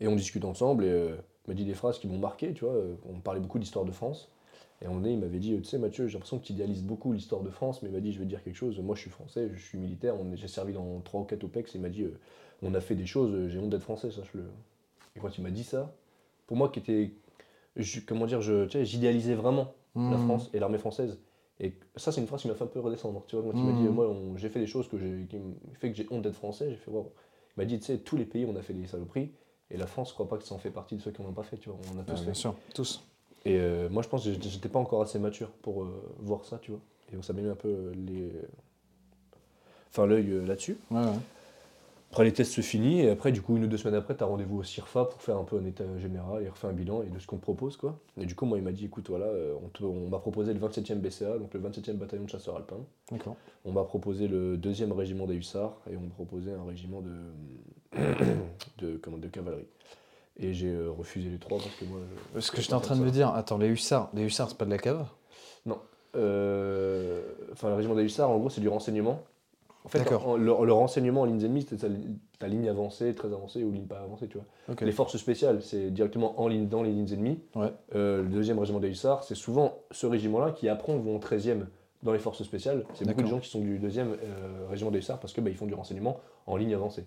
Et 0.00 0.08
on 0.08 0.16
discute 0.16 0.44
ensemble 0.44 0.84
et 0.84 0.90
euh, 0.90 1.16
il 1.46 1.50
m'a 1.50 1.54
dit 1.54 1.64
des 1.64 1.74
phrases 1.74 1.98
qui 1.98 2.08
m'ont 2.08 2.18
marqué, 2.18 2.52
tu 2.52 2.64
vois. 2.64 2.74
On 3.08 3.20
parlait 3.20 3.40
beaucoup 3.40 3.58
d'histoire 3.58 3.84
de 3.84 3.92
France. 3.92 4.30
Et 4.84 4.86
à 4.86 4.90
un 4.90 4.92
moment 4.92 5.02
donné, 5.02 5.14
il 5.14 5.20
m'avait 5.20 5.38
dit, 5.38 5.56
tu 5.56 5.64
sais 5.64 5.78
Mathieu, 5.78 6.06
j'ai 6.08 6.12
l'impression 6.12 6.38
que 6.38 6.44
tu 6.44 6.52
idéalises 6.52 6.82
beaucoup 6.84 7.14
l'histoire 7.14 7.40
de 7.42 7.48
France, 7.48 7.80
mais 7.82 7.88
il 7.88 7.92
m'a 7.92 8.00
dit, 8.00 8.12
je 8.12 8.18
vais 8.18 8.26
te 8.26 8.28
dire 8.28 8.44
quelque 8.44 8.54
chose, 8.56 8.78
moi 8.80 8.94
je 8.94 9.00
suis 9.00 9.10
français, 9.10 9.48
je 9.54 9.58
suis 9.58 9.78
militaire, 9.78 10.14
on 10.20 10.30
est- 10.30 10.36
j'ai 10.36 10.46
servi 10.46 10.74
dans 10.74 11.00
3 11.00 11.22
ou 11.22 11.24
4 11.24 11.42
OPEX, 11.42 11.74
et 11.74 11.78
il 11.78 11.80
m'a 11.80 11.88
dit, 11.88 12.02
euh, 12.02 12.18
on 12.62 12.74
a 12.74 12.80
fait 12.82 12.94
des 12.94 13.06
choses, 13.06 13.32
euh, 13.34 13.48
j'ai 13.48 13.58
honte 13.58 13.70
d'être 13.70 13.82
français, 13.82 14.10
sache-le. 14.10 14.44
Et 15.16 15.20
quand 15.20 15.38
il 15.38 15.42
m'a 15.42 15.50
dit 15.50 15.64
ça, 15.64 15.94
pour 16.46 16.58
moi 16.58 16.68
qui 16.68 16.80
était, 16.80 17.12
je- 17.76 18.00
comment 18.00 18.26
dire, 18.26 18.42
je- 18.42 18.66
tu 18.66 18.72
sais, 18.72 18.84
j'idéalisais 18.84 19.34
vraiment 19.34 19.72
la 19.96 20.16
Mhm. 20.16 20.18
France 20.18 20.50
et 20.52 20.58
l'armée 20.58 20.76
française. 20.76 21.18
Et 21.60 21.72
ça, 21.96 22.12
c'est 22.12 22.20
une 22.20 22.26
phrase 22.26 22.42
qui 22.42 22.48
m'a 22.48 22.54
fait 22.54 22.64
un 22.64 22.66
peu 22.66 22.80
redescendre. 22.80 23.24
Tu 23.26 23.36
vois, 23.36 23.44
quand 23.50 23.58
il 23.58 23.64
m'a 23.64 23.72
dit, 23.72 23.84
moi, 23.88 24.06
on- 24.06 24.36
j'ai 24.36 24.50
fait 24.50 24.60
des 24.60 24.66
choses 24.66 24.86
que 24.88 24.98
j'ai, 24.98 25.24
qui 25.30 25.38
me 25.38 25.54
fait 25.80 25.90
que 25.90 25.96
j'ai 25.96 26.06
honte 26.10 26.20
d'être 26.22 26.34
français, 26.34 26.68
j'ai 26.68 26.76
fait, 26.76 26.90
waouh. 26.90 27.10
Il 27.56 27.60
m'a 27.60 27.64
dit, 27.64 27.78
tu 27.78 27.86
sais, 27.86 27.96
tous 27.98 28.18
les 28.18 28.26
pays, 28.26 28.44
on 28.44 28.54
a 28.54 28.60
fait 28.60 28.74
des 28.74 28.86
saloperies, 28.86 29.30
et 29.70 29.78
la 29.78 29.86
France, 29.86 30.10
je 30.10 30.14
crois 30.14 30.28
pas 30.28 30.36
que 30.36 30.44
ça 30.44 30.54
en 30.54 30.58
fait 30.58 30.70
partie 30.70 30.96
de 30.96 31.00
ceux 31.00 31.10
qui 31.10 31.22
n'en 31.22 31.28
ont 31.30 31.32
pas 31.32 31.42
fait, 31.44 31.56
tu 31.56 31.70
vois, 31.70 31.78
on 31.94 31.98
a 31.98 32.02
tous 32.02 32.18
fait. 32.18 32.24
bien 32.24 32.34
sûr, 32.34 32.54
tous. 32.74 33.02
Et 33.44 33.58
euh, 33.58 33.88
moi, 33.90 34.02
je 34.02 34.08
pense 34.08 34.24
que 34.24 34.32
j'étais- 34.32 34.68
pas 34.68 34.78
encore 34.78 35.02
assez 35.02 35.18
mature 35.18 35.50
pour 35.50 35.82
euh, 35.82 36.02
voir 36.20 36.44
ça, 36.44 36.58
tu 36.58 36.70
vois. 36.70 36.80
Et 37.12 37.22
ça 37.22 37.32
m'a 37.32 37.42
mis 37.42 37.48
un 37.48 37.54
peu 37.54 37.68
euh, 37.68 37.92
les... 37.94 38.30
enfin, 39.90 40.06
l'œil 40.06 40.44
là-dessus. 40.46 40.76
Ouais, 40.90 41.00
ouais. 41.00 41.18
Après, 42.10 42.24
les 42.24 42.32
tests 42.32 42.52
se 42.52 42.60
finissent, 42.60 43.04
et 43.04 43.10
après, 43.10 43.32
du 43.32 43.42
coup, 43.42 43.56
une 43.56 43.64
ou 43.64 43.66
deux 43.66 43.76
semaines 43.76 43.96
après, 43.96 44.16
tu 44.16 44.22
as 44.22 44.26
rendez-vous 44.26 44.58
au 44.58 44.62
CIRFA 44.62 45.04
pour 45.06 45.20
faire 45.20 45.36
un 45.36 45.42
peu 45.42 45.58
un 45.58 45.64
état 45.64 45.82
général 45.98 46.44
et 46.44 46.48
refaire 46.48 46.70
un 46.70 46.72
bilan 46.72 47.02
et 47.02 47.06
de 47.08 47.18
ce 47.18 47.26
qu'on 47.26 47.38
te 47.38 47.42
propose, 47.42 47.76
quoi. 47.76 47.98
Et 48.16 48.24
du 48.24 48.36
coup, 48.36 48.46
moi, 48.46 48.56
il 48.56 48.62
m'a 48.62 48.70
dit, 48.70 48.84
écoute, 48.84 49.08
voilà, 49.08 49.26
on, 49.62 49.68
te- 49.68 49.82
on 49.82 50.08
m'a 50.08 50.20
proposé 50.20 50.54
le 50.54 50.60
27e 50.60 51.00
BCA, 51.00 51.38
donc 51.38 51.52
le 51.54 51.60
27e 51.60 51.94
bataillon 51.96 52.22
de 52.22 52.30
chasseurs 52.30 52.54
alpins. 52.56 52.78
D'accord. 53.10 53.34
On 53.64 53.72
m'a 53.72 53.82
proposé 53.82 54.28
le 54.28 54.56
deuxième 54.56 54.92
régiment 54.92 55.26
des 55.26 55.34
hussards 55.34 55.76
et 55.90 55.96
on 55.96 56.02
m'a 56.02 56.10
proposé 56.14 56.52
un 56.52 56.62
régiment 56.64 57.02
de, 57.02 57.98
de, 58.78 58.96
comment, 58.98 59.18
de 59.18 59.26
cavalerie. 59.28 59.66
Et 60.40 60.52
j'ai 60.52 60.68
euh, 60.72 60.90
refusé 60.90 61.28
les 61.30 61.38
trois 61.38 61.58
parce 61.58 61.74
que 61.76 61.84
moi. 61.84 61.98
je- 62.34 62.40
Ce 62.40 62.50
que 62.50 62.60
j'étais 62.60 62.74
en 62.74 62.80
train 62.80 62.96
de 62.96 63.02
me 63.02 63.10
dire, 63.10 63.28
attends, 63.34 63.58
les 63.58 63.68
hussards, 63.68 64.10
les 64.14 64.24
hussards, 64.24 64.48
c'est 64.50 64.58
pas 64.58 64.64
de 64.64 64.70
la 64.70 64.78
cave? 64.78 65.06
Euh, 66.16 67.22
Enfin, 67.52 67.68
le 67.68 67.74
régiment 67.74 67.94
des 67.94 68.02
hussards, 68.04 68.30
en 68.30 68.38
gros, 68.38 68.50
c'est 68.50 68.60
du 68.60 68.68
renseignement. 68.68 69.20
En 69.84 69.88
fait, 69.88 69.98
D'accord. 69.98 70.28
en- 70.28 70.36
le, 70.36 70.44
le 70.64 70.72
renseignement 70.72 71.22
en 71.22 71.24
lignes 71.24 71.44
ennemies, 71.44 71.66
c'est 71.68 71.76
ta, 71.76 71.88
ta 72.38 72.48
ligne 72.48 72.68
avancée, 72.68 73.14
très 73.14 73.28
avancée 73.28 73.62
ou 73.64 73.70
ligne 73.70 73.86
pas 73.86 73.98
avancée, 74.00 74.28
tu 74.28 74.38
vois. 74.38 74.46
Ok. 74.70 74.80
Les 74.80 74.92
forces 74.92 75.16
spéciales, 75.16 75.60
c'est 75.62 75.90
directement 75.90 76.40
en 76.40 76.48
ligne 76.48 76.68
dans 76.68 76.82
les 76.82 76.90
lignes 76.90 77.12
ennemies. 77.12 77.40
Ouais. 77.54 77.72
Euh, 77.94 78.22
le 78.22 78.28
deuxième 78.28 78.58
régiment 78.58 78.80
des 78.80 78.88
hussards, 78.88 79.24
c'est 79.24 79.34
souvent 79.34 79.78
ce 79.90 80.06
régiment-là 80.06 80.52
qui 80.52 80.68
après 80.68 80.96
vont 80.96 81.16
au 81.16 81.18
13e 81.18 81.66
dans 82.02 82.12
les 82.12 82.18
forces 82.18 82.42
spéciales. 82.42 82.84
C'est 82.94 83.06
beaucoup 83.06 83.22
de 83.22 83.26
gens 83.28 83.40
qui 83.40 83.48
sont 83.50 83.60
du 83.60 83.78
deuxième 83.78 84.12
euh, 84.22 84.66
régiment 84.70 84.90
des 84.90 84.98
hussards 84.98 85.20
parce 85.20 85.32
que 85.32 85.40
bah, 85.40 85.50
ils 85.50 85.56
font 85.56 85.66
du 85.66 85.74
renseignement 85.74 86.18
en 86.46 86.56
ligne 86.56 86.74
avancée. 86.74 87.04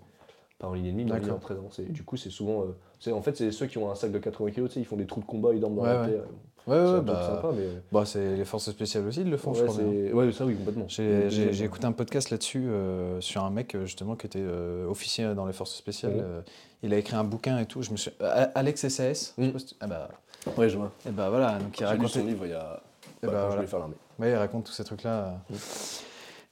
Pas 0.59 0.67
en 0.67 0.73
ligne 0.73 0.87
ennemie, 0.87 1.05
mais 1.05 1.11
en 1.11 1.17
ligne 1.17 1.39
très 1.39 1.53
avancée. 1.53 1.83
Et 1.83 1.91
du 1.91 2.03
coup, 2.03 2.17
c'est 2.17 2.29
souvent. 2.31 2.61
euh, 2.63 2.75
c'est- 2.99 3.11
en 3.11 3.21
fait, 3.21 3.37
c'est 3.37 3.51
ceux 3.51 3.67
qui 3.67 3.77
ont 3.77 3.91
un 3.91 3.95
sac 3.95 4.11
de 4.11 4.17
80 4.17 4.49
kg, 4.51 4.67
ils 4.77 4.85
font 4.85 4.95
des 4.95 5.05
trous 5.05 5.21
de 5.21 5.25
combat, 5.25 5.49
ils 5.53 5.59
dorment 5.59 5.75
dans 5.75 5.83
Ouais, 5.83 5.93
la 5.93 6.01
ouais. 6.01 6.07
terre. 6.07 6.21
Ouais, 6.65 6.75
C'est 6.75 6.81
ouais, 6.81 6.93
truc 6.95 7.03
bah, 7.05 7.29
sympa, 7.35 7.49
mais. 7.55 7.63
bah, 7.91 8.03
c'est 8.05 8.35
les 8.35 8.43
forces 8.43 8.69
spéciales 8.71 9.07
aussi, 9.07 9.21
ils 9.21 9.29
le 9.29 9.37
font, 9.37 9.53
je 9.53 9.63
crois. 9.63 9.77
bien. 9.77 9.85
c'est- 10.07 10.11
ouais, 10.13 10.31
ça 10.33 10.45
oui, 10.45 10.55
complètement. 10.55 10.85
J'ai 10.87 11.29
j'ai- 11.29 11.53
j'ai 11.53 11.63
écouté 11.65 11.85
un 11.85 11.91
podcast 11.93 12.29
là-dessus 12.29 12.67
euh, 12.67 13.21
sur 13.21 13.43
un 13.45 13.51
mec 13.51 13.73
euh, 13.75 13.85
justement 13.85 14.15
qui 14.17 14.25
était 14.25 14.39
euh, 14.41 14.85
officier 14.89 15.33
dans 15.35 15.45
les 15.45 15.53
forces 15.53 15.75
spéciales. 15.75 16.13
Mhm. 16.15 16.21
euh, 16.23 16.41
il 16.83 16.93
a 16.93 16.97
écrit 16.97 17.15
un 17.15 17.23
bouquin 17.23 17.57
et 17.59 17.65
tout. 17.67 17.81
Je 17.83 17.91
me 17.91 17.95
suis 17.97 18.11
euh, 18.21 18.47
Alex 18.55 18.85
SAS. 18.89 19.33
je 19.37 19.57
si 19.59 19.65
tu- 19.67 19.75
Ah 19.79 19.87
bah, 19.87 20.09
Ouais, 20.57 20.69
je 20.69 20.77
vois. 20.77 20.91
et 21.07 21.11
bah 21.11 21.29
voilà. 21.29 21.57
Donc 21.59 21.79
il 21.79 21.85
raconte, 21.85 22.09
son 22.09 22.25
livre 22.25 22.45
il 22.45 22.51
y 22.51 22.53
a. 22.53 22.81
Eh 23.23 23.27
bah, 23.27 23.49
bah, 23.49 23.57
je 23.61 23.65
faire 23.67 23.79
l'armée. 23.79 23.95
ouais, 24.19 24.31
il 24.31 24.35
raconte 24.35 24.65
tous 24.65 24.73
ces 24.73 24.83
trucs-là. 24.83 25.39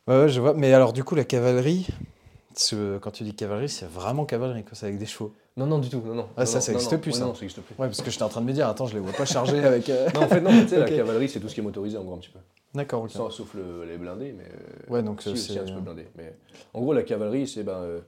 Ouais, 0.08 0.16
ouais, 0.22 0.30
je 0.30 0.40
vois. 0.40 0.54
Mais 0.54 0.72
alors 0.74 0.94
du 0.94 1.04
coup, 1.04 1.16
la 1.16 1.24
cavalerie. 1.26 1.88
Ce- 2.56 2.98
quand 3.00 3.12
tu 3.12 3.24
dis 3.24 3.34
cavalerie, 3.34 3.70
c'est 3.70 3.86
vraiment 3.88 4.26
cavalerie. 4.26 4.64
C'est 4.74 4.86
avec 4.88 4.98
des 4.98 5.06
chevaux. 5.06 5.34
Non, 5.58 5.66
non, 5.66 5.80
du 5.80 5.90
tout. 5.90 6.02
Non, 6.06 6.16
non. 6.16 6.28
Ah, 6.38 6.46
ça, 6.46 6.56
Non, 6.58 6.62
ça 6.62 6.72
non, 6.72 6.78
existe 6.78 6.92
non, 6.94 7.00
plus, 7.00 7.12
ouais, 7.14 7.18
ça. 7.20 7.26
Non, 7.26 7.34
ça 7.36 7.44
existe 7.44 7.62
plus. 7.62 7.74
Ouais, 7.76 7.88
parce 7.88 8.02
que 8.02 8.12
j'étais 8.12 8.24
en 8.24 8.30
train 8.30 8.42
de 8.42 8.46
me 8.46 8.54
dire, 8.54 8.68
attends, 8.68 8.88
je 8.88 8.94
les 8.94 9.00
vois 9.00 9.14
pas 9.14 9.26
chargés 9.26 9.60
avec. 9.64 9.88
euh, 9.90 10.10
Non, 10.14 10.24
en 10.24 10.28
fait, 10.28 10.42
non, 10.42 10.50
tu 10.64 10.68
sais, 10.70 10.80
la 10.80 10.86
cavalerie, 10.90 11.30
c'est 11.30 11.40
tout 11.40 11.48
ce 11.50 11.54
qui 11.54 11.62
est 11.62 11.64
motorisé, 11.64 11.98
en 11.98 12.04
gros, 12.04 12.16
un 12.16 12.20
petit 12.20 12.30
peu. 12.30 12.40
D'accord, 12.74 13.04
ok. 13.04 13.12
Sans- 13.12 13.30
sauf 13.30 13.54
le- 13.54 13.86
les 13.86 13.98
blindés, 13.98 14.34
mais. 14.38 14.44
euh, 14.44 14.94
Ouais, 14.94 15.02
donc 15.04 15.22
si, 15.22 15.30
euh, 15.30 15.32
aussi, 15.34 15.54
c'est. 15.54 15.60
un 15.60 15.64
petit 15.64 15.74
peu 15.74 15.80
blindé. 15.80 16.08
Mais 16.18 16.36
en 16.74 16.82
gros, 16.82 16.94
la 16.94 17.04
cavalerie, 17.04 17.48
c'est. 17.48 17.64
Ben, 17.64 17.74
euh, 17.78 18.00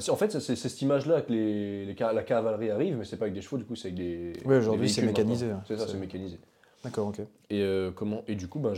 c'est- 0.00 0.10
en 0.10 0.16
fait, 0.16 0.38
c'est 0.40 0.56
cette 0.56 0.82
image-là 0.82 1.20
que 1.22 1.32
les, 1.32 1.86
les 1.86 1.94
la 1.94 2.22
cavalerie 2.22 2.70
arrive, 2.70 2.96
mais 2.96 3.04
c'est 3.04 3.16
pas 3.16 3.24
avec 3.26 3.34
des 3.34 3.42
chevaux, 3.42 3.58
du 3.58 3.64
coup, 3.64 3.76
c'est 3.76 3.88
avec 3.88 3.96
des. 3.98 4.32
Ouais, 4.44 4.56
aujourd'hui, 4.58 4.88
c'est 4.88 5.02
mécanisé, 5.02 5.46
ouais. 5.46 5.52
C'est 5.68 5.76
ça, 5.76 5.86
C'est- 5.86 5.96
mécanisé. 5.96 6.38
D'accord, 6.82 7.08
ok. 7.08 7.20
Et, 7.50 7.60
euh, 7.60 7.90
comment, 7.90 8.22
et 8.26 8.34
du 8.34 8.48
coup, 8.48 8.58
ben, 8.58 8.72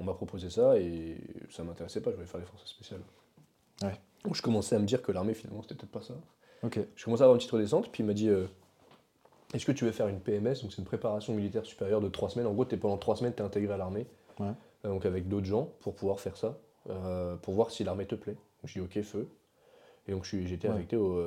on 0.00 0.04
m'a 0.04 0.14
proposé 0.14 0.50
ça 0.50 0.76
et 0.78 1.16
ça 1.50 1.62
m'intéressait 1.62 2.00
pas, 2.00 2.10
je 2.10 2.16
voulais 2.16 2.26
faire 2.26 2.40
les 2.40 2.46
forces 2.46 2.66
spéciales. 2.68 3.00
Ouais. 3.82 3.94
Donc 4.24 4.34
je 4.34 4.42
commençais 4.42 4.74
à 4.76 4.78
me 4.78 4.86
dire 4.86 5.02
que 5.02 5.12
l'armée, 5.12 5.34
finalement, 5.34 5.62
c'était 5.62 5.74
peut-être 5.74 5.90
pas 5.92 6.02
ça. 6.02 6.14
Ok. 6.62 6.80
Je 6.94 7.04
commençais 7.04 7.22
à 7.22 7.24
avoir 7.26 7.34
une 7.34 7.38
petite 7.38 7.50
redescente, 7.52 7.90
puis 7.92 8.02
il 8.02 8.06
m'a 8.06 8.14
dit 8.14 8.28
euh, 8.28 8.46
Est-ce 9.54 9.66
que 9.66 9.72
tu 9.72 9.84
veux 9.84 9.92
faire 9.92 10.08
une 10.08 10.20
PMS 10.20 10.62
Donc 10.62 10.72
c'est 10.72 10.78
une 10.78 10.84
préparation 10.84 11.34
militaire 11.34 11.64
supérieure 11.64 12.00
de 12.00 12.08
trois 12.08 12.30
semaines. 12.30 12.46
En 12.46 12.52
gros, 12.52 12.66
es, 12.68 12.76
pendant 12.76 12.96
trois 12.96 13.16
semaines, 13.16 13.34
tu 13.34 13.42
es 13.42 13.46
intégré 13.46 13.72
à 13.74 13.76
l'armée, 13.76 14.06
Ouais. 14.40 14.48
euh, 14.84 14.88
donc 14.88 15.06
avec 15.06 15.28
d'autres 15.28 15.46
gens, 15.46 15.70
pour 15.80 15.94
pouvoir 15.94 16.18
faire 16.20 16.36
ça, 16.36 16.58
euh, 16.90 17.36
pour 17.36 17.54
voir 17.54 17.70
si 17.70 17.84
l'armée 17.84 18.06
te 18.06 18.14
plaît. 18.14 18.34
Donc 18.34 18.66
j'ai 18.66 18.80
dit 18.80 18.86
Ok, 18.98 19.02
feu. 19.04 19.28
Et 20.08 20.12
donc 20.12 20.26
été 20.32 20.68
Ouais. 20.68 20.74
affecté 20.74 20.96
au 20.96 21.20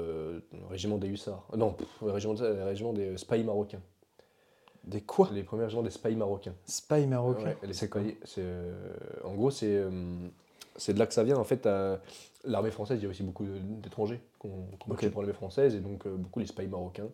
régiment 0.70 0.98
des 0.98 1.08
hussards. 1.08 1.46
Non, 1.56 1.74
pff, 1.74 2.02
au 2.02 2.12
régiment, 2.14 2.36
euh, 2.40 2.66
régiment 2.66 2.94
des 2.94 3.18
spahis 3.18 3.44
marocains. 3.44 3.82
Des 4.86 5.02
quoi? 5.02 5.30
Les 5.34 5.44
premiers 5.44 5.66
régiments 5.66 5.84
des 5.84 5.90
spahis 5.92 6.16
marocains. 6.16 6.56
Spy 6.66 7.06
marocain. 7.06 7.44
Ouais, 7.44 7.58
les 7.64 7.74
c'est 7.74 7.90
quoi 7.90 8.02
c'est, 8.24 8.46
En 9.26 9.34
gros, 9.36 9.52
c'est 9.52 9.84
c'est 10.80 10.94
de 10.94 11.00
là 11.00 11.06
que 11.06 11.14
ça 11.14 11.24
vient. 11.24 11.38
En 11.38 11.44
fait, 11.44 11.66
à 11.68 12.00
l'armée 12.44 12.72
française, 12.72 13.00
il 13.00 13.04
y 13.04 13.06
a 13.06 13.10
aussi 13.10 13.24
beaucoup 13.24 13.46
d'étrangers 13.46 14.20
qui 14.42 14.48
ont 14.48 14.66
combattu 14.80 15.06
Ok. 15.08 15.12
pour 15.12 15.22
l'armée 15.22 15.34
française, 15.34 15.76
et 15.76 15.80
donc 15.80 16.06
euh, 16.08 16.16
beaucoup 16.16 16.40
les 16.40 16.48
spahis 16.48 16.68
marocains. 16.68 17.10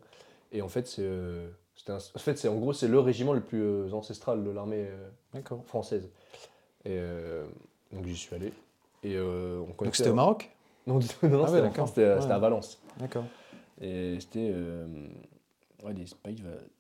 Et 0.52 0.62
en 0.62 0.70
fait, 0.70 0.88
c'est 0.88 1.02
euh, 1.04 1.50
un- 1.90 1.98
en 1.98 2.20
fait, 2.20 2.38
c'est 2.38 2.48
en 2.48 2.56
gros, 2.56 2.72
c'est 2.74 2.88
le 2.88 3.00
régiment 3.00 3.34
le 3.34 3.42
plus 3.42 3.62
euh, 3.62 3.92
ancestral 3.92 4.44
de 4.44 4.50
l'armée 4.52 4.88
euh, 4.88 5.42
française. 5.66 6.08
Et 6.86 6.92
euh, 7.00 7.46
donc 7.92 8.06
j'y 8.06 8.16
suis 8.16 8.34
allé. 8.36 8.54
Et 9.04 9.16
euh, 9.16 9.60
on 9.80 9.84
Donc 9.84 9.96
c'était 9.96 10.10
au 10.10 10.14
Maroc? 10.16 10.52
Non, 10.88 11.00
non, 11.24 11.30
non, 11.30 11.44
Ah 11.46 11.88
c'était 11.88 12.14
Ouais. 12.16 12.32
à 12.32 12.40
Valence. 12.40 12.80
D'accord. 12.98 13.26
Et 13.82 14.18
c'était. 14.20 14.52
euh, 14.54 14.88
ouais, 15.84 15.94
des 15.94 16.06
spahis. 16.06 16.36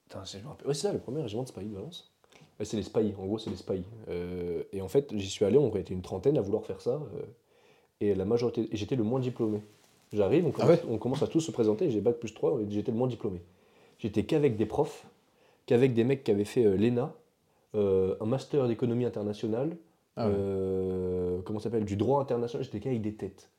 Putain. 0.07 0.19
Ouais, 0.19 0.73
c'est 0.73 0.75
ça, 0.75 0.93
le 0.93 0.99
premier 0.99 1.21
régiment 1.23 1.41
de 1.43 1.47
spahis 1.47 1.65
de 1.67 1.73
Valence. 1.75 2.11
Ouais, 2.59 2.65
c'est 2.65 2.77
les 2.77 2.83
spahis, 2.83 3.13
en 3.19 3.25
gros, 3.25 3.37
c'est 3.37 3.49
les 3.49 3.55
spahis. 3.57 3.83
Euh, 4.09 4.63
et 4.71 4.81
en 4.81 4.87
fait, 4.87 5.11
j'y 5.15 5.29
suis 5.29 5.43
allé, 5.45 5.57
on 5.57 5.73
était 5.75 5.93
une 5.93 6.01
trentaine 6.01 6.37
à 6.37 6.41
vouloir 6.41 6.63
faire 6.65 6.81
ça. 6.81 6.91
euh, 6.91 7.21
et 8.01 8.13
la 8.13 8.25
majorité. 8.25 8.67
Et 8.71 8.75
j'étais 8.77 8.95
le 8.97 9.03
moins 9.03 9.19
diplômé. 9.21 9.61
J'arrive, 10.13 10.45
on, 10.45 10.49
Ah 10.49 10.51
commence- 10.51 10.69
ouais 10.69 10.81
on 10.89 10.97
commence 10.97 11.23
à 11.23 11.27
tous 11.27 11.39
se 11.41 11.51
présenter, 11.51 11.89
j'ai 11.91 12.01
bac 12.01 12.17
plus 12.17 12.33
3, 12.33 12.59
et 12.61 12.65
j'étais 12.69 12.91
le 12.91 12.97
moins 12.97 13.07
diplômé. 13.07 13.41
J'étais 13.99 14.23
qu'avec 14.25 14.57
des 14.57 14.65
profs, 14.65 15.05
qu'avec 15.65 15.93
des 15.93 16.03
mecs 16.03 16.23
qui 16.23 16.31
avaient 16.31 16.43
fait 16.45 16.65
euh, 16.65 16.75
l'ENA, 16.77 17.13
euh, 17.75 18.15
un 18.21 18.25
master 18.25 18.67
d'économie 18.67 19.05
internationale, 19.05 19.75
Ah 20.17 20.27
ouais. 20.27 20.33
euh, 20.35 21.41
comment 21.43 21.59
ça 21.59 21.65
s'appelle 21.65 21.85
Du 21.85 21.95
droit 21.97 22.21
international, 22.21 22.63
j'étais 22.65 22.79
qu'avec 22.79 23.01
des 23.01 23.13
têtes. 23.15 23.49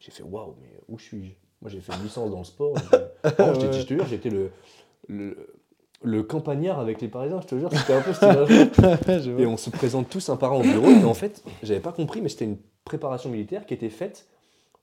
J'ai 0.00 0.10
fait 0.10 0.22
waouh, 0.22 0.54
mais 0.60 0.68
où 0.88 0.98
suis-je? 0.98 1.32
Moi 1.60 1.70
j'ai 1.70 1.80
fait 1.80 1.92
une 1.94 2.02
licence 2.04 2.30
dans 2.30 2.38
le 2.38 2.44
sport. 2.44 2.74
j'ai-. 2.76 3.72
Je 3.72 3.82
te 3.82 3.94
jure, 3.94 4.06
j'étais 4.06 4.30
le, 4.30 4.50
le, 5.08 5.36
le 6.02 6.22
campagnard 6.22 6.78
avec 6.78 7.00
les 7.00 7.08
Parisiens, 7.08 7.40
je 7.40 7.46
te 7.46 7.58
jure, 7.58 7.70
c'était 7.72 7.94
un 7.94 8.02
peu. 8.02 8.12
Je 9.20 9.30
Et 9.38 9.46
on 9.46 9.56
se 9.56 9.70
présente 9.70 10.08
tous 10.08 10.28
un 10.28 10.36
par 10.36 10.52
un 10.52 10.56
au 10.56 10.62
bureau. 10.62 10.88
Et 10.90 11.04
en 11.04 11.14
fait, 11.14 11.42
j'avais 11.62 11.80
pas 11.80 11.92
compris, 11.92 12.20
mais 12.20 12.28
c'était 12.28 12.44
une 12.44 12.58
préparation 12.84 13.30
militaire 13.30 13.66
qui 13.66 13.74
était 13.74 13.90
faite 13.90 14.28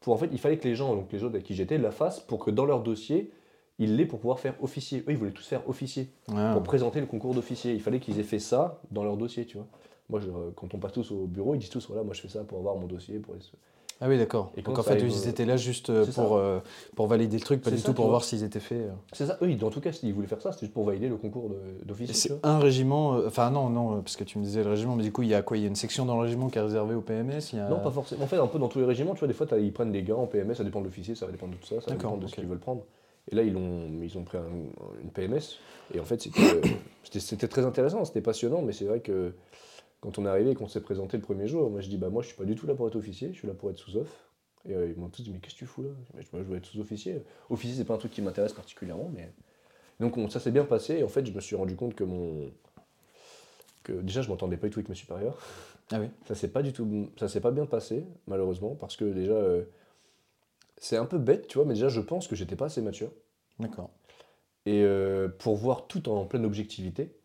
pour. 0.01 0.13
En 0.13 0.17
fait, 0.17 0.29
il 0.31 0.37
fallait 0.39 0.57
que 0.57 0.67
les 0.67 0.75
gens, 0.75 0.93
donc 0.95 1.11
les 1.11 1.19
gens 1.19 1.27
avec 1.27 1.43
qui 1.43 1.55
j'étais, 1.55 1.77
la 1.77 1.91
fassent 1.91 2.19
pour 2.19 2.39
que 2.43 2.51
dans 2.51 2.65
leur 2.65 2.81
dossier, 2.83 3.31
ils 3.79 3.95
l'aient 3.95 4.05
pour 4.05 4.19
pouvoir 4.19 4.39
faire 4.39 4.55
officier. 4.61 4.99
Eux, 5.07 5.11
ils 5.11 5.17
voulaient 5.17 5.31
tous 5.31 5.45
faire 5.47 5.67
officier 5.69 6.09
Ah. 6.35 6.51
pour 6.53 6.63
présenter 6.63 6.99
le 6.99 7.05
concours 7.07 7.33
d'officier. 7.33 7.73
Il 7.73 7.81
fallait 7.81 7.99
qu'ils 7.99 8.19
aient 8.19 8.23
fait 8.23 8.39
ça 8.39 8.81
dans 8.91 9.03
leur 9.03 9.17
dossier, 9.17 9.45
tu 9.45 9.57
vois. 9.57 9.67
Moi, 10.09 10.19
je- 10.19 10.51
quand 10.55 10.73
on 10.73 10.77
passe 10.77 10.91
tous 10.93 11.11
au 11.11 11.25
bureau, 11.27 11.55
ils 11.55 11.59
disent 11.59 11.69
tous 11.69 11.87
voilà, 11.87 12.03
moi 12.03 12.13
je 12.13 12.21
fais 12.21 12.27
ça 12.29 12.43
pour 12.43 12.57
avoir 12.59 12.75
mon 12.75 12.87
dossier. 12.87 13.19
Pour 13.19 13.33
les- 13.35 13.41
Ah 14.01 14.09
oui, 14.09 14.17
d'accord. 14.17 14.51
Et 14.57 14.61
Donc 14.61 14.77
en 14.77 14.84
fait, 14.84 14.99
ils 14.99 15.26
euh, 15.27 15.30
étaient 15.30 15.45
là 15.45 15.55
juste 15.55 15.89
euh, 15.89 16.05
pour, 16.05 16.35
euh, 16.35 16.59
pour 16.95 17.07
valider 17.07 17.38
le 17.38 17.43
truc, 17.43 17.61
pas 17.61 17.72
du 17.72 17.77
ça, 17.77 17.85
tout 17.85 17.93
pour 17.93 18.05
vois. 18.05 18.11
voir 18.15 18.23
s'ils 18.26 18.43
étaient 18.43 18.59
faits. 18.59 18.89
C'est 19.13 19.26
ça, 19.26 19.38
eux, 19.41 19.49
en 19.63 19.69
tout 19.69 19.80
cas, 19.80 19.97
ils 20.03 20.13
voulaient 20.13 20.27
faire 20.27 20.41
ça, 20.41 20.51
c'était 20.51 20.65
juste 20.65 20.73
pour 20.73 20.84
valider 20.85 21.07
le 21.07 21.15
concours 21.15 21.49
d'officier. 21.85 22.13
c'est 22.13 22.45
un 22.45 22.59
régiment, 22.59 23.15
euh, 23.15 23.27
enfin 23.27 23.51
non, 23.51 23.69
non, 23.69 24.01
parce 24.01 24.17
que 24.17 24.26
tu 24.26 24.38
me 24.38 24.43
disais 24.43 24.63
le 24.63 24.69
régiment, 24.69 24.95
mais 24.97 25.03
du 25.03 25.13
coup, 25.13 25.22
il 25.23 25.30
y 25.30 25.34
a 25.34 25.41
quoi? 25.41 25.55
Il 25.57 25.61
y 25.61 25.65
a 25.65 25.69
une 25.69 25.77
section 25.77 26.05
dans 26.05 26.15
le 26.15 26.23
régiment 26.23 26.49
qui 26.49 26.57
est 26.57 26.61
réservée 26.61 26.93
au 26.93 27.01
PMS 27.01 27.53
il 27.53 27.57
y 27.57 27.59
a... 27.61 27.69
Non, 27.69 27.80
pas 27.80 27.91
forcément. 27.91 28.23
En 28.26 28.27
fait, 28.27 28.35
un 28.38 28.47
peu 28.47 28.59
dans 28.59 28.67
tous 28.67 28.80
les 28.80 28.85
régiments, 28.85 29.13
tu 29.13 29.19
vois, 29.19 29.30
des 29.30 29.34
fois, 29.34 29.47
ils 29.57 29.72
prennent 29.72 29.93
des 29.93 30.03
gars 30.03 30.17
en 30.17 30.27
PMS, 30.27 30.55
ça 30.55 30.65
dépend 30.65 30.81
de 30.81 30.85
l'officier, 30.85 31.15
ça 31.15 31.26
va 31.26 31.31
dépendre 31.31 31.53
de 31.53 31.57
tout 31.57 31.67
ça, 31.67 31.80
ça 31.80 31.91
dépendre 31.91 32.19
de 32.19 32.27
ce 32.27 32.35
qu'ils 32.35 32.47
veulent 32.47 32.59
prendre. 32.59 32.84
Et 33.31 33.35
là, 33.35 33.43
ils 33.43 33.55
ont, 33.55 33.89
ils 34.03 34.17
ont 34.17 34.23
pris 34.23 34.38
un- 34.38 35.01
une 35.01 35.09
PMS, 35.09 35.57
et 35.93 35.99
en 36.01 36.05
fait, 36.05 36.22
c'était 37.17 37.47
très 37.47 37.65
intéressant, 37.65 38.03
c'était 38.05 38.22
passionnant, 38.22 38.61
mais 38.61 38.73
c'est 38.73 38.85
vrai 38.85 38.99
que 38.99 39.34
quand 40.06 40.19
on 40.19 40.26
est 40.26 40.30
arrivé 40.30 40.52
et 40.52 40.56
qu'on 40.56 40.68
s'est 40.68 40.82
présenté 40.82 41.18
le 41.18 41.23
premier 41.23 41.48
jour, 41.48 41.69
moi, 41.72 41.82
je 41.82 41.90
dis, 41.90 41.98
bah, 41.98 42.10
moi, 42.10 42.22
je 42.22 42.27
suis 42.27 42.38
pas 42.38 42.45
du 42.45 42.56
tout 42.56 42.68
là 42.68 42.76
pour 42.76 42.88
être 42.88 42.95
officier, 42.95 43.30
je 43.34 43.40
suis 43.40 43.48
là 43.48 43.56
pour 43.56 43.72
être 43.72 43.77
sous-off. 43.80 44.30
Et 44.68 44.73
euh, 44.73 44.88
ils 44.90 44.99
m'ont 44.99 45.10
tous 45.10 45.23
dit, 45.23 45.32
mais 45.32 45.40
qu'est-ce 45.40 45.56
que 45.56 45.60
tu 45.60 45.65
fous 45.65 45.82
là? 45.82 45.90
Je 46.19 46.38
veux 46.38 46.57
être 46.57 46.65
sous-officier. 46.68 47.23
Officier, 47.49 47.76
c'est 47.77 47.86
pas 47.86 47.95
un 47.95 47.98
truc 47.98 48.11
qui 48.11 48.22
m'intéresse 48.22 48.53
particulièrement, 48.53 49.11
mais. 49.14 49.32
Donc, 49.99 50.18
on- 50.18 50.30
ça 50.30 50.40
s'est 50.40 50.52
bien 50.52 50.64
passé, 50.65 50.98
et 50.98 51.03
en 51.03 51.07
fait, 51.07 51.26
je 51.26 51.32
me 51.32 51.41
suis 51.41 51.56
rendu 51.56 51.76
compte 51.76 51.95
que 51.95 52.03
mon. 52.03 52.52
que 53.84 53.94
déjà, 53.94 54.22
je 54.22 54.30
m'entendais 54.30 54.57
pas 54.57 54.68
du 54.68 54.73
tout 54.73 54.80
avec 54.80 54.90
mes 54.90 54.95
supérieurs. 54.95 55.38
Ah 55.91 55.99
oui. 55.99 56.07
Ça 56.27 56.36
s'est 56.36 56.49
pas 56.49 56.61
du 56.64 56.73
tout, 56.73 57.10
ça 57.19 57.27
s'est 57.27 57.41
pas 57.41 57.52
bien 57.52 57.65
passé 57.68 58.06
malheureusement 58.27 58.73
parce 58.73 58.95
que 58.95 59.06
déjà 59.06 59.34
euh, 59.34 59.64
c'est 60.77 60.98
un 60.98 61.06
peu 61.06 61.19
bête, 61.19 61.48
tu 61.48 61.60
vois, 61.60 61.65
mais 61.65 61.76
déjà 61.76 61.90
je 61.90 62.02
pense 62.02 62.27
que 62.27 62.36
j'étais 62.36 62.56
pas 62.56 62.65
assez 62.65 62.82
mature 62.82 63.11
D'accord. 63.60 63.91
et 64.65 64.82
euh, 64.82 65.27
pour 65.27 65.56
voir 65.56 65.86
tout 65.86 66.10
en 66.10 66.26
pleine 66.26 66.44
objectivité 66.44 67.15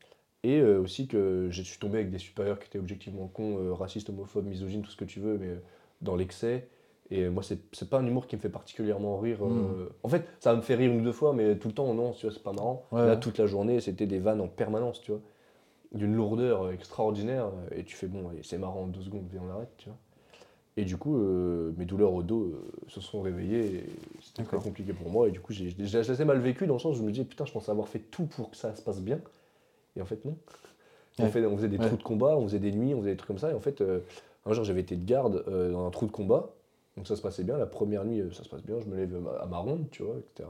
et 0.42 0.60
euh, 0.60 0.80
aussi 0.80 1.06
que 1.06 1.48
je 1.50 1.62
suis 1.62 1.78
tombé 1.78 1.98
avec 1.98 2.10
des 2.10 2.18
supérieurs 2.18 2.58
qui 2.58 2.66
étaient 2.66 2.78
objectivement 2.78 3.26
cons, 3.28 3.58
euh, 3.58 3.72
racistes, 3.74 4.08
homophobes, 4.10 4.46
misogynes, 4.46 4.82
tout 4.82 4.90
ce 4.90 4.96
que 4.96 5.04
tu 5.04 5.20
veux, 5.20 5.36
mais 5.38 5.48
euh, 5.48 5.56
dans 6.00 6.16
l'excès. 6.16 6.68
Et 7.12 7.28
moi, 7.28 7.42
c'est 7.42 7.58
c'est 7.72 7.90
pas 7.90 7.98
un 7.98 8.06
humour 8.06 8.26
qui 8.28 8.36
me 8.36 8.40
fait 8.40 8.48
particulièrement 8.48 9.18
rire. 9.18 9.44
euh, 9.44 9.48
Mm. 9.48 9.88
En 10.04 10.08
fait, 10.08 10.24
ça 10.38 10.54
me 10.54 10.60
fait 10.62 10.76
rire 10.76 10.92
une 10.92 11.00
ou 11.00 11.04
deux 11.04 11.12
fois, 11.12 11.32
mais 11.32 11.56
tout 11.56 11.68
le 11.68 11.74
temps, 11.74 11.92
non, 11.92 12.12
tu 12.12 12.24
vois, 12.26 12.32
c'est 12.34 12.42
pas 12.42 12.52
marrant. 12.52 12.84
Ouais, 12.92 13.00
Là, 13.04 13.14
ouais. 13.14 13.20
toute 13.20 13.36
la 13.38 13.46
journée, 13.46 13.80
c'était 13.80 14.06
des 14.06 14.18
vannes 14.20 14.40
en 14.40 14.46
permanence, 14.48 15.00
tu 15.02 15.10
vois. 15.10 15.20
D'une 15.92 16.14
lourdeur 16.14 16.70
extraordinaire. 16.70 17.46
Et 17.74 17.82
tu 17.82 17.96
fais, 17.96 18.06
bon, 18.06 18.30
c'est 18.42 18.58
marrant 18.58 18.82
en 18.82 18.86
deux 18.86 19.02
secondes, 19.02 19.26
viens, 19.30 19.42
on 19.44 19.50
arrête, 19.52 19.72
tu 19.76 19.88
vois. 19.88 19.98
Et 20.76 20.84
du 20.84 20.96
coup, 20.96 21.18
euh, 21.18 21.72
mes 21.76 21.84
douleurs 21.84 22.14
au 22.14 22.22
dos 22.22 22.44
euh, 22.44 22.70
se 22.86 23.00
sont 23.00 23.20
réveillées. 23.22 23.84
C'était 24.22 24.44
très 24.44 24.58
compliqué 24.58 24.92
pour 24.92 25.10
moi. 25.10 25.26
Et 25.26 25.32
du 25.32 25.40
coup, 25.40 25.52
j'ai 25.52 25.98
assez 25.98 26.24
mal 26.24 26.38
vécu 26.38 26.68
dans 26.68 26.74
le 26.74 26.78
sens 26.78 26.94
où 26.94 27.00
je 27.00 27.02
me 27.04 27.10
disais, 27.10 27.24
putain, 27.24 27.44
je 27.44 27.52
pensais 27.52 27.72
avoir 27.72 27.88
fait 27.88 27.98
tout 27.98 28.26
pour 28.26 28.50
que 28.52 28.56
ça 28.56 28.72
se 28.76 28.82
passe 28.82 29.00
bien. 29.02 29.18
Et 29.96 30.02
en 30.02 30.04
fait, 30.06 30.24
non. 30.24 30.36
On, 31.18 31.24
Ouais. 31.24 31.30
fait- 31.30 31.44
on 31.46 31.56
faisait 31.56 31.68
des 31.68 31.78
Ouais. 31.78 31.86
trous 31.86 31.96
de 31.96 32.02
combat, 32.02 32.36
on 32.36 32.44
faisait 32.44 32.58
des 32.60 32.72
nuits, 32.72 32.94
on 32.94 33.00
faisait 33.00 33.10
des 33.10 33.16
trucs 33.16 33.28
comme 33.28 33.38
ça. 33.38 33.50
Et 33.50 33.54
en 33.54 33.60
fait, 33.60 33.80
euh, 33.80 34.00
un 34.46 34.52
jour, 34.52 34.64
j'avais 34.64 34.80
été 34.80 34.96
de 34.96 35.04
garde 35.04 35.44
euh, 35.48 35.70
dans 35.72 35.86
un 35.86 35.90
trou 35.90 36.06
de 36.06 36.12
combat. 36.12 36.50
Donc 36.96 37.06
ça 37.06 37.16
se 37.16 37.22
passait 37.22 37.44
bien. 37.44 37.58
La 37.58 37.66
première 37.66 38.04
nuit, 38.04 38.20
euh, 38.20 38.30
ça 38.32 38.42
se 38.44 38.48
passe 38.48 38.62
bien. 38.62 38.80
Je 38.80 38.86
me 38.86 38.96
lève 38.96 39.14
à 39.40 39.46
ma- 39.46 39.58
ronde, 39.58 39.86
tu 39.90 40.02
vois, 40.02 40.16
etc. 40.16 40.48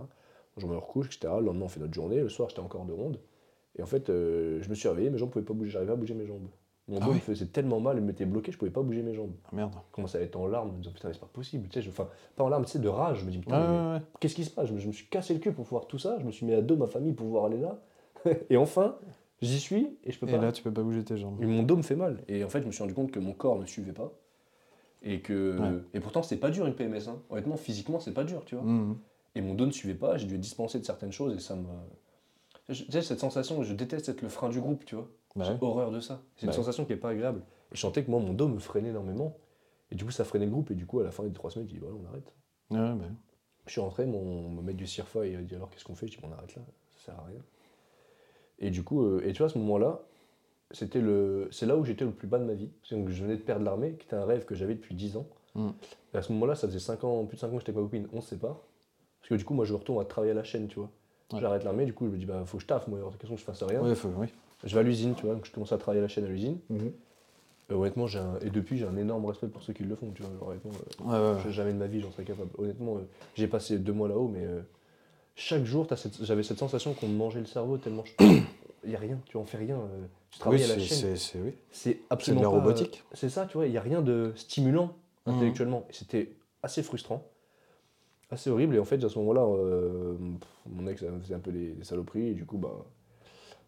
Je 0.56 0.66
me 0.66 0.76
recouche, 0.76 1.06
etc. 1.06 1.34
Le 1.40 1.46
lendemain, 1.46 1.64
on 1.64 1.68
fait 1.68 1.80
notre 1.80 1.94
journée. 1.94 2.20
Le 2.20 2.28
soir, 2.28 2.48
j'étais 2.48 2.60
encore 2.60 2.84
de 2.84 2.92
ronde. 2.92 3.18
Et 3.78 3.82
en 3.82 3.86
fait, 3.86 4.10
euh, 4.10 4.60
je 4.62 4.68
me 4.68 4.74
suis 4.74 4.88
réveillé, 4.88 5.10
mes 5.10 5.18
jambes 5.18 5.30
pouvaient 5.30 5.44
pas 5.44 5.54
bouger. 5.54 5.70
J'arrivais 5.70 5.92
à 5.92 5.96
bouger 5.96 6.14
mes 6.14 6.26
jambes. 6.26 6.46
Mon 6.88 6.98
Ah 7.00 7.04
dos 7.04 7.12
me 7.14 7.18
faisait 7.20 7.46
tellement 7.46 7.78
mal, 7.78 7.98
il 7.98 8.02
m'était 8.02 8.24
bloqué, 8.24 8.50
je 8.50 8.58
pouvais 8.58 8.70
pas 8.72 8.82
bouger 8.82 9.02
mes 9.02 9.14
jambes. 9.14 9.30
Ah, 9.46 9.50
merde. 9.54 9.72
Je 9.74 9.94
commençais 9.94 10.18
à 10.18 10.22
être 10.22 10.34
en 10.36 10.46
larmes, 10.48 10.70
en 10.70 10.72
me 10.72 10.78
disant 10.78 10.92
putain, 10.92 11.08
mais 11.08 11.14
c'est 11.14 11.20
pas 11.20 11.28
possible. 11.32 11.68
Tu 11.68 11.74
sais, 11.74 11.82
je- 11.82 11.90
enfin, 11.90 12.08
pas 12.36 12.42
en 12.42 12.48
larmes, 12.48 12.64
tu 12.64 12.72
sais, 12.72 12.78
de 12.80 12.88
rage. 12.88 13.20
Je 13.20 13.26
me 13.26 13.30
dis 13.30 13.38
putain, 13.38 13.60
mais 13.60 13.78
ouais, 13.78 13.92
ouais. 13.98 14.02
qu'est-ce 14.18 14.34
qui 14.34 14.44
se 14.44 14.50
passe? 14.50 14.66
Je 14.68 14.74
me, 14.74 14.78
je 14.80 14.88
me 14.88 14.92
suis 14.92 15.06
cassé 15.06 15.34
le 15.34 15.40
cul 15.40 15.52
pour 15.52 15.64
pouvoir 15.64 15.86
tout 15.86 15.98
ça. 15.98 16.18
Je 16.18 16.24
me 16.24 16.32
suis 16.32 16.44
mis 16.46 16.52
à 16.54 16.62
dos 16.62 16.76
ma 16.76 16.86
famille 16.88 17.12
pour 17.12 17.26
pouvoir 17.26 17.44
aller 17.44 17.58
là. 17.58 17.78
et 18.50 18.56
enfin, 18.56 18.96
j'y 19.42 19.58
suis 19.60 19.98
et 20.04 20.12
je 20.12 20.18
peux 20.18 20.28
Et 20.28 20.32
pas. 20.32 20.38
là, 20.38 20.52
tu 20.52 20.62
peux 20.62 20.72
pas 20.72 20.82
bouger 20.82 21.04
tes 21.04 21.16
jambes. 21.16 21.42
Et 21.42 21.46
mon 21.46 21.62
dos 21.62 21.76
me 21.76 21.82
fait 21.82 21.96
mal. 21.96 22.22
Et 22.28 22.44
en 22.44 22.48
fait, 22.48 22.60
je 22.62 22.66
me 22.66 22.72
suis 22.72 22.82
rendu 22.82 22.94
compte 22.94 23.10
que 23.10 23.18
mon 23.20 23.32
corps 23.32 23.58
ne 23.58 23.66
suivait 23.66 23.92
pas. 23.92 24.12
Et 25.02 25.20
que. 25.22 25.58
Ouais. 25.58 25.82
Et 25.94 26.00
pourtant, 26.00 26.22
c'est 26.22 26.36
pas 26.36 26.50
dur 26.50 26.66
une 26.66 26.74
PMS. 26.74 27.08
hein. 27.08 27.22
Honnêtement, 27.30 27.56
physiquement, 27.56 28.00
c'est 28.00 28.12
pas 28.12 28.24
dur, 28.24 28.44
tu 28.44 28.54
vois. 28.54 28.64
Mhm. 28.64 28.98
Et 29.34 29.40
mon 29.40 29.54
dos 29.54 29.66
ne 29.66 29.70
suivait 29.70 29.94
pas. 29.94 30.16
J'ai 30.18 30.26
dû 30.26 30.34
être 30.34 30.40
dispensé 30.40 30.78
de 30.78 30.84
certaines 30.84 31.12
choses 31.12 31.34
et 31.34 31.38
ça 31.40 31.56
me. 31.56 31.64
Tu 32.68 32.74
sais, 32.90 33.02
cette 33.02 33.18
sensation, 33.20 33.62
je 33.62 33.74
déteste 33.74 34.08
être 34.08 34.22
le 34.22 34.28
frein 34.28 34.48
du 34.48 34.60
groupe, 34.60 34.84
tu 34.84 34.94
vois. 34.94 35.08
Bah 35.36 35.44
J'ai 35.44 35.52
ouais. 35.52 35.58
horreur 35.62 35.90
de 35.90 36.00
ça. 36.00 36.22
C'est 36.36 36.42
une 36.42 36.48
Bah 36.48 36.52
ouais. 36.52 36.56
sensation 36.56 36.84
qui 36.84 36.92
est 36.92 36.96
pas 36.96 37.10
agréable. 37.10 37.42
Et 37.72 37.76
je 37.76 37.80
sentais 37.80 38.04
que 38.04 38.10
moi, 38.10 38.20
mon 38.20 38.32
dos 38.32 38.48
me 38.48 38.58
freinait 38.58 38.90
énormément. 38.90 39.36
Et 39.90 39.94
du 39.96 40.04
coup, 40.04 40.10
ça 40.10 40.24
freinait 40.24 40.44
le 40.46 40.50
groupe. 40.52 40.70
Et 40.70 40.74
du 40.74 40.86
coup, 40.86 41.00
à 41.00 41.04
la 41.04 41.10
fin 41.10 41.24
des 41.24 41.32
trois 41.32 41.50
semaines, 41.50 41.66
j'ai 41.68 41.74
dit, 41.74 41.80
voilà, 41.80 41.96
on 41.96 42.06
arrête. 42.08 42.32
Ouais, 42.70 42.78
bah. 42.98 43.06
Je 43.66 43.72
suis 43.72 43.80
rentré, 43.80 44.06
mon, 44.06 44.48
mon 44.48 44.62
maître 44.62 44.78
du 44.78 44.86
CIRFA, 44.86 45.26
il 45.26 45.36
a 45.36 45.42
dit, 45.42 45.54
alors 45.54 45.70
qu'est-ce 45.70 45.84
qu'on 45.84 45.94
fait? 45.94 46.06
Je 46.08 46.12
dis, 46.12 46.18
bon, 46.20 46.28
on 46.28 46.32
arrête 46.32 46.54
là, 46.56 46.62
ça 46.90 47.06
sert 47.06 47.20
à 47.20 47.24
rien. 47.24 47.40
Et 48.60 48.70
du 48.70 48.82
coup, 48.82 49.02
euh, 49.04 49.22
et 49.24 49.32
tu 49.32 49.38
vois, 49.38 49.46
à 49.46 49.50
ce 49.50 49.58
moment-là, 49.58 50.00
c'était 50.72 51.00
le, 51.00 51.48
c'est 51.50 51.66
là 51.66 51.76
où 51.76 51.84
j'étais 51.84 52.04
le 52.04 52.10
plus 52.12 52.28
bas 52.28 52.38
de 52.38 52.44
ma 52.44 52.54
vie. 52.54 52.68
Donc 52.90 53.08
je 53.08 53.22
venais 53.22 53.36
de 53.36 53.42
perdre 53.42 53.64
l'armée, 53.64 53.92
qui 53.98 54.06
était 54.06 54.16
un 54.16 54.24
rêve 54.24 54.44
que 54.44 54.54
j'avais 54.54 54.74
depuis 54.74 54.94
10 54.94 55.16
ans. 55.16 55.26
Mm. 55.54 55.68
Et 56.14 56.16
à 56.18 56.22
ce 56.22 56.32
moment-là, 56.32 56.54
ça 56.54 56.68
faisait 56.68 56.78
5 56.78 57.02
ans, 57.04 57.24
plus 57.24 57.36
de 57.36 57.40
5 57.40 57.48
ans 57.48 57.52
que 57.54 57.58
j'étais 57.60 57.70
avec 57.70 57.76
ma 57.82 57.82
copine, 57.84 58.06
on 58.12 58.20
se 58.20 58.28
sépare. 58.30 58.56
Parce 59.20 59.30
que 59.30 59.34
du 59.34 59.44
coup, 59.44 59.54
moi, 59.54 59.64
je 59.64 59.74
retourne 59.74 60.00
à 60.00 60.04
travailler 60.04 60.32
à 60.32 60.36
la 60.36 60.44
chaîne, 60.44 60.68
tu 60.68 60.76
vois. 60.78 60.90
Ouais. 61.32 61.40
J'arrête 61.40 61.64
l'armée, 61.64 61.84
du 61.86 61.92
coup, 61.92 62.06
je 62.06 62.10
me 62.12 62.18
dis, 62.18 62.26
bah, 62.26 62.42
faut 62.46 62.56
que 62.58 62.62
je 62.62 62.66
taffe, 62.68 62.86
moi, 62.88 62.98
alors, 62.98 63.16
question 63.16 63.34
que 63.34 63.40
je 63.40 63.44
fasse 63.46 63.62
rien. 63.62 63.82
Ouais, 63.82 63.94
faut- 63.94 64.08
oui. 64.16 64.26
Je 64.64 64.74
vais 64.74 64.80
à 64.80 64.82
l'usine, 64.82 65.14
tu 65.14 65.24
vois, 65.26 65.34
donc 65.34 65.46
je 65.46 65.52
commence 65.52 65.72
à 65.72 65.78
travailler 65.78 66.00
à 66.00 66.02
la 66.02 66.08
chaîne 66.08 66.24
à 66.24 66.28
l'usine. 66.28 66.58
Euh, 67.70 67.74
honnêtement, 67.74 68.06
j'ai 68.06 68.18
un- 68.18 68.38
et 68.42 68.50
depuis, 68.50 68.76
j'ai 68.78 68.84
un 68.86 68.96
énorme 68.96 69.24
respect 69.26 69.46
pour 69.46 69.62
ceux 69.62 69.72
qui 69.72 69.84
le 69.84 69.94
font, 69.94 70.10
tu 70.12 70.22
vois. 70.22 70.30
Genre, 70.38 70.48
honnêtement, 70.48 70.72
euh, 71.08 71.34
Ouais, 71.44 71.50
Jamais 71.52 71.72
de 71.72 71.78
ma 71.78 71.86
vie, 71.86 72.00
j'en 72.00 72.10
serais 72.10 72.24
capable. 72.24 72.50
Honnêtement, 72.58 72.98
j'ai 73.34 73.46
passé 73.46 73.78
deux 73.78 73.92
mois 73.92 74.08
là-haut, 74.08 74.28
mais 74.28 74.44
chaque 75.40 75.64
jour, 75.64 75.86
j'avais 76.22 76.42
cette 76.42 76.58
sensation 76.58 76.92
qu'on 76.94 77.08
me 77.08 77.16
mangeait 77.16 77.40
le 77.40 77.46
cerveau 77.46 77.78
tellement 77.78 78.04
je. 78.04 78.12
Il 78.84 78.90
n'y 78.90 78.96
a 78.96 78.98
rien, 78.98 79.18
tu 79.26 79.36
en 79.36 79.44
fais 79.44 79.58
rien. 79.58 79.76
euh, 79.76 80.06
tu 80.30 80.38
Oui, 80.38 80.40
travailles 80.40 80.64
à 80.64 80.66
la 80.68 80.78
chaîne. 80.78 81.16
c'est 81.16 81.38
oui. 81.40 81.52
C'est 81.72 81.90
C'est 81.90 81.96
de 82.00 82.06
absolument 82.10 82.42
la 82.42 82.48
pas, 82.48 82.54
euh, 82.54 82.60
robotique. 82.60 83.02
c'est 83.14 83.28
ça, 83.28 83.46
tu 83.46 83.54
vois, 83.54 83.66
il 83.66 83.72
n'y 83.72 83.78
a 83.78 83.82
rien 83.82 84.02
de 84.02 84.32
stimulant 84.36 84.96
Mhm. 85.26 85.34
intellectuellement. 85.34 85.86
C'était 85.90 86.32
assez 86.62 86.82
frustrant, 86.82 87.22
assez 88.30 88.50
horrible. 88.50 88.76
Et 88.76 88.78
en 88.78 88.84
fait, 88.84 89.02
à 89.04 89.08
ce 89.08 89.18
moment-là, 89.18 89.42
euh, 89.42 90.16
mon 90.66 90.86
ex 90.86 91.00
faisait 91.22 91.34
un 91.34 91.38
peu 91.40 91.52
des, 91.52 91.72
des 91.72 91.84
saloperies, 91.84 92.28
et 92.28 92.34
du 92.34 92.44
coup, 92.46 92.58
bah, 92.58 92.84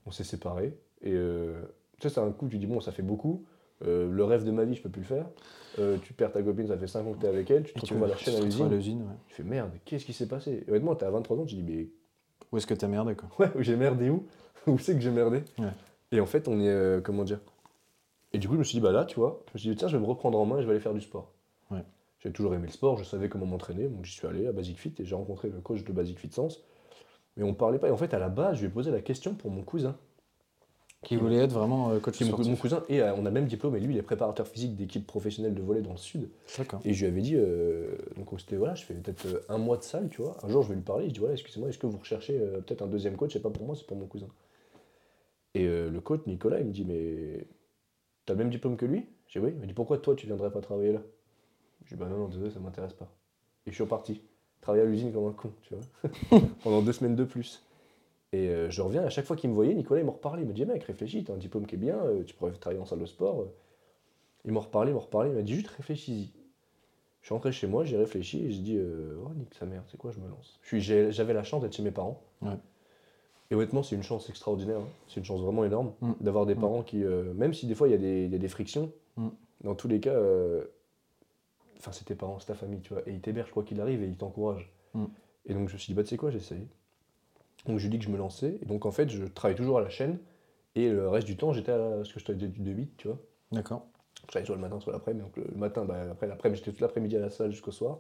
on 0.07 0.11
s'est 0.11 0.25
séparés. 0.25 0.75
Et 1.03 1.13
euh, 1.13 1.63
tu 2.01 2.09
sais, 2.09 2.15
c'est 2.15 2.21
un 2.21 2.31
coup, 2.33 2.49
tu 2.49 2.59
dis, 2.59 2.67
bon, 2.67 2.81
ça 2.81 2.93
fait 2.93 3.03
beaucoup. 3.03 3.45
Euh, 3.87 4.09
le 4.11 4.25
rêve 4.25 4.45
de 4.45 4.51
ma 4.51 4.65
vie, 4.65 4.75
je 4.75 4.83
peux 4.83 4.89
plus 4.91 5.01
le 5.03 5.07
faire. 5.07 5.27
Euh, 5.79 5.97
tu 6.03 6.13
perds 6.13 6.33
ta 6.33 6.43
copine, 6.43 6.67
ça 6.69 6.77
fait 6.77 6.87
5 6.87 7.07
ans 7.07 7.13
que 7.13 7.19
tu 7.21 7.27
es 7.27 7.29
avec 7.29 7.51
elle, 7.51 7.65
tu 7.65 7.73
te 7.73 7.79
Et 7.79 7.81
retrouves 7.81 8.05
à 8.05 8.09
la 8.09 8.17
chaîne 8.17 8.35
à 8.37 8.41
l'usine. 8.69 9.03
ouais. 9.03 9.15
Tu 9.29 9.35
fais 9.37 9.43
merde, 9.43 9.71
qu'est-ce 9.85 10.05
qui 10.05 10.13
s'est 10.13 10.29
passé? 10.29 10.65
Et 10.67 10.71
Honnêtement, 10.71 10.95
t'es 10.95 11.07
à 11.07 11.11
23 11.11 11.39
ans, 11.39 11.45
tu 11.47 11.55
dis, 11.55 11.63
mais 11.63 11.89
Où 12.53 12.59
est-ce 12.59 12.67
que 12.67 12.75
t'as 12.75 12.89
merdé, 12.89 13.15
quoi? 13.15 13.29
Ouais, 13.39 13.51
j'ai 13.61 13.77
merdé 13.77 14.11
où? 14.11 14.27
Où 14.67 14.79
c'est 14.79 14.95
que 14.95 15.01
j'ai 15.01 15.11
merdé? 15.11 15.43
Ouais. 15.59 15.73
Et 16.13 16.21
en 16.21 16.27
fait, 16.27 16.47
on 16.49 16.61
est. 16.61 16.69
euh, 16.69 17.01
comment 17.01 17.25
dire? 17.25 17.41
Et 18.35 18.39
du 18.39 18.49
coup, 18.49 18.55
je 18.55 18.59
me 18.61 18.65
suis 18.65 18.77
dit, 18.77 18.81
bah 18.83 18.93
là, 18.93 19.05
tu 19.05 19.17
vois, 19.19 19.43
je 19.49 19.53
me 19.55 19.59
suis 19.59 19.69
dit, 19.71 19.77
tiens, 19.77 19.89
je 19.89 19.97
vais 19.97 20.03
me 20.03 20.07
reprendre 20.09 20.39
en 20.39 20.45
main 20.47 20.59
et 20.59 20.63
je 20.63 20.67
vais 20.67 20.73
aller 20.73 20.81
faire 20.81 20.95
du 20.95 21.01
sport. 21.01 21.33
Ouais. 21.71 21.83
J'ai 22.21 22.31
toujours 22.33 22.55
aimé 22.55 22.67
le 22.67 22.73
sport, 22.73 22.97
je 22.99 23.05
savais 23.05 23.29
comment 23.29 23.47
m'entraîner, 23.47 23.89
donc 23.89 24.05
j'y 24.05 24.13
suis 24.13 24.27
allé 24.29 24.47
à 24.47 24.53
Basic 24.53 24.79
Fit 24.79 24.95
et 24.99 25.05
j'ai 25.05 25.15
rencontré 25.15 25.49
le 25.49 25.61
coach 25.61 25.83
de 25.85 25.93
Basic 25.93 26.19
Fit 26.19 26.31
Sens. 26.33 26.63
Mais 27.37 27.43
on 27.45 27.53
parlait 27.55 27.79
pas. 27.79 27.89
Et 27.89 27.91
en 27.91 27.97
fait, 27.97 28.13
à 28.15 28.19
la 28.19 28.29
base, 28.29 28.57
je 28.57 28.61
lui 28.61 28.69
ai 28.69 28.71
posé 28.71 28.91
la 28.91 29.01
question 29.01 29.35
pour 29.35 29.51
mon 29.51 29.63
cousin. 29.63 29.97
Qui 31.03 31.17
voulait 31.17 31.39
être 31.39 31.53
vraiment 31.53 31.91
euh, 31.91 31.99
coach 31.99 32.17
Qui 32.17 32.23
est 32.23 32.27
mon, 32.27 32.33
cou- 32.33 32.39
mon 32.45 32.55
sportif. 32.55 32.61
cousin, 32.61 32.85
et 32.89 33.03
euh, 33.03 33.13
on 33.17 33.27
a 33.27 33.31
même 33.31 33.47
diplôme, 33.47 33.75
et 33.77 33.81
lui, 33.81 33.95
il 33.95 33.99
est 33.99 34.03
préparateur 34.03 34.47
physique 34.47 34.77
d'équipe 34.77 35.07
professionnelle 35.07 35.53
de 35.55 35.61
volley 35.63 35.83
dans 35.83 35.91
le 35.91 35.97
sud. 35.97 36.29
D'accord. 36.57 36.81
Et 36.85 36.95
je 36.95 37.05
lui 37.05 37.13
avais 37.13 37.21
dit, 37.21 37.35
euh, 37.37 37.97
donc 38.17 38.29
c'était 38.39 38.57
voilà, 38.57 38.75
je 38.77 38.85
fais 38.85 38.95
peut-être 38.95 39.45
un 39.49 39.59
mois 39.59 39.77
de 39.77 39.83
salle, 39.83 40.09
tu 40.11 40.23
vois. 40.23 40.37
Un 40.45 40.49
jour, 40.49 40.63
je 40.63 40.69
vais 40.69 40.75
lui 40.77 40.83
parler, 40.83 41.09
je 41.09 41.13
dis 41.15 41.19
voilà, 41.19 41.35
excusez-moi, 41.35 41.69
est-ce 41.69 41.79
que 41.79 41.87
vous 41.87 41.99
recherchez 41.99 42.39
euh, 42.39 42.61
peut-être 42.61 42.83
un 42.83 42.87
deuxième 42.87 43.17
coach? 43.17 43.33
C'est 43.33 43.41
pas 43.43 43.51
pour 43.51 43.67
moi, 43.67 43.75
c'est 43.77 43.87
pour 43.87 43.97
mon 43.97 44.07
cousin. 44.07 44.29
Et 45.55 45.67
euh, 45.67 45.91
le 45.91 46.01
coach, 46.01 46.21
Nicolas, 46.27 46.61
il 46.61 46.67
me 46.67 46.73
dit, 46.73 46.85
mais 46.85 47.47
t'as 48.25 48.35
le 48.35 48.39
même 48.39 48.51
diplôme 48.51 48.77
que 48.77 48.87
lui? 48.87 49.07
J'ai 49.29 49.41
dit 49.41 49.47
oui. 49.47 49.53
Il 49.55 49.61
m'a 49.61 49.67
dit 49.67 49.75
pourquoi 49.75 49.99
toi, 49.99 50.15
tu 50.15 50.27
viendrais 50.27 50.51
pas 50.51 50.61
travailler 50.61 50.93
là? 50.93 51.03
Je 51.85 51.95
dis 51.95 52.01
bah 52.01 52.07
non, 52.09 52.17
non, 52.17 52.29
désolé, 52.29 52.51
ça 52.51 52.61
m'intéresse 52.61 52.93
pas. 52.95 53.13
Et 53.67 53.71
je 53.71 53.75
suis 53.75 53.83
reparti, 53.85 54.23
travailler 54.61 54.85
à 54.85 54.87
l'usine 54.87 55.13
comme 55.13 55.27
un 55.27 55.33
con, 55.33 55.51
tu 55.63 55.75
vois, 55.75 56.41
pendant 56.63 56.81
deux 56.81 56.93
semaines 56.93 57.17
de 57.17 57.25
plus. 57.25 57.63
Et 58.33 58.49
euh, 58.49 58.71
je 58.71 58.81
reviens, 58.81 59.03
à 59.05 59.11
chaque 59.11 59.27
fois 59.27 59.37
qu'il 59.37 59.51
me 59.51 59.55
voyait, 59.55 59.75
Nicolas, 59.75 60.01
il 60.01 60.07
m'en 60.07 60.13
reparlait. 60.13 60.43
Il 60.43 60.49
me 60.49 60.55
dit, 60.55 60.65
mec, 60.65 60.83
réfléchis, 60.85 61.23
t'as 61.25 61.35
un 61.35 61.37
diplôme 61.39 61.67
qui 61.67 61.75
est 61.75 61.79
bien, 61.79 61.99
euh, 61.99 62.25
tu 62.25 62.35
pourrais 62.35 62.53
travailler 62.53 62.81
en 62.81 62.87
salle 62.87 63.01
de 63.01 63.07
sport. 63.07 63.47
Il 64.45 64.53
m'en 64.53 64.61
reparlait, 64.61 64.91
il 64.91 64.95
m'en 64.95 65.01
reparlait, 65.01 65.31
il 65.31 65.37
m'a 65.37 65.43
dit 65.43 65.55
juste 65.55 65.69
réfléchis-y. 65.69 66.31
Je 67.21 67.27
suis 67.27 67.35
rentré 67.35 67.53
chez 67.53 67.67
moi, 67.69 67.85
j'ai 67.85 67.97
réfléchi 67.97 68.45
et 68.45 68.51
j'ai 68.51 68.61
dit 68.63 68.77
euh, 68.77 69.17
Oh, 69.25 69.31
nique 69.37 69.55
sa 69.55 69.67
mère, 69.67 69.85
c'est 69.89 69.97
quoi, 69.99 70.11
je 70.11 70.19
me 70.19 70.29
lance. 70.29 70.59
Je 70.63 70.79
j'ai- 70.79 71.13
J'avais 71.13 71.35
la 71.35 71.45
chance 71.45 71.63
d'être 71.63 71.75
chez 71.75 71.83
mes 71.83 71.93
parents. 71.93 72.21
Ouais. 72.41 72.57
Et 73.51 73.55
honnêtement, 73.55 73.83
c'est 73.83 73.95
une 73.95 74.03
chance 74.03 74.29
extraordinaire. 74.31 74.79
hein. 74.81 74.89
C'est 75.09 75.21
une 75.21 75.27
chance 75.27 75.41
vraiment 75.43 75.65
énorme 75.65 75.93
Mm. 76.01 76.13
d'avoir 76.21 76.47
des 76.47 76.55
Mm. 76.55 76.61
parents 76.61 76.83
qui, 76.83 77.05
euh, 77.05 77.33
même 77.35 77.53
si 77.55 77.67
des 77.67 77.75
fois 77.75 77.87
il 77.87 77.91
y, 77.93 77.95
a 77.95 77.99
des- 77.99 78.25
il 78.25 78.33
y 78.33 78.35
a 78.35 78.39
des 78.39 78.49
frictions, 78.49 78.91
Mm. 79.19 79.29
dans 79.61 79.75
tous 79.77 79.87
les 79.89 80.01
cas, 80.01 80.15
euh, 80.15 80.65
enfin, 81.79 81.93
c'est 81.93 82.05
tes 82.07 82.15
parents, 82.17 82.39
c'est 82.41 82.47
ta 82.47 82.55
famille, 82.55 82.81
tu 82.81 82.95
vois. 82.95 83.03
Et 83.07 83.13
ils 83.13 83.21
t'hébergent 83.21 83.53
quoi 83.53 83.63
qu'il 83.63 83.81
arrive 83.81 84.03
et 84.03 84.07
ils 84.07 84.17
t'encouragent. 84.17 84.73
Et 85.47 85.55
donc, 85.55 85.69
je 85.69 85.75
me 85.75 85.79
suis 85.79 85.93
dit, 85.93 85.95
bah, 85.95 86.03
tu 86.03 86.09
sais 86.11 86.17
quoi, 86.17 86.31
j'essaye. 86.31 86.67
Donc, 87.67 87.79
je 87.79 87.85
lui 87.85 87.91
dis 87.91 87.99
que 87.99 88.05
je 88.05 88.11
me 88.11 88.19
lançais. 88.19 88.59
Et 88.61 88.65
donc, 88.65 88.87
en 88.87 88.91
fait, 88.91 89.09
je 89.09 89.25
travaille 89.25 89.57
toujours 89.57 89.79
à 89.79 89.83
la 89.83 89.89
chaîne. 89.89 90.19
Et 90.75 90.89
le 90.89 91.09
reste 91.09 91.27
du 91.27 91.37
temps, 91.37 91.53
j'étais 91.53 91.73
à 91.73 92.05
ce 92.05 92.13
que 92.13 92.19
je 92.19 92.25
travaillais 92.25 92.49
de 92.49 92.71
8, 92.71 92.97
tu 92.97 93.09
vois. 93.09 93.19
D'accord. 93.53 93.87
Je 94.23 94.27
travaillais 94.27 94.47
soit 94.47 94.57
le 94.57 94.63
matin, 94.63 94.81
soit 94.81 94.93
l'après-midi. 94.93 95.25
Donc, 95.25 95.37
le 95.37 95.57
matin, 95.57 95.85
bah, 95.85 96.03
après 96.11 96.27
l'après-midi, 96.27 96.59
j'étais 96.59 96.73
toute 96.73 96.81
l'après-midi 96.81 97.17
à 97.17 97.21
la 97.21 97.31
salle 97.31 97.51
jusqu'au 97.51 97.73
soir. 97.73 97.99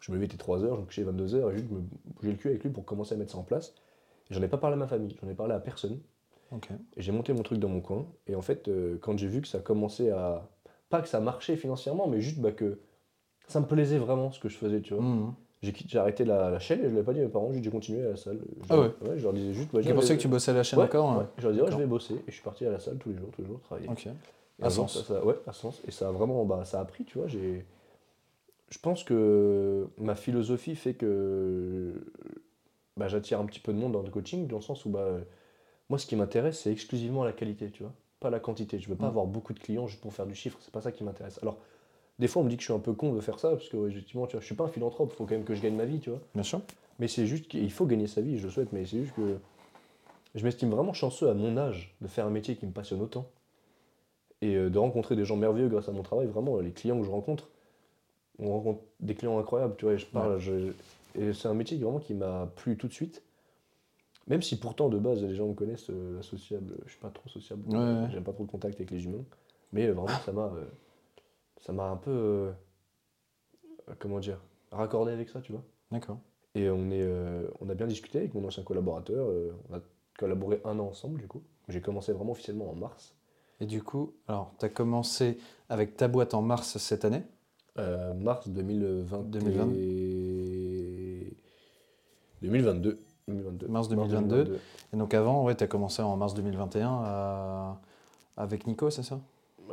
Je 0.00 0.12
me 0.12 0.16
levais, 0.16 0.26
était 0.26 0.36
3h, 0.36 0.74
je 0.74 0.80
me 0.80 0.84
couchais 0.84 1.04
22h. 1.04 1.50
Et 1.50 1.56
juste, 1.56 1.68
je 1.68 1.74
me 1.74 1.80
bougeais 1.80 2.30
le 2.30 2.36
cul 2.36 2.48
avec 2.48 2.62
lui 2.62 2.70
pour 2.70 2.84
commencer 2.84 3.14
à 3.14 3.16
mettre 3.16 3.32
ça 3.32 3.38
en 3.38 3.42
place. 3.42 3.74
J'en 4.30 4.42
ai 4.42 4.48
pas 4.48 4.58
parlé 4.58 4.74
à 4.74 4.76
ma 4.76 4.86
famille, 4.86 5.16
j'en 5.22 5.28
ai 5.28 5.34
parlé 5.34 5.54
à 5.54 5.60
personne. 5.60 6.00
Ok. 6.52 6.68
Et 6.96 7.02
j'ai 7.02 7.12
monté 7.12 7.32
mon 7.32 7.42
truc 7.42 7.58
dans 7.58 7.68
mon 7.68 7.80
coin. 7.80 8.06
Et 8.26 8.34
en 8.34 8.42
fait, 8.42 8.68
euh, 8.68 8.98
quand 9.00 9.16
j'ai 9.18 9.28
vu 9.28 9.40
que 9.40 9.48
ça 9.48 9.60
commençait 9.60 10.10
à. 10.10 10.48
Pas 10.88 11.02
que 11.02 11.08
ça 11.08 11.18
marchait 11.18 11.56
financièrement, 11.56 12.06
mais 12.06 12.20
juste 12.20 12.38
bah, 12.38 12.52
que 12.52 12.78
ça 13.48 13.60
me 13.60 13.66
plaisait 13.66 13.98
vraiment 13.98 14.30
ce 14.30 14.38
que 14.38 14.48
je 14.48 14.56
faisais, 14.56 14.80
tu 14.80 14.94
vois. 14.94 15.02
Mhm. 15.02 15.34
J'ai 15.86 15.98
arrêté 15.98 16.24
la, 16.24 16.50
la 16.50 16.58
chaîne 16.58 16.80
et 16.84 16.90
je 16.90 16.94
l'ai 16.94 17.02
pas 17.02 17.12
dit 17.12 17.20
à 17.20 17.22
mes 17.24 17.28
parents, 17.28 17.50
j'ai 17.52 17.70
continué 17.70 18.04
à 18.06 18.10
la 18.10 18.16
salle. 18.16 18.38
Je, 18.62 18.66
Ah 18.74 18.78
ouais 18.78 18.90
Je 19.16 19.22
leur 19.22 19.32
disais 19.32 19.52
juste. 19.52 19.70
bah, 19.72 19.80
J'ai 19.82 19.94
pensé 19.94 20.16
que 20.16 20.22
tu 20.22 20.28
bossais 20.28 20.50
à 20.50 20.54
la 20.54 20.62
chaîne 20.62 20.78
Ouais, 20.78 20.84
encore. 20.86 21.16
ouais. 21.18 21.24
hein. 21.24 21.30
Je 21.38 21.42
leur 21.42 21.52
disais, 21.52 21.64
ouais, 21.64 21.72
je 21.72 21.76
vais 21.78 21.86
bosser. 21.86 22.14
Et 22.14 22.18
je 22.28 22.32
suis 22.32 22.42
parti 22.42 22.64
à 22.66 22.70
la 22.70 22.78
salle 22.78 22.98
tous 22.98 23.08
les 23.10 23.16
jours, 23.16 23.28
tous 23.32 23.42
les 23.42 23.48
jours, 23.48 23.60
travailler. 23.62 23.88
Ok. 23.88 24.06
Et 24.06 24.12
À 24.64 24.70
Sens. 24.70 24.98
ça- 24.98 25.04
ça- 25.14 25.24
ouais, 25.24 25.34
à 25.46 25.52
Sens. 25.52 25.80
Et 25.86 25.90
ça 25.90 26.08
a 26.08 26.12
vraiment, 26.12 26.44
bah, 26.44 26.64
ça 26.64 26.80
a 26.80 26.84
pris, 26.84 27.04
tu 27.04 27.18
vois. 27.18 27.26
Je 27.28 28.78
pense 28.80 29.04
que 29.04 29.86
ma 29.98 30.14
philosophie 30.16 30.74
fait 30.74 30.94
que 30.94 31.92
bah, 32.96 33.08
j'attire 33.08 33.38
un 33.40 33.46
petit 33.46 33.60
peu 33.60 33.72
de 33.72 33.78
monde 33.78 33.92
dans 33.92 34.02
le 34.02 34.10
coaching, 34.10 34.46
dans 34.48 34.56
le 34.56 34.62
sens 34.62 34.84
où 34.84 34.90
bah, 34.90 35.18
moi, 35.88 35.98
ce 35.98 36.06
qui 36.06 36.16
m'intéresse, 36.16 36.60
c'est 36.60 36.72
exclusivement 36.72 37.22
la 37.24 37.32
qualité, 37.32 37.70
tu 37.70 37.82
vois, 37.84 37.92
pas 38.18 38.30
la 38.30 38.40
quantité. 38.40 38.78
Je 38.80 38.88
veux 38.88 38.96
pas 38.96 39.06
Mm. 39.06 39.10
avoir 39.10 39.26
beaucoup 39.26 39.52
de 39.52 39.60
clients 39.60 39.86
juste 39.86 40.00
pour 40.00 40.12
faire 40.12 40.26
du 40.26 40.34
chiffre. 40.34 40.58
C'est 40.62 40.72
pas 40.72 40.80
ça 40.80 40.90
qui 40.90 41.04
m'intéresse. 41.04 41.38
Alors, 41.42 41.58
des 42.18 42.28
fois, 42.28 42.42
on 42.42 42.44
me 42.44 42.50
dit 42.50 42.56
que 42.56 42.62
je 42.62 42.66
suis 42.66 42.74
un 42.74 42.78
peu 42.78 42.92
con 42.92 43.12
de 43.12 43.20
faire 43.20 43.38
ça, 43.38 43.50
parce 43.50 43.68
que 43.68 43.88
effectivement, 43.88 44.26
tu 44.26 44.32
vois, 44.32 44.40
je 44.40 44.46
suis 44.46 44.54
pas 44.54 44.64
un 44.64 44.68
philanthrope. 44.68 45.10
Il 45.12 45.16
faut 45.16 45.24
quand 45.26 45.34
même 45.34 45.44
que 45.44 45.54
je 45.54 45.62
gagne 45.62 45.76
ma 45.76 45.84
vie, 45.84 46.00
tu 46.00 46.10
vois. 46.10 46.20
Bien 46.34 46.42
sûr. 46.42 46.60
Mais 46.98 47.08
c'est 47.08 47.26
juste 47.26 47.48
qu'il 47.48 47.70
faut 47.70 47.84
gagner 47.86 48.06
sa 48.06 48.20
vie, 48.22 48.38
je 48.38 48.44
le 48.46 48.50
souhaite, 48.50 48.72
mais 48.72 48.86
c'est 48.86 49.00
juste 49.02 49.14
que 49.14 49.36
je 50.34 50.44
m'estime 50.44 50.70
vraiment 50.70 50.92
chanceux 50.94 51.28
à 51.28 51.34
mon 51.34 51.56
âge 51.58 51.94
de 52.00 52.08
faire 52.08 52.26
un 52.26 52.30
métier 52.30 52.56
qui 52.56 52.66
me 52.66 52.72
passionne 52.72 53.02
autant 53.02 53.28
et 54.42 54.54
euh, 54.56 54.70
de 54.70 54.78
rencontrer 54.78 55.16
des 55.16 55.24
gens 55.24 55.36
merveilleux 55.36 55.68
grâce 55.68 55.88
à 55.88 55.92
mon 55.92 56.02
travail. 56.02 56.26
Vraiment, 56.26 56.58
les 56.60 56.72
clients 56.72 56.98
que 56.98 57.04
je 57.04 57.10
rencontre, 57.10 57.48
on 58.38 58.50
rencontre 58.50 58.80
des 59.00 59.14
clients 59.14 59.38
incroyables, 59.38 59.74
tu 59.76 59.84
vois, 59.86 59.94
et 59.94 59.98
je 59.98 60.06
parle, 60.06 60.38
je- 60.38 60.72
et 61.18 61.32
c'est 61.32 61.48
un 61.48 61.54
métier 61.54 61.76
qui, 61.76 61.82
vraiment 61.82 61.98
qui 62.00 62.14
m'a 62.14 62.46
plu 62.56 62.76
tout 62.76 62.88
de 62.88 62.92
suite. 62.92 63.22
Même 64.26 64.42
si 64.42 64.58
pourtant 64.58 64.88
de 64.88 64.98
base 64.98 65.22
les 65.22 65.34
gens 65.34 65.46
me 65.46 65.54
connaissent 65.54 65.88
euh, 65.90 66.20
sociable, 66.20 66.74
je 66.84 66.90
suis 66.92 67.00
pas 67.00 67.10
trop 67.10 67.28
sociable, 67.28 67.62
Ouais, 67.68 67.78
ouais. 67.78 68.08
j'aime 68.10 68.24
pas 68.24 68.32
trop 68.32 68.42
le 68.42 68.48
contact 68.48 68.74
avec 68.76 68.90
les 68.90 69.04
humains, 69.04 69.24
mais 69.72 69.86
euh, 69.86 69.92
vraiment 69.92 70.08
ça 70.24 70.32
m'a, 70.32 70.46
euh, 70.46 70.64
ça 71.60 71.72
m'a 71.72 71.84
un 71.84 71.96
peu, 71.96 72.10
euh, 72.10 72.52
comment 73.98 74.18
dire, 74.20 74.40
raccordé 74.72 75.12
avec 75.12 75.28
ça, 75.28 75.40
tu 75.40 75.52
vois. 75.52 75.62
D'accord. 75.90 76.18
Et 76.54 76.70
on, 76.70 76.90
est, 76.90 77.02
euh, 77.02 77.48
on 77.60 77.68
a 77.68 77.74
bien 77.74 77.86
discuté 77.86 78.18
avec 78.18 78.34
mon 78.34 78.44
ancien 78.46 78.62
collaborateur. 78.62 79.28
euh, 79.28 79.52
on 79.70 79.74
a 79.76 79.80
collaboré 80.18 80.60
un 80.64 80.78
an 80.78 80.86
ensemble, 80.88 81.20
du 81.20 81.28
coup. 81.28 81.42
J'ai 81.68 81.80
commencé 81.80 82.12
vraiment 82.12 82.32
officiellement 82.32 82.70
en 82.70 82.74
mars. 82.74 83.14
Et 83.60 83.66
du 83.66 83.82
coup, 83.82 84.14
alors, 84.28 84.52
tu 84.58 84.64
as 84.64 84.68
commencé 84.68 85.38
avec 85.68 85.96
ta 85.96 86.08
boîte 86.08 86.34
en 86.34 86.42
mars 86.42 86.76
cette 86.78 87.04
année? 87.04 87.22
Euh, 87.78 88.14
mars 88.14 88.48
2020. 88.48 89.22
2020. 89.30 89.66
2022. 92.42 92.98
2022. 93.28 93.66
Mars 93.68 93.88
2022. 93.88 94.60
Et 94.92 94.96
donc 94.96 95.14
avant, 95.14 95.44
ouais, 95.44 95.54
tu 95.56 95.64
as 95.64 95.66
commencé 95.66 96.00
en 96.02 96.16
mars 96.16 96.34
2021 96.34 97.00
à- 97.04 97.80
avec 98.36 98.66
Nico, 98.66 98.88
c'est 98.90 99.02
ça? 99.02 99.20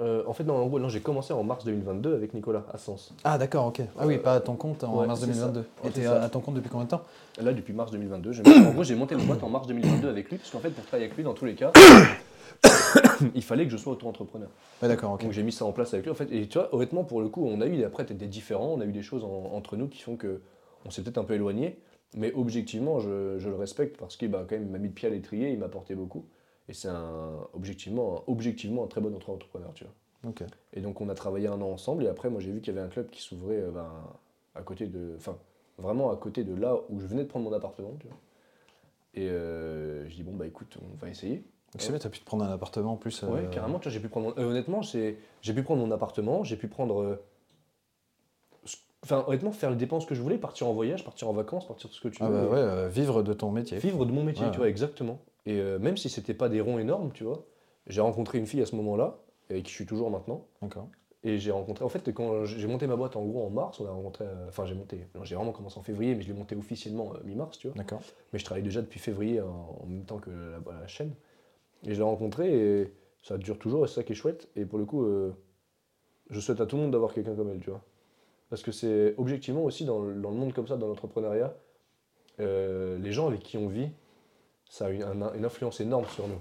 Euh, 0.02 0.24
en 0.26 0.34
fait, 0.34 0.44
non, 0.44 0.56
en 0.56 0.65
gros, 0.68 0.80
non, 0.80 0.90
j'ai 0.90 1.02
commencé 1.02 1.34
en 1.34 1.44
mars 1.44 1.64
2022 1.65 2.15
avec 2.15 2.34
Nicolas 2.34 2.64
à 2.74 2.78
Sens. 2.78 3.14
Ah 3.24 3.38
d'accord, 3.38 3.68
ok. 3.68 3.82
Ah 3.99 4.07
oui, 4.07 4.15
Euh, 4.15 4.20
pas 4.20 4.34
à 4.36 4.40
ton 4.40 4.56
compte 4.56 4.84
en 4.84 4.99
ouais, 5.02 5.07
mars 5.07 5.20
c'est 5.20 5.28
2022. 5.28 5.61
ça. 5.61 5.88
Et 5.88 5.91
t'es 5.91 6.06
à, 6.06 6.24
à 6.24 6.30
ton 6.30 6.40
compte 6.40 6.56
depuis 6.56 6.70
combien 6.70 6.86
de 6.86 6.90
temps 6.90 7.03
Là, 7.41 7.53
depuis 7.53 7.74
mars 7.74 7.91
2022. 7.91 8.32
j'ai- 8.32 8.44
en 8.48 8.72
gros, 8.72 8.84
j'ai 8.84 8.95
monté 8.95 9.15
la 9.15 9.24
boîte 9.24 9.44
en 9.44 9.49
mars 9.49 9.68
2022 9.68 10.10
avec 10.10 10.30
lui, 10.32 10.38
parce 10.38 10.49
qu'en 10.49 10.60
fait, 10.60 10.70
pour 10.72 10.84
travailler 10.86 11.06
avec 11.06 11.18
lui, 11.18 11.24
dans 11.24 11.34
tous 11.34 11.45
les 11.45 11.53
cas, 11.56 11.72
il 13.36 13.44
fallait 13.44 13.65
que 13.65 13.72
je 13.72 13.78
sois 13.78 13.94
auto-entrepreneur. 13.94 14.49
Ouais, 14.82 14.88
d'accord, 14.88 15.14
ok. 15.14 15.24
Donc 15.24 15.32
j'ai 15.32 15.44
mis 15.44 15.52
ça 15.52 15.65
en 15.65 15.72
place 15.72 15.94
avec 15.94 16.06
lui. 16.06 16.11
En 16.11 16.15
fait, 16.15 16.32
et 16.32 16.48
tu 16.48 16.57
vois, 16.57 16.74
honnêtement, 16.74 17.03
pour 17.03 17.22
le 17.22 17.30
coup, 17.30 17.45
on 17.45 17.61
a 17.61 17.65
eu 17.68 17.84
après 17.84 18.03
des 18.06 18.28
différends, 18.28 18.74
on 18.78 18.82
a 18.82 18.86
eu 18.86 18.91
des 18.91 19.03
choses 19.03 19.24
en- 19.24 19.52
entre 19.56 19.78
nous 19.78 19.88
qui 19.88 20.02
font 20.02 20.15
que 20.15 20.41
on 20.86 20.90
s'est 20.90 21.02
peut-être 21.02 21.18
un 21.18 21.24
peu 21.24 21.34
éloigné. 21.36 21.80
Mais 22.15 22.32
objectivement, 22.36 22.99
je, 22.99 23.38
je 23.40 23.49
le 23.49 23.56
respecte 23.56 23.98
parce 23.98 24.18
qu'il 24.18 24.30
bah, 24.30 24.45
quand 24.48 24.56
même 24.56 24.65
il 24.65 24.72
m'a 24.72 24.78
mis 24.78 24.88
le 24.90 24.94
pied 24.94 25.07
à 25.07 25.11
l'étrier, 25.11 25.49
il 25.52 25.57
m'a 25.60 25.65
apporté 25.65 25.95
beaucoup. 25.95 26.26
Et 26.69 26.73
c'est 26.73 26.88
un, 26.88 27.48
objectivement, 27.53 28.18
un- 28.19 28.23
objectivement 28.31 28.84
un 28.85 28.88
très 28.88 29.02
bon 29.02 29.14
entrepreneur, 29.15 29.72
tu 29.73 29.84
vois. 29.84 29.94
Ok. 30.30 30.44
Et 30.72 30.80
donc 30.81 31.02
on 31.02 31.10
a 31.10 31.14
travaillé 31.15 31.48
un 31.48 31.61
an 31.61 31.69
ensemble 31.72 32.06
et 32.06 32.07
après 32.07 32.30
moi 32.30 32.40
j'ai 32.40 32.52
vu 32.52 32.61
qu'il 32.61 32.73
y 32.73 32.77
avait 32.77 32.85
un 32.85 32.90
club 32.90 33.10
qui 33.10 33.22
s'ouvrait 33.22 33.57
euh, 33.60 33.72
ben, 33.72 33.91
à 34.56 34.61
côté 34.61 34.88
de, 34.88 35.14
enfin 35.18 35.38
vraiment 35.77 36.11
à 36.11 36.15
côté 36.15 36.45
de 36.45 36.56
là 36.56 36.77
où 36.90 36.99
je 37.02 37.06
venais 37.07 37.23
de 37.23 37.27
prendre 37.27 37.49
mon 37.49 37.53
appartement, 37.56 37.91
tu 37.99 38.07
vois. 38.07 38.15
Et 39.15 39.27
euh, 39.30 40.07
je 40.07 40.15
dis 40.15 40.23
bon 40.23 40.31
bah 40.34 40.48
écoute, 40.48 40.77
on 40.81 40.95
va 40.98 41.10
essayer. 41.10 41.38
Donc 41.73 41.81
c'est 41.81 41.90
bien, 41.90 41.99
tu 41.99 42.07
as 42.07 42.10
pu 42.10 42.19
te 42.19 42.26
prendre 42.26 42.45
un 42.45 42.52
appartement 42.53 42.94
en 42.94 42.98
plus. 42.98 43.23
Ouais, 43.23 43.41
euh, 43.41 43.49
carrément, 43.49 43.80
tu 43.80 43.84
vois, 43.90 43.91
j'ai 43.91 43.99
pu 43.99 44.07
prendre 44.07 44.27
mon- 44.30 44.41
euh, 44.41 44.48
honnêtement, 44.49 44.81
c'est- 44.84 45.18
j'ai 45.41 45.53
pu 45.53 45.64
prendre 45.64 45.85
mon 45.85 45.91
appartement, 45.91 46.44
j'ai 46.45 46.56
pu 46.56 46.68
prendre 46.69 47.02
euh, 47.02 47.22
enfin 49.03 49.23
honnêtement 49.27 49.52
faire 49.52 49.69
les 49.72 49.76
dépenses 49.76 50.06
que 50.06 50.15
je 50.15 50.22
voulais, 50.22 50.38
partir 50.38 50.68
en 50.68 50.73
voyage, 50.73 51.03
partir 51.03 51.27
en 51.30 51.34
vacances, 51.34 51.68
partir 51.68 51.90
tout 51.90 51.95
ce 51.95 52.02
que 52.02 52.07
tu 52.07 52.23
Ah 52.23 52.30
veux. 52.30 52.34
bah 52.34 52.44
et 52.45 52.48
ouais, 52.48 52.57
euh, 52.57 52.88
vivre 52.90 53.23
de 53.23 53.34
ton 53.34 53.52
métier. 53.52 53.77
Vivre 53.80 54.06
de 54.06 54.11
mon 54.11 54.23
métier, 54.23 54.45
Ouais. 54.45 54.52
tu 54.52 54.57
vois, 54.57 54.69
exactement. 54.69 55.19
Et 55.45 55.60
euh, 55.60 55.80
même 55.80 55.98
si 55.98 56.10
c'était 56.10 56.34
pas 56.34 56.49
des 56.49 56.61
ronds 56.61 56.80
énormes, 56.80 57.11
tu 57.14 57.24
vois, 57.24 57.45
j'ai 57.88 58.02
rencontré 58.02 58.38
une 58.38 58.45
fille 58.45 58.61
à 58.61 58.65
ce 58.65 58.76
moment-là, 58.78 59.20
avec 59.49 59.64
qui 59.64 59.72
je 59.72 59.76
suis 59.76 59.86
toujours 59.86 60.10
maintenant. 60.10 60.45
D'accord. 60.61 60.88
Et 61.26 61.38
j'ai 61.38 61.52
rencontré, 61.52 61.86
en 61.86 61.90
fait, 61.90 62.14
quand 62.14 62.44
j'ai 62.45 62.68
monté 62.68 62.86
ma 62.86 62.98
boîte 62.98 63.15
en 63.15 63.24
gros 63.26 63.45
en 63.45 63.49
mars, 63.49 63.80
on 63.80 63.86
a 63.86 63.91
rencontré, 63.91 64.26
euh, 64.26 64.48
enfin 64.49 64.65
j'ai 64.65 64.76
monté, 64.76 65.07
j'ai 65.24 65.36
vraiment 65.36 65.53
commencé 65.53 65.80
en 65.80 65.84
février, 65.84 66.15
mais 66.15 66.22
je 66.22 66.28
l'ai 66.28 66.34
monté 66.38 66.56
officiellement 66.56 67.14
euh, 67.14 67.24
mi-mars, 67.24 67.57
tu 67.57 67.68
vois. 67.68 67.78
D'accord. 67.78 68.02
Mais 68.34 68.40
je 68.40 68.44
travaille 68.45 68.64
déjà 68.64 68.82
depuis 68.82 68.99
février 68.99 69.40
en, 69.40 69.80
en 69.82 69.86
même 69.86 70.03
temps 70.06 70.18
que 70.18 70.30
la, 70.30 70.80
la 70.82 70.88
chaîne. 70.88 71.14
Et 71.86 71.94
je 71.94 71.98
l'ai 71.98 72.03
rencontrée 72.03 72.82
et 72.82 72.94
ça 73.22 73.38
dure 73.38 73.57
toujours 73.57 73.86
et 73.86 73.88
c'est 73.88 73.95
ça 73.95 74.03
qui 74.03 74.11
est 74.11 74.15
chouette. 74.15 74.49
Et 74.57 74.65
pour 74.65 74.80
le 74.80 74.86
coup, 74.86 75.03
euh, 75.06 75.32
je 76.30 76.40
souhaite 76.41 76.60
à 76.60 76.65
tout 76.65 76.76
le 76.76 76.84
monde 76.84 76.91
d'avoir 76.91 77.14
quelqu'un 77.14 77.36
comme 77.36 77.49
elle, 77.49 77.60
tu 77.61 77.70
vois. 77.70 77.82
Parce 78.49 78.61
que 78.61 78.72
c'est 78.74 79.15
objectivement 79.18 79.64
aussi 79.64 79.86
dans, 79.86 80.02
le- 80.02 80.15
dans 80.22 80.30
le 80.30 80.36
monde 80.38 80.52
comme 80.53 80.68
ça, 80.68 80.76
dans 80.78 80.88
l'entrepreneuriat, 80.88 81.56
les 82.40 83.11
gens 83.11 83.28
avec 83.28 83.40
qui 83.41 83.57
on 83.57 83.68
vit, 83.68 83.90
ça 84.73 84.87
a 84.87 84.89
une, 84.89 85.03
un- 85.03 85.33
une 85.35 85.45
influence 85.45 85.79
énorme 85.81 86.05
sur 86.07 86.27
nous. 86.27 86.39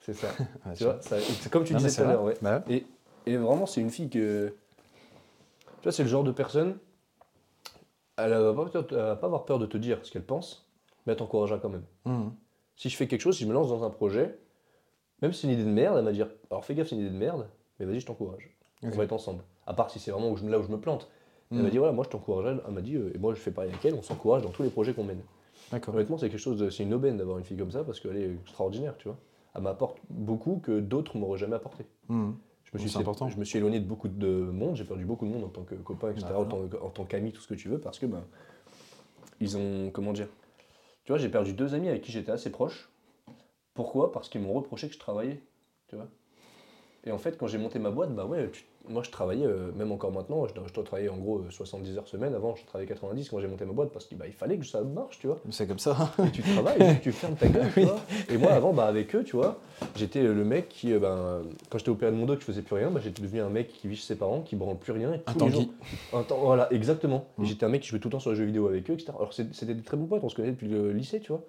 C'est 0.00 0.14
ça. 0.14 0.28
Ouais, 0.66 0.72
tu 0.74 0.84
vois, 0.84 1.00
ça- 1.02 1.16
comme 1.50 1.64
tu 1.64 1.74
Non, 1.74 1.78
disais 1.78 1.94
tout 2.02 2.08
à 2.08 2.12
l'heure, 2.12 2.22
ouais. 2.24 2.34
Bah 2.40 2.62
ouais. 2.66 2.74
Et, 2.74 2.86
et 3.32 3.36
vraiment, 3.36 3.66
c'est 3.66 3.82
une 3.82 3.90
fille 3.90 4.08
que. 4.08 4.48
Tu 5.66 5.82
vois, 5.82 5.92
c'est 5.92 6.02
le 6.04 6.08
genre 6.08 6.24
de 6.24 6.32
personne. 6.32 6.78
Elle 8.16 8.30
va 8.32 8.54
pas, 8.54 8.70
elle 8.74 8.96
va 8.96 9.16
pas 9.16 9.26
avoir 9.26 9.44
peur 9.44 9.58
de 9.58 9.66
te 9.66 9.76
dire 9.76 9.98
ce 10.02 10.10
qu'elle 10.10 10.24
pense, 10.24 10.66
mais 11.04 11.12
elle 11.12 11.18
t'encouragera 11.18 11.58
quand 11.58 11.68
même. 11.68 11.84
Mhm. 12.06 12.32
Si 12.76 12.88
je 12.88 12.96
fais 12.96 13.06
quelque 13.06 13.20
chose, 13.20 13.36
si 13.36 13.44
je 13.44 13.48
me 13.48 13.52
lance 13.52 13.68
dans 13.68 13.84
un 13.84 13.90
projet, 13.90 14.38
même 15.20 15.32
si 15.34 15.42
c'est 15.42 15.46
une 15.48 15.52
idée 15.52 15.64
de 15.64 15.68
merde, 15.70 15.98
elle 15.98 16.04
va 16.04 16.12
dire 16.12 16.28
Alors 16.50 16.64
fais 16.64 16.74
gaffe, 16.74 16.88
c'est 16.88 16.94
une 16.94 17.02
idée 17.02 17.10
de 17.10 17.16
merde, 17.18 17.46
mais 17.78 17.84
vas-y, 17.86 18.00
je 18.00 18.06
t'encourage. 18.06 18.56
On 18.82 18.88
va 18.90 19.04
être 19.04 19.12
ensemble. 19.12 19.42
À 19.66 19.74
part 19.74 19.90
si 19.90 19.98
c'est 19.98 20.10
vraiment 20.10 20.30
où 20.30 20.36
je- 20.36 20.46
là 20.46 20.58
où 20.58 20.62
je 20.62 20.68
me 20.68 20.78
plante. 20.80 21.10
Elle 21.50 21.58
m'a 21.62 21.68
dit 21.70 21.76
Voilà, 21.78 21.92
moi 21.92 22.04
je 22.04 22.10
t'encourage. 22.10 22.46
Elle, 22.46 22.62
elle 22.66 22.72
m'a 22.74 22.80
dit 22.80 22.96
euh, 22.96 23.12
Et 23.14 23.18
moi 23.18 23.34
je 23.34 23.40
fais 23.40 23.50
pareil 23.50 23.70
avec 23.70 23.84
elle, 23.84 23.94
on 23.94 24.02
s'encourage 24.02 24.42
dans 24.42 24.48
tous 24.50 24.62
les 24.62 24.70
projets 24.70 24.94
qu'on 24.94 25.04
mène. 25.04 25.20
Honnêtement, 25.72 26.18
c'est 26.18 26.28
quelque 26.28 26.38
chose 26.38 26.68
C'est 26.74 26.82
une 26.82 26.94
aubaine 26.94 27.16
d'avoir 27.16 27.38
une 27.38 27.44
fille 27.44 27.56
comme 27.56 27.70
ça 27.70 27.84
parce 27.84 28.00
qu'elle 28.00 28.16
est 28.16 28.34
extraordinaire, 28.34 28.96
tu 28.98 29.08
vois. 29.08 29.18
Elle 29.54 29.62
m'apporte 29.62 29.98
beaucoup 30.08 30.60
que 30.62 30.80
d'autres 30.80 31.16
m'auraient 31.16 31.38
jamais 31.38 31.56
apporté. 31.56 31.84
Mhm. 32.08 32.36
Je 32.64 32.76
me, 32.76 32.78
suis, 32.78 32.90
c'est 32.90 32.98
important. 32.98 33.28
je 33.28 33.36
me 33.36 33.44
suis 33.44 33.58
éloigné 33.58 33.80
de 33.80 33.84
beaucoup 33.84 34.06
de 34.06 34.28
monde, 34.28 34.76
j'ai 34.76 34.84
perdu 34.84 35.04
beaucoup 35.04 35.26
de 35.26 35.32
monde 35.32 35.42
en 35.42 35.48
tant 35.48 35.64
que 35.64 35.74
copain, 35.74 36.10
etc., 36.10 36.26
en 36.26 36.44
D'accord. 36.44 36.68
tant, 36.70 36.86
en 36.86 36.90
tant 36.90 37.04
qu'ami, 37.04 37.32
tout 37.32 37.40
ce 37.40 37.48
que 37.48 37.54
tu 37.54 37.68
veux, 37.68 37.80
parce 37.80 37.98
que 37.98 38.06
ben, 38.06 38.22
ils 39.40 39.56
ont, 39.56 39.90
comment 39.90 40.12
dire, 40.12 40.28
tu 41.04 41.10
vois, 41.10 41.18
j'ai 41.18 41.28
perdu 41.28 41.52
deux 41.52 41.74
amis 41.74 41.88
avec 41.88 42.02
qui 42.02 42.12
j'étais 42.12 42.30
assez 42.30 42.50
proche. 42.50 42.88
Pourquoi? 43.74 44.12
Parce 44.12 44.28
qu'ils 44.28 44.40
m'ont 44.40 44.52
reproché 44.52 44.86
que 44.86 44.94
je 44.94 45.00
travaillais, 45.00 45.42
tu 45.88 45.96
vois. 45.96 46.06
Et 47.06 47.12
en 47.12 47.18
fait, 47.18 47.38
quand 47.38 47.46
j'ai 47.46 47.56
monté 47.56 47.78
ma 47.78 47.90
boîte, 47.90 48.14
bah 48.14 48.26
ouais, 48.26 48.50
tu- 48.52 48.64
moi 48.88 49.02
je 49.02 49.10
travaillais, 49.10 49.46
euh, 49.46 49.72
même 49.74 49.90
encore 49.90 50.12
maintenant, 50.12 50.46
je 50.46 50.52
je 50.66 50.72
dois 50.74 50.84
travailler 50.84 51.08
en 51.08 51.16
gros 51.16 51.38
euh, 51.38 51.50
70 51.50 51.96
heures 51.96 52.06
semaine. 52.06 52.34
Avant, 52.34 52.54
je 52.56 52.64
travaillais 52.66 52.86
90 52.88 53.30
quand 53.30 53.40
j'ai 53.40 53.46
monté 53.48 53.64
ma 53.64 53.72
boîte 53.72 53.90
parce 53.90 54.04
qu'il 54.04 54.18
bah, 54.18 54.26
il 54.26 54.34
fallait 54.34 54.58
que 54.58 54.66
ça 54.66 54.82
marche, 54.82 55.18
tu 55.18 55.26
vois 55.26 55.38
C'est 55.50 55.66
comme 55.66 55.78
ça. 55.78 56.12
et 56.26 56.30
tu 56.30 56.42
travailles, 56.42 56.96
tu, 56.96 57.00
tu 57.04 57.12
fermes 57.12 57.36
ta 57.36 57.48
gueule, 57.48 57.68
tu 57.72 57.80
Oui. 57.80 57.84
vois. 57.86 58.00
Et 58.30 58.36
moi, 58.36 58.52
avant, 58.52 58.74
bah, 58.74 58.84
avec 58.84 59.14
eux, 59.14 59.24
tu 59.24 59.34
vois, 59.36 59.58
j'étais 59.96 60.22
le 60.22 60.44
mec 60.44 60.68
qui, 60.68 60.92
euh, 60.92 60.98
ben, 60.98 61.40
quand 61.70 61.78
j'étais 61.78 61.90
opéré 61.90 62.12
de 62.12 62.16
mon 62.18 62.26
dos, 62.26 62.34
que 62.34 62.40
je 62.40 62.44
faisais 62.46 62.60
plus 62.62 62.74
rien, 62.76 62.90
bah, 62.90 63.00
j'étais 63.02 63.22
devenu 63.22 63.40
un 63.40 63.48
mec 63.48 63.68
qui 63.68 63.88
vit 63.88 63.96
chez 63.96 64.06
ses 64.06 64.16
parents, 64.16 64.42
qui 64.42 64.54
branle 64.56 64.76
plus 64.76 64.92
rien. 64.92 65.14
Et 65.14 65.22
Un 65.26 65.32
tous 65.32 65.32
les 65.32 65.38
Tanguy. 65.52 65.52
jours- 66.12 66.20
un 66.20 66.22
temps, 66.24 66.38
voilà, 66.38 66.70
exactement. 66.70 67.24
Et 67.38 67.42
Mm. 67.42 67.44
J'étais 67.46 67.64
un 67.64 67.70
mec 67.70 67.80
qui 67.80 67.88
jouait 67.88 67.98
tout 68.00 68.08
le 68.08 68.12
temps 68.12 68.20
sur 68.20 68.30
les 68.30 68.36
jeux 68.36 68.44
vidéo 68.44 68.68
avec 68.68 68.90
eux, 68.90 68.92
etc. 68.94 69.12
Alors 69.16 69.32
c'était 69.32 69.72
des 69.74 69.82
très 69.82 69.96
bons 69.96 70.06
potes, 70.06 70.22
on 70.22 70.28
se 70.28 70.34
connaissait 70.34 70.52
depuis 70.52 70.68
le 70.68 70.92
lycée, 70.92 71.20
tu 71.20 71.28
vois. 71.32 71.40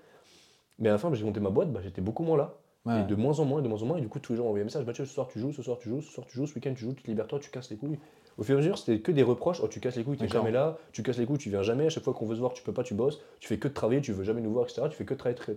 Mais 0.80 0.88
à 0.88 0.94
la 0.94 0.98
fin, 0.98 1.14
j'ai 1.14 1.26
monté 1.26 1.42
ma 1.42 1.50
boîte, 1.50 1.72
bah, 1.74 1.82
j'étais 1.84 2.02
beaucoup 2.02 2.24
moins 2.24 2.38
là. 2.38 2.54
Ouais. 2.86 3.02
Et 3.02 3.04
de 3.04 3.16
moins 3.16 3.40
en 3.40 3.46
moins, 3.46 3.60
et 3.60 3.64
de 3.64 3.68
moins 3.68 3.82
en 3.82 3.86
moins. 3.86 3.98
Et 3.98 4.02
du 4.02 4.08
coup, 4.10 4.18
tous 4.20 4.34
les 4.34 4.38
gens 4.38 4.44
m'envoyaient 4.44 4.64
un 4.64 4.66
message 4.66 4.86
Mathieu, 4.86 5.06
ce 5.06 5.14
soir 5.14 5.28
tu 5.28 5.40
joues, 5.40 5.54
ce 5.54 5.62
soir 5.62 5.78
tu 5.78 5.90
joues, 5.90 6.02
ce 6.02 6.12
soir 6.12 6.26
tu 6.28 6.36
joues, 6.38 6.48
ce 6.48 6.56
week-end 6.56 6.74
tu 6.74 6.84
joues, 6.86 6.94
tu 6.94 7.04
te 7.04 7.08
libères 7.08 7.28
toi, 7.28 7.40
tu 7.40 7.52
casses 7.52 7.70
les 7.70 7.78
couilles. 7.78 8.00
Au 8.38 8.44
fur 8.44 8.56
et 8.56 8.58
à 8.58 8.62
mesure, 8.62 8.78
c'était 8.78 9.00
que 9.02 9.12
des 9.12 9.22
reproches 9.24 9.60
Oh, 9.64 9.68
tu 9.68 9.80
casses 9.80 9.98
les 9.98 10.04
couilles, 10.04 10.18
tu 10.18 10.28
jamais 10.28 10.52
là, 10.52 10.78
tu 10.94 11.04
casses 11.04 11.18
les 11.18 11.26
couilles, 11.28 11.38
tu 11.38 11.50
viens 11.50 11.62
jamais. 11.62 11.86
À 11.86 11.90
chaque 11.90 12.04
fois 12.04 12.14
qu'on 12.14 12.26
veut 12.26 12.36
se 12.36 12.40
voir, 12.40 12.54
tu 12.54 12.64
peux 12.64 12.74
pas, 12.74 12.84
tu 12.84 12.96
bosses. 12.96 13.20
Tu 13.40 13.48
fais 13.48 13.60
que 13.60 13.68
de 13.68 13.74
travailler, 13.74 14.02
tu 14.02 14.14
veux 14.14 14.24
jamais 14.24 14.42
nous 14.42 14.52
voir, 14.52 14.66
etc. 14.66 14.84
Tu 14.90 14.96
fais 14.96 15.06
que 15.06 15.14
de 15.14 15.20
travailler. 15.20 15.38
très- 15.38 15.54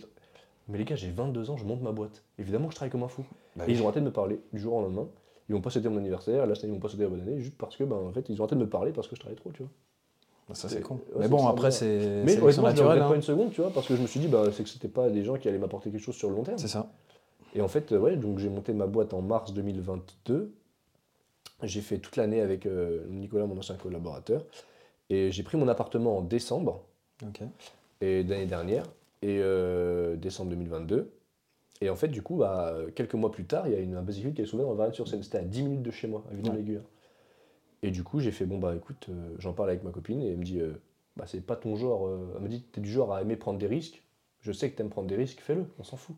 Mais 0.68 0.76
les 0.76 0.84
gars, 0.84 0.96
j'ai 0.96 1.10
22 1.10 1.48
ans, 1.50 1.56
je 1.56 1.64
monte 1.64 1.80
ma 1.80 1.92
boîte. 1.92 2.22
Évidemment 2.38 2.66
que 2.66 2.72
je 2.72 2.76
travaille 2.76 2.90
comme 2.90 3.04
un 3.04 3.08
fou. 3.08 3.24
Bah 3.56 3.64
Et 3.68 3.72
ils 3.72 3.80
ont 3.80 3.84
arrêté 3.84 4.00
de 4.00 4.04
me 4.04 4.12
parler 4.12 4.40
du 4.52 4.60
jour 4.60 4.74
au 4.74 4.82
lendemain. 4.82 5.06
ils 5.48 5.54
vont 5.54 5.60
pas 5.60 5.70
souhaiter 5.70 5.88
mon 5.90 5.98
anniversaire, 5.98 6.46
là, 6.46 6.54
ils 6.62 6.70
vont 6.70 6.78
pas 6.78 6.88
souhaiter 6.88 7.04
la 7.04 7.10
bonne 7.10 7.20
année, 7.20 7.38
juste 7.40 7.56
parce 7.58 7.76
que, 7.76 7.84
ben, 7.84 7.96
en 7.96 8.12
fait, 8.12 8.28
ils 8.30 8.40
ont 8.40 8.44
arrêté 8.44 8.56
de 8.56 8.60
me 8.60 8.68
parler 8.68 8.92
parce 8.92 9.08
que 9.08 9.14
je 9.14 9.20
travaille 9.20 9.36
trop, 9.36 9.50
tu 9.52 9.62
vois. 9.62 9.70
Bah, 10.48 10.54
ça, 10.54 10.68
c'est 10.68 10.80
con. 10.82 10.94
ouais, 10.94 11.20
mais 11.20 11.28
bon, 11.28 11.46
après, 11.46 11.68
ouais. 11.68 11.70
c'est 11.70 12.22
Mais 12.24 12.32
c'est 12.32 12.42
honnêtement, 12.42 12.74
je 12.74 12.82
ne 12.82 12.88
hein. 12.88 13.08
pas 13.08 13.14
une 13.14 13.22
seconde, 13.22 13.50
tu 13.52 13.60
vois, 13.62 13.70
parce 13.70 13.86
que 13.86 13.94
je 13.96 14.02
me 14.02 14.06
suis 14.06 14.20
dit, 14.20 14.28
bah, 14.28 14.44
c'est 14.52 14.62
que 14.62 14.68
c'était 14.68 14.88
pas 14.88 15.08
des 15.08 15.22
gens 15.24 15.36
qui 15.36 15.48
allaient 15.48 15.58
m'apporter 15.58 15.90
quelque 15.90 16.02
chose 16.02 16.14
sur 16.16 16.28
le 16.30 16.36
long 16.36 16.42
terme. 16.42 16.58
C'est 16.58 16.68
ça. 16.68 16.90
Et 17.54 17.60
en 17.60 17.68
fait, 17.68 17.92
euh, 17.92 17.98
ouais, 17.98 18.16
donc 18.16 18.38
j'ai 18.38 18.48
monté 18.48 18.72
ma 18.72 18.86
boîte 18.86 19.14
en 19.14 19.22
mars 19.22 19.52
2022. 19.52 20.52
J'ai 21.62 21.80
fait 21.80 21.98
toute 21.98 22.16
l'année 22.16 22.40
avec 22.40 22.66
euh, 22.66 23.06
Nicolas, 23.08 23.46
mon 23.46 23.56
ancien 23.56 23.76
collaborateur. 23.76 24.44
Et 25.10 25.30
j'ai 25.30 25.42
pris 25.42 25.56
mon 25.56 25.68
appartement 25.68 26.18
en 26.18 26.22
décembre 26.22 26.82
et 28.00 28.24
d'année 28.24 28.46
dernière, 28.46 28.84
et 29.22 29.38
euh, 29.40 30.16
décembre 30.16 30.50
2022. 30.50 31.12
Et 31.80 31.90
en 31.90 31.96
fait, 31.96 32.08
du 32.08 32.22
coup, 32.22 32.36
bah, 32.36 32.76
quelques 32.94 33.14
mois 33.14 33.30
plus 33.30 33.44
tard, 33.44 33.66
il 33.68 33.74
y 33.74 33.76
a 33.76 33.80
une, 33.80 33.96
un 33.96 34.04
qui 34.04 34.20
est 34.20 34.54
ouvert 34.54 34.68
en 34.68 34.74
Varennes-sur-Seine. 34.74 35.22
C'était 35.22 35.38
à 35.38 35.42
10 35.42 35.62
minutes 35.62 35.82
de 35.82 35.90
chez 35.90 36.08
moi, 36.08 36.24
à 36.30 36.34
Villeneuve-l'Aiguille. 36.34 36.80
Et 37.82 37.90
du 37.90 38.02
coup, 38.02 38.20
j'ai 38.20 38.30
fait, 38.30 38.46
bon, 38.46 38.58
bah 38.58 38.74
écoute, 38.74 39.06
euh, 39.10 39.34
j'en 39.38 39.52
parle 39.52 39.70
avec 39.70 39.84
ma 39.84 39.90
copine, 39.90 40.22
et 40.22 40.30
elle 40.30 40.38
me 40.38 40.44
dit, 40.44 40.60
bah 41.16 41.24
c'est 41.26 41.40
pas 41.40 41.56
ton 41.56 41.76
genre. 41.76 42.10
elle 42.36 42.42
me 42.42 42.48
dit, 42.48 42.62
t'es 42.62 42.80
du 42.80 42.90
genre 42.90 43.12
à 43.12 43.22
aimer 43.22 43.36
prendre 43.36 43.58
des 43.58 43.66
risques. 43.66 44.02
Je 44.40 44.52
sais 44.52 44.70
que 44.70 44.76
t'aimes 44.76 44.90
prendre 44.90 45.08
des 45.08 45.16
risques, 45.16 45.40
fais-le, 45.40 45.66
on 45.78 45.84
s'en 45.84 45.96
fout. 45.96 46.16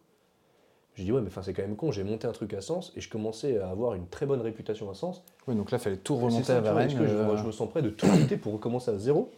J'ai 0.97 1.05
dit, 1.05 1.12
ouais, 1.12 1.20
mais 1.20 1.28
enfin, 1.28 1.43
c'est 1.43 1.52
quand 1.52 1.62
même 1.62 1.77
con, 1.77 1.93
j'ai 1.93 2.02
monté 2.05 2.27
un 2.27 2.32
truc 2.32 2.55
à 2.55 2.60
Sens, 2.62 2.93
et 2.97 3.01
je 3.01 3.09
commençais 3.10 3.59
à 3.59 3.68
avoir 3.68 3.94
une 3.94 4.09
très 4.09 4.24
bonne 4.27 4.40
réputation 4.40 4.90
à 4.90 4.94
Sens. 4.94 5.23
Oui, 5.47 5.55
donc 5.55 5.70
là, 5.70 5.78
il 5.78 5.81
fallait 5.81 5.97
tout 5.98 6.16
remonter 6.16 6.44
ça, 6.44 6.56
à 6.56 6.60
Varennes. 6.60 6.89
que 6.89 7.06
je, 7.06 7.14
euh, 7.14 7.36
je 7.36 7.44
me 7.44 7.52
sens 7.52 7.68
prêt 7.68 7.82
de 7.82 7.90
tout 7.90 8.06
quitter 8.10 8.36
pour 8.39 8.55
recommencer 8.55 8.90
à 8.90 8.98
zéro. 8.98 9.31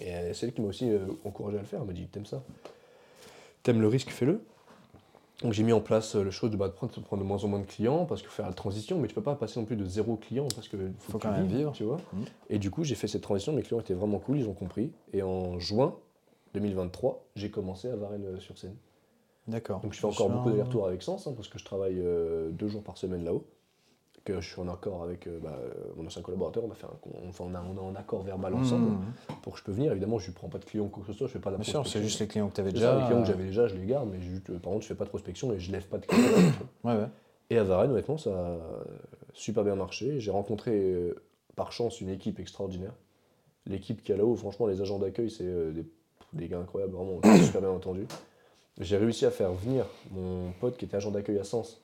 Et 0.00 0.12
c'est 0.32 0.46
elle 0.46 0.52
qui 0.54 0.60
m'a 0.62 0.68
aussi 0.68 0.90
euh, 0.90 0.98
encouragé 1.24 1.58
à 1.58 1.60
le 1.60 1.66
faire. 1.66 1.80
Elle 1.80 1.86
m'a 1.86 1.92
dit 1.92 2.06
T'aimes 2.08 2.26
ça 2.26 2.42
T'aimes 3.62 3.80
le 3.80 3.88
risque, 3.88 4.10
fais-le. 4.10 4.40
Donc 5.42 5.52
j'ai 5.52 5.62
mis 5.62 5.72
en 5.74 5.80
place 5.80 6.16
euh, 6.16 6.22
le 6.24 6.30
chose 6.30 6.50
de, 6.50 6.56
bah, 6.56 6.68
de 6.68 6.72
prendre, 6.72 6.94
de 6.94 7.00
prendre 7.00 7.22
de 7.22 7.28
moins 7.28 7.44
en 7.44 7.48
moins 7.48 7.60
de 7.60 7.66
clients 7.66 8.06
parce 8.06 8.22
qu'il 8.22 8.30
faut 8.30 8.36
faire 8.36 8.46
la 8.46 8.54
transition, 8.54 8.98
mais 8.98 9.06
tu 9.08 9.14
peux 9.14 9.22
pas 9.22 9.34
passer 9.34 9.60
non 9.60 9.66
plus 9.66 9.76
de 9.76 9.84
zéro 9.84 10.16
client 10.16 10.48
parce 10.54 10.68
que 10.68 10.76
faut, 10.98 11.12
Faut 11.12 11.18
que 11.18 11.24
quand 11.24 11.32
même 11.32 11.46
vivre. 11.46 11.72
tu 11.72 11.84
vois. 11.84 11.98
Mhm. 12.14 12.24
Et 12.48 12.58
du 12.58 12.70
coup, 12.70 12.84
j'ai 12.84 12.94
fait 12.94 13.08
cette 13.08 13.22
transition. 13.22 13.52
Mes 13.52 13.62
clients 13.62 13.80
étaient 13.80 13.94
vraiment 13.94 14.18
cool, 14.18 14.38
ils 14.38 14.48
ont 14.48 14.54
compris. 14.54 14.90
Et 15.12 15.22
en 15.22 15.58
juin 15.58 15.94
2023, 16.54 17.22
j'ai 17.36 17.50
commencé 17.50 17.88
à 17.90 17.96
Varennes-sur-Seine. 17.96 18.76
D'accord. 19.48 19.80
Donc 19.80 19.92
je 19.92 19.98
fais 20.00 20.06
encore 20.06 20.28
beaucoup 20.30 20.50
d'allers-retours 20.50 20.86
avec 20.86 21.02
Sens, 21.02 21.26
hein, 21.26 21.32
parce 21.36 21.48
que 21.48 21.58
je 21.58 21.64
travaille 21.64 22.00
euh, 22.00 22.50
deux 22.50 22.68
jours 22.68 22.82
par 22.82 22.98
semaine 22.98 23.24
là-haut. 23.24 23.44
Que 24.24 24.40
je 24.40 24.50
suis 24.50 24.60
en 24.60 24.66
accord 24.68 25.04
avec 25.04 25.28
euh, 25.28 25.38
bah, 25.40 25.56
mon 25.96 26.04
ancien 26.04 26.20
collaborateur, 26.20 26.64
on 26.64 26.70
a 26.72 26.74
fait 26.74 26.86
un, 26.86 27.28
enfin, 27.28 27.44
on 27.48 27.54
a, 27.54 27.62
on 27.62 27.78
a 27.86 27.90
un 27.92 27.94
accord 27.94 28.22
verbal 28.24 28.54
Mmh. 28.54 28.60
ensemble 28.60 28.88
pour 29.42 29.52
que 29.52 29.60
je 29.60 29.64
peux 29.64 29.70
venir. 29.70 29.92
Évidemment, 29.92 30.18
je 30.18 30.30
ne 30.30 30.34
prends 30.34 30.48
pas 30.48 30.58
de 30.58 30.64
clients 30.64 30.86
ou 30.86 30.88
quoi 30.88 31.04
que 31.04 31.12
ce 31.12 31.16
soit, 31.16 31.28
je 31.28 31.32
fais 31.34 31.38
pas 31.38 31.52
la 31.52 31.58
Bien 31.58 31.64
sûr, 31.64 31.86
c'est 31.86 32.02
juste 32.02 32.18
les 32.18 32.26
clients 32.26 32.48
que 32.48 32.54
tu 32.56 32.60
avais 32.60 32.70
ça, 32.70 32.74
déjà. 32.74 32.98
les 32.98 33.04
clients 33.04 33.18
que 33.18 33.22
euh, 33.22 33.26
j'avais 33.26 33.44
déjà, 33.44 33.68
je 33.68 33.76
les 33.76 33.86
garde, 33.86 34.08
mais 34.10 34.18
par 34.58 34.72
contre, 34.72 34.82
je 34.82 34.88
fais 34.88 34.96
pas 34.96 35.04
de 35.04 35.10
prospection 35.10 35.52
et 35.52 35.60
je 35.60 35.70
lève 35.70 35.86
pas 35.86 35.98
de 35.98 36.06
clients. 36.06 36.22
Ouais, 36.82 36.96
ouais. 36.96 37.06
et 37.50 37.58
à 37.58 37.62
Varennes, 37.62 37.92
honnêtement, 37.92 38.18
ça 38.18 38.30
a 38.30 38.58
super 39.32 39.62
bien 39.62 39.76
marché. 39.76 40.18
J'ai 40.18 40.32
rencontré 40.32 41.12
par 41.54 41.70
chance 41.70 42.00
une 42.00 42.08
équipe 42.08 42.40
extraordinaire. 42.40 42.94
L'équipe 43.64 44.02
qui 44.02 44.10
est 44.10 44.16
là-haut, 44.16 44.34
franchement, 44.34 44.66
les 44.66 44.80
agents 44.80 44.98
d'accueil, 44.98 45.30
c'est 45.30 45.44
des, 45.72 45.86
des 46.32 46.48
gars 46.48 46.58
incroyables, 46.58 46.94
vraiment, 46.94 47.20
super 47.44 47.60
bien 47.60 47.70
entendu. 47.70 48.06
J'ai 48.78 48.96
réussi 48.96 49.24
à 49.24 49.30
faire 49.30 49.52
venir 49.52 49.86
mon 50.10 50.52
pote 50.60 50.76
qui 50.76 50.84
était 50.84 50.96
agent 50.96 51.10
d'accueil 51.10 51.38
à 51.38 51.44
Sens. 51.44 51.80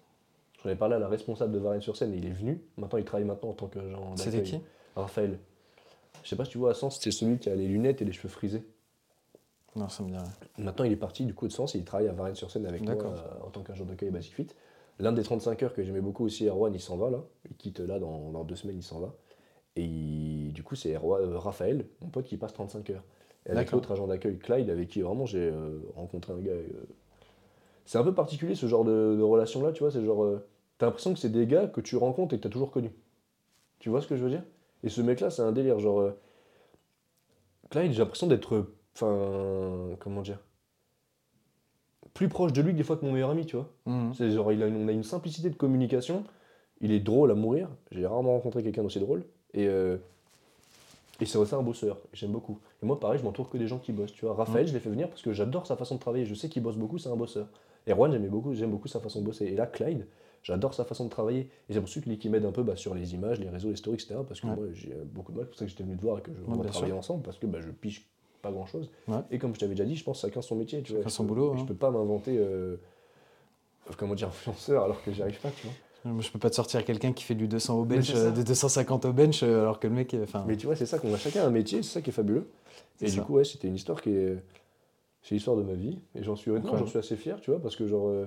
J'en 0.62 0.70
ai 0.70 0.76
parlé 0.76 0.94
à 0.94 0.98
la 0.98 1.08
responsable 1.08 1.52
de 1.52 1.58
Varennes-sur-Seine 1.58 2.12
et 2.14 2.18
il 2.18 2.26
est 2.26 2.30
venu. 2.32 2.60
Maintenant, 2.76 2.98
il 2.98 3.04
travaille 3.04 3.26
maintenant 3.26 3.50
en 3.50 3.54
tant 3.54 3.66
qu'agent 3.66 4.10
d'accueil. 4.14 4.16
C'était 4.24 4.42
qui? 4.42 4.60
Raphaël. 4.94 5.38
Je 6.22 6.28
sais 6.28 6.36
pas 6.36 6.44
si 6.44 6.52
tu 6.52 6.58
vois, 6.58 6.70
à 6.70 6.74
Sens, 6.74 7.00
c'est 7.00 7.10
celui 7.10 7.38
qui 7.38 7.48
a 7.50 7.54
les 7.54 7.66
lunettes 7.66 8.02
et 8.02 8.04
les 8.04 8.12
cheveux 8.12 8.28
frisés. 8.28 8.62
Non, 9.74 9.88
ça 9.88 10.02
me 10.02 10.10
dit 10.10 10.16
rien. 10.16 10.24
Maintenant, 10.58 10.84
il 10.84 10.92
est 10.92 10.96
parti 10.96 11.24
du 11.24 11.34
coup 11.34 11.48
de 11.48 11.52
Sens 11.52 11.74
et 11.74 11.78
il 11.78 11.84
travaille 11.84 12.08
à 12.08 12.12
Varennes-sur-Seine 12.12 12.66
avec 12.66 12.82
moi 12.94 12.94
euh, 13.16 13.46
en 13.46 13.50
tant 13.50 13.62
qu'agent 13.62 13.84
d'accueil 13.86 14.10
Basic 14.10 14.34
Fit. 14.34 14.48
L'un 14.98 15.12
des 15.12 15.22
35 15.22 15.62
heures 15.62 15.72
que 15.74 15.82
j'aimais 15.82 16.02
beaucoup 16.02 16.24
aussi, 16.26 16.46
Erwan, 16.46 16.72
il 16.74 16.80
s'en 16.80 16.96
va 16.98 17.10
là. 17.10 17.24
Il 17.50 17.56
quitte 17.56 17.80
là 17.80 17.98
dans, 17.98 18.30
dans 18.30 18.44
deux 18.44 18.54
semaines, 18.56 18.76
il 18.76 18.82
s'en 18.82 19.00
va. 19.00 19.14
Et 19.74 19.82
il- 19.82 20.52
du 20.52 20.62
coup, 20.62 20.74
c'est 20.76 20.94
euh, 20.94 21.38
Raphaël, 21.38 21.86
mon 22.02 22.08
pote, 22.08 22.26
qui 22.26 22.36
passe 22.36 22.52
35 22.52 22.90
heures. 22.90 23.02
Et 23.46 23.50
avec 23.50 23.70
l'autre 23.72 23.90
agent 23.92 24.06
d'accueil, 24.06 24.38
Clyde, 24.38 24.70
avec 24.70 24.88
qui 24.88 25.02
vraiment 25.02 25.26
j'ai 25.26 25.50
euh, 25.50 25.78
rencontré 25.96 26.32
un 26.32 26.38
gars. 26.38 26.52
euh, 26.52 26.68
C'est 27.84 27.98
un 27.98 28.04
peu 28.04 28.14
particulier 28.14 28.54
ce 28.54 28.66
genre 28.66 28.84
de, 28.84 29.16
de 29.16 29.22
relation-là, 29.22 29.72
tu 29.72 29.80
vois. 29.82 29.90
C'est 29.90 30.04
genre. 30.04 30.22
euh, 30.24 30.46
T'as 30.78 30.86
l'impression 30.86 31.12
que 31.12 31.18
c'est 31.20 31.30
des 31.30 31.46
gars 31.46 31.66
que 31.66 31.80
tu 31.80 31.96
rencontres 31.96 32.34
et 32.34 32.38
que 32.38 32.42
t'as 32.42 32.48
toujours 32.48 32.70
connus. 32.70 32.92
Tu 33.78 33.88
vois 33.90 34.00
ce 34.00 34.06
que 34.06 34.16
je 34.16 34.22
veux 34.24 34.30
dire? 34.30 34.42
Et 34.84 34.88
ce 34.88 35.00
mec-là, 35.00 35.30
c'est 35.30 35.42
un 35.42 35.52
délire. 35.52 35.78
Genre. 35.78 36.12
Clyde, 37.70 37.92
j'ai 37.92 37.98
l'impression 38.00 38.26
d'être. 38.26 38.66
Enfin. 38.94 39.96
Comment 40.00 40.22
dire 40.22 40.38
Plus 42.14 42.28
proche 42.28 42.52
de 42.52 42.60
lui 42.62 42.72
que 42.72 42.76
des 42.76 42.82
fois 42.84 42.96
que 42.96 43.04
mon 43.04 43.12
meilleur 43.12 43.30
ami, 43.30 43.46
tu 43.46 43.56
vois. 43.56 43.68
Mhm. 43.86 44.14
C'est 44.14 44.30
genre, 44.30 44.52
il 44.52 44.62
a 44.62 44.66
une- 44.66 44.76
on 44.84 44.88
a 44.88 44.92
une 44.92 45.02
simplicité 45.04 45.50
de 45.50 45.56
communication. 45.56 46.24
Il 46.80 46.92
est 46.92 47.00
drôle 47.00 47.30
à 47.30 47.34
mourir. 47.34 47.68
J'ai 47.90 48.06
rarement 48.06 48.32
rencontré 48.32 48.62
quelqu'un 48.62 48.82
d'aussi 48.82 49.00
drôle. 49.00 49.24
Et, 49.54 49.66
et 51.20 51.26
c'est 51.26 51.38
aussi 51.38 51.54
un 51.54 51.62
bosseur. 51.62 51.98
J'aime 52.12 52.32
beaucoup. 52.32 52.58
Et 52.82 52.86
moi, 52.86 52.98
pareil, 52.98 53.18
je 53.18 53.24
m'entoure 53.24 53.48
que 53.50 53.58
des 53.58 53.66
gens 53.68 53.78
qui 53.78 53.92
bossent. 53.92 54.12
Tu 54.12 54.24
vois, 54.24 54.34
Raphaël, 54.34 54.66
je 54.66 54.72
l'ai 54.72 54.80
fait 54.80 54.90
venir 54.90 55.08
parce 55.08 55.22
que 55.22 55.32
j'adore 55.32 55.66
sa 55.66 55.76
façon 55.76 55.94
de 55.96 56.00
travailler. 56.00 56.24
Je 56.24 56.34
sais 56.34 56.48
qu'il 56.48 56.62
bosse 56.62 56.76
beaucoup, 56.76 56.98
c'est 56.98 57.08
un 57.10 57.16
bosseur. 57.16 57.46
Et 57.86 57.92
Juan, 57.92 58.10
j'aimais 58.12 58.28
beaucoup, 58.28 58.54
j'aime 58.54 58.70
beaucoup 58.70 58.88
sa 58.88 59.00
façon 59.00 59.20
de 59.20 59.26
bosser. 59.26 59.44
Et 59.46 59.54
là, 59.56 59.66
Clyde, 59.66 60.06
j'adore 60.42 60.74
sa 60.74 60.84
façon 60.84 61.04
de 61.04 61.10
travailler. 61.10 61.48
Et 61.68 61.74
c'est 61.74 61.80
pour 61.80 61.88
ça 61.88 62.00
qu'il 62.00 62.30
m'aide 62.30 62.44
un 62.44 62.52
peu 62.52 62.62
bah, 62.62 62.76
sur 62.76 62.94
les 62.94 63.14
images, 63.14 63.38
les 63.40 63.48
réseaux, 63.48 63.70
les 63.70 63.76
stories, 63.76 63.96
etc. 63.96 64.20
Parce 64.26 64.40
que 64.40 64.46
Ouais. 64.46 64.56
moi, 64.56 64.66
j'ai 64.72 64.94
beaucoup 65.04 65.32
de 65.32 65.36
mal. 65.38 65.46
C'est 65.46 65.50
pour 65.50 65.58
ça 65.58 65.64
que 65.66 65.70
j'étais 65.70 65.84
venu 65.84 65.96
te 65.96 66.02
voir 66.02 66.18
et 66.18 66.22
que 66.22 66.32
je 66.32 66.40
Ouais, 66.40 66.46
on 66.48 66.62
travailler 66.62 66.86
sûr. 66.92 66.96
ensemble 66.98 67.22
parce 67.22 67.38
que 67.38 67.46
bah, 67.46 67.58
je 67.60 67.70
piche 67.70 68.08
pas 68.40 68.50
grand 68.50 68.66
chose. 68.66 68.90
Ouais. 69.06 69.18
Et 69.30 69.38
comme 69.38 69.54
je 69.54 69.60
t'avais 69.60 69.74
déjà 69.74 69.84
dit, 69.84 69.94
je 69.96 70.02
pense 70.04 70.20
que 70.22 70.26
chacun 70.28 70.42
son 70.42 70.56
métier. 70.56 70.82
Tu 70.82 70.92
vois. 70.92 71.00
Chacun 71.02 71.08
Je 71.10 71.14
son 71.14 71.22
peux- 71.24 71.28
boulot, 71.28 71.54
Je 71.56 71.62
hein. 71.62 71.66
peux 71.66 71.74
pas 71.74 71.90
m'inventer. 71.90 72.36
euh, 72.38 72.76
comment 73.96 74.14
dire, 74.14 74.28
influenceur 74.28 74.84
alors 74.84 75.02
que 75.02 75.12
j'y 75.12 75.22
arrive 75.22 75.40
pas, 75.40 75.50
tu 75.50 75.66
vois. 75.66 75.74
Je 76.04 76.30
peux 76.30 76.38
pas 76.38 76.50
te 76.50 76.54
sortir 76.56 76.84
quelqu'un 76.84 77.12
qui 77.12 77.24
fait 77.24 77.34
du 77.34 77.46
200 77.48 77.74
au 77.78 77.84
Mais 77.84 77.96
bench, 77.96 78.12
euh, 78.14 78.30
des 78.30 78.44
250 78.44 79.04
au 79.04 79.12
bench, 79.12 79.42
euh, 79.42 79.60
alors 79.60 79.78
que 79.78 79.86
le 79.86 79.94
mec, 79.94 80.16
enfin, 80.22 80.44
Mais 80.46 80.56
tu 80.56 80.66
vois, 80.66 80.74
c'est 80.76 80.86
ça 80.86 80.98
qu'on 80.98 81.12
a 81.14 81.16
chacun 81.16 81.44
un 81.44 81.50
métier, 81.50 81.82
c'est 81.82 81.92
ça 81.94 82.00
qui 82.02 82.10
est 82.10 82.12
fabuleux. 82.12 82.48
Et 83.00 83.10
du 83.10 83.20
coup, 83.22 83.34
ouais, 83.34 83.44
c'était 83.44 83.68
une 83.68 83.74
histoire 83.76 84.00
qui 84.02 84.10
est. 84.10 84.36
C'est 85.22 85.34
l'histoire 85.36 85.56
de 85.56 85.62
ma 85.62 85.74
vie. 85.74 85.98
Et 86.16 86.22
j'en 86.24 86.34
suis, 86.34 86.50
j'en 86.64 86.86
suis 86.86 86.98
assez 86.98 87.16
fier, 87.16 87.40
tu 87.40 87.50
vois, 87.52 87.60
parce 87.60 87.76
que 87.76 87.86
genre. 87.86 88.08
euh, 88.08 88.26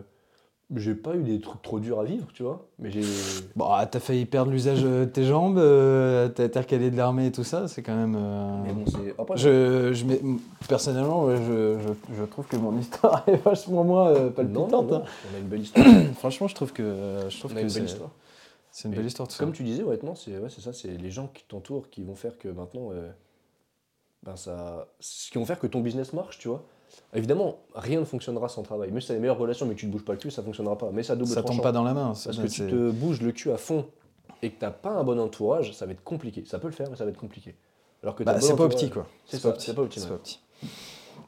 j'ai 0.75 0.95
pas 0.95 1.15
eu 1.15 1.21
des 1.23 1.39
trucs 1.39 1.61
trop 1.61 1.79
durs 1.79 1.99
à 1.99 2.03
vivre, 2.03 2.27
tu 2.33 2.43
vois. 2.43 2.65
Mais 2.79 2.89
j'ai. 2.91 3.01
bon, 3.55 3.65
ah, 3.69 3.85
t'as 3.85 3.99
failli 3.99 4.25
perdre 4.25 4.51
l'usage 4.51 4.81
de 4.83 5.05
tes 5.05 5.23
jambes, 5.23 5.57
euh, 5.57 6.27
t'as 6.29 6.45
été 6.45 6.59
recalé 6.59 6.89
de 6.91 6.97
l'armée 6.97 7.27
et 7.27 7.31
tout 7.31 7.43
ça, 7.43 7.67
c'est 7.67 7.83
quand 7.83 7.95
même. 7.95 8.15
euh, 8.17 8.63
Mais 8.65 8.73
bon, 8.73 8.85
c'est. 8.87 9.13
Après, 9.19 9.37
Je, 9.37 9.93
je 9.93 10.05
mets- 10.05 10.21
personnellement, 10.67 11.29
je, 11.35 11.77
je, 11.79 12.15
je 12.17 12.23
trouve 12.23 12.47
que 12.47 12.55
mon 12.57 12.77
histoire 12.79 13.23
est 13.27 13.35
vachement 13.37 13.83
moins 13.83 14.07
euh, 14.09 14.29
palpitante. 14.31 14.71
non, 14.71 14.81
non, 14.83 14.95
hein. 14.97 15.03
on 15.31 15.35
a 15.35 15.39
une 15.39 15.47
belle 15.47 15.61
histoire. 15.61 15.85
Franchement, 16.17 16.47
je 16.47 16.55
trouve 16.55 16.73
que, 16.73 16.81
euh, 16.83 17.29
je 17.29 17.39
trouve 17.39 17.51
on 17.53 17.57
a 17.57 17.61
que 17.61 17.67
une 17.67 17.73
belle 17.73 17.85
histoire. 17.85 18.09
c'est 18.71 18.87
une 18.87 18.93
Et 18.93 18.97
belle 18.97 19.05
histoire. 19.05 19.27
Tout 19.27 19.35
ça. 19.35 19.43
Comme 19.43 19.53
tu 19.53 19.63
disais, 19.63 19.83
honnêtement, 19.83 20.15
c'est 20.15 20.37
ouais, 20.37 20.49
ça, 20.49 20.73
c'est 20.73 20.89
les 20.89 21.11
gens 21.11 21.27
qui 21.27 21.43
t'entourent 21.47 21.89
qui 21.89 22.03
vont 22.03 22.15
faire 22.15 22.37
que 22.39 22.47
maintenant. 22.47 22.89
ben 24.23 24.35
ça, 24.35 24.87
ce 24.99 25.29
qui 25.29 25.37
vont 25.37 25.45
faire 25.45 25.59
que 25.59 25.67
ton 25.67 25.81
business 25.81 26.11
marche, 26.13 26.39
tu 26.39 26.47
vois. 26.47 26.63
Évidemment, 27.13 27.57
rien 27.75 27.99
ne 27.99 28.05
fonctionnera 28.05 28.49
sans 28.49 28.61
travail. 28.63 28.91
Même 28.91 28.99
si 29.01 29.07
tu 29.07 29.11
as 29.13 29.15
les 29.15 29.21
meilleures 29.21 29.37
relations, 29.37 29.65
mais 29.65 29.73
que 29.75 29.79
tu 29.79 29.85
ne 29.87 29.91
bouges 29.91 30.03
pas 30.05 30.13
le 30.13 30.19
cul, 30.19 30.31
ça 30.31 30.43
fonctionnera 30.43 30.77
pas. 30.77 30.89
Mais 30.91 31.03
ça 31.03 31.15
double 31.15 31.29
ça 31.29 31.35
tombe 31.37 31.45
tranchant. 31.45 31.61
pas 31.61 31.71
dans 31.71 31.83
la 31.83 31.93
main. 31.93 32.13
Parce 32.23 32.37
que 32.37 32.47
tu 32.47 32.67
te 32.67 32.91
bouges 32.91 33.21
le 33.21 33.31
cul 33.31 33.51
à 33.51 33.57
fond 33.57 33.85
et 34.41 34.51
que 34.51 34.59
t'as 34.59 34.71
pas 34.71 34.91
un 34.91 35.03
bon 35.03 35.19
entourage, 35.19 35.71
ça 35.73 35.85
va 35.85 35.93
être 35.93 36.03
compliqué. 36.03 36.43
Ça 36.45 36.59
peut 36.59 36.67
le 36.67 36.73
faire, 36.73 36.89
mais 36.89 36.97
ça 36.97 37.05
va 37.05 37.11
être 37.11 37.17
compliqué. 37.17 37.55
Alors 38.03 38.15
que 38.15 38.23
Bah, 38.23 38.39
c'est 38.41 38.55
pas 38.55 38.63
optique, 38.65 38.93
quoi. 38.93 39.07
C'est 39.25 39.41
pas 39.41 39.51
pas 39.53 39.57
ouais. 39.57 39.73
pas 39.73 39.81
optique. 40.13 40.43
Mais, 40.61 40.67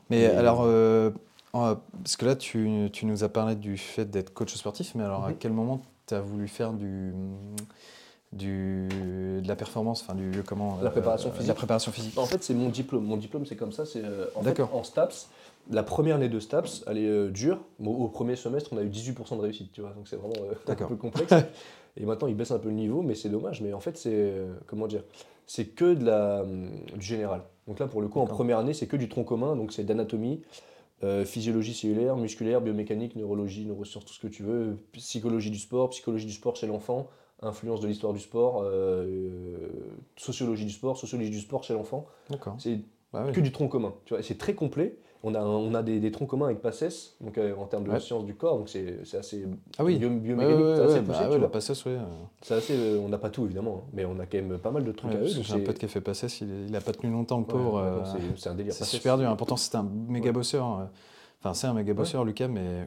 Mais- 0.10 0.26
alors, 0.28 0.62
euh, 0.66 1.10
parce 1.52 2.16
que 2.18 2.26
là, 2.26 2.36
tu, 2.36 2.90
tu 2.94 3.06
nous 3.06 3.24
as 3.24 3.30
parlé 3.30 3.56
du 3.56 3.78
fait 3.78 4.06
d'être 4.06 4.34
coach 4.34 4.54
sportif, 4.56 4.94
mais 4.96 5.04
alors 5.04 5.26
à 5.26 5.30
Mhm. 5.30 5.38
quel 5.40 5.54
moment 5.54 5.82
tu 6.06 6.14
as 6.14 6.22
voulu 6.22 6.48
faire 6.48 6.74
du, 6.74 7.14
du, 8.34 8.88
de 9.42 9.48
la 9.48 9.56
performance, 9.56 10.02
enfin 10.04 10.14
du 10.16 10.44
comment 10.46 10.80
La 10.82 10.90
préparation 10.90 11.30
euh, 11.30 11.34
physique. 11.34 11.48
La 11.48 11.54
préparation 11.54 11.92
physique. 11.92 12.18
En 12.18 12.26
fait, 12.26 12.44
c'est 12.44 12.54
mon 12.54 12.70
diplôme. 12.70 13.06
Mon 13.06 13.18
diplôme, 13.18 13.46
c'est 13.46 13.56
comme 13.56 13.72
ça. 13.72 13.86
C'est 13.86 14.04
euh, 14.04 14.26
en, 14.36 14.44
en 14.78 14.84
STAPS. 14.84 15.30
La 15.70 15.84
première 15.84 16.16
année 16.16 16.30
de 16.30 16.40
STAPS, 16.40 16.84
elle 16.88 16.98
est 16.98 17.08
euh, 17.08 17.30
dure. 17.30 17.60
Au, 17.84 17.90
au 17.90 18.08
premier 18.08 18.36
semestre, 18.36 18.72
on 18.74 18.78
a 18.78 18.84
eu 18.84 18.90
18% 18.90 19.36
de 19.38 19.42
réussite, 19.42 19.72
tu 19.72 19.82
vois. 19.82 19.92
Donc 19.92 20.08
c'est 20.08 20.16
vraiment 20.16 20.36
euh, 20.50 20.54
un 20.68 20.76
peu 20.76 20.96
complexe. 20.96 21.34
et 21.98 22.06
maintenant, 22.06 22.28
il 22.28 22.36
baisse 22.36 22.52
un 22.52 22.60
peu 22.60 22.70
le 22.70 22.76
niveau, 22.76 23.02
mais 23.02 23.16
c'est 23.16 23.30
dommage. 23.30 23.62
Mais 23.62 23.74
en 23.74 23.80
fait, 23.80 23.98
c'est 23.98 24.14
euh, 24.14 24.56
comment 24.66 24.88
dire 24.88 25.04
C'est 25.46 25.66
que 25.66 25.94
de 25.94 26.06
la, 26.06 26.42
hum, 26.44 26.70
du 26.96 27.06
général. 27.06 27.42
Donc 27.68 27.80
là, 27.80 27.88
pour 27.88 28.02
le 28.02 28.08
coup, 28.08 28.20
en 28.20 28.28
première 28.28 28.60
année, 28.60 28.74
c'est 28.74 28.88
que 28.88 28.96
du 28.96 29.10
tronc 29.10 29.26
commun. 29.26 29.56
Donc 29.58 29.74
c'est 29.74 29.84
d'anatomie, 29.84 30.42
physiologie 31.26 31.74
cellulaire, 31.74 32.16
musculaire, 32.16 32.62
biomécanique, 32.62 33.18
neurologie, 33.18 33.66
neurosciences, 33.66 34.06
tout 34.06 34.14
ce 34.14 34.22
que 34.22 34.28
tu 34.28 34.44
veux, 34.44 34.78
psychologie 34.94 35.52
du 35.52 35.60
sport, 35.60 35.90
psychologie 35.90 36.26
du 36.26 36.32
sport 36.32 36.56
chez 36.56 36.66
l'enfant, 36.66 37.10
influence 37.42 37.82
de 37.82 37.88
l'histoire 37.88 38.14
du 38.14 38.22
sport, 38.22 38.66
sociologie 40.16 40.64
du 40.64 40.72
sport, 40.72 40.98
sociologie 40.98 41.30
du 41.30 41.42
sport 41.42 41.64
chez 41.66 41.74
l'enfant. 41.74 42.06
D'accord. 42.30 42.56
C'est 42.58 42.80
Bah 43.12 43.26
oui. 43.28 43.34
que 43.34 43.42
du 43.42 43.52
tronc 43.52 43.68
commun. 43.68 43.94
Tu 44.06 44.14
vois, 44.14 44.24
c'est 44.24 44.38
très 44.38 44.54
complet. 44.56 44.98
On 45.24 45.34
a, 45.34 45.42
on 45.42 45.74
a 45.74 45.82
des, 45.82 46.00
des 46.00 46.12
troncs 46.12 46.30
communs 46.30 46.46
avec 46.46 46.62
PACES, 46.62 47.16
donc 47.22 47.38
euh, 47.38 47.56
en 47.56 47.66
termes 47.66 47.84
de 47.86 47.90
Ouais. 47.92 48.00
sciences 48.00 48.24
du 48.26 48.36
corps, 48.36 48.60
donc 48.60 48.70
c'est 48.70 49.00
assez 49.18 49.46
Ah 49.80 49.84
oui. 49.84 49.98
bio- 49.98 50.10
biomécanique, 50.12 50.60
ouais, 50.64 50.72
assez 50.74 51.02
poussé, 51.02 51.20
bah 51.20 51.28
la 51.30 51.38
vois. 51.38 51.52
passeuse, 51.52 51.86
ouais. 51.86 51.98
euh, 51.98 52.56
assez, 52.58 52.74
euh, 52.78 53.00
on 53.04 53.10
n'a 53.10 53.18
pas 53.18 53.30
tout 53.32 53.46
évidemment, 53.46 53.84
hein, 53.84 53.90
mais 53.94 54.06
on 54.06 54.20
a 54.20 54.26
quand 54.28 54.38
même 54.38 54.58
pas 54.60 54.70
mal 54.72 54.84
de 54.84 54.92
trucs 54.92 55.12
à 55.12 55.18
eux. 55.18 55.26
J'ai 55.28 55.54
un 55.56 55.60
pote 55.62 55.80
qui 55.80 55.86
a 55.86 55.88
fait 55.88 56.02
passeuse, 56.02 56.42
il, 56.42 56.68
il 56.70 56.76
a 56.76 56.82
pas 56.82 56.92
tenu 56.94 57.12
longtemps, 57.12 57.40
le 57.40 57.46
pauvre. 57.46 57.78
euh, 57.80 58.04
c'est- 58.36 58.50
un 58.50 58.54
délire. 58.56 58.74
C'est 58.74 58.84
super 58.86 59.18
dur. 59.18 59.30
hein. 59.30 59.36
Pourtant, 59.36 59.58
c'est 59.58 59.76
un 59.76 59.84
méga 60.08 60.32
bosseur. 60.32 60.66
euh. 60.82 60.86
Enfin, 61.42 61.54
c'est 61.56 61.68
un 61.68 61.74
méga 61.74 61.94
bosseur, 61.94 62.24
Lucas, 62.24 62.48
mais 62.48 62.86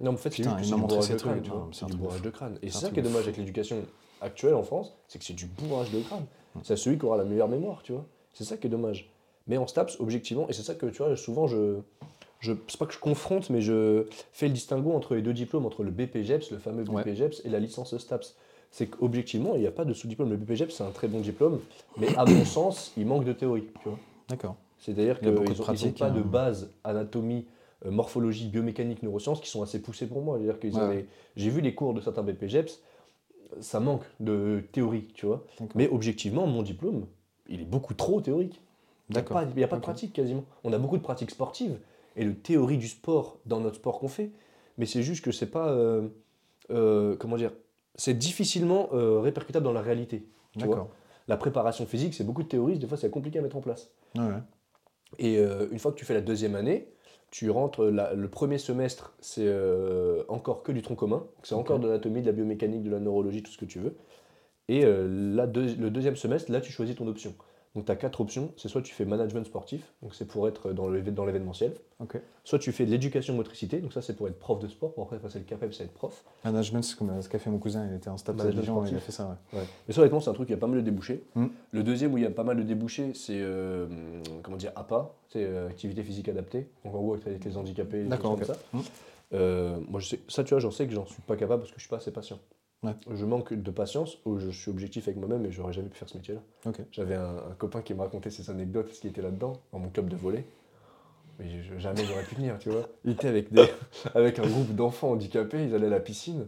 Non, 0.00 0.12
en 0.12 0.16
fait, 0.16 0.30
c'est 0.30 0.42
Putain, 0.42 0.56
il 0.62 0.70
m'a 0.70 0.76
montré 0.76 1.00
ces 1.02 1.16
trucs, 1.16 1.46
vois. 1.46 1.68
c'est 1.72 1.86
du 1.86 1.96
bourrage 1.96 2.22
de 2.22 2.30
crâne. 2.30 2.58
Et 2.62 2.70
C'est 2.70 2.86
ça 2.86 2.90
qui 2.90 2.98
est 3.00 3.02
dommage 3.02 3.22
avec 3.24 3.36
l'éducation 3.36 3.76
actuelle 4.20 4.54
en 4.54 4.62
France, 4.62 4.94
c'est 5.08 5.18
que 5.18 5.24
c'est 5.24 5.32
du 5.34 5.46
bourrage 5.46 5.90
de 5.92 6.00
crâne. 6.00 6.24
C'est 6.64 6.76
celui 6.76 6.98
qui 6.98 7.04
aura 7.06 7.16
la 7.16 7.24
meilleure 7.24 7.48
mémoire, 7.48 7.82
tu 7.84 7.92
vois. 7.92 8.04
C'est 8.32 8.44
ça 8.44 8.56
qui 8.56 8.66
est 8.66 8.70
dommage. 8.70 9.10
Mais 9.48 9.56
en 9.56 9.66
STAPS, 9.66 9.96
objectivement, 9.98 10.48
et 10.48 10.52
c'est 10.52 10.62
ça 10.62 10.74
que, 10.74 10.86
tu 10.86 10.98
vois, 10.98 11.16
souvent, 11.16 11.46
je... 11.46 11.78
je 12.40 12.52
c'est 12.68 12.78
pas 12.78 12.86
que 12.86 12.92
je 12.92 12.98
confronte, 12.98 13.50
mais 13.50 13.60
je 13.60 14.06
fais 14.32 14.46
le 14.46 14.54
distinguo 14.54 14.92
entre 14.92 15.14
les 15.14 15.22
deux 15.22 15.32
diplômes, 15.32 15.66
entre 15.66 15.82
le 15.82 15.90
BPGEPS, 15.90 16.50
le 16.50 16.58
fameux 16.58 16.84
Ouais. 16.88 17.02
BPGEPS, 17.02 17.42
et 17.44 17.48
la 17.48 17.58
licence 17.58 17.96
STAPS. 17.96 18.36
C'est 18.70 18.86
qu'objectivement, 18.86 19.54
il 19.54 19.62
n'y 19.62 19.66
a 19.66 19.70
pas 19.70 19.86
de 19.86 19.94
sous-diplôme. 19.94 20.28
Le 20.28 20.36
BPGEPS, 20.36 20.74
c'est 20.74 20.84
un 20.84 20.90
très 20.90 21.08
bon 21.08 21.20
diplôme, 21.20 21.58
mais 21.96 22.14
à 22.16 22.26
mon 22.26 22.44
sens, 22.44 22.92
il 22.98 23.06
manque 23.06 23.24
de 23.24 23.32
théorie. 23.32 23.64
D'accord. 24.28 24.56
C'est-à-dire 24.78 25.16
de 25.20 25.30
qu'ils 25.30 25.86
n'ont 25.86 25.92
pas 25.92 26.10
de 26.10 26.20
hein. 26.20 26.24
base 26.24 26.70
anatomie, 26.84 27.46
euh, 27.86 27.90
morphologie, 27.90 28.48
biomécanique, 28.48 29.02
neurosciences 29.02 29.40
qui 29.40 29.48
sont 29.48 29.62
assez 29.62 29.80
poussés 29.80 30.06
pour 30.06 30.22
moi. 30.22 30.36
C'est-à-dire 30.36 30.60
qu'ils 30.60 30.74
Ouais. 30.74 31.06
J'ai 31.36 31.48
vu 31.48 31.62
les 31.62 31.74
cours 31.74 31.94
de 31.94 32.00
certains 32.02 32.22
BPGEPS, 32.22 32.80
ça 33.60 33.80
manque 33.80 34.02
de 34.20 34.62
théorie, 34.72 35.08
tu 35.14 35.26
vois. 35.26 35.44
Mais 35.74 35.88
objectivement, 35.88 36.46
mon 36.46 36.62
diplôme, 36.62 37.06
il 37.48 37.62
est 37.62 37.64
beaucoup 37.64 37.94
trop 37.94 38.20
théorique. 38.20 38.60
Il 39.10 39.14
n'y 39.14 39.18
a 39.18 39.22
pas, 39.34 39.44
il 39.54 39.60
y 39.60 39.64
a 39.64 39.68
pas 39.68 39.76
de 39.76 39.80
pratique 39.82 40.12
quasiment. 40.12 40.44
On 40.64 40.72
a 40.72 40.78
beaucoup 40.78 40.96
de 40.98 41.02
pratiques 41.02 41.30
sportives 41.30 41.78
et 42.16 42.24
de 42.24 42.32
théorie 42.32 42.76
du 42.78 42.88
sport 42.88 43.38
dans 43.46 43.60
notre 43.60 43.76
sport 43.76 43.98
qu'on 44.00 44.08
fait. 44.08 44.30
Mais 44.76 44.86
c'est 44.86 45.02
juste 45.02 45.24
que 45.24 45.32
c'est 45.32 45.50
pas. 45.50 45.68
euh, 45.70 46.08
euh, 46.70 47.16
comment 47.16 47.36
dire 47.36 47.52
C'est 47.94 48.14
difficilement 48.14 48.90
euh, 48.92 49.20
répercutable 49.20 49.64
dans 49.64 49.72
la 49.72 49.80
réalité. 49.82 50.26
tu 50.52 50.58
vois. 50.64 50.68
D'accord. 50.68 50.90
La 51.26 51.36
préparation 51.36 51.84
physique, 51.86 52.14
c'est 52.14 52.24
beaucoup 52.24 52.42
de 52.42 52.48
théorie, 52.48 52.78
des 52.78 52.86
fois 52.86 52.96
c'est 52.96 53.10
compliqué 53.10 53.38
à 53.38 53.42
mettre 53.42 53.56
en 53.56 53.60
place. 53.60 53.90
Ouais. 54.16 54.22
Et 55.18 55.38
une 55.38 55.78
fois 55.78 55.90
que 55.92 55.96
tu 55.96 56.04
fais 56.04 56.14
la 56.14 56.20
deuxième 56.20 56.54
année, 56.54 56.88
tu 57.30 57.50
rentres, 57.50 57.84
la- 57.84 58.14
le 58.14 58.28
premier 58.28 58.56
semestre, 58.58 59.14
c'est 59.20 59.46
encore 60.28 60.62
que 60.62 60.72
du 60.72 60.80
tronc 60.82 60.94
commun. 60.96 61.24
C'est 61.42 61.54
encore 61.54 61.78
de 61.78 61.86
l'anatomie, 61.86 62.20
de 62.22 62.26
la 62.26 62.32
biomécanique, 62.32 62.82
de 62.82 62.90
la 62.90 63.00
neurologie, 63.00 63.42
tout 63.42 63.50
ce 63.52 63.58
que 63.58 63.64
tu 63.66 63.78
veux. 63.78 63.94
Et 64.68 64.82
la 64.84 65.46
deux- 65.46 65.74
le 65.76 65.90
deuxième 65.90 66.16
semestre, 66.16 66.50
là, 66.52 66.60
tu 66.60 66.72
choisis 66.72 66.94
ton 66.96 67.06
option. 67.08 67.34
Donc 67.78 67.86
tu 67.86 67.92
as 67.92 67.96
quatre 67.96 68.20
options. 68.20 68.50
C'est 68.56 68.66
soit 68.66 68.82
tu 68.82 68.92
fais 68.92 69.04
management 69.04 69.44
sportif, 69.46 69.92
donc 70.02 70.12
c'est 70.12 70.24
pour 70.24 70.48
être 70.48 70.72
dans 70.72 70.88
l'événementiel. 70.88 71.74
Soit 72.42 72.58
tu 72.58 72.72
fais 72.72 72.84
de 72.84 72.90
l'éducation 72.90 73.34
motricité, 73.34 73.78
donc 73.78 73.92
ça 73.92 74.02
c'est 74.02 74.14
pour 74.16 74.26
être 74.26 74.36
prof 74.40 74.58
de 74.58 74.66
sport. 74.66 74.92
Pour 74.94 75.04
après 75.04 75.20
passer 75.20 75.38
le 75.38 75.44
CAPEP, 75.44 75.72
c'est 75.72 75.84
être 75.84 75.92
prof. 75.94 76.24
Management, 76.44 76.82
c'est 76.82 76.96
comme 76.98 77.22
ce 77.22 77.28
qu'a 77.28 77.38
fait 77.38 77.50
mon 77.50 77.58
cousin, 77.58 77.86
il 77.88 77.94
était 77.94 78.08
en 78.08 78.16
Management 78.26 78.60
Dijon, 78.60 78.84
il 78.86 78.96
a 78.96 78.98
fait 78.98 79.12
ça, 79.12 79.38
ouais. 79.52 79.60
Mais 79.86 79.94
ça 79.94 80.00
honnêtement, 80.00 80.18
c'est 80.18 80.30
un 80.30 80.32
truc 80.32 80.48
qui 80.48 80.54
a 80.54 80.56
pas 80.56 80.66
mal 80.66 80.78
de 80.78 80.84
débouchés. 80.84 81.22
Mm. 81.36 81.46
Le 81.70 81.82
deuxième 81.84 82.12
où 82.14 82.18
il 82.18 82.24
y 82.24 82.26
a 82.26 82.30
pas 82.32 82.42
mal 82.42 82.56
de 82.56 82.64
débouchés, 82.64 83.12
c'est 83.14 83.38
euh, 83.40 83.86
comment 84.42 84.56
dire 84.56 84.72
APA, 84.74 85.14
c'est 85.28 85.44
euh, 85.44 85.68
activité 85.68 86.02
physique 86.02 86.28
adaptée. 86.28 86.66
Donc 86.84 86.96
en 86.96 86.98
gros 86.98 87.14
avec 87.14 87.44
les 87.44 87.56
handicapés, 87.56 88.02
des 88.02 88.08
D'accord, 88.08 88.36
choses 88.36 88.50
ok. 88.50 88.56
comme 88.72 88.80
Mm. 88.80 88.82
ça. 88.82 88.90
Euh, 89.34 89.78
moi 89.88 90.00
je 90.00 90.08
sais, 90.08 90.20
ça 90.26 90.42
tu 90.42 90.50
vois, 90.50 90.58
j'en 90.58 90.72
sais 90.72 90.88
que 90.88 90.92
j'en 90.94 91.06
suis 91.06 91.22
pas 91.22 91.36
capable 91.36 91.60
parce 91.62 91.70
que 91.70 91.78
je 91.78 91.82
suis 91.84 91.90
pas 91.90 91.98
assez 91.98 92.10
patient. 92.10 92.40
Ouais. 92.84 92.94
Je 93.10 93.24
manque 93.24 93.54
de 93.54 93.70
patience, 93.70 94.18
ou 94.24 94.38
je 94.38 94.50
suis 94.50 94.70
objectif 94.70 95.08
avec 95.08 95.18
moi-même 95.18 95.44
et 95.46 95.50
j'aurais 95.50 95.72
jamais 95.72 95.88
pu 95.88 95.98
faire 95.98 96.08
ce 96.08 96.16
métier-là. 96.16 96.40
J'avais 96.92 97.16
un, 97.16 97.36
un 97.50 97.54
copain 97.58 97.82
qui 97.82 97.92
me 97.94 98.00
racontait 98.00 98.30
ses 98.30 98.50
anecdotes, 98.50 98.92
ce 98.92 99.00
qui 99.00 99.08
était 99.08 99.22
là-dedans, 99.22 99.54
dans 99.72 99.78
mon 99.80 99.88
club 99.88 100.08
de 100.08 100.16
volley. 100.16 100.44
Mais 101.38 101.46
je- 101.62 101.78
jamais 101.78 102.04
j'aurais 102.04 102.22
pu 102.24 102.34
venir, 102.36 102.56
tu 102.58 102.70
vois. 102.70 102.88
Il 103.04 103.12
était 103.12 103.28
avec, 103.28 103.52
des, 103.52 103.64
avec 104.14 104.38
un 104.38 104.46
groupe 104.46 104.74
d'enfants 104.74 105.10
handicapés, 105.12 105.64
ils 105.64 105.74
allaient 105.74 105.86
à 105.86 105.90
la 105.90 106.00
piscine. 106.00 106.46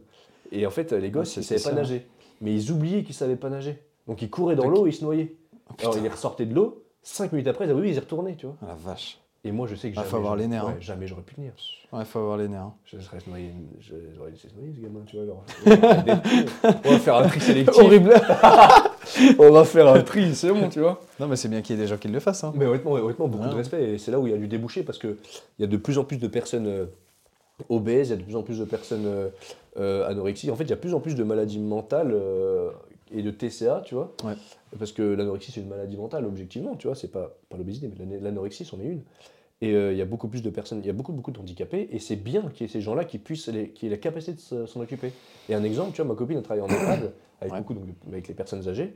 Et 0.52 0.66
en 0.66 0.70
fait, 0.70 0.92
les 0.92 1.10
gosses, 1.10 1.36
ils 1.36 1.44
savaient 1.44 1.60
pas 1.62 1.72
nager. 1.72 2.06
Mais 2.40 2.54
ils 2.54 2.70
oubliaient 2.72 3.02
qu'ils 3.04 3.14
savaient 3.14 3.36
pas 3.36 3.50
nager. 3.50 3.78
Donc 4.06 4.22
ils 4.22 4.30
couraient 4.30 4.56
dans 4.56 4.68
l'eau 4.68 4.86
et 4.86 4.90
ils 4.90 4.94
se 4.94 5.04
noyaient. 5.04 5.36
Oh, 5.68 5.74
Alors 5.80 5.98
ils 5.98 6.08
ressortaient 6.08 6.46
de 6.46 6.54
l'eau, 6.54 6.84
cinq 7.02 7.32
minutes 7.32 7.46
après, 7.48 7.66
ils 7.66 7.70
avaient 7.70 7.80
oui, 7.80 7.90
ils 7.90 7.94
y 7.96 7.98
retournaient, 8.00 8.34
tu 8.36 8.46
vois. 8.46 8.56
Ah, 8.62 8.66
la 8.68 8.74
vache. 8.74 9.19
Et 9.42 9.52
moi, 9.52 9.66
je 9.66 9.74
sais 9.74 9.88
que 9.90 9.94
Ah, 9.96 10.00
jamais, 10.00 10.10
faut 10.10 10.16
avoir 10.18 10.36
les 10.36 10.46
nerfs, 10.46 10.66
ouais, 10.66 10.72
hein. 10.72 10.80
jamais 10.80 11.06
j'aurais 11.06 11.22
pu 11.22 11.34
venir. 11.34 11.52
Ouais, 11.92 12.04
faut 12.04 12.18
avoir 12.18 12.36
les 12.36 12.46
nerfs. 12.48 12.60
hein. 12.60 12.74
Je 12.84 12.98
serais 13.00 13.18
noyé, 13.26 13.52
j'aurais 14.14 14.30
laissé 14.32 14.48
se 14.48 14.54
noyer 14.54 14.74
ce 14.74 14.80
gamin, 14.80 15.00
tu 15.06 15.16
vois. 15.16 15.44
On 16.84 16.90
va 16.92 16.98
faire 16.98 17.16
un 17.16 17.26
tri 17.26 17.40
sélectif. 17.40 17.82
Horrible 17.82 18.12
On 19.38 19.50
va 19.50 19.64
faire 19.64 19.88
un 19.88 20.02
tri, 20.02 20.34
c'est 20.34 20.52
bon, 20.52 20.68
tu 20.68 20.80
vois. 20.80 21.00
Non, 21.18 21.26
mais 21.26 21.36
c'est 21.36 21.48
bien 21.48 21.62
qu'il 21.62 21.74
y 21.74 21.78
ait 21.78 21.82
des 21.82 21.88
gens 21.88 21.96
qui 21.96 22.08
le 22.08 22.20
fassent. 22.20 22.44
Hein. 22.44 22.52
Mais 22.54 22.66
honnêtement, 22.66 22.92
honnêtement 22.92 23.28
beaucoup 23.28 23.44
Ouais. 23.44 23.50
de 23.50 23.54
respect. 23.56 23.92
Et 23.94 23.98
c'est 23.98 24.10
là 24.10 24.20
où 24.20 24.26
il 24.26 24.30
y 24.32 24.34
a 24.34 24.38
du 24.38 24.46
débouché 24.46 24.82
parce 24.82 24.98
qu'il 24.98 25.16
y 25.58 25.64
a 25.64 25.66
de 25.66 25.76
plus 25.78 25.96
en 25.98 26.04
plus 26.04 26.18
de 26.18 26.28
personnes 26.28 26.66
euh, 26.66 26.86
obèses, 27.70 28.08
il 28.08 28.10
y 28.10 28.14
a 28.14 28.16
de 28.18 28.22
plus 28.24 28.36
en 28.36 28.42
plus 28.42 28.58
de 28.58 28.64
personnes 28.66 29.06
euh, 29.06 29.28
euh, 29.78 30.06
anorexiques. 30.08 30.50
En 30.50 30.56
fait, 30.56 30.64
il 30.64 30.70
y 30.70 30.72
a 30.74 30.76
de 30.76 30.80
plus 30.80 30.92
en 30.94 31.00
plus 31.00 31.14
de 31.14 31.24
maladies 31.24 31.58
mentales 31.60 32.12
euh, 32.12 32.70
et 33.12 33.22
de 33.22 33.30
TCA, 33.30 33.82
tu 33.84 33.94
vois. 33.94 34.14
Ouais. 34.24 34.34
Parce 34.78 34.92
que 34.92 35.02
l'anorexie, 35.02 35.52
c'est 35.52 35.60
une 35.60 35.68
maladie 35.68 35.96
mentale, 35.96 36.24
objectivement, 36.24 36.76
tu 36.76 36.86
vois. 36.86 36.96
C'est 36.96 37.10
pas, 37.10 37.36
pas 37.48 37.56
l'obésité, 37.56 37.88
mais 37.88 38.04
l'an- 38.04 38.20
l'anorexie, 38.22 38.64
c'en 38.64 38.78
est 38.80 38.84
une. 38.84 39.02
Et 39.62 39.74
euh, 39.74 39.92
il 39.92 39.98
y 39.98 40.02
a 40.02 40.06
beaucoup 40.06 40.28
plus 40.28 40.42
de 40.42 40.48
personnes, 40.48 40.78
il 40.82 40.86
y 40.86 40.90
a 40.90 40.94
beaucoup, 40.94 41.12
beaucoup 41.12 41.32
de 41.32 41.38
handicapés. 41.38 41.88
Et 41.92 41.98
c'est 41.98 42.16
bien 42.16 42.42
qu'il 42.54 42.66
y 42.66 42.70
ait 42.70 42.72
ces 42.72 42.80
gens-là 42.80 43.04
qui 43.04 43.18
puissent, 43.18 43.48
les, 43.48 43.70
qui 43.70 43.86
aient 43.86 43.90
la 43.90 43.98
capacité 43.98 44.32
de 44.32 44.40
se- 44.40 44.66
s'en 44.66 44.80
occuper. 44.80 45.12
Et 45.48 45.54
un 45.54 45.62
exemple, 45.64 45.92
tu 45.92 46.00
vois, 46.02 46.10
ma 46.12 46.16
copine 46.16 46.38
a 46.38 46.42
travaillé 46.42 46.62
en 46.64 46.68
EHPAD 46.68 47.12
avec, 47.40 47.52
Ouais. 47.52 47.58
beaucoup, 47.60 47.74
donc, 47.74 47.84
avec 48.08 48.26
les 48.28 48.34
personnes 48.34 48.66
âgées. 48.68 48.94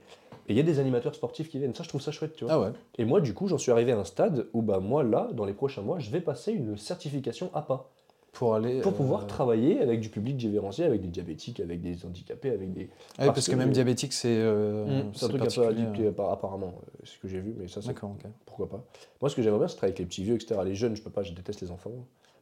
Et 0.48 0.52
il 0.52 0.56
y 0.56 0.60
a 0.60 0.62
des 0.62 0.78
animateurs 0.78 1.14
sportifs 1.14 1.48
qui 1.50 1.58
viennent. 1.58 1.74
Ça, 1.74 1.82
je 1.82 1.88
trouve 1.88 2.00
ça 2.02 2.12
chouette, 2.12 2.34
tu 2.36 2.44
vois. 2.44 2.52
Ah 2.54 2.60
ouais. 2.60 2.68
Et 2.98 3.04
moi, 3.04 3.20
du 3.20 3.34
coup, 3.34 3.48
j'en 3.48 3.58
suis 3.58 3.72
arrivé 3.72 3.92
à 3.92 3.98
un 3.98 4.04
stade 4.04 4.46
où, 4.54 4.62
bah, 4.62 4.78
moi, 4.80 5.02
là, 5.02 5.28
dans 5.32 5.44
les 5.44 5.54
prochains 5.54 5.82
mois, 5.82 5.98
je 5.98 6.10
vais 6.10 6.20
passer 6.20 6.52
une 6.52 6.76
certification 6.78 7.50
APA 7.54 7.86
Pour 8.34 8.54
aller. 8.54 8.80
pour 8.80 8.92
euh, 8.92 8.96
pouvoir 8.96 9.26
travailler 9.26 9.80
avec 9.80 10.00
du 10.00 10.10
public 10.10 10.36
différencié, 10.36 10.84
avec 10.84 11.00
des 11.00 11.08
diabétiques, 11.08 11.60
avec 11.60 11.80
des 11.80 12.04
handicapés, 12.04 12.50
avec 12.50 12.72
des. 12.72 12.80
ouais, 12.82 12.88
parce, 13.16 13.28
parce 13.34 13.46
que, 13.46 13.52
que- 13.52 13.56
même 13.56 13.70
diabétique, 13.70 14.12
c'est. 14.12 14.28
euh, 14.28 15.02
c'est 15.14 15.24
un 15.24 15.28
truc 15.28 15.40
un 15.42 15.46
peu 15.46 15.66
addictif, 15.66 16.04
euh. 16.04 16.10
appa- 16.10 16.32
apparemment, 16.32 16.74
euh, 16.76 16.90
c'est 17.04 17.14
ce 17.14 17.18
que 17.18 17.28
j'ai 17.28 17.40
vu, 17.40 17.54
mais 17.58 17.68
ça, 17.68 17.80
c'est 17.80 17.88
D'accord, 17.88 18.10
ok. 18.10 18.30
pourquoi 18.44 18.68
pas. 18.68 18.84
Moi, 19.20 19.30
ce 19.30 19.36
que 19.36 19.42
j'aimerais 19.42 19.60
bien, 19.60 19.68
c'est 19.68 19.76
travailler 19.76 19.92
avec 19.92 19.98
les 20.00 20.06
petits 20.06 20.24
vieux, 20.24 20.34
etc. 20.34 20.60
Les 20.64 20.74
jeunes, 20.74 20.94
je 20.96 21.02
peux 21.02 21.10
pas, 21.10 21.22
je 21.22 21.32
déteste 21.32 21.60
les 21.62 21.70
enfants. 21.70 21.92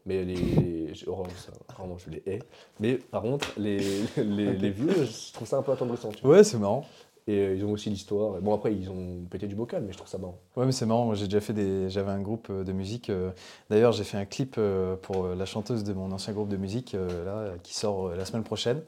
Mais 0.04 0.24
les. 0.24 0.34
les- 0.34 0.94
j'ai 0.94 1.06
horreur 1.08 1.26
de 1.28 1.32
ça, 1.36 1.52
vraiment, 1.76 1.96
je 1.96 2.10
les 2.10 2.22
hais. 2.26 2.40
Mais 2.80 2.94
par 2.94 3.22
contre, 3.22 3.52
les, 3.56 3.78
les, 4.16 4.70
vieux, 4.70 5.04
je 5.04 5.32
trouve 5.32 5.46
ça 5.46 5.58
un 5.58 5.62
peu 5.62 5.70
attendrissant, 5.72 6.08
tu 6.10 6.22
vois. 6.22 6.36
Ouais, 6.38 6.44
c'est 6.44 6.58
marrant. 6.58 6.84
Et 7.28 7.38
euh, 7.38 7.54
ils 7.54 7.64
ont 7.64 7.70
aussi 7.70 7.88
l'histoire. 7.88 8.40
Bon, 8.40 8.52
après, 8.54 8.74
ils 8.74 8.90
ont 8.90 9.24
pété 9.30 9.46
du 9.46 9.54
bocal, 9.54 9.82
mais 9.86 9.92
je 9.92 9.96
trouve 9.98 10.08
ça 10.10 10.18
marrant. 10.18 10.38
Ouais, 10.56 10.66
mais 10.66 10.72
c'est 10.72 10.86
marrant. 10.86 11.04
Moi, 11.06 11.14
j'ai 11.14 11.26
déjà 11.26 11.40
fait 11.40 11.52
des. 11.52 11.88
J'avais 11.88 12.10
un 12.10 12.20
groupe 12.20 12.48
euh, 12.50 12.64
de 12.64 12.72
musique. 12.72 13.10
euh, 13.10 13.30
D'ailleurs, 13.70 13.92
j'ai 13.92 14.04
fait 14.04 14.16
un 14.18 14.24
clip 14.24 14.56
euh, 14.58 14.96
pour 14.96 15.28
la 15.28 15.44
chanteuse 15.46 15.84
de 15.84 15.92
mon 15.92 16.10
ancien 16.10 16.32
groupe 16.32 16.48
de 16.48 16.56
musique, 16.56 16.94
euh, 16.94 17.24
là, 17.24 17.30
euh, 17.38 17.56
qui 17.62 17.74
sort 17.74 18.08
euh, 18.08 18.16
la 18.16 18.24
semaine 18.24 18.42
prochaine. 18.42 18.80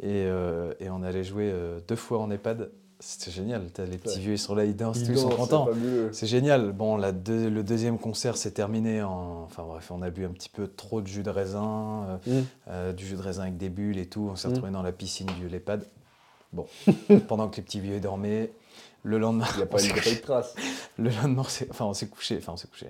Et, 0.00 0.24
euh, 0.26 0.74
et 0.80 0.90
on 0.90 1.02
allait 1.02 1.24
jouer 1.24 1.50
euh, 1.52 1.80
deux 1.88 1.96
fois 1.96 2.18
en 2.18 2.30
EHPAD. 2.30 2.70
C'était 3.00 3.30
génial. 3.30 3.70
T'as 3.72 3.84
les 3.86 3.98
petits 3.98 4.16
Ouais. 4.16 4.22
vieux, 4.22 4.32
ils 4.34 4.38
sont 4.38 4.54
là, 4.54 4.64
ils 4.64 4.76
dansent, 4.76 5.00
Ils 5.00 5.06
tous, 5.06 5.12
ils 5.12 5.18
sont 5.18 5.28
dansent, 5.28 5.36
contents. 5.38 5.64
c'est 5.66 5.72
fabuleux. 5.74 6.08
C'est 6.12 6.26
génial. 6.26 6.72
Bon, 6.72 6.96
la 6.96 7.12
deux- 7.12 7.48
le 7.50 7.62
deuxième 7.62 7.98
concert 7.98 8.36
s'est 8.36 8.52
terminé 8.52 9.02
en. 9.02 9.42
Enfin 9.44 9.64
bref, 9.66 9.90
on 9.90 10.00
a 10.02 10.10
bu 10.10 10.24
un 10.24 10.30
petit 10.30 10.48
peu 10.48 10.68
trop 10.68 11.00
de 11.00 11.06
jus 11.06 11.22
de 11.22 11.30
raisin, 11.30 12.18
euh, 12.26 12.40
Mm. 12.40 12.44
euh, 12.68 12.92
du 12.92 13.04
jus 13.06 13.16
de 13.16 13.20
raisin 13.22 13.42
avec 13.42 13.56
des 13.56 13.68
bulles 13.68 13.98
et 13.98 14.06
tout. 14.06 14.28
On 14.30 14.36
s'est 14.36 14.48
Mm. 14.48 14.52
retrouvé 14.52 14.70
dans 14.72 14.82
la 14.82 14.92
piscine 14.92 15.26
du 15.40 15.48
LEPAD. 15.48 15.84
Bon, 16.54 16.66
pendant 17.28 17.48
que 17.48 17.56
les 17.56 17.62
petits 17.62 17.80
vieux 17.80 18.00
dormaient. 18.00 18.50
Le 19.06 19.18
lendemain, 19.18 19.44
Il 19.52 19.56
n'y 19.58 19.62
a, 19.64 19.66
pas- 19.66 19.76
pas 19.76 19.84
eu 19.84 19.88
de 20.14 20.20
traces. 20.22 20.54
le 20.98 21.10
lendemain, 21.10 21.42
on 21.42 21.70
enfin, 21.70 21.84
on 21.84 21.92
s'est 21.92 22.06
couché. 22.06 22.38
Enfin, 22.38 22.52
on 22.54 22.56
s'est 22.56 22.68
couché. 22.68 22.86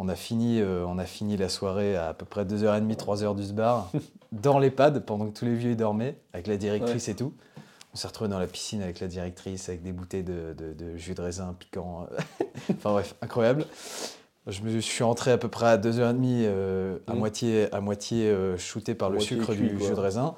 On 0.00 0.08
a 0.08 0.16
fini, 0.16 0.60
euh, 0.60 0.84
on 0.84 0.98
a 0.98 1.04
fini 1.04 1.36
la 1.36 1.48
soirée 1.48 1.94
à 1.94 2.08
à 2.08 2.14
peu 2.14 2.24
près 2.24 2.44
2h30, 2.44 2.96
3h 2.96 3.36
du 3.36 3.52
bar, 3.52 3.88
dans 4.32 4.58
l'EHPAD, 4.58 5.04
pendant 5.06 5.26
que 5.30 5.38
tous 5.38 5.44
les 5.44 5.54
vieux 5.54 5.76
dormaient, 5.76 6.16
avec 6.32 6.48
la 6.48 6.56
directrice 6.56 7.06
et 7.08 7.14
tout. 7.14 7.32
On 7.92 7.96
s'est 7.96 8.08
retrouvés 8.08 8.28
dans 8.30 8.40
la 8.40 8.48
piscine 8.48 8.82
avec 8.82 8.98
la 8.98 9.06
directrice, 9.06 9.68
avec 9.68 9.84
des 9.84 9.92
bouteilles 9.92 10.24
de, 10.24 10.54
de- 10.58 10.72
de 10.72 10.96
jus 10.96 11.14
de 11.14 11.22
raisin 11.22 11.54
piquant. 11.56 12.08
enfin 12.70 12.90
bref, 12.90 13.14
incroyable. 13.22 13.64
Je 14.48 14.60
me 14.62 14.80
suis 14.80 15.04
rentré 15.04 15.30
à 15.30 15.38
peu 15.38 15.46
près 15.48 15.66
à 15.68 15.78
2h30, 15.78 16.16
euh, 16.46 16.98
à 17.06 17.14
Mm. 17.14 17.18
moitié, 17.18 17.72
à 17.72 17.80
moitié 17.80 18.26
euh, 18.26 18.58
shooté 18.58 18.96
par 18.96 19.08
le 19.08 19.18
Moitié 19.18 19.36
sucre 19.36 19.54
cuit, 19.54 19.68
du 19.68 19.76
quoi. 19.76 19.86
jus 19.86 19.94
de 19.94 20.00
raisin. 20.00 20.34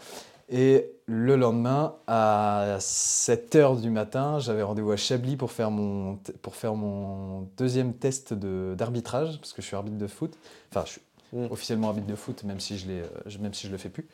Et 0.50 0.90
le 1.06 1.36
lendemain, 1.36 1.94
à 2.08 2.76
7h 2.80 3.80
du 3.80 3.90
matin, 3.90 4.38
j'avais 4.40 4.62
rendez-vous 4.62 4.90
à 4.90 4.96
Chablis 4.96 5.36
pour 5.36 5.52
faire 5.52 5.70
mon, 5.70 6.16
t- 6.16 6.32
pour 6.32 6.56
faire 6.56 6.74
mon 6.74 7.48
deuxième 7.56 7.92
test 7.94 8.32
de- 8.34 8.74
d'arbitrage, 8.76 9.38
parce 9.38 9.52
que 9.52 9.62
je 9.62 9.66
suis 9.68 9.76
arbitre 9.76 9.98
de 9.98 10.06
foot. 10.08 10.36
Enfin, 10.72 10.82
je 10.84 10.92
suis 10.92 11.00
Mm. 11.32 11.46
officiellement 11.50 11.88
arbitre 11.88 12.06
de 12.06 12.14
foot, 12.14 12.44
même 12.44 12.60
si 12.60 12.78
je, 12.78 12.86
l'ai, 12.86 13.00
euh, 13.00 13.06
je- 13.26 13.38
même 13.38 13.52
si 13.54 13.66
je 13.66 13.72
le 13.72 13.78
fais 13.78 13.88
plus. 13.88 14.06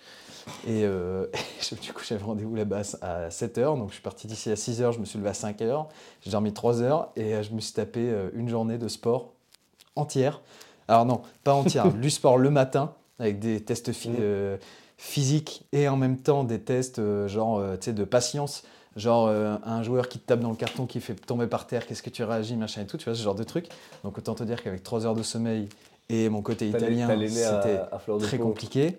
Et 0.67 0.85
euh, 0.85 1.27
du 1.83 1.93
coup, 1.93 2.03
j'avais 2.07 2.23
rendez-vous 2.25 2.55
là-bas 2.55 2.83
à 3.03 3.29
7h, 3.31 3.77
donc 3.77 3.89
je 3.89 3.95
suis 3.95 4.03
parti 4.03 4.27
d'ici 4.27 4.51
à 4.51 4.55
6h, 4.57 4.93
je 4.93 4.99
me 4.99 5.05
suis 5.07 5.19
levé 5.19 5.31
à 5.31 5.35
5h, 5.35 5.87
j'ai 6.23 6.31
dormi 6.31 6.53
3 6.53 6.81
heures, 6.83 7.11
et 7.17 7.35
euh, 7.35 7.43
je 7.43 7.53
me 7.53 7.61
suis 7.61 7.73
tapé 7.75 8.13
une 8.35 8.49
journée 8.49 8.77
de 8.79 8.89
sport 8.89 9.33
entière. 9.97 10.41
Alors 10.89 11.05
non, 11.07 11.21
pas 11.45 11.53
entière, 11.55 11.93
du 11.95 12.11
sport 12.11 12.39
le 12.39 12.51
matin, 12.51 12.93
avec 13.19 13.39
des 13.39 13.63
tests 13.63 13.89
Mm. 13.89 14.15
euh, 14.21 14.57
physiques 15.03 15.65
et 15.73 15.89
en 15.89 15.97
même 15.97 16.17
temps 16.17 16.45
des 16.45 16.61
tests 16.61 17.01
euh, 17.01 17.27
genre 17.27 17.59
euh, 17.59 17.77
de 17.77 18.05
patience. 18.05 18.63
Genre 18.95 19.27
euh, 19.27 19.57
un 19.65 19.83
joueur 19.83 20.09
qui 20.09 20.19
te 20.19 20.27
tape 20.27 20.41
dans 20.41 20.51
le 20.51 20.57
carton, 20.57 20.87
qui 20.87 21.01
fait 21.01 21.15
tomber 21.15 21.47
par 21.47 21.67
terre, 21.67 21.87
qu'est-ce 21.87 22.03
que 22.03 22.11
tu 22.11 22.23
réagis, 22.23 22.57
machin 22.57 22.83
et 22.83 22.87
tout, 22.87 22.99
tu 22.99 23.07
vois, 23.07 23.15
ce 23.15 23.23
genre 23.23 23.35
de 23.35 23.43
truc. 23.43 23.67
Donc 24.05 24.17
autant 24.19 24.35
te 24.35 24.45
dire 24.45 24.63
qu'avec 24.63 24.83
3 24.83 25.07
heures 25.07 25.15
de 25.15 25.23
sommeil 25.23 25.69
Et 26.09 26.29
mon 26.29 26.43
côté 26.43 26.69
italien, 26.69 27.09
c'était 27.29 27.81
très 28.21 28.37
peau. 28.37 28.45
compliqué. 28.45 28.99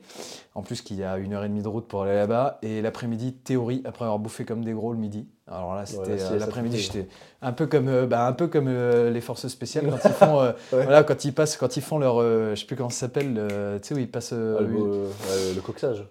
En 0.56 0.62
plus 0.64 0.82
qu'il 0.82 0.98
y 0.98 1.04
a 1.04 1.18
une 1.18 1.34
heure 1.34 1.44
et 1.44 1.50
demie 1.50 1.62
de 1.62 1.68
route 1.68 1.88
pour 1.88 2.04
aller 2.04 2.16
là-bas. 2.16 2.58
Et 2.64 2.82
l'après-midi, 2.82 3.34
théorie, 3.34 3.82
après 3.86 4.06
avoir 4.06 4.20
bouffé 4.20 4.46
comme 4.46 4.64
des 4.64 4.74
gros 4.74 4.94
le 4.94 4.98
midi. 5.00 5.28
Alors 5.48 5.76
là, 5.76 5.86
c'était 5.86 6.22
euh, 6.22 6.40
l'après-midi, 6.40 6.80
j'étais 6.80 7.08
un 7.42 7.52
peu 7.52 7.68
comme, 7.68 7.88
euh, 7.90 8.08
bah, 8.08 8.26
un 8.26 8.32
peu 8.34 8.48
comme 8.48 8.68
euh, 8.68 9.12
les 9.12 9.22
forces 9.22 9.48
spéciales 9.48 9.90
quand 9.90 10.00
ils 10.10 10.12
font, 10.14 10.40
euh, 10.40 10.52
Ouais. 10.72 10.84
voilà, 10.84 11.04
quand 11.04 11.26
ils 11.26 11.34
passent, 11.34 11.58
quand 11.58 11.76
ils 11.76 11.84
font 11.84 12.00
leur, 12.00 12.22
je 12.22 12.56
sais 12.56 12.66
plus 12.66 12.76
comment 12.76 12.90
ça 12.90 13.02
s'appelle, 13.02 13.36
tu 13.82 13.88
sais 13.90 13.94
où 13.94 13.98
ils 14.00 14.10
passent. 14.10 14.34
Ah, 14.34 14.62
le, 14.62 15.10
le 15.56 15.62
coxage. 15.62 16.06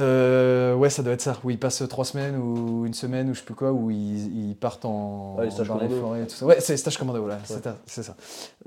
Euh, 0.00 0.74
ouais, 0.74 0.88
ça 0.90 1.02
doit 1.02 1.12
être 1.12 1.20
ça. 1.20 1.36
Où 1.44 1.50
ils 1.50 1.58
passent 1.58 1.82
trois 1.88 2.04
semaines 2.04 2.36
ou 2.36 2.86
une 2.86 2.94
semaine 2.94 3.28
ou 3.30 3.34
je 3.34 3.40
sais 3.40 3.44
plus 3.44 3.54
quoi, 3.54 3.72
où 3.72 3.90
ils, 3.90 4.48
ils 4.50 4.56
partent 4.56 4.84
en 4.84 5.36
Ouais, 5.36 5.44
les 5.46 5.50
stages 5.50 5.68
dans 5.68 5.74
les 5.74 5.80
commando. 5.86 6.00
forêts 6.00 6.22
et 6.22 6.26
tout 6.26 6.34
ça. 6.34 6.46
Ouais, 6.46 6.60
c'est 6.60 6.72
les 6.72 6.76
stages 6.78 6.96
commando, 6.98 7.20
voilà, 7.20 7.38
c'est 7.44 7.62
ça- 7.62 7.76
c'est 7.86 8.02
ça. 8.02 8.16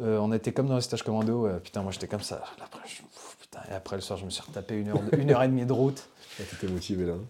Euh, 0.01 0.19
on 0.19 0.31
était 0.33 0.51
comme 0.51 0.67
dans 0.67 0.75
les 0.75 0.81
stages 0.81 1.03
commando. 1.03 1.47
euh, 1.47 1.57
putain, 1.59 1.81
moi 1.81 1.91
j'étais 1.91 2.07
comme 2.07 2.21
ça. 2.21 2.43
Après, 2.63 2.79
je- 2.87 3.01
pff, 3.01 3.37
putain, 3.41 3.59
et 3.71 3.73
après 3.73 3.95
le 3.95 4.01
soir, 4.01 4.19
je 4.19 4.25
me 4.25 4.29
suis 4.29 4.43
retapé 4.43 4.75
une 4.75 4.89
heure, 4.89 5.01
de- 5.01 5.17
une 5.17 5.31
heure 5.31 5.41
et 5.43 5.47
demie 5.47 5.65
de 5.65 5.73
route. 5.73 6.07
T'étais 6.37 6.71
motivé 6.71 7.05
là. 7.05 7.13
hein. 7.13 7.23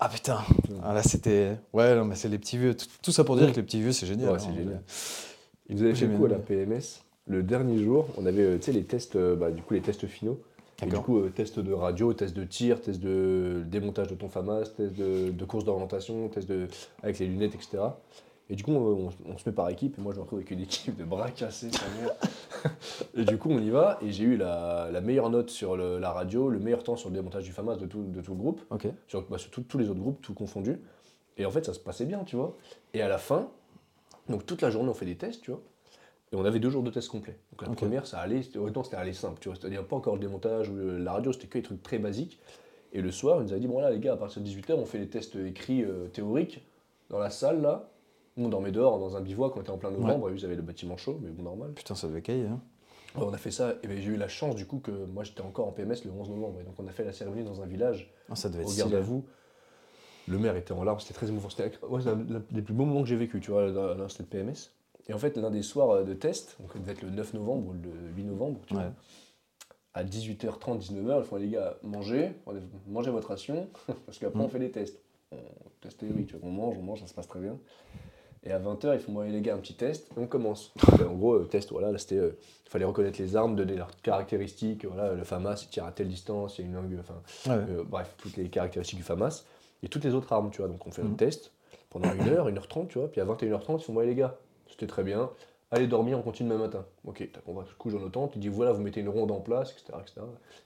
Ah 0.00 0.08
putain. 0.10 0.38
Ah, 0.84 0.92
là, 0.92 1.02
c'était. 1.02 1.56
Ouais, 1.72 1.94
non, 1.94 2.04
mais 2.04 2.16
c'est 2.16 2.28
les 2.28 2.38
petits 2.38 2.58
vieux. 2.58 2.76
Tout, 2.76 2.86
tout 3.00 3.12
ça 3.12 3.24
pour 3.24 3.36
dire 3.36 3.50
que 3.50 3.56
les 3.56 3.62
petits 3.62 3.80
vieux, 3.80 3.92
c'est 3.92 4.06
génial. 4.06 4.30
Ouais, 4.30 4.36
hein. 4.36 4.38
c'est 4.40 4.54
génial. 4.54 4.82
Ils 5.68 5.76
nous 5.76 5.82
avaient 5.84 5.94
fait 5.94 6.06
coup 6.08 6.24
à 6.26 6.28
la. 6.28 6.36
PMS. 6.36 7.00
Le 7.28 7.42
dernier 7.42 7.82
jour, 7.82 8.06
on 8.18 8.26
avait 8.26 8.58
tu 8.58 8.66
sais, 8.66 8.72
les 8.72 8.84
tests, 8.84 9.16
bah, 9.16 9.50
du 9.50 9.62
coup 9.62 9.74
les 9.74 9.80
tests 9.80 10.06
finaux. 10.06 10.38
Et 10.82 10.86
du 10.86 10.96
coup, 10.98 11.18
euh, 11.20 11.30
test 11.30 11.58
de 11.58 11.72
radio, 11.72 12.12
test 12.12 12.36
de 12.36 12.44
tir, 12.44 12.80
test 12.80 13.00
de 13.00 13.62
démontage 13.66 14.08
de 14.08 14.14
ton 14.14 14.28
FAMAS, 14.28 14.64
test 14.76 14.92
de, 14.94 15.30
de 15.30 15.44
course 15.44 15.64
d'orientation, 15.64 16.28
test 16.28 16.48
de, 16.48 16.68
avec 17.02 17.18
les 17.18 17.26
lunettes, 17.26 17.54
etc. 17.54 17.78
Et 18.50 18.54
du 18.56 18.62
coup, 18.62 18.72
on, 18.72 19.08
on 19.26 19.38
se 19.38 19.48
met 19.48 19.54
par 19.54 19.68
équipe, 19.70 19.98
et 19.98 20.02
moi 20.02 20.12
je 20.12 20.18
me 20.18 20.22
retrouve 20.22 20.38
avec 20.38 20.50
une 20.50 20.60
équipe 20.60 20.96
de 20.96 21.04
bras 21.04 21.30
cassés, 21.30 21.70
et 23.16 23.24
du 23.24 23.38
coup, 23.38 23.50
on 23.50 23.58
y 23.58 23.70
va, 23.70 23.98
et 24.02 24.12
j'ai 24.12 24.24
eu 24.24 24.36
la, 24.36 24.88
la 24.92 25.00
meilleure 25.00 25.30
note 25.30 25.50
sur 25.50 25.76
le- 25.76 25.98
la 25.98 26.12
radio, 26.12 26.48
le 26.48 26.58
meilleur 26.58 26.84
temps 26.84 26.96
sur 26.96 27.08
le 27.08 27.14
démontage 27.16 27.44
du 27.44 27.52
FAMAS 27.52 27.76
de 27.76 27.86
tout, 27.86 28.04
de 28.04 28.20
tout 28.20 28.32
le 28.32 28.38
groupe, 28.38 28.60
sur, 29.08 29.22
bah, 29.28 29.38
sur 29.38 29.50
tout- 29.50 29.62
tous 29.62 29.78
les 29.78 29.88
autres 29.90 30.00
groupes, 30.00 30.20
tout 30.22 30.34
confondu. 30.34 30.78
Et 31.38 31.44
en 31.46 31.50
fait, 31.50 31.64
ça 31.64 31.74
se 31.74 31.80
passait 31.80 32.04
bien, 32.06 32.22
tu 32.24 32.36
vois. 32.36 32.56
Et 32.94 33.02
à 33.02 33.08
la 33.08 33.18
fin, 33.18 33.48
donc 34.28 34.46
toute 34.46 34.62
la 34.62 34.70
journée, 34.70 34.90
on 34.90 34.94
fait 34.94 35.06
des 35.06 35.16
tests, 35.16 35.42
tu 35.42 35.50
vois. 35.50 35.60
Et 36.32 36.36
on 36.36 36.44
avait 36.44 36.58
deux 36.58 36.70
jours 36.70 36.82
de 36.82 36.90
tests 36.90 37.08
complets. 37.08 37.38
Donc 37.52 37.62
la 37.68 37.74
première, 37.74 38.06
ça 38.06 38.18
allait, 38.18 38.42
c'était- 38.42 38.58
autant 38.58 38.82
c'était 38.82 38.96
allé 38.96 39.12
simple, 39.12 39.38
tu 39.40 39.48
vois. 39.48 39.56
C'est-à-dire 39.60 39.86
pas 39.86 39.96
encore 39.96 40.14
le 40.14 40.20
démontage 40.20 40.68
ou 40.70 40.74
le- 40.74 40.98
la 40.98 41.12
radio, 41.12 41.32
c'était 41.32 41.46
que 41.46 41.58
des 41.58 41.62
trucs 41.62 41.82
très 41.82 41.98
basiques. 41.98 42.40
Et 42.92 43.00
le 43.00 43.10
soir, 43.12 43.38
il 43.40 43.44
nous 43.46 43.52
a 43.54 43.58
dit, 43.58 43.68
bon 43.68 43.80
là 43.80 43.90
les 43.90 44.00
gars, 44.00 44.14
à 44.14 44.16
partir 44.16 44.42
de 44.42 44.46
18h, 44.46 44.76
on 44.76 44.86
fait 44.86 44.98
les 44.98 45.08
tests 45.08 45.36
écrits 45.36 45.84
euh, 45.84 46.08
théoriques 46.08 46.66
dans 47.10 47.18
la 47.18 47.30
salle 47.30 47.62
là. 47.62 47.90
On 48.38 48.48
dormait 48.48 48.72
dehors 48.72 48.98
dans 48.98 49.16
un 49.16 49.20
bivouac, 49.22 49.56
on 49.56 49.60
était 49.62 49.70
en 49.70 49.78
plein 49.78 49.90
novembre, 49.90 50.28
et 50.28 50.32
vous 50.32 50.44
avez 50.44 50.56
le 50.56 50.62
bâtiment 50.62 50.96
chaud, 50.98 51.18
mais 51.22 51.30
bon, 51.30 51.42
normal. 51.42 51.72
Putain, 51.74 51.94
ça 51.94 52.06
devait 52.06 52.20
cailler. 52.22 52.46
Hein. 52.46 52.60
Ouais, 53.16 53.24
on 53.26 53.32
a 53.32 53.38
fait 53.38 53.50
ça, 53.50 53.74
et 53.82 53.86
ben, 53.86 53.98
j'ai 53.98 54.10
eu 54.10 54.16
la 54.16 54.28
chance 54.28 54.56
du 54.56 54.66
coup 54.66 54.78
que 54.78 54.90
moi 54.90 55.24
j'étais 55.24 55.40
encore 55.40 55.66
en 55.68 55.72
PMS 55.72 56.04
le 56.04 56.10
11 56.10 56.28
novembre. 56.28 56.60
Et 56.60 56.64
donc 56.64 56.74
on 56.78 56.86
a 56.86 56.90
fait 56.90 57.04
la 57.04 57.12
cérémonie 57.14 57.44
dans 57.44 57.62
un 57.62 57.66
village 57.66 58.12
Ah, 58.30 58.34
ça 58.36 58.48
devait 58.50 58.62
être 58.64 58.68
au 58.68 58.74
garde 58.76 58.90
stylé. 58.90 58.96
à 58.96 59.00
vous. 59.04 59.24
Le 60.28 60.38
maire 60.38 60.56
était 60.56 60.72
en 60.72 60.82
larmes, 60.84 60.98
c'était 61.00 61.14
très 61.14 61.28
émouvant. 61.28 61.48
C'était 61.48 61.72
ouais, 61.86 62.06
un 62.08 62.16
des 62.50 62.60
plus 62.62 62.74
beaux 62.74 62.84
moments 62.84 63.02
que 63.02 63.08
j'ai 63.08 63.16
vécu, 63.16 63.40
tu 63.40 63.52
vois, 63.52 63.70
dans 63.70 63.94
dans 63.94 64.08
cette 64.08 64.28
PMS. 64.28 64.70
Et 65.08 65.14
en 65.14 65.18
fait, 65.18 65.36
l'un 65.36 65.50
des 65.50 65.62
soirs 65.62 65.90
euh, 65.90 66.04
de 66.04 66.14
test, 66.14 66.56
donc 66.60 66.72
ça 66.72 66.78
devait 66.78 66.92
être 66.92 67.02
le 67.02 67.10
9 67.10 67.34
novembre 67.34 67.68
ou 67.68 67.72
le 67.72 67.90
8 68.16 68.24
novembre, 68.24 68.60
tu 68.66 68.74
vois, 68.74 68.92
à 69.94 70.04
18h30, 70.04 70.78
19h, 70.80 71.18
ils 71.20 71.24
font 71.24 71.36
les 71.36 71.48
gars, 71.48 71.76
mangez, 71.82 72.32
mangez 72.86 73.10
votre 73.10 73.28
ration, 73.28 73.68
parce 74.06 74.18
qu'après 74.18 74.38
Mm. 74.38 74.42
on 74.42 74.48
fait 74.48 74.58
les 74.58 74.70
tests. 74.70 75.00
On 75.32 75.36
teste 75.80 75.98
théorique, 76.00 76.26
tu 76.28 76.36
vois, 76.36 76.48
on 76.48 76.52
mange, 76.52 76.76
on 76.78 76.82
mange, 76.82 77.00
ça 77.00 77.06
se 77.06 77.14
passe 77.14 77.26
très 77.28 77.40
bien. 77.40 77.56
Et 78.44 78.52
à 78.52 78.60
20h, 78.60 78.94
ils 78.94 79.00
font, 79.00 79.12
bon, 79.12 79.20
les 79.22 79.40
gars, 79.40 79.54
un 79.54 79.58
petit 79.58 79.74
test, 79.74 80.06
et 80.16 80.20
on 80.20 80.26
commence. 80.26 80.72
En 81.00 81.14
gros, 81.14 81.34
euh, 81.34 81.44
test, 81.46 81.70
voilà, 81.72 81.90
là, 81.90 81.98
c'était, 81.98 82.18
euh, 82.18 82.36
il 82.66 82.70
fallait 82.70 82.84
reconnaître 82.84 83.20
les 83.20 83.34
armes, 83.36 83.56
donner 83.56 83.74
leurs 83.74 83.90
caractéristiques, 84.02 84.84
voilà, 84.84 85.14
le 85.14 85.24
FAMAS, 85.24 85.62
il 85.64 85.68
tire 85.68 85.84
à 85.84 85.92
telle 85.92 86.08
distance, 86.08 86.58
il 86.58 86.62
y 86.62 86.64
a 86.64 86.68
une 86.68 86.74
langue, 86.74 86.96
enfin, 87.00 87.22
Ouais. 87.50 87.64
euh, 87.70 87.84
bref, 87.84 88.14
toutes 88.18 88.36
les 88.36 88.48
caractéristiques 88.48 88.98
du 88.98 89.04
FAMAS 89.04 89.44
et 89.82 89.88
toutes 89.88 90.04
les 90.04 90.14
autres 90.14 90.32
armes, 90.32 90.50
tu 90.50 90.58
vois. 90.58 90.68
Donc 90.68 90.86
on 90.86 90.90
fait 90.90 91.02
un 91.02 91.10
test 91.14 91.52
pendant 91.90 92.12
une 92.12 92.28
heure, 92.28 92.48
une 92.48 92.58
heure 92.58 92.68
trente, 92.68 92.88
tu 92.88 92.98
vois. 92.98 93.10
Puis 93.10 93.20
à 93.20 93.24
21h30, 93.24 93.80
ils 93.80 93.84
font, 93.84 93.94
ouais 93.94 94.06
les 94.06 94.14
gars, 94.14 94.36
c'était 94.76 94.86
très 94.86 95.02
bien. 95.02 95.30
Allez 95.70 95.86
dormir, 95.88 96.18
on 96.18 96.22
continue 96.22 96.50
demain 96.50 96.64
matin. 96.64 96.84
Ok, 97.04 97.28
va 97.46 97.64
se 97.64 97.74
couche 97.74 97.94
dans 97.94 97.98
nos 97.98 98.08
tentes. 98.08 98.36
Il 98.36 98.40
dit, 98.40 98.48
voilà, 98.48 98.72
vous 98.72 98.82
mettez 98.82 99.00
une 99.00 99.08
ronde 99.08 99.32
en 99.32 99.40
place, 99.40 99.72
etc. 99.72 99.98
etc. 100.00 100.20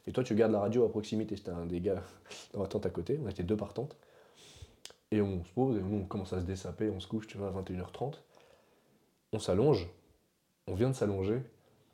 Et 0.06 0.12
toi, 0.12 0.24
tu 0.24 0.34
gardes 0.34 0.52
la 0.52 0.60
radio 0.60 0.84
à 0.84 0.90
proximité. 0.90 1.36
C'était 1.36 1.52
un 1.52 1.64
des 1.64 1.80
gars 1.80 2.02
dans 2.52 2.60
la 2.60 2.68
tente 2.68 2.84
à 2.86 2.90
côté. 2.90 3.18
On 3.24 3.28
était 3.28 3.44
deux 3.44 3.56
par 3.56 3.72
tente. 3.72 3.96
Et 5.12 5.22
on 5.22 5.42
se 5.44 5.52
pose, 5.52 5.76
et 5.76 5.80
nous, 5.80 5.98
on 5.98 6.04
commence 6.04 6.32
à 6.32 6.40
se 6.40 6.44
dessaper, 6.44 6.90
on 6.90 7.00
se 7.00 7.06
couche, 7.06 7.26
tu 7.26 7.38
vois, 7.38 7.48
à 7.48 7.50
21h30. 7.50 8.14
On 9.32 9.38
s'allonge. 9.38 9.88
On 10.66 10.74
vient 10.74 10.90
de 10.90 10.94
s'allonger. 10.94 11.40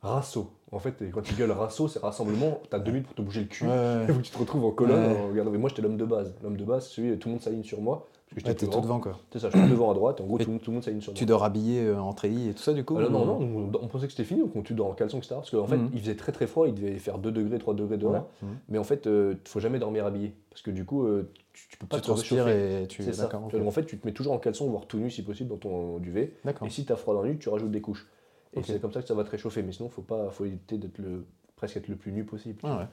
Rasso. 0.01 0.51
En 0.71 0.79
fait, 0.79 1.03
quand 1.11 1.21
tu 1.21 1.33
gueules 1.33 1.51
rasso, 1.51 1.87
c'est 1.87 1.99
rassemblement. 1.99 2.61
T'as 2.69 2.79
deux 2.79 2.91
minutes 2.91 3.07
pour 3.07 3.15
te 3.15 3.21
bouger 3.21 3.41
le 3.41 3.47
cul. 3.47 3.65
Ouais, 3.65 3.71
ouais, 3.71 4.05
Il 4.07 4.07
faut 4.13 4.19
que 4.19 4.25
tu 4.25 4.31
te 4.31 4.37
retrouves 4.37 4.65
en 4.65 4.71
colonne 4.71 5.15
en 5.15 5.29
regardant. 5.29 5.51
Mais 5.51 5.57
moi, 5.57 5.69
j'étais 5.69 5.81
l'homme 5.81 5.97
de 5.97 6.05
base. 6.05 6.35
L'homme 6.43 6.57
de 6.57 6.65
base, 6.65 6.87
c'est 6.87 6.95
celui 6.95 7.11
où 7.11 7.15
tout 7.15 7.29
le 7.29 7.35
monde 7.35 7.41
s'aligne 7.41 7.63
sur 7.63 7.81
moi. 7.81 8.07
Parce 8.29 8.43
que 8.43 8.49
Ouais, 8.49 8.55
t'es 8.55 8.67
tout 8.67 8.81
devant 8.81 8.99
quoi. 8.99 9.17
C'est 9.31 9.39
ça, 9.39 9.49
je 9.49 9.57
suis 9.57 9.69
devant 9.69 9.89
à 9.89 9.93
droite. 9.93 10.19
En 10.21 10.25
gros, 10.25 10.37
tout, 10.37 10.45
le 10.45 10.51
monde- 10.51 10.61
tout 10.61 10.69
le 10.71 10.75
monde 10.75 10.83
s'aligne 10.83 11.01
sur 11.01 11.11
moi. 11.11 11.17
Tu 11.17 11.25
dors 11.25 11.43
habillé 11.43 11.81
euh, 11.83 11.97
en 11.99 12.13
treillis 12.13 12.49
et 12.49 12.53
tout 12.53 12.61
ça 12.61 12.73
du 12.73 12.83
coup 12.83 12.95
Ah, 12.99 13.03
non, 13.09 13.25
non, 13.25 13.39
non, 13.39 13.69
on, 13.73 13.83
on 13.83 13.87
pensait 13.87 14.05
que 14.05 14.11
c'était 14.11 14.25
fini, 14.25 14.41
donc 14.53 14.63
tu 14.65 14.73
dors 14.73 14.87
en 14.87 14.93
caleçon, 14.93 15.17
etc. 15.17 15.35
Parce 15.35 15.49
qu'en 15.49 15.65
fait, 15.65 15.77
Mhm. 15.77 15.89
il 15.93 15.99
faisait 16.01 16.15
très 16.15 16.31
très 16.31 16.45
froid, 16.45 16.67
il 16.67 16.73
devait 16.75 16.97
faire 16.99 17.17
2 17.17 17.31
degrés, 17.31 17.57
3 17.57 17.73
degrés 17.73 17.97
dehors. 17.97 18.13
Ouais. 18.13 18.21
Mhm. 18.43 18.49
Mais 18.69 18.77
en 18.77 18.83
fait, 18.83 19.05
il 19.07 19.37
faut 19.45 19.59
jamais 19.59 19.79
dormir 19.79 20.05
habillé. 20.05 20.33
Parce 20.49 20.61
que 20.61 20.71
du 20.71 20.83
coup, 20.85 21.05
euh, 21.05 21.31
tu, 21.53 21.67
tu 21.69 21.77
peux 21.77 21.87
pas 21.87 21.97
Tu 21.97 22.03
te 22.07 22.11
réchauffer. 22.11 22.83
et 22.83 22.87
tu. 22.87 23.01
C'est 23.03 23.13
ça. 23.13 23.23
D'accord. 23.23 23.41
Vois, 23.41 23.59
donc, 23.59 23.67
en 23.67 23.71
fait, 23.71 23.85
tu 23.85 23.97
te 23.97 24.05
mets 24.05 24.13
toujours 24.13 24.33
en 24.33 24.39
caleçon, 24.39 24.67
voire 24.69 24.85
tout 24.87 24.97
nu 24.99 25.09
si 25.09 25.23
possible, 25.23 25.49
dans 25.49 25.57
ton 25.57 25.97
duvet. 25.97 26.33
D'accord. 26.45 26.67
Et 26.67 26.69
si 26.69 26.85
tu 26.85 26.91
as 26.91 26.97
froid 26.97 27.13
dans 27.15 27.21
la 27.23 27.29
nuit, 27.29 27.37
tu 27.39 27.49
rajoutes 27.49 27.71
des 27.71 27.81
couches. 27.81 28.07
Et 28.53 28.61
c'est 28.63 28.79
comme 28.81 28.91
ça 28.93 29.01
que 29.01 29.07
ça 29.07 29.13
va 29.13 29.23
te 29.23 29.29
réchauffer. 29.31 29.63
Mais 29.63 29.71
sinon, 29.71 29.89
faut 29.89 30.01
pas, 30.01 30.29
faut 30.31 30.45
éviter 30.45 30.77
d'être 30.77 30.97
le 30.99 31.25
presque 31.55 31.77
être 31.77 31.87
le 31.87 31.95
plus 31.95 32.11
nu 32.11 32.23
possible. 32.23 32.59
Ah 32.63 32.77
ouais. 32.77 32.85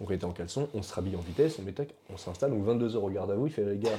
Donc 0.00 0.10
on 0.10 0.12
était 0.12 0.24
en 0.24 0.32
caleçon, 0.32 0.68
on 0.74 0.82
se 0.82 0.92
rhabille 0.92 1.16
en 1.16 1.20
vitesse, 1.20 1.58
on 1.58 1.62
met 1.62 1.72
tac, 1.72 1.94
on 2.12 2.16
s'installe, 2.16 2.50
donc 2.50 2.64
22h 2.66 2.96
au 2.96 3.08
garde 3.10 3.30
à 3.30 3.36
vous, 3.36 3.46
il 3.46 3.52
fait 3.52 3.64
les 3.64 3.76
gars, 3.78 3.90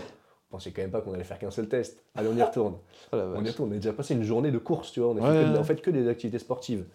on 0.54 0.58
pensait 0.58 0.72
quand 0.72 0.84
même 0.84 0.92
pas 0.92 1.02
qu'on 1.02 1.14
allait 1.14 1.24
faire 1.24 1.40
qu'un 1.40 1.50
seul 1.50 1.68
test. 1.68 2.04
Allez, 2.14 2.30
on 2.32 2.38
y 2.38 2.44
retourne. 2.44 2.76
Oh 3.14 3.18
on 3.36 3.44
y 3.44 3.50
retourne, 3.50 3.70
on 3.70 3.74
a 3.74 3.76
déjà 3.76 3.92
passé 3.94 4.14
une 4.14 4.24
journée 4.24 4.52
de 4.52 4.60
course, 4.60 4.92
tu 4.92 5.00
vois, 5.00 5.10
on 5.10 5.18
a 5.18 5.22
Ouais, 5.22 5.46
fait 5.46 5.52
que, 5.54 5.58
en 5.58 5.64
fait 5.64 5.82
que 5.82 5.92
des 5.92 6.08
activités 6.08 6.38
sportives. 6.40 6.86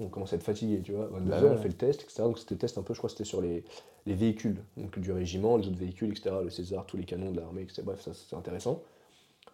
On 0.00 0.08
commence 0.08 0.32
à 0.32 0.36
être 0.36 0.42
fatigué, 0.42 0.80
tu 0.82 0.92
vois. 0.92 1.06
22h, 1.06 1.28
Bah 1.28 1.38
on 1.42 1.50
ouais. 1.50 1.56
fait 1.58 1.68
le 1.68 1.74
test, 1.74 2.02
etc. 2.02 2.22
Donc 2.22 2.38
c'était 2.38 2.56
test 2.56 2.78
un 2.78 2.82
peu, 2.82 2.94
je 2.94 2.98
crois 2.98 3.08
que 3.08 3.12
c'était 3.12 3.28
sur 3.28 3.40
les, 3.42 3.62
les 4.06 4.14
véhicules, 4.14 4.56
donc 4.76 4.98
du 4.98 5.12
régiment, 5.12 5.56
les 5.56 5.66
autres 5.66 5.76
véhicules, 5.78 6.10
etc. 6.10 6.30
Le 6.44 6.50
César, 6.50 6.86
tous 6.86 6.96
les 6.96 7.04
canons 7.04 7.30
de 7.32 7.38
l'armée, 7.40 7.62
etc. 7.62 7.82
Bref, 7.84 8.00
ça 8.00 8.12
c'est 8.14 8.34
intéressant. 8.36 8.82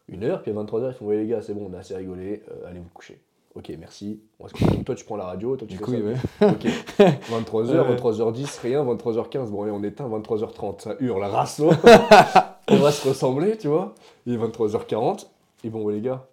Une 0.09 0.25
heure, 0.25 0.41
puis 0.43 0.51
à 0.51 0.55
23h, 0.55 0.91
ils 0.91 0.95
font, 0.95 1.07
ouais 1.07 1.17
les 1.17 1.27
gars, 1.27 1.43
c'est 1.43 1.55
bon, 1.55 1.69
on 1.71 1.75
a 1.75 1.79
assez 1.79 1.95
rigolé, 1.97 2.43
euh, 2.51 2.69
allez 2.69 2.79
vous 2.79 2.89
coucher. 2.95 3.21
Ok, 3.55 3.71
merci. 3.79 4.21
On. 4.39 4.47
Donc 4.47 4.85
toi, 4.85 4.95
tu 4.95 5.05
prends 5.05 5.17
la 5.17 5.25
radio, 5.25 5.57
toi, 5.57 5.67
tu 5.67 5.73
Du 5.75 5.79
fais 5.79 5.85
coup, 5.85 5.93
ça. 5.93 5.99
ouais. 5.99 6.51
Ok. 6.53 6.65
23h, 7.31 7.67
Ouais, 7.67 7.79
ouais. 7.81 7.97
23h10, 7.97 8.61
rien, 8.63 8.85
23h15, 8.85 9.51
bon 9.51 9.63
allez, 9.65 9.73
on 9.73 9.83
éteint, 9.83 10.09
23h30, 10.09 10.81
ça 10.83 10.97
hurle, 11.01 11.25
rasso. 11.25 11.71
on 12.71 12.77
va 12.77 12.93
se 12.93 13.09
ressembler, 13.09 13.57
tu 13.59 13.69
vois. 13.69 13.95
Il 14.27 14.35
est 14.35 14.39
23h40, 14.39 15.27
et 15.65 15.71
bon, 15.71 15.89
les 15.89 16.01
gars, 16.01 16.27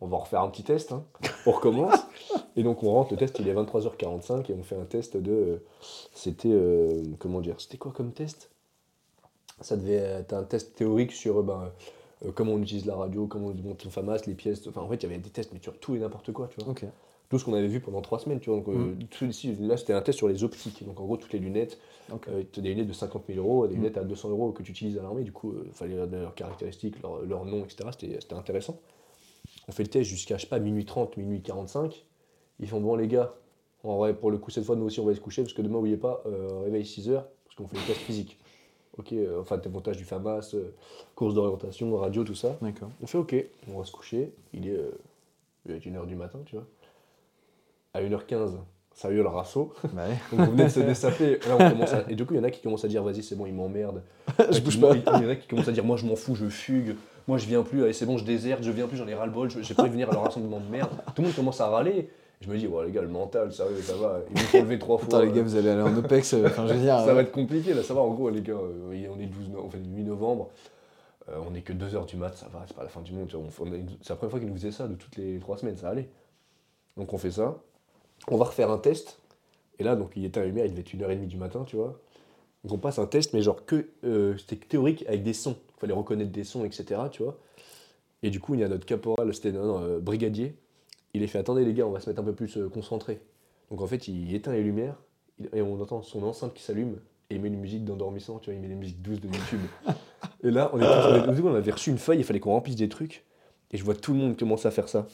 on 0.00 0.06
va 0.06 0.18
refaire 0.18 0.42
un 0.42 0.48
petit 0.48 0.62
test, 0.62 0.92
hein. 0.92 1.04
on 1.46 1.52
recommence. 1.52 1.98
Et 2.56 2.62
donc 2.62 2.82
on 2.82 2.90
rentre, 2.92 3.12
le 3.12 3.18
test 3.18 3.38
il 3.38 3.48
est 3.48 3.54
23h45 3.54 4.50
et 4.50 4.54
on 4.54 4.62
fait 4.62 4.76
un 4.76 4.84
test 4.84 5.16
de... 5.16 5.32
euh, 5.32 5.64
C'était, 6.14 6.50
euh, 6.50 7.02
comment 7.18 7.40
dire, 7.40 7.60
c'était 7.60 7.76
quoi 7.78 7.92
comme 7.92 8.12
test? 8.12 8.50
Ça 9.60 9.76
devait 9.76 9.94
être 9.94 10.32
un 10.32 10.42
test 10.44 10.74
théorique 10.74 11.12
sur 11.12 11.42
ben, 11.42 11.70
euh, 12.24 12.32
comment 12.34 12.52
on 12.52 12.58
utilise 12.62 12.86
la 12.86 12.94
radio, 12.96 13.26
comment 13.26 13.48
on 13.48 13.54
monte 13.54 13.82
son 13.82 13.90
FAMAS, 13.90 14.20
les 14.26 14.34
pièces, 14.34 14.66
enfin 14.66 14.80
en 14.82 14.88
fait 14.88 14.96
il 14.96 15.02
y 15.02 15.06
avait 15.06 15.18
des 15.18 15.30
tests 15.30 15.52
mais 15.52 15.60
sur 15.62 15.78
tout 15.78 15.94
et 15.96 15.98
n'importe 15.98 16.32
quoi, 16.32 16.48
tu 16.48 16.60
vois. 16.62 16.74
Tout 17.28 17.38
ce 17.38 17.44
qu'on 17.44 17.54
avait 17.54 17.66
vu 17.66 17.80
pendant 17.80 18.00
trois 18.02 18.18
semaines. 18.18 18.38
Tu 18.40 18.50
vois, 18.50 18.58
donc, 18.60 18.68
euh, 18.68 18.94
tout 19.10 19.24
ici, 19.24 19.54
là, 19.60 19.76
c'était 19.76 19.92
un 19.92 20.00
test 20.02 20.18
sur 20.18 20.28
les 20.28 20.44
optiques. 20.44 20.84
Donc, 20.86 21.00
en 21.00 21.04
gros, 21.04 21.16
toutes 21.16 21.32
les 21.32 21.38
lunettes, 21.40 21.78
euh, 22.28 22.42
as 22.56 22.60
des 22.60 22.68
lunettes 22.70 22.86
de 22.88 22.92
50 22.92 23.24
000 23.26 23.38
euros, 23.38 23.66
des 23.66 23.74
Mm. 23.74 23.78
lunettes 23.78 23.98
à 23.98 24.04
200 24.04 24.30
euros 24.30 24.52
que 24.52 24.62
tu 24.62 24.70
utilises 24.70 24.96
à 24.98 25.02
l'armée. 25.02 25.22
Du 25.24 25.32
coup, 25.32 25.54
il 25.64 25.72
fallait 25.72 25.94
regarder 25.94 26.18
leurs 26.18 26.34
caractéristiques, 26.34 27.00
leur, 27.02 27.22
leur 27.22 27.44
nom, 27.44 27.64
etc. 27.64 27.88
C'était 27.98 28.34
intéressant. 28.34 28.78
On 29.68 29.72
fait 29.72 29.82
le 29.82 29.88
test 29.90 30.08
jusqu'à, 30.08 30.36
je 30.36 30.42
sais 30.42 30.48
pas, 30.48 30.58
minuit 30.60 30.84
30, 30.84 31.16
minuit 31.16 31.42
45. 31.42 32.04
Ils 32.60 32.68
font, 32.68 32.80
bon, 32.80 32.94
les 32.96 33.08
gars, 33.08 33.34
en 33.82 33.96
vrai, 33.98 34.14
pour 34.14 34.30
le 34.30 34.38
coup, 34.38 34.50
cette 34.50 34.64
fois, 34.64 34.76
nous 34.76 34.84
aussi, 34.86 35.00
on 35.00 35.04
va 35.04 35.10
aller 35.10 35.16
se 35.18 35.22
coucher 35.22 35.42
parce 35.42 35.52
que 35.54 35.62
demain, 35.62 35.74
n'oubliez 35.76 35.96
pas, 35.96 36.22
euh, 36.26 36.60
réveil 36.64 36.86
6 36.86 37.08
heures 37.10 37.26
parce 37.44 37.56
qu'on 37.56 37.66
fait 37.66 37.76
les 37.76 37.82
tests 37.86 38.00
physiques. 38.00 38.38
Ok, 38.98 39.12
euh, 39.12 39.40
enfin, 39.40 39.58
démontage 39.58 39.96
du 39.98 40.04
FAMAS, 40.04 40.52
euh, 40.54 40.72
course 41.14 41.34
d'orientation, 41.34 41.94
radio, 41.96 42.24
tout 42.24 42.34
ça. 42.34 42.56
D'accord. 42.62 42.88
On 43.02 43.06
fait 43.06 43.18
OK, 43.18 43.34
on 43.68 43.78
va 43.78 43.84
se 43.84 43.92
coucher. 43.92 44.32
Il 44.54 44.66
est, 44.68 44.70
euh, 44.72 44.90
il 45.66 45.72
est 45.72 45.78
1h 45.80 46.06
du 46.06 46.14
matin, 46.16 46.38
tu 46.46 46.54
vois. 46.56 46.64
À 47.96 48.02
1h15, 48.02 48.50
ça 48.94 49.10
hurle 49.10 49.26
rasso. 49.26 49.72
Bah 49.94 50.02
ouais. 50.08 50.36
Donc 50.36 50.48
on 50.48 50.52
venait 50.52 50.64
de 50.64 50.68
se 50.70 50.80
dessaper. 50.92 51.38
Là, 51.48 51.56
on 51.58 51.70
commence 51.70 51.92
à- 51.92 52.04
Et 52.10 52.14
du 52.14 52.24
coup, 52.26 52.34
il 52.34 52.38
y 52.38 52.40
en 52.40 52.44
a 52.44 52.50
qui 52.50 52.60
commencent 52.62 52.84
à 52.84 52.88
dire 52.88 53.02
vas-y, 53.02 53.22
c'est 53.22 53.34
bon, 53.36 53.46
il 53.46 53.54
m'emmerde. 53.54 54.02
Je 54.50 54.60
bouge 54.60 54.80
pas. 54.80 54.94
Il 54.94 55.02
y 55.02 55.26
en 55.26 55.30
a 55.30 55.36
qui 55.36 55.46
commencent 55.48 55.68
à 55.68 55.72
dire 55.72 55.84
moi, 55.84 55.96
je 55.96 56.06
m'en 56.06 56.16
fous, 56.16 56.34
je 56.34 56.46
fugue. 56.48 56.96
Moi, 57.28 57.38
je 57.38 57.46
viens 57.46 57.62
plus. 57.62 57.82
Allez, 57.82 57.92
c'est 57.92 58.06
bon, 58.06 58.18
je 58.18 58.24
déserte, 58.24 58.62
je 58.62 58.70
viens 58.70 58.86
plus, 58.86 58.96
j'en 58.98 59.08
ai 59.08 59.14
ras-le-bol. 59.14 59.50
je- 59.50 59.60
J'ai 59.62 59.74
pas 59.74 59.88
venir 59.88 60.08
à 60.10 60.12
leur 60.12 60.22
rassemblement 60.24 60.60
de 60.60 60.70
merde. 60.70 60.90
Tout 61.14 61.22
le 61.22 61.28
monde 61.28 61.36
commence 61.36 61.60
à 61.60 61.68
râler. 61.68 62.10
Je 62.42 62.50
me 62.50 62.58
dis, 62.58 62.66
ouais, 62.66 62.84
les 62.84 62.92
gars, 62.92 63.00
le 63.00 63.08
mental, 63.08 63.50
sérieux, 63.50 63.80
ça 63.80 63.94
va. 63.96 64.20
Ils 64.30 64.38
vont 64.38 64.46
s'enlever 64.48 64.78
trois 64.78 64.98
fois. 64.98 65.06
Attends 65.08 65.20
les 65.22 65.32
gars, 65.32 65.42
vous 65.42 65.56
allez 65.56 65.70
aller 65.70 65.80
en 65.82 65.96
OPEX. 65.96 66.34
Enfin, 66.44 66.66
je 66.68 66.74
veux 66.74 66.80
dire. 66.80 66.98
Ça 67.00 67.14
va 67.14 67.22
être 67.22 67.32
compliqué 67.32 67.72
là, 67.72 67.82
ça 67.82 67.94
va 67.94 68.02
en 68.02 68.12
gros 68.12 68.28
les 68.28 68.42
gars, 68.42 68.52
euh, 68.52 69.08
on 69.10 69.18
est 69.18 69.22
le 69.22 69.26
12 69.28 69.48
no- 69.48 69.62
on 69.64 69.70
fait 69.70 69.78
le 69.78 69.84
8 69.86 70.04
novembre, 70.04 70.50
euh, 71.30 71.36
on 71.50 71.54
est 71.54 71.62
que 71.62 71.72
2h 71.72 72.04
du 72.06 72.16
mat, 72.16 72.36
ça 72.36 72.46
va, 72.52 72.62
c'est 72.66 72.76
pas 72.76 72.82
la 72.82 72.90
fin 72.90 73.00
du 73.00 73.12
monde, 73.14 73.28
c'est 73.32 74.10
la 74.10 74.16
première 74.16 74.30
fois 74.30 74.38
qu'ils 74.38 74.48
nous 74.50 74.54
faisaient 74.54 74.70
ça 74.70 74.86
de 74.86 74.94
toutes 74.96 75.16
les 75.16 75.38
3 75.38 75.56
semaines, 75.56 75.76
ça 75.78 75.88
allait. 75.88 76.10
Donc 76.98 77.12
on 77.14 77.18
fait 77.18 77.30
ça, 77.30 77.56
on 78.30 78.36
va 78.36 78.44
refaire 78.46 78.70
un 78.70 78.78
test 78.78 79.18
Et 79.78 79.84
là, 79.84 79.96
donc, 79.96 80.12
il 80.16 80.24
était 80.24 80.40
à 80.40 80.44
lumière, 80.44 80.66
il 80.66 80.72
devait 80.72 80.82
être 80.82 80.94
1h30 80.94 81.26
du 81.26 81.36
matin, 81.36 81.64
tu 81.66 81.76
vois. 81.76 82.00
Donc, 82.64 82.72
on 82.72 82.78
passe 82.78 82.98
un 82.98 83.06
test, 83.06 83.32
mais 83.32 83.42
genre 83.42 83.64
que 83.64 83.88
euh, 84.04 84.36
c'était 84.38 84.56
théorique 84.56 85.04
avec 85.06 85.22
des 85.22 85.32
sons. 85.32 85.56
Il 85.76 85.80
fallait 85.80 85.92
reconnaître 85.92 86.32
des 86.32 86.44
sons, 86.44 86.64
etc., 86.64 87.00
tu 87.10 87.22
vois. 87.22 87.38
Et 88.22 88.30
du 88.30 88.40
coup, 88.40 88.54
il 88.54 88.60
y 88.60 88.64
a 88.64 88.68
notre 88.68 88.86
caporal, 88.86 89.32
c'était 89.34 89.52
non, 89.52 89.82
euh, 89.82 89.98
brigadier. 89.98 90.56
Il 91.14 91.22
est 91.22 91.26
fait 91.26 91.38
attendez 91.38 91.64
les 91.64 91.74
gars, 91.74 91.86
on 91.86 91.92
va 91.92 92.00
se 92.00 92.08
mettre 92.08 92.20
un 92.20 92.24
peu 92.24 92.34
plus 92.34 92.56
euh, 92.56 92.68
concentré. 92.68 93.20
Donc 93.70 93.80
en 93.80 93.86
fait, 93.86 94.08
il 94.08 94.34
éteint 94.34 94.52
les 94.52 94.62
lumières 94.62 94.96
et 95.52 95.62
on 95.62 95.80
entend 95.80 96.02
son 96.02 96.22
enceinte 96.22 96.54
qui 96.54 96.62
s'allume 96.62 96.98
et 97.30 97.34
il 97.34 97.40
met 97.40 97.48
une 97.48 97.58
musique 97.58 97.84
d'endormissant, 97.84 98.38
tu 98.38 98.46
vois, 98.46 98.54
il 98.54 98.60
met 98.60 98.68
des 98.68 98.74
musiques 98.74 99.02
douces 99.02 99.20
de 99.20 99.28
YouTube. 99.28 99.60
et 100.42 100.50
là, 100.50 100.70
on, 100.72 100.78
début, 101.32 101.42
on 101.42 101.54
avait 101.54 101.72
reçu 101.72 101.90
une 101.90 101.98
feuille, 101.98 102.18
il 102.18 102.24
fallait 102.24 102.40
qu'on 102.40 102.52
remplisse 102.52 102.76
des 102.76 102.88
trucs. 102.88 103.24
Et 103.72 103.76
je 103.76 103.84
vois 103.84 103.94
tout 103.94 104.12
le 104.12 104.18
monde 104.18 104.38
commencer 104.38 104.68
à 104.68 104.70
faire 104.70 104.88
ça. 104.88 105.06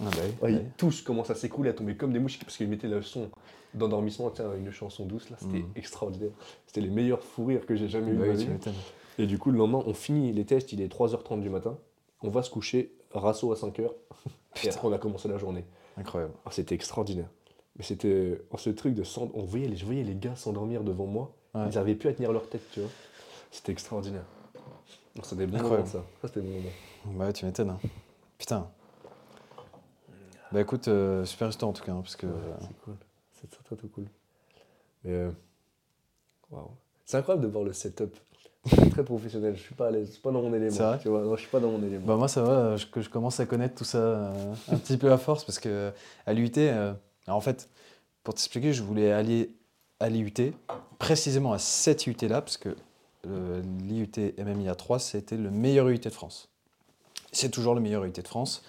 Ah 0.00 0.04
bah 0.10 0.16
oui, 0.24 0.32
Ouais, 0.42 0.58
bah 0.58 0.64
tous 0.76 1.00
commencent 1.02 1.30
à 1.30 1.34
s'écrouler, 1.34 1.70
à 1.70 1.72
tomber 1.72 1.96
comme 1.96 2.12
des 2.12 2.18
mouches 2.18 2.38
parce 2.38 2.56
qu'ils 2.56 2.68
mettaient 2.68 2.88
le 2.88 3.02
son 3.02 3.30
d'endormissement, 3.74 4.30
tiens, 4.30 4.54
une 4.56 4.70
chanson 4.70 5.04
douce 5.06 5.30
là, 5.30 5.36
c'était 5.40 5.58
Mhm. 5.58 5.70
extraordinaire. 5.76 6.30
C'était 6.66 6.80
les 6.82 6.90
meilleurs 6.90 7.22
fous 7.22 7.46
rires 7.46 7.66
que 7.66 7.74
j'ai 7.76 7.88
jamais 7.88 8.12
eu. 8.12 8.16
Bah 8.16 8.24
oui. 8.34 8.46
Et 9.18 9.26
du 9.26 9.38
coup, 9.38 9.50
le 9.50 9.58
lendemain, 9.58 9.82
on 9.86 9.94
finit 9.94 10.32
les 10.32 10.44
tests, 10.44 10.72
il 10.72 10.80
est 10.82 10.88
3h30 10.92 11.40
du 11.40 11.48
matin. 11.50 11.78
On 12.22 12.28
va 12.28 12.42
se 12.42 12.50
coucher, 12.50 12.92
rasso 13.12 13.50
à 13.52 13.56
5h. 13.56 13.90
Et 14.64 14.68
après, 14.68 14.88
on 14.88 14.92
a 14.92 14.98
commencé 14.98 15.28
la 15.28 15.38
journée. 15.38 15.64
Incroyable. 15.96 16.32
Ah, 16.44 16.50
c'était 16.50 16.74
extraordinaire. 16.74 17.28
Mais 17.78 17.84
c'était 17.84 18.40
oh, 18.50 18.56
ce 18.58 18.70
truc 18.70 18.94
de 18.94 19.02
on 19.34 19.42
voyait 19.44 19.68
les, 19.68 19.76
je 19.76 19.84
voyais 19.84 20.02
les 20.02 20.14
gars 20.14 20.36
s'endormir 20.36 20.82
devant 20.84 21.06
moi. 21.06 21.34
Ouais. 21.54 21.62
Ils 21.70 21.74
n'arrivaient 21.74 21.94
plus 21.94 22.08
à 22.08 22.12
tenir 22.14 22.32
leur 22.32 22.48
tête, 22.48 22.62
tu 22.72 22.80
vois. 22.80 22.88
C'était 23.50 23.72
extraordinaire. 23.72 24.24
C'était 25.22 25.46
moments, 25.46 25.84
ça. 25.86 26.04
Ça, 26.20 26.28
c'était 26.28 26.40
moments. 26.42 26.68
Bah 27.06 27.26
ouais, 27.26 27.32
tu 27.32 27.46
m'étonnes. 27.46 27.70
hein. 27.70 27.78
Putain. 28.38 28.68
Bah 30.56 30.62
écoute, 30.62 30.88
euh, 30.88 31.22
super 31.26 31.50
histoire 31.50 31.68
en 31.68 31.74
tout 31.74 31.84
cas, 31.84 31.92
hein, 31.92 32.00
parce 32.02 32.16
que... 32.16 32.24
Ouais, 32.24 32.32
c'est 32.62 32.78
cool. 32.82 32.94
C'est 33.34 33.50
très 33.76 33.88
cool. 33.88 34.04
Mais 35.04 35.10
euh, 35.12 35.30
waouh. 36.50 36.70
C'est 37.04 37.18
incroyable 37.18 37.42
de 37.46 37.52
voir 37.52 37.62
le 37.62 37.74
setup. 37.74 38.16
Très 38.90 39.04
professionnel. 39.04 39.54
Je 39.54 39.60
suis 39.60 39.74
pas 39.74 39.88
à 39.88 39.90
l'aise. 39.90 40.06
Je 40.06 40.12
suis 40.12 40.22
pas 40.22 40.30
dans 40.32 40.40
mon 40.40 40.54
élément. 40.54 40.70
C'est 40.74 40.82
vrai 40.82 40.98
tu 40.98 41.08
vois. 41.10 41.20
Non, 41.20 41.36
je 41.36 41.42
suis 41.42 41.50
pas 41.50 41.60
dans 41.60 41.70
mon 41.70 41.82
élément. 41.82 42.06
Bah 42.06 42.16
moi 42.16 42.26
ça 42.26 42.40
va, 42.42 42.74
je- 42.78 42.86
que 42.86 43.02
je 43.02 43.10
commence 43.10 43.38
à 43.38 43.44
connaître 43.44 43.74
tout 43.74 43.84
ça 43.84 43.98
euh, 43.98 44.54
un 44.72 44.78
petit 44.78 44.96
peu 44.96 45.12
à 45.12 45.18
force 45.18 45.44
parce 45.44 45.58
que 45.58 45.92
à 46.24 46.32
l'UT, 46.32 46.50
euh, 46.56 46.94
en 47.26 47.42
fait, 47.42 47.68
pour 48.24 48.32
t'expliquer, 48.32 48.72
je 48.72 48.82
voulais 48.82 49.12
aller 49.12 49.50
à 50.00 50.08
l'IUT, 50.08 50.54
précisément 50.98 51.52
à 51.52 51.58
cette 51.58 52.06
UT 52.06 52.16
là, 52.22 52.40
parce 52.40 52.56
que 52.56 52.74
euh, 53.26 53.60
l'IUT 53.82 54.32
MMIA 54.38 54.74
3 54.74 55.00
c'était 55.00 55.36
le 55.36 55.50
meilleur 55.50 55.86
UT 55.90 55.98
de 55.98 56.08
France. 56.08 56.48
C'est 57.30 57.50
toujours 57.50 57.74
le 57.74 57.82
meilleur 57.82 58.04
UT 58.04 58.10
de 58.12 58.26
France. 58.26 58.64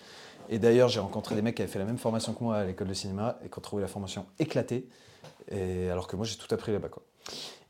Et 0.50 0.60
d'ailleurs, 0.60 0.90
j'ai 0.90 1.00
rencontré 1.00 1.36
des 1.36 1.42
mecs 1.42 1.56
qui 1.56 1.62
avaient 1.62 1.72
fait 1.72 1.80
la 1.80 1.86
même 1.86 1.98
formation 1.98 2.34
que 2.34 2.44
moi 2.44 2.58
à 2.58 2.66
l'école 2.66 2.88
de 2.88 2.94
cinéma 2.94 3.38
et 3.44 3.50
qui 3.50 3.58
ont 3.58 3.62
trouvé 3.62 3.82
la 3.82 3.88
formation 3.88 4.26
éclatée, 4.40 4.88
alors 5.52 6.08
que 6.08 6.16
moi 6.16 6.26
j'ai 6.26 6.38
tout 6.38 6.54
appris 6.54 6.72
là-bas. 6.72 6.90
quoi. 6.90 7.04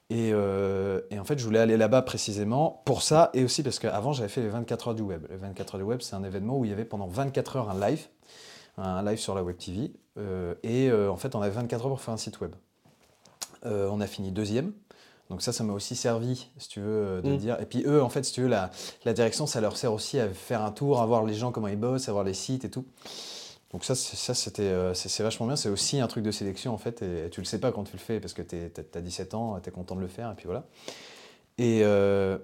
Et, 0.09 0.31
euh, 0.31 1.01
et 1.11 1.19
en 1.19 1.25
fait, 1.25 1.37
je 1.37 1.43
voulais 1.43 1.59
aller 1.59 1.75
là-bas 1.75 2.01
précisément 2.01 2.81
pour 2.85 3.01
ça 3.01 3.29
et 3.33 3.43
aussi 3.43 3.61
parce 3.61 3.77
qu'avant, 3.77 4.13
j'avais 4.13 4.29
fait 4.29 4.41
les 4.41 4.47
24 4.47 4.89
heures 4.89 4.95
du 4.95 5.01
web. 5.01 5.25
Les 5.29 5.35
24 5.35 5.75
heures 5.75 5.79
du 5.79 5.85
web, 5.85 6.01
c'est 6.01 6.15
un 6.15 6.23
événement 6.23 6.57
où 6.57 6.65
il 6.65 6.69
y 6.69 6.73
avait 6.73 6.85
pendant 6.85 7.07
24 7.07 7.57
heures 7.57 7.69
un 7.69 7.79
live, 7.79 8.07
un 8.77 9.03
live 9.03 9.19
sur 9.19 9.35
la 9.35 9.43
web 9.43 9.57
TV. 9.57 9.91
euh, 10.17 10.55
et 10.63 10.89
euh, 10.89 11.11
en 11.11 11.17
fait, 11.17 11.35
on 11.35 11.41
avait 11.41 11.51
24 11.51 11.85
heures 11.85 11.89
pour 11.89 12.01
faire 12.01 12.13
un 12.13 12.17
site 12.17 12.39
web. 12.39 12.53
On 13.63 13.99
a 13.99 14.07
fini 14.07 14.31
deuxième. 14.31 14.71
Donc 15.29 15.41
ça, 15.41 15.51
ça 15.51 15.63
m'a 15.63 15.73
aussi 15.73 15.95
servi, 15.95 16.47
si 16.57 16.69
tu 16.69 16.79
veux, 16.79 16.87
euh, 16.87 17.21
de 17.21 17.31
Mm. 17.33 17.37
dire. 17.37 17.57
Et 17.61 17.65
puis 17.65 17.83
eux, 17.85 18.01
en 18.01 18.09
fait, 18.09 18.23
si 18.23 18.31
tu 18.31 18.41
veux, 18.41 18.47
la, 18.47 18.71
la 19.05 19.13
direction, 19.13 19.45
ça 19.45 19.59
leur 19.59 19.75
sert 19.75 19.91
aussi 19.91 20.19
à 20.19 20.29
faire 20.29 20.61
un 20.61 20.71
tour, 20.71 21.01
à 21.01 21.05
voir 21.05 21.25
les 21.25 21.33
gens 21.33 21.51
comment 21.51 21.67
ils 21.67 21.75
bossent, 21.79 22.07
à 22.07 22.13
voir 22.13 22.23
les 22.23 22.33
sites 22.33 22.63
et 22.65 22.69
tout. 22.69 22.85
Donc 23.73 23.83
ça, 23.83 23.95
c'est- 23.95 24.15
ça 24.15 24.33
c'était, 24.33 24.61
euh, 24.63 24.93
c'est 24.93 25.23
vachement 25.23 25.45
bien. 25.45 25.57
C'est 25.57 25.67
aussi 25.69 25.99
un 25.99 26.07
truc 26.07 26.23
de 26.23 26.31
sélection 26.31 26.73
en 26.73 26.77
fait. 26.77 27.01
Et 27.01 27.29
tu 27.29 27.41
le 27.41 27.45
sais 27.45 27.59
pas 27.59 27.73
quand 27.73 27.83
tu 27.83 27.93
le 27.93 27.99
fais 27.99 28.21
parce 28.21 28.33
que 28.33 28.41
tu 28.41 28.55
as 28.95 29.01
17 29.01 29.33
ans, 29.33 29.59
tu 29.61 29.67
es 29.67 29.71
content 29.73 29.95
de 29.95 30.01
le 30.01 30.07
faire 30.07 30.31
et 30.31 30.35
puis 30.35 30.45
voilà. 30.45 30.63
Et, 31.57 31.81
euh, 31.83 32.37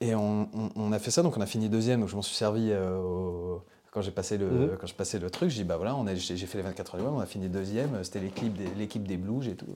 et 0.00 0.14
on, 0.14 0.48
on- 0.52 0.70
on 0.74 0.92
a 0.92 0.98
fait 0.98 1.10
ça, 1.12 1.22
donc 1.22 1.36
on 1.36 1.40
a 1.40 1.46
fini 1.46 1.68
deuxième. 1.68 2.00
Donc 2.00 2.08
je 2.08 2.16
m'en 2.16 2.22
suis 2.22 2.34
servi 2.36 2.70
euh, 2.72 2.98
au- 2.98 3.62
quand 3.92 4.02
j'ai 4.02 4.10
passé 4.10 4.36
le 4.36 4.46
Mhm. 4.46 4.76
quand 4.78 4.86
je 4.86 4.94
passais 4.94 5.18
le 5.18 5.30
truc. 5.30 5.48
J'ai 5.48 5.62
dit 5.62 5.64
bah 5.68 5.76
voilà, 5.78 5.94
on 5.96 6.04
j'ai 6.14 6.36
j'ai 6.36 6.46
fait 6.46 6.58
les 6.58 6.64
24 6.64 6.94
heures 6.96 7.00
du 7.00 7.06
web, 7.06 7.14
on 7.16 7.20
a 7.20 7.26
fini 7.26 7.48
deuxième. 7.48 8.02
C'était 8.04 8.20
l'équipe 8.20 8.52
des, 8.54 8.66
l'équipe 8.76 9.06
des 9.06 9.16
Blues 9.16 9.46
et 9.48 9.54
tout. 9.54 9.66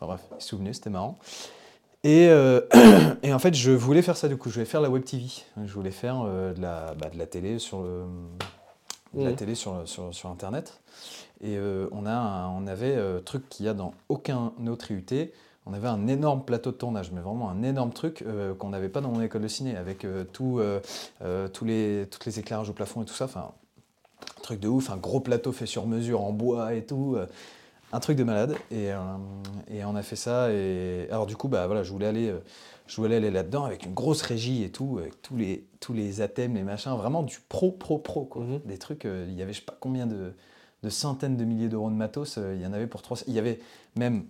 Enfin 0.00 0.06
bref, 0.06 0.20
souvenez, 0.38 0.72
c'était 0.72 0.90
marrant. 0.90 1.18
Et, 2.04 2.28
euh, 2.28 2.62
et 3.22 3.34
en 3.34 3.38
fait, 3.38 3.54
je 3.54 3.70
voulais 3.72 4.00
faire 4.02 4.16
ça 4.16 4.28
du 4.28 4.36
coup. 4.38 4.48
Je 4.48 4.54
voulais 4.54 4.64
faire 4.66 4.80
la 4.80 4.88
web 4.88 5.04
TV. 5.04 5.26
Je 5.64 5.72
voulais 5.74 5.90
faire 5.90 6.22
euh, 6.24 6.54
de, 6.54 6.62
la, 6.62 6.94
bah, 6.94 7.10
de 7.12 7.18
la 7.18 7.26
télé 7.26 7.58
sur 7.58 7.82
le, 7.82 8.04
de 9.14 9.24
la 9.24 9.30
Mhm. 9.30 9.36
télé 9.36 9.54
sur, 9.54 9.82
sur, 9.86 10.14
sur 10.14 10.30
Internet. 10.30 10.80
Et 11.42 11.56
euh, 11.58 11.88
on, 11.92 12.06
a 12.06 12.12
un- 12.12 12.48
on 12.48 12.66
avait 12.66 12.96
truc 13.24 13.48
qu'il 13.50 13.66
y 13.66 13.68
a 13.68 13.74
dans 13.74 13.92
aucun 14.08 14.52
autre 14.66 14.90
IUT. 14.90 15.30
On 15.66 15.74
avait 15.74 15.88
un 15.88 16.06
énorme 16.08 16.42
plateau 16.44 16.70
de 16.70 16.76
tournage, 16.76 17.12
mais 17.12 17.20
vraiment 17.20 17.50
un 17.50 17.62
énorme 17.62 17.92
truc 17.92 18.24
qu'on 18.58 18.70
n'avait 18.70 18.88
pas 18.88 19.02
dans 19.02 19.10
mon 19.10 19.20
école 19.20 19.42
de 19.42 19.48
ciné, 19.48 19.76
avec 19.76 20.06
tout, 20.32 20.58
tous, 21.52 21.64
les, 21.66 22.06
toutes 22.10 22.24
les 22.24 22.38
éclairages 22.40 22.70
au 22.70 22.72
plafond 22.72 23.02
et 23.02 23.04
tout 23.04 23.12
ça. 23.14 23.26
Enfin, 23.26 23.52
un 24.38 24.42
truc 24.42 24.58
de 24.58 24.68
ouf, 24.68 24.90
un 24.90 24.96
gros 24.96 25.20
plateau 25.20 25.52
fait 25.52 25.66
sur 25.66 25.86
mesure 25.86 26.22
en 26.22 26.32
bois 26.32 26.72
et 26.74 26.84
tout. 26.86 27.16
Un 27.92 28.00
truc 28.00 28.16
de 28.16 28.24
malade. 28.24 28.54
Et, 28.70 28.92
euh, 28.92 28.98
et 29.68 29.84
on 29.84 29.94
a 29.96 30.02
fait 30.02 30.16
ça. 30.16 30.52
Et 30.52 31.06
alors 31.10 31.26
du 31.26 31.36
coup, 31.36 31.48
bah 31.48 31.66
voilà, 31.66 31.82
je 31.82 31.90
voulais 31.92 32.06
aller, 32.06 32.28
euh, 32.28 32.38
je 32.86 32.96
voulais 32.96 33.16
aller 33.16 33.30
là-dedans 33.30 33.64
avec 33.64 33.84
une 33.84 33.94
grosse 33.94 34.22
régie 34.22 34.62
et 34.62 34.70
tout, 34.70 34.98
avec 34.98 35.20
tous 35.22 35.36
les, 35.36 35.66
tous 35.80 35.92
les 35.92 36.20
athèmes, 36.20 36.54
les 36.54 36.62
machins, 36.62 36.92
vraiment 36.96 37.22
du 37.22 37.38
pro, 37.48 37.72
pro, 37.72 37.98
pro, 37.98 38.24
quoi. 38.24 38.44
Mhm. 38.44 38.60
Des 38.64 38.78
trucs, 38.78 39.04
euh, 39.04 39.26
il 39.28 39.34
y 39.34 39.42
avait 39.42 39.52
je 39.52 39.58
sais 39.60 39.64
pas 39.64 39.76
combien 39.78 40.06
de, 40.06 40.34
de 40.82 40.88
centaines 40.88 41.36
de 41.36 41.44
milliers 41.44 41.68
d'euros 41.68 41.90
de 41.90 41.94
matos, 41.94 42.38
euh, 42.38 42.54
il 42.54 42.62
y 42.62 42.66
en 42.66 42.72
avait 42.72 42.86
pour 42.86 43.02
trois. 43.02 43.18
Il 43.26 43.34
y 43.34 43.38
avait 43.38 43.58
même, 43.96 44.24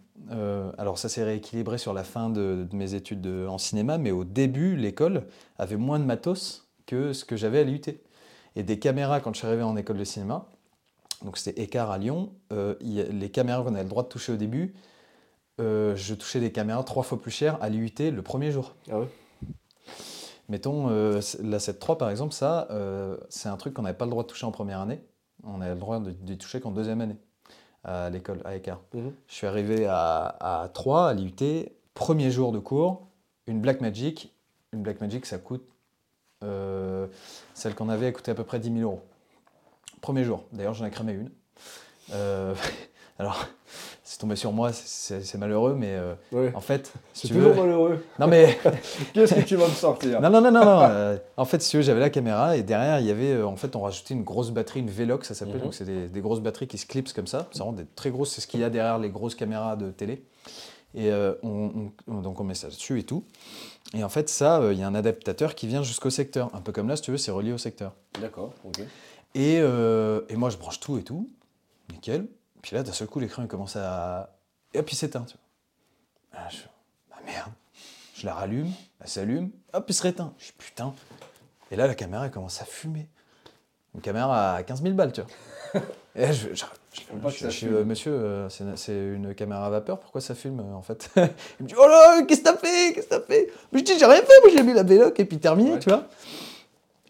alors 0.79 0.99
ça 0.99 1.09
s'est 1.09 1.23
rééquilibré 1.23 1.77
sur 1.77 1.93
la 1.93 2.03
fin 2.03 2.31
de, 2.31 2.67
de 2.69 2.77
mes 2.77 2.95
études 2.95 3.21
de- 3.21 3.47
en 3.47 3.59
cinéma, 3.59 3.99
mais 3.99 4.11
au 4.11 4.25
début, 4.25 4.75
l'école 4.77 5.25
avait 5.59 5.77
moins 5.77 5.99
de 5.99 6.05
matos 6.05 6.69
que 6.87 7.13
ce 7.13 7.25
que 7.25 7.37
j'avais 7.37 7.61
à 7.61 7.65
l'IUT. 7.65 7.83
Et 8.57 8.63
des 8.63 8.79
caméras, 8.79 9.21
quand 9.21 9.33
je 9.35 9.39
suis 9.39 9.47
arrivé 9.47 9.63
en 9.63 9.77
école 9.77 9.99
de 9.99 10.05
cinéma, 10.05 10.49
donc 11.25 11.39
c'était 11.39 11.61
Écart 11.63 11.91
à 11.91 11.99
Lyon, 11.99 12.33
euh, 12.53 12.75
y 12.81 13.03
les 13.03 13.31
caméras 13.31 13.63
qu'on 13.63 13.75
avait 13.75 13.83
le 13.85 13.89
droit 13.89 14.03
de 14.03 14.09
toucher 14.09 14.33
au 14.33 14.37
début, 14.37 14.75
euh, 15.61 15.95
je 15.97 16.15
touchais 16.15 16.41
des 16.41 16.53
caméras 16.53 16.83
trois 16.85 17.03
fois 17.03 17.21
plus 17.21 17.31
chères 17.31 17.59
à 17.63 17.69
l'IUT 17.69 17.93
le 17.99 18.23
premier 18.23 18.51
jour. 18.51 18.75
Ah 18.91 19.01
ouais? 19.01 19.09
Mettons, 20.49 20.89
euh, 20.91 21.21
la 21.43 21.59
7.3 21.59 21.97
par 21.97 22.11
exemple, 22.11 22.33
ça, 22.33 22.67
euh, 22.71 23.17
c'est 23.29 23.49
un 23.49 23.57
truc 23.57 23.75
qu'on 23.75 23.83
n'avait 23.83 23.97
pas 23.97 24.05
le 24.07 24.11
droit 24.11 24.25
de 24.25 24.29
toucher 24.29 24.47
en 24.47 24.51
première 24.51 24.81
année. 24.81 25.01
On 25.45 25.61
avait 25.61 25.75
le 25.75 25.81
droit 25.81 26.01
de, 26.01 26.11
de 26.11 26.35
toucher 26.35 26.61
qu'en 26.61 26.71
deuxième 26.73 27.01
année 27.01 27.17
à 27.85 28.11
l'école, 28.11 28.41
à 28.45 28.57
Écart. 28.57 28.81
Mhm. 28.95 29.13
Je 29.29 29.35
suis 29.35 29.47
arrivé 29.47 29.87
à, 29.87 30.37
à 30.41 30.69
3, 30.69 31.09
à 31.11 31.15
l'IUT, 31.15 31.69
premier 31.95 32.31
jour 32.31 32.53
de 32.53 32.59
cours, 32.59 33.07
une 33.47 33.61
Blackmagic. 33.61 34.35
Une 34.73 34.83
Blackmagic, 34.83 35.25
ça 35.27 35.39
coûte. 35.39 35.65
euh, 36.43 37.07
celle 37.55 37.75
qu'on 37.75 37.89
avait, 37.89 38.07
elle 38.07 38.13
coûtait 38.13 38.33
à 38.33 38.35
peu 38.35 38.45
près 38.45 38.59
10 38.59 38.73
000 38.73 38.91
euros. 38.91 39.03
Premier 40.01 40.25
jour. 40.25 40.45
D'ailleurs, 40.53 40.75
j'en 40.75 40.87
ai 40.87 40.91
cramé 40.91 41.13
une. 41.13 41.31
Euh, 42.13 42.55
alors, 43.19 43.47
c'est 44.05 44.19
tombé 44.19 44.35
sur 44.37 44.53
moi, 44.53 44.73
c'est 44.73 45.37
malheureux, 45.39 45.75
mais 45.75 45.91
euh, 45.95 46.15
Ouais. 46.33 46.53
en 46.55 46.61
fait, 46.61 46.93
si 47.13 47.29
C'est 47.29 47.35
toujours 47.35 47.53
veux. 47.53 47.61
malheureux. 47.61 48.05
Non, 48.19 48.27
mais. 48.27 48.59
Qu'est-ce 49.15 49.35
que 49.35 49.41
tu 49.41 49.57
vas 49.57 49.67
me 49.69 49.73
sortir? 49.73 50.21
Non, 50.21 50.31
non, 50.31 50.41
non, 50.41 50.51
non, 50.51 50.65
non. 50.65 50.83
euh, 50.83 51.17
en 51.37 51.45
fait, 51.45 51.63
si 51.63 51.81
j'avais 51.83 52.01
la 52.01 52.11
caméra 52.11 52.57
et 52.57 52.63
derrière, 52.63 52.99
il 53.01 53.07
y 53.07 53.11
avait, 53.11 53.33
euh, 53.33 53.47
en 53.47 53.57
fait, 53.57 53.77
on 53.77 53.81
rajoutait 53.83 54.15
une 54.15 54.25
grosse 54.25 54.51
batterie, 54.51 54.81
une 54.81 54.91
Velox, 54.91 55.29
ça 55.29 55.35
s'appelle. 55.35 55.57
Mhm. 55.57 55.63
Donc, 55.63 55.75
c'est 55.75 55.85
des, 55.85 56.09
des 56.09 56.21
grosses 56.21 56.41
batteries 56.41 56.67
qui 56.69 56.79
se 56.79 56.87
clipsent 56.87 57.13
comme 57.13 57.27
ça. 57.27 57.49
C'est 57.53 57.59
vraiment 57.59 57.73
des 57.77 57.87
très 57.95 58.11
grosses, 58.11 58.31
c'est 58.33 58.41
ce 58.41 58.47
qu'il 58.47 58.61
y 58.61 58.65
a 58.65 58.71
derrière 58.71 58.99
les 58.99 59.11
grosses 59.11 59.35
caméras 59.35 59.77
de 59.77 59.91
télé. 59.91 60.25
Et 60.93 61.13
euh, 61.13 61.35
on, 61.45 61.91
on- 62.09 62.21
donc, 62.21 62.41
on 62.41 62.45
met 62.45 62.55
ça 62.55 62.67
dessus 62.67 62.99
et 62.99 63.05
tout. 63.05 63.25
Et 63.95 64.03
en 64.03 64.09
fait, 64.09 64.29
ça, 64.29 64.61
euh, 64.61 64.73
il 64.73 64.79
y 64.81 64.83
a 64.83 64.89
un 64.89 64.95
adaptateur 64.97 65.55
qui 65.55 65.69
vient 65.69 65.85
jusqu'au 65.85 66.11
secteur. 66.11 66.51
Un 66.53 66.61
peu 66.61 66.73
comme 66.73 66.89
là, 66.89 66.97
si 66.97 67.03
tu 67.03 67.13
veux, 67.13 67.17
c'est 67.17 67.31
relié 67.31 67.53
au 67.53 67.59
secteur. 67.59 67.93
D'accord, 68.21 68.53
ok. 68.65 68.81
Et, 69.35 69.59
euh, 69.61 70.23
et 70.29 70.37
moi, 70.37 70.51
je 70.51 70.57
branche 70.57 70.81
tout 70.81 70.99
et 70.99 71.03
tout. 71.05 71.31
Nickel. 71.91 72.27
Puis 72.63 72.75
là, 72.77 72.83
d'un 72.83 72.93
seul 72.93 73.09
coup, 73.09 73.21
l'écran, 73.21 73.43
il 73.43 73.49
commence 73.49 73.77
à. 73.77 74.37
Et 74.75 74.79
hop, 74.79 74.91
il 74.91 74.97
s'éteint. 74.97 75.23
Tu 75.25 75.35
vois. 75.35 76.41
Ah, 76.41 76.49
je... 76.51 76.59
Bah 77.11 77.17
merde. 77.25 77.53
Je 78.15 78.27
la 78.27 78.35
rallume, 78.35 78.71
elle 79.01 79.09
s'allume, 79.09 79.51
hop, 79.73 79.85
il 79.89 79.95
se 79.95 80.03
réteint. 80.03 80.35
Je 80.39 80.47
dis 80.47 80.53
putain. 80.59 80.93
Et 81.71 81.77
là, 81.77 81.87
la 81.87 81.95
caméra, 81.95 82.27
elle 82.27 82.31
commence 82.31 82.61
à 82.61 82.67
fumer. 82.67 83.09
Une 83.95 84.03
caméra 84.03 84.55
à 84.57 84.63
15 84.63 84.83
000 84.83 84.95
balles, 84.95 85.13
tu 85.13 85.23
vois. 85.23 85.81
Et 86.15 86.21
là, 86.23 86.33
je, 86.33 86.49
je, 86.53 86.65
pas 87.23 87.31
que 87.31 87.39
ça 87.39 87.51
fume. 87.51 87.83
monsieur, 87.85 88.13
euh, 88.13 88.49
c'est 88.51 88.93
une 88.93 89.35
caméra 89.35 89.65
à 89.67 89.71
vapeur, 89.71 89.99
pourquoi 90.01 90.21
ça 90.21 90.35
fume 90.35 90.61
euh, 90.61 90.75
en 90.75 90.83
fait? 90.83 91.09
Il 91.17 91.63
me 91.63 91.69
dit, 91.69 91.75
oh 91.79 91.87
là, 91.89 92.23
qu'est-ce 92.25 92.41
que 92.41 92.45
t'as 92.45 92.57
fait? 92.57 92.93
Qu'est-ce 92.93 93.07
que 93.07 93.15
t'as 93.15 93.21
fait? 93.23 93.51
Mais 93.73 93.79
je 93.79 93.85
dis, 93.85 93.99
j'ai 93.99 94.05
rien 94.07 94.21
fait, 94.21 94.41
moi 94.43 94.51
j'ai 94.53 94.63
mis 94.65 94.75
la 94.75 94.83
véloc 94.83 95.19
et 95.19 95.25
puis 95.25 95.39
terminé, 95.39 95.73
Ouais. 95.73 95.79
tu 95.79 95.89
vois. 95.89 96.05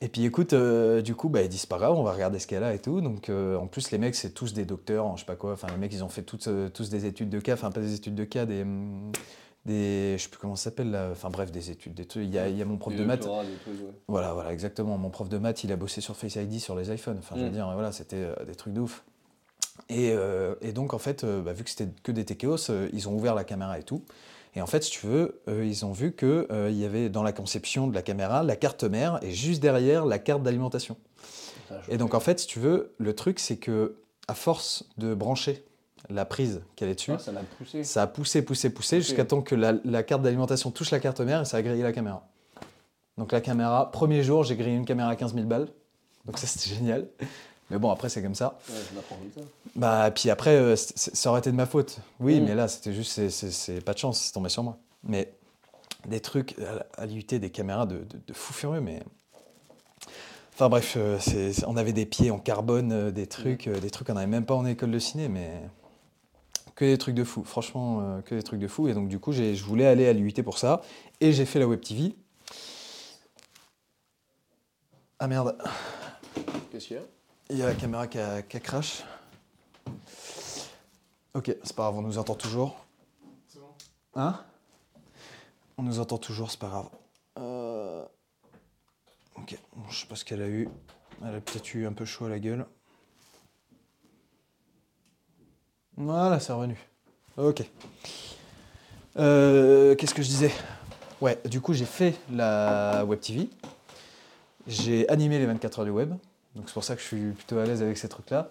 Et 0.03 0.09
puis 0.09 0.25
écoute, 0.25 0.55
euh, 0.55 1.03
du 1.03 1.15
coup, 1.15 1.29
bah, 1.29 1.43
ils 1.43 1.49
disent 1.49 1.67
pas 1.67 1.77
grave, 1.79 1.93
on 1.93 2.03
va 2.03 2.13
regarder 2.13 2.39
ce 2.39 2.47
qu'elle 2.47 2.65
a 2.65 2.73
et 2.75 2.79
tout. 2.79 3.01
Donc 3.03 3.29
euh, 3.29 3.57
en 3.57 3.67
plus, 3.67 3.91
les 3.91 3.99
mecs, 3.99 4.15
c'est 4.15 4.31
tous 4.31 4.55
des 4.55 4.65
docteurs, 4.65 5.05
en 5.07 5.17
je 5.17 5.21
sais 5.21 5.27
pas 5.27 5.37
quoi. 5.37 5.53
Enfin, 5.53 5.67
les 5.71 5.77
mecs, 5.77 5.93
ils 5.93 6.03
ont 6.03 6.09
fait 6.09 6.23
toutes, 6.23 6.49
euh, 6.49 6.69
tous 6.71 6.89
des 6.89 7.05
études 7.05 7.29
de 7.29 7.39
cas, 7.39 7.53
enfin 7.55 7.71
pas 7.71 7.81
des 7.81 7.95
études 7.95 8.15
de 8.15 8.25
cas, 8.25 8.47
des. 8.47 8.63
hum, 8.63 9.13
des 9.67 10.15
je 10.17 10.23
sais 10.23 10.31
plus 10.31 10.39
comment 10.39 10.57
ça 10.57 10.65
s'appelle 10.65 10.91
là. 10.91 11.11
Enfin 11.13 11.29
bref, 11.29 11.53
des 11.53 11.71
études. 11.71 11.93
Des 11.93 12.07
trucs. 12.07 12.25
Il 12.25 12.31
y 12.35 12.39
a, 12.39 12.49
il 12.49 12.57
y 12.57 12.63
a 12.63 12.65
mon 12.65 12.79
prof 12.79 12.95
de 12.95 13.05
maths. 13.05 13.27
Voilà, 14.09 14.33
voilà, 14.33 14.55
exactement. 14.55 14.97
Mon 14.97 15.11
prof 15.11 15.29
de 15.29 15.37
maths, 15.37 15.65
il 15.65 15.73
a 15.73 15.77
bossé 15.77 16.01
sur 16.01 16.17
Face 16.17 16.37
ID 16.37 16.61
sur 16.61 16.75
les 16.77 16.91
iPhones. 16.91 17.19
Enfin, 17.19 17.37
je 17.37 17.43
veux 17.43 17.49
Mm. 17.51 17.53
dire, 17.53 17.71
voilà, 17.75 17.93
c'était 17.93 18.27
des 18.47 18.55
trucs 18.55 18.73
de 18.73 18.81
ouf. 18.81 19.05
Et, 19.91 20.15
et 20.63 20.73
donc, 20.73 20.95
en 20.95 20.99
fait, 20.99 21.27
bah, 21.27 21.53
vu 21.53 21.63
que 21.65 21.69
c'était 21.71 21.89
que 22.03 22.11
des 22.13 22.25
TKOs, 22.25 22.71
ils 22.95 23.07
ont 23.09 23.15
ouvert 23.15 23.35
la 23.35 23.45
caméra 23.45 23.79
et 23.79 23.83
tout. 23.83 24.03
Et 24.55 24.61
en 24.63 24.67
fait, 24.67 24.83
si 24.83 24.91
tu 24.91 25.07
veux, 25.07 25.41
euh, 25.49 25.65
ils 25.65 25.85
ont 25.85 25.93
vu 25.93 26.13
qu'il 26.15 26.47
il 26.51 26.77
y 26.77 26.85
avait 26.85 27.09
dans 27.09 27.23
la 27.23 27.33
conception 27.33 27.87
de 27.87 27.95
la 27.95 28.03
caméra 28.03 28.43
la 28.43 28.57
carte 28.57 28.85
mère 28.85 29.19
et 29.23 29.31
juste 29.31 29.63
derrière 29.63 30.05
la 30.07 30.19
carte 30.19 30.43
d'alimentation. 30.43 30.97
Et 31.89 31.99
donc, 31.99 32.15
en 32.15 32.21
fait, 32.21 32.41
si 32.41 32.47
tu 32.49 32.59
veux, 32.59 32.95
le 32.99 33.15
truc, 33.15 33.39
c'est 33.39 33.57
que 33.57 33.97
à 34.27 34.35
force 34.35 34.85
de 34.99 35.15
brancher 35.15 35.65
la 36.09 36.25
prise 36.25 36.63
qu'elle 36.75 36.89
est 36.89 36.95
dessus, 36.97 37.13
Ah, 37.15 37.19
ça 37.19 37.31
l'a 37.33 37.43
poussé. 37.59 37.85
ça 37.85 38.03
a 38.03 38.07
poussé, 38.09 38.43
poussé, 38.43 38.71
poussé 38.71 39.01
jusqu'à 39.01 39.25
temps 39.25 39.43
que 39.43 39.55
la, 39.55 39.75
la 39.85 40.03
carte 40.03 40.23
d'alimentation 40.23 40.71
touche 40.73 40.91
la 40.91 40.99
carte 40.99 41.21
mère 41.21 41.43
et 41.43 41.45
ça 41.45 41.59
a 41.59 41.63
grillé 41.63 41.83
la 41.83 41.93
caméra. 41.93 42.27
Donc 43.19 43.33
la 43.33 43.41
caméra, 43.41 43.91
premier 43.93 44.23
jour, 44.25 44.43
j'ai 44.43 44.57
grillé 44.57 44.75
une 44.77 44.85
caméra 44.85 45.11
à 45.11 45.17
15 45.17 45.35
000 45.35 45.47
balles. 45.47 45.69
Donc 46.27 46.39
ça, 46.39 46.47
c'était 46.47 46.75
génial. 46.75 47.07
Mais 47.71 47.79
bon, 47.79 47.91
après, 47.91 48.09
c'est 48.09 48.23
comme 48.23 48.35
ça. 48.35 48.59
Ouais, 48.69 48.75
comme 49.09 49.19
ça. 49.45 49.49
Bah, 49.77 50.11
puis 50.11 50.29
après, 50.31 50.57
euh, 50.57 50.75
ça 50.77 51.31
aurait 51.31 51.39
été 51.41 51.51
de 51.51 51.57
ma 51.57 51.67
faute. 51.67 51.99
Oui, 52.19 52.41
Mm. 52.41 52.45
mais 52.45 52.55
là, 52.55 52.67
c'était 52.69 52.93
juste, 52.93 53.29
c'est- 53.31 53.81
pas 53.85 53.93
de 53.95 53.99
chance, 53.99 54.21
c'est 54.21 54.33
tombé 54.33 54.49
sur 54.49 54.63
moi. 54.65 54.79
Mais 55.05 55.33
des 56.09 56.21
trucs 56.21 56.57
à, 56.59 57.03
à 57.03 57.07
l'IUT, 57.07 57.23
des 57.39 57.51
caméras 57.51 57.87
de, 57.87 57.99
de, 57.99 58.19
de 58.27 58.33
fou 58.33 58.53
furieux, 58.53 58.81
mais. 58.81 59.03
Enfin 60.55 60.69
bref, 60.69 60.95
euh, 60.99 61.19
on 61.67 61.77
avait 61.77 61.93
des 61.95 62.05
pieds 62.07 62.31
en 62.31 62.39
carbone, 62.39 62.93
euh, 62.93 63.11
des 63.11 63.27
trucs, 63.27 63.67
euh, 63.67 63.79
des 63.81 63.91
trucs 63.91 64.09
qu'on 64.09 64.15
n'avait 64.15 64.27
même 64.27 64.45
pas 64.45 64.55
en 64.55 64.67
école 64.67 64.91
de 64.91 64.99
ciné, 64.99 65.29
mais 65.29 65.51
que 66.75 66.85
des 66.85 66.99
trucs 66.99 67.15
de 67.15 67.25
fou, 67.25 67.45
franchement, 67.45 68.01
euh, 68.03 68.21
que 68.21 68.35
des 68.35 68.43
trucs 68.43 68.61
de 68.61 68.69
fou. 68.69 68.89
Et 68.89 68.95
donc 68.95 69.09
du 69.09 69.19
coup, 69.19 69.33
je 69.33 69.63
voulais 69.63 69.87
aller 69.87 70.07
à 70.09 70.13
l'IUT 70.13 70.43
pour 70.43 70.59
ça, 70.59 70.83
et 71.21 71.33
j'ai 71.33 71.47
fait 71.47 71.59
la 71.61 71.67
Web 71.69 71.81
TV. 71.81 72.15
Ah 75.19 75.29
merde, 75.29 75.57
Qu'est-ce 76.73 76.87
qu'il 76.89 76.97
y 76.97 77.01
a? 77.01 77.03
Il 77.51 77.59
y 77.59 77.63
a 77.63 77.67
la 77.67 77.75
caméra 77.75 78.07
qui 78.07 78.19
a, 78.19 78.43
qui 78.43 78.57
a 78.57 78.61
crash. 78.61 79.03
Ok, 81.35 81.55
c'est 81.63 81.77
pas 81.77 81.85
grave, 81.85 81.97
on 81.99 82.03
nous 82.03 82.19
entend 82.19 82.35
toujours. 82.35 82.85
Hein? 84.15 84.41
On 85.77 85.83
nous 85.83 86.01
entend 86.01 86.19
toujours, 86.19 86.51
c'est 86.51 86.61
pas 86.61 86.69
grave. 86.69 86.89
Euh, 87.39 88.05
Ok, 89.37 89.57
bon, 89.75 89.89
je 89.89 90.01
sais 90.01 90.07
pas 90.07 90.17
ce 90.17 90.25
qu'elle 90.25 90.43
a 90.43 90.49
eu. 90.49 90.69
Elle 91.25 91.37
a 91.37 91.41
peut-être 91.41 91.75
eu 91.75 91.87
un 91.87 91.93
peu 91.93 92.05
chaud 92.05 92.27
à 92.27 92.29
la 92.29 92.39
gueule. 92.39 92.67
Voilà, 95.97 96.41
c'est 96.41 96.53
revenu. 96.53 96.77
Ok. 97.37 97.63
Euh, 99.17 99.95
Qu'est-ce 99.95 100.15
que 100.15 100.23
je 100.23 100.29
disais? 100.29 100.53
Ouais, 101.21 101.39
du 101.47 101.61
coup, 101.61 101.73
j'ai 101.73 101.85
fait 101.87 102.17
la 102.31 103.05
Web 103.07 103.21
TV. 103.21 103.49
J'ai 104.67 105.09
animé 105.09 105.39
les 105.39 105.47
24 105.47 105.79
heures 105.81 105.85
du 105.87 105.91
web. 105.91 106.15
Donc 106.57 106.65
c'est 106.67 106.75
pour 106.75 106.85
ça 106.85 106.97
que 106.97 107.03
je 107.03 107.07
suis 107.07 107.31
plutôt 107.33 107.59
à 107.59 107.65
l'aise 107.65 107.83
avec 107.83 107.97
ces 107.99 108.09
trucs-là. 108.09 108.51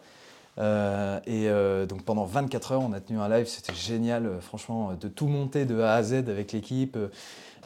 Euh, 0.58 1.20
et 1.26 1.48
euh, 1.48 1.86
donc 1.86 2.04
pendant 2.04 2.26
24 2.26 2.74
heures, 2.74 2.82
on 2.82 2.92
a 2.92 3.00
tenu 3.00 3.20
un 3.20 3.30
live, 3.30 3.48
c'était 3.48 3.74
génial, 3.74 4.26
euh, 4.26 4.42
franchement, 4.42 4.94
de 5.00 5.08
tout 5.08 5.28
monter 5.28 5.66
de 5.66 5.80
A 5.80 5.94
à 5.94 6.04
Z 6.04 6.14
avec 6.14 6.52
l'équipe. 6.52 6.98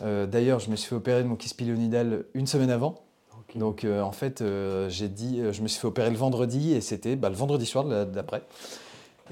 D'ailleurs, 0.01 0.59
je 0.59 0.69
me 0.69 0.75
suis 0.75 0.89
fait 0.89 0.95
opérer 0.95 1.23
de 1.23 1.27
mon 1.27 1.35
kyste 1.35 1.55
pilonidal 1.55 2.25
une 2.33 2.47
semaine 2.47 2.71
avant. 2.71 3.03
Donc 3.55 3.85
en 3.85 4.11
fait, 4.11 4.43
j'ai 4.89 5.07
dit, 5.07 5.39
je 5.51 5.61
me 5.61 5.67
suis 5.67 5.79
fait 5.79 5.87
opérer 5.87 6.09
le 6.09 6.17
vendredi 6.17 6.73
et 6.73 6.81
c'était 6.81 7.15
bah, 7.15 7.29
le 7.29 7.35
vendredi 7.35 7.65
soir 7.65 7.85
d'après. 7.85 8.41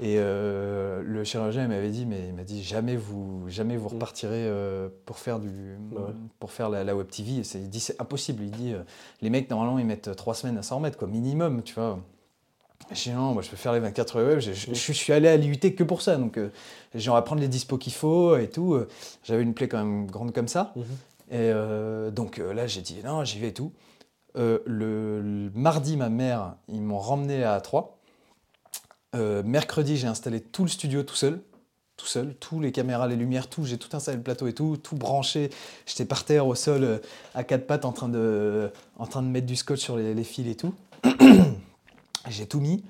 Et 0.00 0.16
euh, 0.18 1.02
le 1.04 1.22
chirurgien 1.22 1.62
il 1.64 1.68
m'avait 1.68 1.90
dit, 1.90 2.06
mais 2.06 2.28
il 2.28 2.34
m'a 2.34 2.44
dit 2.44 2.62
jamais 2.62 2.96
vous, 2.96 3.44
jamais 3.48 3.76
vous 3.76 3.88
Mm. 3.90 3.92
repartirez 3.94 4.46
euh, 4.46 4.88
pour 5.04 5.18
faire 5.18 5.38
du, 5.38 5.48
ouais. 5.92 6.00
pour 6.40 6.50
faire 6.50 6.70
la, 6.70 6.82
la 6.82 6.96
web 6.96 7.08
TV. 7.08 7.32
Et 7.40 7.42
il 7.56 7.68
dit 7.68 7.78
c'est 7.80 8.00
impossible. 8.00 8.42
Il 8.42 8.50
dit 8.50 8.72
euh, 8.72 8.82
les 9.20 9.28
mecs 9.28 9.50
normalement 9.50 9.78
ils 9.78 9.84
mettent 9.86 10.16
trois 10.16 10.34
semaines 10.34 10.56
à 10.56 10.62
s'en 10.62 10.76
remettre 10.76 10.96
quoi, 10.98 11.08
minimum, 11.08 11.62
tu 11.62 11.74
vois. 11.74 11.98
J'ai 12.90 13.10
dit 13.10 13.16
non, 13.16 13.32
moi 13.34 13.42
je 13.42 13.50
peux 13.50 13.56
faire 13.56 13.72
les 13.74 13.80
24 13.80 14.16
heures 14.16 14.28
web. 14.28 14.38
Je, 14.40 14.52
je- 14.52 14.72
je 14.74 14.92
suis 14.92 15.12
allé 15.12 15.28
à 15.28 15.36
l'IUT 15.36 15.58
que 15.58 15.84
pour 15.84 16.00
ça, 16.02 16.16
donc 16.16 16.40
j'ai 16.94 17.10
envie 17.10 17.20
de 17.20 17.24
prendre 17.26 17.40
les 17.42 17.48
dispos 17.48 17.76
qu'il 17.78 17.92
faut 17.92 18.36
et 18.38 18.48
tout. 18.48 18.78
J'avais 19.24 19.42
une 19.42 19.52
plaie 19.54 19.68
quand 19.68 19.78
même 19.78 20.10
grande 20.10 20.32
comme 20.32 20.48
ça. 20.48 20.72
Mhm. 20.74 20.84
Et 21.38 21.52
donc 22.12 22.38
là, 22.38 22.66
j'ai 22.66 22.80
dit 22.80 22.96
non, 23.04 23.24
j'y 23.24 23.38
vais 23.38 23.48
et 23.48 23.54
tout. 23.54 23.72
Le, 24.34 24.62
le 24.66 25.50
mardi, 25.54 25.96
ma 25.96 26.08
mère, 26.08 26.54
ils 26.68 26.80
m'ont 26.82 26.98
ramené 26.98 27.44
à 27.44 27.60
3. 29.12 29.42
mercredi, 29.42 29.96
j'ai 29.96 30.06
installé 30.06 30.40
tout 30.40 30.62
le 30.62 30.68
studio 30.68 31.02
tout 31.02 31.14
seul. 31.14 31.40
Tout 31.98 32.06
seul, 32.06 32.34
tous 32.40 32.58
les 32.58 32.72
caméras, 32.72 33.06
les 33.06 33.16
lumières, 33.16 33.48
tout. 33.48 33.64
J'ai 33.64 33.78
tout 33.78 33.94
installé 33.94 34.16
le 34.16 34.22
plateau 34.22 34.46
et 34.46 34.54
tout, 34.54 34.76
tout 34.76 34.96
branché. 34.96 35.50
J'étais 35.86 36.06
par 36.06 36.24
terre 36.24 36.46
au 36.46 36.54
sol 36.54 36.84
euh, 36.84 36.98
à 37.34 37.44
quatre 37.44 37.66
pattes 37.66 37.84
en 37.84 37.92
train 37.92 38.08
de, 38.08 38.70
en 38.96 39.06
train 39.06 39.22
de 39.22 39.28
mettre 39.28 39.46
du 39.46 39.56
scotch 39.56 39.80
sur 39.80 39.96
les, 39.96 40.14
les 40.14 40.24
fils 40.24 40.48
et 40.48 40.56
tout. 40.56 40.74
j'ai 42.28 42.46
tout 42.46 42.60
mis. 42.60 42.82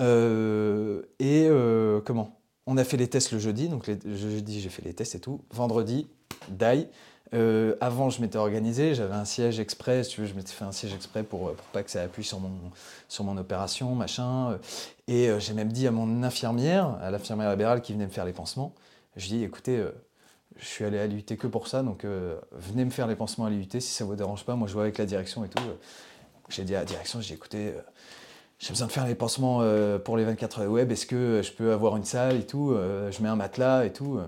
Euh, 0.00 1.02
et 1.18 1.46
euh, 1.48 2.00
comment? 2.00 2.40
On 2.66 2.76
a 2.76 2.84
fait 2.84 2.96
les 2.96 3.08
tests 3.08 3.32
le 3.32 3.40
jeudi. 3.40 3.68
Donc 3.68 3.88
le 3.88 4.16
jeudi, 4.16 4.60
j'ai 4.60 4.68
fait 4.68 4.82
les 4.82 4.94
tests 4.94 5.16
et 5.16 5.20
tout. 5.20 5.42
Vendredi, 5.50 6.06
die. 6.48 6.86
Euh, 7.32 7.76
avant, 7.80 8.10
je 8.10 8.20
m'étais 8.20 8.38
organisé, 8.38 8.94
j'avais 8.94 9.14
un 9.14 9.24
siège 9.24 9.60
exprès, 9.60 10.02
si 10.02 10.10
tu 10.10 10.20
veux, 10.22 10.26
je 10.26 10.34
m'étais 10.34 10.52
fait 10.52 10.64
un 10.64 10.72
siège 10.72 10.94
exprès 10.94 11.22
pour, 11.22 11.48
euh, 11.48 11.52
pour 11.52 11.66
pas 11.66 11.82
que 11.82 11.90
ça 11.90 12.02
appuie 12.02 12.24
sur 12.24 12.40
mon, 12.40 12.50
sur 13.08 13.24
mon 13.24 13.36
opération, 13.36 13.94
machin. 13.94 14.58
Et 15.06 15.28
euh, 15.28 15.38
j'ai 15.38 15.54
même 15.54 15.70
dit 15.70 15.86
à 15.86 15.92
mon 15.92 16.22
infirmière, 16.24 16.98
à 17.00 17.10
l'infirmière 17.10 17.50
libérale 17.50 17.82
qui 17.82 17.92
venait 17.92 18.06
me 18.06 18.10
faire 18.10 18.24
les 18.24 18.32
pansements, 18.32 18.74
je 19.16 19.28
dis 19.28 19.44
écoutez, 19.44 19.76
euh, 19.76 19.92
je 20.56 20.66
suis 20.66 20.84
allé 20.84 20.98
à 20.98 21.06
l'IUT 21.06 21.22
que 21.22 21.46
pour 21.46 21.68
ça, 21.68 21.82
donc 21.82 22.04
venez 22.52 22.84
me 22.84 22.90
faire 22.90 23.06
les 23.06 23.14
pansements 23.14 23.46
à 23.46 23.50
l'IUT 23.50 23.68
si 23.70 23.80
ça 23.80 24.04
vous 24.04 24.16
dérange 24.16 24.44
pas. 24.44 24.56
Moi, 24.56 24.68
je 24.68 24.74
vois 24.74 24.82
avec 24.82 24.98
la 24.98 25.06
direction 25.06 25.44
et 25.44 25.48
tout. 25.48 25.62
J'ai 26.48 26.64
dit 26.64 26.74
à 26.74 26.80
la 26.80 26.84
direction, 26.84 27.20
j'ai 27.20 27.28
dit 27.28 27.34
écoutez, 27.34 27.72
j'ai 28.58 28.70
besoin 28.70 28.88
de 28.88 28.92
faire 28.92 29.06
les 29.06 29.14
pansements 29.14 29.62
pour 30.04 30.16
les 30.18 30.24
24 30.24 30.60
heures 30.60 30.70
web, 30.70 30.90
est-ce 30.92 31.06
que 31.06 31.40
je 31.42 31.52
peux 31.52 31.72
avoir 31.72 31.96
une 31.96 32.04
salle 32.04 32.36
et 32.36 32.44
tout 32.44 32.74
Je 32.74 33.22
mets 33.22 33.28
un 33.28 33.36
matelas 33.36 33.86
et 33.86 33.92
tout. 33.92 34.20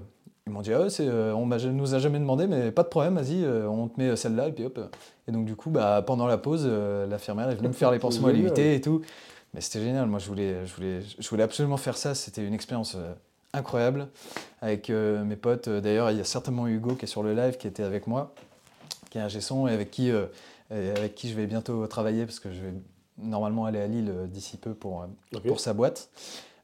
Ils 0.46 0.52
m'ont 0.52 0.62
dit, 0.62 0.72
ah 0.72 0.90
c'est, 0.90 1.06
euh, 1.06 1.34
on 1.34 1.46
ne 1.46 1.70
nous 1.70 1.94
a 1.94 1.98
jamais 1.98 2.18
demandé, 2.18 2.46
mais 2.46 2.72
pas 2.72 2.82
de 2.82 2.88
problème, 2.88 3.14
vas-y, 3.14 3.44
euh, 3.44 3.68
on 3.68 3.88
te 3.88 4.00
met 4.00 4.16
celle-là, 4.16 4.48
et 4.48 4.52
puis 4.52 4.64
hop. 4.64 4.78
Et 5.28 5.32
donc, 5.32 5.44
du 5.44 5.54
coup, 5.54 5.70
bah, 5.70 6.02
pendant 6.04 6.26
la 6.26 6.36
pause, 6.36 6.64
euh, 6.66 7.06
l'infirmière 7.06 7.48
est 7.48 7.54
venue 7.54 7.68
me 7.68 7.72
faire 7.72 7.92
les 7.92 8.00
pansements 8.00 8.28
à 8.28 8.34
Génial. 8.34 8.58
et 8.58 8.80
tout. 8.80 9.02
Mais 9.54 9.60
c'était 9.60 9.80
génial, 9.84 10.06
moi, 10.06 10.18
je 10.18 10.26
voulais, 10.26 10.66
je, 10.66 10.74
voulais, 10.74 11.00
je 11.18 11.28
voulais 11.28 11.42
absolument 11.42 11.76
faire 11.76 11.96
ça, 11.96 12.14
c'était 12.14 12.44
une 12.44 12.54
expérience 12.54 12.94
euh, 12.96 13.12
incroyable 13.52 14.08
avec 14.60 14.90
euh, 14.90 15.24
mes 15.24 15.36
potes. 15.36 15.68
Euh, 15.68 15.80
D'ailleurs, 15.80 16.10
il 16.10 16.18
y 16.18 16.20
a 16.20 16.24
certainement 16.24 16.66
Hugo 16.66 16.94
qui 16.94 17.04
est 17.04 17.08
sur 17.08 17.22
le 17.22 17.34
live, 17.34 17.56
qui 17.56 17.66
était 17.66 17.82
avec 17.82 18.06
moi, 18.06 18.32
qui 19.10 19.18
est 19.18 19.20
un 19.20 19.28
son 19.28 19.68
et 19.68 19.72
avec 19.72 19.90
qui, 19.90 20.10
euh, 20.10 20.26
et 20.70 20.90
avec 20.90 21.14
qui 21.14 21.28
je 21.28 21.34
vais 21.34 21.46
bientôt 21.46 21.86
travailler, 21.86 22.24
parce 22.24 22.40
que 22.40 22.50
je 22.50 22.60
vais 22.60 22.72
normalement 23.18 23.66
aller 23.66 23.80
à 23.80 23.86
Lille 23.86 24.10
euh, 24.10 24.26
d'ici 24.26 24.56
peu 24.56 24.70
euh, 24.70 25.38
pour 25.46 25.60
sa 25.60 25.74
boîte. 25.74 26.08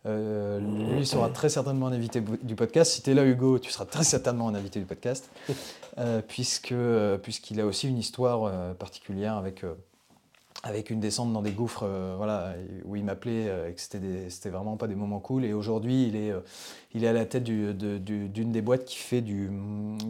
Euh, 0.08 0.58
lui 0.96 1.06
sera 1.06 1.28
très 1.28 1.48
certainement 1.50 1.86
un 1.88 1.92
invité 1.92 2.22
du 2.42 2.54
podcast. 2.54 2.92
Si 2.92 3.02
tu 3.02 3.10
es 3.10 3.14
là, 3.14 3.24
Hugo, 3.24 3.58
tu 3.58 3.70
seras 3.70 3.84
très 3.84 4.04
certainement 4.04 4.48
un 4.48 4.54
invité 4.54 4.80
du 4.80 4.86
podcast, 4.86 5.28
euh, 5.98 6.22
puisque, 6.26 6.72
euh, 6.72 7.18
puisqu'il 7.18 7.60
a 7.60 7.66
aussi 7.66 7.88
une 7.88 7.98
histoire 7.98 8.44
euh, 8.44 8.72
particulière 8.74 9.34
avec, 9.36 9.64
euh, 9.64 9.74
avec 10.62 10.88
une 10.90 11.00
descente 11.00 11.32
dans 11.32 11.42
des 11.42 11.50
gouffres 11.52 11.84
euh, 11.84 12.14
voilà, 12.16 12.54
où 12.84 12.96
il 12.96 13.04
m'appelait 13.04 13.48
euh, 13.48 13.68
et 13.68 13.74
que 13.74 13.80
c'était, 13.80 14.30
c'était 14.30 14.48
vraiment 14.50 14.76
pas 14.76 14.86
des 14.86 14.94
moments 14.94 15.20
cool. 15.20 15.44
Et 15.44 15.52
aujourd'hui, 15.52 16.06
il 16.08 16.16
est, 16.16 16.30
euh, 16.30 16.40
il 16.94 17.04
est 17.04 17.08
à 17.08 17.12
la 17.12 17.26
tête 17.26 17.44
du- 17.44 17.74
de- 17.74 17.98
du- 17.98 18.28
d'une 18.28 18.50
des 18.50 18.62
boîtes 18.62 18.84
qui 18.86 18.96
fait, 18.96 19.20
du, 19.20 19.50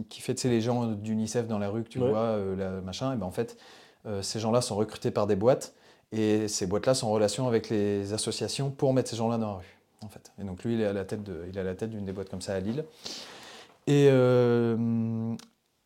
qui 0.09 0.21
fait 0.21 0.41
les 0.45 0.61
gens 0.61 0.85
d'UNICEF 0.85 1.47
dans 1.47 1.59
la 1.59 1.69
rue 1.69 1.83
que 1.83 1.89
tu 1.89 1.99
Ouais. 1.99 2.09
vois, 2.09 2.19
euh, 2.19 2.55
la- 2.55 2.81
machin. 2.81 3.13
Et 3.13 3.17
ben 3.17 3.25
en 3.25 3.31
fait, 3.31 3.57
euh, 4.05 4.21
ces 4.21 4.39
gens-là 4.39 4.61
sont 4.61 4.75
recrutés 4.77 5.11
par 5.11 5.27
des 5.27 5.35
boîtes. 5.35 5.73
Et 6.11 6.47
ces 6.47 6.65
boîtes-là 6.65 6.95
sont 6.95 7.07
en 7.07 7.11
relation 7.11 7.47
avec 7.47 7.69
les 7.69 8.13
associations 8.13 8.71
pour 8.71 8.93
mettre 8.93 9.09
ces 9.11 9.15
gens-là 9.17 9.37
dans 9.37 9.47
la 9.47 9.57
rue. 9.57 9.75
En 10.01 10.07
fait. 10.09 10.31
Et 10.39 10.43
donc 10.43 10.63
lui, 10.63 10.75
il 10.75 10.81
est 10.81 10.85
à 10.85 10.93
la 10.93 11.05
tête 11.05 11.23
de- 11.23 11.45
il 11.49 11.57
est 11.57 11.61
à 11.61 11.63
la 11.63 11.75
tête 11.75 11.89
d'une 11.89 12.05
des 12.05 12.13
boîtes 12.13 12.29
comme 12.29 12.41
ça 12.41 12.53
à 12.53 12.59
Lille. 12.59 12.85
Et, 13.87 14.07
euh, 14.11 15.35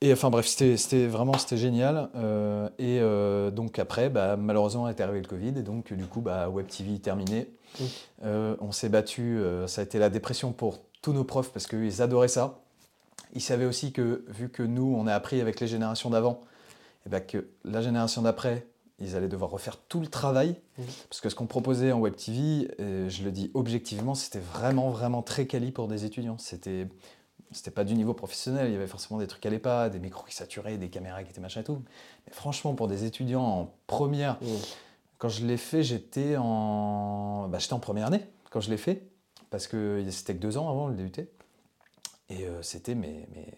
et 0.01 0.11
enfin 0.13 0.29
bref, 0.29 0.45
c'était 0.45 1.07
vraiment 1.07 1.37
c'était 1.37 1.57
génial. 1.57 2.09
Euh, 2.15 2.67
et 2.77 2.99
euh, 3.01 3.49
donc 3.49 3.79
après, 3.79 4.09
bah, 4.09 4.35
malheureusement, 4.37 4.87
est 4.89 4.99
arrivé 5.01 5.21
le 5.21 5.27
Covid. 5.27 5.49
Et 5.57 5.63
donc 5.63 5.93
du 5.93 6.05
coup, 6.05 6.21
bah, 6.21 6.49
Web 6.49 6.67
TV 6.67 6.99
terminé. 6.99 7.47
On 8.23 8.71
s'est 8.71 8.89
battu. 8.89 9.41
ça 9.67 9.81
a 9.81 9.83
été 9.83 9.97
la 9.99 10.09
dépression 10.09 10.51
pour 10.51 10.79
tous 11.01 11.13
nos 11.13 11.23
profs 11.23 11.51
parce 11.51 11.65
qu'ils 11.67 12.01
adoraient 12.01 12.27
ça. 12.27 12.59
Ils 13.33 13.41
savaient 13.41 13.65
aussi 13.65 13.91
que 13.91 14.23
vu 14.27 14.49
que 14.49 14.61
nous, 14.61 14.95
on 14.95 15.07
a 15.07 15.13
appris 15.15 15.41
avec 15.41 15.59
les 15.59 15.65
générations 15.67 16.11
d'avant, 16.11 16.41
et 17.05 17.09
ben 17.09 17.19
que 17.19 17.47
la 17.65 17.81
génération 17.81 18.21
d'après, 18.21 18.67
ils 19.03 19.15
allaient 19.15 19.27
devoir 19.27 19.51
refaire 19.51 19.77
tout 19.77 19.99
le 19.99 20.07
travail. 20.07 20.55
Mhm. 20.77 20.85
Parce 21.09 21.21
que 21.21 21.29
ce 21.29 21.35
qu'on 21.35 21.45
proposait 21.47 21.91
en 21.91 21.99
Web 21.99 22.15
TV, 22.15 22.67
et 22.79 23.09
je 23.09 23.23
le 23.23 23.31
dis 23.31 23.51
objectivement, 23.53 24.15
c'était 24.15 24.39
vraiment, 24.39 24.89
vraiment 24.89 25.21
très 25.21 25.45
quali 25.45 25.71
pour 25.71 25.87
des 25.87 26.05
étudiants. 26.05 26.37
C'était. 26.37 26.87
C'était 27.51 27.69
pas 27.69 27.83
du 27.83 27.93
niveau 27.93 28.15
professionnel, 28.15 28.69
il 28.69 28.73
y 28.73 28.75
avait 28.75 28.87
forcément 28.87 29.19
des 29.19 29.27
trucs 29.27 29.41
qui 29.41 29.47
allaient 29.47 29.59
pas, 29.59 29.87
des 29.87 29.99
micros 29.99 30.25
qui 30.25 30.33
saturaient, 30.33 30.79
des 30.79 30.89
caméras 30.89 31.23
qui 31.23 31.29
étaient 31.29 31.39
machin 31.39 31.61
et 31.61 31.63
tout. 31.63 31.83
Mais 32.25 32.33
franchement, 32.33 32.73
pour 32.73 32.87
des 32.87 33.05
étudiants 33.05 33.43
en 33.43 33.73
première, 33.85 34.39
Mhm. 34.41 34.47
quand 35.19 35.29
je 35.29 35.45
l'ai 35.45 35.57
fait, 35.57 35.83
j'étais 35.83 36.35
en... 36.35 37.47
Bah, 37.49 37.59
j'étais 37.59 37.73
en 37.73 37.79
première 37.79 38.07
année 38.07 38.25
quand 38.49 38.59
je 38.59 38.71
l'ai 38.71 38.77
fait, 38.77 39.03
parce 39.51 39.67
que 39.67 40.03
c'était 40.09 40.33
que 40.33 40.39
deux 40.39 40.57
ans 40.57 40.67
avant 40.67 40.87
le 40.87 40.95
DUT. 40.95 41.11
Et 42.29 42.47
euh, 42.47 42.63
c'était 42.63 42.95
mais, 42.95 43.27
mais, 43.35 43.53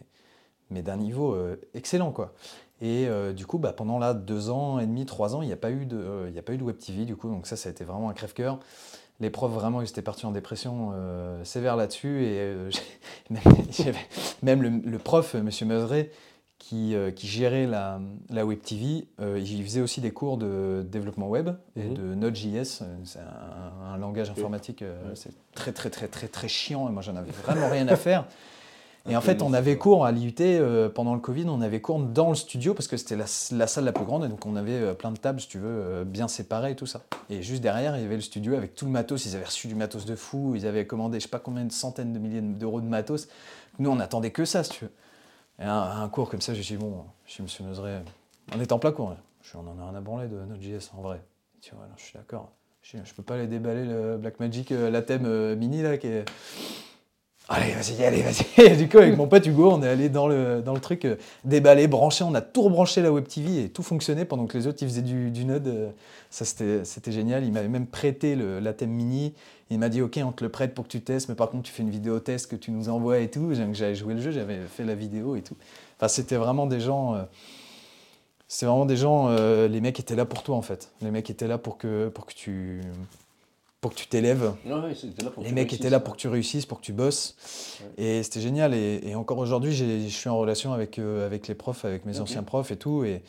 mais 0.72 0.82
d'un 0.82 0.98
niveau 0.98 1.34
euh, 1.34 1.56
excellent, 1.74 2.12
quoi. 2.12 2.34
Et 2.82 3.08
euh, 3.08 3.32
du 3.34 3.46
coup, 3.46 3.58
bah, 3.58 3.72
pendant 3.74 4.00
là, 4.00 4.14
deux 4.14 4.50
ans 4.50 4.80
et 4.80 4.86
demi, 4.86 5.06
trois 5.06 5.36
ans, 5.36 5.42
il 5.42 5.48
n'y 5.48 5.54
a, 5.54 5.58
pas 5.58 5.72
eu 5.72 5.86
de, 5.86 5.98
euh, 5.98 6.30
y 6.30 6.40
a 6.40 6.42
pas 6.42 6.54
eu 6.54 6.58
de 6.58 6.64
Web 6.64 6.78
TV, 6.78 7.06
du 7.06 7.16
coup, 7.16 7.30
donc 7.30 7.48
ça, 7.48 7.56
ça 7.56 7.70
a 7.70 7.72
été 7.72 7.84
vraiment 7.86 8.10
un 8.10 8.14
crève-cœur. 8.14 8.60
les 9.22 9.30
profs 9.30 9.54
vraiment 9.54 9.82
ils 9.82 9.88
étaient 9.90 10.02
partis 10.02 10.26
en 10.26 10.32
dépression 10.32 10.92
euh, 10.94 11.42
sévère 11.46 11.78
là-dessus 11.78 12.24
et 12.26 12.38
euh, 12.40 12.70
même 14.44 14.62
le, 14.62 14.70
le 14.70 14.98
prof, 15.00 15.36
Monsieur 15.36 15.66
Meuseret, 15.66 16.12
qui, 16.58 16.96
qui 17.16 17.28
gérait 17.28 17.68
la, 17.68 18.02
la 18.32 18.44
Web 18.46 18.60
TV, 18.62 19.08
il 19.38 19.64
faisait 19.64 19.82
aussi 19.82 20.02
des 20.02 20.10
cours 20.12 20.38
de 20.38 20.84
développement 20.90 21.28
web 21.28 21.50
et 21.76 21.84
Mhm. 21.84 21.94
de 21.94 22.16
Node.js. 22.16 22.82
C'est 23.04 23.20
un, 23.20 23.86
un 23.94 23.98
langage 23.98 24.32
informatique, 24.32 24.84
c'est 25.14 25.30
très 25.54 25.74
très 25.74 25.90
très 25.92 26.08
très 26.08 26.28
très 26.28 26.48
chiant 26.48 26.90
et 26.90 26.92
moi 26.92 27.04
j'en 27.04 27.16
avais 27.18 27.30
vraiment 27.32 27.70
rien 27.70 27.88
à 27.88 27.96
faire. 27.96 28.26
Et 29.07 29.15
en 29.15 29.22
fait, 29.22 29.44
on 29.44 29.53
avait 29.53 29.77
cours 29.77 30.03
à 30.03 30.11
l'IUT 30.11 30.34
euh, 30.40 30.90
pendant 30.90 31.14
le 31.14 31.19
Covid, 31.19 31.45
on 31.48 31.61
avait 31.61 31.80
cours 31.80 31.99
dans 31.99 32.30
le 32.30 32.36
studio 32.36 32.73
parce 32.73 32.88
que 32.88 32.98
c'était 32.98 33.15
la, 33.15 33.26
la 33.52 33.68
salle 33.68 33.84
la 33.84 33.91
plus 33.91 34.03
grande 34.03 34.26
et 34.26 34.27
donc 34.27 34.44
on 34.48 34.56
avait 34.56 34.72
euh, 34.82 34.94
plein 34.95 35.11
de 35.11 35.18
tables, 35.18 35.40
si 35.40 35.48
tu 35.48 35.60
veux, 35.60 35.68
euh, 35.69 36.03
bien 36.03 36.27
séparées 36.27 36.72
et 36.72 36.76
tout 36.76 36.88
ça. 36.88 37.03
Et 37.30 37.44
juste 37.44 37.61
derrière, 37.61 37.95
il 37.98 38.02
y 38.02 38.06
avait 38.06 38.15
le 38.15 38.22
studio 38.22 38.56
avec 38.56 38.73
tout 38.73 38.86
le 38.86 38.91
matos. 38.91 39.27
Ils 39.27 39.36
avaient 39.36 39.45
reçu 39.45 39.68
du 39.68 39.76
matos 39.76 40.06
de 40.06 40.15
fou, 40.15 40.53
ils 40.56 40.65
avaient 40.65 40.88
commandé 40.88 41.19
je 41.19 41.26
sais 41.26 41.30
pas 41.30 41.40
combien 41.40 41.64
de 41.65 41.72
centaines 41.72 42.14
de 42.14 42.19
milliers 42.19 42.41
d'euros 42.41 42.82
de 42.82 42.88
matos. 42.88 43.27
Nous, 43.77 43.91
on 43.91 43.99
attendait 43.99 44.32
que 44.32 44.44
ça, 44.44 44.64
si 44.64 44.72
tu 44.72 44.86
veux. 44.86 44.91
Et 45.60 45.65
un, 45.65 45.82
un 45.82 46.10
cours 46.10 46.30
comme 46.30 46.41
ça, 46.41 46.56
j'ai 46.56 46.64
dit 46.64 46.77
bon, 46.77 47.06
je 47.27 47.34
suis 47.34 47.44
Monsieur 47.44 47.64
Meuseret, 47.64 48.02
on 48.56 48.60
est 48.60 48.72
en 48.72 48.80
plein 48.80 48.91
cours. 48.91 49.15
suis, 49.44 49.56
on 49.56 49.69
en 49.69 49.80
a 49.80 49.88
rien 49.88 49.95
à 49.95 50.02
branler 50.02 50.27
de 50.27 50.36
Node.js 50.36 50.90
en 50.98 51.02
vrai. 51.02 51.22
Tu 51.61 51.76
vois, 51.76 51.84
alors, 51.86 51.98
je 51.98 52.03
suis 52.06 52.18
d'accord. 52.18 52.52
Je, 52.82 52.98
je 53.03 53.14
peux 53.14 53.23
pas 53.23 53.36
aller 53.36 53.48
déballer 53.48 53.86
le 53.86 54.18
Blackmagic, 54.18 54.72
la 54.72 55.02
thème 55.03 55.56
mini 55.56 55.84
là 55.84 55.99
qui 55.99 56.07
est. 56.07 56.26
Allez, 57.48 57.74
vas-y, 57.74 58.04
allez, 58.04 58.24
vas-y. 58.24 58.76
Du 58.78 58.90
coup, 58.90 58.98
avec 58.98 59.16
mon 59.18 59.28
pote 59.28 59.46
Hugo, 59.46 59.72
on 59.72 59.84
est 59.84 59.88
allé 59.88 60.10
dans 60.10 60.28
le, 60.28 60.64
dans 60.64 60.74
le 60.74 60.80
truc, 60.80 61.06
euh, 61.06 61.16
déballer, 61.44 61.88
brancher. 61.88 62.24
On 62.24 62.34
a 62.34 62.42
tout 62.42 62.64
rebranché 62.64 63.04
la 63.04 63.12
Web 63.12 63.28
TV 63.28 63.66
et 63.66 63.70
tout 63.70 63.84
fonctionnait 63.84 64.26
pendant 64.26 64.48
que 64.48 64.58
les 64.58 64.66
autres 64.66 64.80
ils 64.82 64.88
faisaient 64.90 65.04
du, 65.04 65.30
du 65.30 65.46
Node. 65.46 65.68
euh, 65.68 65.90
Ça, 66.32 66.44
c'était 66.46 67.12
génial. 67.12 67.44
Il 67.44 67.52
m'avait 67.52 67.68
même 67.68 67.86
prêté 67.86 68.36
le, 68.36 68.60
la 68.60 68.74
thème 68.74 68.90
mini. 68.90 69.34
Il 69.70 69.78
m'a 69.78 69.90
dit, 69.90 70.02
OK, 70.02 70.20
on 70.24 70.32
te 70.32 70.44
le 70.44 70.50
prête 70.50 70.74
pour 70.74 70.86
que 70.86 70.90
tu 70.90 71.02
testes, 71.02 71.30
mais 71.30 71.36
par 71.36 71.50
contre, 71.52 71.64
tu 71.64 71.72
fais 71.72 71.84
une 71.84 71.92
vidéo 71.92 72.20
test 72.20 72.50
que 72.50 72.56
tu 72.56 72.72
nous 72.72 72.90
envoies 72.90 73.20
et 73.20 73.30
tout. 73.30 73.54
J'avais 73.74 73.94
joué 73.96 74.16
le 74.16 74.22
jeu, 74.22 74.32
j'avais 74.32 74.60
fait 74.68 74.84
la 74.84 74.96
vidéo 74.96 75.36
et 75.36 75.42
tout. 75.44 75.56
Enfin, 75.98 76.08
c'était 76.08 76.38
vraiment 76.38 76.66
des 76.66 76.80
gens. 76.80 77.14
euh, 77.16 77.24
c'est 78.48 78.66
vraiment 78.66 78.86
des 78.86 78.98
gens. 78.98 79.28
euh, 79.30 79.68
les 79.68 79.82
mecs 79.82 80.00
étaient 80.00 80.16
là 80.16 80.26
pour 80.26 80.44
toi, 80.44 80.56
en 80.56 80.62
fait. 80.62 80.92
Les 81.02 81.12
mecs 81.12 81.30
étaient 81.30 81.48
là 81.48 81.58
pour 81.58 81.78
que, 81.78 82.10
pour 82.10 82.26
que 82.26 82.34
tu. 82.34 82.82
Pour 83.82 83.92
que 83.92 83.98
tu 83.98 84.08
t'élèves. 84.08 84.54
Ouais, 85.44 85.44
Les 85.44 85.52
mecs 85.54 85.72
étaient 85.74 85.90
là 85.92 86.00
pour 86.00 86.16
que 86.16 86.20
tu 86.20 86.28
réussisses, 86.28 86.66
pour 86.66 86.80
que 86.80 86.86
tu 86.86 86.94
bosses. 86.94 87.36
Et 87.98 88.24
c'était 88.24 88.42
génial. 88.42 88.74
Et, 88.74 89.00
et 89.04 89.14
encore 89.16 89.38
aujourd'hui, 89.38 89.74
je 89.74 90.08
suis 90.08 90.30
en 90.30 90.38
relation 90.38 90.74
avec, 90.74 90.98
euh, 90.98 91.26
avec 91.26 91.48
les 91.48 91.54
profs, 91.56 91.86
avec 91.86 92.06
mes 92.06 92.14
anciens 92.24 92.42
profs 92.44 92.72
et 92.72 92.78
tout. 92.78 93.04
Et, 93.04 93.22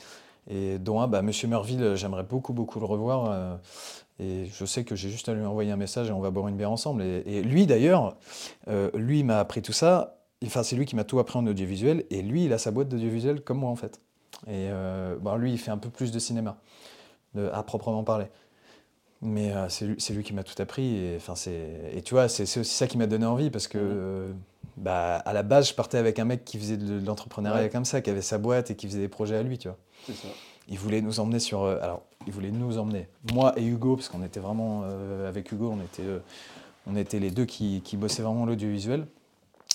et 0.49 0.79
dont 0.79 1.01
un, 1.01 1.09
bah, 1.09 1.21
Monsieur 1.21 1.47
Merville, 1.49 1.93
j'aimerais 1.97 2.23
beaucoup, 2.23 2.55
beaucoup 2.55 2.81
le 2.81 2.87
revoir. 2.87 3.31
euh, 3.31 3.57
et 4.19 4.47
je 4.47 4.65
sais 4.65 4.83
que 4.85 4.97
j'ai 4.97 5.11
juste 5.11 5.29
à 5.29 5.35
lui 5.35 5.45
envoyer 5.45 5.71
un 5.73 5.77
message 5.77 6.09
et 6.09 6.13
on 6.13 6.21
va 6.21 6.31
boire 6.31 6.49
une 6.49 6.57
bière 6.57 6.71
ensemble. 6.71 7.03
Et, 7.03 7.23
et 7.27 7.43
lui, 7.43 7.67
d'ailleurs, 7.67 8.17
euh, 8.69 8.91
lui 8.95 9.19
il 9.19 9.25
m'a 9.25 9.39
appris 9.41 9.61
tout 9.61 9.75
ça. 9.75 10.23
Enfin, 10.45 10.63
c'est 10.63 10.75
lui 10.77 10.87
qui 10.87 10.97
m'a 10.97 11.05
tout 11.05 11.19
appris 11.19 11.39
en 11.39 11.47
audiovisuel. 11.47 12.05
Et 12.09 12.23
lui, 12.23 12.47
il 12.47 12.53
a 12.55 12.59
sa 12.59 12.71
boîte 12.71 12.89
d'audiovisuel 12.89 13.43
comme 13.43 13.59
moi, 13.59 13.69
en 13.71 13.77
fait. 13.77 14.01
Et 14.47 14.69
euh, 14.71 15.17
bah, 15.21 15.37
lui, 15.37 15.53
il 15.53 15.59
fait 15.59 15.71
un 15.71 15.77
peu 15.79 15.91
plus 15.91 16.13
de 16.13 16.19
cinéma, 16.19 16.57
de- 17.35 17.51
à 17.53 17.63
proprement 17.63 18.05
parler. 18.05 18.27
Mais 19.29 19.51
euh, 19.53 19.69
c'est 19.69 19.87
lui, 19.87 19.97
c'est 19.99 20.15
lui 20.15 20.23
qui 20.23 20.33
m'a 20.33 20.45
tout 20.45 20.55
appris. 20.63 20.95
Et, 20.97 21.17
enfin, 21.17 21.35
c'est- 21.35 21.91
et 21.93 22.01
tu 22.03 22.15
vois, 22.15 22.29
c'est 22.29 22.47
c'est 22.47 22.61
aussi 22.61 22.75
ça 22.75 22.87
qui 22.87 22.97
m'a 22.97 23.07
donné 23.09 23.27
envie 23.27 23.51
parce 23.51 23.67
que, 23.67 23.77
euh, 23.81 24.29
bah, 24.77 25.17
à 25.17 25.33
la 25.33 25.43
base, 25.43 25.69
je 25.71 25.75
partais 25.75 25.99
avec 25.99 26.19
un 26.21 26.25
mec 26.25 26.45
qui 26.45 26.59
faisait 26.59 26.77
de 26.77 27.05
l'entrepreneuriat 27.05 27.63
Ouais. 27.65 27.69
comme 27.71 27.85
ça, 27.85 28.01
qui 28.01 28.11
avait 28.11 28.23
sa 28.23 28.39
boîte 28.39 28.71
et 28.71 28.77
qui 28.77 28.87
faisait 28.87 29.01
des 29.01 29.09
projets 29.09 29.37
à 29.37 29.43
lui, 29.43 29.59
tu 29.59 29.67
vois. 29.69 29.79
C'est 30.07 30.13
ça. 30.15 30.29
Il 30.69 30.79
voulait 30.79 31.01
nous 31.01 31.19
emmener 31.19 31.41
sur. 31.41 31.63
euh, 31.65 31.79
alors, 31.83 32.03
il 32.29 32.33
voulait 32.33 32.51
nous 32.53 32.79
emmener, 32.79 33.09
moi 33.33 33.53
et 33.59 33.65
Hugo, 33.65 33.97
parce 33.97 34.09
qu'on 34.09 34.23
était 34.23 34.41
vraiment. 34.41 34.85
avec 35.27 35.51
Hugo, 35.51 35.73
on 35.77 35.83
était, 35.83 36.03
on 36.87 36.95
était 36.97 37.19
les 37.19 37.31
deux 37.33 37.47
qui, 37.47 37.81
qui 37.85 37.97
bossaient 37.97 38.23
vraiment 38.23 38.47
l'audiovisuel. 38.47 39.07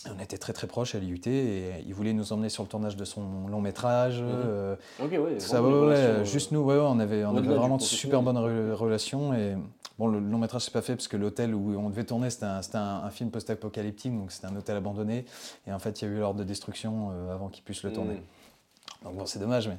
On 0.10 0.20
était 0.20 0.38
très 0.38 0.54
très 0.54 0.66
proches 0.68 0.96
à 0.96 1.00
l'IUT 1.00 1.22
et 1.28 1.84
il 1.86 1.94
voulait 1.94 2.14
nous 2.14 2.34
emmener 2.34 2.50
sur 2.50 2.64
le 2.64 2.70
tournage 2.70 2.96
de 2.96 3.06
son 3.06 3.48
long 3.48 3.62
métrage. 3.62 4.20
Mhm. 4.22 4.28
euh, 4.30 4.76
Ok, 5.04 5.12
ouais. 5.12 5.40
ça, 5.40 5.62
ouais, 5.62 5.70
relation, 5.72 6.04
euh, 6.08 6.24
juste 6.24 6.52
nous, 6.52 6.62
ouais, 6.62 6.76
ouais, 6.76 6.82
on 6.82 7.00
avait, 7.00 7.24
on 7.26 7.36
avait 7.36 7.54
vraiment 7.56 7.78
de 7.78 7.82
super 7.84 8.22
bonnes 8.24 8.38
re- 8.38 8.74
relations. 8.74 9.34
Et 9.34 9.56
bon, 10.00 10.08
le 10.08 10.20
long 10.20 10.40
métrage, 10.40 10.64
c'est 10.64 10.74
pas 10.74 10.82
fait 10.82 10.96
parce 10.96 11.08
que 11.08 11.18
l'hôtel 11.18 11.54
où 11.54 11.76
on 11.78 11.90
devait 11.90 12.04
tourner, 12.04 12.30
c'était 12.32 12.46
un, 12.46 12.62
c'était 12.64 12.78
un- 12.78 13.04
un 13.04 13.10
film 13.12 13.30
post-apocalyptique, 13.30 14.18
donc 14.18 14.32
c'était 14.32 14.48
un 14.48 14.56
hôtel 14.56 14.76
abandonné. 14.78 15.26
Et 15.68 15.74
en 15.74 15.80
fait, 15.80 16.02
il 16.02 16.06
y 16.06 16.08
a 16.08 16.12
eu 16.12 16.18
l'ordre 16.20 16.40
de 16.40 16.46
destruction 16.46 17.10
euh, 17.12 17.34
avant 17.34 17.50
qu'ils 17.50 17.64
puissent 17.64 17.84
le 17.84 17.94
tourner. 17.94 18.16
Mm. 18.16 19.06
Donc 19.06 19.16
bon, 19.18 19.26
c'est 19.28 19.40
dommage, 19.40 19.68
mais. 19.68 19.78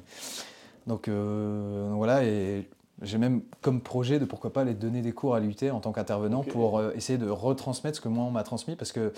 Donc, 0.87 1.07
euh, 1.07 1.87
donc 1.89 1.97
voilà, 1.97 2.23
et 2.23 2.67
j'ai 3.01 3.17
même 3.17 3.41
comme 3.61 3.81
projet 3.81 4.19
de 4.19 4.25
pourquoi 4.25 4.53
pas 4.53 4.61
aller 4.61 4.73
donner 4.75 5.01
des 5.01 5.11
cours 5.11 5.35
à 5.35 5.39
l'UT 5.39 5.55
en 5.71 5.79
tant 5.79 5.91
qu'intervenant 5.91 6.43
pour 6.43 6.77
euh, 6.77 6.91
essayer 6.95 7.17
de 7.17 7.27
retransmettre 7.29 7.97
ce 7.97 8.01
que 8.01 8.07
moi 8.07 8.23
on 8.25 8.31
m'a 8.31 8.43
transmis 8.43 8.75
parce 8.75 8.91
que 8.91 9.11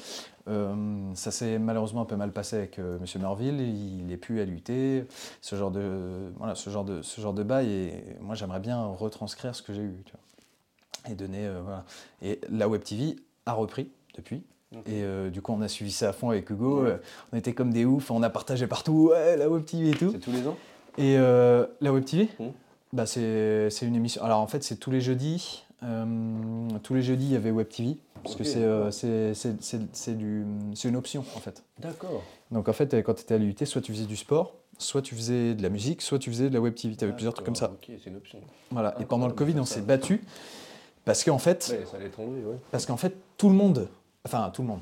euh, 0.47 0.73
ça 1.13 1.31
s'est 1.31 1.59
malheureusement 1.59 2.01
un 2.01 2.05
peu 2.05 2.15
mal 2.15 2.31
passé 2.31 2.55
avec 2.55 2.79
euh, 2.79 2.97
Monsieur 2.99 3.19
Merville, 3.19 3.59
il 3.59 4.11
est 4.11 4.17
plus 4.17 4.39
à 4.39 4.45
l'UT, 4.45 4.63
ce 5.41 5.55
genre 5.55 5.71
de 5.71 6.31
voilà, 6.37 6.55
ce 6.55 6.69
genre 6.69 6.85
de 6.85 7.01
ce 7.01 7.19
genre 7.21 7.33
de 7.33 7.43
bail 7.43 7.69
et 7.69 8.03
moi 8.21 8.35
j'aimerais 8.35 8.59
bien 8.61 8.85
retranscrire 8.85 9.53
ce 9.55 9.61
que 9.61 9.73
j'ai 9.73 9.81
eu, 9.83 10.03
tu 10.05 10.13
vois, 10.13 11.11
et 11.11 11.15
donner 11.15 11.45
euh, 11.45 11.59
voilà. 11.63 11.83
Et 12.21 12.39
la 12.49 12.69
Web 12.69 12.83
TV 12.83 13.17
a 13.45 13.53
repris 13.53 13.89
depuis. 14.15 14.43
Et 14.87 15.03
euh, 15.03 15.29
du 15.29 15.41
coup, 15.41 15.53
on 15.53 15.61
a 15.61 15.69
suivi 15.69 15.91
ça 15.91 16.09
à 16.09 16.11
fond 16.11 16.31
avec 16.31 16.49
Hugo. 16.49 16.83
Ouais. 16.83 16.99
on 17.31 17.37
était 17.37 17.53
comme 17.53 17.71
des 17.71 17.85
oufs, 17.85 18.11
on 18.11 18.21
a 18.23 18.29
partagé 18.29 18.67
partout, 18.67 19.09
ouais, 19.11 19.37
la 19.37 19.47
Web 19.47 19.63
TV 19.63 19.91
et 19.91 19.93
tout. 19.93 20.11
C'est 20.11 20.19
tous 20.19 20.31
les 20.31 20.45
ans 20.45 20.57
Et 20.97 21.17
euh, 21.17 21.65
la 21.79 21.93
Web 21.93 22.03
TV, 22.03 22.27
Mhm. 22.39 22.51
Bah 22.95 23.05
c'est 23.05 23.69
c'est 23.69 23.85
une 23.85 23.95
émission. 23.95 24.23
Alors 24.23 24.39
en 24.39 24.47
fait, 24.47 24.63
c'est 24.63 24.77
tous 24.77 24.91
les 24.91 25.01
jeudis. 25.01 25.63
euh, 25.83 26.05
tous 26.83 26.93
les 26.95 27.01
jeudis, 27.03 27.25
il 27.25 27.31
y 27.33 27.35
avait 27.35 27.51
Web 27.51 27.67
TV. 27.69 27.97
Parce 28.23 28.35
que 28.35 28.43
c'est 28.43 28.63
euh, 28.63 28.89
c'est- 28.89 29.33
c'est- 29.35 29.61
c'est- 29.61 29.81
c'est 29.93 30.17
du- 30.17 30.45
c'est 30.73 30.87
une 30.89 30.95
option 30.95 31.23
en 31.35 31.39
fait. 31.39 31.61
D'accord. 31.79 32.23
Donc 32.49 32.67
en 32.69 32.73
fait, 32.73 32.95
quand 33.03 33.13
tu 33.13 33.21
étais 33.21 33.35
à 33.35 33.37
l'UT, 33.37 33.55
soit 33.65 33.81
tu 33.81 33.91
faisais 33.93 34.05
du 34.05 34.15
sport, 34.15 34.55
soit 34.79 35.01
tu 35.03 35.13
faisais 35.13 35.53
de 35.53 35.61
la 35.61 35.69
musique, 35.69 36.01
soit 36.01 36.17
tu 36.17 36.31
faisais 36.31 36.49
de 36.49 36.53
la 36.55 36.61
Web 36.61 36.73
TV. 36.73 36.95
Tu 36.95 37.03
avais 37.03 37.13
plusieurs 37.13 37.33
trucs 37.35 37.45
comme 37.45 37.55
ça. 37.55 37.69
Ok, 37.71 37.91
c'est 38.03 38.09
une 38.09 38.15
option. 38.15 38.39
Voilà. 38.71 38.87
Et 38.87 38.91
Incroyable 38.91 39.09
pendant 39.09 39.27
le 39.27 39.33
Covid, 39.33 39.59
on 39.59 39.65
s'est 39.65 39.81
battu. 39.81 40.23
Parce 41.03 41.23
qu'en 41.23 41.37
fait, 41.37 41.67
Ouais, 41.77 41.85
ça 41.85 41.97
allait 41.97 42.09
tomber, 42.09 42.41
ouais. 42.43 42.55
parce 42.71 42.87
qu'en 42.87 42.97
fait, 42.97 43.15
tout 43.37 43.49
le 43.49 43.55
monde, 43.55 43.87
enfin 44.25 44.49
tout 44.51 44.63
le 44.63 44.69
monde, 44.69 44.79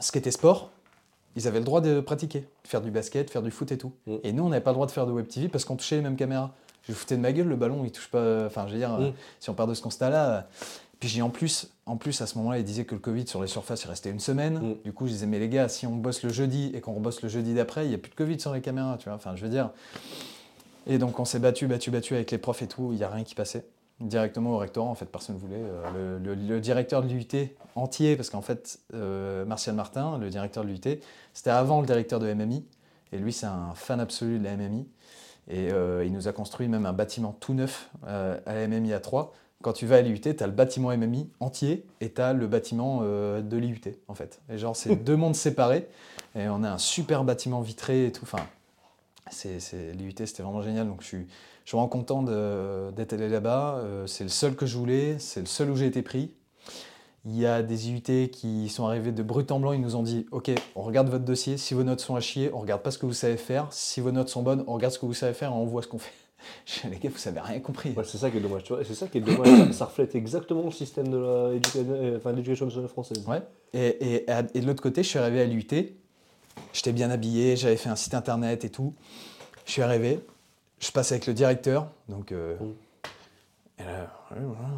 ce 0.00 0.10
qui 0.10 0.18
était 0.18 0.32
sport, 0.32 0.70
ils 1.36 1.46
avaient 1.46 1.60
le 1.60 1.64
droit 1.64 1.80
de 1.80 2.00
pratiquer, 2.00 2.48
faire 2.64 2.80
du 2.80 2.90
basket, 2.90 3.30
faire 3.30 3.42
du 3.42 3.52
foot 3.52 3.70
et 3.70 3.78
tout. 3.78 3.92
Mm. 4.08 4.14
Et 4.24 4.32
nous, 4.32 4.42
on 4.44 4.48
n'avait 4.48 4.64
pas 4.64 4.70
le 4.70 4.74
droit 4.76 4.86
de 4.86 4.90
faire 4.90 5.06
de 5.06 5.12
web 5.12 5.28
TV 5.28 5.48
parce 5.48 5.64
qu'on 5.64 5.76
touchait 5.76 5.94
les 5.96 6.02
mêmes 6.02 6.16
caméras. 6.16 6.52
Je 6.88 6.92
foutais 6.92 7.16
de 7.16 7.20
ma 7.20 7.32
gueule, 7.32 7.48
le 7.48 7.56
ballon, 7.56 7.82
il 7.84 7.90
touche 7.92 8.08
pas. 8.08 8.46
Enfin, 8.46 8.66
je 8.68 8.72
veux 8.72 8.78
dire, 8.78 8.90
Mm. 8.98 9.02
euh, 9.02 9.10
si 9.40 9.50
on 9.50 9.54
part 9.54 9.66
de 9.66 9.74
ce 9.74 9.82
constat-là. 9.82 10.28
euh, 10.30 10.40
Puis 10.98 11.10
j'ai 11.10 11.20
en 11.20 11.28
plus, 11.28 11.68
en 11.84 11.96
plus 11.98 12.22
à 12.22 12.26
ce 12.26 12.38
moment-là, 12.38 12.58
ils 12.58 12.64
disaient 12.64 12.86
que 12.86 12.94
le 12.94 13.00
Covid 13.02 13.26
sur 13.26 13.42
les 13.42 13.48
surfaces, 13.48 13.82
il 13.84 13.88
restait 13.88 14.08
une 14.10 14.18
semaine. 14.20 14.58
Mm. 14.60 14.74
Du 14.84 14.92
coup, 14.94 15.06
je 15.06 15.12
disais, 15.12 15.26
mais 15.26 15.38
les 15.38 15.48
gars, 15.50 15.68
si 15.68 15.86
on 15.86 15.94
bosse 15.96 16.22
le 16.22 16.30
jeudi 16.30 16.70
et 16.74 16.80
qu'on 16.80 16.94
rebosse 16.94 17.20
le 17.22 17.28
jeudi 17.28 17.52
d'après, 17.54 17.84
il 17.84 17.88
n'y 17.90 17.94
a 17.94 17.98
plus 17.98 18.10
de 18.10 18.14
Covid 18.14 18.40
sur 18.40 18.54
les 18.54 18.62
caméras, 18.62 18.96
tu 18.98 19.08
vois. 19.10 19.16
Enfin, 19.16 19.36
je 19.36 19.42
veux 19.42 19.50
dire. 19.50 19.70
Et 20.86 20.98
donc, 20.98 21.18
on 21.18 21.24
s'est 21.24 21.38
battu, 21.40 21.66
battu, 21.66 21.90
battu 21.90 22.14
avec 22.14 22.30
les 22.30 22.38
profs 22.38 22.62
et 22.62 22.68
tout, 22.68 22.90
il 22.92 22.98
n'y 22.98 23.04
a 23.04 23.08
rien 23.10 23.24
qui 23.24 23.34
passait. 23.34 23.66
Directement 24.00 24.52
au 24.52 24.58
rectorat, 24.58 24.88
en 24.88 24.94
fait, 24.94 25.06
personne 25.06 25.36
ne 25.36 25.40
voulait. 25.40 25.56
Euh, 25.58 26.18
Le, 26.18 26.34
le- 26.34 26.48
le 26.48 26.60
directeur 26.60 27.02
de 27.02 27.08
l'UT 27.08 27.26
entier, 27.74 28.14
parce 28.16 28.30
qu'en 28.30 28.42
fait, 28.42 28.78
euh, 28.94 29.44
Martial 29.44 29.74
Martin, 29.74 30.18
le 30.18 30.28
directeur 30.30 30.64
de 30.64 30.68
l'UT, 30.68 30.80
c'était 31.34 31.50
avant 31.50 31.80
le 31.80 31.86
directeur 31.86 32.20
de 32.20 32.32
MMI. 32.32 32.64
Et 33.12 33.18
lui, 33.18 33.32
c'est 33.32 33.46
un 33.46 33.72
fan 33.74 34.00
absolu 34.00 34.38
de 34.38 34.44
la 34.44 34.56
MMI. 34.56 34.86
Et 35.48 35.70
euh, 35.70 36.04
il 36.04 36.12
nous 36.12 36.28
a 36.28 36.32
construit 36.32 36.68
même 36.68 36.86
un 36.86 36.92
bâtiment 36.92 37.36
tout 37.38 37.54
neuf 37.54 37.90
euh, 38.06 38.38
à 38.46 38.66
MMI 38.66 38.92
à 38.92 39.00
3. 39.00 39.32
Quand 39.62 39.72
tu 39.72 39.86
vas 39.86 39.96
à 39.96 40.00
l'IUT, 40.02 40.20
tu 40.20 40.28
as 40.42 40.46
le 40.46 40.52
bâtiment 40.52 40.90
MMI 40.96 41.30
entier 41.40 41.86
et 42.00 42.10
tu 42.12 42.20
as 42.20 42.32
le 42.32 42.46
bâtiment 42.46 43.00
euh, 43.02 43.40
de 43.40 43.56
l'IUT, 43.56 43.80
en 44.08 44.14
fait. 44.14 44.40
Et 44.50 44.58
genre, 44.58 44.76
c'est 44.76 44.96
deux 45.04 45.16
mondes 45.16 45.34
séparés. 45.36 45.86
Et 46.34 46.48
on 46.48 46.62
a 46.62 46.70
un 46.70 46.78
super 46.78 47.24
bâtiment 47.24 47.60
vitré 47.60 48.06
et 48.06 48.12
tout. 48.12 48.22
Enfin, 48.24 48.44
c'est, 49.30 49.60
c'est- 49.60 49.92
l'IUT, 49.92 50.14
c'était 50.16 50.42
vraiment 50.42 50.62
génial. 50.62 50.86
Donc, 50.88 51.00
je 51.02 51.06
suis, 51.06 51.26
je 51.64 51.70
suis 51.70 51.76
vraiment 51.76 51.88
content 51.88 52.22
de- 52.22 52.90
d'être 52.92 53.12
allé 53.14 53.28
là-bas. 53.28 53.82
C'est 54.06 54.24
le 54.24 54.30
seul 54.30 54.54
que 54.56 54.66
je 54.66 54.76
voulais. 54.76 55.18
C'est 55.18 55.40
le 55.40 55.46
seul 55.46 55.70
où 55.70 55.76
j'ai 55.76 55.86
été 55.86 56.02
pris. 56.02 56.32
Il 57.28 57.36
y 57.36 57.44
a 57.44 57.62
des 57.62 57.90
IUT 57.90 58.28
qui 58.30 58.68
sont 58.68 58.86
arrivés 58.86 59.10
de 59.12 59.22
brut 59.22 59.50
en 59.50 59.58
blanc. 59.58 59.72
Ils 59.72 59.80
nous 59.80 59.96
ont 59.96 60.02
dit 60.04 60.26
Ok, 60.30 60.50
on 60.76 60.82
regarde 60.82 61.08
votre 61.08 61.24
dossier. 61.24 61.56
Si 61.56 61.74
vos 61.74 61.82
notes 61.82 62.00
sont 62.00 62.14
à 62.14 62.20
chier, 62.20 62.50
on 62.54 62.60
regarde 62.60 62.82
pas 62.82 62.90
ce 62.92 62.98
que 62.98 63.06
vous 63.06 63.12
savez 63.12 63.36
faire. 63.36 63.66
Si 63.72 64.00
vos 64.00 64.12
notes 64.12 64.28
sont 64.28 64.42
bonnes, 64.42 64.62
on 64.68 64.74
regarde 64.74 64.94
ce 64.94 64.98
que 65.00 65.06
vous 65.06 65.14
savez 65.14 65.34
faire 65.34 65.50
et 65.50 65.54
on 65.54 65.64
voit 65.66 65.82
ce 65.82 65.88
qu'on 65.88 65.98
fait. 65.98 66.12
Les 66.88 66.98
gars, 66.98 67.10
vous 67.12 67.28
avez 67.28 67.40
rien 67.40 67.58
compris. 67.58 67.90
Ouais, 67.96 68.04
c'est 68.04 68.18
ça 68.18 68.30
qui 68.30 68.36
est 68.36 68.40
dommage, 68.40 68.62
tu 68.62 68.72
vois. 68.72 68.82
Et 68.82 68.84
c'est 68.84 68.94
ça 68.94 69.08
qui 69.08 69.18
est 69.18 69.22
dommage. 69.22 69.72
ça, 69.72 69.86
reflète 69.86 70.14
exactement 70.14 70.62
le 70.62 70.70
système 70.70 71.08
de 71.08 71.16
euh, 71.16 72.18
l'éducation 72.32 72.66
nationale 72.66 72.88
française. 72.88 73.24
Ouais. 73.26 73.42
Et, 73.74 74.14
et, 74.14 74.30
à- 74.30 74.44
et 74.54 74.60
de 74.60 74.66
l'autre 74.66 74.82
côté, 74.82 75.02
je 75.02 75.08
suis 75.08 75.18
arrivé 75.18 75.40
à 75.40 75.44
l'IUT. 75.46 75.66
J'étais 76.72 76.92
bien 76.92 77.10
habillé, 77.10 77.56
j'avais 77.56 77.76
fait 77.76 77.88
un 77.88 77.96
site 77.96 78.14
internet 78.14 78.64
et 78.64 78.70
tout. 78.70 78.94
Je 79.64 79.72
suis 79.72 79.82
arrivé, 79.82 80.20
je 80.78 80.90
passe 80.92 81.10
avec 81.10 81.26
le 81.26 81.34
directeur. 81.34 81.88
Donc, 82.08 82.30
euh, 82.30 82.56
Mm. 82.60 83.80
et 83.80 83.84
là, 83.84 84.12
ouais, 84.30 84.36
voilà. 84.44 84.68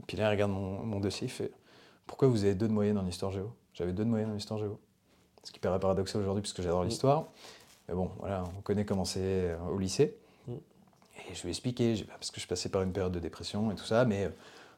Et 0.00 0.02
puis 0.06 0.16
là, 0.18 0.28
il 0.28 0.30
regarde 0.32 0.52
mon, 0.52 0.80
mon 0.84 1.00
dossier, 1.00 1.28
il 1.28 1.30
fait 1.30 1.50
Pourquoi 2.06 2.28
vous 2.28 2.44
avez 2.44 2.54
deux 2.54 2.68
de 2.68 2.72
moyenne 2.72 2.98
en 2.98 3.06
histoire 3.06 3.32
géo? 3.32 3.52
J'avais 3.72 3.92
deux 3.92 4.04
de 4.04 4.08
moyenne 4.10 4.30
en 4.30 4.36
histoire 4.36 4.58
géo. 4.60 4.78
Ce 5.42 5.52
qui 5.52 5.58
paraît 5.58 5.80
paradoxal 5.80 6.20
aujourd'hui, 6.20 6.42
parce 6.42 6.52
que 6.52 6.62
j'adore 6.62 6.82
Mm. 6.84 6.88
l'histoire. 6.88 7.26
Mais 7.88 7.94
bon, 7.94 8.10
voilà, 8.18 8.44
on 8.56 8.60
connaît 8.62 8.84
comment 8.84 9.04
c'est 9.04 9.20
euh, 9.22 9.56
au 9.70 9.78
lycée. 9.78 10.16
Mm. 10.46 10.52
Et 11.30 11.34
je 11.34 11.42
lui 11.42 11.48
ai 11.48 11.50
expliqué, 11.50 12.04
parce 12.08 12.30
que 12.30 12.40
je 12.40 12.46
passais 12.46 12.68
par 12.68 12.82
une 12.82 12.92
période 12.92 13.12
de 13.12 13.20
dépression 13.20 13.70
et 13.70 13.74
tout 13.74 13.84
ça, 13.84 14.04
mais 14.04 14.24
euh, 14.24 14.28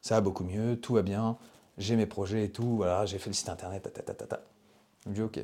ça 0.02 0.16
va 0.16 0.20
beaucoup 0.20 0.44
mieux, 0.44 0.78
tout 0.80 0.94
va 0.94 1.02
bien, 1.02 1.36
j'ai 1.78 1.96
mes 1.96 2.06
projets 2.06 2.44
et 2.44 2.50
tout, 2.50 2.76
voilà, 2.76 3.06
j'ai 3.06 3.18
fait 3.18 3.30
le 3.30 3.34
site 3.34 3.48
internet, 3.48 3.82
ta, 3.82 3.90
ta, 4.02 4.14
ta, 4.14 4.26
ta. 4.26 4.40
Je 5.04 5.10
me 5.10 5.14
dis 5.14 5.22
ok. 5.22 5.38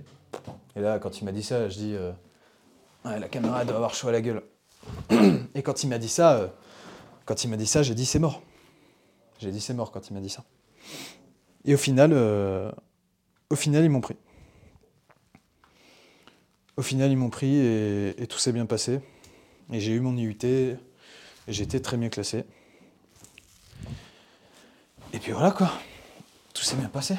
Et 0.74 0.80
là, 0.80 0.98
quand 0.98 1.20
il 1.20 1.24
m'a 1.24 1.32
dit 1.32 1.42
ça, 1.42 1.68
je 1.68 1.76
dis 1.78 1.94
euh, 1.94 2.12
Ouais, 3.04 3.18
la 3.18 3.28
caméra 3.28 3.64
doit 3.64 3.76
avoir 3.76 3.94
chaud 3.94 4.08
à 4.08 4.12
la 4.12 4.20
gueule. 4.20 4.42
Et 5.54 5.62
quand 5.62 5.82
il 5.84 5.88
m'a 5.88 5.98
dit 5.98 6.08
ça, 6.08 6.36
euh, 6.38 6.48
quand 7.26 7.44
il 7.44 7.48
m'a 7.50 7.56
dit 7.56 7.66
ça, 7.66 7.82
j'ai 7.82 7.94
dit 7.94 8.06
c'est 8.06 8.18
mort. 8.18 8.42
J'ai 9.38 9.50
dit 9.50 9.60
c'est 9.60 9.74
mort 9.74 9.90
quand 9.92 10.08
il 10.08 10.14
m'a 10.14 10.20
dit 10.20 10.28
ça. 10.30 10.44
Et 11.64 11.74
au 11.74 11.78
final, 11.78 12.10
euh, 12.12 12.70
au 13.50 13.56
final, 13.56 13.84
ils 13.84 13.90
m'ont 13.90 14.00
pris. 14.00 14.16
Au 16.76 16.82
final, 16.82 17.10
ils 17.10 17.16
m'ont 17.16 17.30
pris 17.30 17.54
et, 17.54 18.22
et 18.22 18.26
tout 18.26 18.38
s'est 18.38 18.52
bien 18.52 18.66
passé. 18.66 19.00
Et 19.72 19.80
j'ai 19.80 19.92
eu 19.92 20.00
mon 20.00 20.16
IUT 20.16 20.44
et 20.44 20.76
j'ai 21.48 21.62
été 21.62 21.80
très 21.80 21.96
bien 21.96 22.08
classé. 22.08 22.44
Et 25.12 25.18
puis 25.18 25.32
voilà 25.32 25.50
quoi. 25.50 25.70
Tout 26.54 26.62
s'est 26.62 26.76
bien 26.76 26.88
passé. 26.88 27.16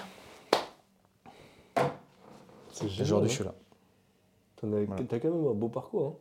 Aujourd'hui, 3.00 3.30
je 3.30 3.36
suis 3.36 3.44
là. 3.44 3.54
Voilà. 4.62 5.04
t'as 5.04 5.20
quand 5.20 5.30
même 5.30 5.48
un 5.48 5.54
beau 5.54 5.68
parcours. 5.68 6.08
Hein. 6.08 6.16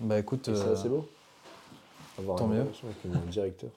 Bah 0.00 0.18
écoute. 0.18 0.42
C'est 0.44 0.52
euh, 0.52 0.72
assez 0.74 0.88
beau. 0.88 1.08
Avoir 2.18 2.38
tant 2.38 2.46
mieux. 2.46 2.60
avec 2.60 3.04
mon 3.04 3.20
directeur. 3.30 3.70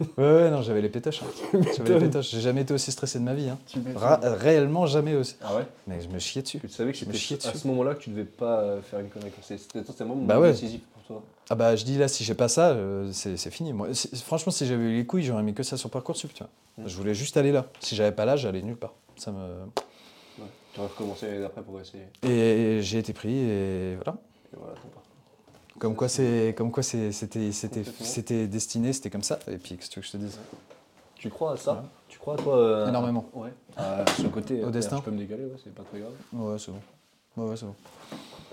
Ouais, 0.00 0.06
ouais, 0.16 0.50
non, 0.50 0.62
j'avais 0.62 0.80
les 0.80 0.88
pétaches. 0.88 1.22
hein. 1.22 1.58
J'avais 1.76 1.94
les 1.94 2.06
pétaches. 2.06 2.30
J'ai 2.30 2.40
jamais 2.40 2.60
été 2.62 2.72
aussi 2.72 2.92
stressé 2.92 3.18
de 3.18 3.24
ma 3.24 3.34
vie. 3.34 3.48
Hein. 3.48 3.58
Ra- 3.96 4.20
réellement 4.22 4.86
jamais 4.86 5.16
aussi. 5.16 5.34
Ah 5.42 5.56
ouais? 5.56 5.66
Mais 5.88 6.00
je 6.00 6.08
me 6.08 6.20
chiais 6.20 6.42
dessus. 6.42 6.60
Tu 6.60 6.68
savais 6.68 6.92
que 6.92 6.98
Je 6.98 7.04
me 7.04 7.12
c'était 7.12 7.18
chiais 7.18 7.36
à 7.46 7.50
dessus. 7.50 7.62
ce 7.62 7.66
moment-là 7.68 7.94
que 7.96 8.00
tu 8.02 8.10
devais 8.10 8.24
pas 8.24 8.60
euh, 8.60 8.80
faire 8.82 9.00
une 9.00 9.08
connerie. 9.08 9.32
C'est- 9.42 9.58
C'était 9.58 9.80
vraiment 10.04 10.14
Bah 10.14 10.38
ouais. 10.38 10.52
décisif 10.52 10.82
pour 10.94 11.02
toi. 11.02 11.22
Ah 11.50 11.54
bah 11.56 11.74
je 11.74 11.84
dis 11.84 11.98
là, 11.98 12.06
si 12.06 12.22
j'ai 12.22 12.34
pas 12.34 12.46
ça, 12.48 12.70
euh, 12.70 13.10
c'est 13.12 13.36
c'est 13.36 13.50
fini. 13.50 13.72
Moi, 13.72 13.88
c'est- 13.92 14.14
franchement, 14.22 14.52
si 14.52 14.66
j'avais 14.66 14.84
eu 14.84 14.96
les 14.98 15.04
couilles, 15.06 15.24
j'aurais 15.24 15.42
mis 15.42 15.54
que 15.54 15.64
ça 15.64 15.76
sur 15.76 15.90
Parcoursup, 15.90 16.32
tu 16.32 16.44
vois. 16.44 16.84
Mm. 16.84 16.88
Je 16.88 16.96
voulais 16.96 17.14
juste 17.14 17.36
aller 17.36 17.50
là. 17.50 17.66
Si 17.80 17.96
j'avais 17.96 18.12
pas 18.12 18.24
là, 18.24 18.36
j'allais 18.36 18.62
nulle 18.62 18.76
part. 18.76 18.94
Ça 19.16 19.32
me... 19.32 19.38
Ouais. 19.38 20.44
Tu 20.74 20.78
aurais 20.80 20.90
recommencé 20.90 21.26
l'année 21.26 21.40
d'après 21.40 21.62
pour 21.62 21.80
essayer. 21.80 22.04
Et 22.22 22.80
j'ai 22.82 22.98
été 22.98 23.12
pris 23.12 23.34
et 23.36 23.96
voilà. 23.96 24.16
Et 24.52 24.56
voilà, 24.56 24.74
ton. 24.74 24.88
Comme 25.78 25.94
quoi 25.94 26.08
c'est, 26.08 26.54
comme 26.56 26.70
quoi 26.72 26.82
c'était, 26.82 27.12
c'était, 27.52 28.46
destiné, 28.46 28.92
c'était 28.92 29.10
comme 29.10 29.22
ça. 29.22 29.38
Et 29.50 29.58
puis 29.58 29.76
qu'est-ce 29.76 29.88
que 29.88 29.94
tu 29.94 30.00
veux 30.00 30.02
que 30.02 30.06
je 30.08 30.12
te 30.12 30.16
dise 30.16 30.38
Tu 31.16 31.30
crois 31.30 31.52
à 31.52 31.56
ça? 31.56 31.74
Ouais. 31.74 31.78
Tu 32.08 32.18
crois, 32.18 32.36
toi 32.36 32.56
euh, 32.56 32.88
Énormément. 32.88 33.26
Ouais. 33.34 33.52
À 33.76 34.04
ce 34.16 34.26
côté. 34.26 34.62
Au 34.64 34.68
euh, 34.68 34.70
destin. 34.70 34.96
Je 34.96 35.02
peux 35.02 35.10
me 35.10 35.18
décaler, 35.18 35.44
ouais, 35.44 35.56
c'est 35.62 35.74
pas 35.74 35.84
très 35.84 36.00
grave. 36.00 36.12
Ouais, 36.32 36.58
c'est 36.58 36.72
bon. 36.72 36.80
Ouais, 37.36 37.50
ouais, 37.50 37.56
c'est 37.56 37.66
bon. 37.66 37.74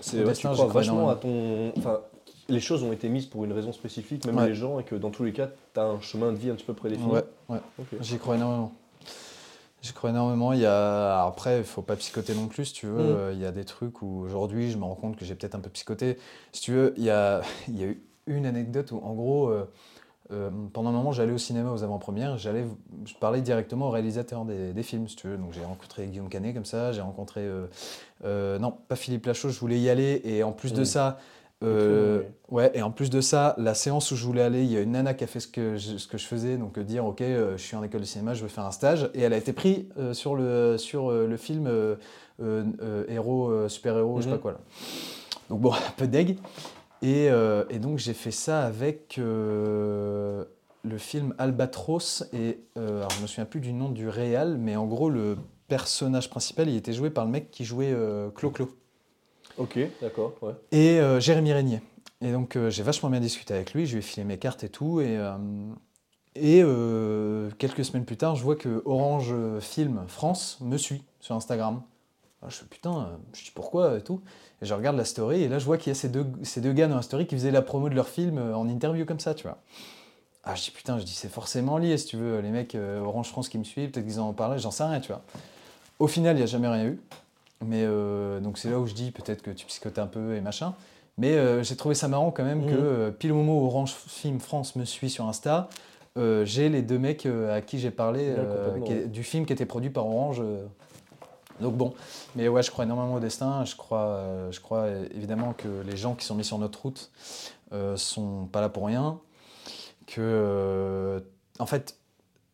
C'est 0.00 0.16
Au 0.16 0.20
ouais, 0.20 0.26
destin, 0.26 0.50
tu 0.50 0.54
crois 0.56 0.66
vachement 0.68 1.08
à 1.08 1.16
ton. 1.16 1.72
Enfin, 1.76 2.00
les 2.48 2.60
choses 2.60 2.84
ont 2.84 2.92
été 2.92 3.08
mises 3.08 3.26
pour 3.26 3.44
une 3.44 3.52
raison 3.52 3.72
spécifique, 3.72 4.24
même 4.26 4.36
Ouais. 4.36 4.48
les 4.48 4.54
gens, 4.54 4.78
et 4.78 4.84
que 4.84 4.94
dans 4.94 5.10
tous 5.10 5.24
les 5.24 5.32
cas, 5.32 5.48
tu 5.74 5.80
as 5.80 5.84
un 5.84 6.00
chemin 6.00 6.30
de 6.30 6.36
vie 6.36 6.50
un 6.50 6.54
petit 6.54 6.64
peu 6.66 6.74
prédéfini. 6.74 7.10
Ouais, 7.10 7.24
ouais. 7.48 7.58
J'y 8.00 8.18
crois 8.18 8.36
énormément. 8.36 8.72
J'y 9.82 9.92
crois 9.92 10.10
énormément. 10.10 10.52
Il 10.52 10.60
y 10.60 10.66
a... 10.66 11.24
Après, 11.26 11.58
il 11.58 11.64
faut 11.64 11.82
pas 11.82 11.96
psychoter 11.96 12.34
non 12.34 12.46
plus, 12.48 12.66
si 12.66 12.72
tu 12.72 12.86
veux. 12.86 12.94
Mm. 13.02 13.16
Euh, 13.16 13.32
Il 13.34 13.40
y 13.40 13.46
a 13.46 13.52
des 13.52 13.64
trucs 13.64 14.02
où 14.02 14.20
aujourd'hui, 14.24 14.70
je 14.70 14.78
me 14.78 14.84
rends 14.84 14.94
compte 14.96 15.16
que 15.16 15.24
j'ai 15.24 15.34
peut-être 15.34 15.54
un 15.54 15.60
peu 15.60 15.70
psychoté. 15.70 16.18
Si 16.52 16.60
tu 16.62 16.72
veux, 16.72 16.94
il 16.96 17.04
y 17.04 17.10
a, 17.10 17.42
il 17.68 17.78
y 17.80 17.84
a 17.84 17.86
eu 17.86 18.00
une 18.26 18.46
anecdote 18.46 18.90
où, 18.92 18.98
en 19.04 19.14
gros, 19.14 19.48
euh, 19.48 19.70
euh, 20.32 20.50
pendant 20.72 20.88
un 20.88 20.92
moment, 20.92 21.12
j'allais 21.12 21.32
au 21.32 21.38
cinéma 21.38 21.70
aux 21.70 21.84
avant-premières. 21.84 22.36
J'allais, 22.36 22.64
je 23.04 23.14
parlais 23.14 23.42
directement 23.42 23.86
au 23.86 23.90
réalisateur 23.90 24.44
des, 24.44 24.72
des 24.72 24.82
films, 24.82 25.06
si 25.06 25.14
tu 25.14 25.28
veux. 25.28 25.36
Donc 25.36 25.52
j'ai 25.52 25.64
rencontré 25.64 26.06
Guillaume 26.08 26.28
Canet 26.28 26.52
comme 26.52 26.64
ça. 26.64 26.90
J'ai 26.90 27.02
rencontré, 27.02 27.48
euh, 28.24 28.58
non, 28.58 28.72
pas 28.88 28.96
Philippe 28.96 29.26
Lachaud. 29.26 29.50
Je 29.50 29.60
voulais 29.60 29.78
y 29.78 29.88
aller 29.88 30.20
et 30.24 30.42
en 30.42 30.50
plus 30.50 30.72
de 30.72 30.80
Mm. 30.80 30.86
ça. 30.86 31.18
Euh, 31.64 32.22
ouais, 32.50 32.70
et 32.74 32.82
en 32.82 32.90
plus 32.90 33.08
de 33.10 33.20
ça, 33.20 33.54
la 33.58 33.74
séance 33.74 34.10
où 34.10 34.16
je 34.16 34.24
voulais 34.26 34.42
aller, 34.42 34.62
il 34.62 34.70
y 34.70 34.76
a 34.76 34.80
une 34.82 34.92
nana 34.92 35.14
qui 35.14 35.24
a 35.24 35.26
fait 35.26 35.40
ce 35.40 35.48
que 35.48 35.76
je, 35.76 35.96
ce 35.96 36.06
que 36.06 36.18
je 36.18 36.26
faisais, 36.26 36.56
donc 36.58 36.76
euh, 36.78 36.84
dire 36.84 37.06
ok, 37.06 37.22
euh, 37.22 37.56
je 37.56 37.62
suis 37.62 37.76
en 37.76 37.82
école 37.82 38.00
de 38.02 38.06
cinéma, 38.06 38.34
je 38.34 38.42
veux 38.42 38.48
faire 38.48 38.64
un 38.66 38.70
stage, 38.72 39.10
et 39.14 39.22
elle 39.22 39.32
a 39.32 39.38
été 39.38 39.52
prise 39.54 39.84
euh, 39.98 40.12
sur 40.12 40.36
le 40.36 40.76
sur 40.78 41.10
euh, 41.10 41.26
le 41.26 41.36
film 41.38 41.66
héros 43.08 43.48
euh, 43.50 43.68
super 43.68 43.96
héros, 43.96 44.18
je 44.20 44.24
sais 44.24 44.28
Mhm. 44.28 44.34
pas 44.36 44.42
quoi 44.42 44.52
là. 44.52 44.58
Donc 45.48 45.60
bon, 45.60 45.72
un 45.72 45.92
peu 45.96 46.06
deg. 46.06 46.36
Et, 47.02 47.26
et 47.26 47.78
donc 47.78 47.98
j'ai 47.98 48.14
fait 48.14 48.30
ça 48.30 48.62
avec 48.62 49.16
le 49.18 50.46
film 50.98 51.34
Albatros 51.38 52.24
et 52.32 52.58
alors 52.74 53.10
je 53.10 53.20
me 53.22 53.26
souviens 53.26 53.44
plus 53.44 53.60
du 53.60 53.72
nom 53.72 53.90
du 53.90 54.08
réal, 54.08 54.56
mais 54.58 54.76
en 54.76 54.86
gros 54.86 55.10
le 55.10 55.36
personnage 55.68 56.30
principal, 56.30 56.68
il 56.68 56.76
était 56.76 56.92
joué 56.94 57.10
par 57.10 57.24
le 57.26 57.30
mec 57.30 57.50
qui 57.50 57.64
jouait 57.64 57.94
Clo-Clo 58.34 58.70
Ok, 59.58 59.78
d'accord, 60.02 60.34
et 60.70 61.00
euh, 61.00 61.18
Jérémy 61.18 61.52
Régnier. 61.52 61.80
Et 62.20 62.30
donc 62.30 62.56
euh, 62.56 62.68
j'ai 62.68 62.82
vachement 62.82 63.08
bien 63.08 63.20
discuté 63.20 63.54
avec 63.54 63.72
lui, 63.72 63.86
je 63.86 63.92
lui 63.92 63.98
ai 64.00 64.02
filé 64.02 64.24
mes 64.24 64.38
cartes 64.38 64.64
et 64.64 64.68
tout. 64.68 65.00
Et, 65.00 65.16
euh, 66.62 67.50
quelques 67.58 67.84
semaines 67.84 68.04
plus 68.04 68.18
tard, 68.18 68.36
je 68.36 68.42
vois 68.42 68.56
que 68.56 68.82
Orange 68.84 69.34
Film 69.60 70.04
France 70.08 70.58
me 70.60 70.76
suit 70.76 71.02
sur 71.20 71.34
Instagram. 71.34 71.82
Alors, 72.42 72.50
je 72.50 72.58
fais 72.58 72.66
putain, 72.66 73.18
je 73.32 73.44
dis 73.44 73.50
pourquoi 73.54 73.96
et 73.96 74.02
tout. 74.02 74.20
Et 74.60 74.66
je 74.66 74.74
regarde 74.74 74.96
la 74.96 75.06
story 75.06 75.42
et 75.42 75.48
là 75.48 75.58
je 75.58 75.64
vois 75.64 75.78
qu'il 75.78 75.90
y 75.90 75.92
a 75.92 75.94
ces 75.94 76.10
deux, 76.10 76.26
ces 76.42 76.60
deux 76.60 76.72
gars 76.74 76.88
dans 76.88 76.96
la 76.96 77.02
story 77.02 77.26
qui 77.26 77.34
faisaient 77.34 77.50
la 77.50 77.62
promo 77.62 77.88
de 77.88 77.94
leur 77.94 78.08
film 78.08 78.38
en 78.38 78.68
interview 78.68 79.06
comme 79.06 79.20
ça, 79.20 79.34
tu 79.34 79.44
vois. 79.44 79.58
Ah, 80.44 80.54
je 80.54 80.64
dis 80.64 80.70
putain, 80.70 80.98
je 80.98 81.04
dis 81.04 81.14
c'est 81.14 81.30
forcément 81.30 81.78
lié 81.78 81.96
si 81.96 82.06
tu 82.06 82.16
veux. 82.18 82.40
Les 82.40 82.50
mecs 82.50 82.76
Orange 82.76 83.28
France 83.28 83.48
qui 83.48 83.58
me 83.58 83.64
suivent, 83.64 83.90
peut-être 83.90 84.06
qu'ils 84.06 84.20
en 84.20 84.28
ont 84.28 84.34
parlé, 84.34 84.58
j'en 84.58 84.70
sais 84.70 84.84
rien, 84.84 85.00
tu 85.00 85.08
vois. 85.08 85.22
Au 85.98 86.06
final, 86.08 86.36
il 86.36 86.40
n'y 86.40 86.42
a 86.42 86.46
jamais 86.46 86.68
rien 86.68 86.84
eu. 86.84 87.00
Mais 87.64 87.82
euh, 87.84 88.40
donc 88.40 88.58
c'est 88.58 88.70
là 88.70 88.78
où 88.78 88.86
je 88.86 88.94
dis 88.94 89.10
peut-être 89.10 89.42
que 89.42 89.50
tu 89.50 89.66
psychotes 89.66 89.98
un 89.98 90.06
peu 90.06 90.34
et 90.34 90.40
machin. 90.40 90.74
Mais 91.18 91.32
euh, 91.32 91.62
j'ai 91.62 91.76
trouvé 91.76 91.94
ça 91.94 92.08
marrant 92.08 92.30
quand 92.30 92.44
même 92.44 92.62
Mhm. 92.62 92.70
que 92.70 92.74
euh, 92.76 93.10
pile 93.10 93.32
au 93.32 93.36
moment 93.36 93.58
où 93.58 93.66
Orange 93.66 93.94
Film 93.94 94.38
France 94.40 94.76
me 94.76 94.84
suit 94.84 95.08
sur 95.10 95.26
Insta, 95.26 95.68
j'ai 96.44 96.68
les 96.70 96.80
deux 96.82 96.98
mecs 96.98 97.26
à 97.26 97.60
qui 97.60 97.78
j'ai 97.78 97.90
parlé 97.90 98.34
qui 98.86 98.92
est- 98.92 99.06
du 99.06 99.22
film 99.22 99.44
qui 99.46 99.52
était 99.52 99.66
produit 99.66 99.90
par 99.90 100.06
Orange. 100.06 100.42
Donc 101.60 101.74
bon, 101.74 101.94
mais 102.34 102.48
ouais, 102.48 102.62
je 102.62 102.70
crois 102.70 102.84
énormément 102.84 103.14
au 103.14 103.20
destin. 103.20 103.64
Je 103.64 103.76
crois, 103.76 104.22
je 104.50 104.60
crois 104.60 104.88
évidemment 105.14 105.52
que 105.54 105.68
les 105.86 105.96
gens 105.96 106.14
qui 106.14 106.24
sont 106.26 106.34
mis 106.34 106.44
sur 106.44 106.58
notre 106.58 106.80
route 106.82 107.10
sont 107.96 108.46
pas 108.52 108.60
là 108.62 108.68
pour 108.70 108.86
rien. 108.86 109.18
Que, 110.06 111.22
en 111.58 111.66
fait, 111.66 111.96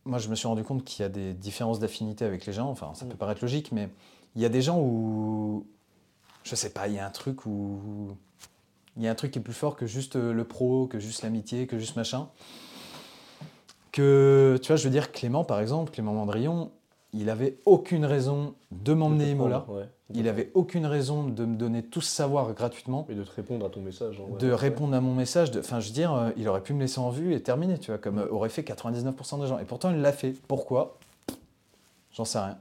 moi 0.05 0.17
je 0.19 0.27
me 0.29 0.35
suis 0.35 0.47
rendu 0.47 0.63
compte 0.63 0.83
qu'il 0.83 1.03
y 1.03 1.05
a 1.05 1.09
des 1.09 1.33
différences 1.33 1.79
d'affinité 1.79 2.25
avec 2.25 2.45
les 2.45 2.53
gens. 2.53 2.69
Enfin, 2.69 2.91
ça 2.95 3.05
peut 3.05 3.13
Mm. 3.13 3.17
paraître 3.17 3.41
logique, 3.41 3.71
mais 3.71 3.89
il 4.35 4.41
y 4.41 4.45
a 4.45 4.49
des 4.49 4.61
gens 4.61 4.79
où, 4.79 5.65
je 6.43 6.55
sais 6.55 6.69
pas, 6.71 6.87
il 6.87 6.95
y 6.95 6.99
a 6.99 7.05
un 7.05 7.11
truc 7.11 7.45
où 7.45 8.15
il 8.97 9.03
y 9.03 9.07
a 9.07 9.11
un 9.11 9.15
truc 9.15 9.31
qui 9.31 9.39
est 9.39 9.41
plus 9.41 9.53
fort 9.53 9.75
que 9.75 9.87
juste 9.87 10.15
euh, 10.17 10.33
le 10.33 10.43
pro, 10.43 10.85
que 10.87 10.99
juste 10.99 11.23
l'amitié, 11.23 11.65
que 11.67 11.79
juste 11.79 11.95
machin. 11.95 12.27
Que, 13.91 14.57
tu 14.61 14.67
vois, 14.67 14.75
je 14.75 14.83
veux 14.85 14.89
dire, 14.89 15.11
Clément, 15.11 15.43
par 15.43 15.59
exemple, 15.59 15.91
Clément 15.91 16.13
Mandrillon, 16.13 16.71
il 17.13 17.29
avait 17.29 17.57
aucune 17.65 18.05
raison 18.05 18.55
de 18.71 18.93
m'emmener 18.93 19.31
Imola. 19.31 19.65
ouais. 19.69 19.87
Il 20.15 20.27
avait 20.27 20.51
aucune 20.53 20.85
raison 20.85 21.23
de 21.27 21.45
me 21.45 21.55
donner 21.55 21.81
tout 21.83 22.01
ce 22.01 22.09
savoir 22.13 22.53
gratuitement, 22.53 23.05
Et 23.09 23.15
de 23.15 23.23
te 23.23 23.31
répondre 23.31 23.65
à 23.65 23.69
ton 23.69 23.81
message. 23.81 24.19
hein, 24.19 24.31
ouais. 24.31 24.37
de 24.39 24.49
Ouais. 24.49 24.55
répondre 24.55 24.95
à 24.95 25.01
mon 25.01 25.13
message. 25.15 25.49
de- 25.51 25.59
Enfin, 25.59 25.79
je 25.79 25.87
veux 25.87 25.93
dire, 25.93 26.13
euh, 26.13 26.29
il 26.37 26.47
aurait 26.47 26.61
pu 26.61 26.73
me 26.73 26.79
laisser 26.81 26.99
en 26.99 27.09
vue 27.09 27.33
et 27.33 27.41
terminer, 27.41 27.77
tu 27.79 27.89
vois, 27.91 27.97
comme 27.99 28.19
euh, 28.19 28.27
aurait 28.29 28.49
fait 28.49 28.63
99% 28.63 29.39
des 29.41 29.47
gens. 29.47 29.57
Et 29.59 29.65
pourtant, 29.65 29.89
il 29.91 30.01
l'a 30.01 30.11
fait. 30.11 30.31
Pourquoi? 30.47 30.97
J'en 32.11 32.25
sais 32.25 32.39
rien. 32.39 32.57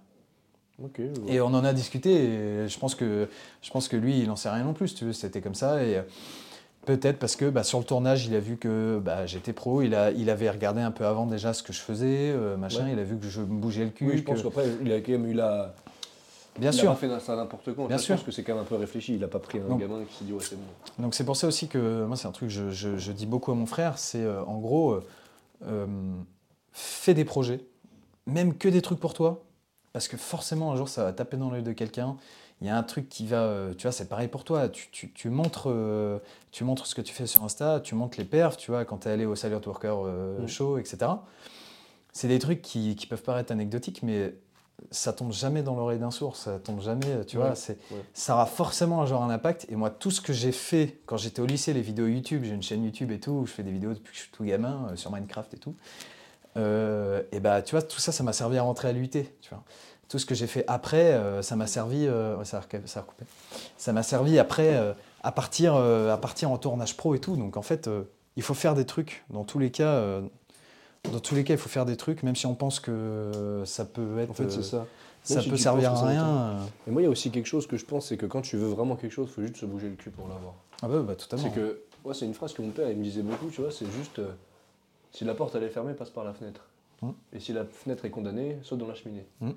Je. 0.79 1.03
Et 1.33 1.41
on 1.41 1.47
en 1.47 1.65
a 1.65 1.73
discuté, 1.73 2.11
et 2.65 2.69
je 2.69 2.79
pense 2.79 2.95
que, 2.95 3.29
je 3.63 3.71
pense 3.71 3.89
que 3.89 3.97
lui, 3.97 4.19
il 4.21 4.27
n'en 4.27 4.37
sait 4.37 4.51
rien 4.51 4.65
non 4.65 4.73
plus, 4.73 4.89
si 4.89 4.95
tu 4.97 5.05
veux, 5.05 5.13
c'était 5.13 5.41
comme 5.41 5.55
ça. 5.55 5.85
Et 5.85 5.97
euh, 5.99 6.03
peut-être 6.87 7.19
parce 7.19 7.37
que 7.37 7.49
bah, 7.51 7.63
sur 7.63 7.79
le 7.79 7.85
tournage, 7.85 8.27
il 8.27 8.35
a 8.35 8.41
vu 8.41 8.57
que 8.57 9.01
bah, 9.05 9.27
j'étais 9.27 9.53
pro, 9.53 9.83
il, 9.83 9.95
a, 9.95 10.11
il 10.11 10.29
avait 10.31 10.51
regardé 10.51 10.81
un 10.81 10.91
peu 10.91 11.07
avant 11.07 11.27
déjà 11.27 11.53
ce 11.53 11.63
que 11.63 11.73
je 11.73 11.81
faisais, 11.81 12.33
euh, 12.33 12.57
machin, 12.57 12.85
Ouais. 12.87 12.93
il 12.95 12.99
a 12.99 13.05
vu 13.05 13.17
que 13.17 13.27
je 13.29 13.41
me 13.41 13.47
bougeais 13.61 13.85
le 13.85 13.91
cul. 13.91 14.07
Oui, 14.09 14.19
je 14.19 14.23
pense 14.23 14.43
qu'après, 14.43 14.67
il 14.83 14.93
a 14.93 15.01
quand 15.01 15.13
même 15.13 15.27
eu 15.27 15.35
la. 15.35 15.75
Bien 16.59 16.71
il 16.71 16.75
sûr. 16.79 16.91
a 16.91 16.95
pas 16.95 16.99
fait 17.01 17.21
ça 17.21 17.35
n'importe 17.37 17.73
quoi. 17.75 17.87
Bien 17.89 17.97
je 17.97 18.03
sûr. 18.03 18.17
pense 18.17 18.25
que 18.25 18.31
c'est 18.31 18.43
quand 18.43 18.53
même 18.55 18.63
un 18.63 18.67
peu 18.67 18.75
réfléchi. 18.77 19.15
Il 19.15 19.25
a 19.25 19.29
pas 19.29 19.39
pris 19.39 19.59
un 19.59 19.69
Donc- 19.69 19.81
gamin 19.81 20.05
qui 20.05 20.17
s'est 20.19 20.25
dit 20.25 20.33
ouais, 20.35 20.43
c'est 20.43 20.57
bon. 20.57 21.03
Donc 21.03 21.15
c'est 21.15 21.25
pour 21.25 21.35
ça 21.37 21.47
aussi 21.47 21.67
que 21.69 22.05
moi 22.05 22.15
c'est 22.17 22.29
un 22.29 22.33
truc 22.33 22.49
que 22.51 22.55
je, 22.55 22.69
je- 22.71 22.99
je 22.99 23.13
dis 23.13 23.25
beaucoup 23.25 23.53
à 23.53 23.55
mon 23.55 23.65
frère, 23.65 23.97
c'est 23.97 24.21
euh, 24.23 24.45
en 24.45 24.59
gros 24.59 24.91
euh, 24.93 25.05
euh, 25.67 25.87
fais 26.73 27.15
des 27.15 27.25
projets, 27.25 27.61
même 28.27 28.53
que 28.55 28.69
des 28.69 28.83
trucs 28.83 29.01
pour 29.01 29.15
toi, 29.15 29.43
parce 29.93 30.09
que 30.09 30.17
forcément 30.17 30.73
un 30.73 30.77
jour 30.77 30.89
ça 30.89 31.05
va 31.05 31.13
taper 31.13 31.37
dans 31.37 31.51
l'œil 31.51 31.63
de 31.63 31.73
quelqu'un. 31.73 32.17
Il 32.61 32.67
y 32.69 32.71
a 32.71 32.77
un 32.77 32.83
truc 32.85 33.09
qui 33.09 33.27
va, 33.27 33.39
euh, 33.43 33.75
tu 33.75 33.83
vois, 33.83 33.93
c'est 33.93 34.09
pareil 34.09 34.29
pour 34.29 34.45
toi. 34.45 34.69
Tu, 34.69 34.89
tu- 34.93 35.11
tu 35.13 35.31
montres, 35.31 35.65
euh, 35.69 36.21
tu 36.53 36.63
montres 36.63 36.87
ce 36.87 36.95
que 36.95 37.01
tu 37.01 37.13
fais 37.13 37.27
sur 37.27 37.43
Insta, 37.43 37.81
tu 37.81 37.97
montres 37.97 38.19
les 38.19 38.25
perfs, 38.25 38.57
tu 38.57 38.71
vois, 38.71 38.85
quand 38.85 38.99
tu 38.99 39.09
es 39.09 39.11
allé 39.11 39.27
au 39.27 39.35
Salute 39.35 39.67
Worker 39.67 40.03
euh, 40.07 40.43
Mm. 40.45 40.47
Show, 40.49 40.79
etc. 40.79 40.99
C'est 42.13 42.29
des 42.29 42.39
trucs 42.39 42.63
qui, 42.63 42.95
qui 42.95 43.07
peuvent 43.09 43.23
paraître 43.23 43.51
anecdotiques, 43.51 44.05
mais 44.05 44.35
ça 44.93 45.13
tombe 45.13 45.33
jamais 45.33 45.63
dans 45.63 45.75
l'oreille 45.75 45.99
d'un 45.99 46.11
sourd, 46.13 46.37
ça 46.37 46.59
tombe 46.61 46.81
jamais, 46.81 47.25
tu 47.27 47.37
Ouais, 47.37 47.47
vois. 47.47 47.55
C'est, 47.57 47.79
ouais. 47.91 48.05
ça 48.15 48.35
aura 48.35 48.47
forcément 48.47 49.03
un 49.03 49.07
genre 49.07 49.25
un 49.25 49.31
impact. 49.31 49.67
Et 49.69 49.75
moi, 49.75 49.91
tout 49.91 50.13
ce 50.13 50.21
que 50.21 50.33
j'ai 50.33 50.53
fait 50.53 51.01
quand 51.07 51.17
j'étais 51.17 51.41
au 51.43 51.47
lycée, 51.47 51.73
les 51.73 51.83
vidéos 51.83 52.07
YouTube, 52.07 52.43
j'ai 52.45 52.53
une 52.55 52.63
chaîne 52.63 52.85
YouTube 52.85 53.11
et 53.11 53.19
tout, 53.19 53.33
où 53.33 53.47
je 53.47 53.53
fais 53.53 53.63
des 53.65 53.73
vidéos 53.73 53.93
depuis 53.95 54.11
que 54.13 54.17
je 54.17 54.23
suis 54.23 54.31
tout 54.31 54.45
gamin 54.45 54.89
euh, 54.91 54.97
sur 54.97 55.11
Minecraft 55.11 55.55
et 55.55 55.59
tout. 55.59 55.75
Euh, 56.57 57.23
et 57.33 57.41
bah, 57.41 57.63
tu 57.63 57.73
vois, 57.75 57.83
tout 57.83 57.99
ça, 57.99 58.13
ça 58.13 58.23
m'a 58.23 58.33
servi 58.33 58.59
à 58.59 58.63
rentrer 58.63 58.89
à 58.89 58.93
l'UT, 58.93 59.09
tu 59.11 59.51
vois. 59.51 59.63
Tout 60.09 60.19
ce 60.19 60.27
que 60.27 60.35
j'ai 60.35 60.47
fait 60.47 60.65
après, 60.69 61.13
euh, 61.15 61.41
ça 61.41 61.57
m'a 61.57 61.67
servi, 61.67 62.07
euh, 62.07 62.43
ça, 62.45 62.59
a, 62.59 62.61
recap- 62.61 62.87
ça 62.87 63.01
a 63.01 63.03
recoupé. 63.03 63.25
Ça 63.79 63.93
m'a 63.93 64.03
servi 64.03 64.39
après 64.39 64.95
à 65.23 65.33
partir, 65.33 65.75
à 65.75 66.17
partir 66.19 66.51
en 66.51 66.59
tournage 66.59 66.97
pro 66.97 67.15
et 67.15 67.19
tout. 67.19 67.37
Donc 67.37 67.57
en 67.57 67.63
fait, 67.63 67.89
il 68.37 68.43
faut 68.43 68.55
faire 68.55 68.75
des 68.75 68.85
trucs. 68.85 69.25
Dans 69.31 69.45
tous 69.45 69.59
les 69.59 69.71
cas, 69.71 70.21
Dans 71.11 71.21
tous 71.21 71.35
les 71.35 71.43
cas, 71.45 71.55
il 71.55 71.59
faut 71.59 71.69
faire 71.71 71.87
des 71.87 71.97
trucs, 71.97 72.23
même 72.23 72.37
si 72.37 72.47
on 72.47 72.55
pense 72.55 72.79
que 72.81 73.63
ça 73.65 73.85
peut 73.85 74.19
être. 74.21 74.31
En 74.31 74.35
fait, 74.35 74.51
c'est 74.51 74.63
ça. 74.63 74.87
ça 75.25 75.41
si 75.41 75.49
peut 75.49 75.57
servir 75.57 75.93
à 75.93 76.07
rien. 76.07 76.57
Et 76.87 76.91
moi, 76.91 77.01
il 77.03 77.07
y 77.07 77.09
a 77.09 77.11
aussi 77.11 77.31
quelque 77.31 77.47
chose 77.49 77.67
que 77.67 77.77
je 77.77 77.85
pense, 77.87 78.09
c'est 78.09 78.17
que 78.17 78.27
quand 78.27 78.43
tu 78.43 78.57
veux 78.57 78.69
vraiment 78.69 78.97
quelque 78.97 79.13
chose, 79.13 79.29
il 79.31 79.35
faut 79.35 79.43
juste 79.43 79.57
se 79.57 79.67
bouger 79.67 79.89
le 79.89 79.97
cul 79.97 80.11
pour 80.11 80.29
l'avoir. 80.29 80.55
Ah 80.83 80.89
bah, 80.89 81.01
bah 81.01 81.15
totalement. 81.15 81.45
C'est 81.45 81.55
que, 81.55 81.81
ouais, 82.05 82.13
c'est 82.15 82.27
une 82.27 82.35
phrase 82.35 82.53
que 82.53 82.61
mon 82.63 82.71
père 82.71 82.91
il 82.91 82.97
me 82.99 83.03
disait 83.05 83.23
beaucoup, 83.23 83.49
tu 83.51 83.63
vois, 83.63 83.71
c'est 83.71 83.91
juste 83.91 84.21
si 85.13 85.25
la 85.25 85.35
porte 85.35 85.55
elle 85.55 85.63
est 85.63 85.69
fermée, 85.69 85.95
passe 85.95 86.11
par 86.11 86.25
la 86.25 86.33
fenêtre. 86.33 86.69
Mm. 87.03 87.11
Et 87.35 87.41
si 87.41 87.53
la 87.53 87.65
fenêtre 87.65 88.05
est 88.05 88.11
condamnée, 88.11 88.59
saute 88.63 88.79
dans 88.79 88.87
la 88.89 88.95
cheminée. 88.95 89.27
Mm. 89.41 89.51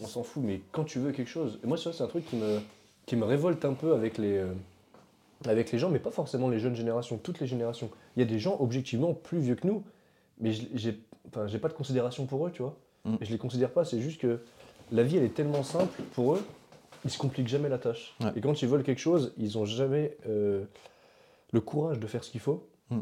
On 0.00 0.06
s'en 0.06 0.22
fout, 0.22 0.42
mais 0.44 0.60
quand 0.70 0.84
tu 0.84 0.98
veux 0.98 1.12
quelque 1.12 1.28
chose, 1.28 1.58
et 1.64 1.66
moi, 1.66 1.76
c'est 1.76 2.00
un 2.00 2.06
truc 2.06 2.26
qui 2.26 2.36
me, 2.36 2.60
qui 3.06 3.16
me 3.16 3.24
révolte 3.24 3.64
un 3.64 3.74
peu 3.74 3.94
avec 3.94 4.18
les, 4.18 4.36
euh, 4.36 4.52
avec 5.46 5.72
les 5.72 5.78
gens, 5.78 5.90
mais 5.90 5.98
pas 5.98 6.10
forcément 6.10 6.48
les 6.48 6.60
jeunes 6.60 6.76
générations, 6.76 7.18
toutes 7.18 7.40
les 7.40 7.46
générations. 7.46 7.90
Il 8.16 8.20
y 8.20 8.22
a 8.22 8.26
des 8.28 8.38
gens 8.38 8.56
objectivement 8.60 9.14
plus 9.14 9.38
vieux 9.38 9.54
que 9.54 9.66
nous, 9.66 9.82
mais 10.40 10.52
je- 10.52 10.66
j'ai 10.74 11.00
enfin, 11.28 11.46
pas 11.58 11.68
de 11.68 11.74
considération 11.74 12.26
pour 12.26 12.46
eux, 12.46 12.52
tu 12.52 12.62
vois. 12.62 12.76
Mm. 13.04 13.16
Et 13.20 13.24
je 13.24 13.30
les 13.32 13.38
considère 13.38 13.70
pas, 13.72 13.84
c'est 13.84 14.00
juste 14.00 14.20
que 14.20 14.40
la 14.92 15.02
vie 15.02 15.16
elle 15.16 15.24
est 15.24 15.34
tellement 15.34 15.62
simple 15.62 16.00
pour 16.14 16.34
eux, 16.34 16.44
ils 17.04 17.10
se 17.10 17.18
compliquent 17.18 17.48
jamais 17.48 17.68
la 17.68 17.78
tâche. 17.78 18.14
Ouais. 18.20 18.30
Et 18.36 18.40
quand 18.40 18.60
ils 18.62 18.68
veulent 18.68 18.82
quelque 18.82 19.00
chose, 19.00 19.32
ils 19.36 19.58
ont 19.58 19.64
jamais 19.64 20.16
euh, 20.28 20.64
le 21.52 21.60
courage 21.60 21.98
de 22.00 22.06
faire 22.06 22.24
ce 22.24 22.30
qu'il 22.30 22.40
faut. 22.40 22.68
Mm. 22.90 23.00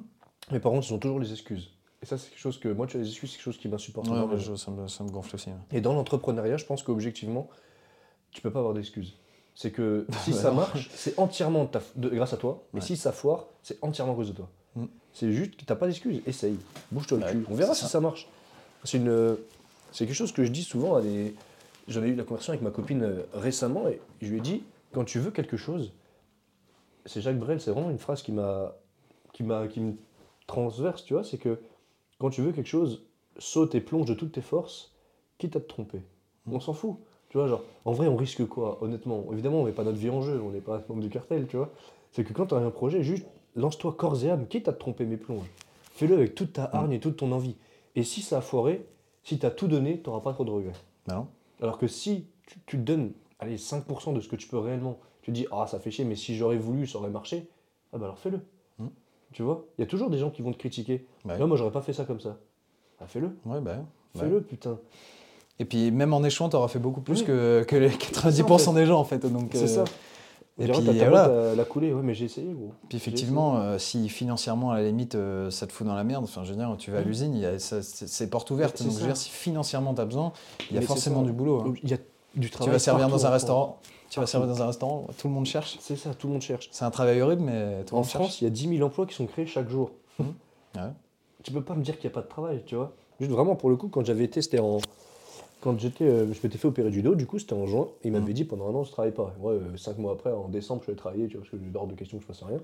Mais 0.53 0.61
par 0.61 0.73
contre, 0.73 0.87
ils 0.89 0.95
ont 0.95 0.99
toujours 0.99 1.21
les 1.21 1.33
excuses. 1.33 1.73
Et 2.03 2.07
ça, 2.07 2.19
c'est 2.19 2.29
quelque 2.31 2.39
chose 2.39 2.59
que 2.59 2.69
moi, 2.69 2.87
tu 2.87 2.97
as 2.97 3.01
les 3.01 3.09
excuses, 3.09 3.31
c'est 3.31 3.37
quelque 3.37 3.45
chose 3.45 3.59
qui 3.59 3.69
m'insupporte. 3.69 4.09
Ouais, 4.09 4.21
ouais, 4.21 4.39
je- 4.39 4.55
ça, 4.55 4.71
me, 4.71 4.87
ça 4.87 5.03
me 5.05 5.09
gonfle 5.11 5.35
aussi. 5.35 5.51
Et 5.73 5.81
dans 5.81 5.95
l'entrepreneuriat, 5.95 6.57
je 6.59 6.65
pense 6.67 6.83
qu'objectivement, 6.83 7.49
tu 8.33 8.43
peux 8.43 8.51
pas 8.51 8.59
avoir 8.59 8.75
d'excuses. 8.75 9.15
C'est 9.55 9.71
que 9.71 10.07
si 10.25 10.33
ça 10.35 10.51
marche, 10.51 10.91
c'est 10.95 11.19
entièrement 11.19 11.65
de 11.65 11.71
ta 11.71 11.81
de- 11.97 12.11
grâce 12.11 12.33
à 12.35 12.37
toi. 12.37 12.63
Mais 12.75 12.81
si 12.83 12.97
ça 12.97 13.13
foire, 13.13 13.47
c'est 13.63 13.79
entièrement 13.83 14.13
à 14.13 14.17
cause 14.17 14.29
de 14.29 14.35
toi. 14.35 14.49
Mm. 14.75 14.85
C'est 15.15 15.33
juste 15.33 15.57
que 15.57 15.65
t'as 15.65 15.77
pas 15.77 15.87
d'excuses. 15.87 16.21
Essaye. 16.27 16.59
Bouge-toi 16.93 17.19
le 17.19 17.25
cul. 17.33 17.47
On 17.51 17.55
verra 17.55 17.75
si 17.75 17.83
ça. 17.83 17.89
ça 17.89 18.01
marche. 18.01 18.29
C'est 18.85 18.99
une, 18.99 19.37
c'est 19.91 20.05
quelque 20.07 20.15
chose 20.15 20.33
que 20.33 20.45
je 20.45 20.51
dis 20.51 20.63
souvent 20.63 20.97
à 20.97 21.01
des. 21.01 21.35
J'avais 21.89 22.09
eu 22.09 22.15
la 22.15 22.25
conversation 22.25 22.53
avec 22.53 22.63
ma 22.63 22.71
copine 22.71 23.03
euh, 23.05 23.23
récemment 23.33 23.89
et 23.89 24.01
je 24.21 24.29
lui 24.29 24.39
ai 24.39 24.41
dit 24.41 24.63
quand 24.93 25.05
tu 25.05 25.19
veux 25.21 25.31
quelque 25.31 25.57
chose, 25.57 25.93
c'est 27.07 27.21
Jacques 27.21 27.39
Brel, 27.39 27.61
c'est 27.61 27.71
vraiment 27.71 27.91
une 27.91 27.99
phrase 27.99 28.23
qui 28.23 28.33
m'a, 28.33 28.75
qui 29.33 29.43
m'a, 29.45 29.67
qui 29.69 29.81
me 29.81 29.95
transverse, 30.47 31.05
tu 31.05 31.15
vois, 31.15 31.23
c'est 31.25 31.39
que 31.39 31.59
quand 32.19 32.31
tu 32.31 32.43
veux 32.43 32.53
quelque 32.53 32.69
chose, 32.69 33.05
saute 33.39 33.75
et 33.75 33.81
plonge 33.81 34.07
de 34.07 34.15
toutes 34.15 34.33
tes 34.33 34.41
forces, 34.41 34.95
quitte 35.39 35.57
à 35.57 35.61
te 35.61 35.67
tromper. 35.67 36.03
Mm. 36.47 36.55
On 36.55 36.61
s'en 36.61 36.73
fout. 36.73 36.97
Tu 37.29 37.39
vois, 37.39 37.49
genre, 37.49 37.63
en 37.85 37.93
vrai, 37.93 38.07
on 38.07 38.17
risque 38.17 38.47
quoi, 38.47 38.79
honnêtement? 38.83 39.27
Évidemment, 39.33 39.61
on 39.61 39.65
met 39.65 39.73
pas 39.73 39.85
notre 39.85 39.99
vie 39.99 40.11
en 40.11 40.23
jeu, 40.23 40.41
on 40.41 40.51
n'est 40.51 40.61
pas 40.61 40.83
membre 40.89 41.03
du 41.03 41.11
cartel, 41.11 41.47
tu 41.49 41.57
vois. 41.57 41.71
C'est 42.13 42.25
que 42.25 42.33
quand 42.33 42.47
tu 42.47 42.55
as 42.55 42.59
un 42.59 42.71
projet, 42.71 43.03
juste 43.03 43.27
lance-toi 43.57 43.93
corps 43.93 44.23
et 44.25 44.31
âme, 44.31 44.47
quitte 44.47 44.69
à 44.69 44.73
te 44.73 44.79
tromper, 44.79 45.05
mais 45.05 45.17
plonge. 45.17 45.47
Fais-le 45.93 46.15
avec 46.15 46.35
toute 46.35 46.53
ta 46.53 46.65
hargne 46.73 46.93
et 46.93 47.01
toute 47.01 47.17
ton 47.17 47.33
envie. 47.33 47.57
Et 47.97 48.05
si 48.05 48.23
ça 48.23 48.39
a 48.39 48.41
foiré, 48.41 48.87
si 49.25 49.39
tu 49.39 49.47
as 49.47 49.51
tout 49.51 49.67
donné, 49.67 50.01
tu 50.01 50.09
n'auras 50.09 50.21
pas 50.21 50.33
trop 50.33 50.45
de 50.45 50.51
regrets. 50.51 50.73
Bah 51.07 51.15
non. 51.15 51.27
Alors 51.61 51.79
que 51.79 51.89
si 51.89 52.27
tu, 52.67 52.77
donnes 52.77 53.13
allez, 53.39 53.57
5% 53.57 54.15
de 54.15 54.21
ce 54.21 54.29
que 54.29 54.37
tu 54.37 54.47
peux 54.49 54.59
réellement, 54.59 54.99
tu 55.23 55.33
te 55.33 55.37
dis 55.37 55.47
ah 55.51 55.67
ça 55.67 55.81
fait 55.81 55.91
chier, 55.91 56.05
mais 56.05 56.17
si 56.17 56.37
j'aurais 56.37 56.59
voulu, 56.59 56.87
ça 56.87 56.99
aurait 56.99 57.11
marché, 57.11 57.49
ah 57.93 57.99
bah 57.99 58.05
alors 58.05 58.19
fais-le. 58.19 58.41
Tu 59.33 59.43
vois 59.43 59.65
Il 59.79 59.83
y 59.83 59.85
a 59.85 59.87
toujours 59.87 60.11
des 60.11 60.19
gens 60.19 60.31
qui 60.31 60.43
vont 60.43 60.53
te 60.53 60.59
critiquer. 60.59 61.07
Ouais. 61.25 61.39
Non, 61.39 61.47
moi 61.47 61.57
j'aurais 61.57 61.73
pas 61.73 61.83
fait 61.83 61.93
ça 61.93 62.05
comme 62.05 62.21
ça. 62.21 62.37
Ah 63.01 63.07
fais-le. 63.07 63.27
Ouais, 63.45 63.61
bah, 63.61 63.73
ouais. 63.73 64.21
Fais-le, 64.21 64.41
putain. 64.41 64.79
Et 65.59 65.65
puis 65.65 65.91
même 65.91 66.13
en 66.15 66.23
échouant, 66.25 66.49
t'auras 66.49 66.69
fait 66.69 66.79
beaucoup 66.79 67.01
plus 67.01 67.21
Oui. 67.21 67.27
que, 67.27 67.65
que 67.67 67.77
les 67.77 67.91
90% 67.91 68.75
des 68.75 68.87
gens 68.87 68.99
en 68.99 69.05
fait. 69.05 69.19
Donc, 69.27 69.51
C'est 69.53 69.65
euh, 69.65 69.67
ça. 69.67 69.85
et 70.59 70.65
Et 70.65 70.69
puis, 70.69 70.81
voilà. 70.83 71.29
boîte, 71.29 71.33
elle 71.53 71.61
a 71.61 71.65
coulé. 71.65 71.93
Ouais, 71.93 72.03
mais 72.03 72.15
j'ai 72.15 72.27
essayé, 72.27 72.51
gros. 72.53 72.73
Puis 72.89 72.97
effectivement, 72.97 73.59
euh, 73.59 73.79
si 73.79 74.09
financièrement, 74.09 74.71
à 74.71 74.77
la 74.81 74.85
limite, 74.87 75.15
euh, 75.15 75.51
ça 75.51 75.67
te 75.67 75.73
fout 75.73 75.87
dans 75.87 75.95
la 75.95 76.05
merde, 76.05 76.25
enfin, 76.25 76.45
je 76.45 76.51
veux 76.53 76.57
dire, 76.57 76.75
tu 76.79 76.91
vas 76.91 76.99
à 76.99 77.03
l'usine, 77.03 77.35
il 77.35 77.41
y 77.43 77.47
a- 77.47 77.59
ça- 77.59 77.83
c'est 77.83 78.31
porte 78.31 78.51
ouverte. 78.51 78.83
Donc, 78.83 78.93
je 78.93 78.99
veux 79.01 79.07
dire, 79.07 79.17
si 79.17 79.29
financièrement, 79.31 79.93
tu 79.95 80.01
as 80.01 80.05
besoin, 80.07 80.33
il 80.71 80.75
y 80.75 80.77
a 80.79 80.81
Mais 80.81 80.87
forcément 80.87 81.23
du 81.23 81.33
boulot. 81.33 81.61
hein. 81.61 81.75
Il 81.83 81.91
y 81.91 81.95
a 81.95 81.99
du 82.35 82.49
Tu 82.49 82.51
travail. 82.51 82.73
vas 82.73 82.79
servir 82.79 83.09
dans 83.09 83.25
un 83.27 83.29
en 83.29 83.33
restaurant, 83.33 83.81
tu 84.17 84.21
vas 84.21 84.27
servir 84.27 84.49
dans 84.49 84.63
un 84.63 84.67
restaurant, 84.69 85.07
tout 85.19 85.29
le 85.29 85.35
monde 85.35 85.45
cherche. 85.45 85.77
C'est 85.79 85.95
ça, 85.97 86.15
tout 86.15 86.27
le 86.27 86.33
monde 86.33 86.41
cherche. 86.43 86.71
C'est 86.73 86.87
un 86.87 86.91
travail 86.91 87.21
horrible, 87.21 87.43
mais 87.43 87.85
tout 87.85 87.95
le 87.95 87.99
En 87.99 88.01
monde 88.01 88.05
cherche. 88.11 88.25
France, 88.25 88.41
il 88.41 88.45
y 88.45 88.47
a 88.47 88.51
10 88.51 88.69
000 88.79 88.87
emplois 88.87 89.05
qui 89.07 89.15
sont 89.15 89.27
créés 89.27 89.45
chaque 89.47 89.69
jour. 89.69 89.91
Mhm. 90.19 90.33
Ouais. 90.77 90.81
Tu 91.43 91.53
peux 91.53 91.61
pas 91.63 91.75
me 91.75 91.83
dire 91.83 91.99
qu'il 91.99 92.09
n'y 92.09 92.13
a 92.13 92.15
pas 92.15 92.23
de 92.23 92.29
travail, 92.29 92.63
tu 92.65 92.77
vois. 92.77 92.95
Juste 93.21 93.31
vraiment, 93.31 93.57
pour 93.57 93.69
le 93.69 93.77
coup, 93.77 93.89
quand 93.89 94.05
j'avais 94.07 94.25
été, 94.25 94.41
c'était 94.41 94.59
en. 94.59 94.79
Quand 95.61 95.79
j'étais, 95.79 96.05
euh, 96.05 96.33
je 96.33 96.41
m'étais 96.43 96.57
fait 96.57 96.67
opérer 96.69 96.91
du 96.91 97.03
dos, 97.03 97.15
du 97.15 97.27
coup, 97.27 97.39
c'était 97.39 97.53
en 97.53 97.67
juin. 97.67 97.89
Il 98.05 98.13
m'avait 98.13 98.25
Mhm. 98.29 98.33
dit 98.33 98.45
pendant 98.45 98.69
un 98.71 98.75
an, 98.75 98.85
je 98.85 98.91
travaille 98.91 99.13
pas. 99.13 99.35
Et 99.37 99.41
moi, 99.43 99.53
euh, 99.53 99.77
cinq 99.77 99.99
mois 99.99 100.13
après, 100.13 100.33
en 100.33 100.49
décembre, 100.49 100.81
je 100.87 100.91
allé 100.93 100.97
travailler, 100.99 101.27
tu 101.27 101.35
vois, 101.37 101.43
parce 101.43 101.51
que 101.51 101.59
j'ai 101.59 101.79
hors 101.79 101.87
de 101.87 101.95
question 101.95 102.17
que 102.17 102.23
je 102.23 102.27
fasse 102.27 102.43
rien. 102.43 102.59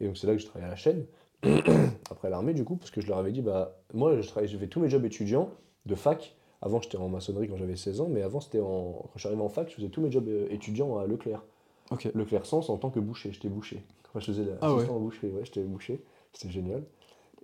Et 0.00 0.06
donc, 0.06 0.16
c'est 0.16 0.26
là 0.26 0.32
que 0.32 0.40
je 0.40 0.46
travaillais 0.46 0.66
à 0.66 0.70
la 0.70 0.76
chaîne, 0.76 1.04
après 2.10 2.30
l'armée, 2.30 2.52
du 2.54 2.64
coup, 2.64 2.74
parce 2.76 2.90
que 2.90 3.00
je 3.00 3.06
leur 3.06 3.18
avais 3.18 3.30
dit, 3.30 3.42
bah, 3.42 3.76
moi, 3.94 4.20
je 4.20 4.26
travaille, 4.28 4.48
j'ai 4.48 4.58
fait 4.58 4.66
tous 4.66 4.80
mes 4.80 4.88
jobs 4.90 5.04
étudiants 5.04 5.50
de 5.86 5.94
fac. 5.94 6.34
Avant, 6.62 6.80
j'étais 6.80 6.98
en 6.98 7.08
maçonnerie 7.08 7.48
quand 7.48 7.56
j'avais 7.56 7.76
16 7.76 8.00
ans, 8.02 8.08
mais 8.10 8.22
avant, 8.22 8.40
c'était 8.40 8.60
en. 8.60 8.92
Quand 9.02 9.10
je 9.14 9.20
suis 9.20 9.28
arrivé 9.28 9.42
en 9.42 9.48
fac, 9.48 9.68
je 9.70 9.74
faisais 9.76 9.88
tous 9.88 10.00
mes 10.02 10.10
jobs 10.10 10.28
euh, 10.28 10.46
étudiants 10.50 10.98
à 10.98 11.06
Leclerc. 11.06 11.42
Ok. 11.90 12.08
Leclerc 12.14 12.44
Sens 12.46 12.68
en 12.70 12.76
tant 12.76 12.90
que 12.90 13.00
boucher, 13.00 13.32
j'étais 13.32 13.48
boucher. 13.48 13.82
Enfin, 14.08 14.20
je 14.20 14.26
faisais 14.26 14.44
Ah 14.60 14.68
ouais. 14.70 14.74
l'assistant 14.76 14.96
en 14.96 15.00
boucherie, 15.00 15.28
ouais, 15.28 15.44
j'étais 15.44 15.62
boucher, 15.62 16.00
c'était 16.32 16.52
génial. 16.52 16.82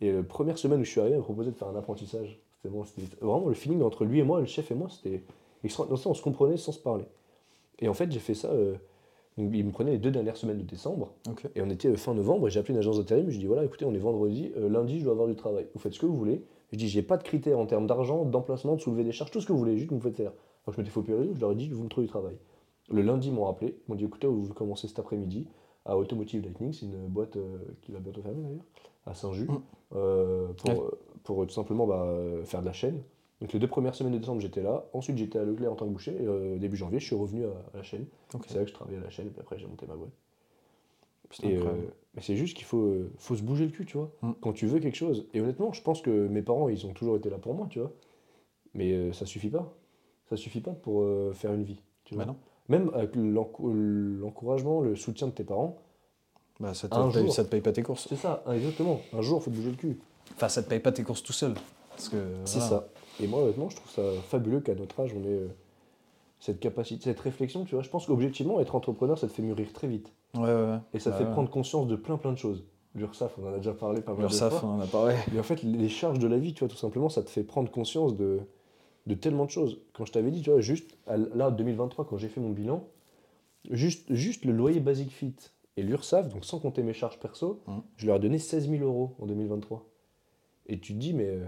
Et 0.00 0.12
la 0.12 0.22
première 0.22 0.58
semaine 0.58 0.80
où 0.80 0.84
je 0.84 0.90
suis 0.90 1.00
arrivé, 1.00 1.14
il 1.16 1.18
m'a 1.18 1.24
proposé 1.24 1.50
de 1.50 1.56
faire 1.56 1.68
un 1.68 1.76
apprentissage. 1.76 2.38
C'était 2.62 2.68
bon, 2.74 2.84
vraiment 3.22 3.48
le 3.48 3.54
feeling 3.54 3.82
entre 3.82 4.04
lui 4.04 4.18
et 4.18 4.22
moi, 4.22 4.40
le 4.40 4.46
chef 4.46 4.70
et 4.70 4.74
moi, 4.74 4.88
c'était 4.90 5.22
extraordinaire. 5.64 6.06
On 6.06 6.14
se 6.14 6.22
comprenait 6.22 6.56
sans 6.58 6.72
se 6.72 6.78
parler. 6.80 7.04
Et 7.78 7.88
en 7.88 7.94
fait, 7.94 8.10
j'ai 8.12 8.18
fait 8.20 8.34
ça. 8.34 8.48
euh, 8.48 8.74
donc, 9.38 9.50
il 9.54 9.64
me 9.66 9.70
prenait 9.70 9.92
les 9.92 9.98
deux 9.98 10.10
dernières 10.10 10.36
semaines 10.36 10.56
de 10.58 10.62
décembre, 10.62 11.10
et 11.54 11.60
on 11.60 11.68
était 11.68 11.88
euh, 11.88 11.96
fin 11.96 12.14
novembre, 12.14 12.48
et 12.48 12.50
j'ai 12.50 12.58
appelé 12.60 12.72
une 12.72 12.78
agence 12.78 12.96
d'intérim, 12.98 13.24
je 13.26 13.30
lui 13.32 13.36
ai 13.36 13.40
dit 13.40 13.46
voilà, 13.46 13.64
écoutez, 13.64 13.84
on 13.84 13.92
est 13.94 13.98
vendredi, 13.98 14.50
euh, 14.56 14.68
lundi, 14.70 14.98
je 14.98 15.04
dois 15.04 15.12
avoir 15.12 15.28
du 15.28 15.36
travail. 15.36 15.66
Vous 15.74 15.80
faites 15.80 15.92
ce 15.92 16.00
que 16.00 16.06
vous 16.06 16.16
voulez. 16.16 16.42
Je 16.72 16.76
dis 16.78 16.88
j'ai 16.88 17.02
pas 17.02 17.16
de 17.16 17.22
critères 17.22 17.58
en 17.58 17.66
termes 17.66 17.86
d'argent, 17.86 18.24
d'emplacement, 18.24 18.74
de 18.76 18.80
soulever 18.80 19.04
des 19.04 19.12
charges, 19.12 19.30
tout 19.30 19.40
ce 19.40 19.46
que 19.46 19.52
vous 19.52 19.58
voulez, 19.58 19.76
juste 19.78 19.90
vous 19.90 19.96
me 19.96 20.00
faites 20.02 20.16
faire. 20.16 20.32
Donc 20.66 20.74
je 20.74 20.80
m'étais 20.80 20.90
fait 20.90 20.98
opérer, 21.00 21.30
je 21.34 21.40
leur 21.40 21.52
ai 21.52 21.54
dit 21.54 21.68
vous 21.68 21.84
me 21.84 21.88
trouvez 21.88 22.06
du 22.06 22.10
travail. 22.10 22.36
Le 22.90 23.02
lundi, 23.02 23.28
ils 23.28 23.34
m'ont 23.34 23.46
appelé, 23.48 23.76
ils 23.86 23.90
m'ont 23.90 23.96
dit 23.96 24.04
écoutez, 24.04 24.26
vous 24.26 24.52
commencez 24.54 24.88
cet 24.88 24.98
après-midi 24.98 25.46
à 25.84 25.96
Automotive 25.96 26.42
Lightning, 26.42 26.72
c'est 26.72 26.86
une 26.86 27.06
boîte 27.08 27.36
euh, 27.36 27.58
qui 27.82 27.92
va 27.92 28.00
bientôt 28.00 28.20
fermer 28.22 28.42
d'ailleurs, 28.42 28.64
à 29.06 29.14
Saint-Just, 29.14 29.48
Mm. 29.50 29.58
euh, 29.94 30.48
pour, 30.54 30.70
Ouais. 30.70 30.76
euh, 30.80 30.90
pour, 31.22 31.46
tout 31.46 31.54
simplement 31.54 31.86
bah, 31.86 32.12
faire 32.44 32.60
de 32.60 32.66
la 32.66 32.72
chaîne. 32.72 33.00
Donc 33.40 33.52
les 33.52 33.58
deux 33.58 33.68
premières 33.68 33.94
semaines 33.94 34.14
de 34.14 34.18
décembre, 34.18 34.40
j'étais 34.40 34.62
là. 34.62 34.86
Ensuite, 34.92 35.18
j'étais 35.18 35.38
à 35.38 35.44
Leclerc 35.44 35.70
en 35.70 35.76
tant 35.76 35.86
que 35.86 35.90
boucher. 35.92 36.16
Et 36.20 36.26
euh, 36.26 36.58
début 36.58 36.76
janvier, 36.76 36.98
je 36.98 37.06
suis 37.06 37.14
revenu 37.16 37.44
à, 37.44 37.48
à 37.74 37.76
la 37.76 37.82
chaîne. 37.82 38.06
C'est 38.48 38.56
là 38.56 38.62
que 38.64 38.70
je 38.70 38.74
travaillais 38.74 38.98
à 38.98 39.02
la 39.02 39.10
chaîne, 39.10 39.26
et 39.26 39.30
puis 39.30 39.40
après, 39.40 39.58
j'ai 39.58 39.66
monté 39.66 39.86
ma 39.86 39.94
boîte. 39.94 40.10
Et, 41.42 41.56
euh, 41.56 41.62
mais 42.14 42.22
c'est 42.22 42.36
juste 42.36 42.56
qu'il 42.56 42.64
faut, 42.66 42.78
euh, 42.86 43.10
faut 43.18 43.34
se 43.36 43.42
bouger 43.42 43.64
le 43.66 43.70
cul, 43.70 43.84
tu 43.86 43.96
vois. 43.98 44.10
Mm. 44.22 44.32
Quand 44.40 44.52
tu 44.52 44.66
veux 44.66 44.78
quelque 44.80 44.96
chose. 44.96 45.26
Et 45.34 45.40
honnêtement, 45.40 45.72
je 45.72 45.82
pense 45.82 46.00
que 46.00 46.28
mes 46.28 46.42
parents, 46.42 46.68
ils 46.68 46.86
ont 46.86 46.92
toujours 46.92 47.16
été 47.16 47.30
là 47.30 47.38
pour 47.38 47.54
moi, 47.54 47.66
tu 47.70 47.80
vois. 47.80 47.92
Mais 48.74 48.92
euh, 48.92 49.12
ça 49.12 49.26
suffit 49.26 49.50
pas. 49.50 49.74
Ça 50.28 50.36
suffit 50.36 50.60
pas 50.60 50.72
pour 50.72 51.04
faire 51.34 51.52
une 51.52 51.62
vie. 51.62 51.80
Tu 52.04 52.14
vois. 52.14 52.24
Bah 52.24 52.32
non. 52.32 52.36
Même 52.68 52.90
avec 52.94 53.14
l'encou- 53.14 53.72
l'encouragement, 53.72 54.80
le 54.80 54.96
soutien 54.96 55.28
de 55.28 55.32
tes 55.32 55.44
parents, 55.44 55.76
Bah, 56.58 56.74
ça, 56.74 56.88
te 56.88 56.94
Un 56.94 57.10
paye, 57.10 57.24
jour. 57.26 57.32
ça 57.32 57.44
te 57.44 57.48
paye 57.50 57.60
pas 57.60 57.70
tes 57.72 57.82
courses. 57.82 58.06
c'est 58.08 58.16
ça, 58.16 58.42
exactement. 58.52 59.00
Un 59.12 59.20
jour, 59.22 59.40
faut 59.42 59.50
te 59.50 59.56
bouger 59.56 59.70
le 59.70 59.76
cul. 59.76 59.98
Enfin, 60.34 60.48
ça 60.48 60.62
te 60.62 60.68
paye 60.68 60.80
pas 60.80 60.90
tes 60.90 61.02
courses 61.04 61.22
tout 61.22 61.32
seul. 61.34 61.54
Parce 61.90 62.08
que, 62.08 62.16
C'est 62.44 62.58
voilà. 62.58 62.68
ça. 62.70 62.88
Et 63.20 63.26
moi, 63.28 63.42
honnêtement, 63.42 63.68
je 63.68 63.76
trouve 63.76 63.90
ça 63.90 64.02
fabuleux 64.22 64.60
qu'à 64.60 64.74
notre 64.74 64.98
âge, 65.00 65.14
on 65.14 65.22
ait 65.22 65.28
euh, 65.28 65.48
cette 66.40 66.58
capacité, 66.58 67.04
cette 67.04 67.20
réflexion, 67.20 67.64
tu 67.64 67.74
vois. 67.76 67.82
Je 67.84 67.88
pense 67.90 68.06
qu'objectivement, 68.06 68.58
être 68.60 68.74
entrepreneur, 68.74 69.16
ça 69.18 69.28
te 69.28 69.32
fait 69.32 69.42
mûrir 69.42 69.72
très 69.72 69.86
vite. 69.86 70.12
Ouais. 70.38 70.78
Et 70.94 70.98
ça 70.98 71.10
te 71.10 71.14
Bah 71.14 71.18
fait 71.20 71.24
ouais. 71.26 71.32
prendre 71.32 71.50
conscience 71.50 71.86
de 71.86 71.96
plein 71.96 72.16
plein 72.16 72.32
de 72.32 72.38
choses. 72.38 72.64
L'URSAF, 72.94 73.36
on 73.38 73.46
en 73.48 73.52
a 73.52 73.56
déjà 73.58 73.74
parlé 73.74 74.00
pas 74.00 74.12
mal 74.12 74.22
de 74.22 74.22
L'URSSAF, 74.22 74.54
fois. 74.60 74.68
on 74.68 74.76
en 74.76 74.80
a 74.80 74.86
parlé. 74.86 75.14
Mais 75.32 75.38
en 75.38 75.42
fait, 75.42 75.62
les 75.62 75.88
charges 75.90 76.18
de 76.18 76.26
la 76.26 76.38
vie, 76.38 76.54
tu 76.54 76.60
vois, 76.60 76.68
tout 76.68 76.76
simplement, 76.76 77.08
ça 77.10 77.22
te 77.22 77.28
fait 77.28 77.42
prendre 77.44 77.70
conscience 77.70 78.16
de, 78.16 78.40
de 79.06 79.14
tellement 79.14 79.44
de 79.44 79.50
choses. 79.50 79.80
Quand 79.92 80.04
je 80.06 80.12
t'avais 80.12 80.30
dit, 80.30 80.40
tu 80.40 80.50
vois, 80.50 80.60
juste 80.62 80.96
là, 81.06 81.50
2023, 81.50 82.06
quand 82.06 82.16
j'ai 82.16 82.28
fait 82.28 82.40
mon 82.40 82.50
bilan, 82.50 82.84
juste, 83.70 84.12
juste 84.14 84.44
le 84.44 84.52
loyer 84.52 84.80
basique 84.80 85.10
fit 85.12 85.34
et 85.76 85.82
l'URSSAF, 85.82 86.28
donc 86.30 86.44
sans 86.44 86.58
compter 86.58 86.82
mes 86.82 86.94
charges 86.94 87.18
perso, 87.20 87.60
Mhm. 87.66 87.82
je 87.96 88.06
leur 88.06 88.16
ai 88.16 88.20
donné 88.20 88.38
16 88.38 88.68
000 88.70 88.82
euros 88.82 89.14
en 89.20 89.26
2023. 89.26 89.84
Et 90.68 90.78
tu 90.80 90.94
te 90.94 90.98
dis, 90.98 91.12
mais 91.12 91.38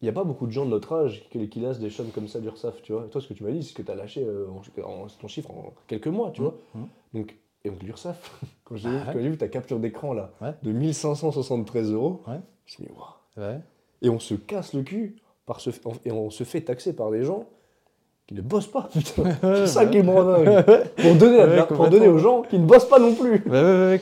il 0.00 0.04
n'y 0.04 0.08
a 0.08 0.12
pas 0.12 0.24
beaucoup 0.24 0.46
de 0.46 0.52
gens 0.52 0.64
de 0.64 0.70
notre 0.70 0.92
âge 0.92 1.24
qui, 1.30 1.48
qui 1.48 1.60
laissent 1.60 1.78
des 1.78 1.90
sommes 1.90 2.10
comme 2.10 2.26
ça 2.28 2.40
d'URSSAF, 2.40 2.82
tu 2.82 2.92
vois. 2.92 3.06
Et 3.06 3.10
toi, 3.10 3.20
ce 3.20 3.28
que 3.28 3.34
tu 3.34 3.44
m'as 3.44 3.52
dit, 3.52 3.62
c'est 3.62 3.74
que 3.74 3.82
tu 3.82 3.90
as 3.92 3.94
lâché 3.94 4.24
euh, 4.24 4.48
en- 4.50 4.82
en- 4.82 5.06
ton 5.06 5.28
chiffre 5.28 5.50
en 5.52 5.72
quelques 5.86 6.08
mois, 6.08 6.30
tu 6.32 6.42
vois. 6.42 6.54
Mhm. 6.74 6.88
Donc, 7.14 7.36
et 7.68 7.70
donc 7.70 7.82
l'URSSAF, 7.82 8.40
quand 8.64 8.76
j'ai 8.76 8.88
Ah 8.88 9.12
vu, 9.12 9.30
ouais. 9.30 9.36
ta 9.36 9.48
capture 9.48 9.78
d'écran 9.78 10.12
là, 10.12 10.30
Ouais. 10.40 10.54
de 10.62 10.72
1573 10.72 11.92
euros, 11.92 12.22
Ouais. 12.26 12.40
je 12.66 12.82
me. 12.82 12.88
Et 14.02 14.08
on 14.10 14.18
se 14.18 14.34
casse 14.34 14.72
le 14.74 14.82
cul 14.82 15.16
par 15.46 15.60
ce, 15.60 15.70
et 16.04 16.12
on 16.12 16.30
se 16.30 16.44
fait 16.44 16.60
taxer 16.62 16.92
par 16.94 17.10
des 17.10 17.22
gens 17.24 17.46
qui 18.26 18.34
ne 18.34 18.42
bossent 18.42 18.66
pas, 18.66 18.88
putain. 18.92 19.22
C'est 19.40 19.66
ça 19.66 19.86
qui 19.86 20.02
dingue. 20.02 20.64
Pour 20.96 21.14
donner, 21.14 21.38
la- 21.38 21.46
Ouais, 21.46 21.56
pour 21.58 21.68
complètement. 21.68 21.88
donner 21.88 22.08
aux 22.08 22.18
gens 22.18 22.42
qui 22.42 22.58
ne 22.58 22.66
bossent 22.66 22.88
pas 22.88 22.98
non 22.98 23.14
plus. 23.14 23.40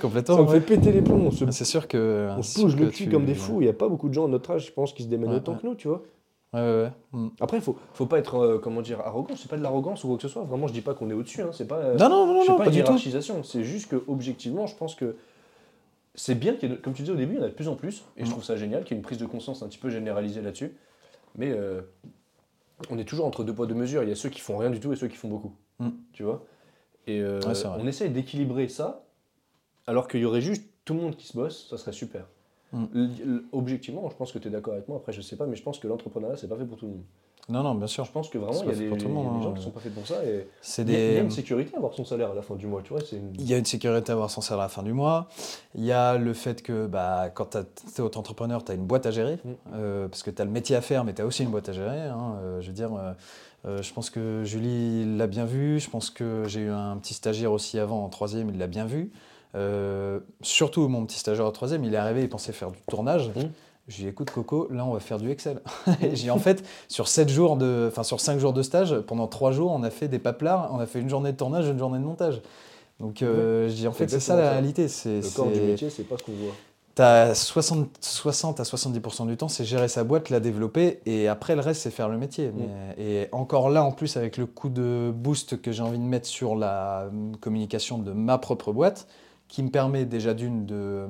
Complètement. 0.01 0.37
Ça 0.37 0.43
me 0.43 0.49
fait 0.49 0.61
péter 0.61 0.91
les 0.93 1.01
plombs. 1.03 1.27
On 1.27 1.31
se, 1.31 1.49
C'est 1.53 1.65
sûr 1.65 1.87
que. 1.87 2.29
on 2.37 2.43
se 2.43 2.61
bouge 2.61 2.77
le 2.77 2.87
cul 2.87 3.05
tu- 3.05 3.11
comme 3.11 3.25
des 3.25 3.35
fous. 3.35 3.61
Il 3.61 3.65
n'y 3.65 3.71
a 3.71 3.75
pas 3.75 3.89
beaucoup 3.89 4.09
de 4.09 4.15
gens 4.15 4.25
à 4.25 4.29
notre 4.29 4.51
âge, 4.51 4.67
je 4.67 4.73
pense, 4.73 4.93
qui 4.93 5.05
se 5.05 5.09
démènent 5.09 5.33
autant 5.33 5.55
que 5.55 5.67
nous, 5.67 5.75
tu 5.77 5.87
vois. 5.89 6.03
Ouais, 6.53 6.61
ouais, 6.61 6.83
ouais. 6.83 6.93
Mm. 7.13 7.29
Après, 7.41 7.57
il 7.59 7.63
faut, 7.63 7.77
faut 7.93 8.07
pas 8.07 8.19
être, 8.19 8.37
euh, 8.37 8.59
comment 8.59 8.81
dire, 8.83 9.01
arrogant. 9.01 9.35
C'est 9.37 9.49
pas 9.51 9.57
de 9.57 9.63
l'arrogance 9.63 10.05
ou 10.05 10.09
quoi 10.09 10.17
que 10.17 10.23
ce 10.23 10.29
soit. 10.29 10.43
Vraiment, 10.45 10.67
je 10.69 10.73
dis 10.73 10.81
pas 10.81 10.95
qu'on 10.95 11.11
est 11.11 11.15
au-dessus. 11.15 11.43
Hein. 11.43 11.51
C'est 11.53 11.67
pas, 11.67 11.77
euh, 11.79 11.97
Non, 11.99 12.09
non, 12.09 12.27
non, 12.27 12.35
non, 12.35 12.47
pas, 12.47 12.57
pas 12.57 12.65
une 12.67 12.71
du 12.71 12.79
tout. 12.81 12.87
hiérarchisation. 12.87 13.43
C'est 13.43 13.65
juste 13.65 13.91
que, 13.91 14.03
objectivement, 14.09 14.67
je 14.67 14.75
pense 14.77 14.95
que 14.95 15.17
c'est 16.15 16.35
bien 16.35 16.55
qu'il 16.55 16.71
y 16.71 16.73
ait, 16.73 16.77
de- 16.77 16.81
comme 16.81 16.95
tu 16.95 17.03
disais 17.03 17.13
au 17.13 17.17
début, 17.17 17.35
il 17.35 17.39
y 17.39 17.43
en 17.43 17.45
a 17.47 17.49
de 17.49 17.55
plus 17.55 17.69
en 17.69 17.75
plus, 17.75 18.05
et 18.17 18.23
je 18.25 18.29
Mm. 18.29 18.31
trouve 18.31 18.45
ça 18.45 18.57
génial 18.57 18.85
qu'il 18.85 18.93
y 18.93 18.95
ait 18.95 19.01
une 19.01 19.05
prise 19.05 19.19
de 19.19 19.27
conscience 19.27 19.63
un 19.63 19.69
petit 19.69 19.79
peu 19.79 19.91
généralisée 19.91 20.41
là-dessus. 20.41 20.75
Mais 21.37 21.51
euh, 21.51 21.83
on 22.91 22.99
est 22.99 23.05
toujours 23.05 23.27
entre 23.27 23.45
deux 23.45 23.53
poids, 23.55 23.67
deux 23.67 23.75
mesures. 23.75 24.03
Il 24.03 24.09
y 24.09 24.13
a 24.13 24.17
ceux 24.17 24.31
qui 24.31 24.41
font 24.41 24.57
rien 24.57 24.71
du 24.71 24.81
tout 24.81 24.93
et 24.93 24.97
ceux 24.97 25.09
qui 25.09 25.17
font 25.17 25.29
beaucoup. 25.29 25.53
Mm. 25.81 25.89
Tu 26.15 26.23
vois? 26.23 26.45
Et 27.07 27.21
euh, 27.21 27.41
Ouais, 27.43 27.53
on 27.79 27.87
essaye 27.87 28.09
d'équilibrer 28.11 28.69
ça, 28.69 29.05
alors 29.87 30.09
qu'il 30.09 30.21
y 30.21 30.25
aurait 30.25 30.41
juste 30.41 30.65
tout 30.85 30.95
le 30.95 31.01
monde 31.01 31.17
qui 31.17 31.27
se 31.27 31.35
bosse, 31.37 31.69
ça 31.69 31.77
serait 31.77 31.93
super. 31.93 32.27
Objectivement, 33.53 34.09
je 34.11 34.17
pense 34.17 34.33
que 34.33 34.39
tu 34.39 34.49
es 34.49 34.51
d'accord 34.51 34.75
avec 34.75 34.89
moi, 34.89 34.99
après 34.99 35.13
je 35.13 35.21
sais 35.21 35.37
pas, 35.37 35.47
mais 35.47 35.57
je 35.57 35.63
pense 35.63 35.79
que 35.79 35.87
l'entrepreneuriat, 35.89 36.37
c'est 36.37 36.49
pas 36.49 36.57
fait 36.57 36.65
pour 36.65 36.77
tout 36.79 36.87
le 36.87 36.93
monde. 36.93 37.03
Non, 37.49 37.63
non, 37.63 37.77
bien 37.77 37.87
sûr. 37.87 38.05
Je 38.05 38.11
pense 38.11 38.29
que 38.29 38.39
vraiment, 38.39 38.61
il 38.65 38.69
y 38.71 38.73
a 38.73 38.75
des, 38.75 38.89
y 38.89 38.93
a 38.93 38.99
gens 38.99 39.51
hein. 39.51 39.55
qui 39.57 39.63
sont 39.63 39.71
pas 39.71 39.79
faits 39.79 39.95
pour 39.95 40.05
ça, 40.05 40.25
et 40.25 40.49
C'est 40.61 40.83
il 40.83 40.91
y, 40.91 40.97
a- 40.97 40.99
il 40.99 41.05
y 41.05 41.11
a 41.11 41.15
des. 41.21 41.25
une 41.27 41.31
sécurité 41.31 41.75
à 41.75 41.77
avoir 41.77 41.95
son 41.95 42.05
salaire 42.05 42.33
à 42.33 42.35
la 42.35 42.43
fin 42.43 42.57
du 42.57 42.67
mois, 42.67 42.83
tu 42.83 42.89
vois, 42.93 43.01
c'est 43.01 43.17
une... 43.19 43.33
Il 43.39 43.49
y 43.49 43.55
a 43.55 43.59
une 43.59 43.65
sécurité 43.65 44.11
à 44.11 44.15
avoir 44.15 44.31
son 44.31 44.41
salaire 44.41 44.63
à 44.63 44.65
la 44.65 44.69
fin 44.69 44.83
du 44.83 44.93
mois. 44.93 45.29
Il 45.77 45.85
y 45.85 45.93
a 45.93 46.19
le 46.19 46.33
fait 46.35 46.61
que 46.61 46.87
bah, 46.89 47.31
quand 47.33 47.51
tu 47.51 47.59
es 47.59 48.01
auto-entrepreneur, 48.01 48.65
tu 48.65 48.73
as 48.73 48.75
une 48.75 48.85
boîte 48.87 49.07
à 49.07 49.13
gérer. 49.13 49.37
Mm. 49.45 49.51
euh, 49.75 50.09
parce 50.09 50.25
que 50.25 50.31
tu 50.33 50.43
as 50.43 50.45
le 50.45 50.51
métier 50.51 50.75
à 50.75 50.81
faire, 50.81 51.05
mais 51.05 51.15
tu 51.15 51.23
as 51.23 51.27
aussi 51.27 51.45
une 51.45 51.51
boîte 51.51 51.69
à 51.69 51.73
gérer. 51.73 52.01
hein. 52.01 52.35
Euh, 52.43 52.61
je 52.61 52.67
veux 52.67 52.73
dire, 52.73 52.91
euh, 53.65 53.81
je 53.81 53.93
pense 53.93 54.11
que 54.11 54.43
Julie 54.43 55.17
l'a 55.17 55.29
bien 55.29 55.45
vu. 55.45 55.79
Je 55.79 55.89
pense 55.89 56.11
que 56.11 56.43
j'ai 56.49 56.63
eu 56.63 56.71
un 56.71 56.97
petit 56.97 57.15
stagiaire 57.15 57.53
aussi 57.53 57.79
avant, 57.79 58.05
en 58.05 58.09
troisième, 58.09 58.49
il 58.49 58.59
l'a 58.59 58.67
bien 58.67 58.87
vu. 58.87 59.13
Euh, 59.57 60.21
surtout 60.43 60.87
mon 60.89 61.05
petit 61.07 61.19
stagiaire 61.19 61.47
en 61.47 61.53
troisième, 61.53 61.85
il 61.85 61.95
est 61.95 61.99
arrivé, 61.99 62.23
il 62.23 62.29
pensait 62.29 62.53
faire 62.53 62.71
du 62.71 62.79
tournage. 62.89 63.29
Mm. 63.29 63.41
J'ai 63.89 64.03
dit, 64.03 64.09
écoute 64.09 64.31
Coco, 64.31 64.69
là 64.71 64.85
on 64.85 64.93
va 64.93 65.01
faire 65.01 65.19
du 65.19 65.31
Excel. 65.31 65.61
Et 66.03 66.17
j'ai 66.17 66.31
en 66.31 66.39
fait, 66.39 66.65
sur 66.89 67.09
7 67.09 67.29
jours 67.29 67.57
de, 67.57 67.87
enfin 67.89 68.03
sur 68.03 68.21
5 68.21 68.39
jours 68.39 68.53
de 68.53 68.63
stage, 68.63 68.99
pendant 69.07 69.29
3 69.29 69.53
jours, 69.53 69.71
on 69.73 69.83
a 69.83 69.91
fait 69.91 70.09
des 70.09 70.19
paplards, 70.19 70.71
on 70.73 70.79
a 70.79 70.87
fait 70.87 71.01
une 71.01 71.09
journée 71.09 71.33
de 71.33 71.37
tournage, 71.37 71.67
une 71.69 71.79
journée 71.79 71.99
de 71.99 72.05
montage. 72.05 72.43
Donc 73.01 73.23
euh, 73.23 73.69
je 73.69 73.75
dis, 73.75 73.87
en 73.87 73.93
fait, 73.93 74.09
c'est 74.09 74.21
ça 74.21 74.37
la 74.37 74.51
réalité. 74.53 74.89
C'est, 74.89 75.21
Le 75.21 75.35
corps 75.35 75.51
du 75.51 75.61
métier, 75.61 75.91
c'est 75.91 76.05
pas 76.05 76.17
ce 76.19 76.25
qu'on 76.25 76.33
voit. 76.33 76.55
T'as 76.97 77.35
60, 77.35 77.91
60 78.01 78.59
à 78.59 78.63
70% 78.63 79.27
du 79.27 79.37
temps, 79.37 79.49
c'est 79.49 79.67
gérer 79.67 79.87
sa 79.87 80.03
boîte, 80.03 80.31
la 80.31 80.41
développer, 80.41 81.01
et 81.05 81.29
après 81.29 81.55
le 81.55 81.61
reste, 81.61 81.83
c'est 81.83 81.91
faire 81.91 82.09
le 82.09 82.17
métier. 82.17 82.51
Mais- 82.57 83.05
et 83.05 83.29
encore 83.33 83.69
là, 83.69 83.85
en 83.85 83.93
plus, 83.93 84.17
avec 84.17 84.39
le 84.39 84.47
coup 84.47 84.71
de 84.71 85.13
boost 85.15 85.61
que 85.61 85.73
j'ai 85.73 85.83
envie 85.83 85.99
de 85.99 86.03
mettre 86.03 86.27
sur 86.27 86.57
la 86.57 87.03
euh, 87.03 87.11
communication 87.39 87.99
de 87.99 88.13
ma 88.13 88.39
propre 88.39 88.73
boîte, 88.73 89.09
qui 89.49 89.63
me 89.63 89.71
permet 89.71 90.05
déjà 90.05 90.35
d'une 90.35 90.67
de, 90.67 91.07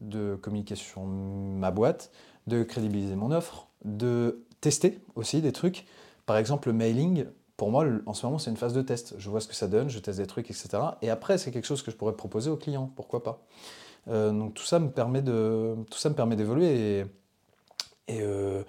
de 0.00 0.36
communiquer 0.36 0.74
sur 0.74 1.02
ma 1.02 1.70
boîte, 1.70 2.10
de 2.46 2.62
crédibiliser 2.62 3.16
mon 3.16 3.32
offre, 3.32 3.68
de 3.84 4.44
tester 4.60 5.00
aussi 5.14 5.42
des 5.42 5.52
trucs. 5.52 5.86
Par 6.26 6.36
exemple, 6.36 6.68
le 6.68 6.74
mailing, 6.74 7.26
pour 7.56 7.70
moi, 7.70 7.86
en 8.06 8.14
ce 8.14 8.26
moment, 8.26 8.38
c'est 8.38 8.50
une 8.50 8.56
phase 8.56 8.74
de 8.74 8.82
test. 8.82 9.14
Je 9.18 9.30
vois 9.30 9.40
ce 9.40 9.48
que 9.48 9.54
ça 9.54 9.68
donne, 9.68 9.88
je 9.88 9.98
teste 9.98 10.18
des 10.18 10.26
trucs, 10.26 10.50
etc. 10.50 10.68
Et 11.02 11.10
après, 11.10 11.38
c'est 11.38 11.50
quelque 11.50 11.66
chose 11.66 11.82
que 11.82 11.90
je 11.90 11.96
pourrais 11.96 12.14
proposer 12.14 12.50
aux 12.50 12.56
clients, 12.56 12.90
pourquoi 12.96 13.22
pas. 13.22 13.42
Euh, 14.08 14.30
donc 14.30 14.54
tout 14.54 14.64
ça 14.64 14.78
me 14.78 14.88
permet 14.88 15.20
de 15.20 15.74
tout 15.90 15.98
ça 15.98 16.08
me 16.08 16.14
permet 16.14 16.36
d'évoluer 16.36 17.04
et, 18.06 18.20
euh, 18.20 18.62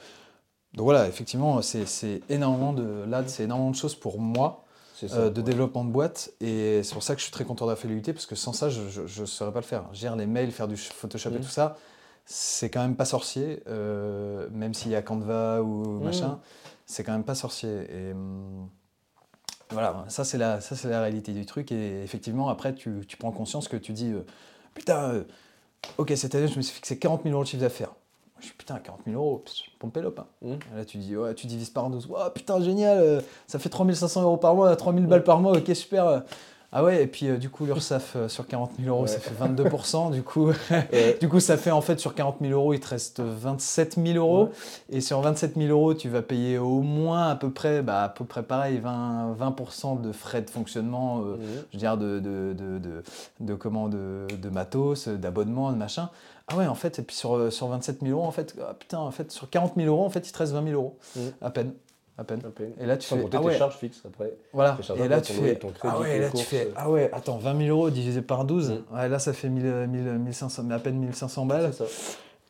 donc 0.73 0.85
voilà 0.85 1.07
effectivement 1.07 1.61
c'est 1.61 2.21
énormément 2.27 2.73
de 2.73 3.03
là 3.07 3.23
c'est 3.27 3.43
énormément 3.43 3.69
de 3.69 3.75
choses 3.75 3.93
pour 3.93 4.19
moi 4.19 4.65
Euh, 5.03 5.29
de 5.29 5.39
ouais. 5.39 5.43
développement 5.45 5.85
de 5.85 5.91
boîte 5.91 6.31
et 6.41 6.81
c'est 6.83 6.93
pour 6.93 7.03
ça 7.03 7.13
que 7.13 7.19
je 7.19 7.23
suis 7.25 7.31
très 7.31 7.45
content 7.45 7.65
de 7.65 7.71
la 7.71 7.75
fidélité 7.75 8.13
parce 8.13 8.25
que 8.25 8.35
sans 8.35 8.51
ça 8.53 8.69
je 8.69 9.01
ne 9.21 9.25
saurais 9.27 9.51
pas 9.53 9.59
le 9.59 9.65
faire 9.65 9.83
gérer 9.93 10.17
les 10.17 10.25
mails 10.25 10.51
faire 10.51 10.67
du 10.67 10.75
Photoshop 10.77 11.29
et 11.29 11.33
Mhm. 11.33 11.41
tout 11.41 11.49
ça 11.49 11.77
c'est 12.25 12.69
quand 12.69 12.81
même 12.81 12.95
pas 12.95 13.05
sorcier 13.05 13.61
euh, 13.67 14.47
même 14.51 14.73
s'il 14.73 14.91
y 14.91 14.95
a 14.95 15.01
Canva 15.03 15.61
ou 15.61 15.99
Mhm. 15.99 16.03
machin 16.03 16.39
c'est 16.87 17.03
quand 17.03 17.11
même 17.11 17.23
pas 17.23 17.35
sorcier 17.35 17.69
et 17.91 18.11
hum, 18.13 18.69
voilà 19.69 20.05
ça 20.07 20.23
c'est 20.23 20.37
la 20.39 20.61
ça 20.61 20.75
c'est 20.75 20.89
la 20.89 21.01
réalité 21.01 21.31
du 21.33 21.45
truc 21.45 21.71
et 21.71 22.01
effectivement 22.03 22.49
après 22.49 22.73
tu, 22.73 23.05
tu 23.07 23.17
prends 23.17 23.31
conscience 23.31 23.67
que 23.67 23.77
tu 23.77 23.93
dis 23.93 24.11
euh, 24.11 24.25
putain 24.73 25.25
ok 25.99 26.11
cette 26.15 26.33
année 26.33 26.47
je 26.47 26.57
me 26.57 26.61
suis 26.63 26.73
fixé 26.73 26.97
40 26.97 27.21
000 27.23 27.33
euros 27.33 27.43
de 27.43 27.47
chiffre 27.49 27.61
d'affaires 27.61 27.93
je 28.39 28.45
suis 28.45 28.55
putain 28.55 28.77
40 28.79 29.01
000 29.07 29.15
euros 29.17 29.41
pss, 29.45 29.63
pompelope 29.79 30.19
hein. 30.19 30.47
Là, 30.75 30.85
tu 30.85 30.97
dis, 30.97 31.15
ouais, 31.15 31.33
tu 31.33 31.47
divises 31.47 31.69
par 31.69 31.89
12. 31.89 32.07
Ouais, 32.07 32.19
putain, 32.33 32.59
génial, 32.61 32.99
euh, 32.99 33.21
ça 33.47 33.59
fait 33.59 33.69
3500 33.69 34.21
euros 34.23 34.37
par 34.37 34.55
mois, 34.55 34.75
3000 34.75 35.05
balles 35.07 35.23
par 35.23 35.39
mois, 35.39 35.57
ok, 35.57 35.75
super. 35.75 36.05
euh. 36.07 36.19
Ah 36.73 36.83
ouais, 36.83 37.01
et 37.01 37.07
puis 37.07 37.29
euh, 37.29 37.37
du 37.37 37.49
coup, 37.49 37.65
l'URSSAF 37.65 38.17
euh, 38.17 38.27
sur 38.27 38.45
40 38.45 38.71
000 38.77 38.89
euros, 38.93 39.03
Ouais. 39.03 39.07
ça 39.07 39.19
fait 39.21 39.33
22%. 39.41 40.11
du, 40.11 40.21
coup, 40.21 40.47
Ouais. 40.69 41.17
du 41.17 41.29
coup, 41.29 41.39
ça 41.39 41.55
fait 41.55 41.71
en 41.71 41.79
fait 41.79 41.97
sur 41.97 42.13
40 42.13 42.35
000 42.41 42.51
euros, 42.51 42.73
il 42.73 42.81
te 42.81 42.89
reste 42.89 43.21
27 43.21 43.95
000 44.05 44.17
euros. 44.17 44.47
Ouais. 44.47 44.97
Et 44.97 45.01
sur 45.01 45.21
27 45.21 45.55
000 45.55 45.69
euros, 45.69 45.93
tu 45.93 46.09
vas 46.09 46.21
payer 46.21 46.57
au 46.57 46.81
moins 46.81 47.29
à 47.29 47.35
peu 47.37 47.51
près, 47.51 47.81
bah, 47.81 48.03
à 48.03 48.09
peu 48.09 48.25
près 48.25 48.43
pareil, 48.43 48.79
20, 48.79 49.33
20% 49.39 50.01
de 50.01 50.11
frais 50.11 50.41
de 50.41 50.49
fonctionnement. 50.49 51.21
euh, 51.21 51.37
Mhm. 51.37 51.39
je 51.71 51.77
veux 51.77 51.79
dire, 51.79 51.97
de, 51.97 52.19
de, 52.19 52.53
de, 52.53 52.79
de, 52.79 53.03
de 53.39 53.55
comment, 53.55 53.87
de, 53.87 54.27
de 54.39 54.49
matos, 54.49 55.07
d'abonnement, 55.07 55.71
de 55.71 55.77
machin. 55.77 56.09
Ah 56.49 56.55
ouais, 56.55 56.65
en 56.67 56.75
fait, 56.75 56.99
et 56.99 57.01
puis 57.01 57.15
sur, 57.15 57.35
euh, 57.35 57.49
sur 57.51 57.67
27 57.67 57.99
000 58.01 58.11
euros, 58.17 58.25
en 58.27 58.31
fait, 58.31 58.55
ah 58.65 58.73
putain, 58.73 58.99
en 58.99 59.11
fait, 59.11 59.31
sur 59.31 59.49
40 59.49 59.73
000 59.75 59.87
euros, 59.87 60.05
en 60.05 60.09
fait, 60.09 60.27
il 60.27 60.31
te 60.31 60.37
reste 60.37 60.53
20 60.53 60.63
000 60.63 60.75
euros. 60.75 60.97
Mhm. 61.15 61.31
À 61.41 61.49
peine. 61.49 61.73
À 62.17 62.23
peine. 62.23 62.39
À 62.45 62.49
peine. 62.49 62.71
Et 62.79 62.85
là, 62.85 62.95
tu 62.97 63.05
fais. 63.07 63.21
Ah 63.25 63.29
tes 63.29 63.37
ouais, 63.37 63.57
charges 63.57 63.75
fixes 63.75 64.01
après. 64.05 64.33
voilà. 64.53 64.77
tes 64.81 64.93
Et 65.03 65.07
là, 65.07 65.21
tu 65.21 65.33
fais. 65.33 65.59
Ah 65.83 65.99
ouais, 65.99 66.13
tes 66.13 66.19
là, 66.19 66.29
tu 66.31 66.43
fais. 66.43 66.65
euh. 66.67 66.71
Ah 66.75 66.89
ouais, 66.89 67.11
attends, 67.13 67.37
20 67.37 67.57
000 67.65 67.69
euros 67.77 67.89
divisé 67.89 68.21
par 68.21 68.45
12. 68.45 68.71
Mhm. 68.71 68.83
Ouais, 68.97 69.09
là, 69.09 69.19
ça 69.19 69.33
fait 69.33 69.49
1000, 69.49 69.65
euh, 69.65 69.87
1000, 69.87 70.01
1500, 70.19 70.63
mais 70.63 70.73
à 70.75 70.79
peine 70.79 70.97
1500 70.97 71.45
balles. 71.45 71.71
C'est 71.73 71.85
ça. 71.85 71.91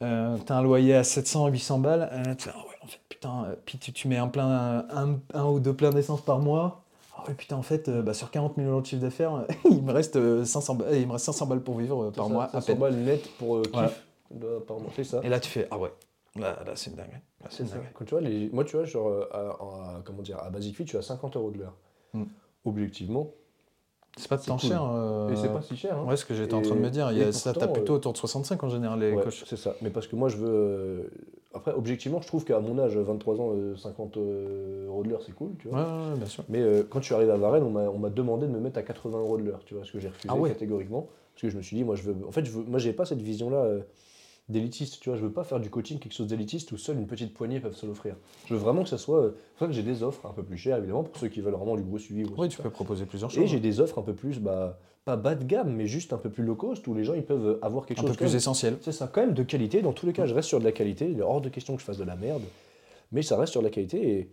Euh, 0.04 0.38
T'as 0.46 0.56
un 0.58 0.62
loyer 0.62 0.94
à 0.96 1.04
700, 1.04 1.48
800 1.48 1.80
balles. 1.80 2.08
Euh, 2.14 2.36
tu 2.36 2.44
fais, 2.46 2.52
ah 2.56 2.60
ouais, 2.60 2.76
en 2.84 2.88
fait, 2.88 3.00
putain. 3.10 3.46
euh, 3.50 3.56
Puis 3.66 3.80
tu, 3.80 3.92
tu 3.92 4.08
mets 4.08 4.18
un, 4.18 4.28
plein, 4.28 4.86
un, 4.94 5.18
un 5.34 5.46
ou 5.46 5.60
deux 5.60 5.74
pleins 5.74 5.90
d'essence 5.90 6.22
par 6.22 6.38
mois. 6.40 6.84
Ouais, 7.28 7.34
putain, 7.34 7.56
en 7.58 7.62
fait, 7.62 7.90
euh, 7.90 8.02
bah, 8.02 8.14
sur 8.14 8.32
40 8.32 8.56
000 8.58 8.70
euros 8.70 8.82
de 8.82 8.86
chiffre 8.86 9.02
d'affaires, 9.02 9.46
il, 9.70 9.84
me 9.84 9.92
reste, 9.92 10.16
euh, 10.16 10.46
500 10.46 10.76
balles- 10.76 10.96
il 10.96 11.08
me 11.08 11.12
reste 11.14 11.26
500 11.26 11.46
balles 11.48 11.62
pour 11.62 11.78
vivre 11.78 12.04
euh, 12.06 12.12
par 12.12 12.28
ça, 12.28 12.32
mois, 12.34 12.44
à 12.46 12.50
500 12.62 12.66
peine. 12.68 12.78
balles 12.80 12.96
net 12.96 13.30
pour 13.38 13.58
euh, 13.58 13.62
kiff. 13.64 13.74
Voilà. 13.74 15.04
ça. 15.04 15.20
Et 15.24 15.30
là, 15.30 15.40
tu 15.40 15.50
fais, 15.50 15.68
ah 15.72 15.78
ouais, 15.78 15.92
là, 16.36 16.58
là 16.66 16.72
c'est 16.76 16.90
une 16.92 16.96
dingue. 16.98 17.12
Là, 17.42 17.48
c'est 17.50 17.64
une 17.64 17.70
ça. 17.70 17.76
dingue. 17.76 17.86
Quand 17.94 18.06
tu 18.06 18.12
vois, 18.12 18.22
les... 18.22 18.50
Moi, 18.50 18.64
tu 18.64 18.76
vois, 18.78 18.86
genre, 18.86 19.08
euh, 19.10 19.26
à, 19.32 19.38
à- 19.40 20.02
comment 20.06 20.22
dire, 20.22 20.38
à 20.40 20.50
Basic 20.50 20.76
Fit, 20.76 20.84
je 20.84 20.90
suis 20.90 20.98
à 20.98 21.02
50 21.02 21.36
euros 21.36 21.52
de 21.52 21.60
l'heure. 21.60 21.76
Mm. 22.14 22.24
Objectivement. 22.66 23.32
C'est 24.18 24.28
pas 24.30 24.38
tant 24.38 24.58
cool. 24.58 24.70
cher. 24.70 24.84
euh, 24.84 25.30
Et 25.30 25.36
c'est 25.36 25.54
pas 25.54 25.62
si 25.62 25.78
cher. 25.78 25.96
Hein. 25.98 26.06
Ouais, 26.06 26.18
ce 26.18 26.26
que 26.26 26.34
j'étais 26.34 26.56
en 26.56 26.62
train 26.62 26.74
de 26.76 26.80
me 26.80 26.90
dire. 26.90 27.12
Il 27.12 27.20
y 27.28 27.34
ça, 27.34 27.54
t'as 27.54 27.68
plutôt 27.68 27.94
euh, 27.94 27.98
autour 27.98 28.14
de 28.14 28.18
65 28.18 28.64
en 28.64 28.70
général, 28.70 29.00
les 29.00 29.12
Ouais, 29.14 29.24
coachs. 29.24 29.44
c'est 29.46 29.58
ça. 29.58 29.76
Mais 29.82 29.92
parce 29.92 30.08
que 30.08 30.16
moi, 30.16 30.28
je 30.30 30.38
veux. 30.38 31.12
Euh, 31.58 31.60
Après, 31.60 31.74
objectivement, 31.74 32.22
je 32.22 32.28
trouve 32.28 32.46
qu'à 32.46 32.60
mon 32.60 32.78
âge, 32.80 32.96
23 32.98 33.42
ans, 33.42 33.52
euh, 33.54 33.76
50 33.76 34.18
euh, 34.18 34.88
euros 34.88 35.04
de 35.04 35.10
l'heure, 35.10 35.22
c'est 35.26 35.34
cool, 35.34 35.52
tu 35.60 35.68
vois. 35.68 35.80
Ouais, 35.80 35.86
ouais, 35.86 36.12
ouais, 36.12 36.18
bien 36.18 36.26
sûr. 36.28 36.44
Mais 36.50 36.60
euh, 36.62 36.84
quand 36.90 37.00
je 37.02 37.06
suis 37.06 37.16
arrivé 37.16 37.32
à 37.32 37.38
Varennes, 37.38 37.64
on 37.64 37.70
m'a- 38.00 38.10
demandé 38.10 38.48
de 38.48 38.52
me 38.52 38.60
mettre 38.60 38.78
à 38.80 38.84
80 38.84 39.20
euros 39.20 39.38
de 39.38 39.44
l'heure, 39.44 39.64
tu 39.66 39.74
vois, 39.76 39.84
ce 39.84 39.92
que 39.92 40.00
j'ai 40.00 40.08
refusé 40.10 40.30
Ah 40.32 40.38
ouais. 40.38 40.50
catégoriquement. 40.50 41.08
Parce 41.34 41.42
que 41.44 41.50
je 41.50 41.58
me 41.58 41.62
suis 41.62 41.76
dit, 41.78 41.84
moi, 41.84 41.96
je 41.96 42.04
veux. 42.04 42.16
En 42.28 42.32
fait, 42.32 42.46
je 42.46 42.52
veux... 42.52 42.64
moi, 42.64 42.80
j'ai 42.80 42.94
pas 42.94 43.06
cette 43.06 43.22
vision-là 43.22 43.58
euh, 43.58 43.82
d'élitiste, 44.50 45.00
tu 45.02 45.10
vois. 45.10 45.18
Je 45.18 45.24
veux 45.24 45.32
pas 45.32 45.44
faire 45.44 45.60
du 45.60 45.70
coaching 45.70 46.00
quelque 46.00 46.14
chose 46.14 46.28
d'élitiste 46.28 46.72
où 46.72 46.78
seule 46.78 46.98
une 46.98 47.06
petite 47.08 47.34
poignée 47.34 47.60
peuvent 47.60 47.76
se 47.76 47.86
l'offrir. 47.86 48.16
Je 48.48 48.54
veux 48.56 48.60
vraiment 48.60 48.84
que 48.84 48.90
ça 48.90 48.98
soit. 48.98 49.20
euh, 49.20 49.30
C'est 49.36 49.50
pour 49.52 49.60
ça 49.60 49.68
que 49.68 49.74
j'ai 49.74 49.84
des 49.84 50.04
offres 50.04 50.26
un 50.26 50.34
peu 50.34 50.44
plus 50.44 50.58
chères, 50.58 50.78
évidemment, 50.78 51.04
pour 51.04 51.18
ceux 51.18 51.28
qui 51.28 51.42
veulent 51.42 51.54
vraiment 51.54 51.76
du 51.76 51.84
gros 51.84 51.98
suivi. 52.00 52.24
ou 52.24 52.30
Oui, 52.38 52.48
tu 52.50 52.62
peux 52.62 52.70
proposer 52.70 53.06
plusieurs 53.06 53.30
choses. 53.30 53.44
Et 53.44 53.48
j'ai 53.48 53.60
des 53.60 53.80
offres 53.82 54.00
un 54.00 54.04
peu 54.04 54.14
plus, 54.14 54.40
bah, 54.40 54.80
pas 55.08 55.16
bas 55.16 55.36
de 55.36 55.46
gamme, 55.46 55.74
mais 55.74 55.88
juste 55.88 56.12
un 56.12 56.18
peu 56.18 56.30
plus 56.30 56.44
low 56.44 56.56
cost, 56.56 56.86
où 56.86 56.94
les 56.94 57.06
gens 57.06 57.14
ils 57.14 57.24
peuvent 57.24 57.60
avoir 57.62 57.86
quelque 57.86 58.00
un 58.00 58.02
chose 58.02 58.10
peu 58.12 58.16
quand 58.16 58.26
plus 58.26 58.32
même- 58.32 58.36
essentiel. 58.36 58.78
c'est 58.82 58.92
ça, 58.92 59.08
quand 59.08 59.22
même 59.22 59.34
de 59.34 59.42
qualité. 59.44 59.82
Dans 59.82 59.94
tous 59.94 60.06
les 60.06 60.12
cas, 60.12 60.26
je 60.26 60.34
reste 60.36 60.50
sur 60.50 60.60
de 60.60 60.66
la 60.66 60.74
qualité. 60.74 61.10
Il 61.10 61.20
est 61.20 61.22
hors 61.22 61.40
de 61.40 61.48
question 61.48 61.76
que 61.76 61.80
je 61.80 61.86
fasse 61.86 61.98
de 61.98 62.04
la 62.04 62.18
merde. 62.18 62.42
Mais 63.14 63.22
ça 63.22 63.38
reste 63.38 63.54
sur 63.54 63.62
de 63.62 63.68
la 63.68 63.72
qualité. 63.72 64.06
Et 64.20 64.30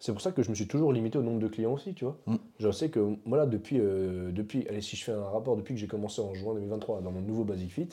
c'est 0.00 0.10
pour 0.10 0.20
ça 0.20 0.32
que 0.32 0.42
je 0.42 0.50
me 0.50 0.56
suis 0.56 0.66
toujours 0.66 0.92
limité 0.92 1.16
au 1.16 1.22
nombre 1.22 1.38
de 1.38 1.46
clients 1.46 1.72
aussi, 1.74 1.94
tu 1.94 2.04
vois. 2.04 2.18
Mm. 2.26 2.34
Je 2.58 2.70
sais 2.72 2.88
que 2.90 2.98
moi, 3.24 3.38
là, 3.38 3.46
depuis, 3.46 3.78
euh, 3.78 4.32
depuis. 4.32 4.66
Allez, 4.68 4.80
si 4.80 4.96
je 4.96 5.04
fais 5.04 5.12
un 5.12 5.22
rapport 5.22 5.56
depuis 5.56 5.74
que 5.74 5.80
j'ai 5.80 5.86
commencé 5.86 6.20
en 6.20 6.34
juin 6.34 6.54
2023 6.54 7.02
dans 7.02 7.12
mon 7.12 7.20
nouveau 7.20 7.44
Basic 7.44 7.70
Fit, 7.70 7.90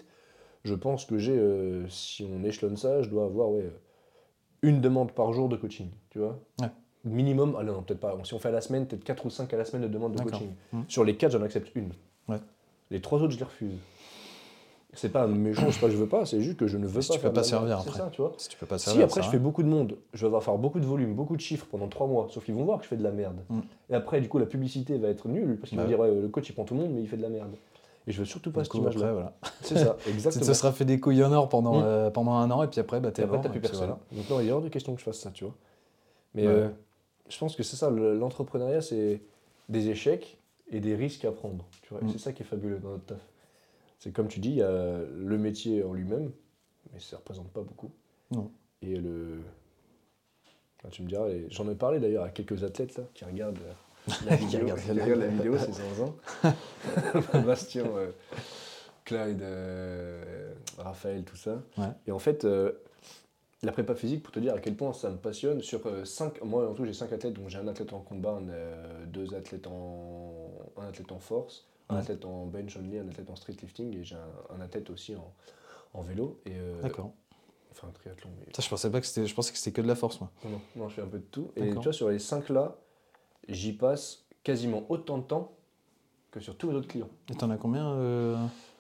je 0.64 0.74
pense 0.74 1.06
que 1.06 1.20
j'ai, 1.20 1.38
euh, 1.38 1.88
si 1.88 2.26
on 2.28 2.44
échelonne 2.44 2.78
ça, 2.78 3.04
je 3.04 3.10
dois 3.10 3.26
avoir, 3.26 3.52
ouais, 3.52 3.70
une 4.64 4.82
demande 4.82 5.12
par 5.12 5.34
jour 5.34 5.50
de 5.50 5.56
coaching, 5.56 5.92
tu 6.10 6.18
vois. 6.18 6.40
Ouais. 6.60 6.70
Minimum, 7.04 7.56
allez, 7.58 7.72
non, 7.72 7.84
peut-être 7.84 8.00
pas. 8.00 8.18
Si 8.24 8.34
on 8.34 8.40
fait 8.40 8.48
à 8.50 8.54
la 8.54 8.62
semaine, 8.62 8.88
peut-être 8.88 9.04
4 9.04 9.24
ou 9.28 9.30
5 9.30 9.54
à 9.54 9.58
la 9.58 9.66
semaine 9.66 9.84
de 9.84 9.88
demande 9.94 10.16
de 10.16 10.24
coaching. 10.24 10.50
Mm. 10.72 10.82
Sur 10.88 11.04
les 11.04 11.16
4, 11.16 11.34
j'en 11.34 11.44
accepte 11.44 11.70
une. 11.76 11.92
Ouais. 12.30 12.38
Les 12.92 13.02
trois 13.02 13.20
autres, 13.22 13.34
je 13.34 13.38
les 13.40 13.44
refuse. 13.46 13.74
C'est 14.96 15.10
pas 15.10 15.26
méchant, 15.26 15.72
c'est 15.72 15.80
pas 15.80 15.88
que 15.88 15.94
je 15.94 15.98
veux 15.98 16.08
pas, 16.08 16.24
c'est 16.28 16.40
juste 16.40 16.58
que 16.58 16.68
je 16.68 16.78
ne 16.78 16.86
veux 16.86 17.02
Si 17.02 17.08
pas 17.10 17.14
tu 17.16 17.20
peux 17.22 17.34
pas 17.34 17.44
servir 17.44 17.80
après. 17.80 17.98
ça, 17.98 18.10
tu 18.12 18.22
vois. 18.22 18.34
Si 18.38 18.48
tu 18.50 18.58
peux 18.58 18.68
pas 18.68 18.78
Si 18.78 18.86
servir. 18.86 19.06
après 19.06 19.22
ça 19.22 19.26
je 19.26 19.32
fais 19.32 19.40
beaucoup 19.40 19.64
de 19.64 19.68
monde, 19.68 19.98
je 20.14 20.28
vais 20.28 20.40
faire 20.40 20.56
beaucoup 20.60 20.80
de 20.80 20.86
volume, 20.86 21.16
beaucoup 21.16 21.36
de 21.36 21.42
chiffres 21.42 21.66
pendant 21.72 21.88
trois 21.88 22.06
mois, 22.06 22.28
sauf 22.30 22.46
qu'ils 22.46 22.54
vont 22.54 22.64
voir 22.64 22.78
que 22.78 22.84
je 22.84 22.90
fais 22.90 22.96
de 22.98 23.02
la 23.04 23.12
merde. 23.12 23.38
Mm. 23.50 23.60
Et 23.90 23.96
après, 23.96 24.22
du 24.22 24.30
coup, 24.30 24.38
la 24.38 24.46
publicité 24.46 25.00
va 25.00 25.08
être 25.08 25.28
nulle, 25.28 25.58
parce 25.58 25.70
qu'ils 25.70 25.78
Bah 25.80 25.86
vont 25.86 25.90
dire, 25.90 26.00
ouais, 26.00 26.14
le 26.14 26.28
coach 26.28 26.48
il 26.48 26.54
prend 26.54 26.64
tout 26.64 26.76
le 26.76 26.82
monde, 26.82 26.92
mais 26.94 27.02
il 27.02 27.08
fait 27.08 27.18
de 27.18 27.24
la 27.24 27.30
merde. 27.30 27.50
Et 28.06 28.12
je 28.12 28.20
veux 28.20 28.26
surtout 28.26 28.52
pas 28.52 28.64
cette 28.64 28.76
image-là. 28.76 29.02
après, 29.08 29.14
voilà. 29.14 29.34
C'est 29.62 29.80
ça, 29.80 29.98
exactement. 30.08 30.46
te 30.46 30.54
seras 30.54 30.72
fait 30.74 30.86
des 30.86 31.00
couilles 31.00 31.24
en 31.24 31.32
or 31.32 31.50
pendant, 31.50 31.80
Mm. 31.80 31.84
euh, 31.86 32.10
pendant 32.12 32.34
un 32.34 32.52
an 32.52 32.62
et 32.62 32.68
puis 32.68 32.80
après, 32.80 33.00
bah, 33.00 33.12
t'es 33.12 33.24
après, 33.24 33.42
plus 33.50 33.60
personne. 33.62 33.80
voilà. 33.80 34.00
Donc 34.12 34.30
non, 34.30 34.40
il 34.42 34.48
est 34.48 34.52
hors 34.52 34.62
de 34.62 34.70
question 34.70 34.94
que 34.94 35.00
je 35.00 35.06
fasse 35.06 35.18
ça, 35.20 35.32
tu 35.32 35.44
vois. 35.46 35.56
Mais 36.36 36.46
Ouais. 36.46 36.54
euh, 36.54 36.70
je 37.30 37.38
pense 37.40 37.56
que 37.56 37.64
c'est 37.64 37.78
ça, 37.78 37.90
le- 37.90 38.16
l'entrepreneuriat, 38.16 38.82
c'est 38.82 39.22
des 39.70 39.90
échecs 39.90 40.38
et 40.74 40.80
des 40.80 40.96
risques 40.96 41.24
à 41.26 41.32
prendre. 41.32 41.66
Tu 41.84 41.94
vois. 41.94 42.02
Et 42.02 42.06
Mm. 42.06 42.10
C'est 42.10 42.18
ça 42.18 42.34
qui 42.34 42.44
est 42.44 42.46
fabuleux 42.46 42.80
dans 42.80 42.90
notre 42.90 43.06
taf. 43.06 43.22
C'est 44.00 44.12
comme 44.12 44.28
tu 44.28 44.40
dis, 44.40 44.50
il 44.50 44.56
y 44.58 44.62
a 44.62 44.98
le 45.16 45.38
métier 45.38 45.84
en 45.84 45.94
lui-même, 45.94 46.32
mais 46.92 47.00
ça 47.00 47.18
représente 47.18 47.50
pas 47.52 47.62
beaucoup. 47.62 47.92
Non. 48.32 48.52
Et 48.82 48.96
le. 48.98 49.40
Tu 50.92 51.02
me 51.02 51.08
diras, 51.08 51.30
j'en 51.50 51.70
ai 51.70 51.76
parlé 51.76 52.02
d'ailleurs 52.02 52.26
à 52.26 52.30
quelques 52.30 52.66
athlètes 52.66 52.98
là, 52.98 53.06
qui 53.14 53.24
regardent 53.24 53.60
euh, 53.60 54.14
la 54.26 54.36
vidéo. 54.36 54.66
qui 54.66 54.92
regardent 54.92 55.22
la 55.22 55.28
vidéo, 55.28 55.56
c'est 55.58 55.72
zinzin. 55.72 56.14
Bastien, 57.46 57.86
euh, 57.86 58.12
Clyde, 59.06 59.42
euh, 59.42 60.54
Raphaël, 60.78 61.24
tout 61.24 61.38
ça. 61.38 61.62
Ouais. 61.78 61.86
Et 62.06 62.12
en 62.12 62.20
fait, 62.20 62.44
euh, 62.44 62.74
la 63.62 63.72
prépa 63.72 63.96
physique, 63.96 64.24
pour 64.24 64.34
te 64.34 64.40
dire 64.42 64.54
à 64.54 64.60
quel 64.60 64.76
point 64.76 64.92
ça 64.92 65.10
me 65.10 65.16
passionne, 65.16 65.62
sur 65.62 65.80
5, 66.06 66.44
moi 66.44 66.70
en 66.70 66.74
tout 66.74 66.84
j'ai 66.84 66.92
5 66.92 67.14
athlètes, 67.14 67.34
donc 67.36 67.48
j'ai 67.48 67.60
un 67.60 67.68
athlète 67.70 67.94
en 67.94 68.02
combat, 68.02 68.42
deux 69.08 69.34
athlètes 69.34 69.68
en, 69.68 70.43
un 70.78 70.88
athlète 70.88 71.12
en 71.12 71.20
force, 71.20 71.66
un 71.90 71.98
athlète 71.98 72.26
en 72.26 72.46
bench 72.46 72.76
only, 72.78 72.98
un 73.00 73.08
athlète 73.08 73.30
en 73.30 73.36
street 73.36 73.56
lifting, 73.62 73.96
et 73.98 74.04
j'ai 74.04 74.16
un, 74.16 74.56
un 74.58 74.62
athlète 74.62 74.90
aussi 74.90 75.16
en, 75.16 75.34
en 75.94 76.02
vélo. 76.02 76.40
Et, 76.46 76.52
euh, 76.56 76.82
D'accord. 76.82 77.12
Enfin, 77.72 77.88
un 77.88 77.92
triathlon. 77.92 78.30
mais- 78.40 78.54
Ça, 78.54 78.62
je 78.62 78.70
pensais 78.70 78.90
pas 78.92 79.02
que 79.02 79.08
c'était. 79.08 79.26
Je 79.26 79.34
pensais 79.34 79.52
que 79.52 79.58
c'était 79.58 79.72
que 79.76 79.82
de 79.82 79.88
la 79.88 79.96
force, 79.96 80.20
moi. 80.22 80.30
Non, 80.46 80.62
non, 80.76 80.90
je 80.90 80.96
fais 80.96 81.02
un 81.02 81.08
peu 81.08 81.18
de 81.20 81.24
tout. 81.26 81.52
Et 81.56 81.70
tu 81.70 81.76
vois, 81.80 81.94
sur 81.94 82.10
les 82.10 82.20
5 82.20 82.50
là, 82.50 82.76
j'y 83.50 83.74
passe 83.74 84.26
quasiment 84.44 84.84
autant 84.90 85.18
de 85.18 85.24
temps 85.24 85.54
que 86.32 86.40
sur 86.40 86.56
tous 86.58 86.70
les 86.70 86.76
autres 86.76 86.88
clients. 86.88 87.10
Et 87.32 87.36
t'en 87.36 87.50
as 87.50 87.58
combien 87.58 87.92
euh 87.94 88.36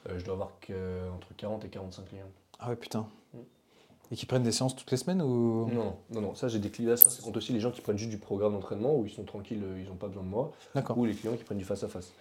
Euh, 0.09 0.19
je 0.19 0.25
dois 0.25 0.33
avoir 0.35 0.59
que, 0.59 1.09
entre 1.11 1.33
40 1.35 1.65
et 1.65 1.69
45 1.69 2.05
clients. 2.05 2.29
Ah 2.59 2.69
ouais, 2.69 2.75
putain. 2.75 3.07
Et 4.13 4.15
qui 4.15 4.27
prennent 4.27 4.43
des 4.43 4.51
séances 4.51 4.75
toutes 4.75 4.91
les 4.91 4.97
semaines 4.97 5.23
ou? 5.23 5.67
Non, 5.73 5.95
non, 6.11 6.21
non, 6.21 6.35
ça 6.35 6.47
j'ai 6.47 6.59
des 6.59 6.69
clients, 6.69 6.95
ça 6.95 7.09
c'est 7.09 7.23
compte 7.23 7.35
aussi 7.35 7.51
les 7.51 7.59
gens 7.59 7.71
qui 7.71 7.81
prennent 7.81 7.97
juste 7.97 8.11
du 8.11 8.19
programme 8.19 8.53
d'entraînement 8.53 8.95
où 8.95 9.07
ils 9.07 9.11
sont 9.11 9.23
tranquilles, 9.23 9.63
euh, 9.65 9.79
ils 9.81 9.89
n'ont 9.89 9.95
pas 9.95 10.05
besoin 10.07 10.21
de 10.21 10.27
moi, 10.27 10.51
D'accord. 10.75 10.95
ou 10.99 11.05
les 11.05 11.15
clients 11.15 11.33
qui 11.35 11.43
prennent 11.43 11.57
du 11.57 11.63
face 11.65 11.83
à 11.83 11.87
face. 11.87 12.13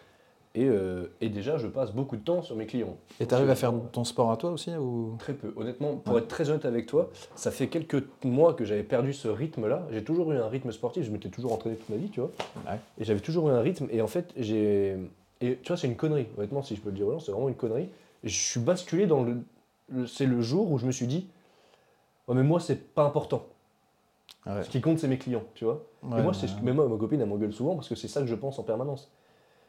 Et, 0.54 0.64
euh, 0.64 1.12
et 1.20 1.28
déjà, 1.28 1.58
je 1.58 1.66
passe 1.66 1.92
beaucoup 1.92 2.16
de 2.16 2.22
temps 2.22 2.40
sur 2.40 2.56
mes 2.56 2.64
clients. 2.64 2.96
Et 3.20 3.26
t'arrives 3.26 3.50
à 3.50 3.54
Je- 3.54 3.58
faire 3.60 3.74
ton 3.92 4.04
sport 4.04 4.30
à 4.32 4.38
toi 4.38 4.50
aussi 4.52 4.70
ou? 4.74 5.16
Très 5.18 5.34
peu. 5.34 5.52
Honnêtement, 5.54 5.96
pour 5.96 6.14
Ouais. 6.14 6.20
être 6.22 6.28
très 6.28 6.48
honnête 6.48 6.64
avec 6.64 6.86
toi, 6.86 7.10
ça 7.36 7.50
fait 7.50 7.68
quelques 7.68 8.02
mois 8.24 8.54
que 8.54 8.64
j'avais 8.64 8.82
perdu 8.84 9.12
ce 9.12 9.28
rythme-là. 9.28 9.86
J'ai 9.92 10.02
toujours 10.02 10.32
eu 10.32 10.38
un 10.38 10.48
rythme 10.48 10.72
sportif, 10.72 11.04
je 11.04 11.10
m'étais 11.10 11.28
toujours 11.28 11.52
entraîné 11.52 11.76
toute 11.76 11.90
ma 11.90 11.96
vie, 11.96 12.08
tu 12.08 12.20
vois. 12.20 12.30
Ouais. 12.66 12.78
Et 12.98 13.04
j'avais 13.04 13.20
toujours 13.20 13.50
eu 13.50 13.52
un 13.52 13.60
rythme. 13.60 13.86
Et 13.90 14.00
en 14.00 14.06
fait, 14.06 14.32
j'ai. 14.38 14.96
Et 15.42 15.58
tu 15.62 15.68
vois, 15.68 15.76
c'est 15.76 15.88
une 15.88 15.96
connerie. 15.96 16.26
Honnêtement, 16.38 16.62
si 16.62 16.74
je 16.74 16.80
peux 16.80 16.88
le 16.90 16.96
dire 16.96 17.06
c'est 17.20 17.32
vraiment 17.32 17.50
une 17.50 17.54
connerie. 17.54 17.90
Je 18.24 18.34
suis 18.34 18.60
basculé 18.60 19.06
dans 19.06 19.22
le- 19.24 20.06
c'est 20.06 20.26
le 20.26 20.40
jour 20.40 20.70
où 20.70 20.78
je 20.78 20.86
me 20.86 20.92
suis 20.92 21.06
dit, 21.06 21.26
mais 22.34 22.42
moi, 22.42 22.60
c'est 22.60 22.94
pas 22.94 23.04
important. 23.04 23.46
Ah 24.44 24.56
ouais. 24.56 24.64
Ce 24.64 24.70
qui 24.70 24.80
compte, 24.80 24.98
c'est 24.98 25.08
mes 25.08 25.18
clients, 25.18 25.44
tu 25.54 25.64
vois. 25.64 25.86
Ouais, 26.02 26.18
et 26.18 26.22
moi, 26.22 26.32
ouais, 26.32 26.48
mais 26.62 26.72
moi, 26.72 26.88
ma 26.88 26.96
copine, 26.96 27.20
elle 27.20 27.28
m'engueule 27.28 27.52
souvent 27.52 27.74
parce 27.74 27.88
que 27.88 27.94
c'est 27.94 28.08
ça 28.08 28.20
que 28.20 28.26
je 28.26 28.34
pense 28.34 28.58
en 28.58 28.64
permanence. 28.64 29.12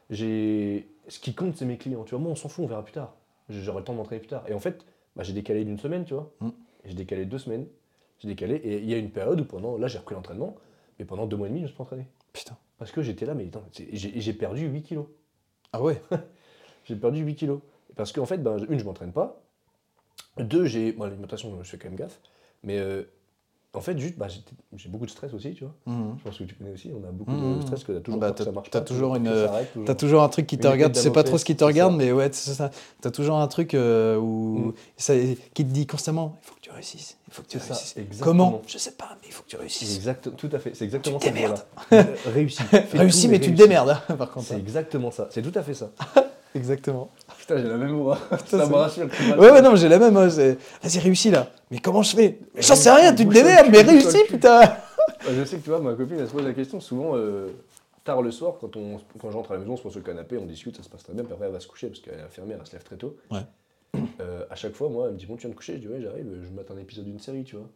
J'ai, 0.10 0.90
ce 1.08 1.20
qui 1.20 1.34
compte, 1.34 1.56
c'est 1.56 1.66
mes 1.66 1.78
clients, 1.78 2.04
tu 2.04 2.12
vois. 2.12 2.20
Moi, 2.20 2.32
on 2.32 2.36
s'en 2.36 2.50
fout, 2.50 2.66
on 2.66 2.68
verra 2.68 2.84
plus 2.84 2.94
tard. 2.94 3.14
J'aurai 3.50 3.80
le 3.80 3.84
temps 3.84 3.94
de 3.94 3.98
m'entraîner 3.98 4.20
plus 4.20 4.30
tard. 4.30 4.44
Et 4.48 4.54
en 4.54 4.60
fait, 4.60 4.86
bah, 5.16 5.24
j'ai 5.24 5.34
décalé 5.34 5.64
d'une 5.64 5.78
semaine, 5.78 6.06
tu 6.06 6.14
vois. 6.14 6.32
Mm. 6.40 6.50
J'ai 6.86 6.94
décalé 6.96 7.26
deux 7.26 7.38
semaines. 7.38 7.68
J'ai 8.20 8.28
décalé. 8.28 8.56
Et 8.56 8.80
il 8.80 8.90
y 8.90 8.94
a 8.94 8.98
une 8.98 9.12
période 9.12 9.40
où 9.40 9.46
pendant, 9.46 9.78
là, 9.78 9.88
j'ai 9.88 10.00
repris 10.00 10.16
l'entraînement, 10.16 10.56
mais 10.98 11.06
pendant 11.06 11.26
deux 11.26 11.38
mois 11.38 11.48
et 11.48 11.50
demi, 11.50 11.60
je 11.60 11.64
me 11.64 11.68
suis 11.68 11.78
pas 11.78 11.84
entraîné. 11.84 12.08
Putain. 12.32 12.58
Parce 12.80 12.92
que 12.92 13.02
j'étais 13.02 13.26
là, 13.26 13.34
mais 13.34 13.46
attends, 13.46 13.64
j'ai 13.72 14.34
perdu 14.34 14.68
8 14.68 14.84
kilos. 14.84 15.06
Ah 15.72 15.82
ouais 15.82 16.02
J'ai 16.86 16.96
perdu 16.96 17.22
8 17.22 17.36
kilos. 17.36 17.60
Parce 17.96 18.12
qu'en 18.12 18.26
fait, 18.26 18.38
ben, 18.38 18.58
une, 18.70 18.80
je 18.80 18.86
m'entraîne 18.86 19.12
pas. 19.12 19.42
Deux, 20.38 20.66
j'ai. 20.66 20.92
Bon, 20.94 21.06
l'alimentation, 21.06 21.64
je 21.64 21.70
fais 21.70 21.78
quand 21.78 21.90
même 21.90 21.98
gaffe. 21.98 22.20
Mais 22.64 22.78
euh, 22.80 23.04
en 23.76 23.82
fait, 23.82 23.98
juste, 23.98 24.18
bah, 24.18 24.28
j'ai 24.76 24.88
beaucoup 24.90 25.06
de 25.06 25.10
stress 25.12 25.34
aussi, 25.34 25.54
tu 25.56 25.64
vois. 25.64 25.74
Mhm. 25.88 26.16
Je 26.20 26.24
pense 26.24 26.38
que 26.38 26.44
tu 26.44 26.54
connais 26.56 26.72
aussi, 26.72 26.92
on 26.94 27.08
a 27.08 27.12
beaucoup 27.12 27.32
Mhm. 27.32 27.58
de 27.58 27.62
stress 27.62 27.84
que 27.84 27.92
t'as 27.92 28.00
toujours 28.02 28.20
Bah, 28.20 28.28
peur 28.28 28.36
que 28.36 28.38
t'as- 28.40 28.44
ça 28.46 28.52
marche 28.52 28.70
pas. 28.70 28.82
toujours 28.82 29.16
une, 29.16 29.24
toujours. 29.26 29.86
T'as 29.86 29.96
toujours 29.96 30.22
un 30.24 30.30
truc 30.30 30.46
qui 30.48 30.58
te 30.60 30.68
regarde, 30.68 30.94
tu 30.94 31.00
sais 31.02 31.12
pas 31.12 31.24
trop 31.24 31.38
ce 31.40 31.46
qui 31.46 31.56
te 31.56 31.64
regarde, 31.64 31.96
mais 31.96 32.12
ouais, 32.12 32.30
c'est 32.32 32.54
ça. 32.54 32.70
T'as 33.02 33.10
toujours 33.12 33.38
un 33.38 33.48
truc 33.48 33.74
euh, 33.74 34.18
où 34.18 34.74
ça, 34.96 35.16
qui 35.54 35.66
te 35.66 35.72
dit 35.72 35.88
constamment 35.88 36.38
il 36.44 36.46
faut 36.48 36.54
que 36.56 36.60
tu 36.62 36.70
réussisses, 36.72 37.18
il 37.28 37.34
faut 37.34 37.42
que 37.42 37.48
tu 37.48 37.60
ça, 37.60 37.74
réussisses. 37.74 37.96
Comment? 38.22 38.62
Je 38.68 38.78
sais 38.78 38.92
pas, 38.92 39.18
mais 39.22 39.28
il 39.28 39.34
faut 39.34 39.42
que 39.44 39.50
tu 39.50 39.56
réussisses. 39.58 39.96
exact, 39.96 40.36
tout 40.38 40.50
à 40.54 40.60
fait, 40.60 40.76
c'est 40.76 40.86
exactement 40.86 41.18
te 41.18 41.26
ça. 41.26 41.32
démerdes. 41.32 41.66
Réussis. 42.28 42.64
Réussis, 42.94 43.28
mais 43.28 43.40
tu 43.40 43.52
te 43.52 43.58
démerdes, 43.58 43.90
hein, 44.08 44.16
par 44.16 44.30
contre. 44.32 44.46
C'est 44.48 44.58
exactement 44.58 45.10
ça, 45.12 45.28
c'est 45.32 45.42
tout 45.42 45.58
à 45.58 45.64
fait 45.64 45.74
ça. 45.74 45.90
Exactement. 46.56 47.10
Putain, 47.46 47.58
j'ai 47.62 47.68
la 47.68 47.76
même 47.78 47.92
voix. 47.98 48.18
ça 48.46 48.66
me 48.66 48.74
rassure. 48.74 49.08
Ouais, 49.38 49.52
ouais, 49.52 49.62
non, 49.62 49.76
j'ai 49.76 49.90
la 49.90 50.00
même. 50.00 50.16
hein, 50.16 50.30
c'est- 50.30 50.58
Vas-y, 50.82 51.00
réussis 51.00 51.30
là. 51.30 51.52
Mais 51.72 51.80
comment 51.80 52.02
je 52.02 52.16
fais 52.16 52.40
J'en 52.58 52.76
sais 52.76 52.90
rien, 52.92 53.14
tu 53.14 53.28
te 53.28 53.34
démerdes, 53.34 53.68
mais 53.70 53.82
réussis, 53.82 54.24
putain 54.30 54.62
Ouais, 54.62 55.34
Je 55.38 55.44
sais 55.44 55.58
que 55.58 55.64
tu 55.64 55.70
vois, 55.70 55.80
ma 55.80 55.94
copine, 55.94 56.18
elle 56.20 56.28
se 56.28 56.32
pose 56.32 56.46
la 56.46 56.54
question 56.54 56.80
souvent, 56.80 57.18
euh, 57.18 57.48
tard 58.06 58.22
le 58.22 58.32
soir, 58.32 58.54
quand, 58.62 58.78
on, 58.78 59.00
quand 59.20 59.30
j'entre 59.32 59.52
à 59.52 59.56
la 59.56 59.60
maison, 59.60 59.74
on 59.74 59.78
se 59.78 59.82
pose 59.84 59.92
sur 59.92 60.00
le 60.02 60.06
canapé, 60.06 60.38
on 60.38 60.46
discute, 60.46 60.78
ça 60.78 60.84
se 60.84 60.90
passe 60.90 61.04
très 61.04 61.14
bien, 61.14 61.24
puis 61.26 61.34
après 61.34 61.48
elle 61.48 61.52
va 61.52 61.60
se 61.60 61.68
coucher, 61.68 61.88
parce 61.88 62.00
qu'elle 62.00 62.20
est 62.20 62.22
infirmière, 62.24 62.58
elle 62.62 62.68
se 62.68 62.72
lève 62.74 62.84
très 62.84 62.96
tôt. 62.96 63.18
Ouais. 63.30 63.40
Euh, 64.22 64.44
à 64.50 64.56
chaque 64.56 64.74
fois, 64.74 64.88
moi, 64.90 65.08
elle 65.08 65.14
me 65.14 65.18
dit, 65.20 65.26
bon, 65.26 65.36
tu 65.36 65.42
viens 65.42 65.50
de 65.50 65.56
coucher? 65.56 65.74
Je 65.74 65.80
dis, 65.80 65.88
ouais, 65.88 66.00
j'arrive, 66.02 66.26
je 66.44 66.50
mate 66.56 66.72
un 66.72 66.78
épisode 66.78 67.06
d'une 67.06 67.20
série, 67.20 67.44
tu 67.44 67.58
vois. 67.58 67.68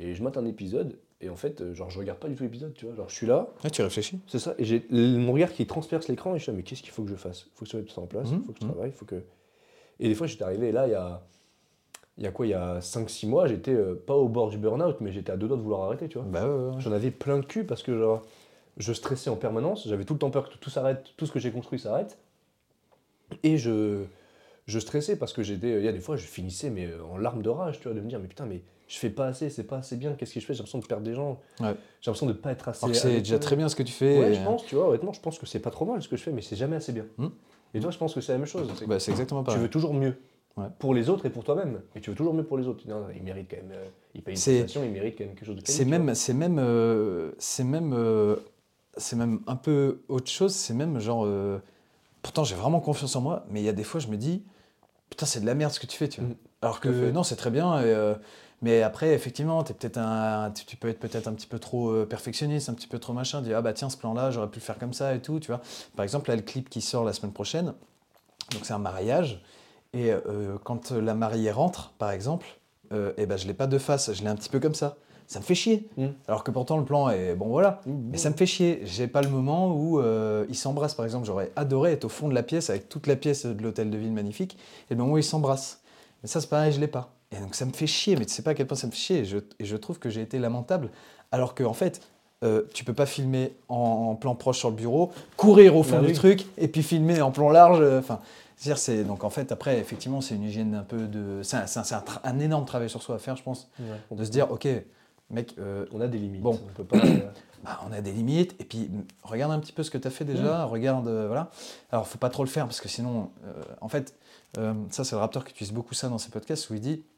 Et 0.00 0.14
je 0.14 0.22
mate 0.22 0.36
un 0.36 0.44
épisode, 0.46 0.96
et 1.20 1.28
en 1.30 1.36
fait, 1.36 1.60
euh, 1.60 1.74
genre, 1.74 1.90
je 1.90 1.98
regarde 1.98 2.18
pas 2.18 2.28
du 2.28 2.34
tout 2.34 2.42
l'épisode, 2.42 2.74
tu 2.74 2.84
vois. 2.86 2.94
Genre, 2.94 3.08
je 3.08 3.14
suis 3.14 3.26
là, 3.26 3.48
Ouais, 3.62 3.70
tu 3.70 3.82
réfléchis. 3.82 4.20
c'est 4.26 4.38
ça, 4.38 4.54
et 4.58 4.64
j'ai 4.64 4.84
mon 4.90 5.32
regard 5.32 5.52
qui 5.52 5.66
transperce 5.66 6.08
l'écran, 6.08 6.34
et 6.34 6.38
je 6.38 6.42
suis 6.44 6.52
là, 6.52 6.56
mais 6.56 6.62
qu'est-ce 6.62 6.82
qu'il 6.82 6.90
faut 6.92 7.02
que 7.04 7.10
je 7.10 7.14
fasse? 7.16 7.46
Il 7.46 7.50
faut 7.56 7.64
que 7.64 7.70
je 7.70 7.76
mette 7.76 7.86
tout 7.86 7.94
ça 7.94 8.00
en 8.00 8.06
place, 8.06 8.28
il 8.30 8.36
Mhm, 8.36 8.44
faut 8.44 8.52
que 8.52 8.58
je 8.60 8.64
mhm. 8.66 8.72
travaille, 8.72 8.90
il 8.90 8.94
faut 8.94 9.04
que. 9.06 9.22
Et 10.00 10.08
des 10.08 10.14
fois, 10.14 10.26
j'étais 10.26 10.44
arrivé, 10.44 10.72
là, 10.72 10.86
il 10.86 10.90
y 10.90 10.94
a. 10.94 11.22
Il 12.16 12.22
y 12.22 12.26
a 12.28 12.30
quoi? 12.30 12.46
Il 12.46 12.50
y 12.50 12.54
a 12.54 12.80
5-6 12.80 13.26
mois, 13.26 13.48
j'étais 13.48 13.72
euh, 13.74 13.94
pas 13.94 14.14
au 14.14 14.28
bord 14.28 14.48
du 14.50 14.56
burn-out, 14.58 14.96
mais 15.00 15.10
j'étais 15.10 15.32
à 15.32 15.36
deux 15.36 15.48
doigts 15.48 15.56
de 15.56 15.62
vouloir 15.62 15.82
arrêter, 15.82 16.08
tu 16.08 16.18
vois. 16.18 16.26
Bah 16.28 16.46
ouais, 16.46 16.54
ouais, 16.54 16.74
ouais. 16.74 16.80
J'en 16.80 16.92
avais 16.92 17.10
plein 17.10 17.36
le 17.36 17.42
cul 17.42 17.64
parce 17.64 17.82
que 17.82 17.98
genre, 17.98 18.22
je 18.76 18.92
stressais 18.92 19.30
en 19.30 19.36
permanence, 19.36 19.88
j'avais 19.88 20.04
tout 20.04 20.12
le 20.14 20.20
temps 20.20 20.30
peur 20.30 20.48
que 20.48 20.56
tout 20.56 20.70
s'arrête, 20.70 21.12
tout 21.16 21.26
ce 21.26 21.32
que 21.32 21.40
j'ai 21.40 21.50
construit 21.50 21.80
s'arrête. 21.80 22.16
Et 23.42 23.56
je, 23.58 24.04
je 24.66 24.78
stressais 24.78 25.16
parce 25.16 25.32
que 25.32 25.42
j'étais, 25.42 25.78
il 25.78 25.84
y 25.84 25.88
a 25.88 25.92
des 25.92 25.98
fois, 26.00 26.16
je 26.16 26.24
finissais 26.24 26.70
mais 26.70 26.86
euh, 26.86 27.02
en 27.04 27.16
larmes 27.18 27.42
de 27.42 27.48
rage, 27.48 27.78
tu 27.80 27.84
vois, 27.88 27.94
de 27.94 28.00
me 28.00 28.08
dire, 28.08 28.20
mais 28.20 28.28
putain, 28.28 28.46
mais 28.46 28.62
je 28.86 28.98
fais 28.98 29.10
pas 29.10 29.26
assez, 29.26 29.50
c'est 29.50 29.64
pas 29.64 29.78
assez 29.78 29.96
bien, 29.96 30.12
qu'est-ce 30.14 30.34
que 30.34 30.40
je 30.40 30.44
fais? 30.46 30.52
J'ai 30.54 30.58
l'impression 30.58 30.78
de 30.78 30.86
perdre 30.86 31.04
des 31.04 31.14
gens, 31.14 31.40
Ouais. 31.60 31.74
j'ai 32.00 32.10
l'impression 32.10 32.26
de 32.26 32.32
pas 32.32 32.52
être 32.52 32.68
assez. 32.68 32.92
C'est 32.94 33.18
déjà 33.18 33.38
très 33.38 33.56
bien 33.56 33.68
ce 33.68 33.76
que 33.76 33.82
tu 33.82 33.92
fais. 33.92 34.18
Ouais, 34.18 34.30
et- 34.32 34.34
je 34.34 34.42
pense, 34.44 34.64
tu 34.66 34.74
vois, 34.74 34.88
honnêtement, 34.88 35.12
je 35.12 35.20
pense 35.20 35.38
que 35.38 35.46
c'est 35.46 35.58
pas 35.60 35.70
trop 35.70 35.84
mal 35.84 36.02
ce 36.02 36.08
que 36.08 36.16
je 36.16 36.22
fais, 36.22 36.32
mais 36.32 36.42
c'est 36.42 36.56
jamais 36.56 36.76
assez 36.76 36.92
bien. 36.92 37.06
Hmm. 37.18 37.28
Et 37.72 37.80
toi, 37.80 37.90
je 37.90 37.98
pense 37.98 38.14
que 38.14 38.20
c'est 38.20 38.32
la 38.32 38.38
même 38.38 38.46
chose. 38.46 38.70
c'est 38.78 38.86
Bah, 38.86 39.00
c'est 39.00 39.10
exactement 39.10 39.42
tu 39.42 39.46
pareil. 39.46 39.60
veux 39.62 39.70
toujours 39.70 39.94
mieux. 39.94 40.16
Ouais. 40.56 40.66
Pour 40.78 40.94
les 40.94 41.08
autres 41.10 41.26
et 41.26 41.30
pour 41.30 41.42
toi-même. 41.42 41.80
Et 41.96 42.00
tu 42.00 42.10
veux 42.10 42.16
toujours 42.16 42.32
mieux 42.34 42.44
pour 42.44 42.56
les 42.56 42.68
autres. 42.68 42.84
Non, 42.86 43.06
ils 43.16 43.22
méritent 43.24 43.50
quand 43.50 43.56
même. 43.56 43.72
euh, 43.72 43.84
ils 44.14 44.22
payent 44.22 44.34
une 44.34 44.40
C'est- 44.40 44.58
prestation, 44.60 44.84
ils 44.84 44.92
méritent 44.92 45.18
quand 45.18 45.24
même 45.24 45.34
quelque 45.34 45.46
chose 45.46 45.56
de 45.56 45.62
C'est 45.64 45.82
tu 45.82 45.90
même, 45.90 46.14
c'est 46.14 46.34
même, 46.34 46.58
euh, 46.60 47.32
c'est 47.38 47.64
même, 47.64 47.92
euh, 47.92 48.36
c'est 48.96 49.16
même 49.16 49.40
un 49.48 49.56
peu 49.56 50.02
autre 50.08 50.30
chose. 50.30 50.54
C'est 50.54 50.74
même 50.74 51.00
genre, 51.00 51.24
euh, 51.26 51.58
pourtant 52.22 52.44
j'ai 52.44 52.54
vraiment 52.54 52.78
confiance 52.78 53.16
en 53.16 53.20
moi, 53.22 53.44
mais 53.50 53.60
il 53.60 53.64
y 53.64 53.68
a 53.68 53.72
des 53.72 53.82
fois 53.82 54.00
je 54.00 54.06
me 54.06 54.16
dis, 54.16 54.44
putain 55.10 55.26
c'est 55.26 55.40
de 55.40 55.46
la 55.46 55.56
merde 55.56 55.72
ce 55.72 55.80
que 55.80 55.86
tu 55.86 55.96
fais, 55.96 56.08
tu 56.08 56.20
vois. 56.20 56.30
Mhm. 56.30 56.36
Alors 56.62 56.78
que 56.78 57.10
non, 57.10 57.24
c'est 57.24 57.34
très 57.36 57.50
bien. 57.50 57.80
et, 57.80 57.84
euh, 57.86 58.14
mais 58.64 58.80
après, 58.80 59.12
effectivement, 59.12 59.62
es 59.62 59.74
peut-être 59.74 59.98
un, 59.98 60.50
tu, 60.50 60.76
peux 60.76 60.88
être 60.88 60.98
peut-être 60.98 61.28
un 61.28 61.34
petit 61.34 61.46
peu 61.46 61.58
trop 61.58 61.90
euh, 61.90 62.06
perfectionniste, 62.06 62.70
un 62.70 62.74
petit 62.74 62.86
peu 62.86 62.98
trop 62.98 63.12
machin. 63.12 63.42
Dire 63.42 63.58
ah 63.58 63.62
bah 63.62 63.74
tiens 63.74 63.90
ce 63.90 63.98
plan-là, 63.98 64.30
j'aurais 64.30 64.48
pu 64.48 64.58
le 64.58 64.64
faire 64.64 64.78
comme 64.78 64.94
ça 64.94 65.14
et 65.14 65.20
tout, 65.20 65.38
tu 65.38 65.48
vois. 65.48 65.60
Par 65.96 66.02
exemple, 66.02 66.30
là 66.30 66.36
le 66.36 66.40
clip 66.40 66.70
qui 66.70 66.80
sort 66.80 67.04
la 67.04 67.12
semaine 67.12 67.32
prochaine, 67.32 67.74
donc 68.52 68.64
c'est 68.64 68.72
un 68.72 68.78
mariage. 68.78 69.42
Et 69.92 70.10
euh, 70.10 70.56
quand 70.64 70.92
la 70.92 71.12
mariée 71.12 71.50
rentre, 71.50 71.92
par 71.98 72.10
exemple, 72.10 72.46
euh, 72.94 73.12
eh 73.18 73.26
ben, 73.26 73.36
je 73.36 73.46
l'ai 73.46 73.52
pas 73.52 73.66
de 73.66 73.76
face, 73.76 74.14
je 74.14 74.22
l'ai 74.22 74.28
un 74.28 74.34
petit 74.34 74.48
peu 74.48 74.60
comme 74.60 74.74
ça. 74.74 74.96
Ça 75.26 75.40
me 75.40 75.44
fait 75.44 75.54
chier. 75.54 75.86
Mm. 75.98 76.06
Alors 76.26 76.42
que 76.42 76.50
pourtant 76.50 76.78
le 76.78 76.86
plan 76.86 77.10
est 77.10 77.34
bon 77.34 77.48
voilà. 77.48 77.82
Mais 77.86 78.16
ça 78.16 78.30
me 78.30 78.34
fait 78.34 78.46
chier. 78.46 78.80
J'ai 78.84 79.08
pas 79.08 79.20
le 79.20 79.28
moment 79.28 79.74
où 79.74 80.00
euh, 80.00 80.46
ils 80.48 80.56
s'embrassent 80.56 80.94
par 80.94 81.04
exemple. 81.04 81.26
J'aurais 81.26 81.52
adoré 81.54 81.92
être 81.92 82.06
au 82.06 82.08
fond 82.08 82.28
de 82.28 82.34
la 82.34 82.42
pièce 82.42 82.70
avec 82.70 82.88
toute 82.88 83.06
la 83.06 83.16
pièce 83.16 83.44
de 83.44 83.62
l'hôtel 83.62 83.90
de 83.90 83.98
ville 83.98 84.12
magnifique 84.12 84.56
et 84.90 84.94
le 84.94 85.00
moment 85.00 85.14
où 85.14 85.18
ils 85.18 85.24
s'embrassent. 85.24 85.82
Mais 86.22 86.28
ça 86.28 86.40
c'est 86.40 86.48
pareil, 86.48 86.72
je 86.72 86.80
l'ai 86.80 86.88
pas. 86.88 87.14
Et 87.36 87.40
donc 87.40 87.54
ça 87.54 87.64
me 87.66 87.72
fait 87.72 87.86
chier. 87.86 88.16
Mais 88.16 88.24
tu 88.24 88.32
sais 88.32 88.42
pas 88.42 88.50
à 88.52 88.54
quel 88.54 88.66
point 88.66 88.76
ça 88.76 88.86
me 88.86 88.92
fait 88.92 88.98
chier. 88.98 89.18
Et 89.20 89.24
je, 89.24 89.38
et 89.58 89.64
je 89.64 89.76
trouve 89.76 89.98
que 89.98 90.08
j'ai 90.10 90.22
été 90.22 90.38
lamentable. 90.38 90.90
Alors 91.32 91.54
que 91.54 91.64
en 91.64 91.74
fait. 91.74 92.00
euh, 92.42 92.62
tu 92.74 92.84
peux 92.84 92.92
pas 92.92 93.06
filmer 93.06 93.56
en, 93.68 93.76
en 94.10 94.14
plan 94.16 94.34
proche 94.34 94.58
sur 94.58 94.68
le 94.68 94.76
bureau, 94.76 95.10
courir 95.36 95.76
au 95.76 95.82
fond 95.82 95.96
Bah 95.96 96.00
du 96.02 96.08
oui. 96.08 96.12
truc 96.12 96.46
et 96.58 96.68
puis 96.68 96.82
filmer 96.82 97.22
en 97.22 97.30
plan 97.30 97.48
large. 97.48 97.78
euh, 97.80 97.98
Enfin, 98.00 98.20
c'est-à-dire, 98.56 98.76
c'est 98.78 99.02
donc 99.04 99.24
en 99.24 99.30
fait 99.30 99.50
après 99.50 99.78
effectivement 99.78 100.20
c'est 100.20 100.34
une 100.34 100.42
hygiène 100.42 100.74
un 100.74 100.82
peu 100.82 101.06
de, 101.06 101.40
c'est 101.42 101.56
un, 101.56 102.38
énorme 102.38 102.66
travail 102.66 102.90
sur 102.90 103.02
soi 103.02 103.14
à 103.14 103.18
faire, 103.18 103.36
je 103.36 103.42
pense, 103.42 103.68
Ouais, 103.80 104.16
de 104.16 104.24
se 104.24 104.30
dire 104.30 104.50
ok, 104.50 104.68
mec, 105.30 105.54
euh, 105.58 105.86
on 105.92 106.00
a 106.02 106.06
des 106.06 106.18
limites. 106.18 106.42
Bon. 106.42 106.60
On 106.68 106.72
peut 106.74 106.84
pas. 106.84 106.98
euh, 107.04 107.30
bah, 107.64 107.80
on 107.88 107.92
a 107.92 108.00
des 108.02 108.12
limites, 108.12 108.54
et 108.60 108.64
puis 108.64 108.90
regarde 109.22 109.50
un 109.52 109.58
petit 109.58 109.72
peu 109.72 109.82
ce 109.82 109.90
que 109.90 109.96
tu 109.98 110.06
as 110.06 110.10
fait 110.10 110.24
déjà, 110.26 110.64
regarde, 110.66 111.08
euh, 111.08 111.26
voilà. 111.28 111.50
Alors, 111.92 112.06
faut 112.06 112.18
pas 112.18 112.28
trop 112.30 112.44
le 112.44 112.50
faire, 112.50 112.66
parce 112.66 112.80
que 112.82 112.88
sinon, 112.90 113.30
euh, 113.46 113.52
en 113.80 113.88
fait, 113.88 114.14
euh, 114.58 114.74
ça, 114.90 115.02
c'est 115.02 115.14
le 115.16 115.20
Raptor 115.20 115.44
qui 115.44 115.52
utilise 115.52 115.72
beaucoup 115.72 115.94
ça 115.94 116.08
dans 116.10 116.18
ses 116.18 116.30
podcasts, 116.30 116.68
où 116.68 116.74
il 116.74 116.80
dit 116.80 117.02
euh, 117.02 117.13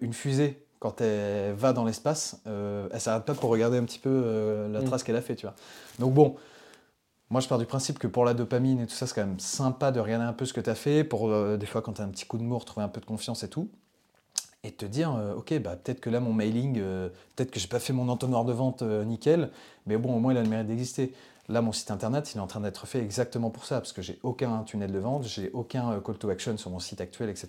une 0.00 0.12
fusée, 0.12 0.64
quand 0.78 1.00
elle 1.02 1.52
va 1.54 1.72
dans 1.72 1.84
l'espace, 1.84 2.40
euh, 2.46 2.88
elle 2.92 3.00
s'arrête 3.00 3.24
pas 3.24 3.34
pour 3.34 3.50
regarder 3.50 3.76
un 3.78 3.84
petit 3.84 3.98
peu 3.98 4.10
euh, 4.10 4.68
la 4.68 4.80
Mm. 4.80 4.84
trace 4.84 5.02
qu'elle 5.02 5.16
a 5.16 5.20
fait, 5.22 5.36
tu 5.36 5.46
vois. 5.46 5.54
Donc, 5.98 6.14
bon. 6.14 6.36
Moi, 7.32 7.40
je 7.40 7.46
pars 7.46 7.58
du 7.58 7.66
principe 7.66 8.00
que 8.00 8.08
pour 8.08 8.24
la 8.24 8.34
dopamine 8.34 8.80
et 8.80 8.86
tout 8.88 8.94
ça, 8.94 9.06
c'est 9.06 9.14
quand 9.14 9.24
même 9.24 9.38
sympa 9.38 9.92
de 9.92 10.00
regarder 10.00 10.24
un 10.24 10.32
peu 10.32 10.44
ce 10.46 10.52
que 10.52 10.60
tu 10.60 10.68
as 10.68 10.74
fait, 10.74 11.04
pour 11.04 11.28
euh, 11.28 11.56
des 11.56 11.66
fois, 11.66 11.80
quand 11.80 11.92
tu 11.92 12.02
as 12.02 12.04
un 12.04 12.08
petit 12.08 12.26
coup 12.26 12.38
de 12.38 12.42
mou, 12.42 12.58
retrouver 12.58 12.84
un 12.84 12.88
peu 12.88 13.00
de 13.00 13.06
confiance 13.06 13.44
et 13.44 13.48
tout. 13.48 13.68
Et 14.64 14.72
te 14.72 14.84
dire, 14.84 15.14
euh, 15.14 15.34
ok, 15.34 15.56
bah, 15.60 15.76
peut-être 15.76 16.00
que 16.00 16.10
là, 16.10 16.18
mon 16.18 16.32
mailing, 16.32 16.78
euh, 16.80 17.08
peut-être 17.36 17.52
que 17.52 17.60
j'ai 17.60 17.68
pas 17.68 17.78
fait 17.78 17.92
mon 17.92 18.08
entonnoir 18.08 18.44
de 18.44 18.52
vente 18.52 18.82
euh, 18.82 19.04
nickel, 19.04 19.50
mais 19.86 19.96
bon, 19.96 20.16
au 20.16 20.18
moins, 20.18 20.32
il 20.32 20.38
a 20.38 20.42
le 20.42 20.48
mérite 20.48 20.66
d'exister. 20.66 21.14
Là, 21.48 21.62
mon 21.62 21.70
site 21.72 21.90
internet, 21.92 22.32
il 22.34 22.38
est 22.38 22.40
en 22.40 22.46
train 22.48 22.60
d'être 22.60 22.86
fait 22.86 22.98
exactement 23.00 23.50
pour 23.50 23.64
ça, 23.64 23.76
parce 23.76 23.92
que 23.92 24.02
j'ai 24.02 24.18
aucun 24.24 24.64
tunnel 24.64 24.90
de 24.90 24.98
vente, 24.98 25.22
j'ai 25.24 25.50
aucun 25.52 25.92
euh, 25.92 26.00
call 26.00 26.18
to 26.18 26.30
action 26.30 26.56
sur 26.56 26.70
mon 26.70 26.80
site 26.80 27.00
actuel, 27.00 27.28
etc. 27.30 27.48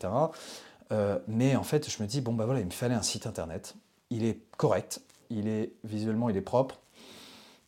Euh, 0.91 1.17
mais 1.27 1.55
en 1.55 1.63
fait, 1.63 1.89
je 1.89 2.01
me 2.03 2.07
dis, 2.07 2.21
bon, 2.21 2.33
bah 2.33 2.45
voilà, 2.45 2.59
il 2.59 2.65
me 2.65 2.71
fallait 2.71 2.95
un 2.95 3.01
site 3.01 3.27
internet. 3.27 3.75
Il 4.09 4.25
est 4.25 4.39
correct, 4.57 5.01
il 5.29 5.47
est 5.47 5.71
visuellement, 5.83 6.29
il 6.29 6.35
est 6.37 6.41
propre. 6.41 6.79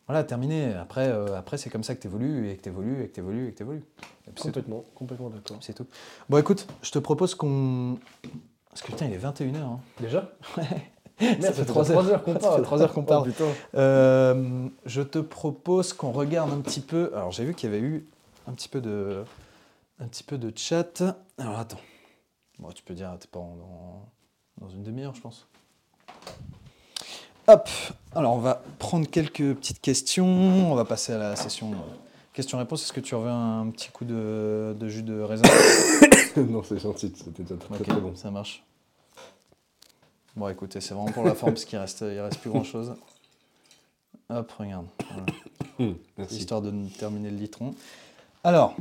Voilà, 0.06 0.22
terminé. 0.24 0.74
Après, 0.74 1.08
euh, 1.08 1.38
après 1.38 1.56
c'est 1.56 1.70
comme 1.70 1.82
ça 1.82 1.94
que 1.94 2.00
tu 2.02 2.08
évolues 2.08 2.50
et 2.50 2.56
que 2.58 2.62
tu 2.62 2.68
évolues 2.68 3.02
et 3.02 3.08
que 3.08 3.14
tu 3.14 3.20
évolues 3.20 3.48
et 3.48 3.52
que 3.52 3.56
tu 3.56 3.62
évolues. 3.62 3.84
Complètement, 4.38 4.84
complètement 4.94 5.30
d'accord. 5.30 5.56
C'est 5.60 5.72
tout. 5.72 5.86
Bon, 6.28 6.36
écoute, 6.36 6.66
je 6.82 6.90
te 6.90 6.98
propose 6.98 7.34
qu'on. 7.34 7.98
Parce 8.68 8.82
que 8.82 8.88
putain, 8.88 9.06
il 9.06 9.14
est 9.14 9.18
21h. 9.18 9.56
Hein. 9.56 9.80
Déjà? 10.00 10.30
Ouais. 10.58 10.90
Merde, 11.20 11.42
Ça 11.42 11.52
fait 11.52 11.64
trois 11.64 11.84
trois 11.84 12.08
heures 12.10 12.24
qu'on 12.24 12.32
Ça 12.34 12.38
parle. 12.40 12.56
fait 12.56 12.62
trois 12.64 12.82
heures 12.82 12.92
qu'on 12.92 13.00
Oh, 13.02 13.04
parle. 13.04 13.32
Euh, 13.76 14.66
je 14.84 15.00
te 15.00 15.20
propose 15.20 15.92
qu'on 15.92 16.10
regarde 16.10 16.52
un 16.52 16.60
petit 16.60 16.80
peu. 16.80 17.12
Alors, 17.14 17.30
j'ai 17.30 17.44
vu 17.44 17.54
qu'il 17.54 17.70
y 17.70 17.72
avait 17.74 17.82
eu 17.82 18.04
un 18.48 18.52
petit 18.52 18.68
peu 18.68 18.80
de, 18.80 19.22
un 20.00 20.06
petit 20.08 20.24
peu 20.24 20.36
de 20.38 20.52
chat. 20.56 21.02
Alors, 21.38 21.58
attends. 21.58 21.78
Bon, 22.58 22.70
tu 22.72 22.82
peux 22.82 22.94
dire, 22.94 23.14
t'es 23.20 23.26
pas 23.28 23.40
en- 23.40 23.56
dans, 23.56 24.08
dans 24.60 24.68
une 24.68 24.82
demi-heure, 24.82 25.14
je 25.14 25.20
pense. 25.20 25.46
Hop. 27.46 27.68
Alors, 28.14 28.34
on 28.34 28.38
va 28.38 28.62
prendre 28.78 29.06
quelques 29.08 29.54
petites 29.54 29.80
questions. 29.80 30.26
On 30.26 30.74
va 30.74 30.84
passer 30.84 31.12
à 31.12 31.18
la 31.18 31.36
session 31.36 31.72
euh, 31.72 31.76
questions-réponses. 32.32 32.84
Est-ce 32.84 32.92
que 32.92 33.00
tu 33.00 33.14
veux 33.14 33.28
un 33.28 33.68
petit 33.70 33.90
coup 33.90 34.04
de, 34.04 34.74
de 34.78 34.88
jus 34.88 35.02
de 35.02 35.20
raisin 35.20 35.42
non, 36.36 36.62
c'est 36.62 36.78
gentil, 36.78 37.12
c'était 37.14 37.42
déjà 37.42 37.56
très, 37.56 37.74
Ok, 37.76 37.82
très 37.86 38.00
bon. 38.00 38.16
ça 38.16 38.30
marche. 38.30 38.62
Bon, 40.36 40.48
écoutez, 40.48 40.80
c'est 40.80 40.94
vraiment 40.94 41.12
pour 41.12 41.24
la 41.24 41.34
forme 41.34 41.52
parce 41.52 41.64
qu'il 41.64 41.78
reste, 41.78 42.00
il 42.00 42.18
reste 42.20 42.38
plus 42.40 42.50
grand 42.50 42.64
chose. 42.64 42.94
Hop, 44.30 44.50
regarde. 44.52 44.86
Voilà. 45.78 45.94
Merci. 46.16 46.36
histoire 46.38 46.62
de 46.62 46.72
terminer 46.98 47.30
le 47.30 47.36
litron. 47.36 47.74
Alors, 48.42 48.74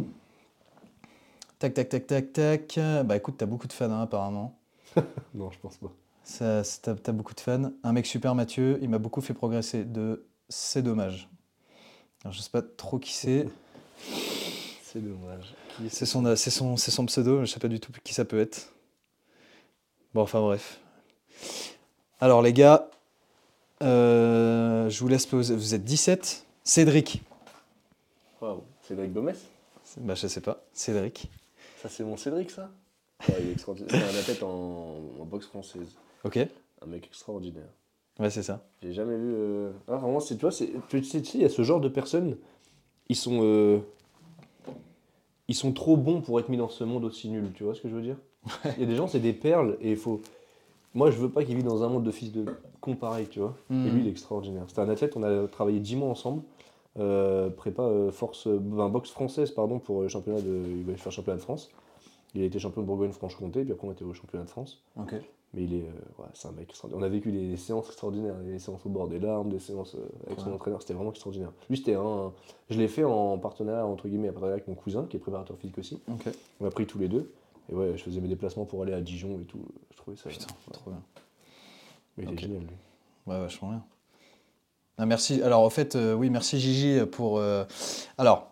tac, 1.64 1.74
tac, 1.74 1.90
tac, 1.90 2.08
tac, 2.08 2.34
tac. 2.34 2.80
Bah 3.06 3.16
écoute, 3.16 3.36
t'as 3.38 3.46
beaucoup 3.46 3.68
de 3.68 3.74
fans 3.74 3.90
hein, 3.90 4.02
apparemment. 4.02 4.60
Non, 5.34 5.50
je 5.50 5.58
pense 5.60 5.78
pas. 5.78 5.92
Ça, 6.26 6.62
T'as 6.82 6.96
t'as 6.96 7.12
beaucoup 7.14 7.34
de 7.34 7.40
fans. 7.40 7.72
Un 7.84 7.94
mec 7.94 8.06
super, 8.06 8.36
Mathieu, 8.36 8.78
il 8.82 8.90
m'a 8.90 8.98
beaucoup 8.98 9.22
fait 9.22 9.34
progresser. 9.34 9.86
De 9.86 10.26
c'est 10.50 10.82
dommage. 10.82 11.30
Alors, 12.24 12.34
je 12.34 12.42
sais 12.42 12.50
pas 12.50 12.62
trop 12.62 13.00
qui 13.00 13.14
c'est. 13.14 13.48
C'est 14.84 15.02
dommage. 15.02 15.56
C'est 15.90 16.06
son, 16.06 16.36
c'est 16.36 16.52
son, 16.52 16.78
c'est 16.78 16.92
son 16.92 17.08
pseudo, 17.08 17.40
mais 17.40 17.46
je 17.48 17.54
sais 17.54 17.60
pas 17.60 17.68
du 17.68 17.80
tout 17.80 17.92
qui 18.04 18.14
ça 18.14 18.26
peut 18.26 18.40
être. 18.40 18.72
Bon, 20.14 20.22
enfin 20.22 20.40
bref. 20.40 20.80
Alors 22.20 22.44
les 22.44 22.54
gars, 22.54 22.92
euh, 23.82 24.88
je 24.92 25.00
vous 25.00 25.08
laisse 25.08 25.26
poser. 25.26 25.56
Vous 25.56 25.74
êtes 25.74 25.84
17. 25.84 26.46
Cédric. 26.64 27.24
Waouh, 28.40 28.62
Cédric 28.88 29.14
Gomez? 29.14 29.34
Bah 29.98 30.14
je 30.14 30.28
sais 30.28 30.42
pas. 30.42 30.62
Cédric. 30.74 31.32
Ça, 31.84 31.90
c'est 31.90 32.04
mon 32.04 32.18
Cédric, 32.18 32.50
ça 32.50 32.72
Ouais, 33.30 33.36
il 33.42 33.50
est 33.50 33.52
extraordinaire. 33.54 33.92
C'est 33.94 34.16
un 34.18 34.20
athlète 34.20 34.42
en, 34.44 34.96
en 35.22 35.26
boxe 35.26 35.46
française. 35.46 35.96
Ok. 36.24 36.38
Un 36.82 36.86
mec 36.88 37.06
extraordinaire. 37.06 37.70
Ouais, 38.20 38.30
c'est 38.30 38.44
ça. 38.44 38.66
J'ai 38.82 38.94
jamais 38.94 39.16
vu. 39.18 39.34
euh, 39.36 39.72
Ah, 39.88 39.98
vraiment, 39.98 40.20
c'est, 40.20 40.36
tu 40.36 40.42
vois, 40.42 40.52
c'est, 40.52 40.72
tu 40.90 41.04
sais, 41.04 41.22
tu 41.22 41.30
sais, 41.32 41.38
il 41.38 41.42
y 41.42 41.46
a 41.46 41.50
ce 41.50 41.62
genre 41.62 41.80
de 41.82 41.90
personnes, 41.90 42.38
ils 43.10 43.16
sont. 43.16 43.40
euh, 43.44 43.80
Ils 45.48 45.56
sont 45.56 45.72
trop 45.74 45.98
bons 45.98 46.22
pour 46.22 46.40
être 46.40 46.50
mis 46.50 46.58
dans 46.58 46.70
ce 46.70 46.84
monde 46.84 47.04
aussi 47.06 47.30
nul, 47.30 47.52
tu 47.54 47.64
vois 47.64 47.76
ce 47.76 47.82
que 47.82 47.90
je 47.90 47.96
veux 47.96 48.02
dire? 48.02 48.18
Il 48.78 48.80
y 48.82 48.84
a 48.84 48.88
des 48.88 48.96
gens, 48.96 49.08
c'est 49.08 49.20
des 49.20 49.34
perles, 49.34 49.78
et 49.82 49.92
il 49.92 49.98
faut. 49.98 50.22
Moi, 50.94 51.12
je 51.12 51.18
veux 51.18 51.30
pas 51.30 51.44
qu'il 51.44 51.56
vive 51.56 51.66
dans 51.66 51.84
un 51.84 51.90
monde 51.90 52.04
de 52.04 52.12
fils 52.12 52.32
de 52.32 52.46
con 52.82 52.96
pareil, 52.96 53.28
tu 53.28 53.40
vois. 53.40 53.56
Et 53.72 53.90
lui, 53.90 54.02
il 54.02 54.08
est 54.08 54.12
extraordinaire. 54.12 54.64
C'était 54.68 54.82
un 54.82 54.90
athlète, 54.90 55.16
on 55.18 55.24
a 55.24 55.48
travaillé 55.48 55.80
10 55.80 55.96
mois 55.96 56.10
ensemble. 56.10 56.44
Euh, 57.00 57.50
prépa 57.50 57.84
euh, 57.84 58.12
force, 58.12 58.48
euh, 58.48 58.60
ben, 58.60 58.88
boxe 58.90 59.10
française 59.10 59.52
pardon 59.52 59.80
pour 59.80 60.02
le 60.02 60.08
championnat 60.08 60.42
de 60.42 60.64
il 60.68 60.84
va 60.84 60.96
faire 60.96 61.12
championnat 61.12 61.38
de 61.38 61.42
France 61.44 61.72
il 62.36 62.42
a 62.42 62.46
été 62.46 62.60
champion 62.60 62.82
de 62.82 62.88
Bourgogne-Franche-Comté 62.88 63.64
puis 63.64 63.74
après 63.74 63.88
on 63.88 63.92
était 63.92 64.04
au 64.04 64.14
championnat 64.14 64.46
de 64.46 64.50
France 64.50 64.82
Ok. 64.98 65.14
mais 65.54 65.64
il 65.64 65.74
est, 65.74 65.82
euh, 65.82 66.22
ouais, 66.22 66.28
c'est 66.34 66.48
un 66.48 66.52
mec 66.52 66.70
extraordinaire. 66.70 67.02
On 67.02 67.06
a 67.06 67.10
vécu 67.10 67.32
des, 67.32 67.58
séances 67.58 67.88
extraordinaires, 67.88 68.36
des 68.36 68.60
séances 68.60 68.86
au 68.86 68.90
bord 68.90 69.08
des 69.08 69.20
larmes, 69.20 69.50
des 69.50 69.60
séances 69.60 69.96
euh, 69.96 70.08
avec 70.28 70.40
son 70.40 70.52
entraîneur, 70.52 70.82
c'était 70.82 70.94
vraiment 70.94 71.12
extraordinaire. 71.12 71.52
Lui, 71.70 71.78
c'était 71.78 71.94
un. 71.96 72.32
Je 72.70 72.78
l'ai 72.80 72.88
fait 72.88 73.04
en 73.04 73.38
partenariat, 73.38 73.86
entre 73.86 74.08
guillemets, 74.08 74.30
en 74.30 74.34
partenariat 74.34 74.56
avec 74.56 74.68
mon 74.68 74.74
cousin, 74.76 75.06
qui 75.10 75.18
est 75.18 75.20
préparateur 75.20 75.58
physique 75.58 75.78
aussi. 75.78 76.00
Ok. 76.12 76.28
On 76.60 76.66
a 76.66 76.72
pris 76.72 76.88
tous 76.88 76.98
les 76.98 77.08
deux. 77.08 77.32
Et 77.72 77.76
ouais, 77.76 77.94
je 77.96 78.04
faisais 78.04 78.20
mes 78.20 78.28
déplacements 78.28 78.66
pour 78.66 78.82
aller 78.82 78.94
à 78.94 79.02
Dijon 79.02 79.40
et 79.42 79.46
tout. 79.46 79.62
Je 79.92 79.98
trouvais 79.98 80.18
ça. 80.18 80.30
Putain, 80.30 80.48
ouais. 80.48 80.74
trop 80.74 80.90
bien. 80.92 81.02
Mais 82.18 82.24
il 82.24 82.30
Ok. 82.30 82.36
est 82.36 82.42
génial, 82.42 82.62
lui. 82.62 82.76
Ouais, 83.28 83.40
vachement 83.40 83.70
bien. 83.70 83.84
Ah, 84.98 85.06
merci. 85.06 85.42
Alors, 85.42 85.62
en 85.62 85.70
fait, 85.70 85.96
euh, 85.96 86.14
oui, 86.14 86.30
merci 86.30 86.60
Gigi 86.60 87.00
pour. 87.12 87.40
euh, 87.40 87.64
alors, 88.18 88.52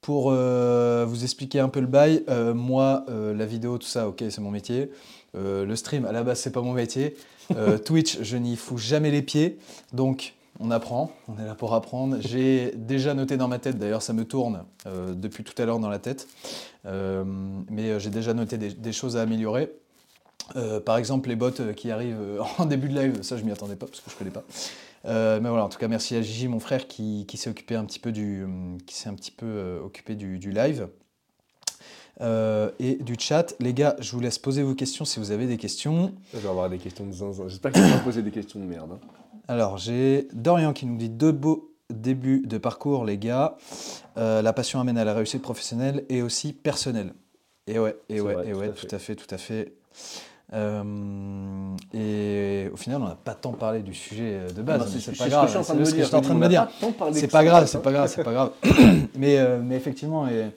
pour 0.00 0.30
euh, 0.30 1.06
vous 1.08 1.22
expliquer 1.24 1.60
un 1.60 1.68
peu 1.68 1.80
le 1.80 1.86
bail, 1.86 2.24
moi, 2.54 3.06
la 3.08 3.46
vidéo, 3.46 3.78
tout 3.78 3.86
ça, 3.86 4.08
ok, 4.08 4.24
c'est 4.28 4.40
mon 4.40 4.50
métier. 4.50 4.90
Le 5.34 5.76
stream, 5.76 6.04
à 6.04 6.12
la 6.12 6.22
base, 6.22 6.40
c'est 6.40 6.50
pas 6.52 6.60
mon 6.60 6.72
métier. 6.72 7.16
Twitch, 7.84 8.20
je 8.20 8.36
n'y 8.36 8.56
fous 8.56 8.78
jamais 8.78 9.10
les 9.10 9.22
pieds. 9.22 9.58
Donc, 9.92 10.34
on 10.60 10.70
apprend. 10.70 11.12
On 11.28 11.40
est 11.40 11.46
là 11.46 11.54
pour 11.54 11.74
apprendre. 11.74 12.16
J'ai 12.20 12.72
déjà 12.76 13.14
noté 13.14 13.36
dans 13.36 13.48
ma 13.48 13.58
tête, 13.58 13.78
d'ailleurs, 13.78 14.02
ça 14.02 14.12
me 14.12 14.24
tourne 14.24 14.64
euh, 14.86 15.14
depuis 15.14 15.44
tout 15.44 15.60
à 15.60 15.66
l'heure 15.66 15.78
dans 15.78 15.88
la 15.88 15.98
tête. 15.98 16.28
Euh, 16.86 17.24
mais 17.70 17.98
j'ai 18.00 18.10
déjà 18.10 18.34
noté 18.34 18.58
des, 18.58 18.70
des 18.70 18.92
choses 18.92 19.16
à 19.16 19.22
améliorer. 19.22 19.72
Euh, 20.56 20.80
par 20.80 20.96
exemple, 20.96 21.28
les 21.28 21.36
bots 21.36 21.50
qui 21.76 21.90
arrivent 21.90 22.42
en 22.58 22.66
début 22.66 22.88
de 22.88 23.00
live, 23.00 23.22
ça 23.22 23.36
je 23.36 23.44
m'y 23.44 23.52
attendais 23.52 23.76
pas 23.76 23.86
parce 23.86 24.00
que 24.00 24.10
je 24.10 24.16
connais 24.16 24.30
pas. 24.30 24.44
Euh, 25.04 25.40
mais 25.40 25.48
voilà, 25.48 25.64
en 25.64 25.68
tout 25.68 25.78
cas, 25.78 25.88
merci 25.88 26.14
à 26.16 26.22
Gigi, 26.22 26.48
mon 26.48 26.60
frère, 26.60 26.86
qui, 26.86 27.26
qui 27.26 27.36
s'est 27.36 27.50
occupé 27.50 27.74
un 27.74 27.84
petit 27.84 27.98
peu 27.98 28.12
du, 28.12 28.46
qui 28.86 28.94
s'est 28.94 29.08
un 29.08 29.14
petit 29.14 29.32
peu 29.32 29.46
euh, 29.46 29.80
occupé 29.82 30.14
du, 30.14 30.38
du 30.38 30.50
live 30.52 30.88
Euh, 32.20 32.70
et 32.78 32.96
du 32.96 33.16
chat. 33.18 33.54
Les 33.58 33.72
gars, 33.74 33.96
je 33.98 34.12
vous 34.12 34.20
laisse 34.20 34.38
poser 34.38 34.62
vos 34.62 34.74
questions 34.74 35.04
si 35.04 35.18
vous 35.18 35.30
avez 35.32 35.46
des 35.46 35.56
questions. 35.56 36.12
Je 36.34 36.38
vais 36.38 36.48
avoir 36.48 36.68
des 36.70 36.78
questions 36.78 37.06
de 37.06 37.12
zinzin. 37.12 37.48
J'espère 37.48 37.72
poser 38.04 38.22
des 38.22 38.30
questions 38.30 38.60
de 38.60 38.64
merde. 38.66 38.92
hein. 38.92 39.00
Alors, 39.48 39.76
j'ai 39.78 40.28
Dorian 40.32 40.72
qui 40.72 40.86
nous 40.86 40.96
dit 40.96 41.08
deux 41.08 41.32
beaux 41.32 41.72
débuts 41.90 42.42
de 42.46 42.58
parcours, 42.58 43.04
les 43.04 43.18
gars. 43.18 43.56
Euh, 44.18 44.40
la 44.42 44.52
passion 44.52 44.78
amène 44.78 44.98
à 44.98 45.04
la 45.04 45.14
réussite 45.14 45.42
professionnelle 45.42 46.04
et 46.10 46.22
aussi 46.22 46.52
personnelle. 46.52 47.12
Et 47.66 47.78
ouais, 47.78 47.96
et 48.08 48.16
C'est 48.16 48.20
ouais, 48.20 48.34
vrai, 48.34 48.48
et 48.48 48.52
tout 48.52 48.58
ouais, 48.58 48.68
à 48.68 48.72
tout 48.72 48.94
à 48.94 48.98
fait, 48.98 49.16
tout 49.16 49.34
à 49.34 49.38
fait. 49.38 49.72
Euh, 50.54 51.74
et 51.94 52.68
au 52.72 52.76
final, 52.76 53.00
on 53.02 53.06
n'a 53.08 53.14
pas 53.16 53.34
tant 53.34 53.52
parlé 53.52 53.80
du 53.80 53.94
sujet 53.94 54.34
euh, 54.40 54.50
de 54.52 54.62
base. 54.62 54.80
Bah, 54.80 55.00
c'est 55.00 55.16
pas 55.16 55.28
grave. 55.28 55.48
je 55.50 55.56
suis 55.58 55.64
c'est 55.64 55.76
de 55.78 55.84
ce 55.84 55.90
que 55.90 55.96
dire. 55.96 56.04
j'étais 56.04 56.16
en 56.16 56.20
train 56.20 56.34
de 56.34 56.38
me 56.40 56.48
dire. 56.48 56.68
C'est 57.12 57.28
pas 57.30 57.44
grave, 57.44 57.66
c'est 57.66 57.82
pas 57.82 57.92
grave, 57.92 58.08
c'est 58.14 58.22
pas 58.24 58.32
grave. 58.32 58.50
mais, 59.16 59.38
euh, 59.38 59.60
mais 59.62 59.76
effectivement, 59.76 60.28
et, 60.28 60.50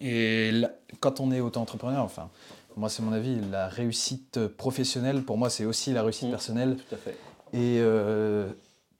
et 0.00 0.50
là, 0.52 0.70
quand 1.00 1.20
on 1.20 1.30
est 1.30 1.40
auto-entrepreneur, 1.40 2.02
enfin, 2.02 2.28
moi 2.76 2.88
c'est 2.88 3.02
mon 3.02 3.12
avis, 3.12 3.38
la 3.52 3.68
réussite 3.68 4.48
professionnelle, 4.48 5.22
pour 5.22 5.38
moi 5.38 5.48
c'est 5.50 5.64
aussi 5.64 5.92
la 5.92 6.02
réussite 6.02 6.28
Mm. 6.28 6.30
personnelle. 6.32 6.76
Tout 6.88 6.94
à 6.94 6.98
fait. 6.98 7.16
Et 7.52 7.78
euh, 7.80 8.48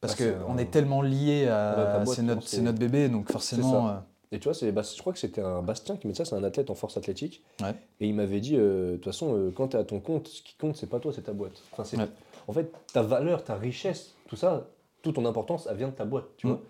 parce 0.01 0.17
Bah, 0.17 0.25
qu'on 0.47 0.59
est 0.59 0.71
tellement 0.71 1.03
lié 1.03 1.49
à. 1.49 2.05
notre, 2.23 2.47
c'est 2.47 2.63
notre 2.63 2.79
bébé, 2.79 3.09
donc 3.09 3.33
forcément. 3.33 3.97
Et 4.35 4.39
tu 4.41 4.45
vois, 4.45 4.55
c'est, 4.55 4.73
bah, 4.73 4.83
je 4.83 5.01
crois 5.01 5.13
que 5.13 5.19
c'était 5.21 5.41
un 5.41 5.63
Bastien 5.63 5.97
qui 5.97 6.09
dit 6.09 6.15
ça, 6.15 6.25
c'est 6.25 6.35
un 6.35 6.43
athlète 6.43 6.69
en 6.69 6.75
force 6.75 6.97
athlétique. 6.97 7.43
Ouais. 7.63 7.75
Et 8.01 8.09
il 8.09 8.15
m'avait 8.15 8.41
dit, 8.41 8.57
euh, 8.57 8.93
de 8.93 8.97
toute 8.97 9.05
façon, 9.05 9.37
euh, 9.37 9.51
quand 9.55 9.69
tu 9.69 9.77
es 9.77 9.81
à 9.81 9.85
ton 9.85 10.01
compte, 10.01 10.27
ce 10.27 10.43
qui 10.43 10.57
compte, 10.57 10.77
c'est 10.77 10.89
pas 10.89 10.99
toi, 10.99 11.13
c'est 11.15 11.23
ta 11.23 11.33
boîte. 11.33 11.63
Enfin, 11.73 11.85
c'est, 11.85 11.97
Ouais. 11.97 12.09
En 12.49 12.53
fait, 12.53 12.71
ta 12.93 13.03
valeur, 13.03 13.45
ta 13.45 13.55
richesse, 13.55 14.15
tout 14.29 14.37
ça, 14.37 14.67
toute 15.03 15.15
ton 15.15 15.25
importance, 15.25 15.69
elle 15.71 15.77
vient 15.77 15.89
de 15.89 15.95
ta 15.95 16.05
boîte, 16.05 16.25
tu 16.37 16.47
Mm. 16.47 16.51
vois. 16.51 16.61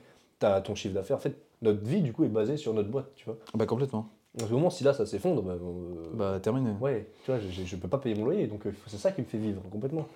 Tu 0.40 0.46
as 0.46 0.60
ton 0.60 0.74
chiffre 0.74 0.94
d'affaires. 0.94 1.16
En 1.16 1.20
fait, 1.20 1.36
notre 1.62 1.82
vie, 1.84 2.02
du 2.02 2.12
coup, 2.12 2.24
est 2.24 2.28
basée 2.28 2.56
sur 2.58 2.74
notre 2.74 2.90
boîte, 2.90 3.06
tu 3.16 3.24
vois. 3.24 3.36
Bah 3.54 3.64
complètement. 3.66 4.08
Donc, 4.34 4.50
au 4.50 4.54
moment, 4.54 4.68
si 4.70 4.84
là, 4.84 4.92
ça 4.92 5.06
s'effondre, 5.06 5.40
bah, 5.42 5.52
euh, 5.52 6.10
Bah 6.12 6.38
terminé. 6.40 6.72
ouais, 6.80 7.08
tu 7.24 7.30
vois, 7.30 7.40
je, 7.40 7.48
je 7.64 7.76
peux 7.76 7.88
pas 7.88 7.98
payer 7.98 8.14
mon 8.14 8.24
loyer, 8.26 8.46
donc 8.46 8.62
c'est 8.88 8.98
ça 8.98 9.10
qui 9.12 9.22
me 9.22 9.26
fait 9.26 9.38
vivre 9.38 9.62
complètement. 9.70 10.06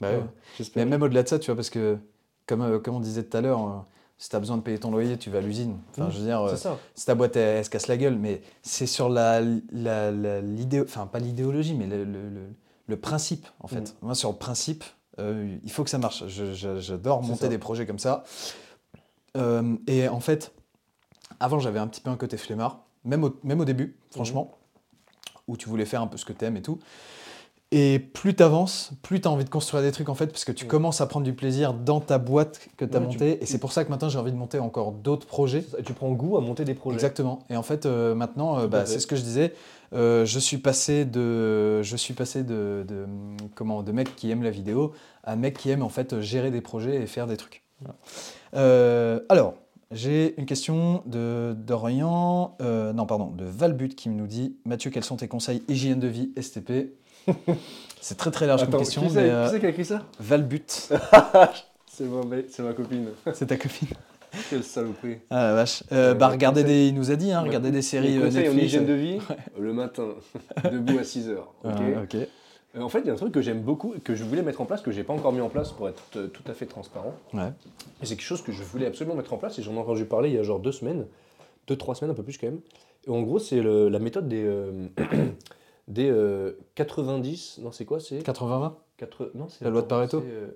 Bah, 0.00 0.10
ouais. 0.12 0.64
Mais 0.76 0.84
même 0.84 1.02
au-delà 1.02 1.22
de 1.24 1.28
ça, 1.28 1.38
tu 1.38 1.46
vois, 1.46 1.56
parce 1.56 1.70
que 1.70 1.96
comme, 2.46 2.80
comme 2.82 2.94
on 2.96 3.00
disait 3.00 3.24
tout 3.24 3.36
à 3.36 3.40
l'heure, 3.40 3.84
si 4.18 4.28
tu 4.30 4.36
as 4.36 4.40
besoin 4.40 4.56
de 4.56 4.62
payer 4.62 4.78
ton 4.78 4.90
loyer, 4.90 5.18
tu 5.18 5.28
vas 5.30 5.38
à 5.38 5.40
l'usine. 5.42 5.78
Enfin, 5.90 6.06
Mm. 6.06 6.10
je 6.10 6.18
veux 6.18 6.24
dire, 6.24 6.40
euh, 6.40 6.50
C'est 6.50 6.62
ça. 6.62 6.78
si 6.94 7.04
ta 7.06 7.14
boîte 7.14 7.36
elle, 7.36 7.58
elle 7.58 7.64
se 7.64 7.70
casse 7.70 7.86
la 7.86 7.96
gueule, 7.96 8.16
mais 8.16 8.40
c'est 8.62 8.86
sur 8.86 9.08
la, 9.08 9.40
la, 9.72 10.10
enfin 10.82 11.06
pas 11.06 11.18
l'idéologie, 11.18 11.74
mais 11.74 11.86
le, 11.86 12.04
le- 12.04 12.28
le- 12.30 12.48
le 12.88 12.96
principe 12.96 13.46
en 13.60 13.66
fait. 13.68 13.80
Mm. 13.80 13.94
Moi 14.06 14.14
sur 14.14 14.30
le 14.30 14.36
principe, 14.36 14.84
euh, 15.18 15.56
il 15.62 15.70
faut 15.70 15.84
que 15.84 15.90
ça 15.90 15.98
marche. 15.98 16.24
J'adore 16.28 17.22
monter 17.22 17.42
ça. 17.42 17.48
des 17.48 17.58
projets 17.58 17.84
comme 17.86 17.98
ça. 17.98 18.24
Euh, 19.36 19.76
et 19.86 20.08
en 20.08 20.20
fait, 20.20 20.52
avant 21.40 21.58
j'avais 21.58 21.78
un 21.78 21.86
petit 21.88 22.00
peu 22.00 22.10
un 22.10 22.16
côté 22.16 22.36
flemmard, 22.36 22.84
même 23.04 23.22
au, 23.24 23.36
même 23.42 23.60
au 23.60 23.64
début, 23.64 23.96
franchement, 24.10 24.52
où 25.46 25.56
tu 25.56 25.68
voulais 25.68 25.84
faire 25.84 26.00
un 26.02 26.06
peu 26.06 26.16
ce 26.16 26.24
que 26.24 26.32
t'aimes 26.32 26.56
et 26.56 26.62
tout. 26.62 26.78
Et 27.72 27.98
plus 27.98 28.36
tu 28.36 28.42
avances, 28.44 28.92
plus 29.02 29.20
tu 29.20 29.26
as 29.26 29.30
envie 29.30 29.44
de 29.44 29.50
construire 29.50 29.82
des 29.82 29.90
trucs 29.90 30.08
en 30.08 30.14
fait, 30.14 30.28
parce 30.28 30.44
que 30.44 30.52
tu 30.52 30.66
Mm. 30.66 30.68
commences 30.68 31.00
à 31.00 31.06
prendre 31.06 31.24
du 31.24 31.32
plaisir 31.32 31.74
dans 31.74 32.00
ta 32.00 32.18
boîte 32.18 32.60
que 32.76 32.84
tu 32.84 32.96
as 32.96 33.00
Ouais, 33.00 33.06
tu- 33.08 33.12
montée. 33.14 33.42
Et 33.42 33.46
c'est 33.46 33.58
pour 33.58 33.72
ça 33.72 33.84
que 33.84 33.90
maintenant 33.90 34.08
j'ai 34.08 34.18
envie 34.20 34.30
de 34.30 34.36
monter 34.36 34.60
encore 34.60 34.92
d'autres 34.92 35.26
projets. 35.26 35.64
Et 35.78 35.82
tu 35.82 35.92
prends 35.92 36.12
goût 36.12 36.36
à 36.36 36.40
monter 36.40 36.64
des 36.64 36.74
projets. 36.74 36.94
Exactement. 36.94 37.40
Et 37.50 37.56
en 37.56 37.64
fait, 37.64 37.84
euh, 37.84 38.14
maintenant, 38.14 38.58
euh, 38.60 38.68
bah, 38.68 38.86
c'est 38.86 39.00
ce 39.00 39.06
que 39.08 39.16
je 39.16 39.22
disais. 39.22 39.52
euh, 39.92 40.24
je 40.24 40.38
suis 40.40 40.58
passé 40.58 41.04
de, 41.04 41.80
je 41.82 41.96
suis 41.96 42.14
passé 42.14 42.42
de, 42.44 42.84
de, 42.86 43.06
comment, 43.54 43.82
de 43.82 43.92
mec 43.92 44.14
qui 44.16 44.30
aime 44.30 44.42
la 44.42 44.50
vidéo 44.50 44.92
à 45.24 45.34
mec 45.36 45.58
qui 45.58 45.70
aime 45.70 45.82
en 45.82 45.88
fait 45.88 46.20
gérer 46.20 46.50
des 46.52 46.60
projets 46.60 46.96
et 47.02 47.06
faire 47.06 47.26
des 47.26 47.36
trucs. 47.36 47.62
Voilà. 48.52 49.20
Alors, 49.28 49.54
j'ai 49.92 50.38
une 50.38 50.46
question 50.46 51.02
de 51.06 51.54
Dorian, 51.56 52.56
non 52.60 53.06
pardon, 53.06 53.30
de 53.30 53.44
Valbut 53.44 53.90
qui 53.90 54.08
nous 54.08 54.26
dit 54.26 54.56
Mathieu, 54.64 54.90
quels 54.90 55.04
sont 55.04 55.16
tes 55.16 55.28
conseils 55.28 55.62
hygiène 55.68 56.00
de 56.00 56.08
vie 56.08 56.30
STP 56.40 56.92
C'est 58.00 58.16
très 58.16 58.30
très 58.30 58.46
large 58.46 58.62
Attends, 58.62 58.72
comme 58.72 58.80
question, 58.80 59.02
qui 59.02 59.10
c'est, 59.10 59.30
euh, 59.30 59.58
qui 59.58 59.66
a 59.66 59.68
écrit 59.70 59.84
ça? 59.84 60.02
Valbut. 60.20 60.64
C'est 61.88 62.04
ma, 62.62 62.72
copine. 62.72 63.08
C'est 63.32 63.46
ta 63.46 63.56
copine. 63.56 63.88
Quelle 64.50 64.62
saloperie. 64.62 65.18
Ah 65.30 65.44
la 65.44 65.54
vache. 65.54 65.82
Euh, 65.92 66.12
Ouais, 66.12 66.18
bah 66.18 66.28
regardez 66.28 66.62
des, 66.62 66.88
il 66.88 66.94
nous 66.94 67.10
a 67.10 67.16
dit, 67.16 67.32
hein, 67.32 67.40
regardez 67.40 67.70
des 67.70 67.80
séries 67.82 68.12
Les 68.12 68.18
euh, 68.18 68.24
conseils 68.26 68.40
en 68.48 68.52
Netflix. 68.52 68.64
hygiène 68.66 68.86
de 68.86 68.92
vie, 68.92 69.18
le 69.58 69.72
matin, 69.72 70.08
debout 70.70 70.98
à 70.98 71.04
6 71.04 71.30
heures. 71.30 71.54
ok 71.64 71.72
Ah, 71.96 72.02
ok? 72.02 72.14
Euh, 72.14 72.80
En 72.82 72.88
fait, 72.90 73.00
il 73.00 73.06
y 73.06 73.10
a 73.10 73.14
un 73.14 73.16
truc 73.16 73.32
que 73.32 73.40
j'aime 73.40 73.62
beaucoup, 73.62 73.94
que 74.04 74.14
je 74.14 74.24
voulais 74.24 74.42
mettre 74.42 74.60
en 74.60 74.66
place, 74.66 74.82
que 74.82 74.90
j'ai 74.92 75.04
pas 75.04 75.14
encore 75.14 75.32
mis 75.32 75.40
en 75.40 75.48
place 75.48 75.72
pour 75.72 75.88
être 75.88 76.02
euh, 76.16 76.26
tout 76.26 76.42
à 76.48 76.52
fait 76.52 76.66
transparent. 76.66 77.14
Ouais. 77.32 77.48
Et 78.02 78.06
c'est 78.06 78.16
quelque 78.16 78.26
chose 78.26 78.42
que 78.42 78.52
je 78.52 78.62
voulais 78.62 78.86
absolument 78.86 79.16
mettre 79.16 79.32
en 79.32 79.38
place 79.38 79.58
et 79.58 79.62
j'en 79.62 79.72
ai 79.74 79.78
entendu 79.78 80.04
parler 80.04 80.28
il 80.28 80.34
y 80.34 80.38
a 80.38 80.42
genre 80.42 80.60
deux 80.60 80.72
semaines, 80.72 81.06
deux, 81.66 81.76
trois 81.76 81.94
semaines, 81.94 82.10
un 82.10 82.14
peu 82.14 82.22
plus 82.22 82.36
quand 82.36 82.46
même. 82.48 82.60
Et 83.06 83.10
en 83.10 83.22
gros, 83.22 83.38
c'est 83.38 83.62
la 83.62 83.98
méthode 83.98 84.28
des, 84.28 84.44
euh, 84.44 84.86
des 85.88 86.10
euh, 86.10 86.58
90, 86.74 87.58
non, 87.62 87.72
c'est 87.72 87.84
quoi 87.84 88.00
C'est 88.00 88.18
80-20 88.18 88.74
Quatre- 88.96 89.30
non, 89.34 89.48
c'est 89.48 89.64
La 89.64 89.70
loi 89.70 89.82
de 89.82 89.86
Pareto 89.86 90.22
euh, 90.24 90.50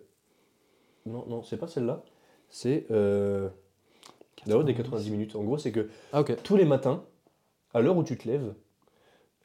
Non, 1.07 1.25
non, 1.28 1.42
c'est 1.42 1.57
pas 1.59 1.68
celle-là. 1.68 2.02
C'est 2.49 2.86
euh, 2.91 3.49
la 4.47 4.55
loi 4.55 4.65
des 4.65 4.75
90 4.75 5.10
minutes. 5.10 5.36
En 5.36 5.42
gros, 5.44 5.59
c'est 5.59 5.73
que 5.73 5.89
Ah, 6.12 6.20
ok. 6.23 6.42
tous 6.42 6.57
les 6.57 6.65
matins, 6.65 7.05
à 7.75 7.81
l'heure 7.81 7.97
où 7.97 8.02
tu 8.02 8.17
te 8.17 8.26
lèves, 8.26 8.55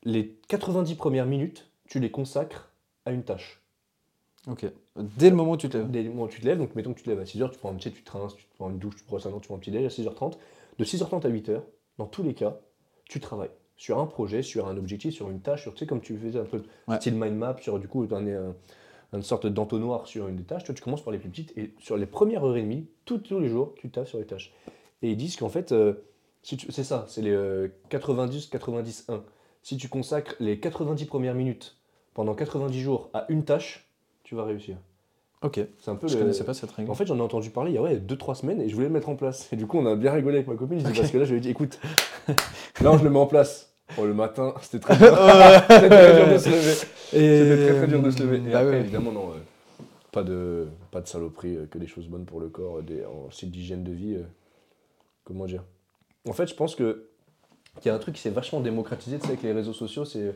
les 0.03 0.37
90 0.47 0.95
premières 0.95 1.25
minutes, 1.25 1.69
tu 1.87 1.99
les 1.99 2.09
consacres 2.09 2.71
à 3.05 3.11
une 3.11 3.23
tâche. 3.23 3.61
Ok. 4.47 4.65
Dès 4.95 5.29
le 5.29 5.35
moment 5.35 5.51
où 5.53 5.57
tu 5.57 5.69
te 5.69 5.77
lèves. 5.77 5.89
Dès 5.91 6.03
le 6.03 6.09
moment 6.09 6.23
où 6.23 6.27
tu 6.27 6.39
te 6.39 6.45
lèves, 6.45 6.57
donc 6.57 6.73
mettons 6.75 6.93
que 6.93 6.99
tu 6.99 7.03
te 7.03 7.09
lèves 7.09 7.19
à 7.19 7.23
6h, 7.25 7.51
tu 7.51 7.59
prends 7.59 7.71
un 7.71 7.75
petit, 7.75 7.91
tu 7.91 8.03
te 8.03 8.11
rinces, 8.11 8.35
tu 8.35 8.45
prends 8.57 8.69
une 8.69 8.79
douche, 8.79 8.95
tu 8.95 9.03
te 9.03 9.07
brosses 9.07 9.25
la 9.25 9.31
dent, 9.31 9.39
tu 9.39 9.47
prends 9.47 9.55
un 9.55 9.59
petit 9.59 9.71
déj 9.71 9.85
à 9.85 9.89
6h30. 9.89 10.37
De 10.79 10.83
6h30 10.85 11.25
à 11.25 11.29
8h, 11.29 11.61
dans 11.97 12.05
tous 12.07 12.23
les 12.23 12.33
cas, 12.33 12.57
tu 13.05 13.19
travailles 13.19 13.49
sur 13.77 13.99
un 13.99 14.05
projet, 14.05 14.41
sur 14.41 14.67
un 14.67 14.77
objectif, 14.77 15.13
sur 15.13 15.29
une 15.29 15.41
tâche, 15.41 15.63
sur, 15.63 15.73
tu 15.73 15.79
sais, 15.79 15.85
comme 15.87 16.01
tu 16.01 16.17
faisais 16.17 16.39
un 16.39 16.45
peu 16.45 16.63
Ouais. 16.87 16.95
style 16.97 17.15
mind 17.15 17.35
map, 17.35 17.57
sur 17.61 17.77
du 17.79 17.87
coup, 17.87 18.07
un, 18.11 18.27
un- 18.27 18.55
une 19.13 19.21
sorte 19.21 19.47
d'entonnoir 19.47 20.07
sur 20.07 20.27
une 20.27 20.35
des 20.35 20.43
tâches. 20.43 20.63
Toi, 20.63 20.73
tu 20.75 20.81
commences 20.81 21.03
par 21.03 21.13
les 21.13 21.19
plus 21.19 21.29
petites 21.29 21.57
et 21.57 21.73
sur 21.79 21.95
les 21.97 22.05
premières 22.05 22.43
heures 22.43 22.57
et 22.57 22.61
demie, 22.61 22.87
tous, 23.05 23.19
tous 23.19 23.39
les 23.39 23.47
jours, 23.49 23.73
tu 23.77 23.89
taffes 23.89 24.09
sur 24.09 24.17
les 24.19 24.25
tâches. 24.25 24.53
Et 25.01 25.11
ils 25.11 25.17
disent 25.17 25.35
qu'en 25.37 25.49
fait, 25.49 25.71
euh, 25.71 25.93
si 26.41 26.57
c'est 26.69 26.83
ça, 26.83 27.05
c'est 27.07 27.21
les 27.21 27.31
euh, 27.31 27.67
90-90-1. 27.89 29.21
Si 29.61 29.77
tu 29.77 29.89
consacres 29.89 30.35
les 30.39 30.59
90 30.59 31.05
premières 31.05 31.33
minutes 31.35 31.77
pendant 32.13 32.35
90 32.35 32.79
jours 32.81 33.09
à 33.13 33.25
une 33.29 33.43
tâche, 33.45 33.87
tu 34.23 34.35
vas 34.35 34.43
réussir. 34.43 34.77
Ok. 35.45 35.59
C'est 35.79 35.91
un 35.91 35.95
peu 35.95 36.07
Je 36.07 36.15
le- 36.15 36.21
connaissais 36.21 36.43
pas 36.43 36.53
cette 36.53 36.71
règle. 36.71 36.89
en 36.89 36.95
fait, 36.95 37.05
j'en 37.05 37.17
ai 37.17 37.21
entendu 37.21 37.49
parler 37.51 37.71
il 37.71 37.75
y 37.75 37.77
a 37.77 37.81
ouais, 37.81 37.97
2-3 37.97 38.33
semaines 38.35 38.61
et 38.61 38.67
je 38.69 38.73
voulais 38.73 38.87
le 38.87 38.93
mettre 38.93 39.09
en 39.09 39.15
place. 39.15 39.47
Et 39.53 39.55
du 39.55 39.67
coup, 39.67 39.77
on 39.77 39.85
a 39.85 39.95
bien 39.95 40.11
rigolé 40.11 40.37
avec 40.37 40.47
ma 40.47 40.55
copine. 40.55 40.79
Je 40.79 40.85
dis, 40.91 40.99
Parce 40.99 41.11
que 41.11 41.17
là, 41.19 41.25
je 41.25 41.31
lui 41.31 41.37
ai 41.37 41.41
dit, 41.41 41.49
écoute, 41.49 41.79
là, 42.81 42.97
je 42.97 43.03
le 43.03 43.09
mets 43.09 43.19
en 43.19 43.27
place. 43.27 43.71
Bon, 43.95 44.05
le 44.05 44.13
matin, 44.15 44.53
c'était 44.61 44.79
très 44.79 44.97
dur. 44.97 45.15
C'était 45.69 45.89
très 45.89 46.15
dur 46.15 46.33
de 46.33 46.37
se 46.39 46.49
lever. 46.49 46.73
C'était 47.11 47.65
très 47.67 47.77
très 47.77 47.87
dur 47.87 48.01
de 48.01 48.09
se 48.11 48.23
lever. 48.23 48.37
Et 48.37 48.51
Bah 48.51 48.59
après, 48.59 48.71
ouais. 48.71 48.79
évidemment, 48.79 49.11
non. 49.11 49.29
euh, 49.29 49.83
pas, 50.11 50.23
de, 50.23 50.67
pas 50.91 51.01
de 51.01 51.07
saloperie, 51.07 51.55
euh, 51.57 51.65
que 51.67 51.77
des 51.77 51.87
choses 51.87 52.07
bonnes 52.07 52.25
pour 52.25 52.39
le 52.39 52.47
corps, 52.49 52.81
des, 52.81 53.05
en 53.05 53.29
d'hygiène 53.43 53.83
de 53.83 53.91
vie. 53.91 54.15
euh, 54.15 54.23
comment 55.23 55.45
dire 55.45 55.63
En 56.27 56.33
fait, 56.33 56.47
je 56.47 56.55
pense 56.55 56.73
que 56.75 57.07
qu'il 57.81 57.89
y 57.89 57.91
a 57.91 57.95
un 57.95 57.99
truc 57.99 58.15
qui 58.15 58.21
s'est 58.21 58.29
vachement 58.29 58.61
démocratisé 58.61 59.17
tu 59.17 59.23
sais, 59.23 59.27
avec 59.33 59.43
les 59.43 59.51
réseaux 59.51 59.73
sociaux, 59.73 60.05
c'est 60.05 60.33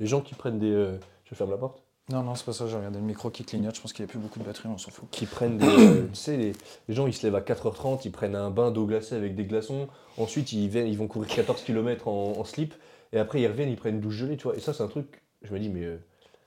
les 0.00 0.06
gens 0.06 0.20
qui 0.20 0.34
prennent 0.34 0.58
des. 0.58 0.88
je 1.24 1.34
ferme 1.36 1.50
la 1.50 1.56
porte 1.56 1.82
Non, 2.10 2.22
non, 2.22 2.34
c'est 2.34 2.44
pas 2.44 2.52
ça. 2.52 2.66
J'ai 2.66 2.76
regardé 2.76 2.98
le 2.98 3.04
micro 3.04 3.30
qui 3.30 3.44
clignote. 3.44 3.74
Je 3.76 3.80
pense 3.80 3.92
qu'il 3.92 4.04
n'y 4.04 4.10
a 4.10 4.12
plus 4.12 4.18
beaucoup 4.18 4.38
de 4.38 4.44
batterie, 4.44 4.68
on 4.68 4.78
s'en 4.78 4.90
fout. 4.90 5.08
qui 5.10 5.26
prennent 5.26 5.58
des. 5.58 5.66
euh, 5.66 6.06
tu 6.12 6.14
sais, 6.14 6.36
les, 6.36 6.52
les 6.88 6.94
gens 6.94 7.06
ils 7.06 7.12
se 7.14 7.24
lèvent 7.26 7.36
à 7.36 7.40
4h30, 7.40 8.00
ils 8.04 8.12
prennent 8.12 8.34
un 8.36 8.50
bain 8.50 8.70
d'eau 8.70 8.86
glacée 8.86 9.14
avec 9.14 9.34
des 9.34 9.44
glaçons, 9.44 9.88
ensuite 10.18 10.52
ils, 10.52 10.68
viennent, 10.68 10.86
ils 10.88 10.98
vont 10.98 11.06
courir 11.06 11.28
14 11.34 11.62
km 11.62 12.08
en, 12.08 12.32
en 12.38 12.44
slip, 12.44 12.74
et 13.12 13.18
après 13.18 13.40
ils 13.40 13.46
reviennent, 13.46 13.70
ils 13.70 13.76
prennent 13.76 13.96
une 13.96 14.00
douche 14.00 14.14
gelée, 14.16 14.36
tu 14.36 14.44
vois. 14.44 14.56
Et 14.56 14.60
ça, 14.60 14.72
c'est 14.74 14.82
un 14.82 14.88
truc, 14.88 15.22
je 15.42 15.52
me 15.52 15.58
dis, 15.60 15.68
mais. 15.68 15.84
euh, 15.84 15.96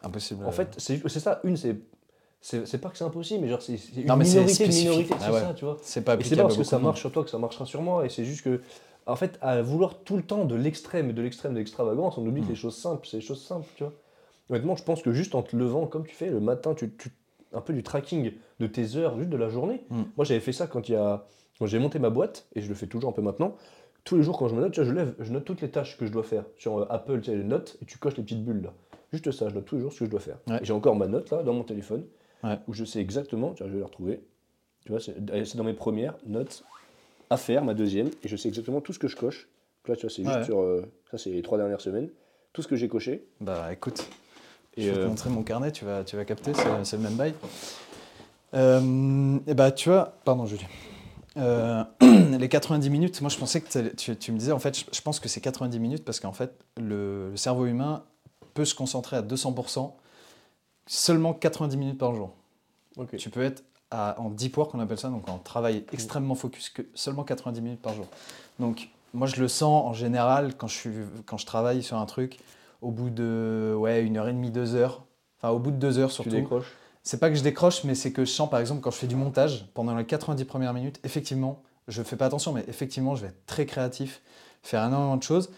Impossible. 0.04 0.46
en 0.46 0.52
fait, 0.52 0.74
c'est 0.78 1.02
c'est 1.08 1.20
ça, 1.20 1.40
une, 1.44 1.58
c'est. 1.58 1.78
C'est 2.46 2.78
pas 2.82 2.90
que 2.90 2.98
c'est 2.98 3.06
impossible, 3.06 3.42
mais 3.44 3.48
genre, 3.50 3.62
c'est 3.62 3.80
une 3.96 4.06
Non, 4.06 4.18
mais 4.18 4.26
c'est 4.26 4.40
minorité 4.40 4.68
de 4.68 4.74
minorité, 4.74 5.14
Ah 5.18 5.24
c'est 5.28 5.32
ouais. 5.32 5.40
ça, 5.40 5.54
tu 5.56 5.64
vois. 5.64 5.78
c'est 5.82 6.02
pas 6.04 6.16
Et 6.16 6.24
c'est 6.26 6.36
pas 6.36 6.42
parce 6.42 6.58
que 6.58 6.64
ça 6.66 6.78
marche 6.78 7.00
sur 7.00 7.10
toi 7.10 7.24
que 7.24 7.30
ça 7.30 7.38
marchera 7.38 7.66
sur 7.66 7.82
moi, 7.82 8.06
et 8.06 8.10
c'est 8.10 8.26
juste 8.26 8.42
que. 8.44 8.60
En 9.06 9.16
fait, 9.16 9.38
à 9.42 9.62
vouloir 9.62 10.00
tout 10.00 10.18
le 10.18 10.24
temps 10.24 10.44
de 10.44 10.56
l'extrême 10.56 11.10
et 11.10 11.14
de 11.14 11.22
l'extrême 11.22 11.54
de 11.54 11.60
l'extravagance, 11.60 12.18
on 12.18 12.26
oublie 12.28 12.42
Mm. 12.42 12.46
que 12.46 12.50
les 12.50 12.56
choses 12.56 12.76
simples, 12.78 13.08
c'est 13.10 13.18
les 13.18 13.24
choses 13.24 13.42
simples, 13.42 13.68
tu 13.76 13.84
vois. 13.84 13.94
Honnêtement, 14.50 14.76
je 14.76 14.84
pense 14.84 15.02
que 15.02 15.12
juste 15.14 15.36
en 15.36 15.42
te 15.42 15.56
levant, 15.56 15.88
comme 15.88 16.06
tu 16.06 16.14
fais 16.16 16.30
le 16.30 16.40
matin, 16.40 16.74
tu, 16.74 16.92
tu- 16.96 17.10
un 17.54 17.62
peu 17.62 17.74
du 17.74 17.84
tracking 17.84 18.34
de 18.60 18.68
tes 18.68 18.96
heures, 18.98 19.18
juste 19.18 19.30
de 19.30 19.38
la 19.38 19.50
journée. 19.50 19.84
Mm. 19.90 20.02
Moi, 20.18 20.26
j'avais 20.26 20.40
fait 20.40 20.52
ça 20.54 20.68
quand 20.68 20.90
il 20.90 20.94
y 20.94 20.96
a, 20.96 21.26
quand 21.60 21.66
j'ai 21.66 21.80
monté 21.80 22.00
ma 22.00 22.10
boîte, 22.10 22.48
et 22.56 22.62
je 22.62 22.68
le 22.70 22.76
fais 22.76 22.88
toujours 22.88 23.10
un 23.10 23.14
peu 23.14 23.22
maintenant. 23.22 23.56
Tous 24.04 24.18
les 24.18 24.24
jours, 24.24 24.38
quand 24.38 24.48
je 24.50 24.56
me 24.56 24.62
note, 24.62 24.74
tu 24.74 24.82
vois, 24.82 24.90
je 24.90 24.94
lève, 24.96 25.16
je 25.20 25.32
note 25.32 25.46
toutes 25.46 25.62
les 25.62 25.70
tâches 25.72 25.98
que 25.98 26.06
je 26.06 26.12
dois 26.12 26.24
faire 26.24 26.44
sur 26.58 26.80
euh, 26.80 26.88
Apple, 26.90 27.22
tu 27.22 27.32
sais, 27.32 27.38
les 27.38 27.44
notes, 27.44 27.78
et 27.82 27.86
tu 27.86 27.98
coches 27.98 28.18
les 28.18 28.24
petites 28.24 28.44
bulles 28.44 28.64
là. 28.64 28.74
Juste 29.14 29.32
ça, 29.32 29.48
je 29.50 29.54
note 29.56 29.66
tous 29.66 29.76
les 29.76 29.82
jours 29.82 29.94
ce 29.94 30.00
que 30.00 30.06
je 30.06 30.10
dois 30.10 30.20
faire. 30.20 30.40
Ouais. 30.48 30.58
Et 30.62 30.66
j'ai 30.66 30.74
encore 30.74 30.96
ma 30.96 31.08
note 31.08 31.30
là 31.32 31.42
dans 31.44 31.54
mon 31.54 31.64
téléphone, 31.64 32.06
Ouais. 32.44 32.58
où 32.68 32.74
je 32.74 32.84
sais 32.84 33.00
exactement, 33.00 33.54
tiens, 33.54 33.68
je 33.68 33.74
vais 33.74 33.80
la 33.80 33.86
retrouver. 33.86 34.20
Tu 34.86 34.92
vois, 34.92 35.00
c'est 35.00 35.16
c'est 35.46 35.56
dans 35.58 35.64
mes 35.64 35.74
premières 35.74 36.16
notes 36.26 36.66
à 37.30 37.38
faire, 37.38 37.64
ma 37.64 37.74
deuxième, 37.74 38.10
et 38.24 38.28
je 38.28 38.36
sais 38.36 38.50
exactement 38.50 38.82
tout 38.82 38.92
ce 38.92 39.00
que 39.00 39.08
je 39.08 39.16
coche. 39.16 39.48
Là, 39.88 39.96
tu 39.96 40.02
vois, 40.02 40.10
c'est 40.10 40.24
juste 40.24 40.36
Ouais. 40.36 40.44
sur. 40.44 40.62
euh, 40.62 40.86
ça, 41.12 41.18
c'est 41.18 41.30
les 41.30 41.42
trois 41.42 41.58
dernières 41.58 41.80
semaines. 41.82 42.10
Tout 42.52 42.62
ce 42.62 42.68
que 42.68 42.76
j'ai 42.76 42.88
coché. 42.90 43.26
Bah 43.40 43.72
écoute, 43.72 44.10
Et 44.78 44.84
je 44.84 44.90
vais 44.90 44.96
te 44.96 45.02
euh, 45.02 45.08
montrer 45.08 45.30
mon 45.30 45.44
carnet, 45.44 45.72
tu 45.72 45.86
vas, 45.86 46.04
tu 46.04 46.16
vas 46.16 46.26
capter, 46.26 46.52
c'est 46.84 46.98
le 46.98 47.04
même 47.04 47.16
bail. 47.16 47.34
Euh, 48.54 49.40
et 49.48 49.54
bah 49.54 49.72
tu 49.72 49.90
vois, 49.90 50.14
pardon 50.26 50.46
Julie. 50.46 50.66
Euh, 51.38 51.84
les 52.40 52.50
90 52.50 52.90
minutes, 52.90 53.22
moi 53.22 53.30
je 53.30 53.38
pensais 53.38 53.62
que 53.62 53.90
tu, 53.96 54.16
tu 54.16 54.32
me 54.32 54.38
disais, 54.38 54.52
en 54.52 54.60
fait, 54.60 54.78
je, 54.78 54.86
je 54.92 55.02
pense 55.02 55.20
que 55.20 55.28
c'est 55.28 55.42
90 55.42 55.80
minutes 55.80 56.06
parce 56.06 56.20
qu'en 56.20 56.34
fait, 56.34 56.54
le, 56.78 57.32
le 57.32 57.38
cerveau 57.38 57.66
humain 57.66 58.04
peut 58.54 58.66
se 58.66 58.76
concentrer 58.76 59.18
à 59.18 59.22
200% 59.22 59.92
seulement 60.86 61.34
90 61.34 61.78
minutes 61.78 61.98
par 61.98 62.14
jour. 62.14 62.32
ok. 62.98 63.16
Tu 63.18 63.30
peux 63.30 63.42
être 63.42 63.64
à- 63.90 64.20
en 64.20 64.30
deep 64.30 64.58
work, 64.58 64.74
on 64.76 64.80
appelle 64.80 65.00
ça, 65.00 65.10
donc 65.10 65.28
en 65.30 65.38
travail 65.40 65.86
extrêmement 65.92 66.36
focus, 66.36 66.70
que 66.70 66.84
seulement 66.94 67.24
90 67.24 67.62
minutes 67.62 67.82
par 67.82 67.94
jour. 67.94 68.06
Donc, 68.60 68.90
moi, 69.14 69.28
je 69.28 69.40
le 69.40 69.48
sens 69.48 69.86
en 69.86 69.94
général 69.94 70.56
quand 70.58 70.68
je, 70.68 70.76
suis, 70.76 70.92
quand 71.26 71.38
je 71.38 71.46
travaille 71.46 71.84
sur 71.84 71.98
un 71.98 72.06
truc, 72.06 72.40
au 72.84 72.92
bout 72.92 73.10
de 73.10 73.74
ouais, 73.78 74.02
une 74.04 74.18
heure 74.18 74.28
et 74.28 74.34
demie, 74.34 74.52
deux 74.52 74.76
heures, 74.76 75.04
enfin, 75.42 75.54
au 75.54 75.60
bout 75.60 75.72
de 75.72 75.78
deux 75.78 75.98
heures 76.00 76.10
Tu 76.10 76.16
surtout. 76.16 76.30
décroches. 76.32 76.72
C'est 77.02 77.20
pas 77.20 77.30
que 77.30 77.36
je 77.36 77.44
décroche, 77.44 77.84
mais 77.84 77.96
c'est 77.96 78.12
que 78.12 78.24
je 78.24 78.30
sens, 78.32 78.50
par 78.50 78.60
exemple, 78.60 78.82
quand 78.82 78.92
je 78.92 78.98
fais 78.98 79.08
du 79.08 79.16
montage, 79.16 79.66
pendant 79.74 79.96
les 79.96 80.06
90 80.06 80.46
premières 80.46 80.74
minutes, 80.74 81.00
effectivement, 81.04 81.62
je 81.90 82.02
fais 82.02 82.16
pas 82.16 82.26
attention, 82.28 82.54
mais 82.54 82.64
effectivement, 82.68 83.16
je 83.16 83.24
vais 83.24 83.28
être 83.30 83.46
très 83.46 83.66
créatif, 83.66 84.22
faire 84.62 84.86
énormément 84.86 85.18
de 85.18 85.24
choses. 85.24 85.52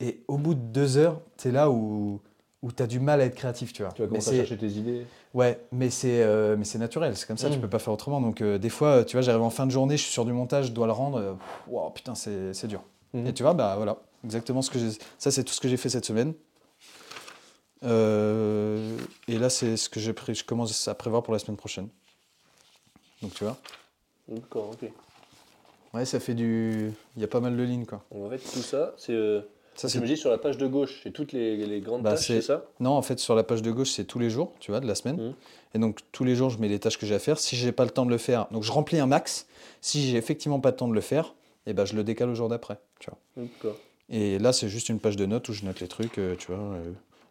Et 0.00 0.22
au 0.28 0.36
bout 0.38 0.54
de 0.54 0.60
deux 0.60 0.96
heures, 0.96 1.20
tu 1.36 1.48
es 1.48 1.50
là 1.50 1.68
où, 1.70 2.20
où 2.62 2.70
tu 2.72 2.80
as 2.82 2.86
du 2.86 3.00
mal 3.00 3.20
à 3.20 3.24
être 3.24 3.34
créatif, 3.34 3.72
tu 3.72 3.82
vois. 3.82 3.92
Tu 3.92 4.02
vas 4.02 4.08
commencer 4.08 4.28
à 4.28 4.32
c'est- 4.32 4.38
chercher 4.38 4.56
tes 4.58 4.68
idées. 4.68 5.06
Ouais, 5.32 5.60
mais 5.72 5.90
c'est 5.90 6.22
euh, 6.22 6.54
mais 6.56 6.64
c'est 6.64 6.78
naturel, 6.78 7.16
c'est 7.16 7.26
comme 7.26 7.38
ça, 7.38 7.50
tu 7.50 7.58
Mm. 7.58 7.62
peux 7.62 7.68
pas 7.68 7.80
faire 7.80 7.92
autrement. 7.92 8.20
Donc 8.20 8.40
euh, 8.40 8.58
des 8.58 8.68
fois, 8.68 9.04
tu 9.04 9.16
vois, 9.16 9.22
j'arrive 9.22 9.42
en 9.42 9.50
fin 9.50 9.66
de 9.66 9.72
journée, 9.72 9.96
je 9.96 10.02
suis 10.04 10.12
sur 10.12 10.24
du 10.24 10.32
montage, 10.32 10.66
je 10.66 10.72
dois 10.72 10.86
le 10.86 10.92
rendre, 10.92 11.18
euh, 11.18 11.32
wow, 11.66 11.90
putain, 11.90 12.14
c'est 12.14 12.54
c'est 12.54 12.68
dur. 12.68 12.82
Mhm. 13.14 13.26
Et 13.26 13.32
tu 13.34 13.42
vois, 13.42 13.54
bah 13.54 13.74
voilà, 13.76 13.96
exactement 14.24 14.62
ce 14.62 14.70
que 14.70 14.78
j'ai. 14.78 14.90
Ça, 15.18 15.32
c'est 15.32 15.42
tout 15.42 15.52
ce 15.52 15.60
que 15.60 15.68
j'ai 15.68 15.76
fait 15.76 15.88
cette 15.88 16.04
semaine. 16.04 16.34
Euh, 17.84 18.96
et 19.28 19.38
là, 19.38 19.50
c'est 19.50 19.76
ce 19.76 19.88
que 19.88 20.00
j'ai 20.00 20.12
pris, 20.12 20.34
je 20.34 20.44
commence 20.44 20.88
à 20.88 20.94
prévoir 20.94 21.22
pour 21.22 21.32
la 21.32 21.38
semaine 21.38 21.56
prochaine. 21.56 21.88
Donc 23.22 23.34
tu 23.34 23.44
vois, 23.44 23.56
D'accord, 24.28 24.70
ok. 24.72 24.90
ouais, 25.94 26.04
ça 26.04 26.20
fait 26.20 26.34
du. 26.34 26.90
Il 27.16 27.20
y 27.20 27.24
a 27.24 27.28
pas 27.28 27.40
mal 27.40 27.56
de 27.56 27.62
lignes 27.62 27.86
quoi. 27.86 28.02
Donc, 28.12 28.26
en 28.26 28.30
fait, 28.30 28.38
tout 28.38 28.62
ça, 28.62 28.94
c'est. 28.96 29.12
euh, 29.12 29.40
Ça, 29.76 29.88
c'est 29.88 30.16
sur 30.16 30.30
la 30.30 30.38
page 30.38 30.56
de 30.58 30.66
gauche, 30.66 31.00
c'est 31.02 31.10
toutes 31.10 31.32
les, 31.32 31.56
les 31.56 31.80
grandes 31.80 32.02
Bah, 32.02 32.10
tâches, 32.14 32.26
c'est- 32.26 32.40
ça? 32.42 32.64
Non, 32.80 32.90
en 32.90 33.02
fait, 33.02 33.18
sur 33.18 33.34
la 33.34 33.42
page 33.44 33.62
de 33.62 33.70
gauche, 33.70 33.90
c'est 33.90 34.04
tous 34.04 34.18
les 34.18 34.30
jours, 34.30 34.52
tu 34.60 34.70
vois, 34.70 34.80
de 34.80 34.86
la 34.86 34.94
semaine. 34.94 35.16
Mhm. 35.16 35.34
Et 35.74 35.78
donc, 35.78 36.00
tous 36.12 36.24
les 36.24 36.34
jours, 36.36 36.50
je 36.50 36.58
mets 36.58 36.68
les 36.68 36.78
tâches 36.78 36.98
que 36.98 37.06
j'ai 37.06 37.14
à 37.14 37.18
faire. 37.18 37.38
Si 37.38 37.56
j'ai 37.56 37.72
pas 37.72 37.84
le 37.84 37.90
temps 37.90 38.06
de 38.06 38.10
le 38.10 38.18
faire, 38.18 38.46
donc 38.50 38.62
je 38.62 38.72
remplis 38.72 38.98
un 39.00 39.06
max. 39.06 39.46
Si 39.80 40.08
j'ai 40.08 40.16
effectivement 40.16 40.60
pas 40.60 40.70
le 40.70 40.76
temps 40.76 40.88
de 40.88 40.94
le 40.94 41.00
faire, 41.00 41.34
et 41.66 41.72
ben, 41.72 41.84
je 41.84 41.94
le 41.96 42.04
décale 42.04 42.28
au 42.30 42.34
jour 42.34 42.48
d'après, 42.48 42.78
tu 43.00 43.10
vois. 43.10 43.18
D'accord. 43.36 43.76
Et 44.10 44.38
là, 44.38 44.52
c'est 44.52 44.68
juste 44.68 44.88
une 44.90 45.00
page 45.00 45.16
de 45.16 45.24
notes 45.26 45.48
où 45.48 45.52
je 45.52 45.64
note 45.64 45.80
les 45.80 45.88
trucs, 45.88 46.18
euh, 46.18 46.36
tu 46.36 46.52
vois. 46.52 46.76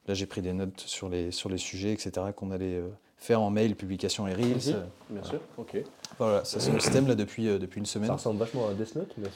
Là, 0.08 0.14
j'ai 0.14 0.26
pris 0.26 0.42
des 0.42 0.54
notes 0.54 0.82
sur 0.86 1.10
les, 1.10 1.32
sur 1.32 1.50
les 1.50 1.58
sujets, 1.58 1.92
etc., 1.92 2.12
qu'on 2.36 2.52
allait 2.52 2.76
euh, 2.76 2.90
faire 3.18 3.42
en 3.42 3.50
mail, 3.50 3.76
publication 3.76 4.28
et 4.28 4.34
Reels. 4.34 4.76
Bien 5.10 5.24
sûr, 5.24 5.40
ok. 5.58 5.78
voilà, 6.18 6.44
ça, 6.44 6.60
c'est 6.60 6.72
mon 6.72 6.80
système, 6.80 7.08
là, 7.08 7.16
depuis, 7.16 7.48
euh, 7.48 7.58
depuis 7.60 7.80
une 7.80 7.86
semaine. 7.86 8.08
Ça 8.08 8.16
ressemble 8.16 8.40
vachement 8.40 8.68
à 8.68 8.74
Death 8.74 8.96
Note, 8.96 9.14
mais 9.18 9.28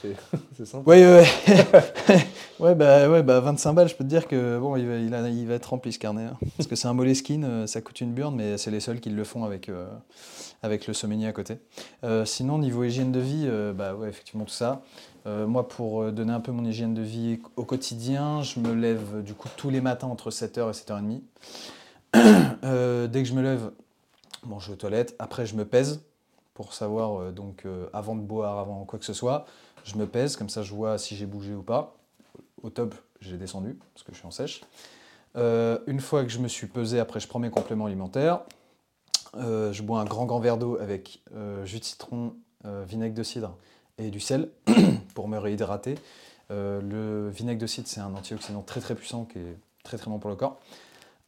c'est 0.58 0.66
simple. 0.66 0.90
Ouais, 0.90 1.06
ouais, 1.06 1.22
ouais. 1.48 2.18
ouais, 2.60 2.76
bah, 2.76 3.10
ouais, 3.10 3.24
bah 3.24 3.40
25 3.40 3.74
balles, 3.74 3.88
je 3.90 3.96
peux 3.96 4.04
te 4.04 4.10
dire 4.10 4.28
que 4.28 4.58
bon, 4.60 4.76
il 4.76 4.88
va, 4.88 4.96
il 4.98 5.14
a- 5.14 5.30
il 5.30 5.48
va 5.48 5.54
être 5.56 5.68
rempli 5.68 5.94
ce 5.94 6.00
carnet. 6.00 6.24
hein. 6.24 6.38
Parce 6.58 6.68
que 6.68 6.76
c'est 6.76 6.88
un 6.88 6.94
Moleskine, 6.94 7.46
euh, 7.46 7.68
ça 7.68 7.80
coûte 7.82 8.02
une 8.02 8.14
burne, 8.14 8.36
mais 8.36 8.58
c'est 8.58 8.72
les 8.72 8.80
seuls 8.82 9.00
qui 9.00 9.10
le 9.10 9.24
font 9.24 9.44
avec, 9.46 9.70
euh, 9.70 9.88
avec 10.64 10.88
le 10.88 10.94
Sommeil 10.94 11.26
à 11.26 11.32
côté. 11.32 11.58
Sinon, 12.26 12.58
niveau 12.58 12.84
hygiène 12.84 13.12
de 13.12 13.20
vie, 13.20 13.48
bah 13.76 13.94
ouais, 13.96 14.10
effectivement, 14.10 14.44
tout 14.46 14.54
ça. 14.54 14.82
Euh, 15.28 15.46
moi, 15.46 15.68
pour 15.68 16.04
euh, 16.04 16.12
donner 16.12 16.32
un 16.32 16.40
peu 16.40 16.52
mon 16.52 16.64
hygiène 16.64 16.94
de 16.94 17.02
vie 17.02 17.40
au 17.58 17.66
quotidien, 17.66 18.42
je 18.44 18.60
me 18.62 18.74
lève 18.74 19.22
du 19.24 19.34
coup 19.34 19.50
tous 19.58 19.70
les 19.70 19.82
matins 19.82 20.08
entre 20.08 20.32
7h 20.32 20.70
et 20.70 20.72
7h30. 20.72 21.22
Euh, 22.64 23.08
dès 23.08 23.22
que 23.22 23.30
je 23.30 23.34
me 23.34 23.42
lève, 23.42 23.72
bon, 24.44 24.60
je 24.60 24.68
vais 24.68 24.74
aux 24.74 24.78
toilettes. 24.78 25.16
Après, 25.20 25.46
je 25.46 25.56
me 25.56 25.66
pèse 25.66 26.02
pour 26.54 26.74
savoir, 26.74 27.32
donc, 27.32 27.66
avant 27.94 28.16
de 28.16 28.22
boire, 28.22 28.58
avant 28.58 28.84
quoi 28.86 28.98
que 28.98 29.06
ce 29.06 29.14
soit. 29.14 29.46
Je 29.84 29.96
me 29.98 30.08
pèse, 30.08 30.36
comme 30.36 30.50
ça 30.50 30.64
je 30.64 30.74
vois 30.74 30.98
si 30.98 31.16
j'ai 31.16 31.28
bougé 31.28 31.54
ou 31.54 31.62
pas. 31.62 31.96
Au 32.64 32.72
top, 32.72 32.96
j'ai 33.22 33.38
descendu, 33.38 33.78
parce 33.94 34.04
que 34.04 34.12
je 34.14 34.18
suis 34.18 34.26
en 34.26 34.32
sèche. 34.32 34.62
Une 35.36 36.00
fois 36.00 36.24
que 36.24 36.30
je 36.30 36.40
me 36.40 36.48
suis 36.48 36.66
pesé, 36.66 37.00
après 37.00 37.20
je 37.20 37.28
prends 37.28 37.40
mes 37.40 37.52
compléments 37.52 37.86
alimentaires. 37.86 38.42
Je 39.36 39.82
bois 39.84 40.02
un 40.02 40.06
grand 40.06 40.26
grand 40.26 40.40
verre 40.40 40.58
d'eau 40.58 40.78
avec 40.82 41.22
jus 41.66 41.80
de 41.80 41.86
citron, 41.86 42.34
vinaigre 42.64 43.16
de 43.16 43.24
cidre 43.24 43.56
et 43.98 44.10
du 44.10 44.20
sel 44.20 44.50
pour 45.16 45.28
me 45.28 45.38
réhydrater. 45.38 45.96
Euh, 46.52 46.82
le 46.82 47.30
vinaigre 47.30 47.60
de 47.60 47.68
cidre, 47.68 47.88
c'est 47.88 48.00
un 48.00 48.14
antioxydant 48.14 48.62
très 48.62 48.80
très 48.80 48.96
puissant 48.96 49.26
qui 49.26 49.40
est 49.40 49.58
très 49.84 49.98
très 49.98 50.10
bon 50.10 50.20
pour 50.20 50.30
le 50.30 50.36
corps. 50.36 50.60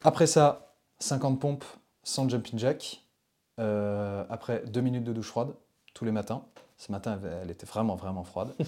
Après 0.03 0.27
ça, 0.27 0.75
50 0.99 1.39
pompes 1.39 1.65
sans 2.03 2.29
jumping 2.29 2.57
jack. 2.57 3.03
Euh, 3.59 4.23
après, 4.29 4.63
2 4.65 4.81
minutes 4.81 5.03
de 5.03 5.13
douche 5.13 5.27
froide 5.27 5.53
tous 5.93 6.05
les 6.05 6.11
matins. 6.11 6.43
Ce 6.77 6.91
matin, 6.91 7.19
elle, 7.43 7.51
était 7.51 7.65
vraiment 7.65 7.95
vraiment 7.95 8.23
froide. 8.23 8.53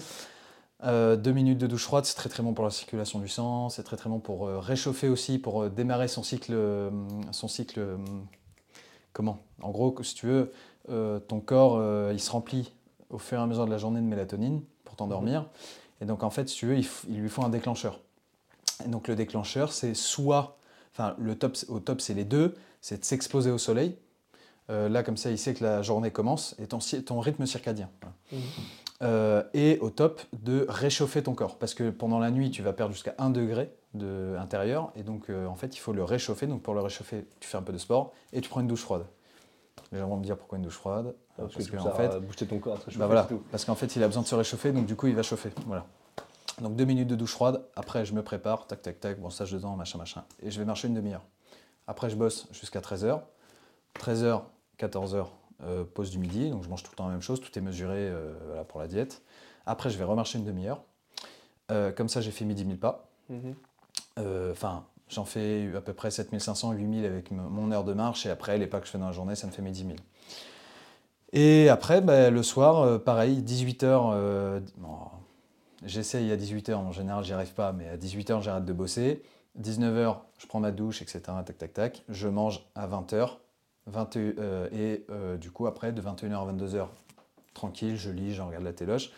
Euh, 0.84 1.14
deux 1.14 1.30
minutes 1.30 1.58
de 1.58 1.68
douche 1.68 1.84
froide, 1.84 2.04
c'est 2.04 2.16
très 2.16 2.28
très 2.28 2.42
bon 2.42 2.54
pour 2.54 2.64
la 2.64 2.72
circulation 2.72 3.20
du 3.20 3.28
sang, 3.28 3.68
c'est 3.68 3.84
très 3.84 3.96
très 3.96 4.10
bon 4.10 4.18
pour 4.18 4.48
euh, 4.48 4.58
réchauffer 4.58 5.08
aussi, 5.08 5.38
pour 5.38 5.62
euh, 5.62 5.68
démarrer 5.68 6.08
son 6.08 6.24
cycle, 6.24 6.52
euh, 6.54 6.90
son 7.30 7.46
cycle, 7.46 7.78
euh, 7.78 7.96
comment? 9.12 9.38
En 9.62 9.70
gros, 9.70 9.96
si 10.02 10.16
tu 10.16 10.26
veux, 10.26 10.52
euh, 10.88 11.20
ton 11.20 11.38
corps, 11.38 11.76
euh, 11.76 12.10
il 12.12 12.18
se 12.18 12.32
remplit 12.32 12.72
au 13.12 13.18
fur 13.18 13.38
et 13.38 13.42
à 13.42 13.46
mesure 13.46 13.66
de 13.66 13.70
la 13.70 13.78
journée 13.78 14.00
de 14.00 14.06
mélatonine 14.06 14.62
pour 14.84 14.96
t'endormir. 14.96 15.46
Et 16.00 16.04
donc 16.04 16.22
en 16.22 16.30
fait, 16.30 16.48
si 16.48 16.56
tu 16.56 16.66
veux, 16.66 16.78
il, 16.78 17.20
lui 17.20 17.28
faut 17.28 17.44
un 17.44 17.48
déclencheur. 17.48 18.00
Et 18.84 18.88
donc 18.88 19.06
le 19.06 19.14
déclencheur, 19.14 19.72
c'est 19.72 19.94
soit, 19.94 20.58
enfin 20.92 21.14
le 21.18 21.36
top, 21.36 21.56
au 21.68 21.78
top, 21.78 22.00
c'est 22.00 22.14
les 22.14 22.24
deux, 22.24 22.54
c'est 22.80 23.00
de 23.00 23.04
s'exposer 23.04 23.50
au 23.50 23.58
soleil. 23.58 23.96
Euh, 24.70 24.88
là, 24.88 25.02
comme 25.02 25.16
ça, 25.16 25.30
il 25.30 25.38
sait 25.38 25.54
que 25.54 25.62
la 25.62 25.82
journée 25.82 26.10
commence 26.10 26.56
et 26.58 26.66
ton, 26.66 27.20
rythme 27.20 27.46
circadien. 27.46 27.90
Voilà. 28.00 28.44
Euh, 29.02 29.42
et 29.52 29.78
au 29.80 29.90
top 29.90 30.22
de 30.32 30.64
réchauffer 30.68 31.24
ton 31.24 31.34
corps 31.34 31.58
parce 31.58 31.74
que 31.74 31.90
pendant 31.90 32.20
la 32.20 32.30
nuit 32.30 32.52
tu 32.52 32.62
vas 32.62 32.72
perdre 32.72 32.94
jusqu'à 32.94 33.16
1 33.18 33.30
degré 33.30 33.72
de 33.94 34.36
intérieur 34.38 34.92
et 34.94 35.02
donc 35.02 35.28
euh, 35.28 35.46
en 35.46 35.56
fait 35.56 35.74
il 35.74 35.80
faut 35.80 35.92
le 35.92 36.04
réchauffer 36.04 36.46
donc 36.46 36.62
pour 36.62 36.72
le 36.72 36.80
réchauffer 36.80 37.26
tu 37.40 37.48
fais 37.48 37.58
un 37.58 37.62
peu 37.62 37.72
de 37.72 37.78
sport 37.78 38.12
et 38.32 38.40
tu 38.40 38.48
prends 38.48 38.60
une 38.60 38.68
douche 38.68 38.82
froide 38.82 39.04
les 39.92 39.98
gens 39.98 40.08
vont 40.08 40.16
me 40.16 40.24
dire 40.24 40.36
pourquoi 40.36 40.58
une 40.58 40.64
douche 40.64 40.76
froide? 40.76 41.14
Parce, 41.36 41.54
parce 41.54 41.66
que, 41.66 41.76
que, 41.76 41.82
ça 41.82 41.88
en 41.88 41.94
fait 41.94 42.20
boosté 42.20 42.46
ton 42.46 42.58
corps 42.58 42.76
réchauffer, 42.76 42.98
bah 42.98 43.06
voilà, 43.06 43.22
c'est 43.22 43.34
tout. 43.34 43.42
parce 43.50 43.64
qu'en 43.64 43.74
fait 43.74 43.96
il 43.96 44.02
a 44.02 44.06
besoin 44.06 44.22
de 44.22 44.28
se 44.28 44.34
réchauffer 44.34 44.72
donc 44.72 44.86
du 44.86 44.96
coup 44.96 45.06
il 45.06 45.14
va 45.14 45.22
chauffer. 45.22 45.50
Voilà. 45.66 45.86
Donc 46.60 46.76
deux 46.76 46.84
minutes 46.84 47.08
de 47.08 47.16
douche 47.16 47.32
froide. 47.32 47.64
Après 47.74 48.04
je 48.04 48.12
me 48.12 48.22
prépare. 48.22 48.66
Tac 48.66 48.82
tac 48.82 49.00
tac. 49.00 49.18
Brossage 49.18 49.52
de 49.52 49.58
dents 49.58 49.76
machin 49.76 49.98
machin. 49.98 50.24
Et 50.42 50.50
je 50.50 50.58
vais 50.58 50.64
marcher 50.64 50.88
une 50.88 50.94
demi-heure. 50.94 51.22
Après 51.86 52.10
je 52.10 52.16
bosse 52.16 52.48
jusqu'à 52.52 52.80
13h 52.80 53.20
13h 53.98 54.42
14h 54.78 55.26
euh, 55.64 55.84
pause 55.84 56.10
du 56.10 56.18
midi. 56.18 56.50
Donc 56.50 56.64
je 56.64 56.68
mange 56.68 56.82
tout 56.82 56.90
le 56.92 56.96
temps 56.96 57.06
la 57.06 57.12
même 57.12 57.22
chose. 57.22 57.40
Tout 57.40 57.56
est 57.58 57.62
mesuré 57.62 57.96
euh, 57.96 58.34
voilà, 58.46 58.64
pour 58.64 58.80
la 58.80 58.86
diète. 58.86 59.22
Après 59.66 59.90
je 59.90 59.98
vais 59.98 60.04
remarcher 60.04 60.38
une 60.38 60.44
demi-heure. 60.44 60.82
Euh, 61.70 61.92
comme 61.92 62.08
ça 62.08 62.20
j'ai 62.20 62.30
fait 62.30 62.44
midi 62.44 62.64
1000 62.64 62.78
pas. 62.78 63.08
Mhm. 63.30 63.54
Euh, 64.18 64.52
enfin 64.52 64.84
j'en 65.08 65.24
fais 65.24 65.70
à 65.74 65.80
peu 65.80 65.92
près 65.94 66.10
7500 66.10 66.72
8000 66.72 67.06
avec 67.06 67.30
mon 67.30 67.72
heure 67.72 67.84
de 67.84 67.94
marche. 67.94 68.26
Et 68.26 68.30
après 68.30 68.58
les 68.58 68.66
pas 68.66 68.80
que 68.80 68.86
je 68.86 68.92
fais 68.92 68.98
dans 68.98 69.06
la 69.06 69.12
journée 69.12 69.34
ça 69.34 69.46
me 69.46 69.52
fait 69.52 69.62
mes 69.62 69.70
10 69.70 69.86
000 69.86 69.96
et 71.32 71.68
après 71.68 72.00
bah, 72.00 72.30
le 72.30 72.42
soir 72.42 72.80
euh, 72.80 72.98
pareil 72.98 73.42
18h 73.42 74.62
j'essaye 75.84 76.30
à 76.30 76.36
18h 76.36 76.74
en 76.74 76.92
général 76.92 77.24
j'y 77.24 77.32
arrive 77.32 77.52
pas 77.54 77.72
mais 77.72 77.88
à 77.88 77.96
18h 77.96 78.42
j'arrête 78.42 78.64
de 78.64 78.72
bosser. 78.72 79.22
19h 79.60 80.16
je 80.38 80.46
prends 80.46 80.60
ma 80.60 80.70
douche 80.70 81.02
etc 81.02 81.20
tac 81.44 81.58
tac 81.58 81.72
tac. 81.72 82.04
Je 82.08 82.28
mange 82.28 82.66
à 82.74 82.86
20h 82.86 83.38
20, 83.86 84.16
euh, 84.16 84.68
et 84.72 85.04
euh, 85.10 85.36
du 85.36 85.50
coup 85.50 85.66
après 85.66 85.92
de 85.92 86.00
21h 86.00 86.48
à 86.48 86.52
22h 86.52 86.86
tranquille 87.54 87.96
je 87.96 88.10
lis 88.10 88.34
je 88.34 88.42
regarde 88.42 88.64
la 88.64 88.72
téloche. 88.72 89.10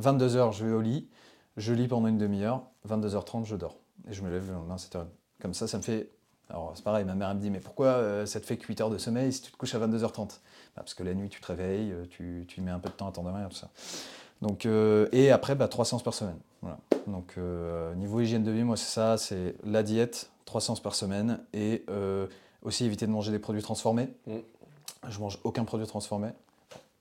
22h 0.00 0.52
je 0.52 0.66
vais 0.66 0.72
au 0.72 0.80
lit. 0.80 1.08
Je 1.56 1.72
lis 1.72 1.88
pendant 1.88 2.06
une 2.06 2.18
demi-heure. 2.18 2.62
22h30 2.88 3.44
je 3.44 3.56
dors. 3.56 3.76
Et 4.08 4.12
je 4.12 4.22
me 4.22 4.30
lève 4.30 4.46
le 4.46 4.54
lendemain 4.54 4.74
à 4.74 4.78
7h 4.78 5.06
comme 5.40 5.54
ça 5.54 5.66
ça 5.66 5.78
me 5.78 5.82
fait 5.82 6.10
alors 6.48 6.72
c'est 6.74 6.84
pareil 6.84 7.04
ma 7.04 7.14
mère 7.14 7.34
me 7.34 7.40
dit 7.40 7.50
mais 7.50 7.60
pourquoi 7.60 7.86
euh, 7.86 8.26
ça 8.26 8.40
te 8.40 8.46
fait 8.46 8.56
que 8.56 8.66
8 8.66 8.80
heures 8.82 8.90
de 8.90 8.98
sommeil 8.98 9.32
si 9.32 9.42
tu 9.42 9.52
te 9.52 9.56
couches 9.56 9.74
à 9.74 9.78
22h30 9.78 10.40
Bah, 10.76 10.82
parce 10.82 10.94
que 10.94 11.02
la 11.02 11.14
nuit 11.14 11.28
tu 11.28 11.40
te 11.40 11.46
réveilles 11.46 11.92
euh, 11.92 12.04
tu, 12.08 12.44
tu 12.48 12.60
mets 12.60 12.70
un 12.70 12.78
peu 12.78 12.88
de 12.88 12.94
temps 12.94 13.08
à 13.08 13.12
t'endormir 13.12 13.48
tout 13.48 13.56
ça 13.56 13.70
donc, 14.42 14.64
euh, 14.64 15.08
et 15.12 15.30
après, 15.30 15.54
bah, 15.54 15.68
3 15.68 15.84
séances 15.84 16.02
par 16.02 16.14
semaine. 16.14 16.38
Voilà. 16.62 16.78
Donc, 17.06 17.34
euh, 17.38 17.94
niveau 17.94 18.20
hygiène 18.20 18.42
de 18.42 18.50
vie, 18.50 18.64
moi, 18.64 18.76
c'est 18.76 18.90
ça 18.90 19.18
c'est 19.18 19.54
la 19.64 19.82
diète, 19.82 20.30
3 20.44 20.60
séances 20.60 20.80
par 20.80 20.94
semaine, 20.94 21.40
et 21.52 21.84
euh, 21.90 22.26
aussi 22.62 22.84
éviter 22.84 23.06
de 23.06 23.10
manger 23.12 23.32
des 23.32 23.38
produits 23.38 23.62
transformés. 23.62 24.08
Mm. 24.26 24.36
Je 25.08 25.18
mange 25.18 25.38
aucun 25.44 25.64
produit 25.64 25.86
transformé. 25.86 26.28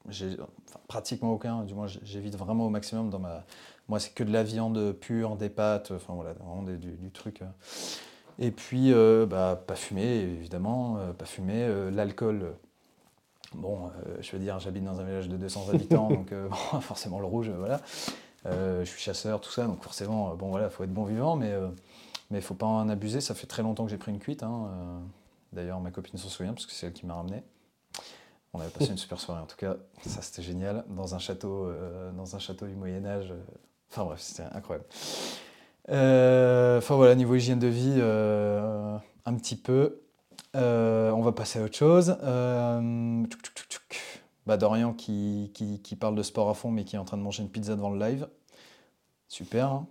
J'ai 0.08 0.38
enfin, 0.40 0.80
pratiquement 0.88 1.34
aucun, 1.34 1.64
du 1.64 1.74
moins 1.74 1.88
j'évite 1.88 2.36
vraiment 2.38 2.66
au 2.66 2.70
maximum 2.70 3.10
dans 3.10 3.20
ma. 3.20 3.44
Moi, 3.90 4.00
c'est 4.00 4.14
que 4.14 4.24
de 4.24 4.32
la 4.32 4.44
viande 4.44 4.94
pure, 4.94 5.36
des 5.36 5.50
pâtes, 5.50 5.92
enfin 5.92 6.14
voilà, 6.14 6.34
vraiment 6.34 6.64
des- 6.64 6.78
du, 6.78 6.92
du 6.92 7.12
truc. 7.12 7.42
euh. 7.42 7.46
Et 8.40 8.52
puis, 8.52 8.94
bah, 9.28 9.62
pas 9.68 9.76
fumer, 9.76 10.22
évidemment, 10.22 10.98
pas 11.18 11.26
fumer. 11.26 11.92
L'alcool, 11.92 12.54
bon, 13.56 13.88
euh, 13.88 14.18
je 14.22 14.32
veux 14.32 14.40
dire, 14.40 14.60
j'habite 14.60 14.84
dans 14.84 15.00
un 15.00 15.04
village 15.04 15.28
de 15.30 15.38
200 15.38 15.70
habitants, 15.74 16.10
donc 16.10 16.32
euh, 16.32 16.48
bon, 16.50 16.80
forcément 16.82 17.20
le 17.20 17.26
rouge, 17.26 17.50
voilà. 17.50 17.82
Euh, 18.46 18.86
je 18.86 18.90
suis 18.90 19.02
chasseur, 19.02 19.42
tout 19.42 19.52
ça, 19.52 19.66
donc 19.68 19.84
forcément, 19.84 20.34
bon 20.36 20.50
voilà, 20.50 20.70
faut 20.70 20.84
être 20.84 20.94
bon 20.94 21.04
vivant, 21.04 21.36
mais 21.36 21.54
mais 22.32 22.42
faut 22.42 22.54
pas 22.54 22.68
en 22.68 22.88
abuser. 22.90 23.22
Ça 23.22 23.34
fait 23.36 23.48
très 23.48 23.64
longtemps 23.64 23.86
que 23.86 23.92
j'ai 23.92 23.98
pris 23.98 24.12
une 24.12 24.20
cuite. 24.20 24.44
hein. 24.44 24.70
D'ailleurs, 25.52 25.80
ma 25.80 25.90
copine 25.92 26.18
s'en 26.20 26.30
souvient 26.30 26.54
parce 26.54 26.66
que 26.68 26.72
c'est 26.74 26.88
elle 26.88 26.94
qui 26.94 27.06
m'a 27.08 27.16
ramené. 27.16 27.42
On 28.54 28.60
avait 28.60 28.70
passé 28.70 28.92
une 28.92 28.98
super 28.98 29.20
soirée 29.20 29.42
en 29.42 29.46
tout 29.46 29.58
cas. 29.58 29.76
Ça 30.06 30.22
c'était 30.22 30.42
génial 30.42 30.84
dans 30.90 31.16
un 31.16 31.20
château, 31.20 31.66
euh, 31.66 32.12
dans 32.14 32.36
un 32.36 32.40
château 32.40 32.66
du 32.68 32.76
Moyen 32.76 33.06
Âge. 33.06 33.34
Enfin 33.92 34.06
bref, 34.06 34.20
c'était 34.22 34.44
incroyable. 34.54 34.86
Euh, 35.90 36.78
Enfin 36.78 36.96
voilà, 36.96 37.16
niveau 37.16 37.36
hygiène 37.36 37.60
de 37.60 37.68
vie, 37.68 37.96
euh, 37.98 38.98
un 39.26 39.34
petit 39.36 39.56
peu. 39.56 40.02
Euh, 40.56 41.12
on 41.12 41.22
va 41.22 41.32
passer 41.32 41.60
à 41.60 41.64
autre 41.64 41.76
chose. 41.78 42.18
Euh, 42.24 43.24
tchouk, 43.26 43.42
tchouk, 43.42 43.56
tchouk, 43.56 43.68
tchouk. 43.70 44.02
Bah, 44.46 44.58
Dorian 44.58 44.94
qui, 44.94 45.52
qui, 45.54 45.80
qui 45.82 45.96
parle 45.96 46.16
de 46.16 46.24
sport 46.24 46.50
à 46.50 46.54
fond 46.56 46.72
mais 46.72 46.84
qui 46.86 46.96
est 46.96 47.00
en 47.00 47.06
train 47.06 47.18
de 47.18 47.22
manger 47.22 47.44
une 47.44 47.50
pizza 47.50 47.76
devant 47.76 47.92
le 47.92 48.00
live. 48.00 48.28
Super. 49.28 49.68
hein. 49.68 49.88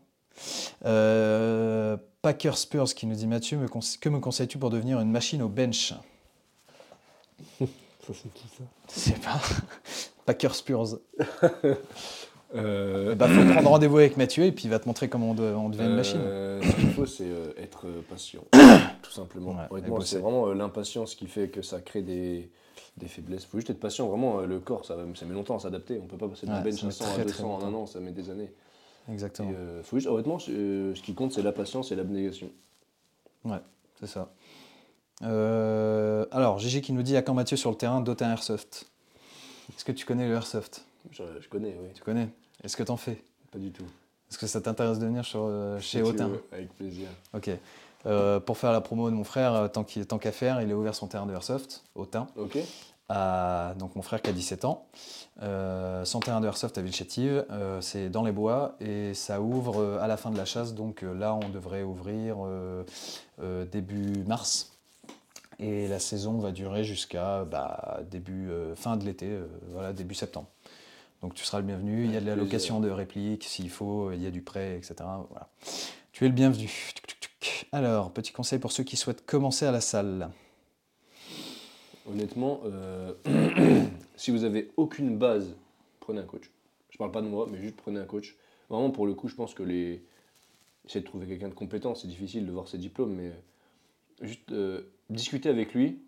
Euh, 0.85 1.97
Packer 2.23 2.57
Spurs 2.57 2.95
qui 2.95 3.07
nous 3.07 3.15
dit 3.15 3.27
Mathieu, 3.27 3.59
me 3.59 3.69
que 3.69 4.09
me 4.09 4.19
conseilles-tu 4.21 4.59
pour 4.59 4.71
devenir 4.71 5.01
une 5.01 5.11
machine 5.11 5.43
au 5.43 5.49
bench? 5.49 5.95
Ça, 7.61 8.15
c'est 8.15 8.33
tout 8.33 8.49
ça? 8.57 8.65
Sais 8.89 9.13
pas. 9.21 9.41
Packer 10.27 10.55
Spurs. 10.55 10.99
Euh, 12.55 13.15
Bah, 13.15 13.29
faut 13.29 13.53
prendre 13.53 13.69
rendez-vous 13.69 13.99
avec 13.99 14.17
Mathieu 14.17 14.45
et 14.45 14.53
puis 14.53 14.65
il 14.65 14.71
va 14.71 14.79
te 14.79 14.87
montrer 14.89 15.09
comment 15.09 15.31
on, 15.31 15.35
de- 15.35 15.43
on 15.43 15.69
devient 15.69 15.85
une 15.85 15.97
machine. 15.97 16.21
Euh, 16.23 16.63
ce 16.63 16.75
qu'il 16.77 16.91
faut, 16.93 17.05
c'est 17.07 17.25
euh, 17.29 17.53
être 17.59 17.87
euh, 17.87 18.01
patient, 18.09 18.41
tout 19.03 19.11
simplement. 19.11 19.55
Ouais, 19.71 19.81
c'est 20.05 20.19
vraiment 20.19 20.53
l'impatience 20.55 21.15
qui 21.15 21.27
fait 21.27 21.49
que 21.49 21.61
ça 21.61 21.81
crée 21.81 22.01
des, 22.03 22.51
des 22.97 23.07
faiblesses. 23.07 23.43
Il 23.45 23.49
faut 23.49 23.59
juste 23.59 23.71
être 23.71 23.81
patient. 23.81 24.09
Vraiment, 24.09 24.41
le 24.41 24.61
corps, 24.61 24.85
ça, 24.87 24.97
ça 25.15 25.27
met 25.27 25.35
longtemps 25.35 25.57
à 25.57 25.61
s'adapter. 25.61 26.01
On 26.03 26.07
peut 26.07 26.17
pas 26.17 26.29
passer 26.29 26.47
d'un 26.47 26.57
Ouais, 26.63 26.71
bench 26.71 26.85
à 26.85 26.91
100 26.91 27.05
très, 27.05 27.13
à 27.13 27.15
très 27.17 27.25
200 27.43 27.55
en 27.55 27.65
un 27.67 27.75
an, 27.75 27.87
ça 27.87 28.01
met 28.01 28.13
des 28.13 28.31
années. 28.31 28.51
Exactement. 29.11 29.51
Et, 29.51 29.83
faut 29.83 29.97
juste, 29.99 30.09
honnêtement, 30.09 30.39
ce 30.39 31.01
qui 31.03 31.15
compte, 31.15 31.33
c'est 31.33 31.43
la 31.43 31.53
patience 31.53 31.93
et 31.93 31.97
l'abnégation. 31.97 32.49
C'est 34.01 34.07
ça. 34.07 34.31
Alors, 35.23 36.59
Gigi 36.59 36.81
qui 36.81 36.93
nous 36.93 37.03
dit 37.03 37.17
à 37.17 37.23
quand 37.23 37.35
Mathieu 37.35 37.57
sur 37.59 37.71
le 37.71 37.77
terrain 37.77 38.01
d'Autun 38.01 38.31
Airsoft? 38.31 38.87
Est-ce 39.77 39.85
que 39.85 39.93
tu 39.93 40.07
connais 40.07 40.27
le 40.29 40.35
Airsoft? 40.35 40.85
Je, 41.11 41.23
je 41.41 41.49
connais, 41.49 41.77
oui. 41.81 41.89
Tu 41.95 42.03
connais? 42.03 42.29
Est-ce 42.63 42.77
que 42.77 42.83
t'en 42.83 42.97
fais? 42.97 43.23
Pas 43.51 43.59
du 43.59 43.71
tout. 43.71 43.87
Est-ce 44.31 44.39
que 44.39 44.47
ça 44.47 44.61
t'intéresse 44.61 44.99
de 44.99 45.07
venir 45.07 45.25
sur, 45.25 45.45
euh, 45.45 45.79
chez 45.81 46.05
Si 46.05 46.23
Avec 46.53 46.75
plaisir. 46.75 47.09
Ok. 47.35 47.51
Euh, 48.07 48.41
pour 48.41 48.59
faire 48.59 48.73
la 48.73 48.81
promo 48.81 49.11
de 49.11 49.15
mon 49.15 49.25
frère, 49.25 49.55
euh, 49.55 49.69
tant 49.69 49.85
qu'à 49.85 50.33
faire, 50.33 50.63
il 50.63 50.71
a 50.71 50.77
ouvert 50.77 50.95
son 50.95 51.09
terrain 51.09 51.27
de 51.27 51.33
Airsoft, 51.33 51.85
Autun. 51.95 52.29
Ok. 52.37 52.59
à 53.09 53.75
donc 53.79 53.97
mon 53.97 54.03
frère 54.03 54.23
qui 54.23 54.31
a 54.31 54.33
17 54.33 54.65
ans. 54.65 54.87
Euh, 55.43 56.05
son 56.05 56.21
terrain 56.21 56.41
de 56.41 56.47
airsoft 56.47 56.77
à 56.77 56.83
Villechétive, 56.83 57.47
c'est 57.81 58.11
dans 58.11 58.23
les 58.23 58.33
bois 58.33 58.77
et 58.81 59.15
ça 59.15 59.41
ouvre 59.41 59.99
à 60.01 60.07
la 60.07 60.17
fin 60.17 60.31
de 60.31 60.37
la 60.37 60.45
chasse. 60.45 60.75
Donc 60.75 61.03
là, 61.03 61.35
on 61.35 61.49
devrait 61.49 61.83
ouvrir 61.83 62.37
début 63.73 64.25
mars. 64.27 64.73
Et 65.61 65.89
la 65.89 65.99
saison 65.99 66.39
va 66.39 66.53
durer 66.53 66.85
jusqu'à 66.85 67.45
bah, 67.45 68.01
début 68.11 68.51
fin 68.77 68.97
de 68.97 69.05
l'été, 69.05 69.39
voilà, 69.73 69.93
début 69.93 70.15
septembre. 70.15 70.49
Donc 71.23 71.35
tu 71.35 71.45
seras 71.45 71.59
le 71.59 71.67
bienvenu. 71.67 72.05
Il 72.05 72.13
y 72.13 72.17
a 72.17 72.21
de 72.21 72.27
la 72.27 72.33
Avec 72.33 72.45
location 72.45 72.81
de 72.81 72.91
répliques 72.91 73.45
s'il 73.45 73.71
faut, 73.71 74.13
il 74.13 74.23
y 74.23 74.27
a 74.27 74.31
du 74.31 74.43
prêt, 74.43 74.77
etc. 74.77 74.95
Voilà. 75.31 75.49
Tu 76.13 76.25
es 76.25 76.29
le 76.29 76.35
bienvenu. 76.35 76.71
Alors, 77.73 78.13
petit 78.13 78.33
conseil 78.33 78.59
pour 78.59 78.73
ceux 78.73 78.85
qui 78.85 78.97
souhaitent 78.97 79.25
commencer 79.27 79.67
à 79.67 79.73
la 79.73 79.81
salle. 79.81 80.31
Honnêtement, 82.11 82.61
euh, 82.65 83.15
si 84.17 84.31
vous 84.31 84.45
avez 84.45 84.71
aucune 84.77 85.19
base, 85.19 85.55
prenez 86.01 86.21
un 86.21 86.25
coach. 86.25 86.51
Je 86.91 86.97
parle 86.97 87.13
pas 87.13 87.21
de 87.21 87.27
moi, 87.27 87.47
mais 87.51 87.61
juste 87.61 87.77
prenez 87.77 88.01
un 88.01 88.05
coach. 88.05 88.37
Vraiment, 88.71 88.91
pour 88.91 89.07
le 89.07 89.15
coup, 89.15 89.29
je 89.29 89.35
pense 89.35 89.55
que 89.55 89.63
les. 89.63 90.03
Essayez 90.87 91.03
de 91.03 91.07
trouver 91.07 91.27
quelqu'un 91.27 91.49
de 91.49 91.55
compétent, 91.55 91.95
c'est 91.95 92.09
difficile 92.09 92.47
de 92.47 92.51
voir 92.51 92.67
ses 92.67 92.79
diplômes, 92.79 93.15
mais 93.15 93.27
euh, 93.27 94.27
juste 94.27 94.51
euh, 94.53 94.91
discuter 95.11 95.51
avec 95.51 95.75
lui 95.75 96.01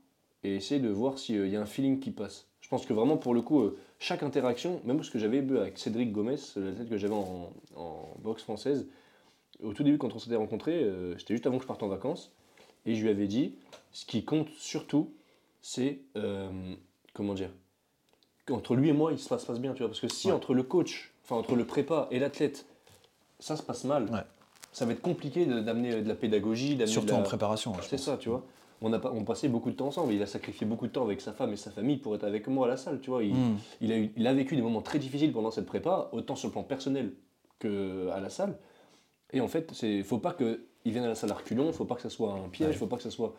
et 0.42 0.56
essayer 0.56 0.80
de 0.80 0.88
voir 0.88 1.18
s'il 1.18 1.46
y 1.48 1.56
a 1.56 1.60
un 1.60 1.66
feeling 1.66 2.00
qui 2.00 2.10
passe. 2.10 2.46
Je 2.70 2.76
pense 2.76 2.86
que 2.86 2.92
vraiment, 2.92 3.16
pour 3.16 3.34
le 3.34 3.42
coup, 3.42 3.62
euh, 3.62 3.76
chaque 3.98 4.22
interaction, 4.22 4.80
même 4.84 5.02
ce 5.02 5.10
que 5.10 5.18
j'avais 5.18 5.38
eu 5.38 5.58
avec 5.58 5.76
Cédric 5.76 6.12
Gomez, 6.12 6.36
la 6.54 6.70
tête 6.70 6.88
que 6.88 6.96
j'avais 6.98 7.14
en, 7.14 7.50
en 7.74 8.14
boxe 8.22 8.44
française, 8.44 8.86
au 9.60 9.72
tout 9.72 9.82
début, 9.82 9.98
quand 9.98 10.14
on 10.14 10.20
s'était 10.20 10.36
rencontrés, 10.36 10.84
euh, 10.84 11.18
c'était 11.18 11.34
juste 11.34 11.44
avant 11.48 11.56
que 11.56 11.64
je 11.64 11.66
parte 11.66 11.82
en 11.82 11.88
vacances, 11.88 12.32
et 12.86 12.94
je 12.94 13.02
lui 13.02 13.10
avais 13.10 13.26
dit 13.26 13.56
ce 13.90 14.06
qui 14.06 14.24
compte 14.24 14.48
surtout, 14.56 15.10
c'est, 15.60 15.98
euh, 16.16 16.48
comment 17.12 17.34
dire, 17.34 17.50
qu'entre 18.46 18.76
lui 18.76 18.90
et 18.90 18.92
moi, 18.92 19.10
il 19.10 19.18
se 19.18 19.28
passe, 19.28 19.44
passe 19.46 19.58
bien, 19.58 19.72
tu 19.72 19.80
vois. 19.80 19.88
Parce 19.88 19.98
que 20.00 20.06
si 20.06 20.28
Ouais. 20.28 20.32
entre 20.32 20.54
le 20.54 20.62
coach, 20.62 21.10
enfin 21.24 21.34
entre 21.34 21.56
le 21.56 21.64
prépa 21.66 22.06
et 22.12 22.20
l'athlète, 22.20 22.66
ça 23.40 23.56
se 23.56 23.64
passe 23.64 23.82
mal, 23.82 24.04
Ouais. 24.12 24.20
ça 24.70 24.86
va 24.86 24.92
être 24.92 25.02
compliqué 25.02 25.44
de- 25.44 25.58
d'amener 25.58 26.02
de 26.02 26.08
la 26.08 26.14
pédagogie, 26.14 26.76
d'amener 26.76 26.84
de 26.84 26.90
Surtout 26.90 27.14
la- 27.14 27.18
en 27.18 27.22
préparation. 27.24 27.74
je 27.74 27.82
C'est 27.88 27.98
ça, 27.98 28.16
tu 28.16 28.28
vois. 28.28 28.44
On 28.82 28.92
a, 28.94 29.06
on 29.12 29.24
passait 29.24 29.48
beaucoup 29.48 29.70
de 29.70 29.76
temps 29.76 29.88
ensemble. 29.88 30.12
Il 30.14 30.22
a 30.22 30.26
sacrifié 30.26 30.66
beaucoup 30.66 30.86
de 30.86 30.92
temps 30.92 31.04
avec 31.04 31.20
sa 31.20 31.32
femme 31.32 31.52
et 31.52 31.56
sa 31.56 31.70
famille 31.70 31.98
pour 31.98 32.14
être 32.14 32.24
avec 32.24 32.46
moi 32.48 32.66
à 32.66 32.70
la 32.70 32.76
salle, 32.78 33.00
tu 33.00 33.10
vois. 33.10 33.22
Il, 33.22 33.34
Mm. 33.34 33.56
il 33.82 33.92
a, 33.92 33.98
eu- 33.98 34.12
il 34.16 34.26
a 34.26 34.32
vécu 34.32 34.56
des 34.56 34.62
moments 34.62 34.80
très 34.80 34.98
difficiles 34.98 35.32
pendant 35.32 35.50
cette 35.50 35.66
prépa, 35.66 36.08
autant 36.12 36.34
sur 36.34 36.48
le 36.48 36.52
plan 36.52 36.62
personnel 36.62 37.12
que 37.58 38.08
à 38.08 38.20
la 38.20 38.30
salle. 38.30 38.56
Et 39.32 39.40
en 39.42 39.48
fait, 39.48 39.70
il 39.82 40.02
faut 40.02 40.18
pas 40.18 40.32
qu'il 40.32 40.58
vienne 40.86 41.04
à 41.04 41.08
la 41.08 41.14
salle 41.14 41.30
à 41.30 41.34
reculons, 41.34 41.72
faut 41.72 41.84
pas 41.84 41.94
que 41.94 42.00
ça 42.02 42.08
soit 42.10 42.32
un 42.32 42.48
piège, 42.48 42.70
Ouais. 42.70 42.74
faut 42.76 42.86
pas 42.86 42.96
que 42.96 43.02
ça 43.02 43.10
soit 43.10 43.34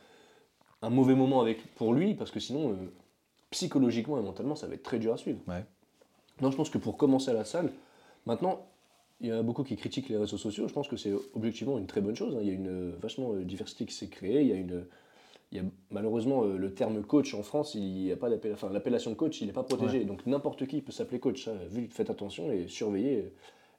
un 0.84 0.90
mauvais 0.92 1.16
moment 1.16 1.42
avec, 1.42 1.74
pour 1.76 1.94
lui, 1.94 2.14
parce 2.14 2.30
que 2.32 2.40
sinon, 2.40 2.72
euh, 2.72 2.76
psychologiquement 3.50 4.18
et 4.20 4.22
mentalement, 4.22 4.56
ça 4.56 4.68
va 4.68 4.76
être 4.76 4.84
très 4.84 5.00
dur 5.00 5.14
à 5.14 5.18
suivre. 5.18 5.40
Ouais. 5.48 5.66
Non, 6.42 6.52
je 6.52 6.58
pense 6.58 6.70
que 6.70 6.78
pour 6.78 6.98
commencer 6.98 7.30
à 7.30 7.34
la 7.34 7.46
salle, 7.46 7.72
maintenant, 8.26 8.66
il 9.20 9.28
y 9.28 9.34
en 9.34 9.40
a 9.40 9.44
beaucoup 9.44 9.64
qui 9.64 9.76
critiquent 9.76 10.10
les 10.10 10.18
réseaux 10.18 10.38
sociaux. 10.38 10.68
Je 10.68 10.74
pense 10.74 10.88
que 10.88 10.98
c'est 10.98 11.14
objectivement 11.36 11.78
une 11.78 11.86
très 11.88 12.02
bonne 12.02 12.16
chose. 12.16 12.36
hein. 12.36 12.40
Il 12.42 12.48
y 12.48 12.52
a 12.52 12.54
une 12.54 12.68
euh, 12.68 12.92
vachement 13.02 13.34
euh, 13.34 13.44
diversité 13.44 13.86
qui 13.86 13.94
s'est 13.94 14.08
créée. 14.08 14.42
Il 14.42 14.48
y 14.48 14.52
a 14.54 14.56
une, 14.56 14.86
il 15.52 15.58
y 15.58 15.62
a, 15.62 15.64
malheureusement, 15.90 16.44
euh, 16.44 16.58
le 16.58 16.74
terme 16.74 17.02
coach 17.04 17.34
en 17.34 17.44
France, 17.44 17.76
il 17.76 18.06
y 18.06 18.12
a 18.12 18.18
pas 18.18 18.30
enfin, 18.52 18.70
l'appellation 18.72 19.14
coach, 19.16 19.42
il 19.42 19.48
n'est 19.48 19.54
pas 19.54 19.64
protégé. 19.64 20.06
Donc 20.06 20.26
n'importe 20.26 20.66
qui 20.66 20.82
peut 20.82 20.92
s'appeler 20.92 21.20
coach. 21.20 21.46
Ça, 21.46 21.54
vu, 21.70 21.88
faites 21.92 22.10
attention 22.10 22.52
et 22.52 22.68
surveillez 22.68 23.18
euh, 23.18 23.32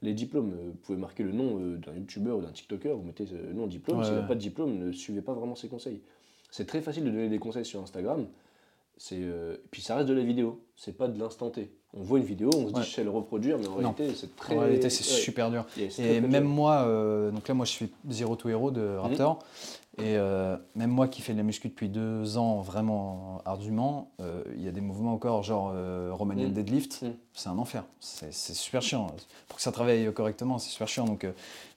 les 0.02 0.12
diplômes. 0.12 0.52
Euh, 0.52 0.70
Vous 0.70 0.76
pouvez 0.82 0.98
marquer 0.98 1.22
le 1.22 1.32
nom 1.32 1.58
d'un 1.76 1.94
youtubeur 1.94 2.38
ou 2.38 2.42
d'un 2.42 2.52
tiktoker, 2.52 2.96
vous 2.96 3.04
mettez 3.04 3.26
le 3.26 3.52
nom 3.54 3.66
diplôme. 3.66 3.98
Ouais, 3.98 4.04
S'il 4.04 4.14
n'a 4.14 4.22
pas 4.22 4.34
de 4.34 4.40
diplôme, 4.40 4.78
ne 4.78 4.92
suivez 4.92 5.22
pas 5.22 5.32
vraiment 5.32 5.54
ses 5.54 5.68
conseils. 5.68 6.00
C'est 6.50 6.66
très 6.66 6.82
facile 6.82 7.04
de 7.04 7.10
donner 7.10 7.30
des 7.30 7.38
conseils 7.38 7.64
sur 7.64 7.80
Instagram. 7.80 8.28
C'est 8.98 9.20
euh, 9.20 9.56
puis 9.70 9.80
ça 9.80 9.96
reste 9.96 10.08
de 10.08 10.14
la 10.14 10.22
vidéo, 10.22 10.62
c'est 10.76 10.96
pas 10.96 11.08
de 11.08 11.18
l'instant 11.18 11.50
T. 11.50 11.70
On 11.94 12.02
voit 12.02 12.18
une 12.20 12.24
vidéo, 12.24 12.48
on 12.54 12.68
se 12.68 12.72
dit 12.72 12.78
Ouais. 12.80 12.82
je 12.84 12.90
sais 12.90 13.04
le 13.04 13.10
reproduire, 13.10 13.58
mais 13.58 13.66
en 13.66 13.72
Non. 13.80 13.92
réalité 13.96 14.14
c'est 14.18 14.34
très. 14.34 14.56
En 14.56 14.60
réalité, 14.60 14.88
c'est 14.88 15.04
ouais, 15.14 15.20
super 15.20 15.50
dur. 15.50 15.66
et 15.76 16.20
même 16.22 16.30
dur. 16.30 16.42
moi, 16.44 16.84
euh, 16.86 17.30
donc 17.30 17.46
là, 17.46 17.52
moi, 17.54 17.66
je 17.66 17.70
suis 17.72 17.92
Zero 18.10 18.34
to 18.36 18.48
Hero 18.48 18.70
de 18.70 18.96
Raptor. 18.96 19.40
Et 19.98 20.16
euh, 20.16 20.56
même 20.74 20.88
moi 20.88 21.06
qui 21.06 21.20
fais 21.20 21.34
de 21.34 21.36
la 21.36 21.42
muscu 21.42 21.68
depuis 21.68 21.90
deux 21.90 22.38
ans, 22.38 22.62
vraiment 22.62 23.42
ardument, 23.44 24.10
euh, 24.22 24.42
il 24.56 24.62
y 24.62 24.68
a 24.68 24.72
des 24.72 24.80
mouvements 24.80 25.12
encore, 25.12 25.42
genre 25.42 25.74
Romanian 26.16 26.48
Mm. 26.48 26.52
deadlift. 26.52 27.02
Mm. 27.02 27.08
C'est 27.34 27.50
un 27.50 27.58
enfer. 27.58 27.84
C'est 28.00 28.32
super 28.32 28.80
chiant. 28.80 29.08
Pour 29.48 29.56
que 29.56 29.62
ça 29.62 29.70
travaille 29.70 30.10
correctement, 30.14 30.56
c'est 30.58 30.70
super 30.70 30.88
chiant. 30.88 31.04
Donc, 31.04 31.26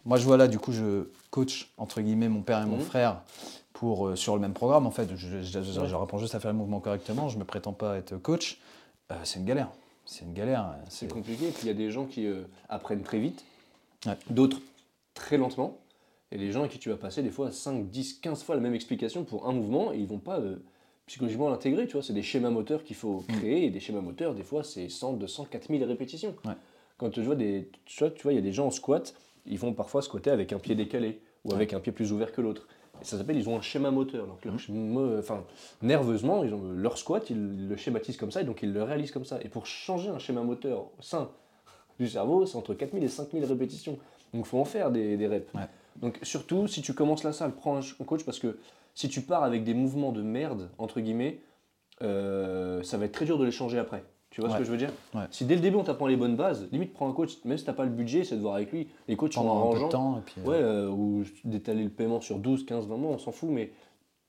moi, 0.06 0.18
je 0.18 0.24
vois 0.24 0.38
là, 0.38 0.48
du 0.48 0.60
coup, 0.60 0.72
je 0.72 1.10
coach, 1.30 1.74
entre 1.78 2.00
guillemets, 2.00 2.30
mon 2.30 2.42
père 2.42 2.62
et 2.62 2.66
mon 2.66 2.80
frère 2.80 3.20
pour, 3.74 4.18
sur 4.18 4.34
le 4.36 4.40
même 4.40 4.54
programme. 4.54 4.88
En 4.88 4.92
fait, 4.92 5.10
je, 5.18 5.42
je, 5.42 5.62
je- 5.62 5.80
Ouais. 5.82 5.86
je 5.86 5.92
leur 5.92 6.02
apprends 6.02 6.20
juste 6.20 6.36
à 6.36 6.40
faire 6.40 6.52
le 6.54 6.58
mouvement 6.58 6.80
correctement. 6.80 7.28
Je 7.28 7.38
me 7.38 7.44
prétends 7.44 7.74
pas 7.74 7.98
être 7.98 8.16
coach. 8.16 8.62
C'est 9.26 9.40
une 9.40 9.46
galère. 9.46 9.68
C'est 10.06 10.24
une 10.26 10.34
galère. 10.34 10.76
C'est 10.90 11.12
compliqué, 11.12 11.48
puis 11.48 11.64
il 11.64 11.68
y 11.68 11.72
a 11.72 11.74
des 11.74 11.92
gens 11.92 12.06
qui 12.06 12.26
euh, 12.28 12.44
apprennent 12.70 13.04
très 13.04 13.20
vite, 13.20 13.44
Ouais. 14.06 14.14
d'autres 14.30 14.62
très 15.16 15.38
lentement, 15.38 15.80
et 16.32 16.38
les 16.38 16.52
gens 16.52 16.64
à 16.64 16.68
qui 16.68 16.78
tu 16.78 16.90
vas 16.90 16.98
passer 16.98 17.24
des 17.24 17.32
fois 17.32 17.52
5, 17.52 17.90
10, 17.90 18.20
15 18.20 18.44
fois 18.44 18.56
la 18.56 18.62
même 18.62 18.76
explication 18.76 19.24
pour 19.24 19.48
un 19.48 19.52
mouvement, 19.54 19.92
et 19.94 19.98
ils 19.98 20.06
vont 20.08 20.20
pas 20.20 20.40
euh, 20.40 20.58
psychologiquement 21.08 21.50
l'intégrer, 21.50 21.88
tu 21.88 21.94
vois, 21.94 22.04
c'est 22.04 22.14
des 22.14 22.22
schémas 22.22 22.50
moteurs 22.52 22.84
qu'il 22.84 22.96
faut 22.96 23.24
créer, 23.28 23.66
et 23.66 23.70
des 23.72 23.80
schémas 23.80 24.02
moteurs, 24.02 24.36
des 24.36 24.44
fois 24.44 24.64
c'est 24.64 24.90
100, 24.90 25.14
200, 25.14 25.46
4000 25.50 25.84
répétitions. 25.86 26.36
Ouais. 26.46 26.54
Quand 26.98 27.14
je 27.16 27.22
vois 27.22 27.36
des, 27.36 27.70
tu 27.86 28.00
vois, 28.00 28.12
tu 28.12 28.22
vois, 28.24 28.34
il 28.34 28.36
y 28.36 28.40
a 28.40 28.42
des 28.44 28.54
gens 28.54 28.68
en 28.68 28.72
squat, 28.72 29.16
ils 29.48 29.58
vont 29.58 29.74
parfois 29.74 30.02
squatter 30.02 30.30
avec 30.30 30.54
un 30.54 30.60
pied 30.60 30.76
décalé, 30.76 31.20
ou 31.46 31.54
avec 31.54 31.74
un 31.74 31.80
pied 31.80 31.92
plus 31.92 32.12
ouvert 32.12 32.32
que 32.32 32.42
l'autre. 32.42 32.68
Et 33.02 33.06
ça 33.06 33.18
s'appelle, 33.18 33.38
ils 33.38 33.48
ont 33.50 33.58
un 33.58 33.62
schéma 33.62 33.92
moteur. 33.92 34.28
Donc, 34.28 34.44
leur 34.46 34.56
schéma- 34.58 35.20
enfin, 35.20 35.44
nerveusement, 35.82 36.44
ils 36.44 36.54
ont 36.54 36.72
leur 36.72 36.98
squat, 36.98 37.30
ils 37.30 37.68
le 37.68 37.76
schématisent 37.76 38.18
comme 38.18 38.32
ça, 38.32 38.42
et 38.42 38.44
donc 38.46 38.64
ils 38.64 38.72
le 38.74 38.84
réalisent 38.84 39.12
comme 39.12 39.26
ça. 39.26 39.40
Et 39.42 39.50
pour 39.50 39.66
changer 39.66 40.10
un 40.10 40.20
schéma 40.20 40.42
moteur 40.42 40.80
au 40.98 41.02
sein 41.02 41.30
du 42.00 42.08
cerveau, 42.08 42.46
c'est 42.46 42.58
entre 42.58 42.74
4000 42.74 43.04
et 43.04 43.08
5000 43.08 43.46
répétitions. 43.46 43.94
Donc 44.34 44.46
il 44.46 44.50
faut 44.50 44.60
en 44.60 44.66
faire 44.66 44.92
des, 44.92 45.18
des 45.18 45.28
reps. 45.28 45.54
Ouais. 45.54 45.68
Donc 46.02 46.20
surtout, 46.24 46.68
si 46.68 46.82
tu 46.82 46.94
commences 46.94 47.24
la 47.24 47.32
salle, 47.34 47.52
prends 47.54 47.78
un 47.78 48.04
coach, 48.06 48.24
parce 48.26 48.40
que 48.40 48.58
si 48.94 49.08
tu 49.10 49.22
pars 49.22 49.44
avec 49.44 49.64
des 49.64 49.74
mouvements 49.74 50.12
de 50.12 50.22
merde, 50.22 50.70
entre 50.78 51.00
guillemets, 51.00 51.40
euh, 52.02 52.84
ça 52.84 52.98
va 52.98 53.06
être 53.06 53.12
très 53.14 53.26
dur 53.26 53.38
de 53.38 53.46
les 53.46 53.52
changer 53.52 53.78
après. 53.78 54.04
Tu 54.36 54.42
vois 54.42 54.50
ce 54.50 54.58
que 54.58 54.66
je 54.66 54.72
veux 54.72 54.76
dire 54.78 54.92
Ouais. 55.14 55.22
Si 55.32 55.46
dès 55.46 55.56
le 55.56 55.62
début 55.62 55.78
on 55.78 55.84
t'apprend 55.86 56.08
les 56.08 56.18
bonnes 56.18 56.36
bases, 56.36 56.68
limite 56.74 56.94
prends 56.94 57.10
un 57.10 57.14
coach, 57.14 57.38
même 57.46 57.58
si 57.58 57.64
t'as 57.64 57.72
pas 57.72 57.86
le 57.86 57.90
budget, 57.90 58.26
c'est 58.26 58.36
de 58.36 58.42
voir 58.42 58.56
avec 58.56 58.70
lui. 58.70 58.90
Les 59.08 59.16
coachs 59.16 59.32
sont 59.32 59.44
pendant 59.44 59.56
un 59.56 59.62
peu 59.62 59.68
arrangeants. 59.68 59.88
de 59.88 59.92
temps. 59.92 60.18
Et 60.18 60.22
puis, 60.26 60.42
euh, 60.42 60.50
Ouais, 60.50 60.58
euh, 60.58 60.90
ou 60.90 61.24
d'étaler 61.46 61.86
le 61.86 61.90
paiement 61.90 62.20
sur 62.20 62.38
12, 62.38 62.66
15, 62.66 62.86
20 62.86 62.98
mois, 62.98 63.12
on 63.12 63.18
s'en 63.18 63.32
fout, 63.32 63.50
mais 63.50 63.72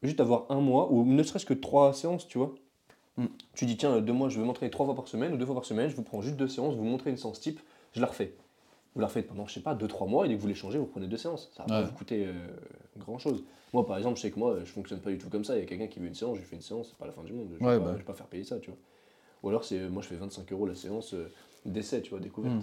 juste 0.05 0.20
avoir 0.20 0.47
un 0.49 0.60
mois, 0.60 0.93
ou 0.93 1.05
ne 1.05 1.20
serait-ce 1.25 1.44
que 1.44 1.55
trois 1.55 1.93
séances, 1.93 2.28
tu 2.28 2.39
vois. 2.39 2.55
Mm. 3.17 3.25
Tu 3.55 3.67
dis, 3.67 3.76
tiens, 3.76 4.01
deux 4.01 4.12
mois, 4.12 4.28
je 4.28 4.39
vais 4.39 4.47
m'entraîner 4.47 4.70
trois 4.70 4.86
fois 4.86 4.94
par 4.94 5.09
semaine, 5.09 5.33
ou 5.33 5.39
deux 5.39 5.47
fois 5.47 5.57
par 5.57 5.65
semaine, 5.65 5.91
je 5.91 5.97
vous 5.97 6.05
prends 6.05 6.23
juste 6.23 6.36
deux 6.36 6.47
séances, 6.47 6.76
vous 6.76 6.85
montrez 6.85 7.10
une 7.10 7.17
séance 7.17 7.41
type, 7.41 7.59
je 7.93 8.01
la 8.01 8.07
refais. 8.07 8.33
Vous 8.94 9.01
la 9.01 9.09
refaites 9.09 9.26
pendant, 9.26 9.49
je 9.49 9.55
sais 9.55 9.60
pas, 9.60 9.75
deux, 9.75 9.89
trois 9.89 10.07
mois, 10.07 10.25
et 10.25 10.28
dès 10.28 10.36
que 10.36 10.41
vous 10.41 10.47
les 10.47 10.55
changez, 10.55 10.78
vous 10.78 10.86
prenez 10.86 11.09
deux 11.09 11.17
séances. 11.17 11.51
Ça 11.57 11.65
va 11.65 11.81
pas 11.81 11.83
vous 11.83 11.93
coûter 11.93 12.26
euh, 12.28 12.33
grand-chose. 12.97 13.43
Moi, 13.73 13.85
par 13.85 13.97
exemple, 13.97 14.18
je 14.18 14.23
sais 14.23 14.31
que 14.31 14.39
moi, 14.39 14.59
je 14.60 14.70
fonctionne 14.70 15.01
pas 15.01 15.10
du 15.10 15.18
tout 15.18 15.31
comme 15.31 15.44
ça. 15.44 15.57
Il 15.57 15.59
y 15.59 15.62
a 15.65 15.67
quelqu'un 15.67 15.89
qui 15.89 15.99
veut 15.99 16.07
une 16.07 16.15
séance, 16.15 16.39
je 16.39 16.43
fais 16.43 16.55
une 16.55 16.62
séance, 16.62 16.91
c'est 16.91 16.97
pas 16.97 17.07
la 17.07 17.12
fin 17.12 17.25
du 17.25 17.33
monde. 17.33 17.49
Je 17.49 17.55
vais, 17.55 17.59
pas, 17.59 17.78
bah. 17.81 17.91
je 17.94 17.99
vais 17.99 18.05
pas 18.05 18.15
faire 18.15 18.26
payer 18.26 18.44
ça, 18.44 18.60
tu 18.60 18.70
vois. 18.70 18.78
Ou 19.42 19.48
alors, 19.48 19.65
c'est, 19.65 19.78
moi, 19.89 20.02
je 20.02 20.08
fais 20.08 20.16
25 20.16 20.50
euros 20.52 20.66
la 20.66 20.74
séance 20.74 21.15
euh, 21.15 21.31
d'essai, 21.65 22.02
tu 22.02 22.10
vois, 22.10 22.20
découverte. 22.20 22.55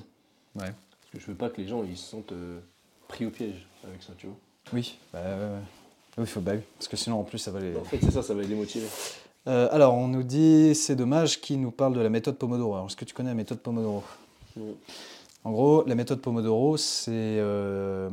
Mm. 0.56 0.60
Ouais. 0.60 0.72
Parce 1.02 1.12
que 1.14 1.20
je 1.20 1.26
veux 1.28 1.36
pas 1.38 1.50
que 1.50 1.62
les 1.62 1.68
gens, 1.68 1.84
ils 1.84 1.98
se 1.98 2.10
sentent 2.10 2.32
euh, 2.32 2.60
pris 3.08 3.26
au 3.26 3.30
piège 3.30 3.68
avec 3.84 4.02
ça, 4.04 4.14
tu 4.18 4.28
vois. 4.28 4.36
Oui, 4.74 4.98
bah, 5.12 5.20
ouais, 5.22 5.30
ouais. 5.44 5.62
Oui, 6.18 6.28
faut, 6.28 6.42
bah 6.42 6.52
oui, 6.56 6.62
parce 6.78 6.88
que 6.88 6.96
sinon 6.96 7.20
en 7.20 7.24
plus 7.24 7.40
ça 7.40 7.50
va 7.50 7.60
les. 7.60 7.76
En 7.76 7.84
fait, 7.84 7.98
c'est 8.00 8.12
ça, 8.12 8.22
ça 8.22 8.34
va 8.36 8.42
les 8.44 8.48
démotiver. 8.48 8.86
Euh, 9.48 9.68
alors, 9.72 9.96
on 9.96 10.08
nous 10.08 10.22
dit, 10.24 10.76
c'est 10.76 10.96
dommage, 10.96 11.42
qui 11.42 11.58
nous 11.58 11.72
parle 11.72 11.94
de 11.96 12.02
la 12.02 12.10
méthode 12.10 12.38
Pomodoro. 12.38 12.76
Alors, 12.76 12.86
est-ce 12.86 12.96
que 12.96 13.04
tu 13.04 13.14
connais 13.16 13.30
la 13.30 13.36
méthode 13.36 13.60
Pomodoro? 13.60 14.04
Non. 14.56 14.76
En 15.44 15.52
gros, 15.52 15.84
la 15.88 15.96
méthode 15.96 16.22
Pomodoro, 16.22 16.78
c'est. 16.78 17.12
euh, 17.12 18.10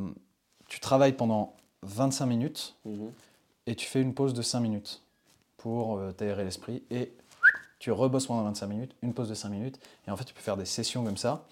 tu 0.68 0.80
travailles 0.80 1.12
pendant 1.12 1.54
25 1.82 2.26
minutes 2.26 2.74
Mhm. 2.86 3.10
et 3.66 3.74
tu 3.76 3.86
fais 3.86 4.00
une 4.00 4.14
pause 4.14 4.32
de 4.34 4.42
5 4.42 4.60
minutes 4.60 5.02
pour 5.58 5.98
euh, 5.98 6.12
t'aérer 6.12 6.42
l'esprit 6.44 6.82
et 6.90 7.12
tu 7.80 7.90
rebosses 7.90 8.26
pendant 8.26 8.44
25 8.44 8.66
minutes, 8.68 8.94
une 9.02 9.12
pause 9.14 9.28
de 9.28 9.34
5 9.34 9.48
minutes 9.48 9.80
et 10.06 10.10
en 10.10 10.16
fait 10.16 10.24
tu 10.24 10.34
peux 10.34 10.42
faire 10.42 10.56
des 10.56 10.66
sessions 10.66 11.02
comme 11.02 11.16
ça. 11.16 11.46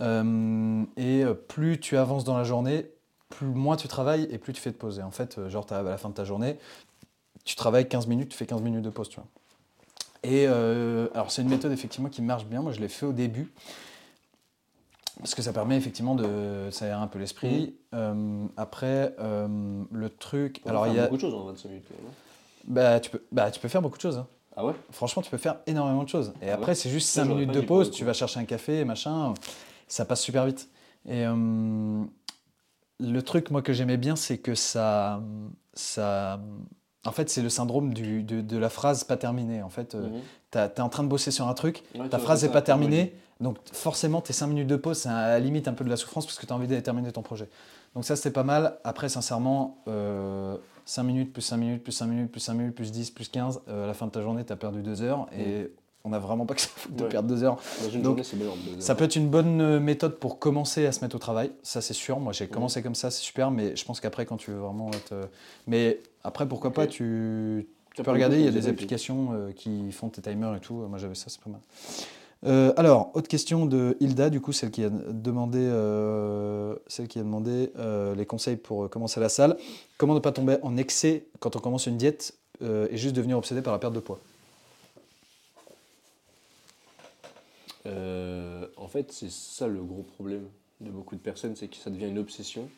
Euh, 0.00 0.84
et 0.96 1.22
euh, 1.24 1.34
plus 1.34 1.78
tu 1.78 1.98
avances 1.98 2.24
dans 2.24 2.38
la 2.38 2.44
journée, 2.44 2.86
plus 3.28 3.48
moins 3.48 3.76
tu 3.76 3.88
travailles 3.88 4.26
et 4.30 4.38
plus 4.38 4.52
tu 4.52 4.60
fais 4.60 4.70
de 4.70 4.76
pause. 4.76 5.00
Et 5.00 5.02
en 5.02 5.10
fait, 5.10 5.36
euh, 5.36 5.50
genre 5.50 5.66
à 5.70 5.82
la 5.82 5.98
fin 5.98 6.08
de 6.08 6.14
ta 6.14 6.24
journée, 6.24 6.58
tu 7.44 7.56
travailles 7.56 7.88
15 7.88 8.06
minutes, 8.06 8.30
tu 8.30 8.36
fais 8.36 8.46
15 8.46 8.62
minutes 8.62 8.82
de 8.82 8.90
pause, 8.90 9.08
tu 9.08 9.16
vois. 9.16 9.26
Et 10.22 10.46
euh, 10.46 11.08
alors 11.14 11.32
c'est 11.32 11.42
une 11.42 11.48
méthode 11.48 11.72
effectivement 11.72 12.08
qui 12.08 12.22
marche 12.22 12.46
bien. 12.46 12.62
Moi 12.62 12.70
je 12.70 12.80
l'ai 12.80 12.88
fait 12.88 13.06
au 13.06 13.12
début 13.12 13.52
parce 15.18 15.34
que 15.34 15.42
ça 15.42 15.52
permet 15.52 15.76
effectivement 15.76 16.14
de 16.14 16.68
s'aérer 16.70 16.94
un 17.00 17.08
peu 17.08 17.18
l'esprit. 17.18 17.74
Euh, 17.92 18.46
après 18.56 19.16
le 19.18 20.08
truc, 20.08 20.60
On 20.64 20.70
alors 20.70 20.86
il 20.86 20.92
y 20.92 20.94
faire 20.94 21.02
a, 21.02 21.06
beaucoup 21.08 21.16
de 21.16 21.20
choses 21.20 21.34
en 21.34 21.44
25 21.46 21.68
minutes. 21.68 21.84
bah 22.64 23.00
tu 23.00 23.10
peux, 23.10 23.22
bah 23.32 23.50
tu 23.50 23.58
peux 23.58 23.68
faire 23.68 23.82
beaucoup 23.82 23.96
de 23.96 24.02
choses. 24.02 24.18
hein. 24.18 24.28
Ah 24.56 24.64
ouais 24.64 24.74
Franchement, 24.90 25.22
tu 25.22 25.30
peux 25.30 25.38
faire 25.38 25.56
énormément 25.66 26.04
de 26.04 26.08
choses. 26.08 26.32
Et 26.42 26.50
Ah 26.50 26.54
après, 26.54 26.72
ouais 26.72 26.74
c'est 26.74 26.90
juste 26.90 27.08
Ça, 27.08 27.22
5 27.22 27.26
j'aurais 27.28 27.40
minutes 27.40 27.54
de 27.54 27.60
pause, 27.62 27.90
tu 27.90 28.04
vas 28.04 28.12
chercher 28.12 28.40
un 28.40 28.44
café, 28.44 28.84
machin, 28.84 29.34
ça 29.88 30.04
passe 30.04 30.20
super 30.20 30.44
vite. 30.46 30.68
Et 31.06 31.26
euh, 31.26 32.04
le 33.00 33.22
truc, 33.22 33.50
moi, 33.50 33.62
que 33.62 33.72
j'aimais 33.72 33.96
bien, 33.96 34.16
c'est 34.16 34.38
que 34.38 34.54
ça, 34.54 35.20
ça. 35.74 36.40
En 37.04 37.10
fait, 37.10 37.28
c'est 37.30 37.42
le 37.42 37.48
syndrome 37.48 37.92
du- 37.94 38.22
de, 38.22 38.40
de 38.40 38.56
la 38.56 38.68
phrase 38.68 39.02
pas 39.04 39.16
terminée. 39.16 39.62
En 39.62 39.70
fait, 39.70 39.94
Mhm. 39.94 40.20
tu 40.52 40.58
es 40.58 40.80
en 40.80 40.88
train 40.88 41.02
de 41.02 41.08
bosser 41.08 41.30
sur 41.32 41.48
un 41.48 41.54
truc, 41.54 41.82
Ouais, 41.98 42.08
ta 42.08 42.18
phrase 42.18 42.44
n'est 42.44 42.50
pas 42.50 42.62
terminée, 42.62 43.14
donc 43.40 43.56
forcément, 43.72 44.20
tes 44.20 44.32
5 44.32 44.46
minutes 44.46 44.68
de 44.68 44.76
pause, 44.76 44.98
c'est 44.98 45.08
à 45.08 45.28
la 45.30 45.40
limite 45.40 45.66
un 45.66 45.72
peu 45.72 45.84
de 45.84 45.90
la 45.90 45.96
souffrance 45.96 46.26
parce 46.26 46.38
que 46.38 46.46
tu 46.46 46.52
as 46.52 46.56
envie 46.56 46.68
de 46.68 46.78
terminer 46.78 47.10
ton 47.10 47.22
projet. 47.22 47.48
Donc 47.96 48.04
ça, 48.04 48.14
c'était 48.14 48.30
pas 48.30 48.44
mal. 48.44 48.78
Après, 48.84 49.08
sincèrement, 49.08 49.82
euh, 49.88 50.56
5 50.84 51.02
minutes, 51.04 51.32
plus 51.32 51.42
5 51.42 51.56
minutes, 51.56 51.82
plus 51.82 51.92
5 51.92 52.06
minutes, 52.06 52.30
plus 52.30 52.40
5 52.40 52.54
minutes, 52.54 52.74
plus 52.74 52.90
10, 52.92 53.10
plus 53.10 53.28
15, 53.28 53.60
euh, 53.68 53.84
à 53.84 53.86
la 53.86 53.94
fin 53.94 54.06
de 54.06 54.10
ta 54.12 54.20
journée, 54.22 54.44
tu 54.44 54.52
as 54.52 54.56
perdu 54.56 54.82
2 54.82 55.02
heures 55.02 55.26
et 55.36 55.70
on 56.04 56.08
n'a 56.08 56.18
vraiment 56.18 56.46
pas 56.46 56.54
que 56.54 56.60
ça 56.62 56.68
de 56.90 57.04
Ouais. 57.04 57.08
perdre 57.08 57.28
2 57.28 57.44
heures. 57.44 57.58
Une 57.94 58.02
Donc, 58.02 58.22
journée, 58.24 58.44
Ça 58.80 58.94
peut 58.96 59.04
être 59.04 59.14
une 59.16 59.28
bonne 59.28 59.60
euh, 59.60 59.78
méthode 59.80 60.18
pour 60.18 60.38
commencer 60.40 60.84
à 60.86 60.92
se 60.92 61.00
mettre 61.02 61.14
au 61.14 61.20
travail, 61.20 61.52
ça 61.62 61.80
c'est 61.80 61.94
sûr. 61.94 62.18
Moi 62.18 62.32
j'ai 62.32 62.48
commencé 62.48 62.82
comme 62.82 62.96
ça, 62.96 63.10
c'est 63.10 63.22
super, 63.22 63.50
mais 63.52 63.76
je 63.76 63.84
pense 63.84 64.00
qu'après 64.00 64.26
quand 64.26 64.36
tu 64.36 64.50
veux 64.50 64.58
vraiment 64.58 64.90
être... 64.90 65.12
euh, 65.12 65.26
Mais 65.68 66.00
après 66.24 66.48
pourquoi 66.48 66.72
pas, 66.72 66.86
tu, 66.88 67.68
peux 67.96 68.10
regarder, 68.10 68.38
il 68.38 68.44
y 68.44 68.48
a 68.48 68.50
des 68.52 68.66
applications 68.68 69.28
euh, 69.32 69.52
qui 69.52 69.92
font 69.92 70.08
tes 70.08 70.22
timers 70.22 70.54
et 70.56 70.60
tout. 70.60 70.74
Moi 70.74 70.98
j'avais 70.98 71.14
ça, 71.14 71.26
c'est 71.28 71.40
pas 71.40 71.50
mal. 71.50 71.60
Euh, 72.44 72.72
alors, 72.76 73.10
autre 73.14 73.28
question 73.28 73.66
de 73.66 73.96
Hilda, 74.00 74.28
du 74.28 74.40
coup, 74.40 74.52
celle 74.52 74.70
qui 74.70 74.82
a 74.84 74.90
demandé, 74.90 75.60
euh, 75.60 76.74
celle 76.88 77.06
qui 77.06 77.18
a 77.18 77.22
demandé 77.22 77.72
euh, 77.76 78.14
les 78.14 78.26
conseils 78.26 78.56
pour 78.56 78.90
commencer 78.90 79.20
la 79.20 79.28
salle. 79.28 79.56
Comment 79.96 80.14
ne 80.14 80.20
pas 80.20 80.32
tomber 80.32 80.56
en 80.62 80.76
excès 80.76 81.26
quand 81.38 81.54
on 81.56 81.60
commence 81.60 81.86
une 81.86 81.96
diète 81.96 82.36
et 82.60 82.96
juste 82.96 83.16
devenir 83.16 83.36
obsédé 83.38 83.60
par 83.60 83.72
la 83.72 83.80
perte 83.80 83.92
de 83.94 84.00
poids? 84.00 84.20
En 88.76 88.88
fait, 88.88 89.10
c'est 89.10 89.30
ça 89.30 89.68
le 89.68 89.82
gros 89.82 90.02
problème 90.02 90.48
de 90.80 90.90
beaucoup 90.90 91.16
de 91.16 91.20
personnes, 91.20 91.56
c'est 91.56 91.68
que 91.68 91.76
ça 91.76 91.90
devient 91.90 92.08
une 92.08 92.18
obsession. 92.18 92.68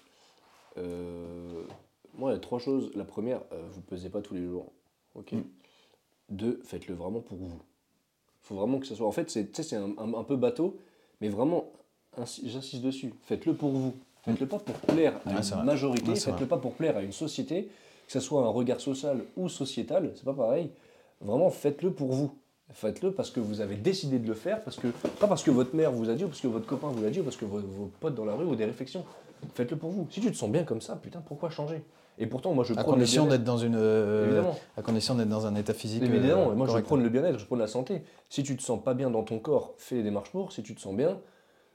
Moi, 0.76 2.30
il 2.30 2.32
y 2.32 2.36
a 2.36 2.38
trois 2.38 2.58
choses. 2.58 2.90
La 2.94 3.04
première, 3.04 3.40
vous 3.50 3.80
ne 3.80 3.84
pesez 3.86 4.08
pas 4.08 4.22
tous 4.22 4.34
les 4.34 4.44
jours. 4.44 4.72
Ok? 5.14 5.32
Mm. 5.32 5.42
de 6.30 6.60
faites-le 6.64 6.94
vraiment 6.94 7.20
pour 7.20 7.36
vous. 7.36 7.60
Faut 8.44 8.54
vraiment 8.54 8.78
que 8.78 8.86
ce 8.86 8.94
soit. 8.94 9.06
En 9.06 9.12
fait, 9.12 9.28
c'est 9.30 9.76
un, 9.76 9.90
un- 9.98 10.14
un 10.14 10.22
peu 10.24 10.36
bateau, 10.36 10.76
mais 11.20 11.28
vraiment, 11.28 11.64
insi- 12.18 12.42
j'insiste 12.48 12.82
dessus. 12.82 13.12
Faites-le 13.24 13.54
pour 13.54 13.70
vous. 13.70 13.92
Faites-le 14.24 14.46
pas 14.46 14.58
pour 14.58 14.76
plaire 14.76 15.20
à 15.26 15.30
Ouais, 15.34 15.40
une 15.52 15.64
majorité, 15.64 16.10
Ouais, 16.12 16.16
faites-le 16.16 16.46
pas 16.46 16.56
pour 16.58 16.72
plaire 16.74 16.96
à 16.96 17.02
une 17.02 17.12
société, 17.12 17.64
que 18.06 18.12
ce 18.12 18.20
soit 18.20 18.42
un 18.42 18.48
regard 18.48 18.80
social 18.80 19.20
ou 19.36 19.48
sociétal, 19.48 20.12
c'est 20.14 20.24
pas 20.24 20.32
pareil. 20.34 20.70
Vraiment, 21.20 21.50
faites-le 21.50 21.90
pour 21.90 22.12
vous. 22.12 22.30
Faites-le 22.72 23.12
parce 23.12 23.30
que 23.30 23.40
vous 23.40 23.60
avez 23.60 23.76
décidé 23.76 24.18
de 24.18 24.26
le 24.26 24.32
faire, 24.34 24.64
parce 24.64 24.76
que, 24.78 24.88
pas 25.20 25.26
parce 25.26 25.42
que 25.42 25.50
votre 25.50 25.74
mère 25.76 25.92
vous 25.92 26.08
a 26.08 26.14
dit, 26.14 26.24
ou 26.24 26.28
parce 26.28 26.40
que 26.40 26.46
votre 26.46 26.66
copain 26.66 26.88
vous 26.88 27.02
l'a 27.02 27.10
dit, 27.10 27.20
ou 27.20 27.24
parce 27.24 27.36
que 27.36 27.44
vos, 27.44 27.58
vos 27.60 27.90
potes 28.00 28.14
dans 28.14 28.24
la 28.24 28.34
rue 28.34 28.46
ou 28.46 28.56
des 28.56 28.64
réflexions. 28.64 29.04
Faites-le 29.54 29.76
pour 29.76 29.90
vous. 29.90 30.06
Si 30.10 30.20
tu 30.22 30.30
te 30.30 30.36
sens 30.36 30.48
bien 30.50 30.64
comme 30.64 30.80
ça, 30.80 30.96
putain, 30.96 31.20
pourquoi 31.20 31.50
changer? 31.50 31.82
Et 32.18 32.26
pourtant, 32.26 32.54
moi, 32.54 32.62
je 32.64 32.72
À 32.74 32.76
prône 32.76 32.94
le 32.94 33.00
condition 33.00 33.24
bien-être. 33.24 33.38
d'être 33.38 33.44
dans 33.46 33.58
une. 33.58 33.74
euh, 33.76 34.26
Évidemment. 34.26 34.56
à 34.76 34.82
condition 34.82 35.14
d'être 35.16 35.28
dans 35.28 35.46
un 35.46 35.54
état 35.56 35.74
physique. 35.74 36.02
euh, 36.02 36.06
Évidemment, 36.06 36.52
et 36.52 36.54
moi 36.56 36.66
je 36.68 36.78
prône 36.78 37.02
le 37.02 37.08
bien-être, 37.08 37.38
je 37.38 37.44
prône 37.46 37.58
la 37.58 37.66
santé. 37.66 38.02
Si 38.30 38.42
tu 38.42 38.56
te 38.56 38.62
sens 38.62 38.82
pas 38.82 38.94
bien 38.94 39.10
dans 39.10 39.22
ton 39.24 39.38
corps, 39.40 39.74
fais 39.78 39.96
les 39.96 40.02
démarches 40.04 40.30
pour. 40.30 40.52
Si 40.52 40.62
tu 40.62 40.74
te 40.74 40.80
sens 40.80 40.94
bien, 40.94 41.18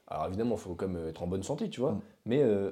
alors 0.08 0.28
évidemment, 0.28 0.56
il 0.56 0.62
faut 0.62 0.76
quand 0.76 0.88
même 0.88 1.08
être 1.10 1.22
en 1.24 1.28
bonne 1.28 1.44
santé, 1.44 1.70
tu 1.70 1.82
vois. 1.82 1.92
Mm. 1.92 2.02
Mais 2.28 2.42
euh, 2.44 2.72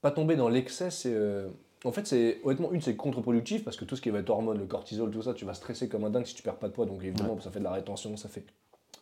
pas 0.00 0.10
tomber 0.10 0.34
dans 0.36 0.48
l'excès, 0.48 0.90
c'est. 0.90 1.12
euh, 1.14 1.48
En 1.84 1.92
fait, 1.92 2.06
c'est 2.06 2.40
honnêtement, 2.44 2.72
une, 2.72 2.80
c'est 2.80 2.96
contre-productif 2.96 3.64
parce 3.64 3.76
que 3.76 3.84
tout 3.84 3.96
ce 3.96 4.00
qui 4.00 4.10
va 4.10 4.20
être 4.20 4.30
hormones, 4.30 4.58
le 4.58 4.66
cortisol, 4.66 5.10
tout 5.10 5.22
ça, 5.22 5.34
tu 5.34 5.44
vas 5.44 5.52
stresser 5.54 5.88
comme 5.88 6.04
un 6.04 6.10
dingue 6.10 6.24
si 6.26 6.34
tu 6.34 6.42
perds 6.42 6.56
pas 6.56 6.68
de 6.68 6.72
poids. 6.72 6.86
Donc 6.86 7.02
évidemment, 7.04 7.38
ça 7.40 7.50
fait 7.50 7.58
de 7.58 7.64
la 7.64 7.72
rétention, 7.72 8.16
ça 8.16 8.28
fait 8.30 8.44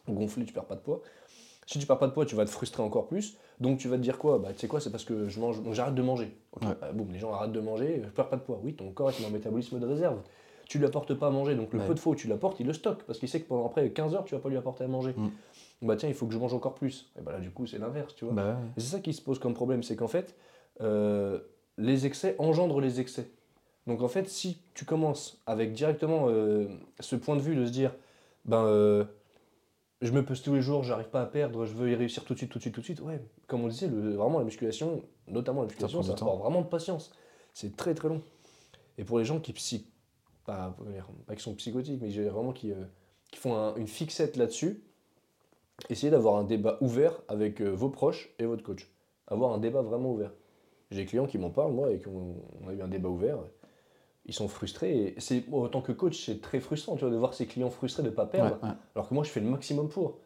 gonfler, 0.09 0.45
tu 0.45 0.53
perds 0.53 0.65
pas 0.65 0.75
de 0.77 0.81
poids. 0.81 1.03
Si 1.71 1.79
tu 1.79 1.87
perds 1.87 1.99
pas 1.99 2.09
de 2.09 2.13
poids, 2.13 2.27
tu 2.27 2.35
vas 2.35 2.45
te 2.45 2.51
frustrer 2.51 2.83
encore 2.83 3.07
plus. 3.07 3.37
Donc 3.61 3.79
tu 3.79 3.87
vas 3.87 3.97
te 3.97 4.03
dire 4.03 4.19
quoi? 4.19 4.39
Bah 4.41 4.49
tu 4.53 4.59
sais 4.59 4.67
quoi, 4.67 4.81
c'est 4.81 4.91
parce 4.91 5.05
que 5.05 5.29
je 5.29 5.39
mange, 5.39 5.63
donc 5.63 5.73
j'arrête 5.75 5.95
de 5.95 6.03
manger. 6.03 6.37
Ok, 6.53 6.63
Ouais. 6.65 6.75
bah, 6.81 6.91
boum, 6.93 7.13
les 7.13 7.21
gens 7.21 7.33
arrêtent 7.33 7.53
de 7.53 7.61
manger, 7.61 8.03
je 8.05 8.09
perds 8.09 8.29
pas 8.29 8.37
de 8.37 8.43
poids. 8.43 8.61
Oui, 8.65 8.75
ton 8.75 8.91
corps 8.91 9.11
est 9.11 9.25
un 9.25 9.31
métabolisme 9.31 9.79
de 9.79 9.87
réserve. 9.87 10.19
Tu 10.69 10.79
lui 10.79 10.87
apportes 10.87 11.15
pas 11.15 11.29
à 11.29 11.31
manger, 11.31 11.55
donc 11.55 11.73
le 11.73 11.79
Ouais. 11.79 11.87
peu 11.87 11.95
de 11.95 12.01
fois 12.01 12.13
où 12.13 12.17
tu 12.17 12.27
l'apportes, 12.27 12.59
il 12.59 12.67
le 12.67 12.73
stocke 12.73 13.05
parce 13.05 13.21
qu'il 13.21 13.29
sait 13.29 13.41
que 13.41 13.47
pendant 13.47 13.67
après 13.67 13.89
15 13.91 14.15
heures, 14.17 14.25
tu 14.25 14.35
vas 14.35 14.41
pas 14.41 14.49
lui 14.49 14.57
apporter 14.57 14.83
à 14.83 14.89
manger. 14.89 15.15
Mm. 15.17 15.29
Bah 15.83 15.95
tiens, 15.97 16.09
il 16.09 16.15
faut 16.15 16.27
que 16.27 16.33
je 16.33 16.39
mange 16.39 16.55
encore 16.55 16.75
plus. 16.75 17.09
Et 17.17 17.23
bah 17.23 17.31
là, 17.33 17.39
du 17.39 17.51
coup, 17.53 17.67
c'est 17.67 17.79
l'inverse, 17.79 18.17
tu 18.17 18.25
vois. 18.25 18.35
Bah 18.35 18.47
ouais. 18.49 18.55
Et 18.77 18.81
c'est 18.81 18.91
ça 18.91 18.99
qui 19.01 19.13
se 19.13 19.23
pose 19.23 19.39
comme 19.39 19.55
problème, 19.55 19.85
c'est 19.85 19.95
qu'en 19.95 20.09
fait, 20.09 20.35
euh, 20.81 21.39
les 21.79 22.05
excès 22.07 22.35
engendrent 22.41 22.81
les 22.81 22.99
excès. 23.01 23.31
Donc 23.87 24.03
en 24.03 24.09
fait, 24.09 24.29
si 24.29 24.59
tu 24.75 24.85
commences 24.85 25.41
avec 25.47 25.73
directement 25.73 26.25
euh, 26.29 26.67
ce 26.99 27.15
point 27.17 27.37
de 27.37 27.41
vue 27.41 27.55
de 27.55 27.65
se 27.65 27.71
dire, 27.71 27.95
ben, 28.45 28.65
euh, 28.65 29.05
je 30.01 30.13
me 30.13 30.25
pèse 30.25 30.43
tous 30.43 30.55
les 30.55 30.63
jours, 30.63 30.83
j'arrive 30.83 31.09
pas 31.09 31.23
à 31.23 31.27
perdre, 31.27 31.65
je 31.67 31.75
veux 31.75 31.91
y 31.91 31.95
réussir 31.95 32.25
tout 32.25 32.33
de 32.35 32.39
suite, 32.39 32.51
tout 32.51 32.59
de 32.59 32.63
suite, 32.63 32.75
tout 32.75 32.81
de 32.81 32.85
suite, 32.87 33.01
ouais, 33.01 33.21
comme 33.47 33.65
on 33.65 33.69
disait, 33.69 33.89
le- 33.89 34.15
vraiment 34.15 34.39
la 34.39 34.45
musculation, 34.45 35.03
notamment 35.29 35.61
la 35.63 35.67
musculation, 35.67 35.99
prend 35.99 36.07
ça 36.09 36.13
apporte 36.25 36.41
vraiment 36.43 36.63
de 36.63 36.67
patience. 36.69 37.13
C'est 37.53 37.77
très 37.77 37.95
très 37.95 38.09
long. 38.09 38.23
Et 38.99 39.05
pour 39.05 39.19
les 39.19 39.25
gens 39.25 39.41
qui 39.41 39.53
psy... 39.53 39.87
pas, 40.47 40.77
pas 41.27 41.37
qui 41.37 41.43
sont 41.43 41.55
psychotiques, 41.55 42.01
mais 42.01 42.11
vraiment 42.29 42.53
qui, 42.53 42.73
euh, 42.73 42.85
qui 43.31 43.39
font 43.39 43.55
un- 43.57 43.75
une 43.77 43.87
fixette 43.89 44.37
là-dessus, 44.37 44.83
essayez 45.89 46.11
d'avoir 46.11 46.37
un 46.37 46.45
débat 46.45 46.79
ouvert 46.81 47.21
avec 47.29 47.61
euh, 47.61 47.69
vos 47.71 47.89
proches 47.91 48.31
et 48.39 48.45
votre 48.47 48.63
coach. 48.63 48.91
Avoir 49.27 49.53
un 49.53 49.59
débat 49.59 49.83
vraiment 49.83 50.13
ouvert. 50.13 50.33
J'ai 50.91 51.03
des 51.03 51.07
clients 51.07 51.27
qui 51.27 51.39
m'en 51.39 51.51
parlent, 51.51 51.73
moi, 51.73 51.93
et 51.93 51.99
qui 51.99 52.09
ont, 52.09 52.37
on 52.63 52.69
a 52.69 52.73
eu 52.73 52.83
un 52.83 52.89
débat 52.89 53.09
ouvert. 53.09 53.39
Ils 54.27 54.35
sont 54.35 54.49
frustrés. 54.49 55.15
C'est, 55.19 55.45
en 55.53 55.69
tant 55.69 55.81
que 55.81 55.93
coach, 55.93 56.25
c'est 56.27 56.41
très 56.41 56.61
frustrant 56.61 56.95
tu 56.95 57.01
vois, 57.01 57.11
de 57.11 57.17
voir 57.17 57.35
ces 57.35 57.47
clients 57.47 57.71
frustrés 57.71 58.03
de 58.03 58.09
ne 58.09 58.15
pas 58.15 58.27
perdre. 58.27 58.59
Ouais, 58.63 58.69
ouais. 58.69 58.75
Alors 58.95 59.09
que 59.09 59.15
moi, 59.15 59.25
je 59.25 59.31
fais 59.31 59.41
le 59.41 59.47
maximum 59.49 59.89
pour. 59.89 60.19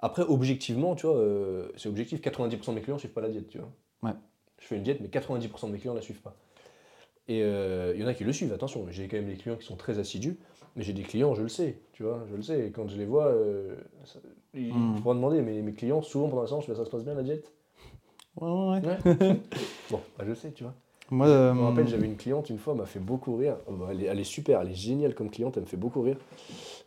Après, 0.00 0.22
objectivement, 0.22 0.94
tu 0.94 1.06
vois, 1.06 1.16
euh, 1.16 1.70
c'est 1.76 1.88
objectif, 1.88 2.20
90% 2.20 2.72
de 2.72 2.76
mes 2.76 2.82
clients 2.82 2.96
ne 2.96 3.00
suivent 3.00 3.12
pas 3.12 3.20
la 3.20 3.28
diète, 3.30 3.48
tu 3.48 3.58
vois. 3.58 3.70
Ouais. 4.02 4.16
Je 4.60 4.66
fais 4.66 4.76
une 4.76 4.82
diète, 4.82 5.00
mais 5.00 5.08
90% 5.08 5.66
de 5.68 5.72
mes 5.72 5.78
clients 5.78 5.94
ne 5.94 5.98
la 5.98 6.02
suivent 6.04 6.20
pas. 6.20 6.36
Et 7.26 7.42
euh, 7.42 7.92
il 7.94 8.00
y 8.00 8.04
en 8.04 8.06
a 8.06 8.14
qui 8.14 8.24
le 8.24 8.32
suivent, 8.32 8.52
attention, 8.52 8.86
j'ai 8.90 9.06
quand 9.06 9.16
même 9.18 9.26
des 9.28 9.36
clients 9.36 9.56
qui 9.56 9.66
sont 9.66 9.76
très 9.76 9.98
assidus, 9.98 10.38
mais 10.76 10.82
j'ai 10.82 10.94
des 10.94 11.02
clients, 11.02 11.34
je 11.34 11.42
le 11.42 11.48
sais, 11.48 11.78
tu 11.92 12.02
vois, 12.02 12.24
je 12.30 12.36
le 12.36 12.42
sais, 12.42 12.68
et 12.68 12.70
quand 12.70 12.88
je 12.88 12.96
les 12.96 13.04
vois, 13.04 13.26
euh, 13.26 13.76
ça- 14.04 14.18
ils 14.54 14.72
Mm. 14.74 15.00
pourront 15.02 15.14
demander, 15.14 15.42
mais 15.42 15.60
mes 15.60 15.74
clients, 15.74 16.00
souvent 16.00 16.28
pendant 16.28 16.42
la 16.42 16.48
séance, 16.48 16.66
ça 16.66 16.84
se 16.84 16.90
passe 16.90 17.04
bien 17.04 17.14
la 17.14 17.22
diète? 17.22 17.52
Ouais, 18.40 18.48
ouais, 18.48 18.80
ouais. 18.82 18.88
Ouais. 18.88 18.98
bon, 19.90 20.00
bah, 20.16 20.24
je 20.24 20.30
le 20.30 20.34
sais, 20.36 20.52
tu 20.52 20.64
vois. 20.64 20.74
Moi, 21.10 21.26
euh, 21.26 21.54
Je 21.54 21.58
me 21.58 21.64
rappelle, 21.64 21.88
j'avais 21.88 22.06
une 22.06 22.16
cliente 22.16 22.50
une 22.50 22.58
fois, 22.58 22.74
elle 22.74 22.80
m'a 22.80 22.86
fait 22.86 23.00
beaucoup 23.00 23.36
rire. 23.36 23.56
Oh, 23.66 23.72
bah, 23.72 23.88
elle, 23.90 24.02
est, 24.02 24.06
elle 24.06 24.20
est 24.20 24.24
super, 24.24 24.60
elle 24.60 24.70
est 24.70 24.74
géniale 24.74 25.14
comme 25.14 25.30
cliente, 25.30 25.56
elle 25.56 25.62
me 25.64 25.68
fait 25.68 25.76
beaucoup 25.76 26.02
rire. 26.02 26.16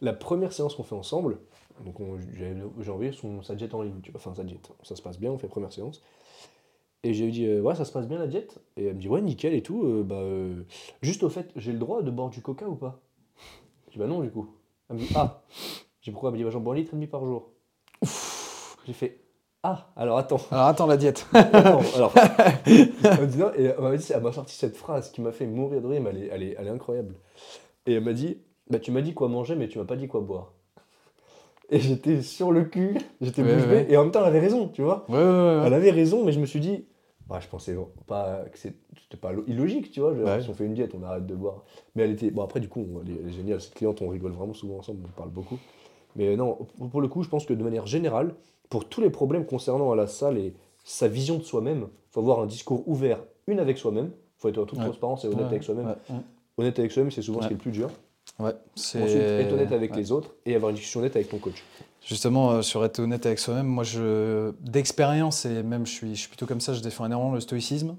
La 0.01 0.13
première 0.13 0.53
séance 0.53 0.75
qu'on 0.75 0.83
fait 0.83 0.95
ensemble, 0.95 1.39
donc 1.85 1.99
on- 1.99 2.19
j'ai 2.37 2.91
envoyé 2.91 3.11
son, 3.13 3.41
sa 3.41 3.55
diète 3.55 3.73
en 3.73 3.81
ligne, 3.81 3.99
tu 4.03 4.11
vois, 4.11 4.19
enfin 4.19 4.35
sa 4.35 4.43
diète. 4.43 4.71
Ça 4.83 4.95
se 4.95 5.01
passe 5.01 5.19
bien, 5.19 5.31
on 5.31 5.37
fait 5.37 5.47
première 5.47 5.73
séance. 5.73 6.01
Et 7.03 7.13
j'ai 7.13 7.29
dit, 7.31 7.45
euh, 7.47 7.61
ouais, 7.61 7.75
ça 7.75 7.85
se 7.85 7.91
passe 7.91 8.07
bien 8.07 8.19
la 8.19 8.27
diète 8.27 8.59
Et 8.77 8.85
elle 8.85 8.95
me 8.95 8.99
dit, 9.01 9.09
ouais, 9.09 9.21
nickel 9.21 9.53
et 9.53 9.63
tout. 9.63 9.83
euh, 9.85 10.03
bah, 10.03 10.15
euh, 10.17 10.63
juste 11.01 11.23
au 11.23 11.29
fait, 11.29 11.51
j'ai 11.55 11.71
le 11.73 11.79
droit 11.79 12.01
de 12.03 12.11
boire 12.11 12.29
du 12.29 12.41
coca 12.41 12.67
ou 12.67 12.75
pas? 12.75 12.99
Je 13.87 13.93
dis, 13.93 13.99
bah 13.99 14.07
non, 14.07 14.21
du 14.21 14.31
coup. 14.31 14.49
Elle 14.89 14.97
me 14.97 15.01
dit, 15.01 15.09
ah 15.15 15.43
J'ai 16.01 16.11
pourquoi? 16.11 16.29
Elle 16.29 16.33
me 16.33 16.37
dit, 16.39 16.43
bah, 16.45 16.51
j'en 16.51 16.61
bois 16.61 16.73
un 16.75 16.77
litre 16.77 16.93
et 16.93 16.97
demi 16.97 17.07
par 17.07 17.25
jour. 17.25 17.49
J'ai 18.85 18.93
fait, 18.93 19.19
ah, 19.63 19.91
alors 19.95 20.17
attends. 20.17 20.41
Alors 20.51 20.67
attends 20.67 20.87
la 20.87 20.97
diète. 20.97 21.27
Alors, 21.33 22.13
elle 23.03 23.19
m'a 23.79 23.95
dit- 23.97 24.11
elle 24.13 24.21
m'a 24.21 24.31
sorti 24.31 24.55
cette 24.55 24.75
phrase 24.77 25.11
qui 25.11 25.21
m'a 25.21 25.31
fait 25.31 25.45
mourir 25.45 25.81
de 25.81 25.87
rire, 25.87 26.01
elle 26.09 26.17
est, 26.17 26.27
elle 26.31 26.43
est, 26.43 26.55
elle 26.57 26.67
est 26.67 26.71
incroyable. 26.71 27.15
Et 27.85 27.93
elle 27.93 28.03
m'a 28.03 28.13
dit, 28.13 28.37
bah, 28.69 28.79
tu 28.79 28.91
m'as 28.91 29.01
dit 29.01 29.13
quoi 29.13 29.27
manger, 29.27 29.55
mais 29.55 29.67
tu 29.67 29.77
m'as 29.79 29.85
pas 29.85 29.95
dit 29.95 30.07
quoi 30.07 30.21
boire. 30.21 30.53
Et 31.69 31.79
j'étais 31.79 32.21
sur 32.21 32.51
le 32.51 32.65
cul, 32.65 32.97
j'étais 33.21 33.43
Ouais, 33.43 33.55
bouche 33.55 33.67
bée, 33.67 33.75
ouais. 33.75 33.87
et 33.89 33.97
en 33.97 34.03
même 34.03 34.11
temps, 34.11 34.19
elle 34.21 34.27
avait 34.27 34.39
raison, 34.39 34.67
tu 34.67 34.81
vois. 34.81 35.05
Ouais. 35.09 35.63
Elle 35.65 35.73
avait 35.73 35.91
raison, 35.91 36.25
mais 36.25 36.31
je 36.33 36.39
me 36.39 36.45
suis 36.45 36.59
dit, 36.59 36.85
bah, 37.27 37.39
je 37.39 37.47
pensais 37.47 37.77
pas 38.07 38.43
que 38.51 38.57
c'était 38.59 38.75
pas 39.21 39.31
lo- 39.31 39.45
illogique, 39.47 39.89
tu 39.91 40.01
vois. 40.01 40.41
Si 40.41 40.49
on 40.49 40.53
fait 40.53 40.65
une 40.65 40.73
diète, 40.73 40.91
on 40.99 41.03
arrête 41.03 41.25
de 41.25 41.35
boire. 41.35 41.63
Mais 41.95 42.03
elle 42.03 42.11
était, 42.11 42.29
bon, 42.29 42.43
après, 42.43 42.59
du 42.59 42.67
coup, 42.67 42.81
on- 42.93 43.01
elle 43.01 43.11
est, 43.11 43.19
elle 43.23 43.29
est 43.29 43.33
géniale, 43.33 43.61
cette 43.61 43.73
cliente, 43.73 44.01
on 44.01 44.09
rigole 44.09 44.33
vraiment 44.33 44.53
souvent 44.53 44.79
ensemble, 44.79 44.99
on 45.07 45.11
parle 45.17 45.29
beaucoup. 45.29 45.57
Mais 46.17 46.35
non, 46.35 46.57
pour- 46.77 46.89
pour 46.89 47.01
le 47.01 47.07
coup, 47.07 47.23
je 47.23 47.29
pense 47.29 47.45
que 47.45 47.53
de 47.53 47.63
manière 47.63 47.87
générale, 47.87 48.35
pour 48.69 48.83
tous 48.89 48.99
les 48.99 49.09
problèmes 49.09 49.45
concernant 49.45 49.91
à 49.93 49.95
la 49.95 50.07
salle 50.07 50.37
et 50.37 50.53
sa 50.83 51.07
vision 51.07 51.37
de 51.37 51.43
soi-même, 51.43 51.87
faut 52.09 52.19
avoir 52.21 52.39
un 52.39 52.45
discours 52.45 52.87
ouvert, 52.87 53.19
une 53.47 53.59
avec 53.59 53.77
soi-même, 53.77 54.11
faut 54.37 54.49
être 54.49 54.57
en 54.57 54.65
toute 54.65 54.79
Ouais. 54.79 54.85
transparence 54.85 55.23
et 55.23 55.27
honnête 55.27 55.39
Ouais, 55.41 55.45
avec 55.47 55.63
soi-même. 55.63 55.95
Honnête 56.57 56.79
avec 56.79 56.91
soi-même, 56.91 57.11
c'est 57.11 57.21
souvent 57.21 57.41
ce 57.41 57.47
qui 57.47 57.53
est 57.53 57.57
le 57.57 57.61
plus 57.61 57.71
dur. 57.71 57.89
Ouais, 58.39 58.53
c'est. 58.75 59.01
Ensuite, 59.01 59.21
être 59.21 59.53
honnête 59.53 59.71
avec 59.71 59.95
les 59.95 60.11
autres 60.11 60.31
et 60.45 60.55
avoir 60.55 60.69
une 60.69 60.75
discussion 60.75 60.99
honnête 61.01 61.15
avec 61.15 61.29
ton 61.29 61.37
coach. 61.37 61.63
Justement, 62.03 62.51
euh, 62.51 62.61
sur 62.61 62.83
être 62.83 62.99
honnête 62.99 63.25
avec 63.25 63.37
soi-même, 63.39 63.67
moi, 63.67 63.83
je, 63.83 64.51
d'expérience, 64.61 65.45
et 65.45 65.61
même 65.63 65.85
je 65.85 65.91
suis, 65.91 66.15
je 66.15 66.19
suis 66.21 66.27
plutôt 66.29 66.47
comme 66.47 66.61
ça, 66.61 66.73
je 66.73 66.81
défends 66.81 67.05
énormément 67.05 67.33
le 67.33 67.39
stoïcisme 67.41 67.95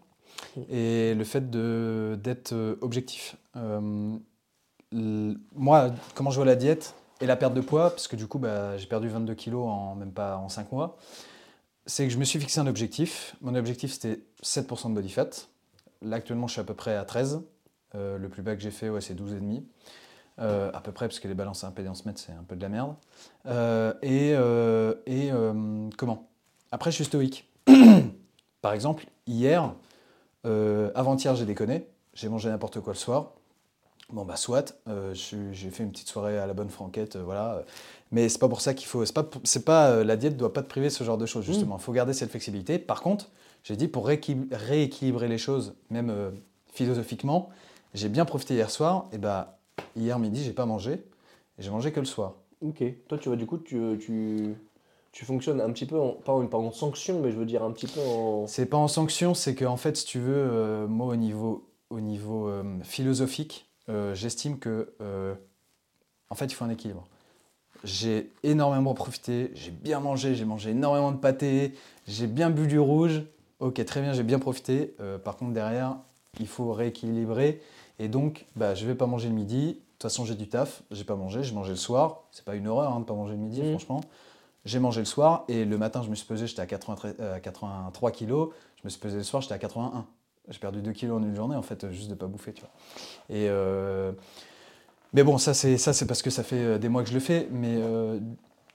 et 0.71 1.15
le 1.15 1.25
fait 1.25 1.51
de, 1.51 2.19
d'être 2.23 2.53
euh, 2.53 2.75
objectif. 2.81 3.37
Euh, 3.57 4.17
moi, 4.91 5.91
comment 6.15 6.31
je 6.31 6.37
vois 6.37 6.45
la 6.45 6.57
diète 6.57 6.95
et 7.21 7.27
la 7.27 7.37
perte 7.37 7.55
de 7.55 7.61
poids, 7.61 7.91
parce 7.91 8.09
que 8.09 8.17
du 8.17 8.27
coup, 8.27 8.39
bah, 8.39 8.77
j'ai 8.77 8.87
perdu 8.87 9.09
22 9.09 9.35
kilos 9.35 9.65
en 9.67 9.95
même 9.95 10.13
pas 10.13 10.37
en 10.37 10.49
5 10.49 10.73
mois, 10.73 10.97
c'est 11.87 12.07
que 12.07 12.13
je 12.13 12.19
me 12.19 12.25
suis 12.25 12.39
fixé 12.39 12.61
un 12.61 12.67
objectif. 12.67 13.37
Mon 13.41 13.55
objectif, 13.55 13.93
c'était 13.93 14.21
7% 14.43 14.91
de 14.91 14.95
body 14.95 15.11
fat. 15.11 15.31
Là, 16.01 16.17
actuellement, 16.17 16.47
je 16.47 16.53
suis 16.53 16.61
à 16.61 16.65
peu 16.65 16.75
près 16.75 16.97
à 16.97 17.05
13. 17.05 17.43
Euh, 17.95 18.19
le 18.19 18.29
plus 18.29 18.43
bas 18.43 18.55
que 18.55 18.63
j'ai 18.63 18.71
fait, 18.71 18.89
ouais, 18.89 19.01
c'est 19.01 19.15
12,5. 19.15 19.63
Euh, 20.39 20.71
à 20.73 20.81
peu 20.81 20.93
près, 20.93 21.09
parce 21.09 21.21
que 21.21 21.29
les 21.29 21.35
balances 21.35 21.63
à 21.65 21.69
impédance 21.69 22.07
mètre, 22.07 22.19
c'est 22.19 22.33
un 22.33 22.43
peu 22.43 22.57
de 22.57 22.63
la 22.63 22.69
merde. 22.69 22.95
Euh, 23.47 23.93
et 24.03 24.33
euh, 24.35 24.95
et 25.07 25.31
comment? 25.97 26.29
Après, 26.71 26.91
je 26.91 26.97
suis 26.97 27.05
stoïque. 27.05 27.51
Par 28.63 28.73
exemple, 28.73 29.07
hier, 29.27 29.75
avant-hier, 30.45 31.37
j'ai 31.37 31.45
déconné. 31.45 31.87
J'ai 32.15 32.29
mangé 32.29 32.49
n'importe 32.49 32.81
quoi 32.81 32.93
le 32.93 32.99
soir. 32.99 33.33
Bon, 34.13 34.25
bah, 34.25 34.37
soit. 34.37 34.75
euh, 34.89 35.15
j'ai 35.15 35.71
fait 35.71 35.83
une 35.83 35.91
petite 35.91 36.09
soirée 36.09 36.39
à 36.39 36.47
la 36.47 36.53
bonne 36.53 36.69
franquette, 36.69 37.17
euh, 37.17 37.23
voilà. 37.25 37.65
Mais 38.11 38.29
c'est 38.29 38.39
pas 38.39 38.49
pour 38.49 38.61
ça 38.61 38.75
qu'il 38.75 38.87
faut. 38.87 39.05
C'est 39.07 39.15
pas, 39.15 39.27
c'est 39.43 39.65
pas, 39.65 39.89
euh, 39.91 40.05
la 40.05 40.17
diète 40.17 40.37
doit 40.37 40.53
pas 40.53 40.63
te 40.63 40.69
priver 40.69 40.89
de 40.89 40.93
ce 40.93 41.03
genre 41.03 41.17
de 41.19 41.25
choses, 41.27 41.45
justement. 41.45 41.77
Il 41.79 41.83
faut 41.83 41.93
garder 41.93 42.13
cette 42.13 42.31
flexibilité. 42.31 42.79
Par 42.79 43.01
contre, 43.01 43.31
j'ai 43.65 43.75
dit 43.75 43.89
pour 43.89 44.07
rééquil- 44.07 44.49
rééquilibrer 44.53 45.29
les 45.29 45.39
choses, 45.39 45.75
même 45.91 46.13
philosophiquement, 46.75 47.49
j'ai 47.95 48.09
bien 48.11 48.25
profité 48.27 48.55
hier 48.55 48.71
soir. 48.71 49.07
Et 49.13 49.19
bah, 49.19 49.59
hier 49.97 50.19
midi, 50.19 50.45
j'ai 50.45 50.53
pas 50.53 50.67
mangé. 50.67 51.03
J'ai 51.59 51.71
mangé 51.71 51.91
que 51.91 52.01
le 52.01 52.07
soir. 52.07 52.35
Ok. 52.61 52.83
Toi, 53.09 53.19
tu 53.19 53.29
vois, 53.29 53.37
du 53.37 53.47
coup, 53.47 53.59
tu, 53.59 53.81
tu, 53.99 54.55
tu 55.11 55.25
fonctionnes 55.25 55.61
un 55.61 55.71
petit 55.71 55.87
peu, 55.87 55.99
en, 55.99 56.13
pas, 56.13 56.33
en, 56.33 56.47
pas 56.47 56.59
en 56.59 56.71
sanction, 56.71 57.21
mais 57.21 57.31
je 57.33 57.37
veux 57.39 57.47
dire 57.47 57.63
un 57.63 57.71
petit 57.73 57.87
peu 57.87 58.01
en. 58.01 58.47
C'est 58.47 58.67
pas 58.67 58.77
en 58.77 58.89
sanction, 58.89 59.33
c'est 59.33 59.55
que 59.55 59.65
en 59.65 59.79
fait, 59.79 59.97
si 59.97 60.05
tu 60.05 60.19
veux, 60.19 60.35
euh, 60.37 60.87
moi 60.87 61.07
au 61.07 61.17
niveau, 61.17 61.67
au 61.91 62.01
niveau 62.01 62.49
euh, 62.49 62.63
philosophique, 62.83 63.72
euh, 63.93 64.15
j'estime 64.15 64.59
que 64.59 64.93
euh, 65.01 65.35
en 66.31 66.35
fait, 66.35 66.47
il 66.47 66.55
faut 66.55 66.65
un 66.65 66.71
équilibre. 66.71 67.05
J'ai 67.85 68.31
énormément 68.43 68.95
profité, 68.95 69.51
j'ai 69.55 69.71
bien 69.71 70.01
mangé, 70.01 70.35
j'ai 70.35 70.45
mangé 70.45 70.71
énormément 70.71 71.11
de 71.13 71.17
pâté, 71.17 71.75
j'ai 72.07 72.27
bien 72.27 72.51
bu 72.51 72.67
du 72.67 72.79
rouge. 72.79 73.23
Ok, 73.61 73.85
très 73.85 74.01
bien, 74.01 74.13
j'ai 74.13 74.23
bien 74.23 74.39
profité. 74.39 74.95
Euh, 75.01 75.19
par 75.19 75.37
contre, 75.37 75.53
derrière, 75.53 75.97
il 76.41 76.47
faut 76.47 76.73
rééquilibrer. 76.73 77.61
Et 77.99 78.09
donc, 78.09 78.47
bah, 78.57 78.75
je 78.75 78.87
vais 78.87 78.95
pas 78.95 79.07
manger 79.07 79.29
le 79.29 79.35
midi. 79.35 79.67
De 79.67 79.73
toute 79.99 80.03
façon, 80.11 80.25
j'ai 80.25 80.35
du 80.35 80.49
taf, 80.49 80.83
j'ai 80.91 81.05
pas 81.05 81.15
mangé, 81.17 81.43
j'ai 81.43 81.55
mangé 81.55 81.71
le 81.71 81.77
soir. 81.77 82.23
C'est 82.33 82.45
pas 82.45 82.55
une 82.57 82.67
horreur 82.69 82.93
hein, 82.93 83.01
de 83.01 83.05
pas 83.05 83.15
manger 83.15 83.33
le 83.35 83.39
midi, 83.39 83.61
Mhm. 83.63 83.71
franchement. 83.71 84.01
J'ai 84.65 84.79
mangé 84.79 85.01
le 85.01 85.05
soir 85.07 85.45
et 85.49 85.65
le 85.65 85.77
matin, 85.77 86.03
je 86.03 86.11
me 86.11 86.15
suis 86.15 86.27
pesé, 86.27 86.47
j'étais 86.47 86.63
à 86.63 86.67
83, 86.67 87.11
à 87.35 87.41
83 87.41 88.11
kilos. 88.13 88.51
Je 88.77 88.83
me 88.85 88.91
suis 88.91 89.01
pesé 89.01 89.17
le 89.17 89.23
soir, 89.25 89.43
j'étais 89.43 89.55
à 89.55 89.59
81. 89.59 90.07
J'ai 90.49 90.59
perdu 90.59 90.83
2 90.83 90.93
kilos 90.93 91.21
en 91.21 91.23
une 91.25 91.37
journée, 91.37 91.57
en 91.57 91.63
fait, 91.63 91.91
juste 91.91 92.11
de 92.11 92.15
pas 92.15 92.27
bouffer, 92.27 92.53
tu 92.53 92.63
vois. 92.63 92.71
Et, 93.31 93.49
euh, 93.49 94.13
Mais 95.13 95.23
bon, 95.25 95.39
ça 95.39 95.53
c'est 95.55 95.77
ça 95.77 95.93
c'est 95.93 96.07
parce 96.07 96.23
que 96.23 96.31
ça 96.31 96.43
fait 96.43 96.57
euh, 96.57 96.79
des 96.79 96.89
mois 96.89 97.03
que 97.03 97.09
je 97.09 97.15
le 97.15 97.21
fais, 97.21 97.49
mais 97.51 97.77
euh, 97.79 98.19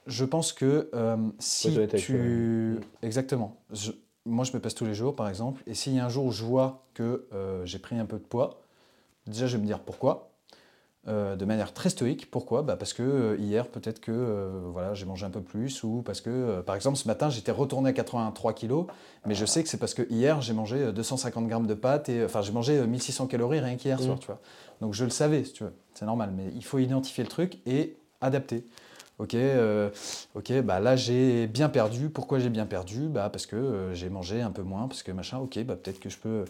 je 0.06 0.24
pense 0.24 0.52
que 0.52 0.88
euh, 0.94 1.16
si 1.40 1.84
tu 1.96 2.78
exactement, 3.02 3.56
je- 3.72 3.90
moi 4.24 4.44
je 4.44 4.52
me 4.52 4.60
pèse 4.60 4.74
tous 4.74 4.84
les 4.84 4.94
jours 4.94 5.16
par 5.16 5.28
exemple, 5.28 5.62
et 5.66 5.74
s'il 5.74 5.94
y 5.94 5.98
a 5.98 6.04
un 6.06 6.08
jour 6.08 6.26
où 6.26 6.32
je 6.32 6.44
vois 6.44 6.84
que 6.94 7.26
j'ai 7.64 7.78
pris 7.78 7.98
un 7.98 8.06
peu 8.06 8.18
de 8.18 8.24
poids, 8.24 8.60
déjà 9.26 9.46
je 9.46 9.56
vais 9.56 9.62
me 9.62 9.66
dire 9.68 9.80
pourquoi. 9.80 10.27
Euh, 11.06 11.36
de 11.36 11.44
manière 11.44 11.72
très 11.72 11.90
stoïque. 11.90 12.30
Pourquoi? 12.30 12.62
Bah, 12.62 12.76
Parce 12.76 12.92
que 12.92 13.02
euh, 13.02 13.36
hier, 13.38 13.68
peut-être 13.68 14.00
que 14.00 14.10
euh, 14.12 14.68
voilà, 14.72 14.94
j'ai 14.94 15.06
mangé 15.06 15.24
un 15.24 15.30
peu 15.30 15.40
plus, 15.40 15.82
ou 15.84 16.02
parce 16.02 16.20
que, 16.20 16.60
par 16.62 16.74
exemple, 16.74 16.98
ce 16.98 17.06
matin, 17.06 17.30
j'étais 17.30 17.52
retourné 17.52 17.90
à 17.90 17.92
83 17.92 18.52
kilos, 18.52 18.86
mais 19.24 19.34
je 19.34 19.46
sais 19.46 19.62
que 19.62 19.68
c'est 19.68 19.78
parce 19.78 19.94
que 19.94 20.02
hier, 20.10 20.42
j'ai 20.42 20.52
mangé 20.52 20.76
euh, 20.76 20.92
250 20.92 21.46
grammes 21.46 21.66
de 21.66 21.74
pâtes, 21.74 22.08
et 22.08 22.24
enfin, 22.24 22.42
j'ai 22.42 22.52
mangé 22.52 22.76
euh, 22.78 22.86
1600 22.86 23.26
calories 23.28 23.60
rien 23.60 23.76
qu'hier 23.76 24.00
soir, 24.00 24.18
tu 24.18 24.26
vois. 24.26 24.40
Donc 24.80 24.92
je 24.92 25.04
le 25.04 25.10
savais, 25.10 25.44
si 25.44 25.52
tu 25.52 25.64
veux, 25.64 25.72
c'est 25.94 26.04
normal, 26.04 26.30
mais 26.36 26.50
il 26.54 26.64
faut 26.64 26.78
identifier 26.78 27.24
le 27.24 27.30
truc 27.30 27.58
et 27.64 27.96
adapter. 28.20 28.64
Ok, 29.18 29.34
ok, 30.36 30.52
bah 30.62 30.78
là 30.78 30.94
j'ai 30.94 31.48
bien 31.48 31.68
perdu. 31.68 32.08
Pourquoi 32.08 32.38
j'ai 32.38 32.50
bien 32.50 32.66
perdu? 32.66 33.08
Bah 33.08 33.30
parce 33.30 33.46
que 33.46 33.90
j'ai 33.92 34.10
mangé 34.10 34.42
un 34.42 34.52
peu 34.52 34.62
moins, 34.62 34.86
parce 34.86 35.02
que 35.02 35.10
machin. 35.10 35.38
Ok, 35.38 35.58
bah 35.64 35.74
peut-être 35.74 35.98
que 35.98 36.08
je 36.08 36.18
peux. 36.18 36.44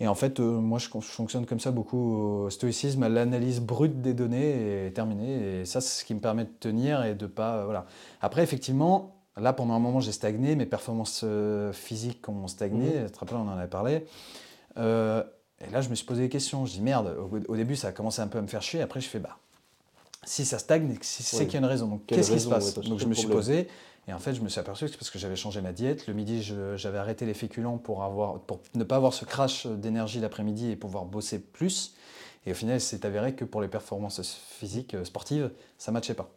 Et 0.00 0.08
en 0.08 0.14
fait, 0.14 0.40
euh, 0.40 0.42
moi 0.60 0.78
je, 0.78 0.86
je 0.88 1.06
fonctionne 1.06 1.44
comme 1.46 1.60
ça 1.60 1.70
beaucoup 1.70 2.14
au 2.44 2.50
stoïcisme, 2.50 3.02
à 3.02 3.08
l'analyse 3.08 3.60
brute 3.60 4.00
des 4.00 4.14
données 4.14 4.86
et 4.86 4.92
terminé. 4.92 5.60
Et 5.60 5.64
ça, 5.66 5.80
c'est 5.82 6.00
ce 6.00 6.04
qui 6.04 6.14
me 6.14 6.20
permet 6.20 6.44
de 6.44 6.50
tenir 6.58 7.04
et 7.04 7.14
de 7.14 7.26
pas. 7.26 7.58
euh, 7.58 7.64
voilà. 7.66 7.84
Après, 8.22 8.42
effectivement, 8.42 9.14
là 9.36 9.52
pendant 9.52 9.74
un 9.74 9.78
moment 9.78 10.00
j'ai 10.00 10.12
stagné, 10.12 10.56
mes 10.56 10.66
performances 10.66 11.20
euh, 11.24 11.72
physiques 11.72 12.26
ont 12.28 12.48
stagné. 12.48 13.04
Tu 13.06 13.26
te 13.26 13.34
on 13.34 13.40
en 13.40 13.48
avait 13.58 13.68
parlé. 13.68 14.06
Euh, 14.78 15.22
et 15.66 15.70
là, 15.70 15.82
je 15.82 15.90
me 15.90 15.94
suis 15.94 16.06
posé 16.06 16.22
des 16.22 16.28
questions. 16.30 16.64
Je 16.64 16.72
dis 16.72 16.80
merde. 16.80 17.14
Au, 17.18 17.52
au 17.52 17.56
début, 17.56 17.76
ça 17.76 17.88
a 17.88 17.92
commencé 17.92 18.22
un 18.22 18.28
peu 18.28 18.38
à 18.38 18.42
me 18.42 18.46
faire 18.46 18.62
chier. 18.62 18.80
Après, 18.80 19.00
je 19.00 19.08
fais 19.08 19.18
bah 19.18 19.36
si 20.24 20.44
ça 20.44 20.58
stagne, 20.58 20.96
c'est 21.00 21.44
qu'il 21.46 21.54
y 21.54 21.56
a 21.56 21.60
une 21.60 21.64
raison. 21.64 21.88
Donc, 21.88 22.06
qu'est-ce 22.06 22.30
qui 22.30 22.40
se 22.40 22.48
passe 22.48 22.76
ouais, 22.76 22.88
Donc, 22.88 22.98
je 22.98 23.06
me 23.06 23.14
suis 23.14 23.26
posé. 23.28 23.68
Et 24.10 24.12
en 24.12 24.18
fait, 24.18 24.34
je 24.34 24.40
me 24.40 24.48
suis 24.48 24.58
aperçu 24.58 24.86
que 24.86 24.90
c'est 24.90 24.96
parce 24.96 25.10
que 25.10 25.20
j'avais 25.20 25.36
changé 25.36 25.60
ma 25.60 25.72
diète. 25.72 26.08
Le 26.08 26.14
midi, 26.14 26.42
j'avais 26.74 26.98
arrêté 26.98 27.26
les 27.26 27.34
féculents 27.34 27.78
pour, 27.78 28.04
ne 28.74 28.82
pas 28.82 28.96
avoir 28.96 29.14
ce 29.14 29.24
crash 29.24 29.68
d'énergie 29.68 30.18
l'après-midi 30.18 30.72
et 30.72 30.74
pouvoir 30.74 31.04
bosser 31.04 31.38
plus. 31.38 31.94
Et 32.44 32.50
au 32.50 32.54
final, 32.54 32.80
c'est 32.80 33.04
avéré 33.04 33.36
que 33.36 33.44
pour 33.44 33.62
les 33.62 33.68
performances 33.68 34.20
physiques, 34.48 34.94
euh, 34.94 35.04
sportives, 35.04 35.52
ça 35.78 35.92
ne 35.92 35.94
matchait 35.94 36.14
pas. 36.14 36.28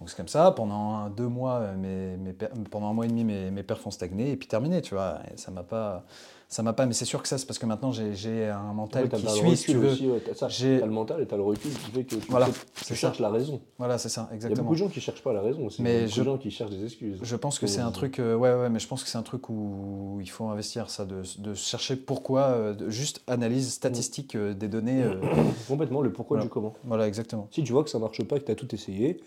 Donc 0.00 0.10
c'est 0.10 0.16
comme 0.16 0.26
ça, 0.26 0.50
pendant 0.50 0.94
un, 0.94 1.10
deux 1.10 1.28
mois, 1.28 1.60
euh, 1.60 2.32
pendant 2.72 2.88
un 2.88 2.92
mois 2.92 3.04
et 3.04 3.08
demi, 3.08 3.22
mes, 3.22 3.52
mes 3.52 3.62
perfs 3.62 3.86
ont 3.86 3.92
stagné 3.92 4.32
et 4.32 4.36
puis 4.36 4.48
terminé, 4.48 4.82
tu 4.82 4.94
vois. 4.94 5.20
Ça 5.36 5.52
m'a 5.52 5.62
pas, 5.62 6.04
ça 6.52 6.62
m'a 6.62 6.72
pas. 6.74 6.84
Mais 6.86 6.92
c'est 6.92 7.04
sûr 7.06 7.22
que 7.22 7.28
ça, 7.28 7.38
c'est 7.38 7.46
parce 7.46 7.58
que 7.58 7.66
maintenant 7.66 7.92
j'ai 7.92 8.46
un 8.48 8.72
mental 8.74 9.08
t'as 9.08 9.16
qui 9.18 9.26
suit, 9.28 9.56
si 9.56 9.72
tu 9.72 9.78
veux. 9.78 9.92
aussi, 9.92 10.06
ouais, 10.08 10.20
t'as 10.24 10.34
ça. 10.34 10.48
J'ai- 10.48 10.78
T'as 10.80 10.86
le 10.86 10.92
mental 10.92 11.20
et 11.22 11.26
t'as 11.26 11.36
le 11.36 11.42
recul 11.42 11.70
qui 11.72 11.90
fait 11.90 12.04
que 12.04 12.16
tu, 12.16 12.30
Voilà, 12.30 12.46
sais- 12.46 12.84
tu 12.86 12.94
cherches 12.94 13.18
la 13.20 13.30
raison. 13.30 13.60
Voilà, 13.78 13.96
c'est 13.98 14.08
ça, 14.10 14.22
Il 14.22 14.26
y 14.28 14.32
a 14.32 14.34
exactement. 14.36 14.62
beaucoup 14.64 14.74
de 14.74 14.78
gens 14.78 14.88
qui 14.88 15.00
cherchent 15.00 15.22
pas 15.22 15.32
la 15.32 15.40
raison 15.40 15.66
aussi. 15.66 15.82
Mais 15.82 15.90
Il 15.90 15.94
y 15.94 15.96
a 15.96 16.00
beaucoup 16.04 16.14
je- 16.14 16.20
de 16.20 16.24
gens 16.26 16.38
qui 16.38 16.50
cherchent 16.50 16.70
des 16.70 16.84
excuses. 16.84 17.18
Je 17.22 17.36
pense 17.36 17.58
que 17.58 17.66
c'est 17.66 17.80
un 17.80 17.90
truc, 17.90 18.18
euh, 18.18 18.34
ouais, 18.36 18.54
ouais, 18.54 18.68
mais 18.68 18.78
je 18.78 18.86
pense 18.88 19.02
que 19.02 19.08
c'est 19.08 19.18
un 19.18 19.22
truc 19.22 19.48
où 19.48 20.18
il 20.20 20.28
faut 20.30 20.44
investir 20.46 20.90
ça, 20.90 21.04
de, 21.06 21.22
de 21.38 21.54
chercher 21.54 21.96
pourquoi, 21.96 22.42
euh, 22.42 22.74
de- 22.74 22.90
juste 22.90 23.22
analyse 23.26 23.72
statistique 23.72 24.34
euh, 24.36 24.52
des 24.54 24.68
données. 24.68 25.04
Complètement 25.68 26.02
le 26.02 26.12
pourquoi 26.12 26.36
Voilà. 26.36 26.44
du 26.48 26.50
comment. 26.52 26.74
voilà, 26.84 27.06
exactement. 27.08 27.48
Si 27.50 27.62
tu 27.64 27.72
vois 27.72 27.82
que 27.84 27.90
ça 27.90 27.98
marche 27.98 28.22
pas, 28.24 28.38
que 28.38 28.44
tu 28.44 28.52
as 28.52 28.54
tout 28.56 28.72
essayé, 28.74 29.20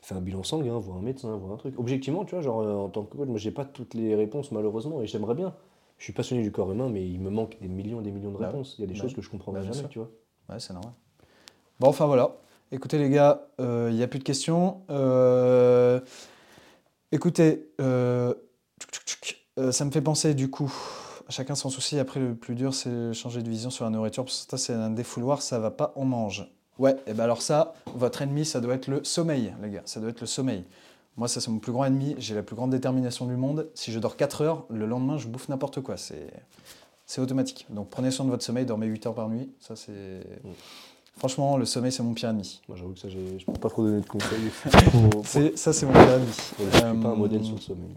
fais 0.00 0.14
un 0.14 0.20
bilan 0.20 0.42
sanguin, 0.42 0.78
vois 0.78 0.96
un 0.96 1.02
médecin, 1.02 1.36
vois 1.36 1.54
un 1.54 1.56
truc. 1.58 1.74
Objectivement, 1.78 2.24
tu 2.24 2.34
vois, 2.34 2.42
genre 2.42 2.58
en 2.84 2.88
tant 2.88 3.02
que 3.04 3.16
coach, 3.16 3.28
moi 3.28 3.38
j'ai 3.38 3.50
pas 3.52 3.64
toutes 3.64 3.94
les 3.94 4.14
réponses 4.16 4.50
malheureusement 4.52 5.00
et 5.02 5.06
j'aimerais 5.06 5.34
bien. 5.34 5.54
Je 6.02 6.06
suis 6.06 6.12
passionné 6.12 6.42
du 6.42 6.50
corps 6.50 6.72
humain, 6.72 6.88
mais 6.88 7.08
il 7.08 7.20
me 7.20 7.30
manque 7.30 7.56
des 7.60 7.68
millions 7.68 8.00
et 8.00 8.02
des 8.02 8.10
millions 8.10 8.32
de 8.32 8.36
Bah 8.36 8.48
réponses. 8.48 8.74
Il 8.76 8.80
y 8.80 8.84
a 8.84 8.86
des 8.88 8.94
Bah 8.94 9.02
choses 9.02 9.14
que 9.14 9.22
je 9.22 9.30
comprends 9.30 9.52
Bah, 9.52 9.62
jamais, 9.62 9.72
sûr. 9.72 9.88
tu 9.88 10.00
vois. 10.00 10.10
Ouais, 10.48 10.58
c'est 10.58 10.72
normal. 10.72 10.90
Bon, 11.78 11.86
enfin 11.86 12.06
voilà. 12.06 12.34
Écoutez 12.72 12.98
les 12.98 13.08
gars, 13.08 13.46
euh, 13.60 13.86
il 13.88 13.94
n'y 13.94 14.02
a 14.02 14.08
plus 14.08 14.18
de 14.18 14.24
questions. 14.24 14.80
Euh, 14.90 16.00
écoutez, 17.12 17.68
euh. 17.80 18.34
Euh, 19.60 19.70
ça 19.70 19.84
me 19.84 19.92
fait 19.92 20.00
penser 20.00 20.34
du 20.34 20.50
coup, 20.50 20.74
chacun 21.28 21.54
son 21.54 21.70
souci. 21.70 22.00
Après, 22.00 22.18
le 22.18 22.34
plus 22.34 22.56
dur, 22.56 22.74
c'est 22.74 23.12
changer 23.12 23.44
de 23.44 23.48
vision 23.48 23.70
sur 23.70 23.84
la 23.84 23.90
nourriture. 23.92 24.24
Parce 24.24 24.44
que 24.44 24.50
ça, 24.50 24.58
c'est 24.58 24.72
un 24.72 24.90
défouloir, 24.90 25.40
ça 25.40 25.60
va 25.60 25.70
pas, 25.70 25.92
on 25.94 26.04
mange. 26.04 26.50
Ouais, 26.80 26.96
et 27.06 27.14
ben 27.14 27.22
alors 27.22 27.42
ça, 27.42 27.74
votre 27.94 28.22
ennemi, 28.22 28.44
ça 28.44 28.60
doit 28.60 28.74
être 28.74 28.88
le 28.88 29.04
sommeil, 29.04 29.54
les 29.62 29.70
gars. 29.70 29.82
Ça 29.84 30.00
doit 30.00 30.10
être 30.10 30.20
le 30.20 30.26
sommeil. 30.26 30.64
Moi, 31.16 31.28
ça, 31.28 31.40
c'est 31.40 31.50
mon 31.50 31.58
plus 31.58 31.72
grand 31.72 31.84
ennemi. 31.84 32.14
J'ai 32.18 32.34
la 32.34 32.42
plus 32.42 32.56
grande 32.56 32.70
détermination 32.70 33.26
du 33.26 33.36
monde. 33.36 33.68
Si 33.74 33.92
je 33.92 33.98
dors 33.98 34.16
4 34.16 34.40
heures, 34.42 34.64
le 34.70 34.86
lendemain, 34.86 35.18
je 35.18 35.28
bouffe 35.28 35.48
n'importe 35.48 35.80
quoi. 35.80 35.96
C'est. 35.96 36.30
Automatique. 37.18 37.66
Donc 37.68 37.90
prenez 37.90 38.10
soin 38.10 38.24
de 38.24 38.30
votre 38.30 38.42
sommeil, 38.42 38.64
dormez 38.64 38.86
8 38.86 39.06
heures 39.06 39.14
par 39.14 39.28
nuit. 39.28 39.50
Ça, 39.60 39.76
c'est. 39.76 40.26
Franchement, 41.18 41.58
le 41.58 41.66
sommeil, 41.66 41.92
c'est 41.92 42.02
mon 42.02 42.14
pire 42.14 42.30
ennemi. 42.30 42.62
Moi 42.68 42.78
j'avoue 42.78 42.94
que 42.94 43.00
ça, 43.00 43.08
je 43.10 43.44
peux 43.44 43.52
pas 43.52 43.68
trop 43.68 43.84
donner 43.84 44.00
de 44.00 44.06
conseils. 44.06 45.52
Ça, 45.56 45.74
c'est 45.74 45.84
mon 45.84 45.92
pire 45.92 46.08
ennemi. 46.08 46.26
Je 46.26 46.64
suis 46.70 46.80
pas 46.80 46.86
un 46.86 46.90
Euh, 47.04 47.14
modèle 47.14 47.44
sur 47.44 47.54
le 47.56 47.60
sommeil. 47.60 47.94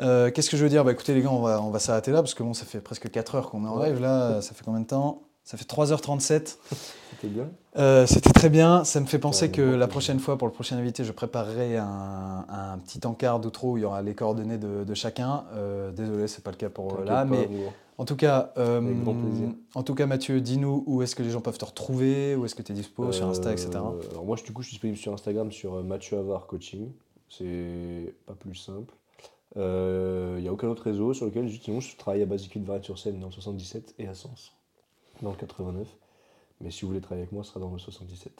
Euh, 0.00 0.32
Qu'est-ce 0.32 0.50
que 0.50 0.56
je 0.56 0.64
veux 0.64 0.68
dire? 0.68 0.84
Bah, 0.84 0.90
Écoutez, 0.90 1.14
les 1.14 1.22
gars, 1.22 1.30
on 1.30 1.40
va, 1.40 1.62
on 1.62 1.70
va 1.70 1.78
s'arrêter 1.78 2.10
là 2.10 2.20
parce 2.20 2.34
que 2.34 2.42
bon, 2.42 2.52
ça 2.52 2.64
fait 2.64 2.80
presque 2.80 3.08
4 3.08 3.36
heures 3.36 3.48
qu'on 3.48 3.64
est 3.64 3.68
en 3.68 3.80
live 3.80 4.00
là. 4.00 4.42
Ça 4.42 4.54
fait 4.54 4.64
combien 4.64 4.80
de 4.80 4.86
temps? 4.86 5.22
Ça 5.44 5.56
fait 5.56 5.64
3h37. 5.68 6.56
C'était 7.10 7.28
bien. 7.28 7.50
Euh, 7.76 8.06
C'était 8.06 8.30
très 8.32 8.48
bien. 8.48 8.84
Ça 8.84 9.00
me 9.00 9.06
fait 9.06 9.18
penser 9.18 9.50
que 9.50 9.60
la 9.62 9.88
prochaine 9.88 10.18
fois, 10.20 10.38
pour 10.38 10.46
le 10.46 10.52
prochain 10.52 10.76
invité, 10.76 11.04
je 11.04 11.12
préparerai 11.12 11.76
un, 11.78 12.44
un 12.48 12.78
petit 12.78 13.04
encart 13.06 13.40
d'outro 13.40 13.72
où 13.72 13.76
il 13.76 13.82
y 13.82 13.84
aura 13.84 14.02
les 14.02 14.14
coordonnées 14.14 14.58
de, 14.58 14.84
de 14.84 14.94
chacun. 14.94 15.44
Euh, 15.54 15.90
désolé, 15.90 16.28
c'est 16.28 16.42
pas 16.44 16.50
le 16.52 16.56
cas 16.56 16.68
pour 16.70 17.00
euh, 17.00 17.04
là, 17.04 17.24
pas, 17.24 17.24
mais 17.24 17.48
en 17.98 18.04
tout 18.04 18.16
cas, 18.16 18.52
euh, 18.56 18.80
grand 19.02 19.14
en 19.74 19.82
tout 19.82 19.94
cas, 19.94 20.06
Mathieu, 20.06 20.40
dis-nous 20.40 20.84
où 20.86 21.02
est-ce 21.02 21.14
que 21.16 21.22
les 21.22 21.30
gens 21.30 21.40
peuvent 21.40 21.58
te 21.58 21.64
retrouver, 21.64 22.34
où 22.36 22.44
est-ce 22.44 22.54
que 22.54 22.62
tu 22.62 22.72
es 22.72 22.74
dispo 22.74 23.10
sur 23.12 23.26
Insta, 23.26 23.52
etc. 23.52 23.70
Alors 24.10 24.24
moi, 24.24 24.36
je- 24.36 24.44
du 24.44 24.52
coup, 24.52 24.62
je 24.62 24.68
suis 24.68 24.74
disponible 24.76 24.98
sur 24.98 25.12
Instagram 25.12 25.50
sur 25.52 25.82
Mathieu 25.84 26.18
Avar 26.18 26.46
Coaching. 26.46 26.90
C'est 27.28 28.14
pas 28.26 28.34
plus 28.34 28.54
simple. 28.54 28.94
Il 29.56 29.60
n'y 30.40 30.48
a 30.48 30.52
aucun 30.52 30.68
autre 30.68 30.84
réseau 30.84 31.12
sur 31.14 31.26
lequel 31.26 31.50
sinon 31.50 31.80
je 31.80 31.96
travaille 31.96 32.22
à 32.22 32.26
Basicule 32.26 32.62
Varenne 32.64 32.82
sur 32.82 32.98
Seine 32.98 33.18
dans 33.20 33.26
le 33.26 33.32
77 33.32 33.94
et 33.98 34.06
à 34.08 34.14
Sens 34.14 34.52
dans 35.22 35.30
le 35.30 35.36
89. 35.36 35.86
Mais 36.60 36.70
si 36.70 36.82
vous 36.82 36.88
voulez 36.88 37.00
travailler 37.00 37.22
avec 37.22 37.32
moi, 37.32 37.42
ce 37.44 37.50
sera 37.50 37.60
dans 37.60 37.70
le 37.70 37.78
77. 37.78 38.32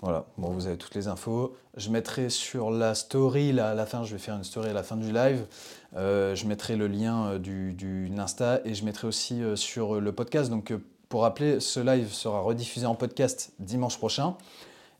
Voilà, 0.00 0.26
bon, 0.36 0.50
vous 0.50 0.66
avez 0.66 0.76
toutes 0.76 0.94
les 0.94 1.08
infos. 1.08 1.54
Je 1.76 1.90
mettrai 1.90 2.28
sur 2.28 2.70
la 2.70 2.94
story, 2.94 3.52
là, 3.52 3.70
à 3.70 3.74
la 3.74 3.86
fin, 3.86 4.04
je 4.04 4.12
vais 4.12 4.18
faire 4.18 4.36
une 4.36 4.44
story 4.44 4.68
à 4.68 4.72
la 4.74 4.82
fin 4.82 4.96
du 4.96 5.10
live. 5.10 5.46
Euh, 5.94 6.34
je 6.34 6.46
mettrai 6.46 6.76
le 6.76 6.86
lien 6.86 7.26
euh, 7.26 7.38
du, 7.38 7.72
du 7.72 8.10
Insta 8.18 8.60
et 8.64 8.74
je 8.74 8.84
mettrai 8.84 9.06
aussi 9.06 9.42
euh, 9.42 9.56
sur 9.56 10.00
le 10.00 10.12
podcast. 10.12 10.50
Donc, 10.50 10.70
euh, 10.70 10.78
pour 11.08 11.22
rappeler, 11.22 11.60
ce 11.60 11.80
live 11.80 12.12
sera 12.12 12.40
rediffusé 12.40 12.84
en 12.84 12.94
podcast 12.94 13.52
dimanche 13.58 13.96
prochain. 13.96 14.36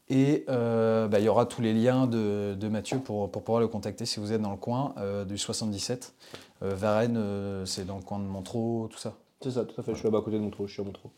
Et 0.09 0.44
euh, 0.49 1.09
bah, 1.09 1.18
il 1.18 1.25
y 1.25 1.28
aura 1.28 1.47
tous 1.47 1.62
les 1.62 1.73
liens 1.73 2.07
de, 2.07 2.55
de 2.59 2.68
Mathieu 2.68 2.99
pour, 3.01 3.31
pour 3.31 3.43
pouvoir 3.43 3.60
le 3.60 3.68
contacter 3.68 4.07
si 4.07 4.20
vous 4.20 4.33
êtes 4.33 4.41
dans 4.41 4.52
le 4.52 4.57
coin 4.57 4.94
euh, 4.99 5.25
du 5.25 5.36
77. 5.36 6.15
Euh, 6.62 6.75
Varennes, 6.75 7.17
euh, 7.17 7.67
c'est 7.67 7.85
dans 7.85 7.97
le 7.97 8.02
coin 8.02 8.18
de 8.18 8.25
Montreux, 8.25 8.89
tout 8.89 8.99
ça. 8.99 9.15
C'est 9.42 9.50
ça, 9.50 9.65
tout 9.65 9.78
à 9.81 9.82
fait. 9.82 9.92
Je 9.92 9.98
suis 9.98 10.05
là-bas 10.06 10.18
à 10.18 10.23
côté 10.23 10.36
de 10.39 10.42
Montreux, 10.42 10.66
je 10.66 10.73
suis 10.73 10.82
à 10.82 10.84
Montreux. 10.84 11.10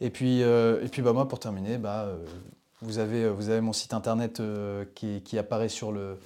Et 0.00 0.10
puis, 0.10 0.42
euh, 0.42 0.84
et 0.84 0.88
puis 0.88 1.02
bah, 1.02 1.12
moi, 1.12 1.28
pour 1.28 1.38
terminer, 1.38 1.78
bah, 1.78 2.02
euh, 2.06 2.16
vous, 2.82 2.98
avez, 2.98 3.24
euh, 3.24 3.30
vous 3.30 3.48
avez 3.50 3.60
mon 3.60 3.72
site 3.72 3.94
internet 3.94 4.42
qui, 4.94 5.22
qui 5.22 5.38
apparaît 5.38 5.68
sur 5.68 5.92
le 5.92 6.18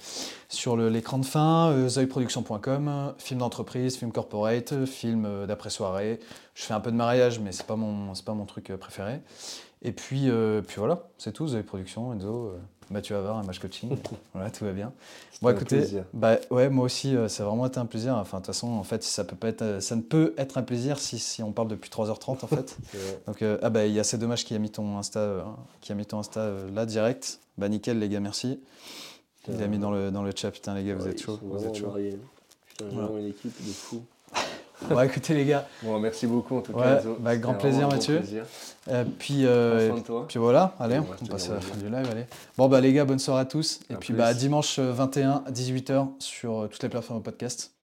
sur 0.49 0.75
le- 0.75 0.89
l'écran 0.89 1.19
de 1.19 1.25
fin, 1.25 1.87
zoeproduction.com, 1.87 3.13
film 3.19 3.39
d'entreprise, 3.39 3.97
film 3.97 4.11
corporate, 4.11 4.85
film 4.85 5.45
d'après-soirée. 5.47 6.19
Je 6.55 6.63
fais 6.63 6.73
un 6.73 6.79
peu 6.79 6.91
de 6.91 6.97
mariage, 6.97 7.39
mais 7.39 7.51
c'est 7.51 7.67
pas 7.67 7.75
mon, 7.75 8.13
pas 8.25 8.33
mon 8.33 8.45
truc 8.45 8.75
préféré. 8.77 9.21
Et 9.83 9.91
puis, 9.91 10.29
puis 10.65 10.75
voilà, 10.77 11.03
c'est 11.19 11.31
tout, 11.33 11.47
Zoé 11.47 11.61
Production, 11.61 12.11
Enzo, 12.13 12.53
euh, 12.89 12.93
Mathieu 12.93 13.15
Havard, 13.15 13.43
Image 13.43 13.59
Coaching. 13.59 13.97
voilà, 14.33 14.49
tout 14.51 14.65
va 14.65 14.71
bien. 14.71 14.91
Bon, 15.41 15.49
un 15.49 15.51
écoutez, 15.53 15.77
plaisir. 15.77 16.03
bah 16.13 16.37
ouais, 16.49 16.69
moi 16.69 16.85
aussi, 16.85 17.15
euh, 17.15 17.27
ça 17.27 17.43
a 17.43 17.45
vraiment 17.47 17.65
été 17.65 17.77
un 17.77 17.85
plaisir. 17.85 18.15
Enfin, 18.15 18.37
de 18.37 18.41
toute 18.43 18.53
façon, 18.53 18.69
en 18.69 18.83
fait, 18.83 19.03
ça 19.03 19.23
peut 19.23 19.35
pas 19.35 19.49
être, 19.49 19.61
euh, 19.61 19.79
ça 19.81 19.95
ne 19.95 20.01
peut 20.01 20.33
être 20.37 20.57
un 20.57 20.63
plaisir 20.63 20.97
si, 20.99 21.19
si 21.19 21.43
on 21.43 21.51
parle 21.51 21.67
depuis 21.67 21.89
3h30 21.89 22.43
en 22.43 22.47
fait. 22.47 22.77
Donc 23.27 23.41
euh, 23.41 23.57
ah 23.61 23.69
bah 23.69 23.85
il 23.85 23.93
y 23.93 23.99
a 23.99 24.03
c'est 24.03 24.17
dommage 24.17 24.45
qui 24.45 24.55
a 24.55 24.59
mis 24.59 24.69
ton 24.69 24.97
Insta 24.97 25.19
euh, 25.19 25.41
qui 25.81 25.91
a 25.91 25.95
mis 25.95 26.05
ton 26.05 26.19
Insta 26.19 26.39
euh, 26.39 26.69
là 26.73 26.85
direct. 26.85 27.39
Bah 27.57 27.67
nickel 27.69 27.99
les 27.99 28.09
gars, 28.09 28.19
merci. 28.19 28.59
Il 29.47 29.61
a 29.61 29.67
mis 29.67 29.77
dans 29.77 29.91
le 29.91 30.09
dans 30.11 30.23
le 30.23 30.31
chat 30.35 30.51
putain 30.51 30.73
les 30.73 30.83
gars, 30.83 30.95
vous 30.95 31.07
êtes 31.07 31.21
chauds, 31.21 31.39
vous 31.43 31.65
êtes 31.65 31.75
chauds. 31.75 31.93
Putain, 32.67 32.85
j'ai 32.89 33.19
une 33.19 33.27
équipe 33.27 33.65
de 33.65 33.71
fous. 33.71 34.03
Bon 34.89 34.99
écoutez 35.01 35.33
les 35.33 35.45
gars, 35.45 35.65
Bon, 35.83 35.97
merci 35.99 36.27
beaucoup 36.27 36.57
en 36.57 36.61
tout 36.61 36.73
Ouais, 36.73 36.83
cas. 36.83 37.01
Bah, 37.19 37.37
grand 37.37 37.53
plaisir, 37.53 37.85
un 37.85 37.89
bon 37.89 37.95
Mathieu. 37.95 38.17
plaisir. 38.17 38.43
Euh, 38.87 39.03
puis 39.17 39.45
euh, 39.45 39.99
toi. 40.01 40.25
puis 40.27 40.37
voilà, 40.37 40.75
allez, 40.79 40.95
Et 40.95 40.99
on, 40.99 41.25
passe 41.25 41.49
à 41.49 41.55
la 41.55 41.61
fin 41.61 41.75
du 41.75 41.85
live, 41.85 42.07
allez. 42.11 42.25
Bon 42.57 42.67
bah 42.67 42.79
les 42.81 42.93
gars, 42.93 43.03
bonne 43.05 43.19
soirée 43.19 43.41
à 43.41 43.45
tous 43.45 43.79
et 43.89 43.95
puis 43.95 44.13
plus. 44.13 44.17
bah 44.19 44.33
dimanche 44.33 44.77
euh, 44.77 44.91
21 44.91 45.43
18h 45.51 46.07
sur 46.19 46.59
euh, 46.59 46.67
toutes 46.67 46.83
les 46.83 46.89
plateformes 46.89 47.19
de 47.19 47.23
podcast. 47.23 47.71